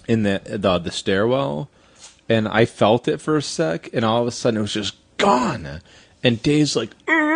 in 0.07 0.23
the 0.23 0.41
the 0.45 0.77
the 0.79 0.91
stairwell, 0.91 1.69
and 2.29 2.47
I 2.47 2.65
felt 2.65 3.07
it 3.07 3.19
for 3.21 3.37
a 3.37 3.41
sec, 3.41 3.89
and 3.93 4.03
all 4.05 4.21
of 4.21 4.27
a 4.27 4.31
sudden 4.31 4.59
it 4.59 4.61
was 4.61 4.73
just 4.73 4.95
gone, 5.17 5.79
and 6.23 6.43
Dave's 6.43 6.75
like, 6.75 6.91
"Ugh, 7.07 7.32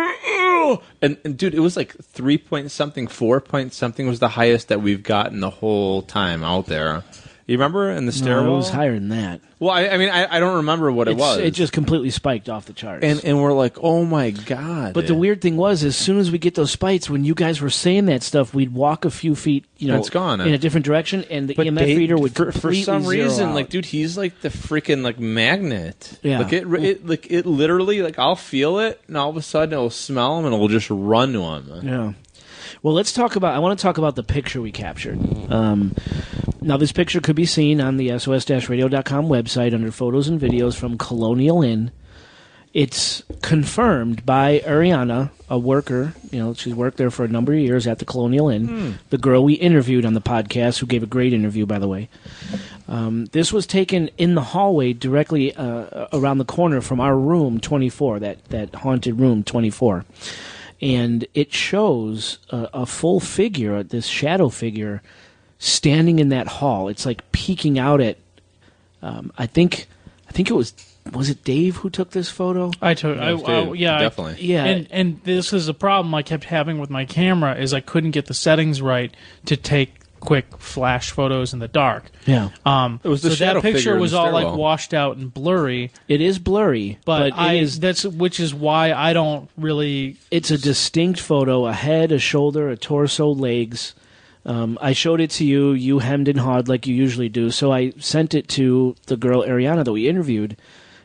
ugh." 0.68 0.82
and, 1.02 1.16
and 1.24 1.36
dude, 1.36 1.54
it 1.54 1.60
was 1.60 1.76
like 1.76 1.94
three 1.96 2.38
point 2.38 2.70
something, 2.70 3.06
four 3.06 3.40
point 3.40 3.72
something 3.72 4.06
was 4.06 4.18
the 4.18 4.28
highest 4.28 4.68
that 4.68 4.82
we've 4.82 5.02
gotten 5.02 5.40
the 5.40 5.50
whole 5.50 6.02
time 6.02 6.44
out 6.44 6.66
there, 6.66 7.04
You 7.48 7.56
remember 7.56 7.90
in 7.90 8.04
the 8.04 8.12
No, 8.12 8.16
stairwell? 8.16 8.52
it 8.52 8.56
was 8.58 8.68
higher 8.68 8.92
than 8.92 9.08
that. 9.08 9.40
Well, 9.58 9.70
I, 9.70 9.88
I 9.88 9.96
mean, 9.96 10.10
I, 10.10 10.36
I 10.36 10.38
don't 10.38 10.56
remember 10.58 10.92
what 10.92 11.08
it 11.08 11.16
was. 11.16 11.38
It 11.38 11.52
just 11.52 11.72
completely 11.72 12.10
spiked 12.10 12.48
off 12.50 12.66
the 12.66 12.74
charts. 12.74 13.02
and 13.04 13.24
and 13.24 13.42
we're 13.42 13.54
like, 13.54 13.76
oh 13.82 14.04
my 14.04 14.30
god! 14.30 14.92
but 14.92 15.06
the 15.06 15.14
weird 15.14 15.40
thing 15.40 15.56
was, 15.56 15.82
as 15.82 15.96
soon 15.96 16.18
as 16.18 16.30
we 16.30 16.36
get 16.36 16.54
those 16.54 16.70
spikes, 16.70 17.08
when 17.08 17.24
you 17.24 17.34
guys 17.34 17.62
were 17.62 17.70
saying 17.70 18.04
that 18.04 18.22
stuff, 18.22 18.52
we'd 18.52 18.74
walk 18.74 19.06
a 19.06 19.10
few 19.10 19.34
feet, 19.34 19.64
you 19.78 19.88
know, 19.88 19.98
It's 19.98 20.10
gone. 20.10 20.42
in 20.42 20.52
a 20.52 20.58
different 20.58 20.84
direction, 20.84 21.24
and 21.30 21.48
the 21.48 21.54
But 21.54 21.66
EMF 21.66 21.78
they- 21.78 21.96
reader 21.96 22.18
would 22.18 22.36
for, 22.36 22.52
for 22.52 22.72
some 22.74 23.06
reason, 23.06 23.48
out. 23.48 23.54
like, 23.54 23.70
dude, 23.70 23.86
he's 23.86 24.18
like 24.18 24.42
the 24.42 24.50
freaking 24.50 25.02
like 25.02 25.18
magnet. 25.18 26.18
Yeah. 26.22 26.40
like 26.40 26.52
it, 26.52 26.66
it, 26.74 27.06
like 27.06 27.26
it 27.30 27.46
literally, 27.46 28.02
like 28.02 28.18
I'll 28.18 28.36
feel 28.36 28.78
it, 28.78 29.00
and 29.08 29.16
all 29.16 29.30
of 29.30 29.38
a 29.38 29.42
sudden 29.42 29.72
it'll 29.72 29.88
smell 29.88 30.38
him, 30.38 30.44
and 30.44 30.54
it'll 30.54 30.68
just 30.68 30.90
run 30.90 31.32
to 31.32 31.40
him. 31.40 31.80
Yeah. 31.82 32.12
Well, 32.82 32.94
let's 32.94 33.12
talk 33.12 33.34
about. 33.34 33.54
I 33.54 33.58
want 33.58 33.76
to 33.78 33.82
talk 33.82 33.96
about 33.98 34.14
the 34.14 34.22
picture 34.22 34.60
we 34.60 34.70
captured. 34.70 35.18
Um, 35.50 35.96
now, 36.60 36.76
this 36.76 36.92
picture 36.92 37.20
could 37.20 37.36
be 37.36 37.46
seen 37.46 37.80
on 37.80 37.96
the 37.96 38.18
sos-radio.com 38.18 39.26
website 39.28 39.74
under 39.74 39.90
photos 39.90 40.28
and 40.28 40.40
videos 40.40 40.74
from 40.74 40.98
Colonial 40.98 41.62
Inn. 41.62 41.90
It's 42.74 43.22
confirmed 43.42 44.26
by 44.26 44.60
Ariana, 44.60 45.30
a 45.48 45.58
worker. 45.58 46.14
You 46.30 46.38
know, 46.40 46.54
she's 46.54 46.74
worked 46.74 46.96
there 46.98 47.10
for 47.10 47.24
a 47.24 47.28
number 47.28 47.52
of 47.52 47.58
years 47.58 47.86
at 47.86 47.98
the 47.98 48.04
Colonial 48.04 48.48
Inn. 48.48 48.98
The 49.10 49.18
girl 49.18 49.42
we 49.42 49.54
interviewed 49.54 50.04
on 50.04 50.14
the 50.14 50.20
podcast, 50.20 50.78
who 50.78 50.86
gave 50.86 51.02
a 51.02 51.06
great 51.06 51.32
interview, 51.32 51.64
by 51.64 51.78
the 51.78 51.88
way. 51.88 52.08
Um, 52.86 53.26
this 53.26 53.52
was 53.52 53.66
taken 53.66 54.10
in 54.18 54.34
the 54.34 54.42
hallway 54.42 54.92
directly 54.92 55.54
uh, 55.56 56.08
around 56.12 56.38
the 56.38 56.44
corner 56.44 56.80
from 56.80 57.00
our 57.00 57.16
room 57.16 57.58
24, 57.58 58.20
that, 58.20 58.44
that 58.46 58.74
haunted 58.74 59.18
room 59.18 59.44
24 59.44 60.04
and 60.80 61.26
it 61.34 61.52
shows 61.52 62.38
a, 62.50 62.68
a 62.72 62.86
full 62.86 63.18
figure, 63.20 63.82
this 63.82 64.06
shadow 64.06 64.48
figure, 64.48 65.02
standing 65.58 66.18
in 66.18 66.28
that 66.30 66.46
hall. 66.46 66.88
It's 66.88 67.04
like 67.06 67.30
peeking 67.32 67.78
out 67.78 68.00
at. 68.00 68.16
Um, 69.02 69.32
I 69.38 69.46
think, 69.46 69.86
I 70.28 70.32
think 70.32 70.50
it 70.50 70.54
was 70.54 70.74
was 71.12 71.30
it 71.30 71.42
Dave 71.44 71.76
who 71.76 71.88
took 71.90 72.10
this 72.10 72.28
photo? 72.28 72.70
I 72.82 72.94
took, 72.94 73.16
I, 73.16 73.30
Yes, 73.32 73.42
I- 73.46 73.64
dude, 73.64 73.78
yeah, 73.78 73.96
I- 73.96 74.00
definitely. 74.00 74.44
Yeah. 74.44 74.64
and 74.64 74.88
and 74.90 75.20
this 75.24 75.52
is 75.52 75.68
a 75.68 75.74
problem 75.74 76.14
I 76.14 76.22
kept 76.22 76.44
having 76.44 76.78
with 76.78 76.90
my 76.90 77.04
camera 77.04 77.54
is 77.56 77.72
I 77.72 77.80
couldn't 77.80 78.10
get 78.10 78.26
the 78.26 78.34
settings 78.34 78.82
right 78.82 79.14
to 79.46 79.56
take 79.56 79.94
quick 80.20 80.58
flash 80.58 81.12
photos 81.12 81.52
in 81.52 81.60
the 81.60 81.68
dark. 81.68 82.10
Yeah, 82.26 82.48
Um, 82.66 82.98
It 83.04 83.08
was 83.08 83.22
the 83.22 83.30
so 83.30 83.36
shadow 83.36 83.60
that 83.60 83.72
picture 83.72 83.96
was 83.98 84.12
all 84.12 84.32
like 84.32 84.52
washed 84.52 84.92
out 84.92 85.16
and 85.16 85.32
blurry, 85.32 85.92
it 86.08 86.20
is 86.20 86.40
blurry, 86.40 86.98
but, 87.04 87.30
but, 87.30 87.38
I 87.38 87.52
it 87.54 87.62
is. 87.62 87.78
that's 87.80 88.04
which 88.04 88.40
is 88.40 88.52
why 88.52 88.92
I 88.92 89.12
don't 89.12 89.48
really 89.56 90.16
It's 90.32 90.50
a 90.50 90.58
distinct 90.58 91.20
photo: 91.20 91.66
a 91.66 91.72
head, 91.72 92.10
a 92.10 92.18
shoulder, 92.18 92.68
a 92.68 92.76
torso, 92.76 93.28
legs. 93.28 93.94
Um, 94.48 94.78
I 94.80 94.94
showed 94.94 95.20
it 95.20 95.30
to 95.32 95.44
you. 95.44 95.72
You 95.72 95.98
hemmed 95.98 96.26
and 96.26 96.40
hawed 96.40 96.68
like 96.68 96.86
you 96.86 96.94
usually 96.94 97.28
do. 97.28 97.50
So 97.50 97.70
I 97.70 97.90
sent 97.98 98.34
it 98.34 98.48
to 98.50 98.96
the 99.06 99.16
girl 99.18 99.42
Ariana 99.42 99.84
that 99.84 99.92
we 99.92 100.08
interviewed, 100.08 100.56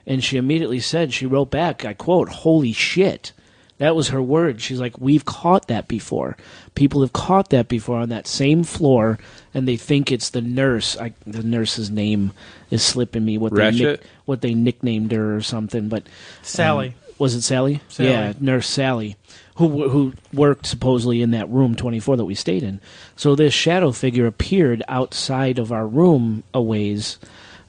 and 0.08 0.24
she 0.24 0.38
immediately 0.38 0.80
said 0.80 1.14
she 1.14 1.26
wrote 1.26 1.52
back. 1.52 1.84
I 1.84 1.94
quote, 1.94 2.30
"Holy 2.30 2.72
shit." 2.72 3.34
That 3.80 3.98
was 3.98 4.10
her 4.10 4.22
word. 4.22 4.62
She's 4.62 4.80
like, 4.80 4.98
"We've 4.98 5.26
caught 5.26 5.68
that 5.68 5.90
before. 5.90 6.38
People 6.74 7.02
have 7.02 7.12
caught 7.12 7.50
that 7.50 7.68
before 7.68 7.98
on 7.98 8.10
that 8.10 8.28
same 8.28 8.64
floor, 8.64 9.20
and 9.54 9.68
they 9.68 9.76
think 9.76 10.10
it's 10.10 10.30
the 10.30 10.42
nurse. 10.42 10.96
I, 10.98 11.12
the 11.28 11.44
nurse's 11.44 11.90
name 11.90 12.32
is 12.72 12.82
slipping 12.82 13.26
me. 13.26 13.38
What 13.38 13.54
they 13.54 13.72
nick, 13.72 14.04
what 14.24 14.40
they 14.40 14.54
nicknamed 14.54 15.12
her 15.12 15.36
or 15.36 15.42
something. 15.42 15.90
But 15.90 16.04
Sally. 16.44 16.90
um, 16.90 16.94
was 17.20 17.36
it 17.36 17.42
Sally? 17.42 17.82
Sally. 17.90 18.10
Yeah, 18.10 18.34
Nurse 18.40 18.68
Sally, 18.68 19.18
who 19.56 19.88
who 19.90 20.14
worked 20.34 20.66
supposedly 20.66 21.22
in 21.22 21.32
that 21.32 21.50
room 21.50 21.76
24 21.76 22.18
that 22.18 22.26
we 22.26 22.36
stayed 22.36 22.64
in. 22.64 22.82
So 23.16 23.36
this 23.36 23.54
shadow 23.54 23.92
figure 23.92 24.26
appeared 24.26 24.82
outside 24.88 25.60
of 25.60 25.72
our 25.72 25.88
room 25.88 26.44
a 26.54 26.62
ways. 26.62 27.20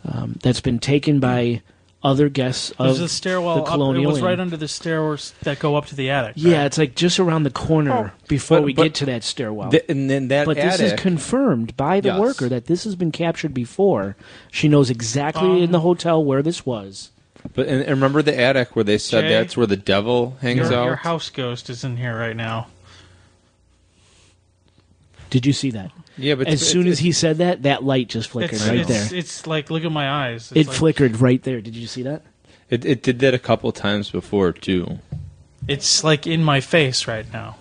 Um, 0.06 0.36
that's 0.42 0.60
been 0.60 0.78
taken 0.80 1.18
by 1.18 1.62
other 2.02 2.28
guests 2.28 2.70
There's 2.78 2.98
of 2.98 3.06
a 3.06 3.08
stairwell 3.08 3.54
the 3.56 3.62
up. 3.62 3.68
It 3.68 3.70
Colonial 3.70 4.12
was 4.12 4.20
right 4.20 4.34
Inn. 4.34 4.40
under 4.40 4.58
the 4.58 4.68
stairs 4.68 5.32
that 5.44 5.58
go 5.58 5.76
up 5.76 5.86
to 5.86 5.94
the 5.96 6.10
attic. 6.10 6.34
Yeah, 6.36 6.58
right? 6.58 6.66
it's 6.66 6.76
like 6.76 6.94
just 6.94 7.18
around 7.18 7.44
the 7.44 7.50
corner 7.50 8.12
before 8.28 8.58
But- 8.58 8.64
we 8.64 8.74
but- 8.74 8.82
get 8.82 8.94
to 8.96 9.06
that 9.06 9.24
stairwell. 9.24 9.70
Th- 9.70 9.84
and 9.88 10.10
then 10.10 10.28
that 10.28 10.44
but 10.44 10.56
this 10.56 10.74
is 10.74 10.92
attic, 10.92 11.00
confirmed 11.00 11.74
by 11.78 12.00
the 12.00 12.08
Yes. 12.10 12.20
worker 12.20 12.50
that 12.50 12.66
this 12.66 12.84
has 12.84 12.94
been 12.96 13.10
captured 13.12 13.54
before. 13.54 14.14
She 14.52 14.68
knows 14.68 14.90
exactly 14.90 15.62
in 15.62 15.72
the 15.72 15.80
hotel 15.80 16.22
where 16.22 16.42
this 16.42 16.66
was. 16.66 17.10
But 17.52 17.66
and, 17.68 17.82
and 17.82 17.90
remember 17.90 18.22
the 18.22 18.38
attic 18.38 18.74
where 18.74 18.84
they 18.84 18.98
said 18.98 19.22
Jay, 19.22 19.28
that's 19.30 19.56
where 19.56 19.66
the 19.66 19.76
devil 19.76 20.36
hangs 20.40 20.70
your, 20.70 20.74
out. 20.74 20.84
your 20.86 20.96
house 20.96 21.28
ghost 21.30 21.68
is 21.68 21.84
in 21.84 21.96
here 21.96 22.18
right 22.18 22.34
now. 22.36 22.68
Did 25.30 25.44
you 25.46 25.52
see 25.52 25.70
that? 25.72 25.90
yeah, 26.16 26.36
but 26.36 26.46
As 26.46 26.54
it's- 26.54 26.70
soon 26.70 26.82
it's- 26.82 26.92
as 26.94 26.98
he 27.00 27.12
said 27.12 27.38
that, 27.38 27.64
that 27.64 27.82
light 27.82 28.08
just 28.08 28.30
flickered 28.30 28.54
It's, 28.54 28.66
right 28.68 28.78
it's, 28.78 28.88
there. 28.88 29.18
it's 29.18 29.46
like 29.46 29.68
look 29.70 29.84
at 29.84 29.90
my 29.92 30.08
eyes. 30.08 30.52
It's 30.52 30.60
It 30.60 30.66
like- 30.68 30.76
flickered 30.76 31.20
right 31.20 31.42
there. 31.42 31.60
Did 31.60 31.74
you 31.76 31.86
see 31.86 32.02
that? 32.02 32.22
it, 32.70 32.84
it 32.84 33.02
did 33.02 33.18
that 33.20 33.34
a 33.34 33.38
couple 33.38 33.70
times 33.72 34.10
before 34.10 34.52
too. 34.52 34.98
It's 35.68 36.02
like 36.04 36.26
in 36.26 36.42
my 36.42 36.60
face 36.60 37.06
right 37.08 37.30
now. 37.32 37.56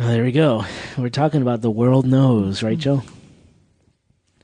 Oh, 0.00 0.06
there 0.08 0.24
we 0.24 0.32
go. 0.32 0.64
We're 0.98 1.10
talking 1.10 1.42
about 1.42 1.60
the 1.60 1.70
world 1.70 2.06
knows, 2.06 2.62
right, 2.62 2.78
Joe? 2.78 3.02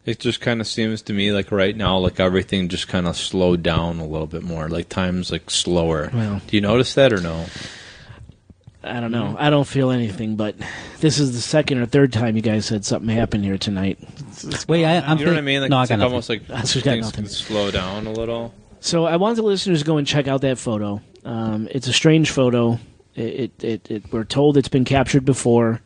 It 0.09 0.21
just 0.21 0.41
kind 0.41 0.63
of 0.63 0.67
seems 0.67 1.03
to 1.03 1.13
me 1.13 1.33
like 1.33 1.53
right 1.53 1.77
now, 1.77 1.99
like 1.99 2.19
everything 2.19 2.69
just 2.71 2.89
kind 2.89 3.07
of 3.07 3.15
slowed 3.15 3.63
down 3.63 3.99
a 3.99 4.07
little 4.07 4.27
bit 4.27 4.43
more. 4.43 4.67
Like 4.69 4.89
time's 4.89 5.31
like 5.31 5.51
slower. 5.51 6.11
Well. 6.15 6.41
Do 6.47 6.57
you 6.57 6.63
notice 6.63 6.95
that 6.95 7.13
or 7.13 7.21
no? 7.21 7.45
I 8.83 9.01
don't 9.01 9.11
know. 9.11 9.37
I 9.39 9.51
don't 9.51 9.67
feel 9.67 9.91
anything, 9.91 10.37
but 10.37 10.55
this 11.01 11.19
is 11.19 11.35
the 11.35 11.41
second 11.43 11.79
or 11.79 11.85
third 11.85 12.13
time 12.13 12.37
you 12.37 12.43
guys 12.43 12.65
said 12.65 12.87
something 12.87 13.15
happened 13.15 13.45
here 13.45 13.59
tonight. 13.59 13.99
Wait, 14.67 14.87
I, 14.87 15.01
I'm 15.01 15.19
you 15.19 15.27
know 15.27 15.33
what 15.33 15.39
I 15.39 15.43
mean? 15.43 15.61
Like 15.61 15.71
no, 15.71 15.77
I 15.77 15.83
it's 15.83 15.91
got 15.91 15.97
like 15.97 15.99
nothing. 15.99 16.13
almost 16.13 16.29
like 16.31 16.47
That's 16.47 16.73
just 16.73 16.85
got 16.87 16.93
things 16.93 17.07
nothing. 17.07 17.25
can 17.25 17.31
slow 17.31 17.71
down 17.71 18.07
a 18.07 18.13
little. 18.13 18.55
So 18.81 19.05
I 19.05 19.17
want 19.17 19.37
the 19.37 19.43
listeners 19.43 19.81
to 19.81 19.85
go 19.85 19.99
and 19.99 20.07
check 20.07 20.27
out 20.27 20.41
that 20.41 20.57
photo. 20.57 21.03
Um, 21.25 21.69
it's 21.71 21.89
a 21.89 21.93
strange 21.93 22.31
photo. 22.31 22.79
It, 23.15 23.53
it, 23.59 23.65
it, 23.65 23.91
it 23.91 24.13
we're 24.13 24.25
told 24.25 24.57
it's 24.57 24.69
been 24.69 24.87
captured 24.87 25.27
before. 25.27 25.83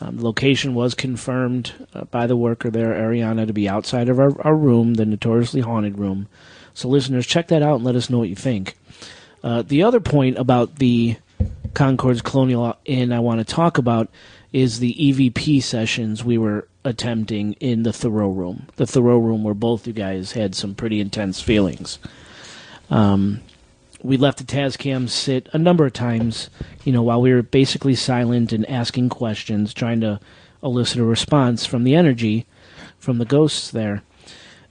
Um, 0.00 0.16
the 0.16 0.24
location 0.24 0.74
was 0.74 0.94
confirmed 0.94 1.72
uh, 1.94 2.04
by 2.04 2.26
the 2.26 2.36
worker 2.36 2.70
there, 2.70 2.94
Ariana, 2.94 3.46
to 3.46 3.52
be 3.52 3.68
outside 3.68 4.08
of 4.08 4.18
our, 4.18 4.40
our 4.42 4.56
room, 4.56 4.94
the 4.94 5.06
notoriously 5.06 5.60
haunted 5.60 5.98
room. 5.98 6.28
So 6.74 6.88
listeners, 6.88 7.26
check 7.26 7.48
that 7.48 7.62
out 7.62 7.76
and 7.76 7.84
let 7.84 7.94
us 7.94 8.10
know 8.10 8.18
what 8.18 8.28
you 8.28 8.34
think. 8.34 8.76
Uh, 9.42 9.62
the 9.62 9.82
other 9.82 10.00
point 10.00 10.38
about 10.38 10.76
the 10.76 11.16
Concord's 11.74 12.22
Colonial 12.22 12.76
Inn 12.84 13.12
I 13.12 13.20
want 13.20 13.38
to 13.38 13.44
talk 13.44 13.78
about 13.78 14.08
is 14.52 14.78
the 14.78 14.94
EVP 14.94 15.62
sessions 15.62 16.24
we 16.24 16.38
were 16.38 16.68
attempting 16.84 17.54
in 17.54 17.82
the 17.82 17.92
Thoreau 17.92 18.30
room. 18.30 18.66
The 18.76 18.86
Thoreau 18.86 19.18
room 19.18 19.44
where 19.44 19.54
both 19.54 19.86
you 19.86 19.92
guys 19.92 20.32
had 20.32 20.54
some 20.54 20.74
pretty 20.74 21.00
intense 21.00 21.40
feelings. 21.40 21.98
Um, 22.90 23.40
we 24.04 24.18
left 24.18 24.36
the 24.36 24.44
Tascam 24.44 25.08
sit 25.08 25.48
a 25.54 25.58
number 25.58 25.86
of 25.86 25.94
times, 25.94 26.50
you 26.84 26.92
know, 26.92 27.02
while 27.02 27.22
we 27.22 27.32
were 27.32 27.42
basically 27.42 27.94
silent 27.94 28.52
and 28.52 28.68
asking 28.68 29.08
questions, 29.08 29.72
trying 29.72 30.02
to 30.02 30.20
elicit 30.62 31.00
a 31.00 31.04
response 31.04 31.64
from 31.64 31.84
the 31.84 31.94
energy 31.94 32.46
from 32.98 33.16
the 33.16 33.24
ghosts 33.24 33.70
there. 33.70 34.02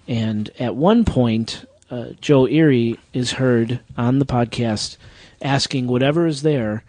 And 0.07 0.51
at 0.59 0.75
one 0.75 1.03
point, 1.03 1.65
uh, 1.89 2.09
Joe 2.21 2.47
Erie 2.47 2.99
is 3.11 3.33
heard 3.33 3.79
on 3.97 4.19
the 4.19 4.25
podcast 4.25 4.97
asking 5.41 5.87
whatever 5.87 6.27
is 6.27 6.43
there, 6.43 6.83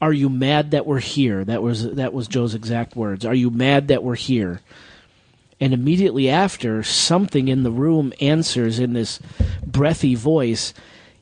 "Are 0.00 0.12
you 0.12 0.30
mad 0.30 0.70
that 0.70 0.86
we're 0.86 1.00
here?" 1.00 1.44
That 1.44 1.62
was 1.62 1.94
that 1.94 2.14
was 2.14 2.28
Joe's 2.28 2.54
exact 2.54 2.96
words. 2.96 3.26
"Are 3.26 3.34
you 3.34 3.50
mad 3.50 3.88
that 3.88 4.02
we're 4.02 4.14
here?" 4.14 4.62
And 5.60 5.74
immediately 5.74 6.30
after, 6.30 6.82
something 6.82 7.48
in 7.48 7.62
the 7.62 7.70
room 7.70 8.12
answers 8.20 8.78
in 8.78 8.94
this 8.94 9.20
breathy 9.66 10.14
voice, 10.14 10.72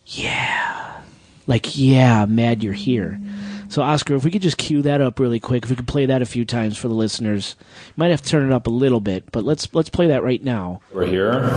"Yeah." 0.07 1.01
Like, 1.47 1.77
"Yeah, 1.77 2.27
mad 2.27 2.63
you're 2.63 2.73
here." 2.73 3.21
So 3.69 3.81
Oscar, 3.81 4.15
if 4.17 4.25
we 4.25 4.31
could 4.31 4.43
just 4.43 4.59
cue 4.59 4.83
that 4.83 5.01
up 5.01 5.19
really 5.19 5.41
quick, 5.41 5.65
if 5.65 5.71
we 5.71 5.77
could 5.77 5.89
play 5.89 6.05
that 6.05 6.21
a 6.21 6.27
few 6.27 6.45
times 6.45 6.77
for 6.77 6.89
the 6.89 6.95
listeners. 6.95 7.57
Might 7.97 8.11
have 8.11 8.21
to 8.21 8.29
turn 8.29 8.51
it 8.51 8.55
up 8.55 8.67
a 8.67 8.71
little 8.71 9.01
bit, 9.01 9.33
but 9.33 9.45
let's 9.45 9.67
let's 9.73 9.89
play 9.89 10.09
that 10.09 10.23
right 10.23 10.45
now. 10.45 10.83
We're 10.93 11.07
here. 11.07 11.49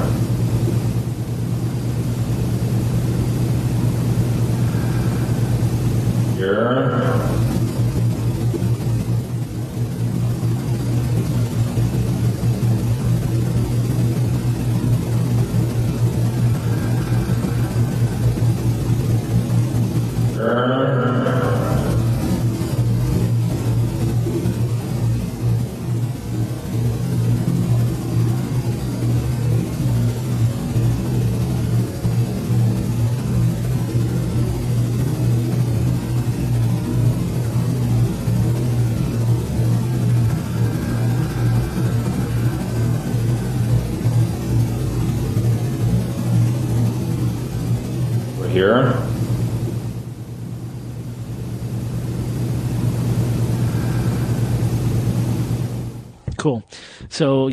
Here. 6.38 7.45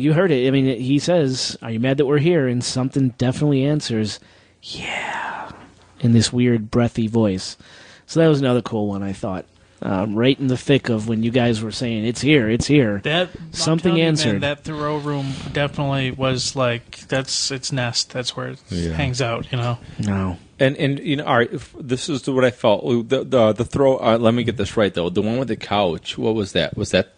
You 0.03 0.13
heard 0.13 0.31
it. 0.31 0.47
I 0.47 0.51
mean, 0.51 0.79
he 0.79 0.99
says, 0.99 1.57
"Are 1.61 1.71
you 1.71 1.79
mad 1.79 1.97
that 1.97 2.05
we're 2.05 2.17
here?" 2.19 2.47
And 2.47 2.63
something 2.63 3.09
definitely 3.17 3.63
answers, 3.65 4.19
"Yeah," 4.61 5.51
in 5.99 6.13
this 6.13 6.31
weird 6.33 6.71
breathy 6.71 7.07
voice. 7.07 7.57
So 8.05 8.19
that 8.19 8.27
was 8.27 8.39
another 8.41 8.61
cool 8.61 8.87
one. 8.87 9.01
I 9.03 9.13
thought, 9.13 9.45
um, 9.81 10.15
right 10.15 10.39
in 10.39 10.47
the 10.47 10.57
thick 10.57 10.89
of 10.89 11.07
when 11.07 11.23
you 11.23 11.31
guys 11.31 11.61
were 11.61 11.71
saying, 11.71 12.05
"It's 12.05 12.21
here, 12.21 12.49
it's 12.49 12.67
here." 12.67 13.01
That 13.03 13.29
something 13.51 13.91
telling 13.91 13.97
you, 13.97 14.03
man, 14.03 14.07
answered. 14.09 14.41
that 14.41 14.63
Thoreau 14.63 14.97
room 14.97 15.33
definitely 15.51 16.11
was 16.11 16.55
like 16.55 16.99
that's 17.07 17.51
its 17.51 17.71
nest. 17.71 18.11
That's 18.11 18.35
where 18.35 18.49
it 18.49 18.59
Yeah. 18.69 18.93
hangs 18.93 19.21
out. 19.21 19.51
You 19.51 19.57
know. 19.57 19.77
no. 19.99 20.37
And 20.59 20.77
and 20.77 20.99
you 20.99 21.15
know, 21.17 21.25
all 21.25 21.37
right. 21.37 21.51
if- 21.51 21.75
This 21.79 22.07
is 22.09 22.27
what 22.29 22.45
I 22.45 22.51
felt. 22.51 22.83
The 23.09 23.23
the, 23.23 23.53
the 23.53 23.65
throw. 23.65 23.97
Uh, 23.97 24.17
let 24.19 24.33
me 24.33 24.43
get 24.43 24.57
this 24.57 24.77
right 24.77 24.93
though. 24.93 25.09
The 25.09 25.21
one 25.21 25.37
with 25.37 25.47
the 25.47 25.55
couch. 25.55 26.17
What 26.17 26.35
was 26.35 26.51
that? 26.53 26.77
Was 26.77 26.91
that? 26.91 27.13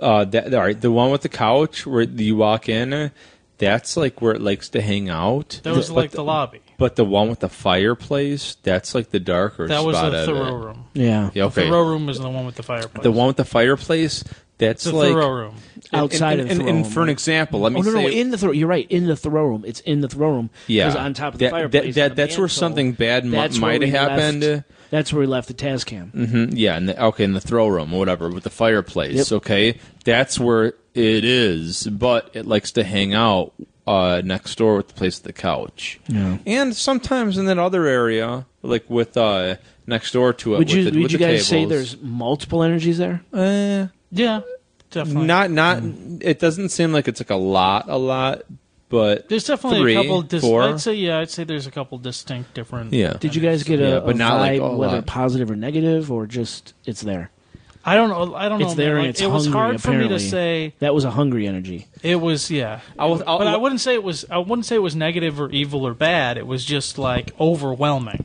Uh, 0.00 0.24
that 0.24 0.54
all 0.54 0.60
right. 0.60 0.80
The 0.80 0.90
one 0.90 1.10
with 1.10 1.22
the 1.22 1.28
couch 1.28 1.86
where 1.86 2.02
you 2.02 2.36
walk 2.36 2.68
in. 2.68 3.10
That's 3.58 3.96
like 3.96 4.20
where 4.20 4.34
it 4.34 4.42
likes 4.42 4.68
to 4.70 4.82
hang 4.82 5.08
out. 5.08 5.60
That 5.62 5.74
was 5.74 5.88
But 5.88 5.94
like 5.96 6.10
the 6.10 6.22
lobby. 6.24 6.60
But 6.78 6.96
the 6.96 7.04
one 7.06 7.30
with 7.30 7.40
the 7.40 7.48
fireplace. 7.48 8.56
That's 8.62 8.94
like 8.94 9.10
the 9.10 9.20
darker 9.20 9.66
That 9.66 9.82
was 9.82 9.96
spot 9.96 10.12
the 10.12 10.18
of 10.20 10.26
Thoreau 10.26 10.46
it. 10.60 10.64
room. 10.66 10.84
Yeah. 10.92 11.30
Yeah, 11.32 11.44
okay. 11.44 11.62
The 11.64 11.68
Thoreau 11.70 11.88
room 11.88 12.08
is 12.10 12.18
the 12.18 12.28
one 12.28 12.44
with 12.44 12.56
the 12.56 12.62
fireplace. 12.62 13.02
The 13.02 13.10
one 13.12 13.28
with 13.28 13.36
the 13.36 13.46
fireplace. 13.46 14.22
That's 14.58 14.84
the 14.84 14.94
like 14.94 15.12
Thoreau 15.12 15.30
room. 15.30 15.54
Outside 15.92 16.40
and, 16.40 16.40
of 16.42 16.46
the 16.48 16.50
and, 16.52 16.60
Thoreau 16.60 16.68
and 16.76 16.84
room, 16.84 16.92
for 16.92 17.02
an 17.02 17.08
example, 17.08 17.60
let 17.60 17.72
me 17.72 17.80
oh 17.80 17.82
no, 17.82 17.92
say 17.92 18.02
no, 18.04 18.08
in 18.10 18.30
the 18.30 18.36
throw. 18.38 18.52
You're 18.52 18.68
right. 18.68 18.86
In 18.90 19.06
the 19.06 19.16
throw 19.16 19.44
room. 19.46 19.64
It's 19.66 19.80
in 19.80 20.00
the 20.02 20.08
throw 20.08 20.30
room. 20.30 20.50
Yeah, 20.66 20.88
'Cause 20.88 20.96
on 20.96 21.14
top 21.14 21.32
of 21.34 21.38
the 21.38 21.46
That- 21.46 21.50
fireplace. 21.52 21.94
that- 21.94 22.02
on 22.02 22.08
the 22.10 22.14
that's 22.14 22.36
where 22.38 22.48
something 22.48 22.92
bad 22.92 23.24
mi- 23.24 23.30
that's 23.32 23.58
where 23.58 23.72
might 23.72 23.80
we 23.80 23.90
have 23.90 24.08
left- 24.08 24.20
happened. 24.22 24.64
That's 24.90 25.12
where 25.12 25.20
we 25.20 25.26
left 25.26 25.48
the 25.48 25.54
Tascam. 25.54 26.10
hmm 26.12 26.56
Yeah, 26.56 26.76
in 26.76 26.86
the, 26.86 27.02
okay, 27.06 27.24
in 27.24 27.32
the 27.32 27.40
throw 27.40 27.66
room 27.68 27.92
or 27.92 27.98
whatever 27.98 28.28
with 28.30 28.44
the 28.44 28.50
fireplace. 28.50 29.30
Yep. 29.30 29.32
Okay, 29.42 29.78
that's 30.04 30.38
where 30.38 30.74
it 30.94 31.24
is, 31.24 31.86
but 31.88 32.30
it 32.34 32.46
likes 32.46 32.72
to 32.72 32.84
hang 32.84 33.12
out 33.14 33.52
uh, 33.86 34.22
next 34.24 34.56
door 34.58 34.76
with 34.78 34.88
the 34.88 34.94
place 34.94 35.18
of 35.18 35.24
the 35.24 35.32
couch. 35.32 36.00
Yeah. 36.08 36.38
and 36.46 36.74
sometimes 36.74 37.38
in 37.38 37.46
that 37.46 37.58
other 37.58 37.86
area, 37.86 38.46
like 38.62 38.88
with 38.90 39.16
uh, 39.16 39.56
next 39.86 40.12
door 40.12 40.32
to 40.32 40.54
it. 40.54 40.58
Would 40.58 40.68
with 40.68 40.76
you 40.76 40.84
the, 40.84 40.90
would 40.90 41.02
with 41.04 41.12
you 41.12 41.18
the 41.18 41.24
guys 41.24 41.46
say 41.46 41.64
there's 41.64 42.00
multiple 42.00 42.62
energies 42.62 42.98
there? 42.98 43.22
Eh, 43.32 43.86
Yeah, 44.10 44.40
definitely. 44.90 45.26
not 45.26 45.50
not? 45.50 45.82
It 46.20 46.38
doesn't 46.40 46.70
seem 46.70 46.92
like 46.92 47.06
it's 47.08 47.20
like 47.20 47.30
a 47.30 47.36
lot, 47.36 47.84
a 47.88 47.96
lot, 47.98 48.42
but 48.88 49.28
There's 49.28 49.44
definitely 49.44 49.80
three, 49.80 49.96
a 49.96 50.02
couple. 50.02 50.22
Dis- 50.22 50.42
four. 50.42 50.62
I'd 50.62 50.80
say 50.80 50.94
yeah. 50.94 51.18
I'd 51.18 51.30
say 51.30 51.44
there's 51.44 51.66
a 51.66 51.70
couple 51.70 51.98
distinct 51.98 52.54
different. 52.54 52.92
Yeah. 52.92 53.14
Did 53.14 53.34
you 53.34 53.42
guys 53.42 53.62
get 53.64 53.80
a, 53.80 53.88
Yeah, 53.88 54.00
but 54.00 54.14
a 54.14 54.18
not 54.18 54.40
like 54.40 54.60
vibe, 54.60 54.72
a 54.72 54.76
whether 54.76 54.96
lot. 54.96 55.06
positive 55.06 55.50
or 55.50 55.56
negative, 55.56 56.10
or 56.12 56.26
just 56.26 56.72
it's 56.84 57.00
there? 57.00 57.30
I 57.84 57.94
don't 57.94 58.08
know. 58.08 58.34
I 58.34 58.48
don't 58.48 58.58
know. 58.58 58.66
It's 58.66 58.74
there 58.74 58.94
man. 58.96 58.96
and 58.96 59.06
Like, 59.06 59.10
it's 59.10 59.20
it 59.20 59.30
was 59.30 59.44
hungry, 59.44 59.60
hard 59.60 59.80
for 59.82 59.90
me 59.92 59.96
to 59.98 60.04
apparently. 60.06 60.28
say. 60.28 60.74
That 60.80 60.92
was 60.94 61.04
a 61.04 61.10
hungry 61.12 61.46
energy. 61.46 61.86
It 62.02 62.16
was 62.16 62.50
yeah. 62.50 62.80
I 62.98 63.06
was- 63.06 63.22
I'll- 63.26 63.38
but 63.38 63.46
I 63.46 63.56
wouldn't 63.56 63.80
say 63.80 63.94
it 63.94 64.02
was. 64.02 64.24
I 64.30 64.38
wouldn't 64.38 64.66
say 64.66 64.74
it 64.76 64.80
was 64.82 64.96
negative 64.96 65.40
or 65.40 65.48
evil 65.50 65.86
or 65.86 65.94
bad. 65.94 66.36
It 66.36 66.46
was 66.46 66.64
just 66.64 66.98
like 66.98 67.30
overwhelming. 67.40 68.24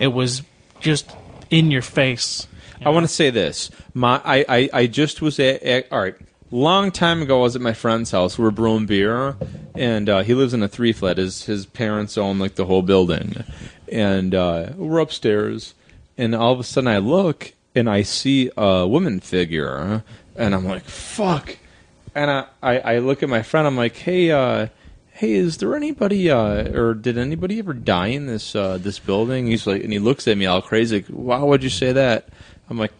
It 0.00 0.08
was 0.08 0.42
just 0.80 1.10
in 1.50 1.70
your 1.70 1.82
face. 1.82 2.46
I 2.84 2.90
want 2.90 3.04
to 3.04 3.12
say 3.12 3.30
this. 3.30 3.70
My, 3.94 4.20
I, 4.24 4.44
I, 4.48 4.70
I 4.72 4.86
just 4.86 5.20
was 5.20 5.40
at, 5.40 5.62
at 5.64 5.92
all 5.92 5.98
right. 6.00 6.14
Long 6.50 6.90
time 6.90 7.20
ago, 7.20 7.40
I 7.40 7.42
was 7.42 7.56
at 7.56 7.62
my 7.62 7.74
friend's 7.74 8.10
house. 8.10 8.38
We 8.38 8.44
were 8.44 8.50
brewing 8.50 8.86
beer, 8.86 9.36
and 9.74 10.08
uh, 10.08 10.22
he 10.22 10.32
lives 10.32 10.54
in 10.54 10.62
a 10.62 10.68
three 10.68 10.94
flat. 10.94 11.18
His 11.18 11.44
his 11.44 11.66
parents 11.66 12.16
own 12.16 12.38
like 12.38 12.54
the 12.54 12.64
whole 12.64 12.80
building, 12.80 13.44
and 13.92 14.34
uh, 14.34 14.70
we're 14.76 14.98
upstairs. 15.00 15.74
And 16.16 16.34
all 16.34 16.52
of 16.52 16.58
a 16.58 16.64
sudden, 16.64 16.88
I 16.88 16.98
look 16.98 17.52
and 17.74 17.88
I 17.88 18.00
see 18.00 18.50
a 18.56 18.88
woman 18.88 19.20
figure, 19.20 20.02
and 20.36 20.54
I'm 20.54 20.64
like, 20.64 20.84
"Fuck!" 20.84 21.58
And 22.14 22.30
I, 22.30 22.46
I, 22.62 22.78
I 22.78 22.98
look 23.00 23.22
at 23.22 23.28
my 23.28 23.42
friend. 23.42 23.66
I'm 23.66 23.76
like, 23.76 23.96
"Hey, 23.96 24.30
uh, 24.30 24.68
hey, 25.12 25.34
is 25.34 25.58
there 25.58 25.76
anybody, 25.76 26.30
uh, 26.30 26.70
or 26.74 26.94
did 26.94 27.18
anybody 27.18 27.58
ever 27.58 27.74
die 27.74 28.08
in 28.08 28.26
this 28.26 28.56
uh, 28.56 28.78
this 28.78 28.98
building?" 28.98 29.48
He's 29.48 29.66
like, 29.66 29.84
and 29.84 29.92
he 29.92 29.98
looks 29.98 30.26
at 30.26 30.38
me 30.38 30.46
all 30.46 30.62
crazy. 30.62 31.00
Like, 31.00 31.06
Why 31.08 31.42
would 31.42 31.62
you 31.62 31.68
say 31.68 31.92
that? 31.92 32.30
I'm 32.70 32.78
like, 32.78 32.92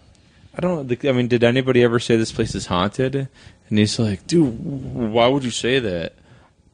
I 0.58 0.60
don't. 0.60 1.04
I 1.04 1.12
mean, 1.12 1.28
did 1.28 1.44
anybody 1.44 1.84
ever 1.84 2.00
say 2.00 2.16
this 2.16 2.32
place 2.32 2.56
is 2.56 2.66
haunted? 2.66 3.14
And 3.14 3.78
he's 3.78 3.96
like, 3.98 4.26
dude, 4.26 4.58
why 4.58 5.28
would 5.28 5.44
you 5.44 5.52
say 5.52 5.78
that? 5.78 6.14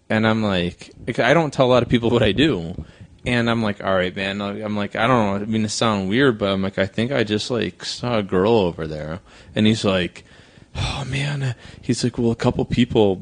And 0.09 0.27
I'm 0.27 0.43
like, 0.43 0.90
I 1.19 1.35
don't 1.35 1.52
tell 1.52 1.66
a 1.66 1.69
lot 1.69 1.82
of 1.82 1.90
people 1.90 2.09
what 2.15 2.23
I 2.23 2.32
do. 2.32 2.82
And 3.27 3.51
I'm 3.51 3.62
like, 3.62 3.85
all 3.85 3.94
right, 3.94 4.15
man. 4.15 4.40
I'm 4.40 4.77
like, 4.77 4.97
I 4.97 5.06
don't 5.06 5.27
know. 5.27 5.35
I 5.35 5.44
mean, 5.47 5.66
it 5.66 5.70
sounds 5.70 6.09
weird, 6.09 6.39
but 6.39 6.51
I'm 6.51 6.62
like, 6.62 6.78
I 6.78 6.86
think 6.86 7.12
I 7.12 7.24
just 7.24 7.51
like 7.51 7.85
saw 7.85 8.19
a 8.19 8.23
girl 8.23 8.52
over 8.52 8.86
there. 8.86 9.20
And 9.55 9.66
he's 9.66 9.85
like, 9.85 10.24
oh 10.74 11.05
man. 11.06 11.55
He's 11.82 12.05
like, 12.05 12.16
well, 12.16 12.31
a 12.31 12.36
couple 12.36 12.65
people 12.65 13.20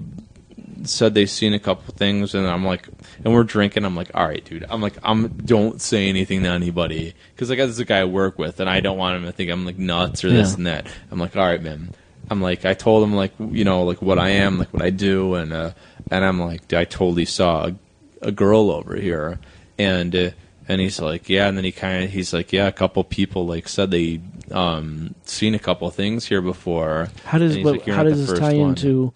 said 0.85 1.15
they've 1.15 1.31
seen 1.31 1.55
a 1.55 1.59
couple 1.59 1.95
things, 1.95 2.35
and 2.35 2.47
I'm 2.47 2.65
like, 2.65 2.89
and 3.25 3.33
we're 3.33 3.45
drinking. 3.45 3.85
I'm 3.85 3.97
like, 3.97 4.11
all 4.15 4.27
right, 4.27 4.45
dude. 4.45 4.65
I'm 4.69 4.81
like, 4.81 4.95
I'm 5.03 5.29
don't 5.29 5.81
say 5.81 6.09
anything 6.09 6.43
to 6.43 6.49
anybody 6.49 7.15
because 7.35 7.51
like 7.51 7.59
this 7.59 7.71
is 7.71 7.79
a 7.79 7.85
guy 7.85 8.01
I 8.01 8.05
work 8.05 8.39
with, 8.39 8.61
and 8.61 8.69
I 8.69 8.81
don't 8.81 8.99
want 8.99 9.17
him 9.17 9.25
to 9.25 9.33
think 9.33 9.51
I'm 9.51 9.65
like 9.65 9.79
nuts 9.79 10.25
or 10.25 10.31
this 10.31 10.51
Yeah. 10.51 10.57
and 10.57 10.67
that. 10.67 10.87
I'm 11.11 11.19
like, 11.19 11.37
all 11.37 11.47
right, 11.47 11.63
man. 11.63 11.91
I'm 12.31 12.41
like, 12.41 12.65
I 12.65 12.75
told 12.75 13.03
him 13.03 13.15
like, 13.15 13.33
you 13.39 13.65
know, 13.65 13.83
like 13.83 14.01
what 14.01 14.19
I 14.19 14.31
am, 14.31 14.59
like 14.59 14.73
what 14.73 14.83
I 14.83 14.91
do, 14.91 15.35
and 15.35 15.53
uh, 15.53 15.73
and 16.11 16.25
I'm 16.25 16.41
like, 16.41 16.73
I 16.73 16.85
totally 16.85 17.25
saw 17.25 17.67
a, 17.67 17.75
a 18.23 18.33
girl 18.33 18.71
over 18.71 18.97
here, 18.97 19.39
and 19.79 20.15
uh, 20.15 20.31
and 20.69 20.81
he's 20.81 21.01
like, 21.01 21.29
yeah, 21.29 21.49
and 21.49 21.57
then 21.57 21.65
he 21.65 21.73
kind 21.73 22.05
of 22.05 22.11
he's 22.11 22.33
like, 22.33 22.53
yeah, 22.53 22.69
a 22.69 22.73
couple 22.73 23.03
people 23.05 23.47
like 23.47 23.69
said 23.69 23.91
they 23.91 24.21
um 24.51 25.15
seen 25.25 25.55
a 25.55 25.59
couple 25.59 25.91
things 25.91 26.27
here 26.27 26.41
before. 26.41 27.09
How 27.25 27.39
does 27.39 27.59
what, 27.59 27.73
like, 27.73 27.87
"You're 27.87 27.97
how 27.97 28.05
does 28.05 28.27
this 28.29 28.39
tie 28.39 28.55
one." 28.55 28.71
into? 28.71 29.13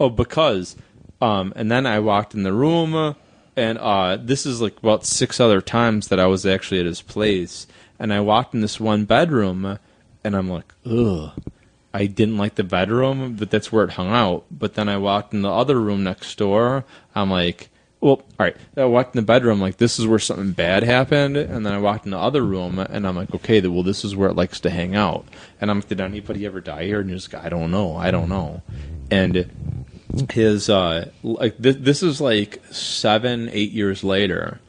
Oh, 0.00 0.10
because, 0.10 0.76
um, 1.20 1.52
and 1.56 1.70
then 1.70 1.86
I 1.86 1.98
walked 2.00 2.34
in 2.34 2.42
the 2.42 2.52
room, 2.52 3.16
and 3.56 3.78
uh, 3.78 4.16
this 4.20 4.46
is 4.46 4.60
like 4.60 4.78
about 4.78 5.04
six 5.04 5.40
other 5.40 5.60
times 5.60 6.08
that 6.08 6.20
I 6.20 6.26
was 6.26 6.46
actually 6.46 6.80
at 6.80 6.86
his 6.86 7.02
place, 7.02 7.66
and 7.98 8.12
I 8.12 8.20
walked 8.20 8.54
in 8.54 8.60
this 8.60 8.78
one 8.80 9.04
bedroom, 9.04 9.78
and 10.24 10.36
I'm 10.36 10.48
like, 10.48 10.72
ugh. 10.86 11.32
I 11.92 12.06
didn't 12.06 12.36
like 12.36 12.54
the 12.56 12.64
bedroom, 12.64 13.36
but 13.36 13.50
that's 13.50 13.72
where 13.72 13.84
it 13.84 13.92
hung 13.92 14.10
out. 14.10 14.44
But 14.50 14.74
then 14.74 14.88
I 14.88 14.98
walked 14.98 15.32
in 15.32 15.42
the 15.42 15.50
other 15.50 15.80
room 15.80 16.04
next 16.04 16.36
door. 16.36 16.84
I'm 17.14 17.30
like, 17.30 17.70
well, 18.00 18.12
all 18.12 18.24
right. 18.38 18.56
I 18.76 18.84
walked 18.84 19.16
in 19.16 19.22
the 19.22 19.26
bedroom, 19.26 19.60
like 19.60 19.78
this 19.78 19.98
is 19.98 20.06
where 20.06 20.18
something 20.18 20.52
bad 20.52 20.84
happened, 20.84 21.36
and 21.36 21.66
then 21.66 21.72
I 21.72 21.78
walked 21.78 22.04
in 22.04 22.12
the 22.12 22.18
other 22.18 22.44
room, 22.44 22.78
and 22.78 23.06
I'm 23.06 23.16
like, 23.16 23.34
okay, 23.34 23.60
well, 23.66 23.82
this 23.82 24.04
is 24.04 24.14
where 24.14 24.28
it 24.28 24.36
likes 24.36 24.60
to 24.60 24.70
hang 24.70 24.94
out. 24.94 25.26
And 25.60 25.70
I'm 25.70 25.78
like, 25.78 25.88
did 25.88 26.00
anybody 26.00 26.46
ever 26.46 26.60
die 26.60 26.84
here? 26.84 27.00
And 27.00 27.10
he's 27.10 27.32
like, 27.32 27.44
I 27.44 27.48
don't 27.48 27.70
know, 27.70 27.96
I 27.96 28.10
don't 28.10 28.28
know. 28.28 28.62
And 29.10 29.87
his 30.30 30.68
uh 30.70 31.10
like 31.22 31.60
th- 31.62 31.76
this 31.78 32.02
is 32.02 32.20
like 32.20 32.62
seven 32.70 33.48
eight 33.52 33.72
years 33.72 34.02
later. 34.04 34.60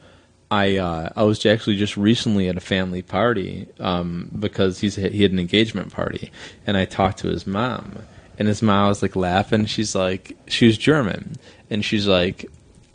I 0.50 0.78
uh 0.78 1.10
i 1.14 1.22
was 1.22 1.46
actually 1.46 1.76
just 1.76 1.96
recently 1.96 2.48
at 2.48 2.56
a 2.56 2.60
family 2.60 3.02
party 3.02 3.68
um 3.78 4.30
because 4.36 4.80
he's 4.80 4.96
he 4.96 5.22
had 5.22 5.30
an 5.30 5.38
engagement 5.38 5.92
party 5.92 6.32
and 6.66 6.76
i 6.76 6.84
talked 6.84 7.18
to 7.18 7.28
his 7.28 7.46
mom. 7.46 8.00
And 8.38 8.48
his 8.48 8.62
mom 8.62 8.88
was 8.88 9.02
like 9.02 9.14
laughing. 9.14 9.66
She's 9.66 9.94
like 9.94 10.36
she 10.48 10.66
was 10.66 10.76
german. 10.76 11.36
And 11.70 11.84
she's 11.84 12.06
like 12.08 12.46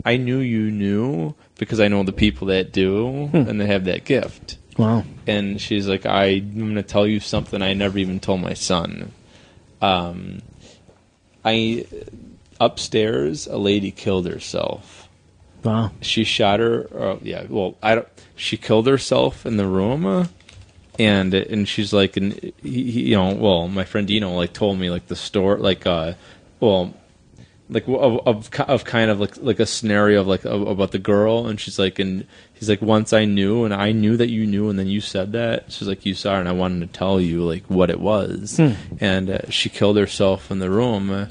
i 0.04 0.16
knew 0.18 0.38
you 0.38 0.70
knew 0.70 1.34
because 1.58 1.80
i 1.80 1.88
know 1.88 2.02
the 2.02 2.12
people 2.12 2.48
that 2.48 2.72
do 2.72 3.30
and 3.32 3.58
they 3.60 3.66
have 3.66 3.84
that 3.84 4.04
gift. 4.04 4.58
Wow. 4.76 5.04
and 5.26 5.58
she's 5.58 5.88
like, 5.88 6.04
I'm 6.04 6.58
going 6.58 6.74
to 6.74 6.82
tell 6.82 7.06
you 7.06 7.18
something 7.18 7.62
I 7.62 7.72
never 7.72 7.96
even 7.98 8.20
told 8.20 8.42
my 8.42 8.52
son. 8.52 9.10
Um, 9.80 10.42
I 11.42 11.86
upstairs, 12.60 13.46
a 13.46 13.56
lady 13.56 13.90
killed 13.90 14.26
herself. 14.26 15.08
Wow. 15.62 15.92
She 16.00 16.24
shot 16.24 16.60
her. 16.60 16.88
Uh, 16.96 17.16
yeah, 17.22 17.44
well, 17.48 17.76
I 17.82 17.96
don't. 17.96 18.08
She 18.36 18.56
killed 18.56 18.86
herself 18.86 19.46
in 19.46 19.56
the 19.56 19.66
room, 19.66 20.06
uh, 20.06 20.26
and 20.98 21.34
and 21.34 21.68
she's 21.68 21.92
like, 21.92 22.16
and 22.16 22.34
he, 22.62 22.90
he, 22.90 23.02
you 23.08 23.16
know, 23.16 23.34
well, 23.34 23.68
my 23.68 23.84
friend 23.84 24.06
Dino 24.06 24.32
like 24.34 24.52
told 24.52 24.78
me 24.78 24.90
like 24.90 25.06
the 25.08 25.16
story, 25.16 25.60
like, 25.60 25.86
uh, 25.86 26.14
well, 26.60 26.94
like 27.68 27.88
of, 27.88 28.26
of 28.26 28.50
of 28.60 28.84
kind 28.84 29.10
of 29.10 29.18
like 29.18 29.36
like 29.38 29.58
a 29.58 29.66
scenario 29.66 30.20
of 30.20 30.26
like 30.26 30.44
of, 30.44 30.66
about 30.66 30.92
the 30.92 30.98
girl 30.98 31.48
and 31.48 31.60
she's 31.60 31.78
like 31.78 31.98
and 31.98 32.26
he's 32.54 32.68
like 32.68 32.80
once 32.80 33.12
I 33.12 33.24
knew 33.24 33.64
and 33.64 33.74
I 33.74 33.92
knew 33.92 34.16
that 34.16 34.28
you 34.28 34.46
knew 34.46 34.70
and 34.70 34.78
then 34.78 34.86
you 34.86 35.00
said 35.00 35.32
that 35.32 35.72
she's 35.72 35.88
like 35.88 36.06
you 36.06 36.14
saw 36.14 36.34
her 36.34 36.40
and 36.40 36.48
I 36.48 36.52
wanted 36.52 36.80
to 36.92 36.98
tell 36.98 37.20
you 37.20 37.42
like 37.42 37.64
what 37.64 37.90
it 37.90 37.98
was 37.98 38.60
and 39.00 39.30
uh, 39.30 39.50
she 39.50 39.68
killed 39.68 39.96
herself 39.96 40.50
in 40.50 40.60
the 40.60 40.70
room 40.70 41.28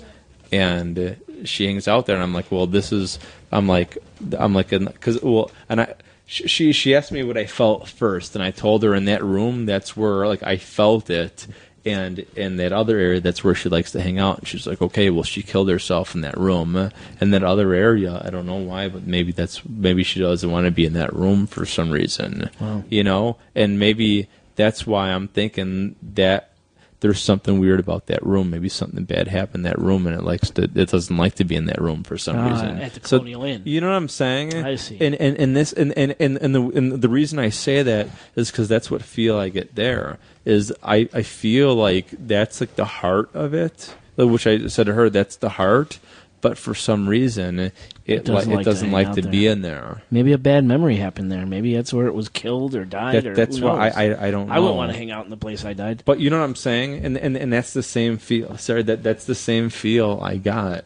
and 0.55 1.17
she 1.43 1.65
hangs 1.65 1.87
out 1.87 2.05
there 2.05 2.15
and 2.15 2.23
I'm 2.23 2.33
like 2.33 2.51
well 2.51 2.67
this 2.67 2.91
is 2.91 3.19
I'm 3.51 3.67
like 3.67 3.97
I'm 4.37 4.53
like 4.53 4.69
because 4.69 5.21
well 5.21 5.51
and 5.69 5.81
I 5.81 5.93
she 6.25 6.71
she 6.71 6.95
asked 6.95 7.11
me 7.11 7.23
what 7.23 7.37
I 7.37 7.45
felt 7.45 7.87
first 7.87 8.35
and 8.35 8.43
I 8.43 8.51
told 8.51 8.83
her 8.83 8.95
in 8.95 9.05
that 9.05 9.23
room 9.23 9.65
that's 9.65 9.95
where 9.95 10.27
like 10.27 10.43
I 10.43 10.57
felt 10.57 11.09
it 11.09 11.47
and 11.85 12.19
in 12.35 12.57
that 12.57 12.73
other 12.73 12.97
area, 12.97 13.21
that's 13.21 13.43
where 13.43 13.53
she 13.53 13.69
likes 13.69 13.91
to 13.91 14.01
hang 14.01 14.17
out. 14.17 14.39
And 14.39 14.47
she's 14.47 14.65
like, 14.65 14.81
okay, 14.81 15.11
well, 15.11 15.23
she 15.23 15.43
killed 15.43 15.69
herself 15.69 16.15
in 16.15 16.21
that 16.21 16.35
room. 16.35 16.75
And 17.21 17.33
that 17.33 17.43
other 17.43 17.73
area, 17.73 18.21
I 18.25 18.31
don't 18.31 18.47
know 18.47 18.55
why, 18.55 18.89
but 18.89 19.05
maybe 19.05 19.31
that's 19.31 19.63
maybe 19.65 20.03
she 20.03 20.19
doesn't 20.19 20.49
want 20.49 20.65
to 20.65 20.71
be 20.71 20.85
in 20.85 20.93
that 20.93 21.13
room 21.13 21.45
for 21.45 21.65
some 21.65 21.91
reason. 21.91 22.49
wow. 22.59 22.83
You 22.89 23.03
know, 23.03 23.37
and 23.53 23.77
maybe 23.77 24.27
that's 24.55 24.87
why 24.87 25.09
I'm 25.09 25.27
thinking 25.27 25.95
that 26.13 26.54
there's 27.05 27.21
something 27.21 27.59
weird 27.59 27.79
about 27.79 28.07
that 28.07 28.25
room. 28.25 28.49
Maybe 28.49 28.67
something 28.67 29.03
bad 29.03 29.27
happened 29.27 29.63
in 29.63 29.71
that 29.71 29.77
room, 29.77 30.07
and 30.07 30.15
it 30.15 30.23
likes 30.23 30.49
to. 30.51 30.63
It 30.63 30.89
doesn't 30.89 31.15
like 31.15 31.35
to 31.35 31.43
be 31.43 31.55
in 31.55 31.67
that 31.67 31.79
room 31.79 32.01
for 32.03 32.17
some 32.17 32.35
Ah, 32.35 32.49
reason. 32.49 32.79
at 32.79 32.95
the 32.95 33.07
So- 33.07 33.19
Colonial 33.19 33.43
Inn. 33.43 33.61
You 33.65 33.79
know 33.79 33.89
what 33.89 33.95
I'm 33.95 34.09
saying? 34.09 34.55
I 34.55 34.75
see. 34.75 34.97
And 34.99 35.13
and, 35.13 35.37
and 35.37 35.55
this 35.55 35.71
and 35.71 35.95
and, 35.95 36.15
and, 36.19 36.37
and 36.37 36.55
the 36.55 36.61
and 36.69 36.91
the 36.93 37.09
reason 37.09 37.37
I 37.37 37.49
say 37.49 37.83
that 37.83 38.07
is 38.35 38.49
because 38.49 38.67
that's 38.67 38.89
what 38.89 39.03
feel 39.03 39.37
I 39.37 39.49
get 39.49 39.75
there. 39.75 40.17
Is 40.45 40.73
I 40.83 41.07
I 41.13 41.21
feel 41.21 41.75
like 41.75 42.07
that's 42.11 42.59
like 42.59 42.75
the 42.75 42.85
heart 42.85 43.29
of 43.35 43.53
it, 43.53 43.93
which 44.17 44.47
I 44.47 44.65
said 44.65 44.87
to 44.87 44.93
her. 44.93 45.11
That's 45.11 45.35
the 45.35 45.49
heart. 45.49 45.99
But 46.41 46.57
for 46.57 46.73
some 46.75 47.07
reason, 47.07 47.71
it 48.05 48.17
it 48.19 48.25
doesn't 48.25 48.51
like 48.51 48.61
it 48.61 48.63
to 48.63 48.69
doesn't 48.69 48.89
hang 48.89 48.93
like 48.93 49.13
to 49.15 49.21
there. 49.21 49.31
be 49.31 49.47
in 49.47 49.61
there. 49.61 50.01
Maybe 50.11 50.31
a 50.33 50.37
bad 50.37 50.63
memory 50.63 50.95
happened 50.97 51.31
there. 51.31 51.45
Maybe 51.45 51.75
that's 51.75 51.91
where 51.93 52.07
it 52.07 52.13
was 52.13 52.29
killed 52.29 52.75
or 52.75 52.85
died. 52.85 53.15
That- 53.15 53.27
or 53.27 53.35
that's 53.35 53.59
why? 53.59 53.89
I, 53.89 54.03
I 54.13 54.27
I 54.27 54.31
don't. 54.31 54.51
I 54.51 54.59
wouldn't 54.59 54.77
want 54.77 54.91
to 54.91 54.97
hang 54.97 55.11
out 55.11 55.25
in 55.25 55.31
the 55.31 55.37
place 55.37 55.65
I 55.65 55.73
died. 55.73 56.03
But 56.05 56.19
you 56.19 56.29
know 56.29 56.37
what 56.39 56.45
I'm 56.45 56.55
saying, 56.55 57.03
and 57.05 57.17
and 57.17 57.35
and 57.35 57.51
that's 57.51 57.73
the 57.73 57.83
same 57.83 58.17
feel. 58.17 58.57
Sorry, 58.57 58.83
that 58.83 59.01
that's 59.03 59.25
the 59.25 59.35
same 59.35 59.69
feel 59.69 60.19
I 60.21 60.37
got. 60.37 60.85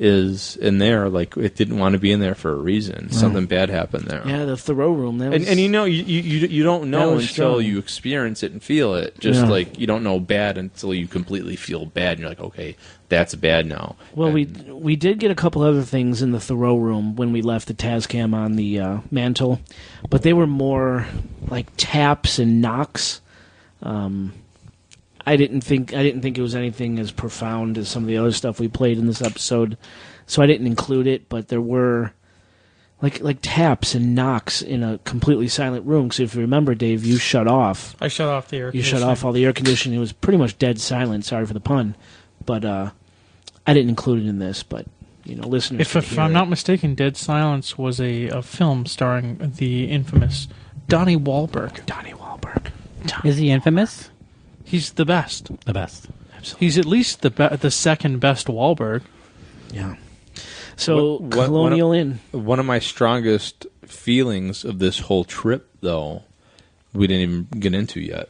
Is 0.00 0.54
in 0.54 0.78
there 0.78 1.08
like 1.08 1.36
it 1.36 1.56
didn't 1.56 1.78
want 1.78 1.94
to 1.94 1.98
be 1.98 2.12
in 2.12 2.20
there 2.20 2.36
for 2.36 2.52
a 2.52 2.56
reason. 2.56 3.10
Something 3.10 3.46
bad 3.46 3.68
happened 3.68 4.04
there. 4.06 4.22
Yeah, 4.24 4.44
the 4.44 4.56
Thoreau 4.56 4.92
room. 4.92 5.18
That 5.18 5.30
was, 5.32 5.40
And, 5.42 5.48
and 5.50 5.58
you 5.58 5.68
know 5.68 5.86
you, 5.86 6.04
you 6.04 6.46
you 6.46 6.62
don't 6.62 6.88
know 6.88 7.14
until 7.14 7.26
strong. 7.26 7.62
you 7.64 7.78
experience 7.80 8.44
it 8.44 8.52
and 8.52 8.62
feel 8.62 8.94
it. 8.94 9.18
Just 9.18 9.40
Yeah. 9.42 9.48
like 9.48 9.76
you 9.76 9.88
don't 9.88 10.04
know 10.04 10.20
bad 10.20 10.56
until 10.56 10.94
you 10.94 11.08
completely 11.08 11.56
feel 11.56 11.84
bad, 11.84 12.12
and 12.12 12.20
you're 12.20 12.28
like, 12.28 12.38
okay, 12.38 12.76
that's 13.08 13.34
bad 13.34 13.66
now. 13.66 13.96
Well, 14.14 14.30
we 14.30 14.44
And- 14.44 14.80
we 14.80 14.94
did 14.94 15.18
get 15.18 15.32
a 15.32 15.34
couple 15.34 15.62
other 15.62 15.82
things 15.82 16.22
in 16.22 16.30
the 16.30 16.38
Thoreau 16.38 16.76
room 16.76 17.16
when 17.16 17.32
we 17.32 17.42
left 17.42 17.66
the 17.66 17.74
Tascam 17.74 18.34
on 18.34 18.52
the 18.54 18.78
uh, 18.78 18.98
mantle, 19.10 19.60
but 20.10 20.22
they 20.22 20.32
were 20.32 20.46
more 20.46 21.08
like 21.48 21.66
taps 21.76 22.38
and 22.38 22.60
knocks. 22.60 23.20
Um, 23.82 24.32
I 25.32 25.36
didn't 25.36 25.60
think 25.62 25.92
I 25.94 26.02
didn't 26.02 26.22
think 26.22 26.38
it 26.38 26.42
was 26.42 26.54
anything 26.54 26.98
as 26.98 27.10
profound 27.12 27.78
as 27.78 27.88
some 27.88 28.02
of 28.04 28.08
the 28.08 28.16
other 28.18 28.32
stuff 28.32 28.58
we 28.60 28.68
played 28.68 28.98
in 28.98 29.06
this 29.06 29.22
episode, 29.22 29.76
so 30.26 30.42
I 30.42 30.46
didn't 30.46 30.66
include 30.66 31.06
it. 31.06 31.28
But 31.28 31.48
there 31.48 31.60
were 31.60 32.12
like 33.02 33.20
like 33.20 33.38
taps 33.42 33.94
and 33.94 34.14
knocks 34.14 34.62
in 34.62 34.82
a 34.82 34.98
completely 35.04 35.48
silent 35.48 35.86
room. 35.86 36.10
So 36.10 36.22
if 36.22 36.34
you 36.34 36.40
remember, 36.40 36.74
Dave, 36.74 37.04
you 37.04 37.16
shut 37.18 37.46
off 37.46 37.94
I 38.00 38.08
shut 38.08 38.28
off 38.28 38.48
the 38.48 38.56
air. 38.56 38.70
you 38.74 38.82
shut 38.82 39.02
off 39.02 39.24
all 39.24 39.32
the 39.32 39.44
air 39.44 39.52
conditioning. 39.52 39.96
It 39.98 40.00
was 40.00 40.12
pretty 40.12 40.38
much 40.38 40.58
dead 40.58 40.80
silent. 40.80 41.24
Sorry 41.24 41.46
for 41.46 41.54
the 41.54 41.60
pun, 41.60 41.94
but 42.44 42.64
uh, 42.64 42.90
I 43.66 43.74
didn't 43.74 43.90
include 43.90 44.24
it 44.24 44.28
in 44.28 44.38
this. 44.38 44.62
But 44.62 44.86
you 45.24 45.36
know, 45.36 45.46
listeners, 45.46 45.82
If, 45.82 45.94
if 45.96 46.18
I'm 46.18 46.30
it. 46.30 46.34
not 46.34 46.48
mistaken, 46.48 46.94
Dead 46.94 47.14
Silence 47.16 47.76
was 47.76 48.00
a, 48.00 48.28
a 48.28 48.40
film 48.40 48.86
starring 48.86 49.52
the 49.56 49.84
infamous 49.90 50.48
Donnie 50.88 51.18
Wahlberg. 51.18 51.84
Donnie 51.84 52.14
Wahlberg, 52.14 52.70
Is 53.26 53.36
he 53.36 53.50
infamous? 53.50 54.08
He's 54.70 54.92
the 54.92 55.04
best. 55.04 55.50
The 55.64 55.72
best. 55.72 56.08
He's 56.58 56.78
at 56.78 56.84
least 56.86 57.22
the 57.22 57.30
be- 57.30 57.56
the 57.56 57.70
second 57.70 58.20
best 58.20 58.46
Wahlberg. 58.46 59.02
yeah. 59.72 59.96
So 60.76 61.14
What- 61.14 61.20
what- 61.36 61.46
Colonial 61.46 61.88
what- 61.88 61.98
Inn. 61.98 62.20
One 62.30 62.60
of 62.60 62.66
my 62.66 62.78
strongest 62.78 63.66
feelings 63.84 64.64
of 64.64 64.78
this 64.78 65.00
whole 65.00 65.24
trip, 65.24 65.68
though, 65.80 66.22
we 66.92 67.06
didn't 67.08 67.22
even 67.22 67.60
get 67.60 67.74
into 67.74 68.00
yet. 68.00 68.28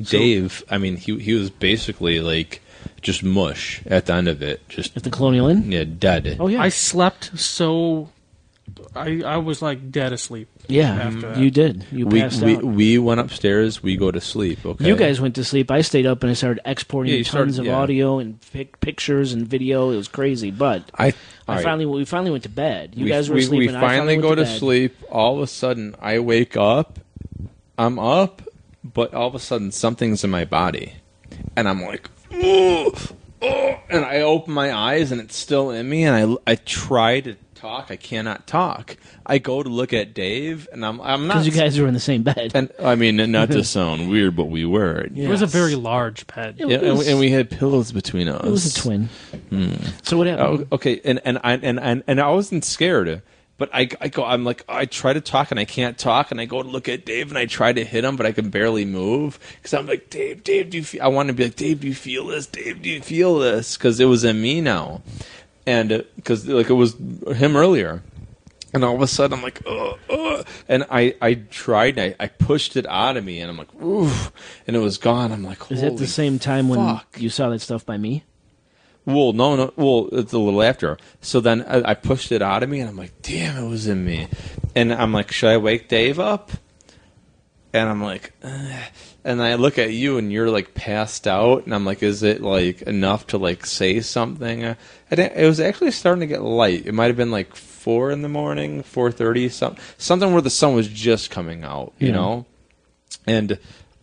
Dave, 0.00 0.62
I 0.70 0.78
mean, 0.78 0.96
he 0.96 1.18
he 1.18 1.34
was 1.34 1.50
basically 1.50 2.20
like 2.20 2.60
just 3.02 3.22
mush 3.22 3.80
at 3.86 4.06
the 4.06 4.14
end 4.14 4.28
of 4.28 4.42
it, 4.42 4.60
just 4.68 4.96
At 4.96 5.02
the 5.02 5.10
Colonial 5.10 5.46
Inn. 5.48 5.70
yeah, 5.72 5.84
dead. 5.84 6.36
Oh 6.40 6.48
yeah, 6.48 6.60
I 6.62 6.68
slept 6.68 7.38
so. 7.38 8.08
I 8.94 9.22
I 9.24 9.36
was 9.38 9.62
like 9.62 9.90
dead 9.90 10.12
asleep. 10.12 10.48
Yeah. 10.70 11.34
You 11.36 11.50
did. 11.50 11.84
You 11.92 12.06
we 12.06 12.20
passed 12.20 12.42
we 12.42 12.56
out. 12.56 12.62
we 12.64 12.98
went 12.98 13.20
upstairs. 13.20 13.82
We 13.82 13.96
go 13.96 14.10
to 14.10 14.20
sleep. 14.20 14.64
Okay, 14.64 14.86
You 14.86 14.96
guys 14.96 15.20
went 15.20 15.34
to 15.34 15.44
sleep. 15.44 15.70
I 15.70 15.80
stayed 15.82 16.06
up 16.06 16.22
and 16.22 16.30
I 16.30 16.34
started 16.34 16.60
exporting 16.64 17.12
Yeah, 17.12 17.18
you 17.18 17.24
tons 17.24 17.54
started- 17.54 17.58
of 17.60 17.66
yeah. 17.66 17.76
audio 17.76 18.18
and 18.18 18.38
pic- 18.52 18.80
pictures 18.80 19.32
and 19.32 19.46
video. 19.46 19.90
It 19.90 19.96
was 19.96 20.08
crazy, 20.08 20.50
but 20.50 20.90
I 20.94 21.06
I 21.08 21.12
all 21.48 21.54
right. 21.56 21.64
finally 21.64 21.86
we 21.86 22.04
finally 22.04 22.30
went 22.30 22.44
to 22.44 22.48
bed. 22.48 22.92
You 22.94 23.04
we, 23.04 23.10
guys 23.10 23.28
were 23.28 23.34
we, 23.36 23.42
asleep. 23.42 23.58
we 23.58 23.68
and 23.68 23.76
I 23.76 23.80
finally 23.80 24.14
went 24.14 24.22
go 24.22 24.34
to 24.36 24.42
bed. 24.44 24.58
sleep. 24.58 24.96
All 25.10 25.36
of 25.36 25.42
a 25.42 25.46
sudden, 25.46 25.94
I 26.00 26.18
wake 26.20 26.56
up. 26.56 26.98
I'm 27.76 27.98
up, 27.98 28.42
but 28.84 29.14
all 29.14 29.26
of 29.28 29.34
a 29.34 29.38
sudden, 29.38 29.72
something's 29.72 30.22
in 30.22 30.30
my 30.30 30.44
body, 30.44 30.94
and 31.56 31.66
I'm 31.68 31.82
like, 31.82 32.08
oh, 32.32 32.92
oh, 33.42 33.80
and 33.88 34.04
I 34.04 34.20
open 34.20 34.52
my 34.52 34.72
eyes, 34.72 35.10
and 35.12 35.20
it's 35.20 35.34
still 35.36 35.70
in 35.70 35.88
me, 35.88 36.04
and 36.04 36.38
I 36.46 36.52
I 36.52 36.54
try 36.56 37.20
to 37.20 37.34
talk. 37.60 37.86
I 37.90 37.96
cannot 37.96 38.46
talk. 38.46 38.96
I 39.26 39.38
go 39.38 39.62
to 39.62 39.68
look 39.68 39.92
at 39.92 40.14
Dave, 40.14 40.68
and 40.72 40.84
I'm 40.84 41.00
I'm 41.00 41.26
not. 41.26 41.34
because 41.34 41.46
you 41.46 41.52
guys 41.52 41.78
were 41.80 41.86
in 41.86 41.94
the 41.94 42.00
same 42.00 42.22
bed. 42.22 42.52
and 42.54 42.70
I 42.82 42.94
mean, 42.94 43.16
not 43.30 43.50
to 43.52 43.62
sound 43.78 44.10
weird, 44.10 44.36
but 44.36 44.46
we 44.46 44.64
were. 44.64 45.06
Yeah. 45.12 45.26
It 45.26 45.30
was 45.30 45.42
a 45.42 45.46
very 45.46 45.74
large 45.74 46.26
bed. 46.26 46.56
It 46.58 46.68
Yeah, 46.68 46.78
and, 46.78 46.98
was- 46.98 47.08
and 47.08 47.18
we 47.18 47.30
had 47.30 47.50
pillows 47.50 47.92
between 47.92 48.28
us. 48.28 48.44
It 48.44 48.50
was 48.50 48.76
a 48.76 48.80
twin. 48.80 49.08
Hmm. 49.50 49.74
So 50.02 50.16
what 50.18 50.26
happened? 50.26 50.66
Oh, 50.70 50.74
okay, 50.76 51.00
and 51.04 51.20
and 51.24 51.38
I 51.44 51.54
and, 51.54 51.78
and 51.80 52.02
and 52.06 52.20
I 52.20 52.30
wasn't 52.30 52.64
scared, 52.64 53.22
but 53.58 53.68
I 53.74 53.88
I 54.00 54.08
go 54.08 54.24
I'm 54.24 54.44
like 54.44 54.64
I 54.68 54.86
try 54.86 55.12
to 55.12 55.20
talk 55.20 55.50
and 55.50 55.60
I 55.60 55.64
can't 55.66 55.98
talk, 55.98 56.30
and 56.30 56.40
I 56.40 56.46
go 56.46 56.62
to 56.62 56.68
look 56.68 56.88
at 56.88 57.04
Dave 57.04 57.28
and 57.28 57.36
I 57.38 57.46
try 57.46 57.72
to 57.72 57.84
hit 57.84 58.04
him, 58.04 58.16
but 58.16 58.24
I 58.26 58.32
can 58.32 58.48
barely 58.50 58.84
move 58.84 59.38
because 59.56 59.74
I'm 59.74 59.86
like 59.86 60.08
Dave, 60.10 60.42
Dave, 60.44 60.70
do 60.70 60.78
you 60.78 60.84
feel? 60.84 61.02
I 61.02 61.08
want 61.08 61.28
to 61.28 61.34
be 61.34 61.44
like 61.44 61.56
Dave, 61.56 61.80
do 61.80 61.86
you 61.88 61.94
feel 61.94 62.26
this? 62.28 62.46
Dave, 62.46 62.80
do 62.82 62.88
you 62.88 63.00
feel 63.02 63.38
this? 63.38 63.76
Because 63.76 64.00
it 64.00 64.06
was 64.06 64.24
in 64.24 64.40
me 64.40 64.60
now, 64.60 65.02
and 65.66 65.92
uh, 65.92 66.02
because 66.16 66.46
like 66.46 66.70
it 66.70 66.74
was 66.74 66.94
him 66.94 67.56
earlier. 67.56 68.02
And 68.72 68.84
all 68.84 68.94
of 68.94 69.02
a 69.02 69.08
sudden, 69.08 69.36
I'm 69.36 69.42
like, 69.42 69.60
oh, 69.66 69.98
oh. 70.08 70.44
and 70.68 70.86
I, 70.92 71.16
I 71.20 71.34
tried, 71.34 71.98
I, 71.98 72.14
I 72.20 72.28
pushed 72.28 72.76
it 72.76 72.86
out 72.86 73.16
of 73.16 73.24
me, 73.24 73.40
and 73.40 73.50
I'm 73.50 73.56
like, 73.56 73.74
oof, 73.82 74.30
and 74.64 74.76
it 74.76 74.78
was 74.78 74.96
gone. 74.96 75.32
I'm 75.32 75.42
like, 75.42 75.58
Is 75.72 75.80
that 75.80 75.88
holy 75.88 75.98
the 75.98 76.06
same 76.06 76.38
time 76.38 76.68
when 76.68 77.00
you 77.16 77.30
saw 77.30 77.48
that 77.48 77.58
stuff 77.62 77.84
by 77.84 77.96
me? 77.96 78.22
Well, 79.06 79.32
no, 79.32 79.56
no. 79.56 79.72
Well, 79.74 80.08
it's 80.12 80.32
a 80.32 80.38
little 80.38 80.62
after. 80.62 80.98
So 81.20 81.40
then 81.40 81.62
I, 81.62 81.90
I 81.90 81.94
pushed 81.94 82.30
it 82.30 82.42
out 82.42 82.62
of 82.62 82.68
me, 82.68 82.78
and 82.78 82.88
I'm 82.88 82.96
like, 82.96 83.22
"Damn, 83.22 83.56
it 83.56 83.68
was 83.68 83.88
in 83.88 84.04
me." 84.04 84.28
And 84.76 84.92
I'm 84.92 85.12
like, 85.12 85.32
"Should 85.32 85.48
I 85.48 85.56
wake 85.56 85.88
Dave 85.88 86.20
up?" 86.20 86.52
And 87.72 87.88
I'm 87.88 88.02
like, 88.02 88.32
Ugh. 88.42 88.82
And 89.24 89.42
I 89.42 89.54
look 89.56 89.78
at 89.78 89.92
you, 89.92 90.18
and 90.18 90.32
you're 90.32 90.50
like 90.50 90.74
passed 90.74 91.26
out, 91.26 91.64
and 91.64 91.74
I'm 91.74 91.84
like, 91.84 92.02
"Is 92.02 92.22
it 92.22 92.40
like 92.42 92.82
enough 92.82 93.26
to 93.28 93.38
like 93.38 93.66
say 93.66 94.00
something?" 94.00 94.64
I 94.64 94.76
didn't- 95.10 95.36
it 95.40 95.46
was 95.46 95.60
actually 95.60 95.90
starting 95.90 96.20
to 96.20 96.26
get 96.26 96.42
light. 96.42 96.86
It 96.86 96.94
might 96.94 97.06
have 97.06 97.16
been 97.16 97.30
like 97.30 97.54
four 97.54 98.10
in 98.10 98.22
the 98.22 98.28
morning, 98.28 98.82
four 98.82 99.10
thirty, 99.12 99.48
something, 99.48 99.82
something 99.98 100.32
where 100.32 100.42
the 100.42 100.50
sun 100.50 100.74
was 100.74 100.88
just 100.88 101.30
coming 101.30 101.64
out. 101.64 101.92
You 101.98 102.08
Yeah. 102.08 102.14
know, 102.14 102.46
and 103.26 103.58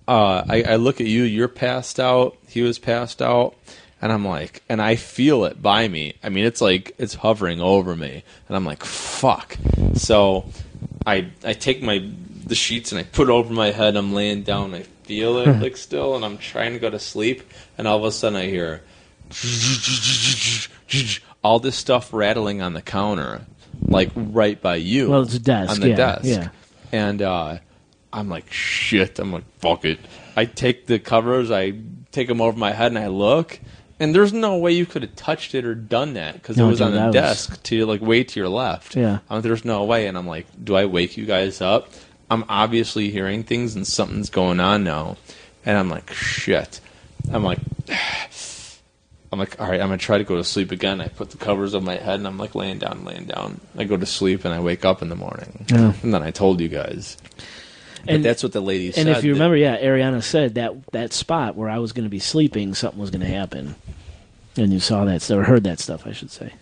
uh, 0.07 0.43
I, 0.47 0.63
I 0.63 0.75
look 0.77 1.01
at 1.01 1.07
you. 1.07 1.23
You're 1.23 1.47
passed 1.47 1.99
out. 1.99 2.37
He 2.47 2.61
was 2.61 2.79
passed 2.79 3.21
out, 3.21 3.55
and 4.01 4.11
I'm 4.11 4.25
like, 4.25 4.61
and 4.69 4.81
I 4.81 4.95
feel 4.95 5.43
it 5.45 5.61
by 5.61 5.87
me. 5.87 6.13
I 6.23 6.29
mean, 6.29 6.45
it's 6.45 6.61
like 6.61 6.93
it's 6.97 7.15
hovering 7.15 7.59
over 7.61 7.95
me, 7.95 8.23
and 8.47 8.55
I'm 8.55 8.65
like, 8.65 8.83
fuck. 8.83 9.57
So 9.95 10.45
I 11.05 11.27
I 11.43 11.53
take 11.53 11.81
my 11.81 12.07
the 12.45 12.55
sheets 12.55 12.91
and 12.93 12.99
I 12.99 13.03
put 13.03 13.27
it 13.29 13.31
over 13.31 13.53
my 13.53 13.71
head. 13.71 13.95
I'm 13.97 14.13
laying 14.13 14.43
down. 14.43 14.73
I 14.73 14.85
feel 15.07 15.37
it 15.39 15.61
like 15.61 15.77
still, 15.77 16.15
and 16.15 16.23
I'm 16.23 16.37
trying 16.37 16.73
to 16.73 16.79
go 16.79 16.89
to 16.89 16.99
sleep, 16.99 17.41
and 17.77 17.87
all 17.87 17.97
of 17.97 18.03
a 18.03 18.11
sudden 18.11 18.37
I 18.37 18.45
hear 18.47 18.81
all 21.43 21.59
this 21.59 21.75
stuff 21.75 22.13
rattling 22.13 22.61
on 22.61 22.73
the 22.73 22.81
counter, 22.81 23.41
like 23.81 24.09
right 24.15 24.61
by 24.61 24.75
you. 24.75 25.09
Well, 25.09 25.21
it's 25.21 25.33
a 25.35 25.39
desk, 25.39 25.71
on 25.71 25.79
the 25.79 25.89
yeah, 25.89 25.95
desk, 25.95 26.25
yeah. 26.25 26.49
and 26.91 27.21
uh, 27.21 27.57
I'm 28.11 28.29
like, 28.29 28.51
shit. 28.51 29.19
I'm 29.19 29.31
like, 29.31 29.43
fuck 29.59 29.85
it. 29.85 29.99
I 30.35 30.45
take 30.45 30.87
the 30.87 30.99
covers, 30.99 31.51
I 31.51 31.73
take 32.11 32.27
them 32.27 32.41
over 32.41 32.57
my 32.57 32.71
head, 32.71 32.91
and 32.91 32.99
I 32.99 33.07
look, 33.07 33.59
and 33.99 34.13
there's 34.13 34.33
no 34.33 34.57
way 34.57 34.71
you 34.71 34.85
could 34.85 35.01
have 35.01 35.15
touched 35.15 35.55
it 35.55 35.65
or 35.65 35.73
done 35.75 36.13
that 36.13 36.33
because 36.33 36.57
No, 36.57 36.65
it 36.67 36.69
was 36.69 36.77
dude, 36.79 36.87
on 36.87 36.93
the 36.93 36.99
that 36.99 37.05
was- 37.07 37.13
desk 37.15 37.63
to 37.63 37.85
like 37.85 38.01
way 38.01 38.23
to 38.23 38.39
your 38.39 38.49
left. 38.49 38.95
Yeah. 38.95 39.19
Um, 39.29 39.41
there's 39.41 39.65
no 39.65 39.83
way, 39.83 40.07
and 40.07 40.17
I'm 40.17 40.27
like, 40.27 40.45
do 40.63 40.75
I 40.75 40.85
wake 40.85 41.17
you 41.17 41.25
guys 41.25 41.61
up? 41.61 41.89
I'm 42.29 42.43
obviously 42.49 43.09
hearing 43.09 43.43
things, 43.43 43.75
and 43.75 43.85
something's 43.87 44.29
going 44.29 44.59
on 44.59 44.83
now, 44.83 45.17
and 45.65 45.77
I'm 45.77 45.89
like, 45.89 46.11
shit. 46.13 46.79
I'm 47.31 47.43
like. 47.43 47.59
I'm 49.29 49.39
like, 49.39 49.59
all 49.59 49.67
right, 49.69 49.81
I'm 49.81 49.87
gonna 49.89 49.97
try 49.97 50.17
to 50.17 50.23
go 50.23 50.37
to 50.37 50.43
sleep 50.43 50.71
again. 50.71 51.01
I 51.01 51.09
put 51.09 51.31
the 51.31 51.37
covers 51.37 51.75
on 51.75 51.83
my 51.83 51.95
head, 51.97 52.15
and 52.15 52.25
I'm 52.25 52.37
like 52.37 52.55
laying 52.55 52.77
down, 52.79 53.03
laying 53.03 53.25
down. 53.25 53.59
I 53.77 53.83
go 53.83 53.97
to 53.97 54.05
sleep, 54.05 54.45
and 54.45 54.53
I 54.53 54.61
wake 54.61 54.85
up 54.85 55.01
in 55.01 55.09
the 55.09 55.17
morning, 55.17 55.65
Yeah. 55.69 55.91
and 56.01 56.13
then 56.13 56.23
I 56.23 56.31
told 56.31 56.61
you 56.61 56.69
guys. 56.69 57.17
But 58.05 58.13
And- 58.15 58.25
that's 58.25 58.41
what 58.41 58.53
the 58.53 58.61
lady 58.61 58.93
said. 58.93 59.05
And 59.07 59.17
if 59.17 59.25
you 59.25 59.33
that- 59.33 59.39
remember, 59.39 59.57
yeah, 59.57 59.77
Ariana 59.81 60.23
said 60.23 60.55
that 60.55 60.75
that 60.93 61.11
spot 61.11 61.57
where 61.57 61.69
I 61.69 61.77
was 61.79 61.91
going 61.91 62.05
to 62.05 62.09
be 62.09 62.19
sleeping, 62.19 62.73
something 62.73 63.01
was 63.01 63.09
going 63.11 63.19
to 63.21 63.27
happen, 63.27 63.75
and 64.55 64.71
you 64.71 64.79
saw 64.79 65.03
that 65.03 65.29
or 65.29 65.43
heard 65.43 65.65
that 65.65 65.79
stuff, 65.81 66.07
I 66.07 66.13
should 66.13 66.31
say. 66.31 66.53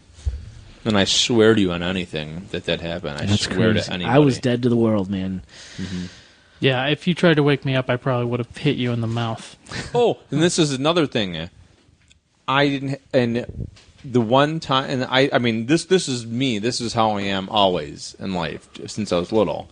And 0.86 0.98
I 0.98 1.04
swear 1.06 1.56
to 1.56 1.60
you 1.60 1.72
on 1.72 1.84
anything 1.84 2.48
that 2.52 2.66
that 2.66 2.80
happened. 2.80 3.18
I 3.20 3.26
That's 3.26 3.42
swear 3.44 3.72
crazy. 3.72 3.88
to 3.88 3.94
anybody. 3.94 4.16
I 4.16 4.20
was 4.20 4.40
dead 4.40 4.64
to 4.64 4.70
the 4.70 4.78
world, 4.78 5.10
man. 5.10 5.42
Mm-hmm. 5.78 6.06
Yeah, 6.60 6.88
if 6.88 7.06
you 7.08 7.14
tried 7.14 7.34
to 7.36 7.44
wake 7.44 7.66
me 7.66 7.76
up, 7.76 7.90
I 7.90 7.98
probably 7.98 8.26
would 8.28 8.40
have 8.40 8.56
hit 8.56 8.78
you 8.78 8.92
in 8.94 9.02
the 9.02 9.08
mouth. 9.08 9.58
Oh, 9.94 10.20
and 10.32 10.42
this 10.42 10.58
is 10.60 10.72
another 10.72 11.06
thing. 11.08 11.50
I 12.48 12.68
didn't, 12.68 13.02
and 13.14 13.70
the 14.04 14.22
one 14.22 14.60
time, 14.60 14.90
and 14.90 15.04
I, 15.06 15.30
I 15.34 15.40
mean, 15.40 15.66
this, 15.66 15.86
this 15.86 16.08
is 16.08 16.26
me. 16.26 16.60
This 16.60 16.80
is 16.80 16.94
how 16.94 17.12
I 17.12 17.22
am 17.22 17.50
always 17.50 18.16
in 18.20 18.34
life 18.34 18.70
since 18.88 19.12
I 19.12 19.18
was 19.18 19.32
little. 19.32 19.70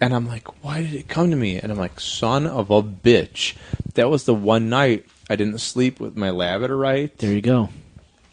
And 0.00 0.14
I'm 0.14 0.26
like, 0.26 0.62
why 0.62 0.82
did 0.82 0.94
it 0.94 1.08
come 1.08 1.30
to 1.30 1.36
me? 1.36 1.58
And 1.58 1.72
I'm 1.72 1.78
like, 1.78 1.98
son 2.00 2.46
of 2.46 2.70
a 2.70 2.82
bitch. 2.82 3.56
That 3.94 4.10
was 4.10 4.24
the 4.24 4.34
one 4.34 4.68
night 4.68 5.06
I 5.30 5.36
didn't 5.36 5.58
sleep 5.58 5.98
with 6.00 6.16
my 6.16 6.28
labradorite. 6.28 7.16
There 7.16 7.32
you 7.32 7.40
go. 7.40 7.70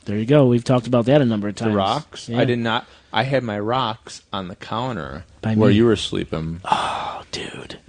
There 0.05 0.17
you 0.17 0.25
go. 0.25 0.47
We've 0.47 0.63
talked 0.63 0.87
about 0.87 1.05
that 1.05 1.21
a 1.21 1.25
number 1.25 1.47
of 1.47 1.55
The 1.55 1.65
times. 1.65 1.75
rocks. 1.75 2.29
Yeah. 2.29 2.39
I 2.39 2.45
did 2.45 2.59
not. 2.59 2.85
I 3.11 3.23
had 3.23 3.43
my 3.43 3.59
rocks 3.59 4.21
on 4.33 4.47
the 4.47 4.55
counter 4.55 5.23
By 5.41 5.55
where 5.55 5.69
me. 5.69 5.75
you 5.75 5.85
were 5.85 5.95
sleeping. 5.95 6.61
Oh, 6.65 7.23
dude. 7.31 7.79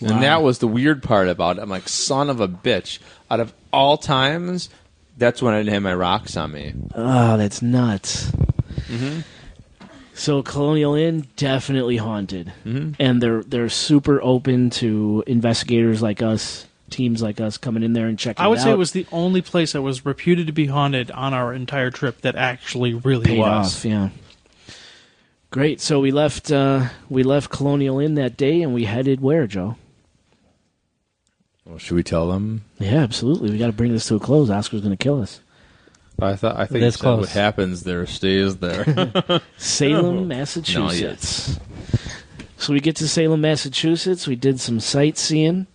Wow. 0.00 0.10
And 0.14 0.22
that 0.22 0.42
was 0.42 0.58
the 0.58 0.68
weird 0.68 1.02
part 1.02 1.28
about 1.28 1.56
it. 1.58 1.62
I'm 1.62 1.70
like, 1.70 1.88
son 1.88 2.28
of 2.30 2.40
a 2.40 2.48
bitch. 2.48 2.98
Out 3.30 3.40
of 3.40 3.52
all 3.72 3.96
times, 3.96 4.68
that's 5.16 5.40
when 5.40 5.54
I 5.54 5.58
didn't 5.60 5.72
have 5.72 5.82
my 5.82 5.94
rocks 5.94 6.36
on 6.36 6.52
me. 6.52 6.74
Oh, 6.94 7.36
that's 7.36 7.62
nuts. 7.62 8.26
Mm-hmm. 8.88 9.20
So 10.14 10.42
Colonial 10.42 10.94
Inn 10.94 11.26
definitely 11.36 11.96
haunted, 11.96 12.52
Mm-hmm. 12.64 12.92
and 13.02 13.20
they're 13.20 13.42
they're 13.42 13.68
super 13.68 14.22
open 14.22 14.70
to 14.70 15.24
investigators 15.26 16.00
like 16.02 16.22
us, 16.22 16.66
teams 16.94 17.20
like 17.22 17.40
us 17.40 17.58
coming 17.58 17.82
in 17.82 17.92
there 17.92 18.06
and 18.06 18.18
checking. 18.18 18.42
I 18.44 18.48
would 18.48 18.58
it 18.58 18.62
say 18.62 18.70
out. 18.70 18.74
it 18.74 18.78
was 18.78 18.92
the 18.92 19.06
only 19.12 19.42
place 19.42 19.72
that 19.72 19.82
was 19.82 20.06
reputed 20.06 20.46
to 20.46 20.52
be 20.52 20.66
haunted 20.66 21.10
on 21.10 21.34
our 21.34 21.52
entire 21.52 21.90
trip 21.90 22.20
that 22.22 22.36
actually 22.36 22.94
really 22.94 23.26
paid 23.26 23.38
was. 23.40 23.76
off. 23.76 23.84
Yeah. 23.84 24.10
Great. 25.50 25.80
So 25.80 26.00
we 26.00 26.10
left 26.10 26.50
uh, 26.50 26.86
we 27.08 27.22
left 27.22 27.50
Colonial 27.50 27.98
Inn 27.98 28.14
that 28.14 28.36
day, 28.36 28.62
and 28.62 28.72
we 28.72 28.84
headed 28.84 29.20
where, 29.20 29.46
Joe? 29.46 29.76
Well, 31.64 31.78
should 31.78 31.94
we 31.94 32.02
tell 32.02 32.28
them? 32.28 32.64
Yeah, 32.78 32.96
absolutely. 32.96 33.50
We 33.50 33.58
got 33.58 33.66
to 33.66 33.72
bring 33.72 33.92
this 33.92 34.06
to 34.08 34.16
a 34.16 34.20
close. 34.20 34.50
Oscar's 34.50 34.82
going 34.82 34.96
to 34.96 35.02
kill 35.02 35.22
us. 35.22 35.40
I 36.20 36.36
thought 36.36 36.56
I 36.56 36.66
think 36.66 36.80
This 36.80 36.96
you 36.96 37.02
said 37.02 37.18
what 37.18 37.28
happens 37.30 37.82
there 37.82 38.06
stays 38.06 38.56
there. 38.58 39.40
Salem, 39.56 40.28
Massachusetts. 40.28 41.58
So 42.56 42.72
we 42.72 42.80
get 42.80 42.96
to 42.96 43.08
Salem, 43.08 43.40
Massachusetts. 43.40 44.26
We 44.26 44.36
did 44.36 44.60
some 44.60 44.78
sightseeing, 44.80 45.66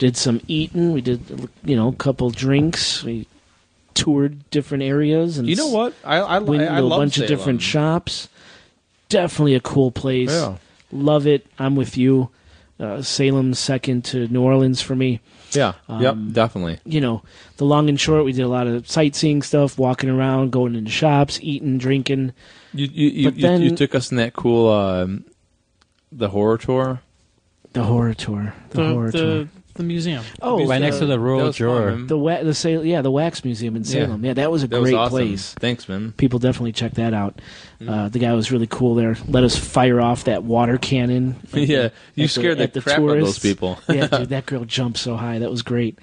did 0.00 0.16
some 0.16 0.40
eating. 0.48 0.92
We 0.92 1.02
did, 1.02 1.48
you 1.62 1.76
know, 1.76 1.88
a 1.88 1.94
couple 1.94 2.30
drinks. 2.30 3.04
We 3.04 3.28
toured 3.92 4.48
different 4.50 4.82
areas 4.82 5.36
and 5.36 5.48
you 5.48 5.56
know 5.56 5.68
what? 5.68 5.94
I 6.04 6.18
I, 6.18 6.38
went 6.38 6.62
I, 6.62 6.76
I 6.76 6.78
to 6.78 6.80
a 6.80 6.82
love 6.82 7.00
bunch 7.00 7.18
of 7.18 7.28
different 7.28 7.60
shops. 7.60 8.28
Definitely 9.08 9.54
a 9.56 9.60
cool 9.60 9.90
place. 9.90 10.30
Yeah. 10.30 10.56
Love 10.90 11.26
it. 11.26 11.46
I'm 11.58 11.76
with 11.76 11.96
you. 11.96 12.30
Uh, 12.78 13.02
Salem's 13.02 13.58
second 13.58 14.04
to 14.06 14.26
New 14.28 14.42
Orleans 14.42 14.80
for 14.80 14.96
me. 14.96 15.20
Yeah. 15.52 15.74
yep. 15.88 16.12
Um, 16.14 16.32
Definitely. 16.32 16.78
You 16.86 17.00
know, 17.02 17.22
the 17.58 17.64
long 17.66 17.88
and 17.90 18.00
short, 18.00 18.24
we 18.24 18.32
did 18.32 18.42
a 18.42 18.48
lot 18.48 18.66
of 18.66 18.88
sightseeing 18.88 19.42
stuff, 19.42 19.78
walking 19.78 20.08
around, 20.08 20.50
going 20.50 20.74
into 20.74 20.90
shops, 20.90 21.38
eating, 21.42 21.76
drinking. 21.76 22.32
You 22.72 22.86
you 22.86 23.08
you, 23.10 23.30
but 23.30 23.40
then- 23.40 23.60
you 23.62 23.76
took 23.76 23.94
us 23.94 24.10
in 24.10 24.16
that 24.16 24.32
cool 24.32 24.70
um, 24.70 25.24
the 26.10 26.30
horror 26.30 26.56
tour. 26.56 27.02
The 27.72 27.84
horror 27.84 28.14
tour. 28.14 28.54
The, 28.70 28.76
The, 28.78 28.88
horror 28.88 29.12
tour. 29.12 29.48
The, 29.80 29.84
the 29.84 29.88
museum. 29.88 30.24
Oh, 30.42 30.66
right 30.66 30.80
next 30.80 30.98
to 30.98 31.06
the 31.06 31.14
That 31.14 31.20
rural 31.20 31.42
was 31.46 31.56
juror. 31.56 31.96
The 31.96 32.18
wa- 32.18 32.42
the 32.42 32.54
Sal- 32.54 32.84
yeah 32.84 33.02
the 33.02 33.10
Wax 33.10 33.44
Museum 33.44 33.76
in 33.76 33.84
Salem. 33.84 34.24
Yeah, 34.24 34.34
that 34.34 34.50
was 34.50 34.62
a 34.62 34.66
That 34.68 34.80
was 34.80 34.90
great 34.90 34.98
awesome. 34.98 35.10
place. 35.18 35.54
Thanks, 35.54 35.88
man. 35.88 36.12
People 36.16 36.38
definitely 36.38 36.72
check 36.72 36.94
that 36.94 37.14
out. 37.14 37.40
Mm. 37.80 37.88
Uh, 37.90 38.08
the 38.08 38.18
guy 38.18 38.32
was 38.34 38.52
really 38.52 38.66
cool 38.66 38.94
there. 38.94 39.16
Let 39.26 39.44
us 39.44 39.56
fire 39.56 40.00
off 40.00 40.24
that 40.24 40.44
water 40.44 40.78
cannon. 40.78 41.36
at 41.52 41.60
Yeah, 41.68 41.88
you 42.14 42.24
at 42.24 42.30
scared 42.30 42.58
the 42.58 42.64
at 42.64 42.72
crap 42.72 42.98
out 42.98 43.02
of 43.04 43.06
those 43.08 43.38
tourists. 43.38 43.38
people. 43.42 43.78
yeah, 43.88 44.06
dude, 44.06 44.28
that 44.30 44.46
girl 44.46 44.64
jumped 44.64 44.98
so 44.98 45.16
high. 45.16 45.38
That 45.38 45.50
was 45.50 45.62
great. 45.62 45.98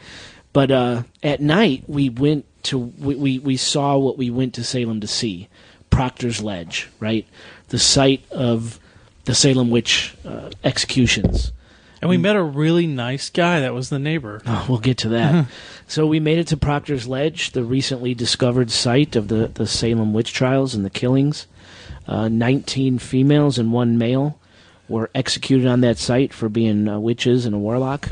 But 0.53 0.71
uh, 0.71 1.03
at 1.21 1.39
night 1.41 1.83
we 1.87 2.09
went 2.09 2.45
to 2.63 2.77
we, 2.77 3.15
we 3.15 3.39
we 3.39 3.57
saw 3.57 3.97
what 3.97 4.17
we 4.17 4.29
went 4.29 4.55
to 4.55 4.63
Salem 4.63 5.01
to 5.01 5.07
see, 5.07 5.47
Proctor's 5.89 6.41
Ledge, 6.41 6.89
right, 6.99 7.27
the 7.69 7.77
site 7.79 8.23
of 8.31 8.79
the 9.25 9.35
Salem 9.35 9.69
witch 9.69 10.15
uh, 10.25 10.49
executions. 10.63 11.51
And 12.01 12.09
we 12.09 12.17
met 12.17 12.35
a 12.35 12.43
really 12.43 12.87
nice 12.87 13.29
guy 13.29 13.61
that 13.61 13.73
was 13.73 13.89
the 13.89 13.99
neighbor. 13.99 14.41
Oh, 14.47 14.65
we'll 14.69 14.79
get 14.79 14.97
to 14.99 15.09
that. 15.09 15.47
so 15.87 16.07
we 16.07 16.19
made 16.19 16.37
it 16.37 16.47
to 16.47 16.57
Proctor's 16.57 17.07
Ledge, 17.07 17.51
the 17.51 17.63
recently 17.63 18.13
discovered 18.13 18.71
site 18.71 19.15
of 19.15 19.27
the, 19.27 19.47
the 19.47 19.67
Salem 19.67 20.13
witch 20.13 20.33
trials 20.33 20.73
and 20.73 20.85
the 20.85 20.89
killings. 20.89 21.47
Uh, 22.07 22.29
19 22.29 22.99
females 22.99 23.59
and 23.59 23.73
one 23.73 23.97
male 23.97 24.39
were 24.87 25.09
executed 25.13 25.67
on 25.67 25.81
that 25.81 25.97
site 25.97 26.33
for 26.33 26.49
being 26.49 26.87
uh, 26.87 26.99
witches 26.99 27.45
and 27.45 27.53
a 27.53 27.57
warlock. 27.57 28.07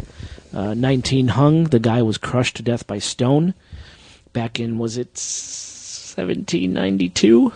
Uh, 0.54 0.74
19 0.74 1.30
hung. 1.30 1.66
The 1.66 1.80
guy 1.80 2.02
was 2.02 2.18
crushed 2.18 2.58
to 2.58 2.64
death 2.64 2.86
by 2.88 3.00
stone. 3.00 3.54
Back 4.34 4.60
in, 4.60 4.78
was 4.78 4.98
it 4.98 5.18
1792? 5.18 7.54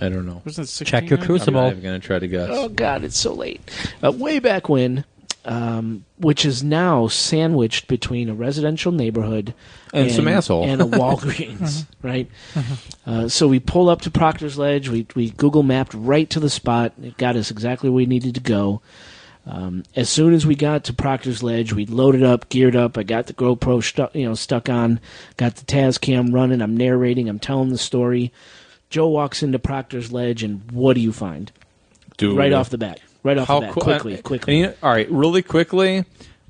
I 0.00 0.08
don't 0.08 0.26
know. 0.26 0.42
Wasn't 0.44 0.68
it 0.68 0.84
Check 0.84 1.10
your 1.10 1.18
16? 1.18 1.48
I'm 1.48 1.54
not 1.54 1.70
even 1.72 1.82
gonna 1.82 1.98
try 1.98 2.18
to 2.18 2.28
guess. 2.28 2.50
Oh 2.52 2.68
God, 2.68 3.04
it's 3.04 3.18
so 3.18 3.34
late. 3.34 3.60
Uh, 4.02 4.12
way 4.12 4.38
back 4.38 4.68
when, 4.68 5.04
um, 5.48 6.04
which 6.18 6.44
is 6.44 6.62
now 6.62 7.08
sandwiched 7.08 7.88
between 7.88 8.28
a 8.28 8.34
residential 8.34 8.92
neighborhood 8.92 9.54
And 9.94 10.12
some 10.12 10.28
asshole. 10.28 10.64
and 10.64 10.80
a 10.80 10.84
Walgreens, 10.84 11.86
right? 12.02 12.30
Uh, 13.06 13.28
so 13.28 13.48
we 13.48 13.58
pull 13.58 13.88
up 13.88 14.02
to 14.02 14.10
Proctor's 14.10 14.58
Ledge. 14.58 14.88
We 14.90 15.06
we 15.16 15.30
Google 15.30 15.62
mapped 15.62 15.94
right 15.94 16.28
to 16.30 16.38
the 16.38 16.50
spot. 16.50 16.92
It 17.02 17.16
got 17.16 17.34
us 17.34 17.50
exactly 17.50 17.88
where 17.88 17.96
we 17.96 18.06
needed 18.06 18.34
to 18.34 18.40
go. 18.40 18.82
Um, 19.46 19.84
as 19.96 20.10
soon 20.10 20.34
as 20.34 20.44
we 20.46 20.54
got 20.54 20.84
to 20.84 20.92
Proctor's 20.92 21.42
Ledge, 21.42 21.72
we 21.72 21.86
loaded 21.86 22.22
up, 22.22 22.50
geared 22.50 22.76
up. 22.76 22.98
I 22.98 23.02
got 23.02 23.28
the 23.28 23.32
GoPro 23.32 23.82
stuck, 23.82 24.14
you 24.14 24.26
know, 24.28 24.34
stuck 24.34 24.68
on. 24.68 25.00
Got 25.38 25.56
the 25.56 25.64
Tascam 25.64 26.34
running. 26.34 26.60
I'm 26.60 26.76
narrating. 26.76 27.30
I'm 27.30 27.38
telling 27.38 27.70
the 27.70 27.78
story. 27.78 28.30
Joe 28.90 29.08
walks 29.08 29.42
into 29.42 29.58
Proctor's 29.58 30.12
Ledge, 30.12 30.42
and 30.42 30.70
what 30.70 30.92
do 30.94 31.00
you 31.00 31.12
find? 31.12 31.50
Dude. 32.18 32.36
right 32.36 32.52
off 32.52 32.68
the 32.68 32.76
bat. 32.78 33.00
Right 33.22 33.36
off 33.38 33.48
How 33.48 33.60
the 33.60 33.66
bat. 33.66 33.74
cool- 33.74 33.82
quickly, 33.82 34.14
and- 34.14 34.22
quickly. 34.24 34.52
and 34.54 34.60
you 34.60 34.66
know- 34.68 34.74
all 34.82 34.90
right, 34.90 35.10
really 35.10 35.42
quickly. 35.42 36.04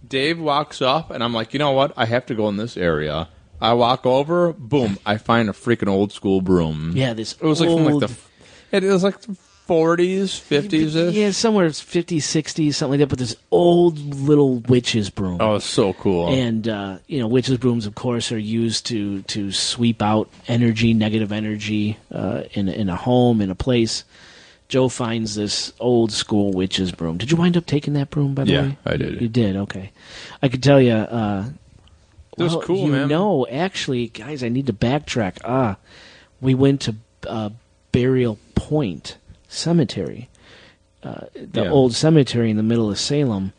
Dave 0.07 0.39
walks 0.39 0.81
up, 0.81 1.11
and 1.11 1.23
I'm 1.23 1.35
like, 1.35 1.53
you 1.53 1.59
know 1.59 1.73
what? 1.73 1.93
I 1.97 2.07
have 2.07 2.25
to 2.27 2.35
go 2.35 2.49
in 2.49 2.57
this 2.57 2.77
area. 2.77 3.29
I 3.61 3.73
walk 3.75 4.07
over, 4.07 4.53
boom! 4.53 4.99
I 5.05 5.17
find 5.19 5.49
a 5.49 5.53
freaking 5.53 5.89
old 5.89 6.13
school 6.13 6.41
broom. 6.41 6.93
yeah, 6.95 7.13
this 7.13 7.33
it 7.33 7.43
was 7.43 7.61
like 7.61 7.69
from 7.71 7.85
like 7.85 7.95
old, 7.95 8.03
the. 8.05 8.17
It 8.71 8.85
was 8.85 9.03
like 9.03 9.17
40s, 9.69 10.41
50s 10.41 10.95
ish. 10.97 11.15
yeah, 11.15 11.31
somewhere 11.31 11.69
50s, 11.69 12.23
60s, 12.23 12.75
something 12.75 12.93
like 12.93 13.01
that. 13.01 13.09
But 13.09 13.19
this 13.19 13.37
old 13.51 13.99
little 13.99 14.61
witch's 14.61 15.11
broom. 15.11 15.39
Oh, 15.41 15.57
it's 15.57 15.67
so 15.67 15.93
cool. 15.93 16.29
And 16.29 16.67
uh, 16.69 16.99
you 17.07 17.19
know, 17.19 17.27
witches' 17.27 17.59
brooms, 17.59 17.85
of 17.85 17.95
course, 17.95 18.33
are 18.33 18.39
used 18.39 18.87
to 18.87 19.23
to 19.23 19.53
sweep 19.53 20.01
out 20.01 20.31
energy, 20.47 20.95
negative 20.95 21.33
energy, 21.33 21.99
uh, 22.13 22.45
in 22.53 22.69
in 22.69 22.89
a 22.89 22.97
home, 22.97 23.41
in 23.41 23.51
a 23.51 23.55
place. 23.55 24.05
Joe 24.69 24.89
finds 24.91 25.35
this 25.35 25.73
old 25.81 26.13
school 26.13 26.53
witch's 26.53 26.93
broom. 26.93 27.17
Did 27.17 27.31
you 27.31 27.37
wind 27.39 27.57
up 27.57 27.65
taking 27.67 27.95
that 27.95 28.11
broom? 28.11 28.35
By 28.35 28.45
the 28.45 28.53
Yeah, 28.53 28.63
way, 28.63 28.79
I 28.85 28.97
did. 28.97 29.21
You 29.21 29.29
did. 29.29 29.57
Okay, 29.57 29.93
I 30.43 30.49
could 30.49 30.63
tell 30.63 30.81
you. 30.81 30.93
Uh, 30.93 31.47
It 32.37 32.43
was 32.43 32.53
well, 32.53 32.63
cool, 32.63 32.87
you 32.87 32.93
man. 32.93 33.09
know, 33.09 33.47
actually, 33.51 34.09
guys, 34.09 34.45
I 34.45 34.49
need 34.49 34.67
to 34.67 34.73
backtrack. 34.73 35.39
Ah, 35.45 35.77
we 36.41 36.55
went 36.55 36.83
to 36.83 36.95
uh, 37.27 37.51
Burial 37.93 38.39
Point 38.55 39.17
Cemetery, 39.49 40.29
uh, 41.03 41.23
the 41.35 41.63
Yeah. 41.65 41.71
old 41.71 41.95
cemetery 41.95 42.51
in 42.51 42.57
the 42.59 42.63
middle 42.63 42.91
of 42.91 42.99
Salem, 42.99 43.53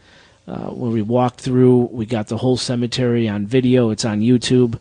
uh, 0.48 0.68
where 0.70 0.92
we 0.92 1.02
walked 1.02 1.42
through. 1.42 1.90
We 1.92 2.06
got 2.06 2.28
the 2.28 2.38
whole 2.38 2.56
cemetery 2.58 3.28
on 3.28 3.48
video. 3.48 3.90
It's 3.90 4.06
on 4.06 4.22
YouTube. 4.22 4.78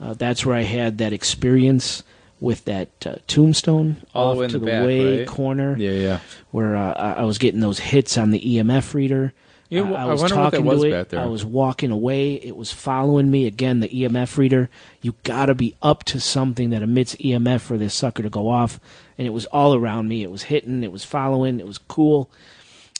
Uh, 0.00 0.14
that's 0.14 0.46
where 0.46 0.56
I 0.56 0.62
had 0.62 0.98
that 0.98 1.12
experience 1.12 2.02
with 2.42 2.64
that 2.66 2.88
uh, 3.06 3.14
tombstone 3.26 3.96
All 4.14 4.34
the 4.34 4.44
off 4.44 4.50
to 4.50 4.58
the 4.58 4.64
the 4.66 4.70
back, 4.70 4.84
way 4.86 5.18
right? 5.20 5.28
corner 5.28 5.76
yeah, 5.78 5.90
yeah. 5.92 6.20
where 6.50 6.76
uh, 6.76 6.92
I 6.92 7.12
I 7.20 7.22
was 7.22 7.38
getting 7.38 7.60
those 7.60 7.78
hits 7.78 8.18
on 8.18 8.30
the 8.32 8.40
EMF 8.40 8.92
reader. 8.94 9.32
Yeah, 9.70 9.82
Uh, 9.82 9.84
well, 9.86 9.96
I 9.96 10.02
I 10.02 10.04
was 10.12 10.20
wonder 10.20 10.36
what 10.36 10.42
that 10.50 10.56
talking 10.58 10.66
was 10.66 10.82
to 10.82 10.92
it. 11.00 11.08
there. 11.10 11.20
I 11.20 11.26
was 11.26 11.44
walking 11.46 11.90
away. 11.90 12.34
It 12.34 12.56
was 12.56 12.70
following 12.72 13.30
me. 13.30 13.46
Again, 13.46 13.80
the 13.80 13.88
EMF 13.88 14.36
reader. 14.36 14.68
You 15.00 15.14
got 15.22 15.46
to 15.46 15.54
be 15.54 15.74
up 15.80 16.04
to 16.12 16.20
something 16.20 16.68
that 16.70 16.82
emits 16.82 17.14
EMF 17.16 17.60
for 17.62 17.78
this 17.78 17.94
sucker 17.94 18.22
to 18.22 18.28
go 18.28 18.48
off. 18.50 18.78
And 19.16 19.26
it 19.26 19.30
was 19.30 19.46
all 19.46 19.74
around 19.74 20.08
me. 20.08 20.22
It 20.22 20.30
was 20.30 20.42
hitting. 20.42 20.82
It 20.84 20.92
was 20.92 21.04
following. 21.04 21.58
It 21.60 21.66
was 21.66 21.78
cool. 21.78 22.28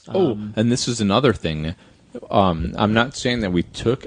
Oh, 0.09 0.39
and 0.57 0.73
this 0.73 0.89
is 0.89 1.01
another 1.01 1.33
thing. 1.35 1.75
Um, 2.31 2.73
I'm 2.77 2.95
not 2.95 3.17
saying 3.17 3.41
that 3.41 3.53
we 3.53 3.63
took, 3.65 4.07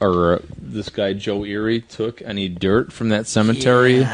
or 0.00 0.42
this 0.60 0.88
guy 0.88 1.12
Joe 1.12 1.44
Erie 1.44 1.80
took 1.82 2.20
any 2.22 2.48
dirt 2.48 2.92
from 2.92 3.08
that 3.10 3.26
cemetery, 3.26 4.06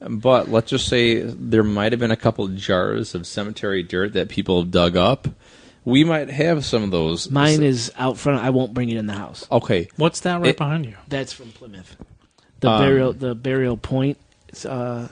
but 0.00 0.48
let's 0.48 0.70
just 0.70 0.88
say 0.88 1.20
there 1.22 1.62
might 1.62 1.92
have 1.92 1.98
been 2.00 2.10
a 2.10 2.16
couple 2.16 2.46
jars 2.48 3.14
of 3.14 3.26
cemetery 3.26 3.82
dirt 3.82 4.12
that 4.14 4.28
people 4.28 4.60
have 4.62 4.70
dug 4.70 4.96
up. 4.96 5.28
We 5.84 6.02
might 6.04 6.28
have 6.30 6.64
some 6.64 6.82
of 6.82 6.90
those. 6.90 7.30
Mine 7.30 7.62
is 7.62 7.92
out 7.96 8.18
front. 8.18 8.42
I 8.42 8.50
won't 8.50 8.74
bring 8.74 8.90
it 8.90 8.96
in 8.96 9.06
the 9.06 9.12
house. 9.14 9.46
okay. 9.50 9.88
What's 9.96 10.20
that 10.20 10.40
right 10.40 10.50
It- 10.50 10.56
behind 10.58 10.84
you? 10.84 10.94
That's 11.08 11.32
from 11.32 11.52
Plymouth. 11.52 11.96
The 12.60 12.70
Um, 12.70 12.82
burial. 12.82 13.12
The 13.12 13.34
burial 13.34 13.76
point. 13.76 14.18
Uh, 14.64 15.08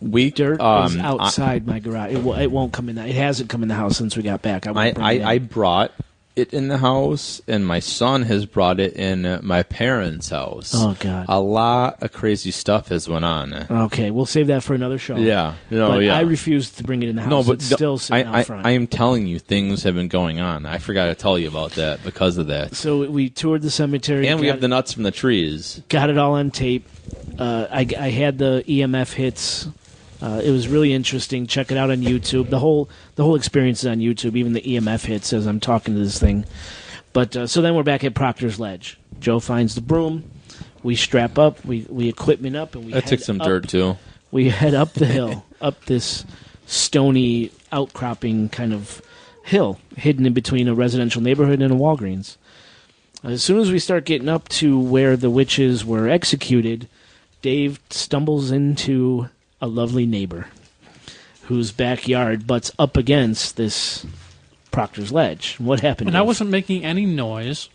We 0.00 0.30
dirt 0.30 0.54
is 0.56 0.60
um, 0.60 1.00
outside 1.00 1.66
my 1.66 1.78
garage. 1.78 2.12
It, 2.12 2.22
will, 2.22 2.34
it 2.34 2.50
won't 2.50 2.72
come 2.74 2.88
in. 2.90 2.96
The, 2.96 3.06
it 3.06 3.14
hasn't 3.14 3.48
come 3.48 3.62
in 3.62 3.68
the 3.68 3.74
house 3.74 3.96
since 3.96 4.16
we 4.16 4.22
got 4.22 4.42
back. 4.42 4.66
I, 4.66 4.70
won't 4.72 4.78
I, 4.78 4.92
bring 4.92 5.06
it 5.06 5.20
in. 5.20 5.22
I, 5.26 5.30
I 5.32 5.38
brought 5.38 5.92
it 6.36 6.52
in 6.52 6.68
the 6.68 6.78
house, 6.78 7.40
and 7.46 7.66
my 7.66 7.78
son 7.80 8.22
has 8.22 8.46
brought 8.46 8.80
it 8.80 8.94
in 8.94 9.40
my 9.42 9.62
parents' 9.62 10.30
house. 10.30 10.72
Oh, 10.74 10.96
God. 10.98 11.26
A 11.28 11.40
lot 11.40 12.02
of 12.02 12.12
crazy 12.12 12.50
stuff 12.50 12.88
has 12.88 13.08
went 13.08 13.24
on. 13.24 13.52
Okay, 13.70 14.10
we'll 14.10 14.26
save 14.26 14.48
that 14.48 14.62
for 14.62 14.74
another 14.74 14.98
show. 14.98 15.16
Yeah, 15.16 15.54
no, 15.70 15.88
but 15.90 15.98
yeah. 15.98 16.16
I 16.16 16.22
refuse 16.22 16.70
to 16.72 16.82
bring 16.84 17.02
it 17.02 17.08
in 17.08 17.16
the 17.16 17.22
house. 17.22 17.30
no, 17.30 17.42
but 17.42 17.52
it's 17.54 17.68
the- 17.68 17.76
still 17.76 17.98
sitting 17.98 18.26
I, 18.26 18.40
out 18.40 18.46
front. 18.46 18.66
I, 18.66 18.70
I 18.70 18.72
am 18.72 18.86
telling 18.86 19.26
you, 19.26 19.38
things 19.38 19.82
have 19.84 19.94
been 19.94 20.08
going 20.08 20.40
on. 20.40 20.66
I 20.66 20.78
forgot 20.78 21.06
to 21.06 21.14
tell 21.14 21.38
you 21.38 21.48
about 21.48 21.72
that 21.72 22.02
because 22.02 22.36
of 22.38 22.48
that. 22.48 22.74
so 22.74 23.08
we 23.08 23.30
toured 23.30 23.62
the 23.62 23.70
cemetery. 23.70 24.26
And 24.28 24.40
we 24.40 24.48
have 24.48 24.60
the 24.60 24.68
nuts 24.68 24.92
from 24.92 25.04
the 25.04 25.10
trees. 25.12 25.82
got 25.88 26.10
it 26.10 26.18
all 26.18 26.34
on 26.34 26.50
tape. 26.50 26.88
Uh, 27.38 27.66
I, 27.70 27.80
I 27.80 28.10
had 28.10 28.38
the 28.38 28.64
EMF 28.66 29.12
hits. 29.12 29.68
Uh, 30.24 30.40
it 30.42 30.50
was 30.50 30.68
really 30.68 30.94
interesting. 30.94 31.46
Check 31.46 31.70
it 31.70 31.76
out 31.76 31.90
on 31.90 31.98
YouTube. 31.98 32.48
The 32.48 32.58
whole 32.58 32.88
the 33.14 33.22
whole 33.22 33.34
experience 33.34 33.80
is 33.80 33.86
on 33.86 33.98
YouTube. 33.98 34.36
Even 34.36 34.54
the 34.54 34.62
EMF 34.62 35.04
hits 35.04 35.34
as 35.34 35.46
I'm 35.46 35.60
talking 35.60 35.92
to 35.92 36.00
this 36.00 36.18
thing. 36.18 36.46
But 37.12 37.36
uh, 37.36 37.46
so 37.46 37.60
then 37.60 37.74
we're 37.74 37.82
back 37.82 38.04
at 38.04 38.14
Proctor's 38.14 38.58
Ledge. 38.58 38.98
Joe 39.20 39.38
finds 39.38 39.74
the 39.74 39.82
broom. 39.82 40.30
We 40.82 40.96
strap 40.96 41.38
up. 41.38 41.62
We 41.66 41.86
we 41.90 42.08
equipment 42.08 42.56
up, 42.56 42.74
and 42.74 42.86
we 42.86 42.94
I 42.94 43.00
took 43.00 43.20
some 43.20 43.38
up- 43.38 43.46
dirt 43.46 43.68
too. 43.68 43.98
We 44.30 44.48
head 44.48 44.72
up 44.72 44.94
the 44.94 45.04
hill, 45.04 45.44
up 45.60 45.84
this 45.84 46.24
stony 46.64 47.50
outcropping 47.70 48.48
kind 48.48 48.72
of 48.72 49.02
hill, 49.44 49.78
hidden 49.94 50.24
in 50.24 50.32
between 50.32 50.68
a 50.68 50.74
residential 50.74 51.20
neighborhood 51.20 51.60
and 51.60 51.70
a 51.70 51.76
Walgreens. 51.76 52.38
As 53.22 53.44
soon 53.44 53.58
as 53.58 53.70
we 53.70 53.78
start 53.78 54.06
getting 54.06 54.30
up 54.30 54.48
to 54.50 54.78
where 54.78 55.18
the 55.18 55.30
witches 55.30 55.84
were 55.84 56.08
executed, 56.08 56.88
Dave 57.42 57.78
stumbles 57.90 58.50
into 58.50 59.28
a 59.60 59.66
lovely 59.66 60.06
neighbor 60.06 60.48
whose 61.44 61.72
backyard 61.72 62.46
butts 62.46 62.72
up 62.78 62.96
against 62.96 63.56
this 63.56 64.06
Proctor's 64.70 65.12
Ledge. 65.12 65.56
What 65.58 65.80
happened? 65.80 66.08
And 66.08 66.16
I 66.16 66.22
wasn't 66.22 66.50
making 66.50 66.84
any 66.84 67.06
noise. 67.06 67.68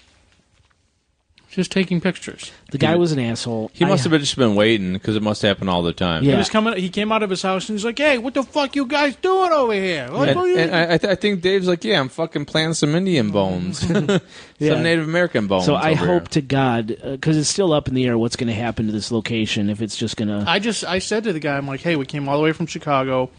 Just 1.52 1.72
taking 1.72 2.00
pictures. 2.00 2.52
The 2.70 2.78
guy 2.78 2.96
was 2.96 3.12
an 3.12 3.18
asshole. 3.18 3.72
He 3.74 3.84
I- 3.84 3.88
must 3.88 4.04
have 4.04 4.14
just 4.20 4.36
been 4.36 4.54
waiting 4.54 4.94
because 4.94 5.16
it 5.16 5.24
must 5.24 5.42
happen 5.42 5.68
all 5.68 5.82
the 5.82 5.94
time. 5.94 6.24
Yeah. 6.24 6.34
He 6.34 6.38
was 6.38 6.48
coming. 6.50 6.78
He 6.78 6.90
came 6.90 7.12
out 7.12 7.24
of 7.24 7.32
his 7.32 7.42
house 7.42 7.68
and 7.68 7.76
he's 7.76 7.84
like, 7.84 7.98
"Hey, 7.98 8.20
what 8.20 8.36
the 8.36 8.44
fuck 8.44 8.76
you 8.76 8.86
guys 8.86 9.16
doing 9.16 9.52
over 9.52 9.74
here?" 9.74 10.08
Like, 10.12 10.30
And, 10.30 10.36
what 10.36 10.46
are 10.46 10.48
you- 10.48 10.58
and 10.60 10.76
I, 10.76 10.94
I, 10.94 10.98
th- 11.00 11.12
I 11.12 11.16
think 11.16 11.42
Dave's 11.42 11.68
like, 11.68 11.84
yeah, 11.84 12.00
I'm 12.00 12.10
fucking 12.10 12.46
planting 12.46 12.76
some 12.76 12.94
Indian 12.94 13.30
mm. 13.30 13.34
bones, 13.34 13.80
some 13.88 14.20
Yeah. 14.60 14.80
Native 14.80 15.06
American 15.08 15.48
bones. 15.48 15.66
So 15.66 15.74
I 15.74 15.94
over 15.94 16.06
hope 16.06 16.22
here. 16.22 16.28
to 16.34 16.42
God, 16.42 16.96
uh, 17.04 17.12
because 17.12 17.36
it's 17.36 17.50
still 17.50 17.74
up 17.74 17.88
in 17.88 17.96
the 17.96 18.06
air, 18.06 18.16
what's 18.16 18.36
going 18.36 18.48
to 18.50 18.54
happen 18.54 18.86
to 18.86 18.92
this 18.92 19.12
location 19.12 19.72
if 19.72 19.82
it's 19.82 19.98
just 19.98 20.18
going 20.18 20.28
to. 20.30 20.48
I 20.48 20.60
just 20.60 20.84
I 20.84 21.00
said 21.00 21.24
to 21.24 21.34
the 21.34 21.40
guy, 21.40 21.58
I'm 21.58 21.68
like, 21.68 21.82
"Hey, 21.82 21.96
we 21.96 22.06
came 22.06 22.30
all 22.30 22.38
the 22.38 22.44
way 22.44 22.52
from 22.52 22.68
Chicago. 22.68 23.32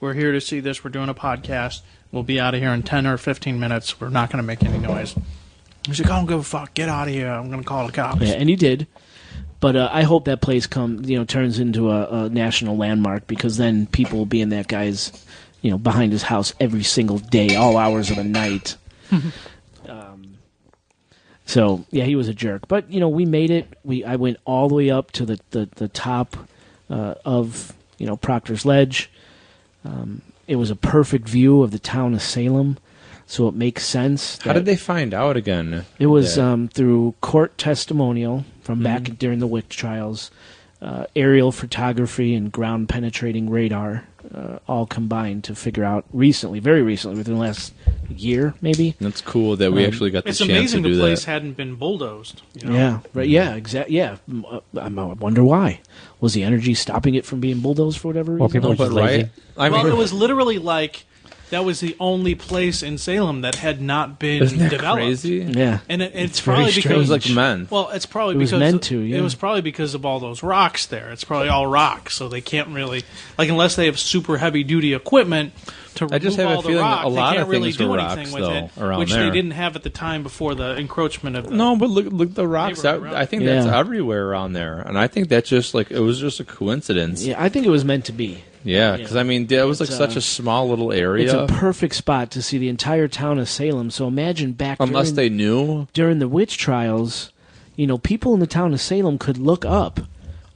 We're 0.00 0.14
here 0.14 0.32
to 0.32 0.40
see 0.40 0.58
this. 0.58 0.82
We're 0.82 0.90
doing 0.90 1.08
a 1.08 1.14
podcast. 1.14 1.82
We'll 2.10 2.24
be 2.24 2.40
out 2.40 2.54
of 2.54 2.60
here 2.60 2.72
in 2.72 2.82
ten 2.82 3.06
or 3.06 3.16
fifteen 3.16 3.60
minutes. 3.60 4.00
We're 4.00 4.08
not 4.08 4.30
going 4.30 4.38
to 4.42 4.46
make 4.46 4.64
any 4.64 4.78
noise." 4.78 5.14
He's 5.86 6.00
like, 6.00 6.10
"I 6.10 6.16
don't 6.16 6.26
give 6.26 6.40
a 6.40 6.42
fuck. 6.42 6.74
Get 6.74 6.88
out 6.88 7.08
of 7.08 7.14
here. 7.14 7.28
I'm 7.28 7.48
going 7.48 7.62
to 7.62 7.66
call 7.66 7.86
the 7.86 7.92
cops." 7.92 8.22
Yeah, 8.22 8.34
and 8.34 8.48
he 8.48 8.56
did. 8.56 8.86
But 9.60 9.76
uh, 9.76 9.88
I 9.90 10.02
hope 10.02 10.26
that 10.26 10.42
place 10.42 10.66
come, 10.66 11.04
you 11.04 11.16
know, 11.16 11.24
turns 11.24 11.58
into 11.58 11.90
a, 11.90 12.24
a 12.24 12.28
national 12.28 12.76
landmark 12.76 13.26
because 13.26 13.56
then 13.56 13.86
people 13.86 14.18
will 14.18 14.26
be 14.26 14.42
in 14.42 14.50
that 14.50 14.68
guy's, 14.68 15.10
you 15.62 15.70
know, 15.70 15.78
behind 15.78 16.12
his 16.12 16.22
house 16.22 16.52
every 16.60 16.82
single 16.82 17.18
day, 17.18 17.56
all 17.56 17.78
hours 17.78 18.10
of 18.10 18.16
the 18.16 18.24
night. 18.24 18.76
um, 19.88 20.36
so 21.46 21.86
yeah, 21.90 22.04
he 22.04 22.14
was 22.14 22.28
a 22.28 22.34
jerk. 22.34 22.68
But 22.68 22.90
you 22.90 23.00
know, 23.00 23.08
we 23.08 23.24
made 23.24 23.50
it. 23.50 23.66
We 23.84 24.04
I 24.04 24.16
went 24.16 24.36
all 24.44 24.68
the 24.68 24.74
way 24.74 24.90
up 24.90 25.12
to 25.12 25.24
the 25.24 25.40
the, 25.50 25.68
the 25.76 25.88
top 25.88 26.36
uh, 26.90 27.14
of 27.24 27.72
you 27.98 28.06
know 28.06 28.16
Proctor's 28.16 28.66
Ledge. 28.66 29.10
Um, 29.84 30.22
it 30.46 30.56
was 30.56 30.70
a 30.70 30.76
perfect 30.76 31.28
view 31.28 31.62
of 31.62 31.70
the 31.70 31.78
town 31.78 32.14
of 32.14 32.22
Salem, 32.22 32.76
so 33.26 33.48
it 33.48 33.54
makes 33.54 33.84
sense. 33.86 34.38
How 34.42 34.52
did 34.52 34.64
they 34.66 34.76
find 34.76 35.14
out 35.14 35.36
again? 35.36 35.84
it 35.98 36.06
was 36.06 36.36
that- 36.36 36.44
um, 36.44 36.68
through 36.68 37.14
court 37.20 37.56
testimonial 37.58 38.44
from 38.62 38.82
back 38.82 39.18
during 39.18 39.38
the 39.40 39.46
witch 39.46 39.68
trials, 39.76 40.30
uh, 40.80 41.06
aerial 41.16 41.52
photography, 41.52 42.34
and 42.34 42.50
ground 42.52 42.88
penetrating 42.88 43.48
radar, 43.50 44.04
uh, 44.34 44.58
all 44.66 44.86
combined 44.86 45.44
to 45.44 45.54
figure 45.54 45.84
out 45.84 46.04
recently, 46.12 46.58
very 46.60 46.82
recently, 46.82 47.16
within 47.16 47.34
the 47.34 47.40
last 47.40 47.72
year, 48.08 48.54
maybe. 48.62 48.94
That's 49.00 49.20
cool 49.20 49.56
that 49.56 49.72
we 49.72 49.84
Um, 49.84 49.90
actually 49.90 50.10
got 50.10 50.24
the 50.24 50.30
It's 50.30 50.38
chance 50.38 50.50
amazing 50.50 50.82
to 50.82 50.88
do 50.90 50.96
the 50.96 51.02
place 51.02 51.24
hadn't 51.24 51.56
been 51.56 51.74
bulldozed. 51.76 52.42
You 52.60 52.68
know? 52.68 52.74
Yeah, 52.74 52.98
right. 53.14 53.28
Yeah, 53.28 53.54
exactly. 53.54 53.96
Yeah, 53.96 54.16
uh, 54.50 54.60
I'm- 54.78 54.98
I 54.98 55.04
wonder 55.14 55.44
why. 55.44 55.80
Was 56.20 56.32
the 56.34 56.42
energy 56.42 56.74
stopping 56.74 57.14
it 57.14 57.24
from 57.26 57.40
being 57.40 57.60
bulldozed 57.60 57.98
for 57.98 58.08
whatever 58.08 58.32
reason? 58.32 58.42
Or 58.44 58.48
people 58.48 58.70
No, 58.70 58.76
just 58.76 58.90
but 58.90 58.98
right? 59.00 59.10
lazy. 59.10 59.28
I 59.58 59.68
well, 59.68 59.84
mean, 59.84 59.92
it 59.92 59.96
was 59.96 60.12
literally 60.12 60.58
like 60.58 61.04
that 61.50 61.64
was 61.64 61.80
the 61.80 61.94
only 62.00 62.34
place 62.34 62.82
in 62.82 62.98
Salem 62.98 63.42
that 63.42 63.54
had 63.56 63.80
not 63.80 64.18
been 64.18 64.42
isn't 64.42 64.58
that 64.58 64.70
developed. 64.70 65.00
crazy? 65.02 65.36
Yeah, 65.38 65.80
And 65.88 66.02
it, 66.02 66.12
it's, 66.14 66.40
very 66.40 66.56
probably 66.56 66.70
strange. 66.72 66.84
because 66.84 66.96
It 66.96 66.98
was 66.98 67.10
like 67.10 67.28
meant. 67.34 67.70
Well, 67.70 67.90
it's 67.90 68.06
probably 68.06 68.34
It 68.34 68.38
was 68.38 68.50
because 68.50 68.60
meant 68.60 68.82
to, 68.84 68.98
yeah. 68.98 69.18
It 69.18 69.22
was 69.22 69.34
probably 69.34 69.60
because 69.60 69.94
of 69.94 70.04
all 70.04 70.20
those 70.20 70.42
rocks 70.42 70.86
there. 70.86 71.12
It's 71.12 71.24
probably 71.24 71.48
all 71.48 71.66
rock, 71.66 72.10
so 72.10 72.28
they 72.28 72.40
can't 72.40 72.68
really 72.68 73.02
like 73.38 73.48
unless 73.48 73.76
they 73.76 73.86
have 73.86 73.98
super 73.98 74.38
heavy 74.38 74.64
duty 74.64 74.94
equipment 74.94 75.52
to 75.96 76.08
I 76.10 76.18
just 76.18 76.38
remove 76.38 76.50
have 76.50 76.58
a 76.58 76.62
the 76.62 76.68
feeling 76.70 76.82
rock. 76.84 77.04
a 77.04 77.08
lot 77.08 77.36
of 77.36 77.48
really 77.48 77.68
things 77.70 77.76
do 77.76 77.88
were 77.88 78.00
anything 78.00 78.18
rocks, 78.18 78.32
with 78.32 78.42
though, 78.42 78.52
it, 78.52 78.70
around 78.78 78.98
which 78.98 79.12
there. 79.12 79.24
they 79.26 79.30
didn't 79.30 79.52
have 79.52 79.76
at 79.76 79.84
the 79.84 79.90
time 79.90 80.24
before 80.24 80.56
the 80.56 80.76
encroachment 80.76 81.36
of 81.36 81.46
the 81.48 81.54
No, 81.54 81.76
but 81.76 81.88
look, 81.88 82.06
look 82.06 82.34
the 82.34 82.48
rocks. 82.48 82.82
That, 82.82 82.94
Neighborhood 82.94 83.16
I 83.16 83.26
think 83.26 83.44
that's 83.44 83.66
everywhere 83.66 84.26
around 84.28 84.54
there, 84.54 84.80
and 84.80 84.98
I 84.98 85.06
think 85.06 85.28
that's 85.28 85.48
just 85.48 85.72
like 85.72 85.92
it 85.92 86.00
was 86.00 86.18
just 86.18 86.40
a 86.40 86.44
coincidence. 86.44 87.24
yeah. 87.24 87.40
I 87.40 87.48
think 87.48 87.64
it 87.64 87.70
was 87.70 87.84
meant 87.84 88.06
to 88.06 88.12
be. 88.12 88.42
Yeah, 88.64 88.96
because 88.96 89.14
I 89.16 89.22
mean, 89.22 89.46
that 89.48 89.62
was 89.66 89.80
like 89.80 89.88
It's, 89.90 89.98
such 89.98 90.16
uh, 90.16 90.18
a 90.18 90.22
small 90.22 90.68
little 90.68 90.92
area. 90.92 91.24
It's 91.24 91.32
a 91.32 91.46
perfect 91.54 91.94
spot 91.94 92.30
to 92.32 92.42
see 92.42 92.58
the 92.58 92.68
entire 92.70 93.08
town 93.08 93.38
of 93.38 93.48
Salem. 93.48 93.90
So 93.90 94.08
imagine 94.08 94.52
back 94.52 94.78
unless 94.80 95.10
during- 95.12 95.16
they 95.16 95.28
knew. 95.28 95.86
during 95.92 96.18
the 96.18 96.28
witch 96.28 96.56
trials, 96.58 97.30
you 97.76 97.86
know, 97.86 97.98
people 97.98 98.32
in 98.34 98.40
the 98.40 98.46
town 98.46 98.72
of 98.72 98.80
Salem 98.80 99.18
could 99.18 99.36
look 99.38 99.64
up 99.64 100.00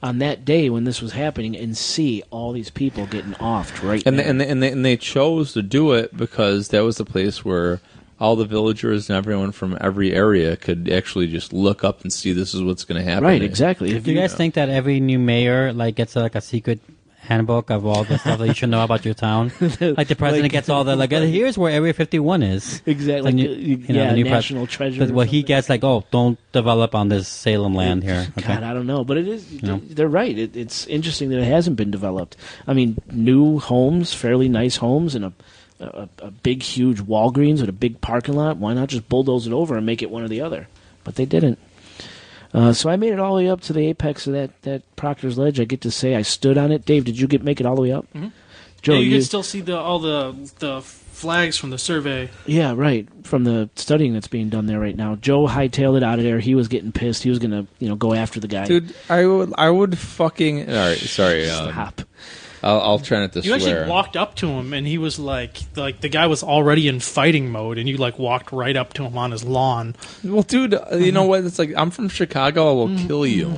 on 0.01 0.19
that 0.19 0.45
day 0.45 0.69
when 0.69 0.85
this 0.85 1.01
was 1.01 1.11
happening 1.11 1.55
and 1.57 1.75
see 1.77 2.23
all 2.31 2.51
these 2.53 2.69
people 2.69 3.05
getting 3.05 3.33
offed 3.33 3.83
right 3.87 4.01
And 4.05 4.17
there. 4.17 4.23
they, 4.25 4.29
and, 4.29 4.41
they, 4.41 4.47
and 4.49 4.63
they 4.63 4.71
and 4.71 4.85
they 4.85 4.95
chose 4.97 5.51
to 5.53 5.61
do 5.61 5.91
it 5.91 6.15
because 6.15 6.69
that 6.69 6.79
was 6.81 6.95
the 6.97 7.03
place 7.05 7.43
where 7.43 7.81
all 8.17 8.35
the 8.37 8.45
villagers 8.45 9.09
and 9.09 9.17
everyone 9.17 9.51
from 9.51 9.77
every 9.81 10.13
area 10.13 10.55
could 10.55 10.89
actually 10.89 11.27
just 11.27 11.51
look 11.53 11.83
up 11.83 12.01
and 12.01 12.11
see 12.13 12.31
this 12.33 12.53
is 12.53 12.61
what's 12.61 12.85
going 12.85 12.97
to 13.01 13.03
happen. 13.09 13.25
right, 13.25 13.41
exactly. 13.41 13.91
If 13.91 14.03
Do 14.03 14.11
you 14.13 14.17
guys 14.19 14.33
think 14.33 14.53
that 14.55 14.69
every 14.69 14.99
new 14.99 15.19
mayor 15.19 15.73
like 15.73 15.95
gets 15.95 16.15
like 16.15 16.35
a 16.35 16.41
secret 16.41 16.79
handbook 17.29 17.69
of 17.69 17.85
all 17.85 18.03
the 18.03 18.17
stuff 18.17 18.39
that 18.39 18.47
you 18.47 18.53
should 18.53 18.69
know 18.69 18.83
about 18.83 19.05
your 19.05 19.13
town? 19.13 19.51
like 19.61 20.07
the 20.07 20.15
president 20.17 20.43
Like- 20.43 20.51
gets 20.51 20.67
all 20.67 20.83
the 20.83 20.95
like, 20.95 21.11
here's 21.11 21.57
where 21.57 21.71
Area 21.71 21.93
51 21.93 22.43
is. 22.43 22.81
Exactly, 22.85 23.31
new- 23.33 23.49
uh, 23.49 23.53
you 23.53 23.77
know, 23.77 23.85
yeah, 24.01 24.09
the 24.09 24.15
new 24.15 24.23
pres- 24.25 24.31
national 24.33 24.67
treasure 24.67 25.05
But 25.05 25.13
what 25.13 25.27
he 25.27 25.43
gets 25.43 25.69
like, 25.69 25.83
oh, 25.83 26.03
don't 26.11 26.37
develop 26.51 26.95
on 26.95 27.09
this 27.09 27.27
Salem 27.27 27.75
land 27.75 28.03
here. 28.03 28.27
Okay. 28.37 28.47
God, 28.55 28.63
I 28.63 28.73
don't 28.73 28.87
know, 28.87 29.03
but 29.03 29.17
it 29.17 29.27
is. 29.27 29.61
No. 29.61 29.77
They're 29.77 30.07
right. 30.09 30.35
It, 30.37 30.57
it's 30.57 30.87
interesting 30.87 31.29
that 31.29 31.39
it 31.39 31.45
hasn't 31.45 31.77
been 31.77 31.91
developed. 31.91 32.35
I 32.67 32.73
mean, 32.73 32.97
new 33.11 33.59
homes, 33.59 34.13
fairly 34.13 34.49
nice 34.49 34.77
homes, 34.77 35.13
and 35.15 35.25
a, 35.25 35.33
a 35.79 36.09
a 36.23 36.31
big, 36.31 36.63
huge 36.63 36.99
Walgreens 37.01 37.59
with 37.61 37.69
a 37.69 37.73
big 37.73 38.01
parking 38.01 38.35
lot. 38.35 38.57
Why 38.57 38.73
not 38.73 38.89
just 38.89 39.07
bulldoze 39.07 39.45
it 39.47 39.53
over 39.53 39.77
and 39.77 39.85
make 39.85 40.01
it 40.01 40.09
one 40.09 40.23
or 40.23 40.27
the 40.27 40.41
other? 40.41 40.67
But 41.03 41.15
they 41.15 41.25
didn't. 41.25 41.57
Uh, 42.53 42.73
so 42.73 42.89
I 42.89 42.95
made 42.95 43.13
it 43.13 43.19
all 43.19 43.35
the 43.35 43.43
way 43.43 43.49
up 43.49 43.61
to 43.61 43.73
the 43.73 43.87
apex 43.87 44.25
of 44.27 44.33
that, 44.33 44.61
that 44.63 44.95
Proctor's 44.95 45.37
Ledge. 45.37 45.59
I 45.59 45.65
get 45.65 45.81
to 45.81 45.91
say 45.91 46.15
I 46.15 46.23
stood 46.23 46.57
on 46.57 46.71
it. 46.71 46.85
Dave, 46.85 47.05
did 47.05 47.19
you 47.19 47.27
get 47.27 47.43
make 47.43 47.59
it 47.59 47.65
all 47.65 47.75
the 47.75 47.81
way 47.81 47.91
up? 47.91 48.05
Mm-hmm. 48.13 48.29
Joe, 48.81 48.93
yeah, 48.93 48.99
you, 48.99 49.05
you, 49.05 49.17
can 49.17 49.25
still 49.25 49.43
see 49.43 49.61
the 49.61 49.77
all 49.77 49.99
the 49.99 50.51
the 50.59 50.81
flags 50.81 51.57
from 51.57 51.69
the 51.69 51.77
survey. 51.77 52.29
yeah, 52.45 52.73
right. 52.75 53.07
From 53.23 53.43
the 53.43 53.69
studying 53.75 54.13
that's 54.13 54.29
being 54.29 54.49
done 54.49 54.67
there 54.67 54.79
right 54.79 54.95
now, 54.95 55.15
Joe 55.15 55.47
hightailed 55.47 55.97
it 55.97 56.03
out 56.03 56.17
of 56.17 56.23
there. 56.23 56.39
He 56.39 56.55
was 56.55 56.69
getting 56.69 56.91
pissed. 56.91 57.23
He 57.23 57.29
was 57.29 57.39
gonna, 57.39 57.67
you 57.79 57.89
know, 57.89 57.95
go 57.95 58.13
after 58.13 58.39
the 58.39 58.47
guy. 58.47 58.65
dude. 58.65 58.95
I 59.09 59.25
would 59.25 59.53
I 59.57 59.69
would 59.69 59.97
fucking. 59.97 60.69
All 60.69 60.75
right, 60.75 60.97
sorry. 60.97 61.49
Um, 61.49 61.71
Stop. 61.71 62.01
I'll, 62.61 62.81
I'll 62.81 62.99
try 62.99 63.19
not 63.19 63.33
to 63.33 63.39
You 63.41 63.57
swear. 63.59 63.79
actually 63.81 63.89
walked 63.91 64.17
up 64.17 64.35
to 64.35 64.47
him, 64.49 64.73
and 64.73 64.85
he 64.85 64.97
was 64.97 65.17
like, 65.19 65.57
like 65.75 66.01
the 66.01 66.09
guy 66.09 66.27
was 66.27 66.43
already 66.43 66.87
in 66.87 66.99
fighting 66.99 67.51
mode, 67.51 67.77
and 67.77 67.87
you 67.87 67.97
like 67.97 68.19
walked 68.19 68.51
right 68.51 68.75
up 68.75 68.93
to 68.93 69.03
him 69.05 69.17
on 69.17 69.31
his 69.31 69.43
lawn. 69.43 69.95
well, 70.23 70.43
dude, 70.43 70.73
uh, 70.73 70.97
you 70.97 71.11
know 71.11 71.23
what? 71.25 71.43
It's 71.45 71.57
like 71.59 71.73
I'm 71.77 71.91
from 71.91 72.09
Chicago. 72.09 72.69
I 72.69 72.73
will 72.73 72.87
Mm-hmm. 72.89 73.07
kill 73.07 73.25
you. 73.25 73.53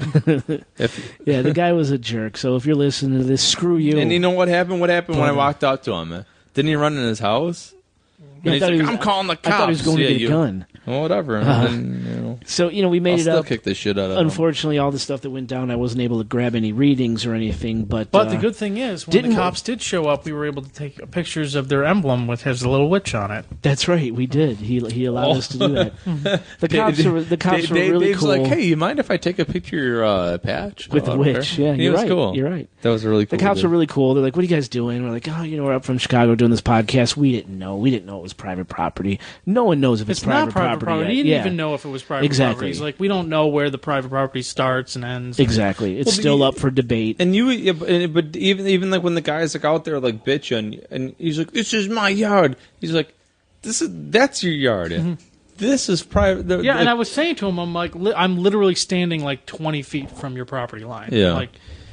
if, 0.77 1.17
Yeah, 1.25 1.41
the 1.41 1.53
guy 1.53 1.73
was 1.73 1.89
a 1.91 1.97
jerk. 1.97 2.37
So 2.37 2.55
if 2.55 2.65
you're 2.65 2.75
listening 2.75 3.19
to 3.19 3.25
this, 3.25 3.41
screw 3.43 3.77
you. 3.77 3.97
and 3.97 4.11
you 4.11 4.19
know 4.19 4.31
what 4.31 4.47
happened? 4.47 4.79
What 4.81 4.89
happened 4.89 5.17
when 5.19 5.27
I 5.29 5.31
walked 5.33 5.63
up 5.63 5.83
to 5.83 5.93
him? 5.93 6.25
Didn't 6.53 6.69
he 6.69 6.75
run 6.75 6.95
in 6.97 7.03
his 7.03 7.19
house? 7.19 7.73
Yeah, 8.19 8.25
I 8.25 8.29
And 8.43 8.53
he's 8.53 8.59
thought 8.61 8.65
like, 8.67 8.73
he 8.75 8.81
was- 8.81 8.89
I'm 8.89 8.97
calling 8.97 9.27
the 9.27 9.35
cops. 9.35 9.47
I 9.47 9.57
thought 9.57 9.69
he 9.69 9.73
was 9.73 9.81
going 9.83 9.97
Yeah, 9.99 10.07
to 10.07 10.13
get 10.13 10.21
you- 10.21 10.27
a 10.27 10.29
gun. 10.31 10.65
Well, 10.85 11.01
whatever. 11.01 11.37
And 11.37 11.47
then, 11.47 12.05
you 12.07 12.21
know, 12.21 12.39
So 12.45 12.69
you 12.69 12.81
know, 12.81 12.89
we 12.89 12.99
made 12.99 13.13
I'll 13.13 13.19
it 13.19 13.21
still 13.23 13.37
up. 13.39 13.45
kick 13.45 13.63
the 13.63 13.75
shit 13.75 13.99
out 13.99 14.09
of 14.11 14.17
him. 14.17 14.25
Unfortunately, 14.25 14.79
all 14.79 14.89
the 14.91 14.97
stuff 14.99 15.21
that 15.21 15.29
went 15.29 15.47
down, 15.47 15.69
I 15.69 15.75
wasn't 15.75 16.01
able 16.01 16.17
to 16.17 16.23
grab 16.23 16.55
any 16.55 16.71
readings 16.71 17.25
or 17.25 17.33
anything. 17.35 17.85
But 17.85 18.09
But 18.11 18.27
uh, 18.27 18.31
the 18.31 18.37
good 18.37 18.55
thing 18.55 18.77
is, 18.77 19.05
when 19.05 19.11
didn't- 19.11 19.31
the 19.31 19.35
cops 19.35 19.61
did 19.61 19.81
show 19.81 20.07
up, 20.07 20.25
we 20.25 20.31
were 20.33 20.45
able 20.45 20.63
to 20.63 20.71
take 20.71 21.11
pictures 21.11 21.53
of 21.53 21.67
their 21.69 21.85
emblem 21.85 22.25
with 22.25 22.43
his 22.43 22.65
little 22.65 22.89
witch 22.89 23.13
on 23.13 23.29
it. 23.31 23.45
That's 23.61 23.87
right, 23.87 24.13
we 24.13 24.25
did. 24.25 24.57
He 24.57 24.79
he 24.79 25.05
allowed 25.05 25.37
us 25.37 25.47
to 25.49 25.57
do 25.59 25.67
that. 25.69 25.93
The 26.59 26.67
cops 26.67 27.05
are 27.05 27.21
the 27.21 27.37
cops 27.37 27.67
Dave- 27.67 27.69
were 27.71 27.75
really 27.91 28.05
Dave's 28.07 28.19
cool. 28.19 28.29
like, 28.29 28.45
hey, 28.45 28.61
you 28.63 28.75
mind 28.77 28.99
if 28.99 29.11
I 29.11 29.17
take 29.17 29.37
a 29.39 29.45
picture 29.45 29.77
of 29.77 29.83
your 29.83 30.03
uh, 30.05 30.37
patch 30.39 30.89
with 30.89 31.07
Oh, 31.07 31.11
the 31.13 31.17
witch. 31.19 31.55
care. 31.57 31.67
Yeah, 31.67 31.73
he 31.75 31.83
you're 31.83 31.91
was 31.93 32.01
right. 32.01 32.09
cool. 32.09 32.35
You're 32.35 32.49
right. 32.49 32.67
That 32.81 32.89
was 32.89 33.05
really 33.05 33.25
cool. 33.25 33.37
The 33.37 33.43
cops 33.43 33.61
to 33.61 33.67
were 33.67 33.71
really 33.71 33.87
cool. 33.87 34.13
They're 34.15 34.23
like, 34.23 34.35
"What 34.35 34.39
are 34.41 34.47
you 34.47 34.55
guys 34.55 34.67
doing?" 34.67 35.03
We're 35.03 35.11
like, 35.11 35.27
"Oh, 35.29 35.43
you 35.43 35.57
know, 35.57 35.63
we're 35.65 35.73
up 35.73 35.85
from 35.85 35.99
Chicago 35.99 36.33
doing 36.35 36.49
this 36.51 36.61
podcast. 36.61 37.15
We 37.15 37.31
didn't 37.31 37.57
know. 37.57 37.75
We 37.77 37.91
didn't 37.91 38.05
know 38.07 38.17
it 38.17 38.23
was 38.23 38.33
private 38.33 38.67
property. 38.67 39.19
No 39.45 39.63
one 39.65 39.79
knows 39.79 40.01
if 40.01 40.09
it's, 40.09 40.19
It's 40.19 40.25
private 40.25 40.45
not 40.47 40.53
private 40.79 40.85
property. 40.85 41.03
yet. 41.07 41.11
He 41.11 41.23
didn't 41.23 41.31
yeah. 41.31 41.39
even 41.41 41.55
know 41.57 41.73
if 41.73 41.85
it 41.85 41.89
was 41.89 42.03
private 42.03 42.25
Exactly. 42.25 42.53
property. 42.53 42.67
He's 42.69 42.81
like, 42.81 42.99
we 42.99 43.07
don't 43.07 43.29
know 43.29 43.47
where 43.47 43.69
the 43.69 43.77
private 43.77 44.09
property 44.09 44.41
starts 44.41 44.95
and 44.95 45.03
ends. 45.05 45.39
Exactly. 45.39 45.99
It's 45.99 46.07
Well, 46.07 46.15
still 46.15 46.37
you- 46.39 46.43
up 46.45 46.57
for 46.57 46.69
debate. 46.71 47.17
And 47.19 47.35
you, 47.35 47.49
yeah, 47.49 48.07
but, 48.07 48.35
even 48.35 48.67
even 48.67 48.89
like 48.91 49.03
when 49.03 49.15
the 49.15 49.21
guys 49.21 49.53
like 49.53 49.65
out 49.65 49.85
there 49.85 49.99
like 49.99 50.23
bitching, 50.25 50.83
and 50.91 51.15
he's 51.17 51.37
like, 51.37 51.51
"This 51.51 51.73
is 51.73 51.89
my 51.89 52.09
yard." 52.09 52.55
He's 52.79 52.93
like, 52.93 53.13
"This 53.61 53.81
is 53.81 53.89
that's 53.91 54.43
your 54.43 54.53
yard. 54.53 54.91
Mm-hmm. 54.91 55.13
This 55.57 55.89
is 55.89 56.01
private." 56.03 56.47
the- 56.47 56.61
Yeah, 56.61 56.73
the- 56.73 56.79
and 56.79 56.89
I 56.89 56.93
was 56.95 57.11
saying 57.11 57.35
to 57.35 57.47
him, 57.47 57.59
I'm 57.59 57.73
like, 57.73 57.93
li- 57.95 58.13
I'm 58.15 58.37
literally 58.37 58.75
standing 58.75 59.23
like 59.23 59.45
20 59.45 59.81
feet 59.83 60.09
from 60.11 60.35
your 60.35 60.45
property 60.45 60.83
line. 60.85 61.09
Yeah. 61.11 61.33
Like, 61.33 61.51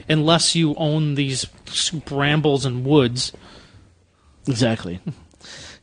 unless 0.08 0.54
you 0.54 0.74
own 0.76 1.16
these 1.16 1.44
brambles 2.06 2.64
and 2.64 2.84
woods. 2.84 3.32
Exactly. 4.46 5.00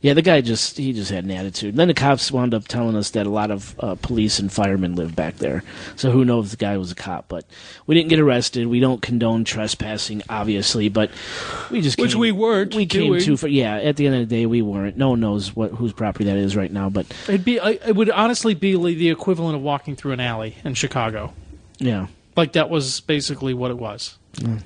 Yeah, 0.06 0.14
the 0.14 0.22
guy 0.22 0.40
just 0.40 0.76
he 0.78 0.92
just 0.92 1.10
had 1.10 1.24
an 1.24 1.32
attitude. 1.32 1.70
And 1.70 1.78
then 1.80 1.88
the 1.88 1.94
cops 1.94 2.30
wound 2.30 2.54
up 2.54 2.68
telling 2.68 2.94
us 2.94 3.10
that 3.10 3.26
a 3.26 3.30
lot 3.30 3.50
of 3.50 3.74
uh, 3.80 3.96
police 3.96 4.38
and 4.38 4.52
firemen 4.52 4.94
live 4.94 5.16
back 5.16 5.38
there. 5.38 5.64
So 5.96 6.12
who 6.12 6.24
knows 6.24 6.44
if 6.44 6.50
the 6.52 6.56
guy 6.58 6.76
was 6.76 6.92
a 6.92 6.94
cop? 6.94 7.26
But 7.26 7.44
we 7.88 7.96
didn't 7.96 8.10
get 8.10 8.20
arrested. 8.20 8.68
We 8.68 8.78
don't 8.78 9.02
condone 9.02 9.42
trespassing, 9.42 10.22
obviously. 10.28 10.88
But 10.88 11.10
we 11.72 11.80
just 11.80 11.98
Which 11.98 12.12
came- 12.12 12.20
we 12.20 12.30
weren't 12.30 12.72
We 12.76 12.86
came 12.86 13.08
doing. 13.14 13.20
too 13.20 13.36
far. 13.36 13.48
Yeah, 13.48 13.78
at 13.78 13.96
the 13.96 14.06
end 14.06 14.14
of 14.14 14.28
the 14.28 14.32
day, 14.36 14.46
we 14.46 14.62
weren't. 14.62 14.96
No 14.96 15.10
one 15.10 15.18
knows 15.20 15.56
what 15.56 15.72
whose 15.72 15.92
property 15.92 16.26
that 16.26 16.36
is 16.36 16.54
right 16.54 16.70
now. 16.70 16.88
But 16.88 17.06
It'd 17.28 17.44
be, 17.44 17.58
I- 17.58 17.70
it 17.84 17.96
would 17.96 18.10
honestly 18.10 18.54
be 18.54 18.76
like 18.76 18.98
the 18.98 19.10
equivalent 19.10 19.56
of 19.56 19.62
walking 19.62 19.96
through 19.96 20.12
an 20.12 20.20
alley 20.20 20.54
in 20.64 20.74
Chicago. 20.74 21.32
yeah, 21.78 22.06
Like 22.36 22.52
that 22.52 22.70
was 22.70 23.00
basically 23.00 23.54
what 23.54 23.72
it 23.72 23.78
was. 23.78 24.16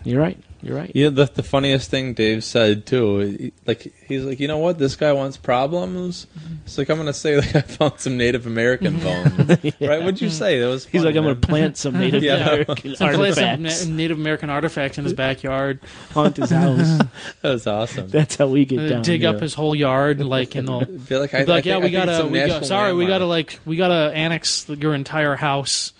you're 0.04 0.20
right. 0.20 0.36
You're 0.62 0.76
right. 0.76 0.90
You 0.94 1.04
know, 1.10 1.24
the 1.24 1.32
the 1.32 1.42
funniest 1.42 1.90
thing 1.90 2.12
Dave 2.14 2.44
said 2.44 2.84
too, 2.86 3.50
like 3.66 3.92
he's 4.06 4.24
like, 4.24 4.40
you 4.40 4.48
know 4.48 4.58
what, 4.58 4.78
this 4.78 4.94
guy 4.96 5.12
wants 5.12 5.36
problems. 5.38 6.26
It's 6.66 6.76
like 6.76 6.90
I'm 6.90 6.98
gonna 6.98 7.12
say 7.14 7.36
like 7.36 7.54
I 7.56 7.60
found 7.62 7.98
some 7.98 8.16
Native 8.18 8.46
American 8.46 8.98
bones, 9.00 9.48
right? 9.80 10.00
What'd 10.02 10.20
you 10.20 10.28
say? 10.30 10.60
That 10.60 10.66
was. 10.66 10.84
He's 10.84 11.00
funny, 11.02 11.14
like, 11.14 11.16
I'm 11.16 11.22
gonna 11.24 11.34
plant 11.36 11.76
some 11.78 11.94
Native 11.98 12.22
Yeah. 12.22 12.34
American 12.50 12.94
Some 12.96 13.14
place 13.14 13.34
some 13.36 13.44
artifacts, 13.44 13.86
Native 13.86 14.18
American 14.18 14.50
artifacts 14.50 14.98
in 14.98 15.04
his 15.04 15.14
backyard. 15.14 15.80
haunt 16.12 16.36
his 16.36 16.50
house. 16.50 16.98
That 17.42 17.52
was 17.52 17.66
awesome. 17.66 18.08
That's 18.08 18.36
how 18.36 18.46
we 18.48 18.64
get 18.66 18.80
Uh, 18.80 18.88
down. 18.88 19.02
dig 19.02 19.22
yeah. 19.22 19.30
up 19.30 19.40
his 19.40 19.54
whole 19.54 19.74
yard, 19.74 20.20
like 20.20 20.56
in 20.56 20.66
the. 20.66 20.84
feel 21.06 21.20
like 21.20 21.32
I, 21.32 21.44
Be 21.44 21.52
like, 21.52 21.66
I 21.66 21.68
yeah, 21.70 21.74
think- 21.76 21.84
we 21.84 21.90
gotta, 21.90 22.26
we 22.26 22.38
got, 22.38 22.46
national 22.48 22.64
sorry, 22.64 22.92
we 22.92 23.06
gotta 23.06 23.24
like, 23.26 23.58
we 23.64 23.76
gotta 23.76 24.12
annex 24.14 24.68
your 24.68 24.94
entire 24.94 25.36
house, 25.36 25.92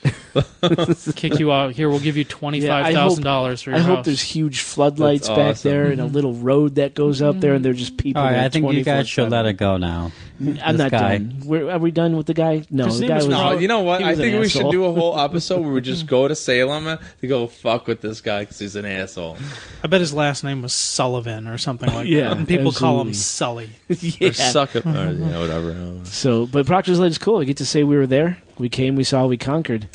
kick 1.16 1.38
you 1.38 1.52
out. 1.52 1.72
Here, 1.72 1.88
we'll 1.88 2.00
give 2.00 2.16
you 2.16 2.24
twenty 2.24 2.58
Yeah, 2.58 2.76
I 2.76 2.82
five 2.82 2.94
hope- 2.94 3.02
thousand 3.02 3.24
dollars 3.24 3.62
for 3.62 3.70
your 3.70 3.78
I 3.78 3.82
house. 3.82 3.96
hope 3.96 4.04
there's 4.04 4.20
huge 4.22 4.49
floodlights 4.58 5.28
That's 5.28 5.38
back 5.38 5.50
awesome. 5.50 5.70
there 5.70 5.86
and 5.90 6.00
a 6.00 6.06
little 6.06 6.34
road 6.34 6.76
that 6.76 6.94
goes 6.94 7.22
up 7.22 7.40
there, 7.40 7.54
and 7.54 7.64
they're 7.64 7.72
just 7.72 7.96
people. 7.96 8.22
All 8.22 8.28
right, 8.28 8.40
I 8.40 8.48
think 8.48 8.72
you 8.72 8.82
guys 8.82 9.08
should 9.08 9.30
let 9.30 9.46
it 9.46 9.54
go 9.54 9.76
now. 9.76 10.12
I'm 10.40 10.76
not 10.78 10.90
guy. 10.90 11.18
done. 11.18 11.42
We're, 11.44 11.70
are 11.70 11.78
we 11.78 11.90
done 11.90 12.16
with 12.16 12.26
the 12.26 12.34
guy? 12.34 12.64
No, 12.70 12.90
the 12.90 13.06
guy 13.06 13.16
was. 13.16 13.28
No, 13.28 13.58
you 13.58 13.68
know 13.68 13.80
what? 13.80 14.02
I 14.02 14.14
think 14.14 14.40
we 14.40 14.48
should 14.48 14.70
do 14.70 14.84
a 14.86 14.92
whole 14.92 15.18
episode 15.20 15.60
where 15.60 15.72
we 15.72 15.80
just 15.82 16.06
go 16.06 16.26
to 16.26 16.34
Salem 16.34 16.98
to 17.20 17.26
go 17.26 17.46
fuck 17.46 17.86
with 17.86 18.00
this 18.00 18.20
guy 18.20 18.40
because 18.40 18.58
he's 18.58 18.74
an 18.74 18.86
asshole. 18.86 19.36
I 19.84 19.86
bet 19.88 20.00
his 20.00 20.14
last 20.14 20.42
name 20.42 20.62
was 20.62 20.72
Sullivan 20.72 21.46
or 21.46 21.58
something 21.58 21.92
like 21.92 22.06
Yeah, 22.08 22.28
that. 22.28 22.38
And 22.38 22.48
people 22.48 22.72
call 22.72 23.02
him 23.02 23.08
absolutely. 23.08 23.70
Sully. 23.88 24.20
Or 24.20 24.24
yeah. 24.26 24.32
suck 24.32 24.76
it, 24.76 24.86
or, 24.86 25.12
yeah, 25.12 25.38
whatever. 25.40 26.00
So, 26.04 26.46
but 26.46 26.66
Proctor's 26.66 26.98
Lake 26.98 27.10
is 27.10 27.18
cool. 27.18 27.38
We 27.38 27.44
get 27.44 27.58
to 27.58 27.66
say 27.66 27.84
we 27.84 27.96
were 27.96 28.06
there. 28.06 28.38
We 28.58 28.68
came, 28.68 28.96
we 28.96 29.04
saw, 29.04 29.26
we 29.26 29.36
conquered. 29.36 29.88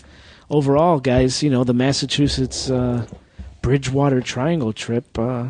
Overall, 0.49 0.99
guys, 0.99 1.41
you 1.41 1.49
know 1.49 1.63
the 1.63 1.73
Massachusetts 1.73 2.69
uh, 2.69 3.07
Bridgewater 3.65 4.21
Triangle 4.21 4.73
trip 4.73 5.17
uh, 5.17 5.47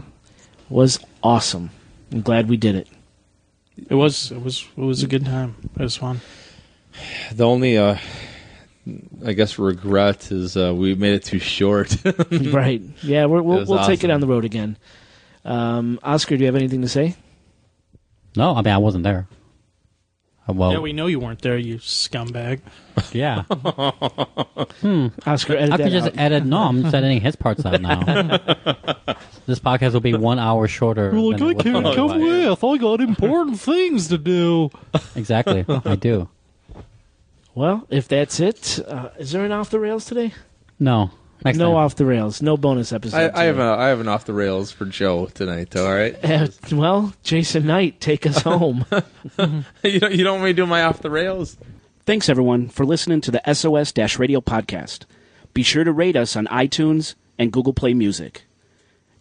was 0.69 1.01
awesome. 1.21 1.71
I'm 2.13 2.21
glad 2.21 2.47
we 2.47 2.55
did 2.55 2.75
it. 2.75 2.87
It 3.89 3.95
was, 3.95 4.31
it 4.31 4.41
was, 4.41 4.65
it 4.77 4.81
was 4.81 5.03
a 5.03 5.07
good 5.07 5.25
time. 5.25 5.57
It 5.77 5.81
was 5.81 5.97
fun. 5.97 6.21
The 7.33 7.45
only, 7.45 7.77
uh, 7.77 7.97
I 9.25 9.33
guess, 9.33 9.59
regret 9.59 10.31
is 10.31 10.55
uh, 10.55 10.73
we 10.73 10.95
made 10.95 11.15
it 11.15 11.25
too 11.25 11.39
short. 11.39 11.97
right? 12.31 12.81
Yeah, 13.03 13.25
we're, 13.25 13.41
we'll 13.41 13.59
was 13.59 13.67
we'll 13.67 13.85
take 13.85 14.05
it 14.05 14.09
on 14.09 14.21
the 14.21 14.27
road 14.27 14.45
again. 14.45 14.77
Um, 15.43 15.99
Oscar, 16.01 16.37
do 16.37 16.39
you 16.39 16.45
have 16.45 16.55
anything 16.55 16.83
to 16.83 16.87
say? 16.87 17.17
No, 18.37 18.55
I 18.55 18.61
mean 18.61 18.73
I 18.73 18.77
wasn't 18.77 19.03
there. 19.03 19.27
Uh, 20.48 20.53
Well, 20.53 20.72
Yeah, 20.74 20.80
we 20.80 20.93
know 20.93 21.07
you 21.07 21.19
weren't 21.19 21.41
there, 21.41 21.57
you 21.57 21.77
scumbag. 21.77 22.61
yeah. 23.11 23.43
Oscar, 25.25 25.56
edit 25.57 25.74
I 25.74 25.77
that 25.77 25.83
could 25.83 25.91
just 25.91 26.07
out. 26.07 26.17
edit. 26.17 26.45
No, 26.45 26.57
I'm 26.64 26.83
just 26.83 26.93
editing 26.99 27.22
his 27.22 27.35
parts 27.35 27.65
out 27.65 27.82
now. 27.82 27.99
this 29.48 29.59
podcast 29.59 29.93
will 29.93 29.99
be 30.01 30.14
one 30.14 30.40
hour 30.40 30.67
shorter. 30.67 31.09
than 31.11 31.19
it 31.19 31.41
would 31.65 31.67
otherwise. 31.85 32.19
with. 32.22 32.64
I 32.64 32.77
got 32.77 33.01
important 33.01 33.59
things 33.59 34.07
to 34.09 34.17
do. 34.17 34.69
Exactly, 35.15 35.65
I 35.67 35.95
do. 35.95 36.30
Well, 37.56 37.88
if 37.90 38.07
that's 38.07 38.40
it, 38.40 38.80
uh, 38.88 39.09
is 39.17 39.32
there 39.32 39.45
an 39.45 39.51
off 39.51 39.69
the 39.69 39.80
rails 39.80 40.06
today? 40.06 40.33
No, 40.80 41.11
next 41.43 41.57
no 41.57 41.72
time. 41.72 41.75
off 41.75 41.95
the 41.95 42.05
rails. 42.05 42.41
No 42.41 42.57
bonus 42.57 42.91
episode. 42.93 43.31
I, 43.35 43.41
I 43.41 43.43
have 43.45 43.59
a, 43.59 43.64
I 43.64 43.88
have 43.88 43.99
an 43.99 44.07
off 44.07 44.25
the 44.25 44.33
rails 44.33 44.72
for 44.72 44.85
Joe 44.85 45.25
tonight. 45.27 45.72
Though, 45.72 45.88
all 45.88 45.93
right. 45.95 46.15
Uh, 46.23 46.47
well, 46.72 47.14
Jason 47.23 47.65
Knight, 47.67 47.99
take 47.99 48.25
us 48.25 48.41
home. 48.43 48.85
you 49.83 49.99
don't 49.99 50.14
you 50.14 50.23
don't 50.23 50.35
want 50.35 50.43
me 50.45 50.49
to 50.51 50.53
do 50.53 50.65
my 50.65 50.83
off 50.83 51.01
the 51.01 51.09
rails? 51.09 51.57
Thanks, 52.05 52.30
everyone, 52.30 52.69
for 52.69 52.85
listening 52.85 53.22
to 53.22 53.31
the 53.31 53.41
SOS 53.53 54.19
Radio 54.19 54.39
podcast. 54.39 55.05
Be 55.53 55.64
sure 55.64 55.83
to 55.83 55.91
rate 55.91 56.15
us 56.15 56.35
on 56.35 56.45
iTunes 56.47 57.15
and 57.39 57.51
Google 57.51 57.73
Play 57.73 57.93
Music. 57.93 58.43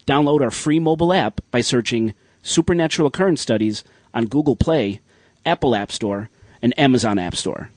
Download 0.07 0.43
our 0.43 0.51
free 0.51 0.79
mobile 0.79 1.13
app 1.13 1.41
by 1.51 1.63
searching 1.63 2.13
Supernatural 2.43 3.09
Occurrence 3.09 3.41
Studies 3.41 3.85
on 4.13 4.27
Google 4.27 4.55
Play, 4.57 5.01
Apple 5.47 5.75
App 5.75 5.91
Store, 5.91 6.29
and 6.61 6.79
Amazon 6.79 7.19
App 7.19 7.35
Store. 7.37 7.71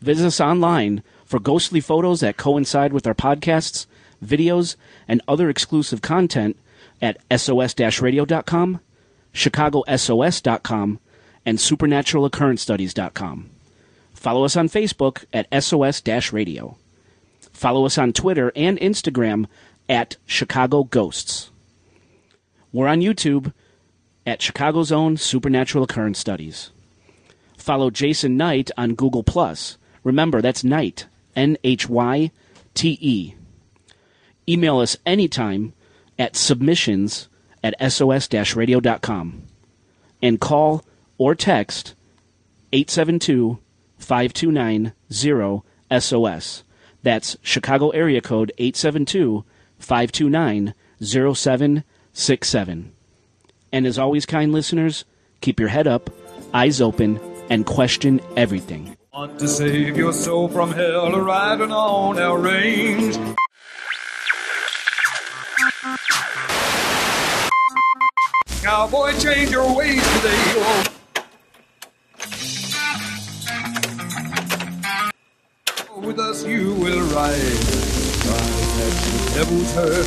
Visit 0.00 0.26
us 0.26 0.40
online 0.40 1.02
for 1.30 1.38
ghostly 1.38 1.80
photos 1.80 2.18
that 2.18 2.36
coincide 2.36 2.92
with 2.92 3.06
our 3.06 3.14
podcasts, 3.14 3.86
videos, 4.22 4.74
and 5.06 5.22
other 5.28 5.48
exclusive 5.48 6.02
content 6.02 6.56
at 7.00 7.18
sos-radio.com, 7.30 8.80
chicagosos.com, 9.32 10.98
and 11.46 11.58
supernaturaloccurrencestudies.com. 11.58 13.48
Follow 14.12 14.44
us 14.44 14.56
on 14.56 14.68
Facebook 14.68 15.24
at 15.32 15.46
SOS 15.62 16.32
Radio. 16.32 16.76
Follow 17.52 17.86
us 17.86 17.96
on 17.96 18.12
Twitter 18.12 18.50
and 18.56 18.76
Instagram 18.80 19.46
at 19.88 20.16
Chicago 20.26 20.82
Ghosts. 20.82 21.52
We're 22.72 22.88
on 22.88 23.02
YouTube 23.02 23.52
at 24.26 24.42
Chicago's 24.42 24.90
own 24.90 25.16
Supernatural 25.16 25.84
Occurrence 25.84 26.18
Studies. 26.18 26.70
Follow 27.56 27.88
Jason 27.88 28.36
Knight 28.36 28.72
on 28.76 28.96
Google 28.96 29.22
Plus. 29.22 29.78
Remember, 30.02 30.42
that's 30.42 30.64
Knight, 30.64 31.06
N 31.36 31.56
H 31.64 31.88
Y 31.88 32.30
T 32.74 32.98
E. 33.00 33.34
Email 34.48 34.78
us 34.78 34.96
anytime 35.06 35.72
at 36.18 36.36
submissions 36.36 37.28
at 37.62 37.74
sos 37.92 38.54
radio.com 38.56 39.42
and 40.22 40.40
call 40.40 40.84
or 41.18 41.34
text 41.34 41.94
872 42.72 43.58
5290 43.98 45.62
SOS. 45.98 46.64
That's 47.02 47.36
Chicago 47.42 47.90
area 47.90 48.20
code 48.20 48.52
872 48.58 49.44
529 49.78 50.74
0767. 51.02 52.92
And 53.72 53.86
as 53.86 53.98
always, 53.98 54.26
kind 54.26 54.52
listeners, 54.52 55.04
keep 55.40 55.58
your 55.60 55.68
head 55.68 55.86
up, 55.86 56.10
eyes 56.52 56.80
open, 56.80 57.20
and 57.48 57.64
question 57.64 58.20
everything. 58.36 58.96
Want 59.12 59.40
to 59.40 59.48
save 59.48 59.96
your 59.96 60.12
soul 60.12 60.46
from 60.46 60.70
hell, 60.70 61.10
riding 61.20 61.72
on 61.72 62.16
our 62.20 62.38
range. 62.38 63.18
Cowboy, 68.62 69.18
change 69.18 69.50
your 69.50 69.76
ways 69.76 70.00
today. 70.14 70.38
Oh. 70.62 70.84
With 75.96 76.20
us 76.20 76.44
you 76.44 76.74
will 76.74 77.00
ride, 77.12 77.34
ride 78.30 78.60
at 78.78 78.94
the 79.02 79.32
devil's 79.34 79.74
herd. 79.74 80.06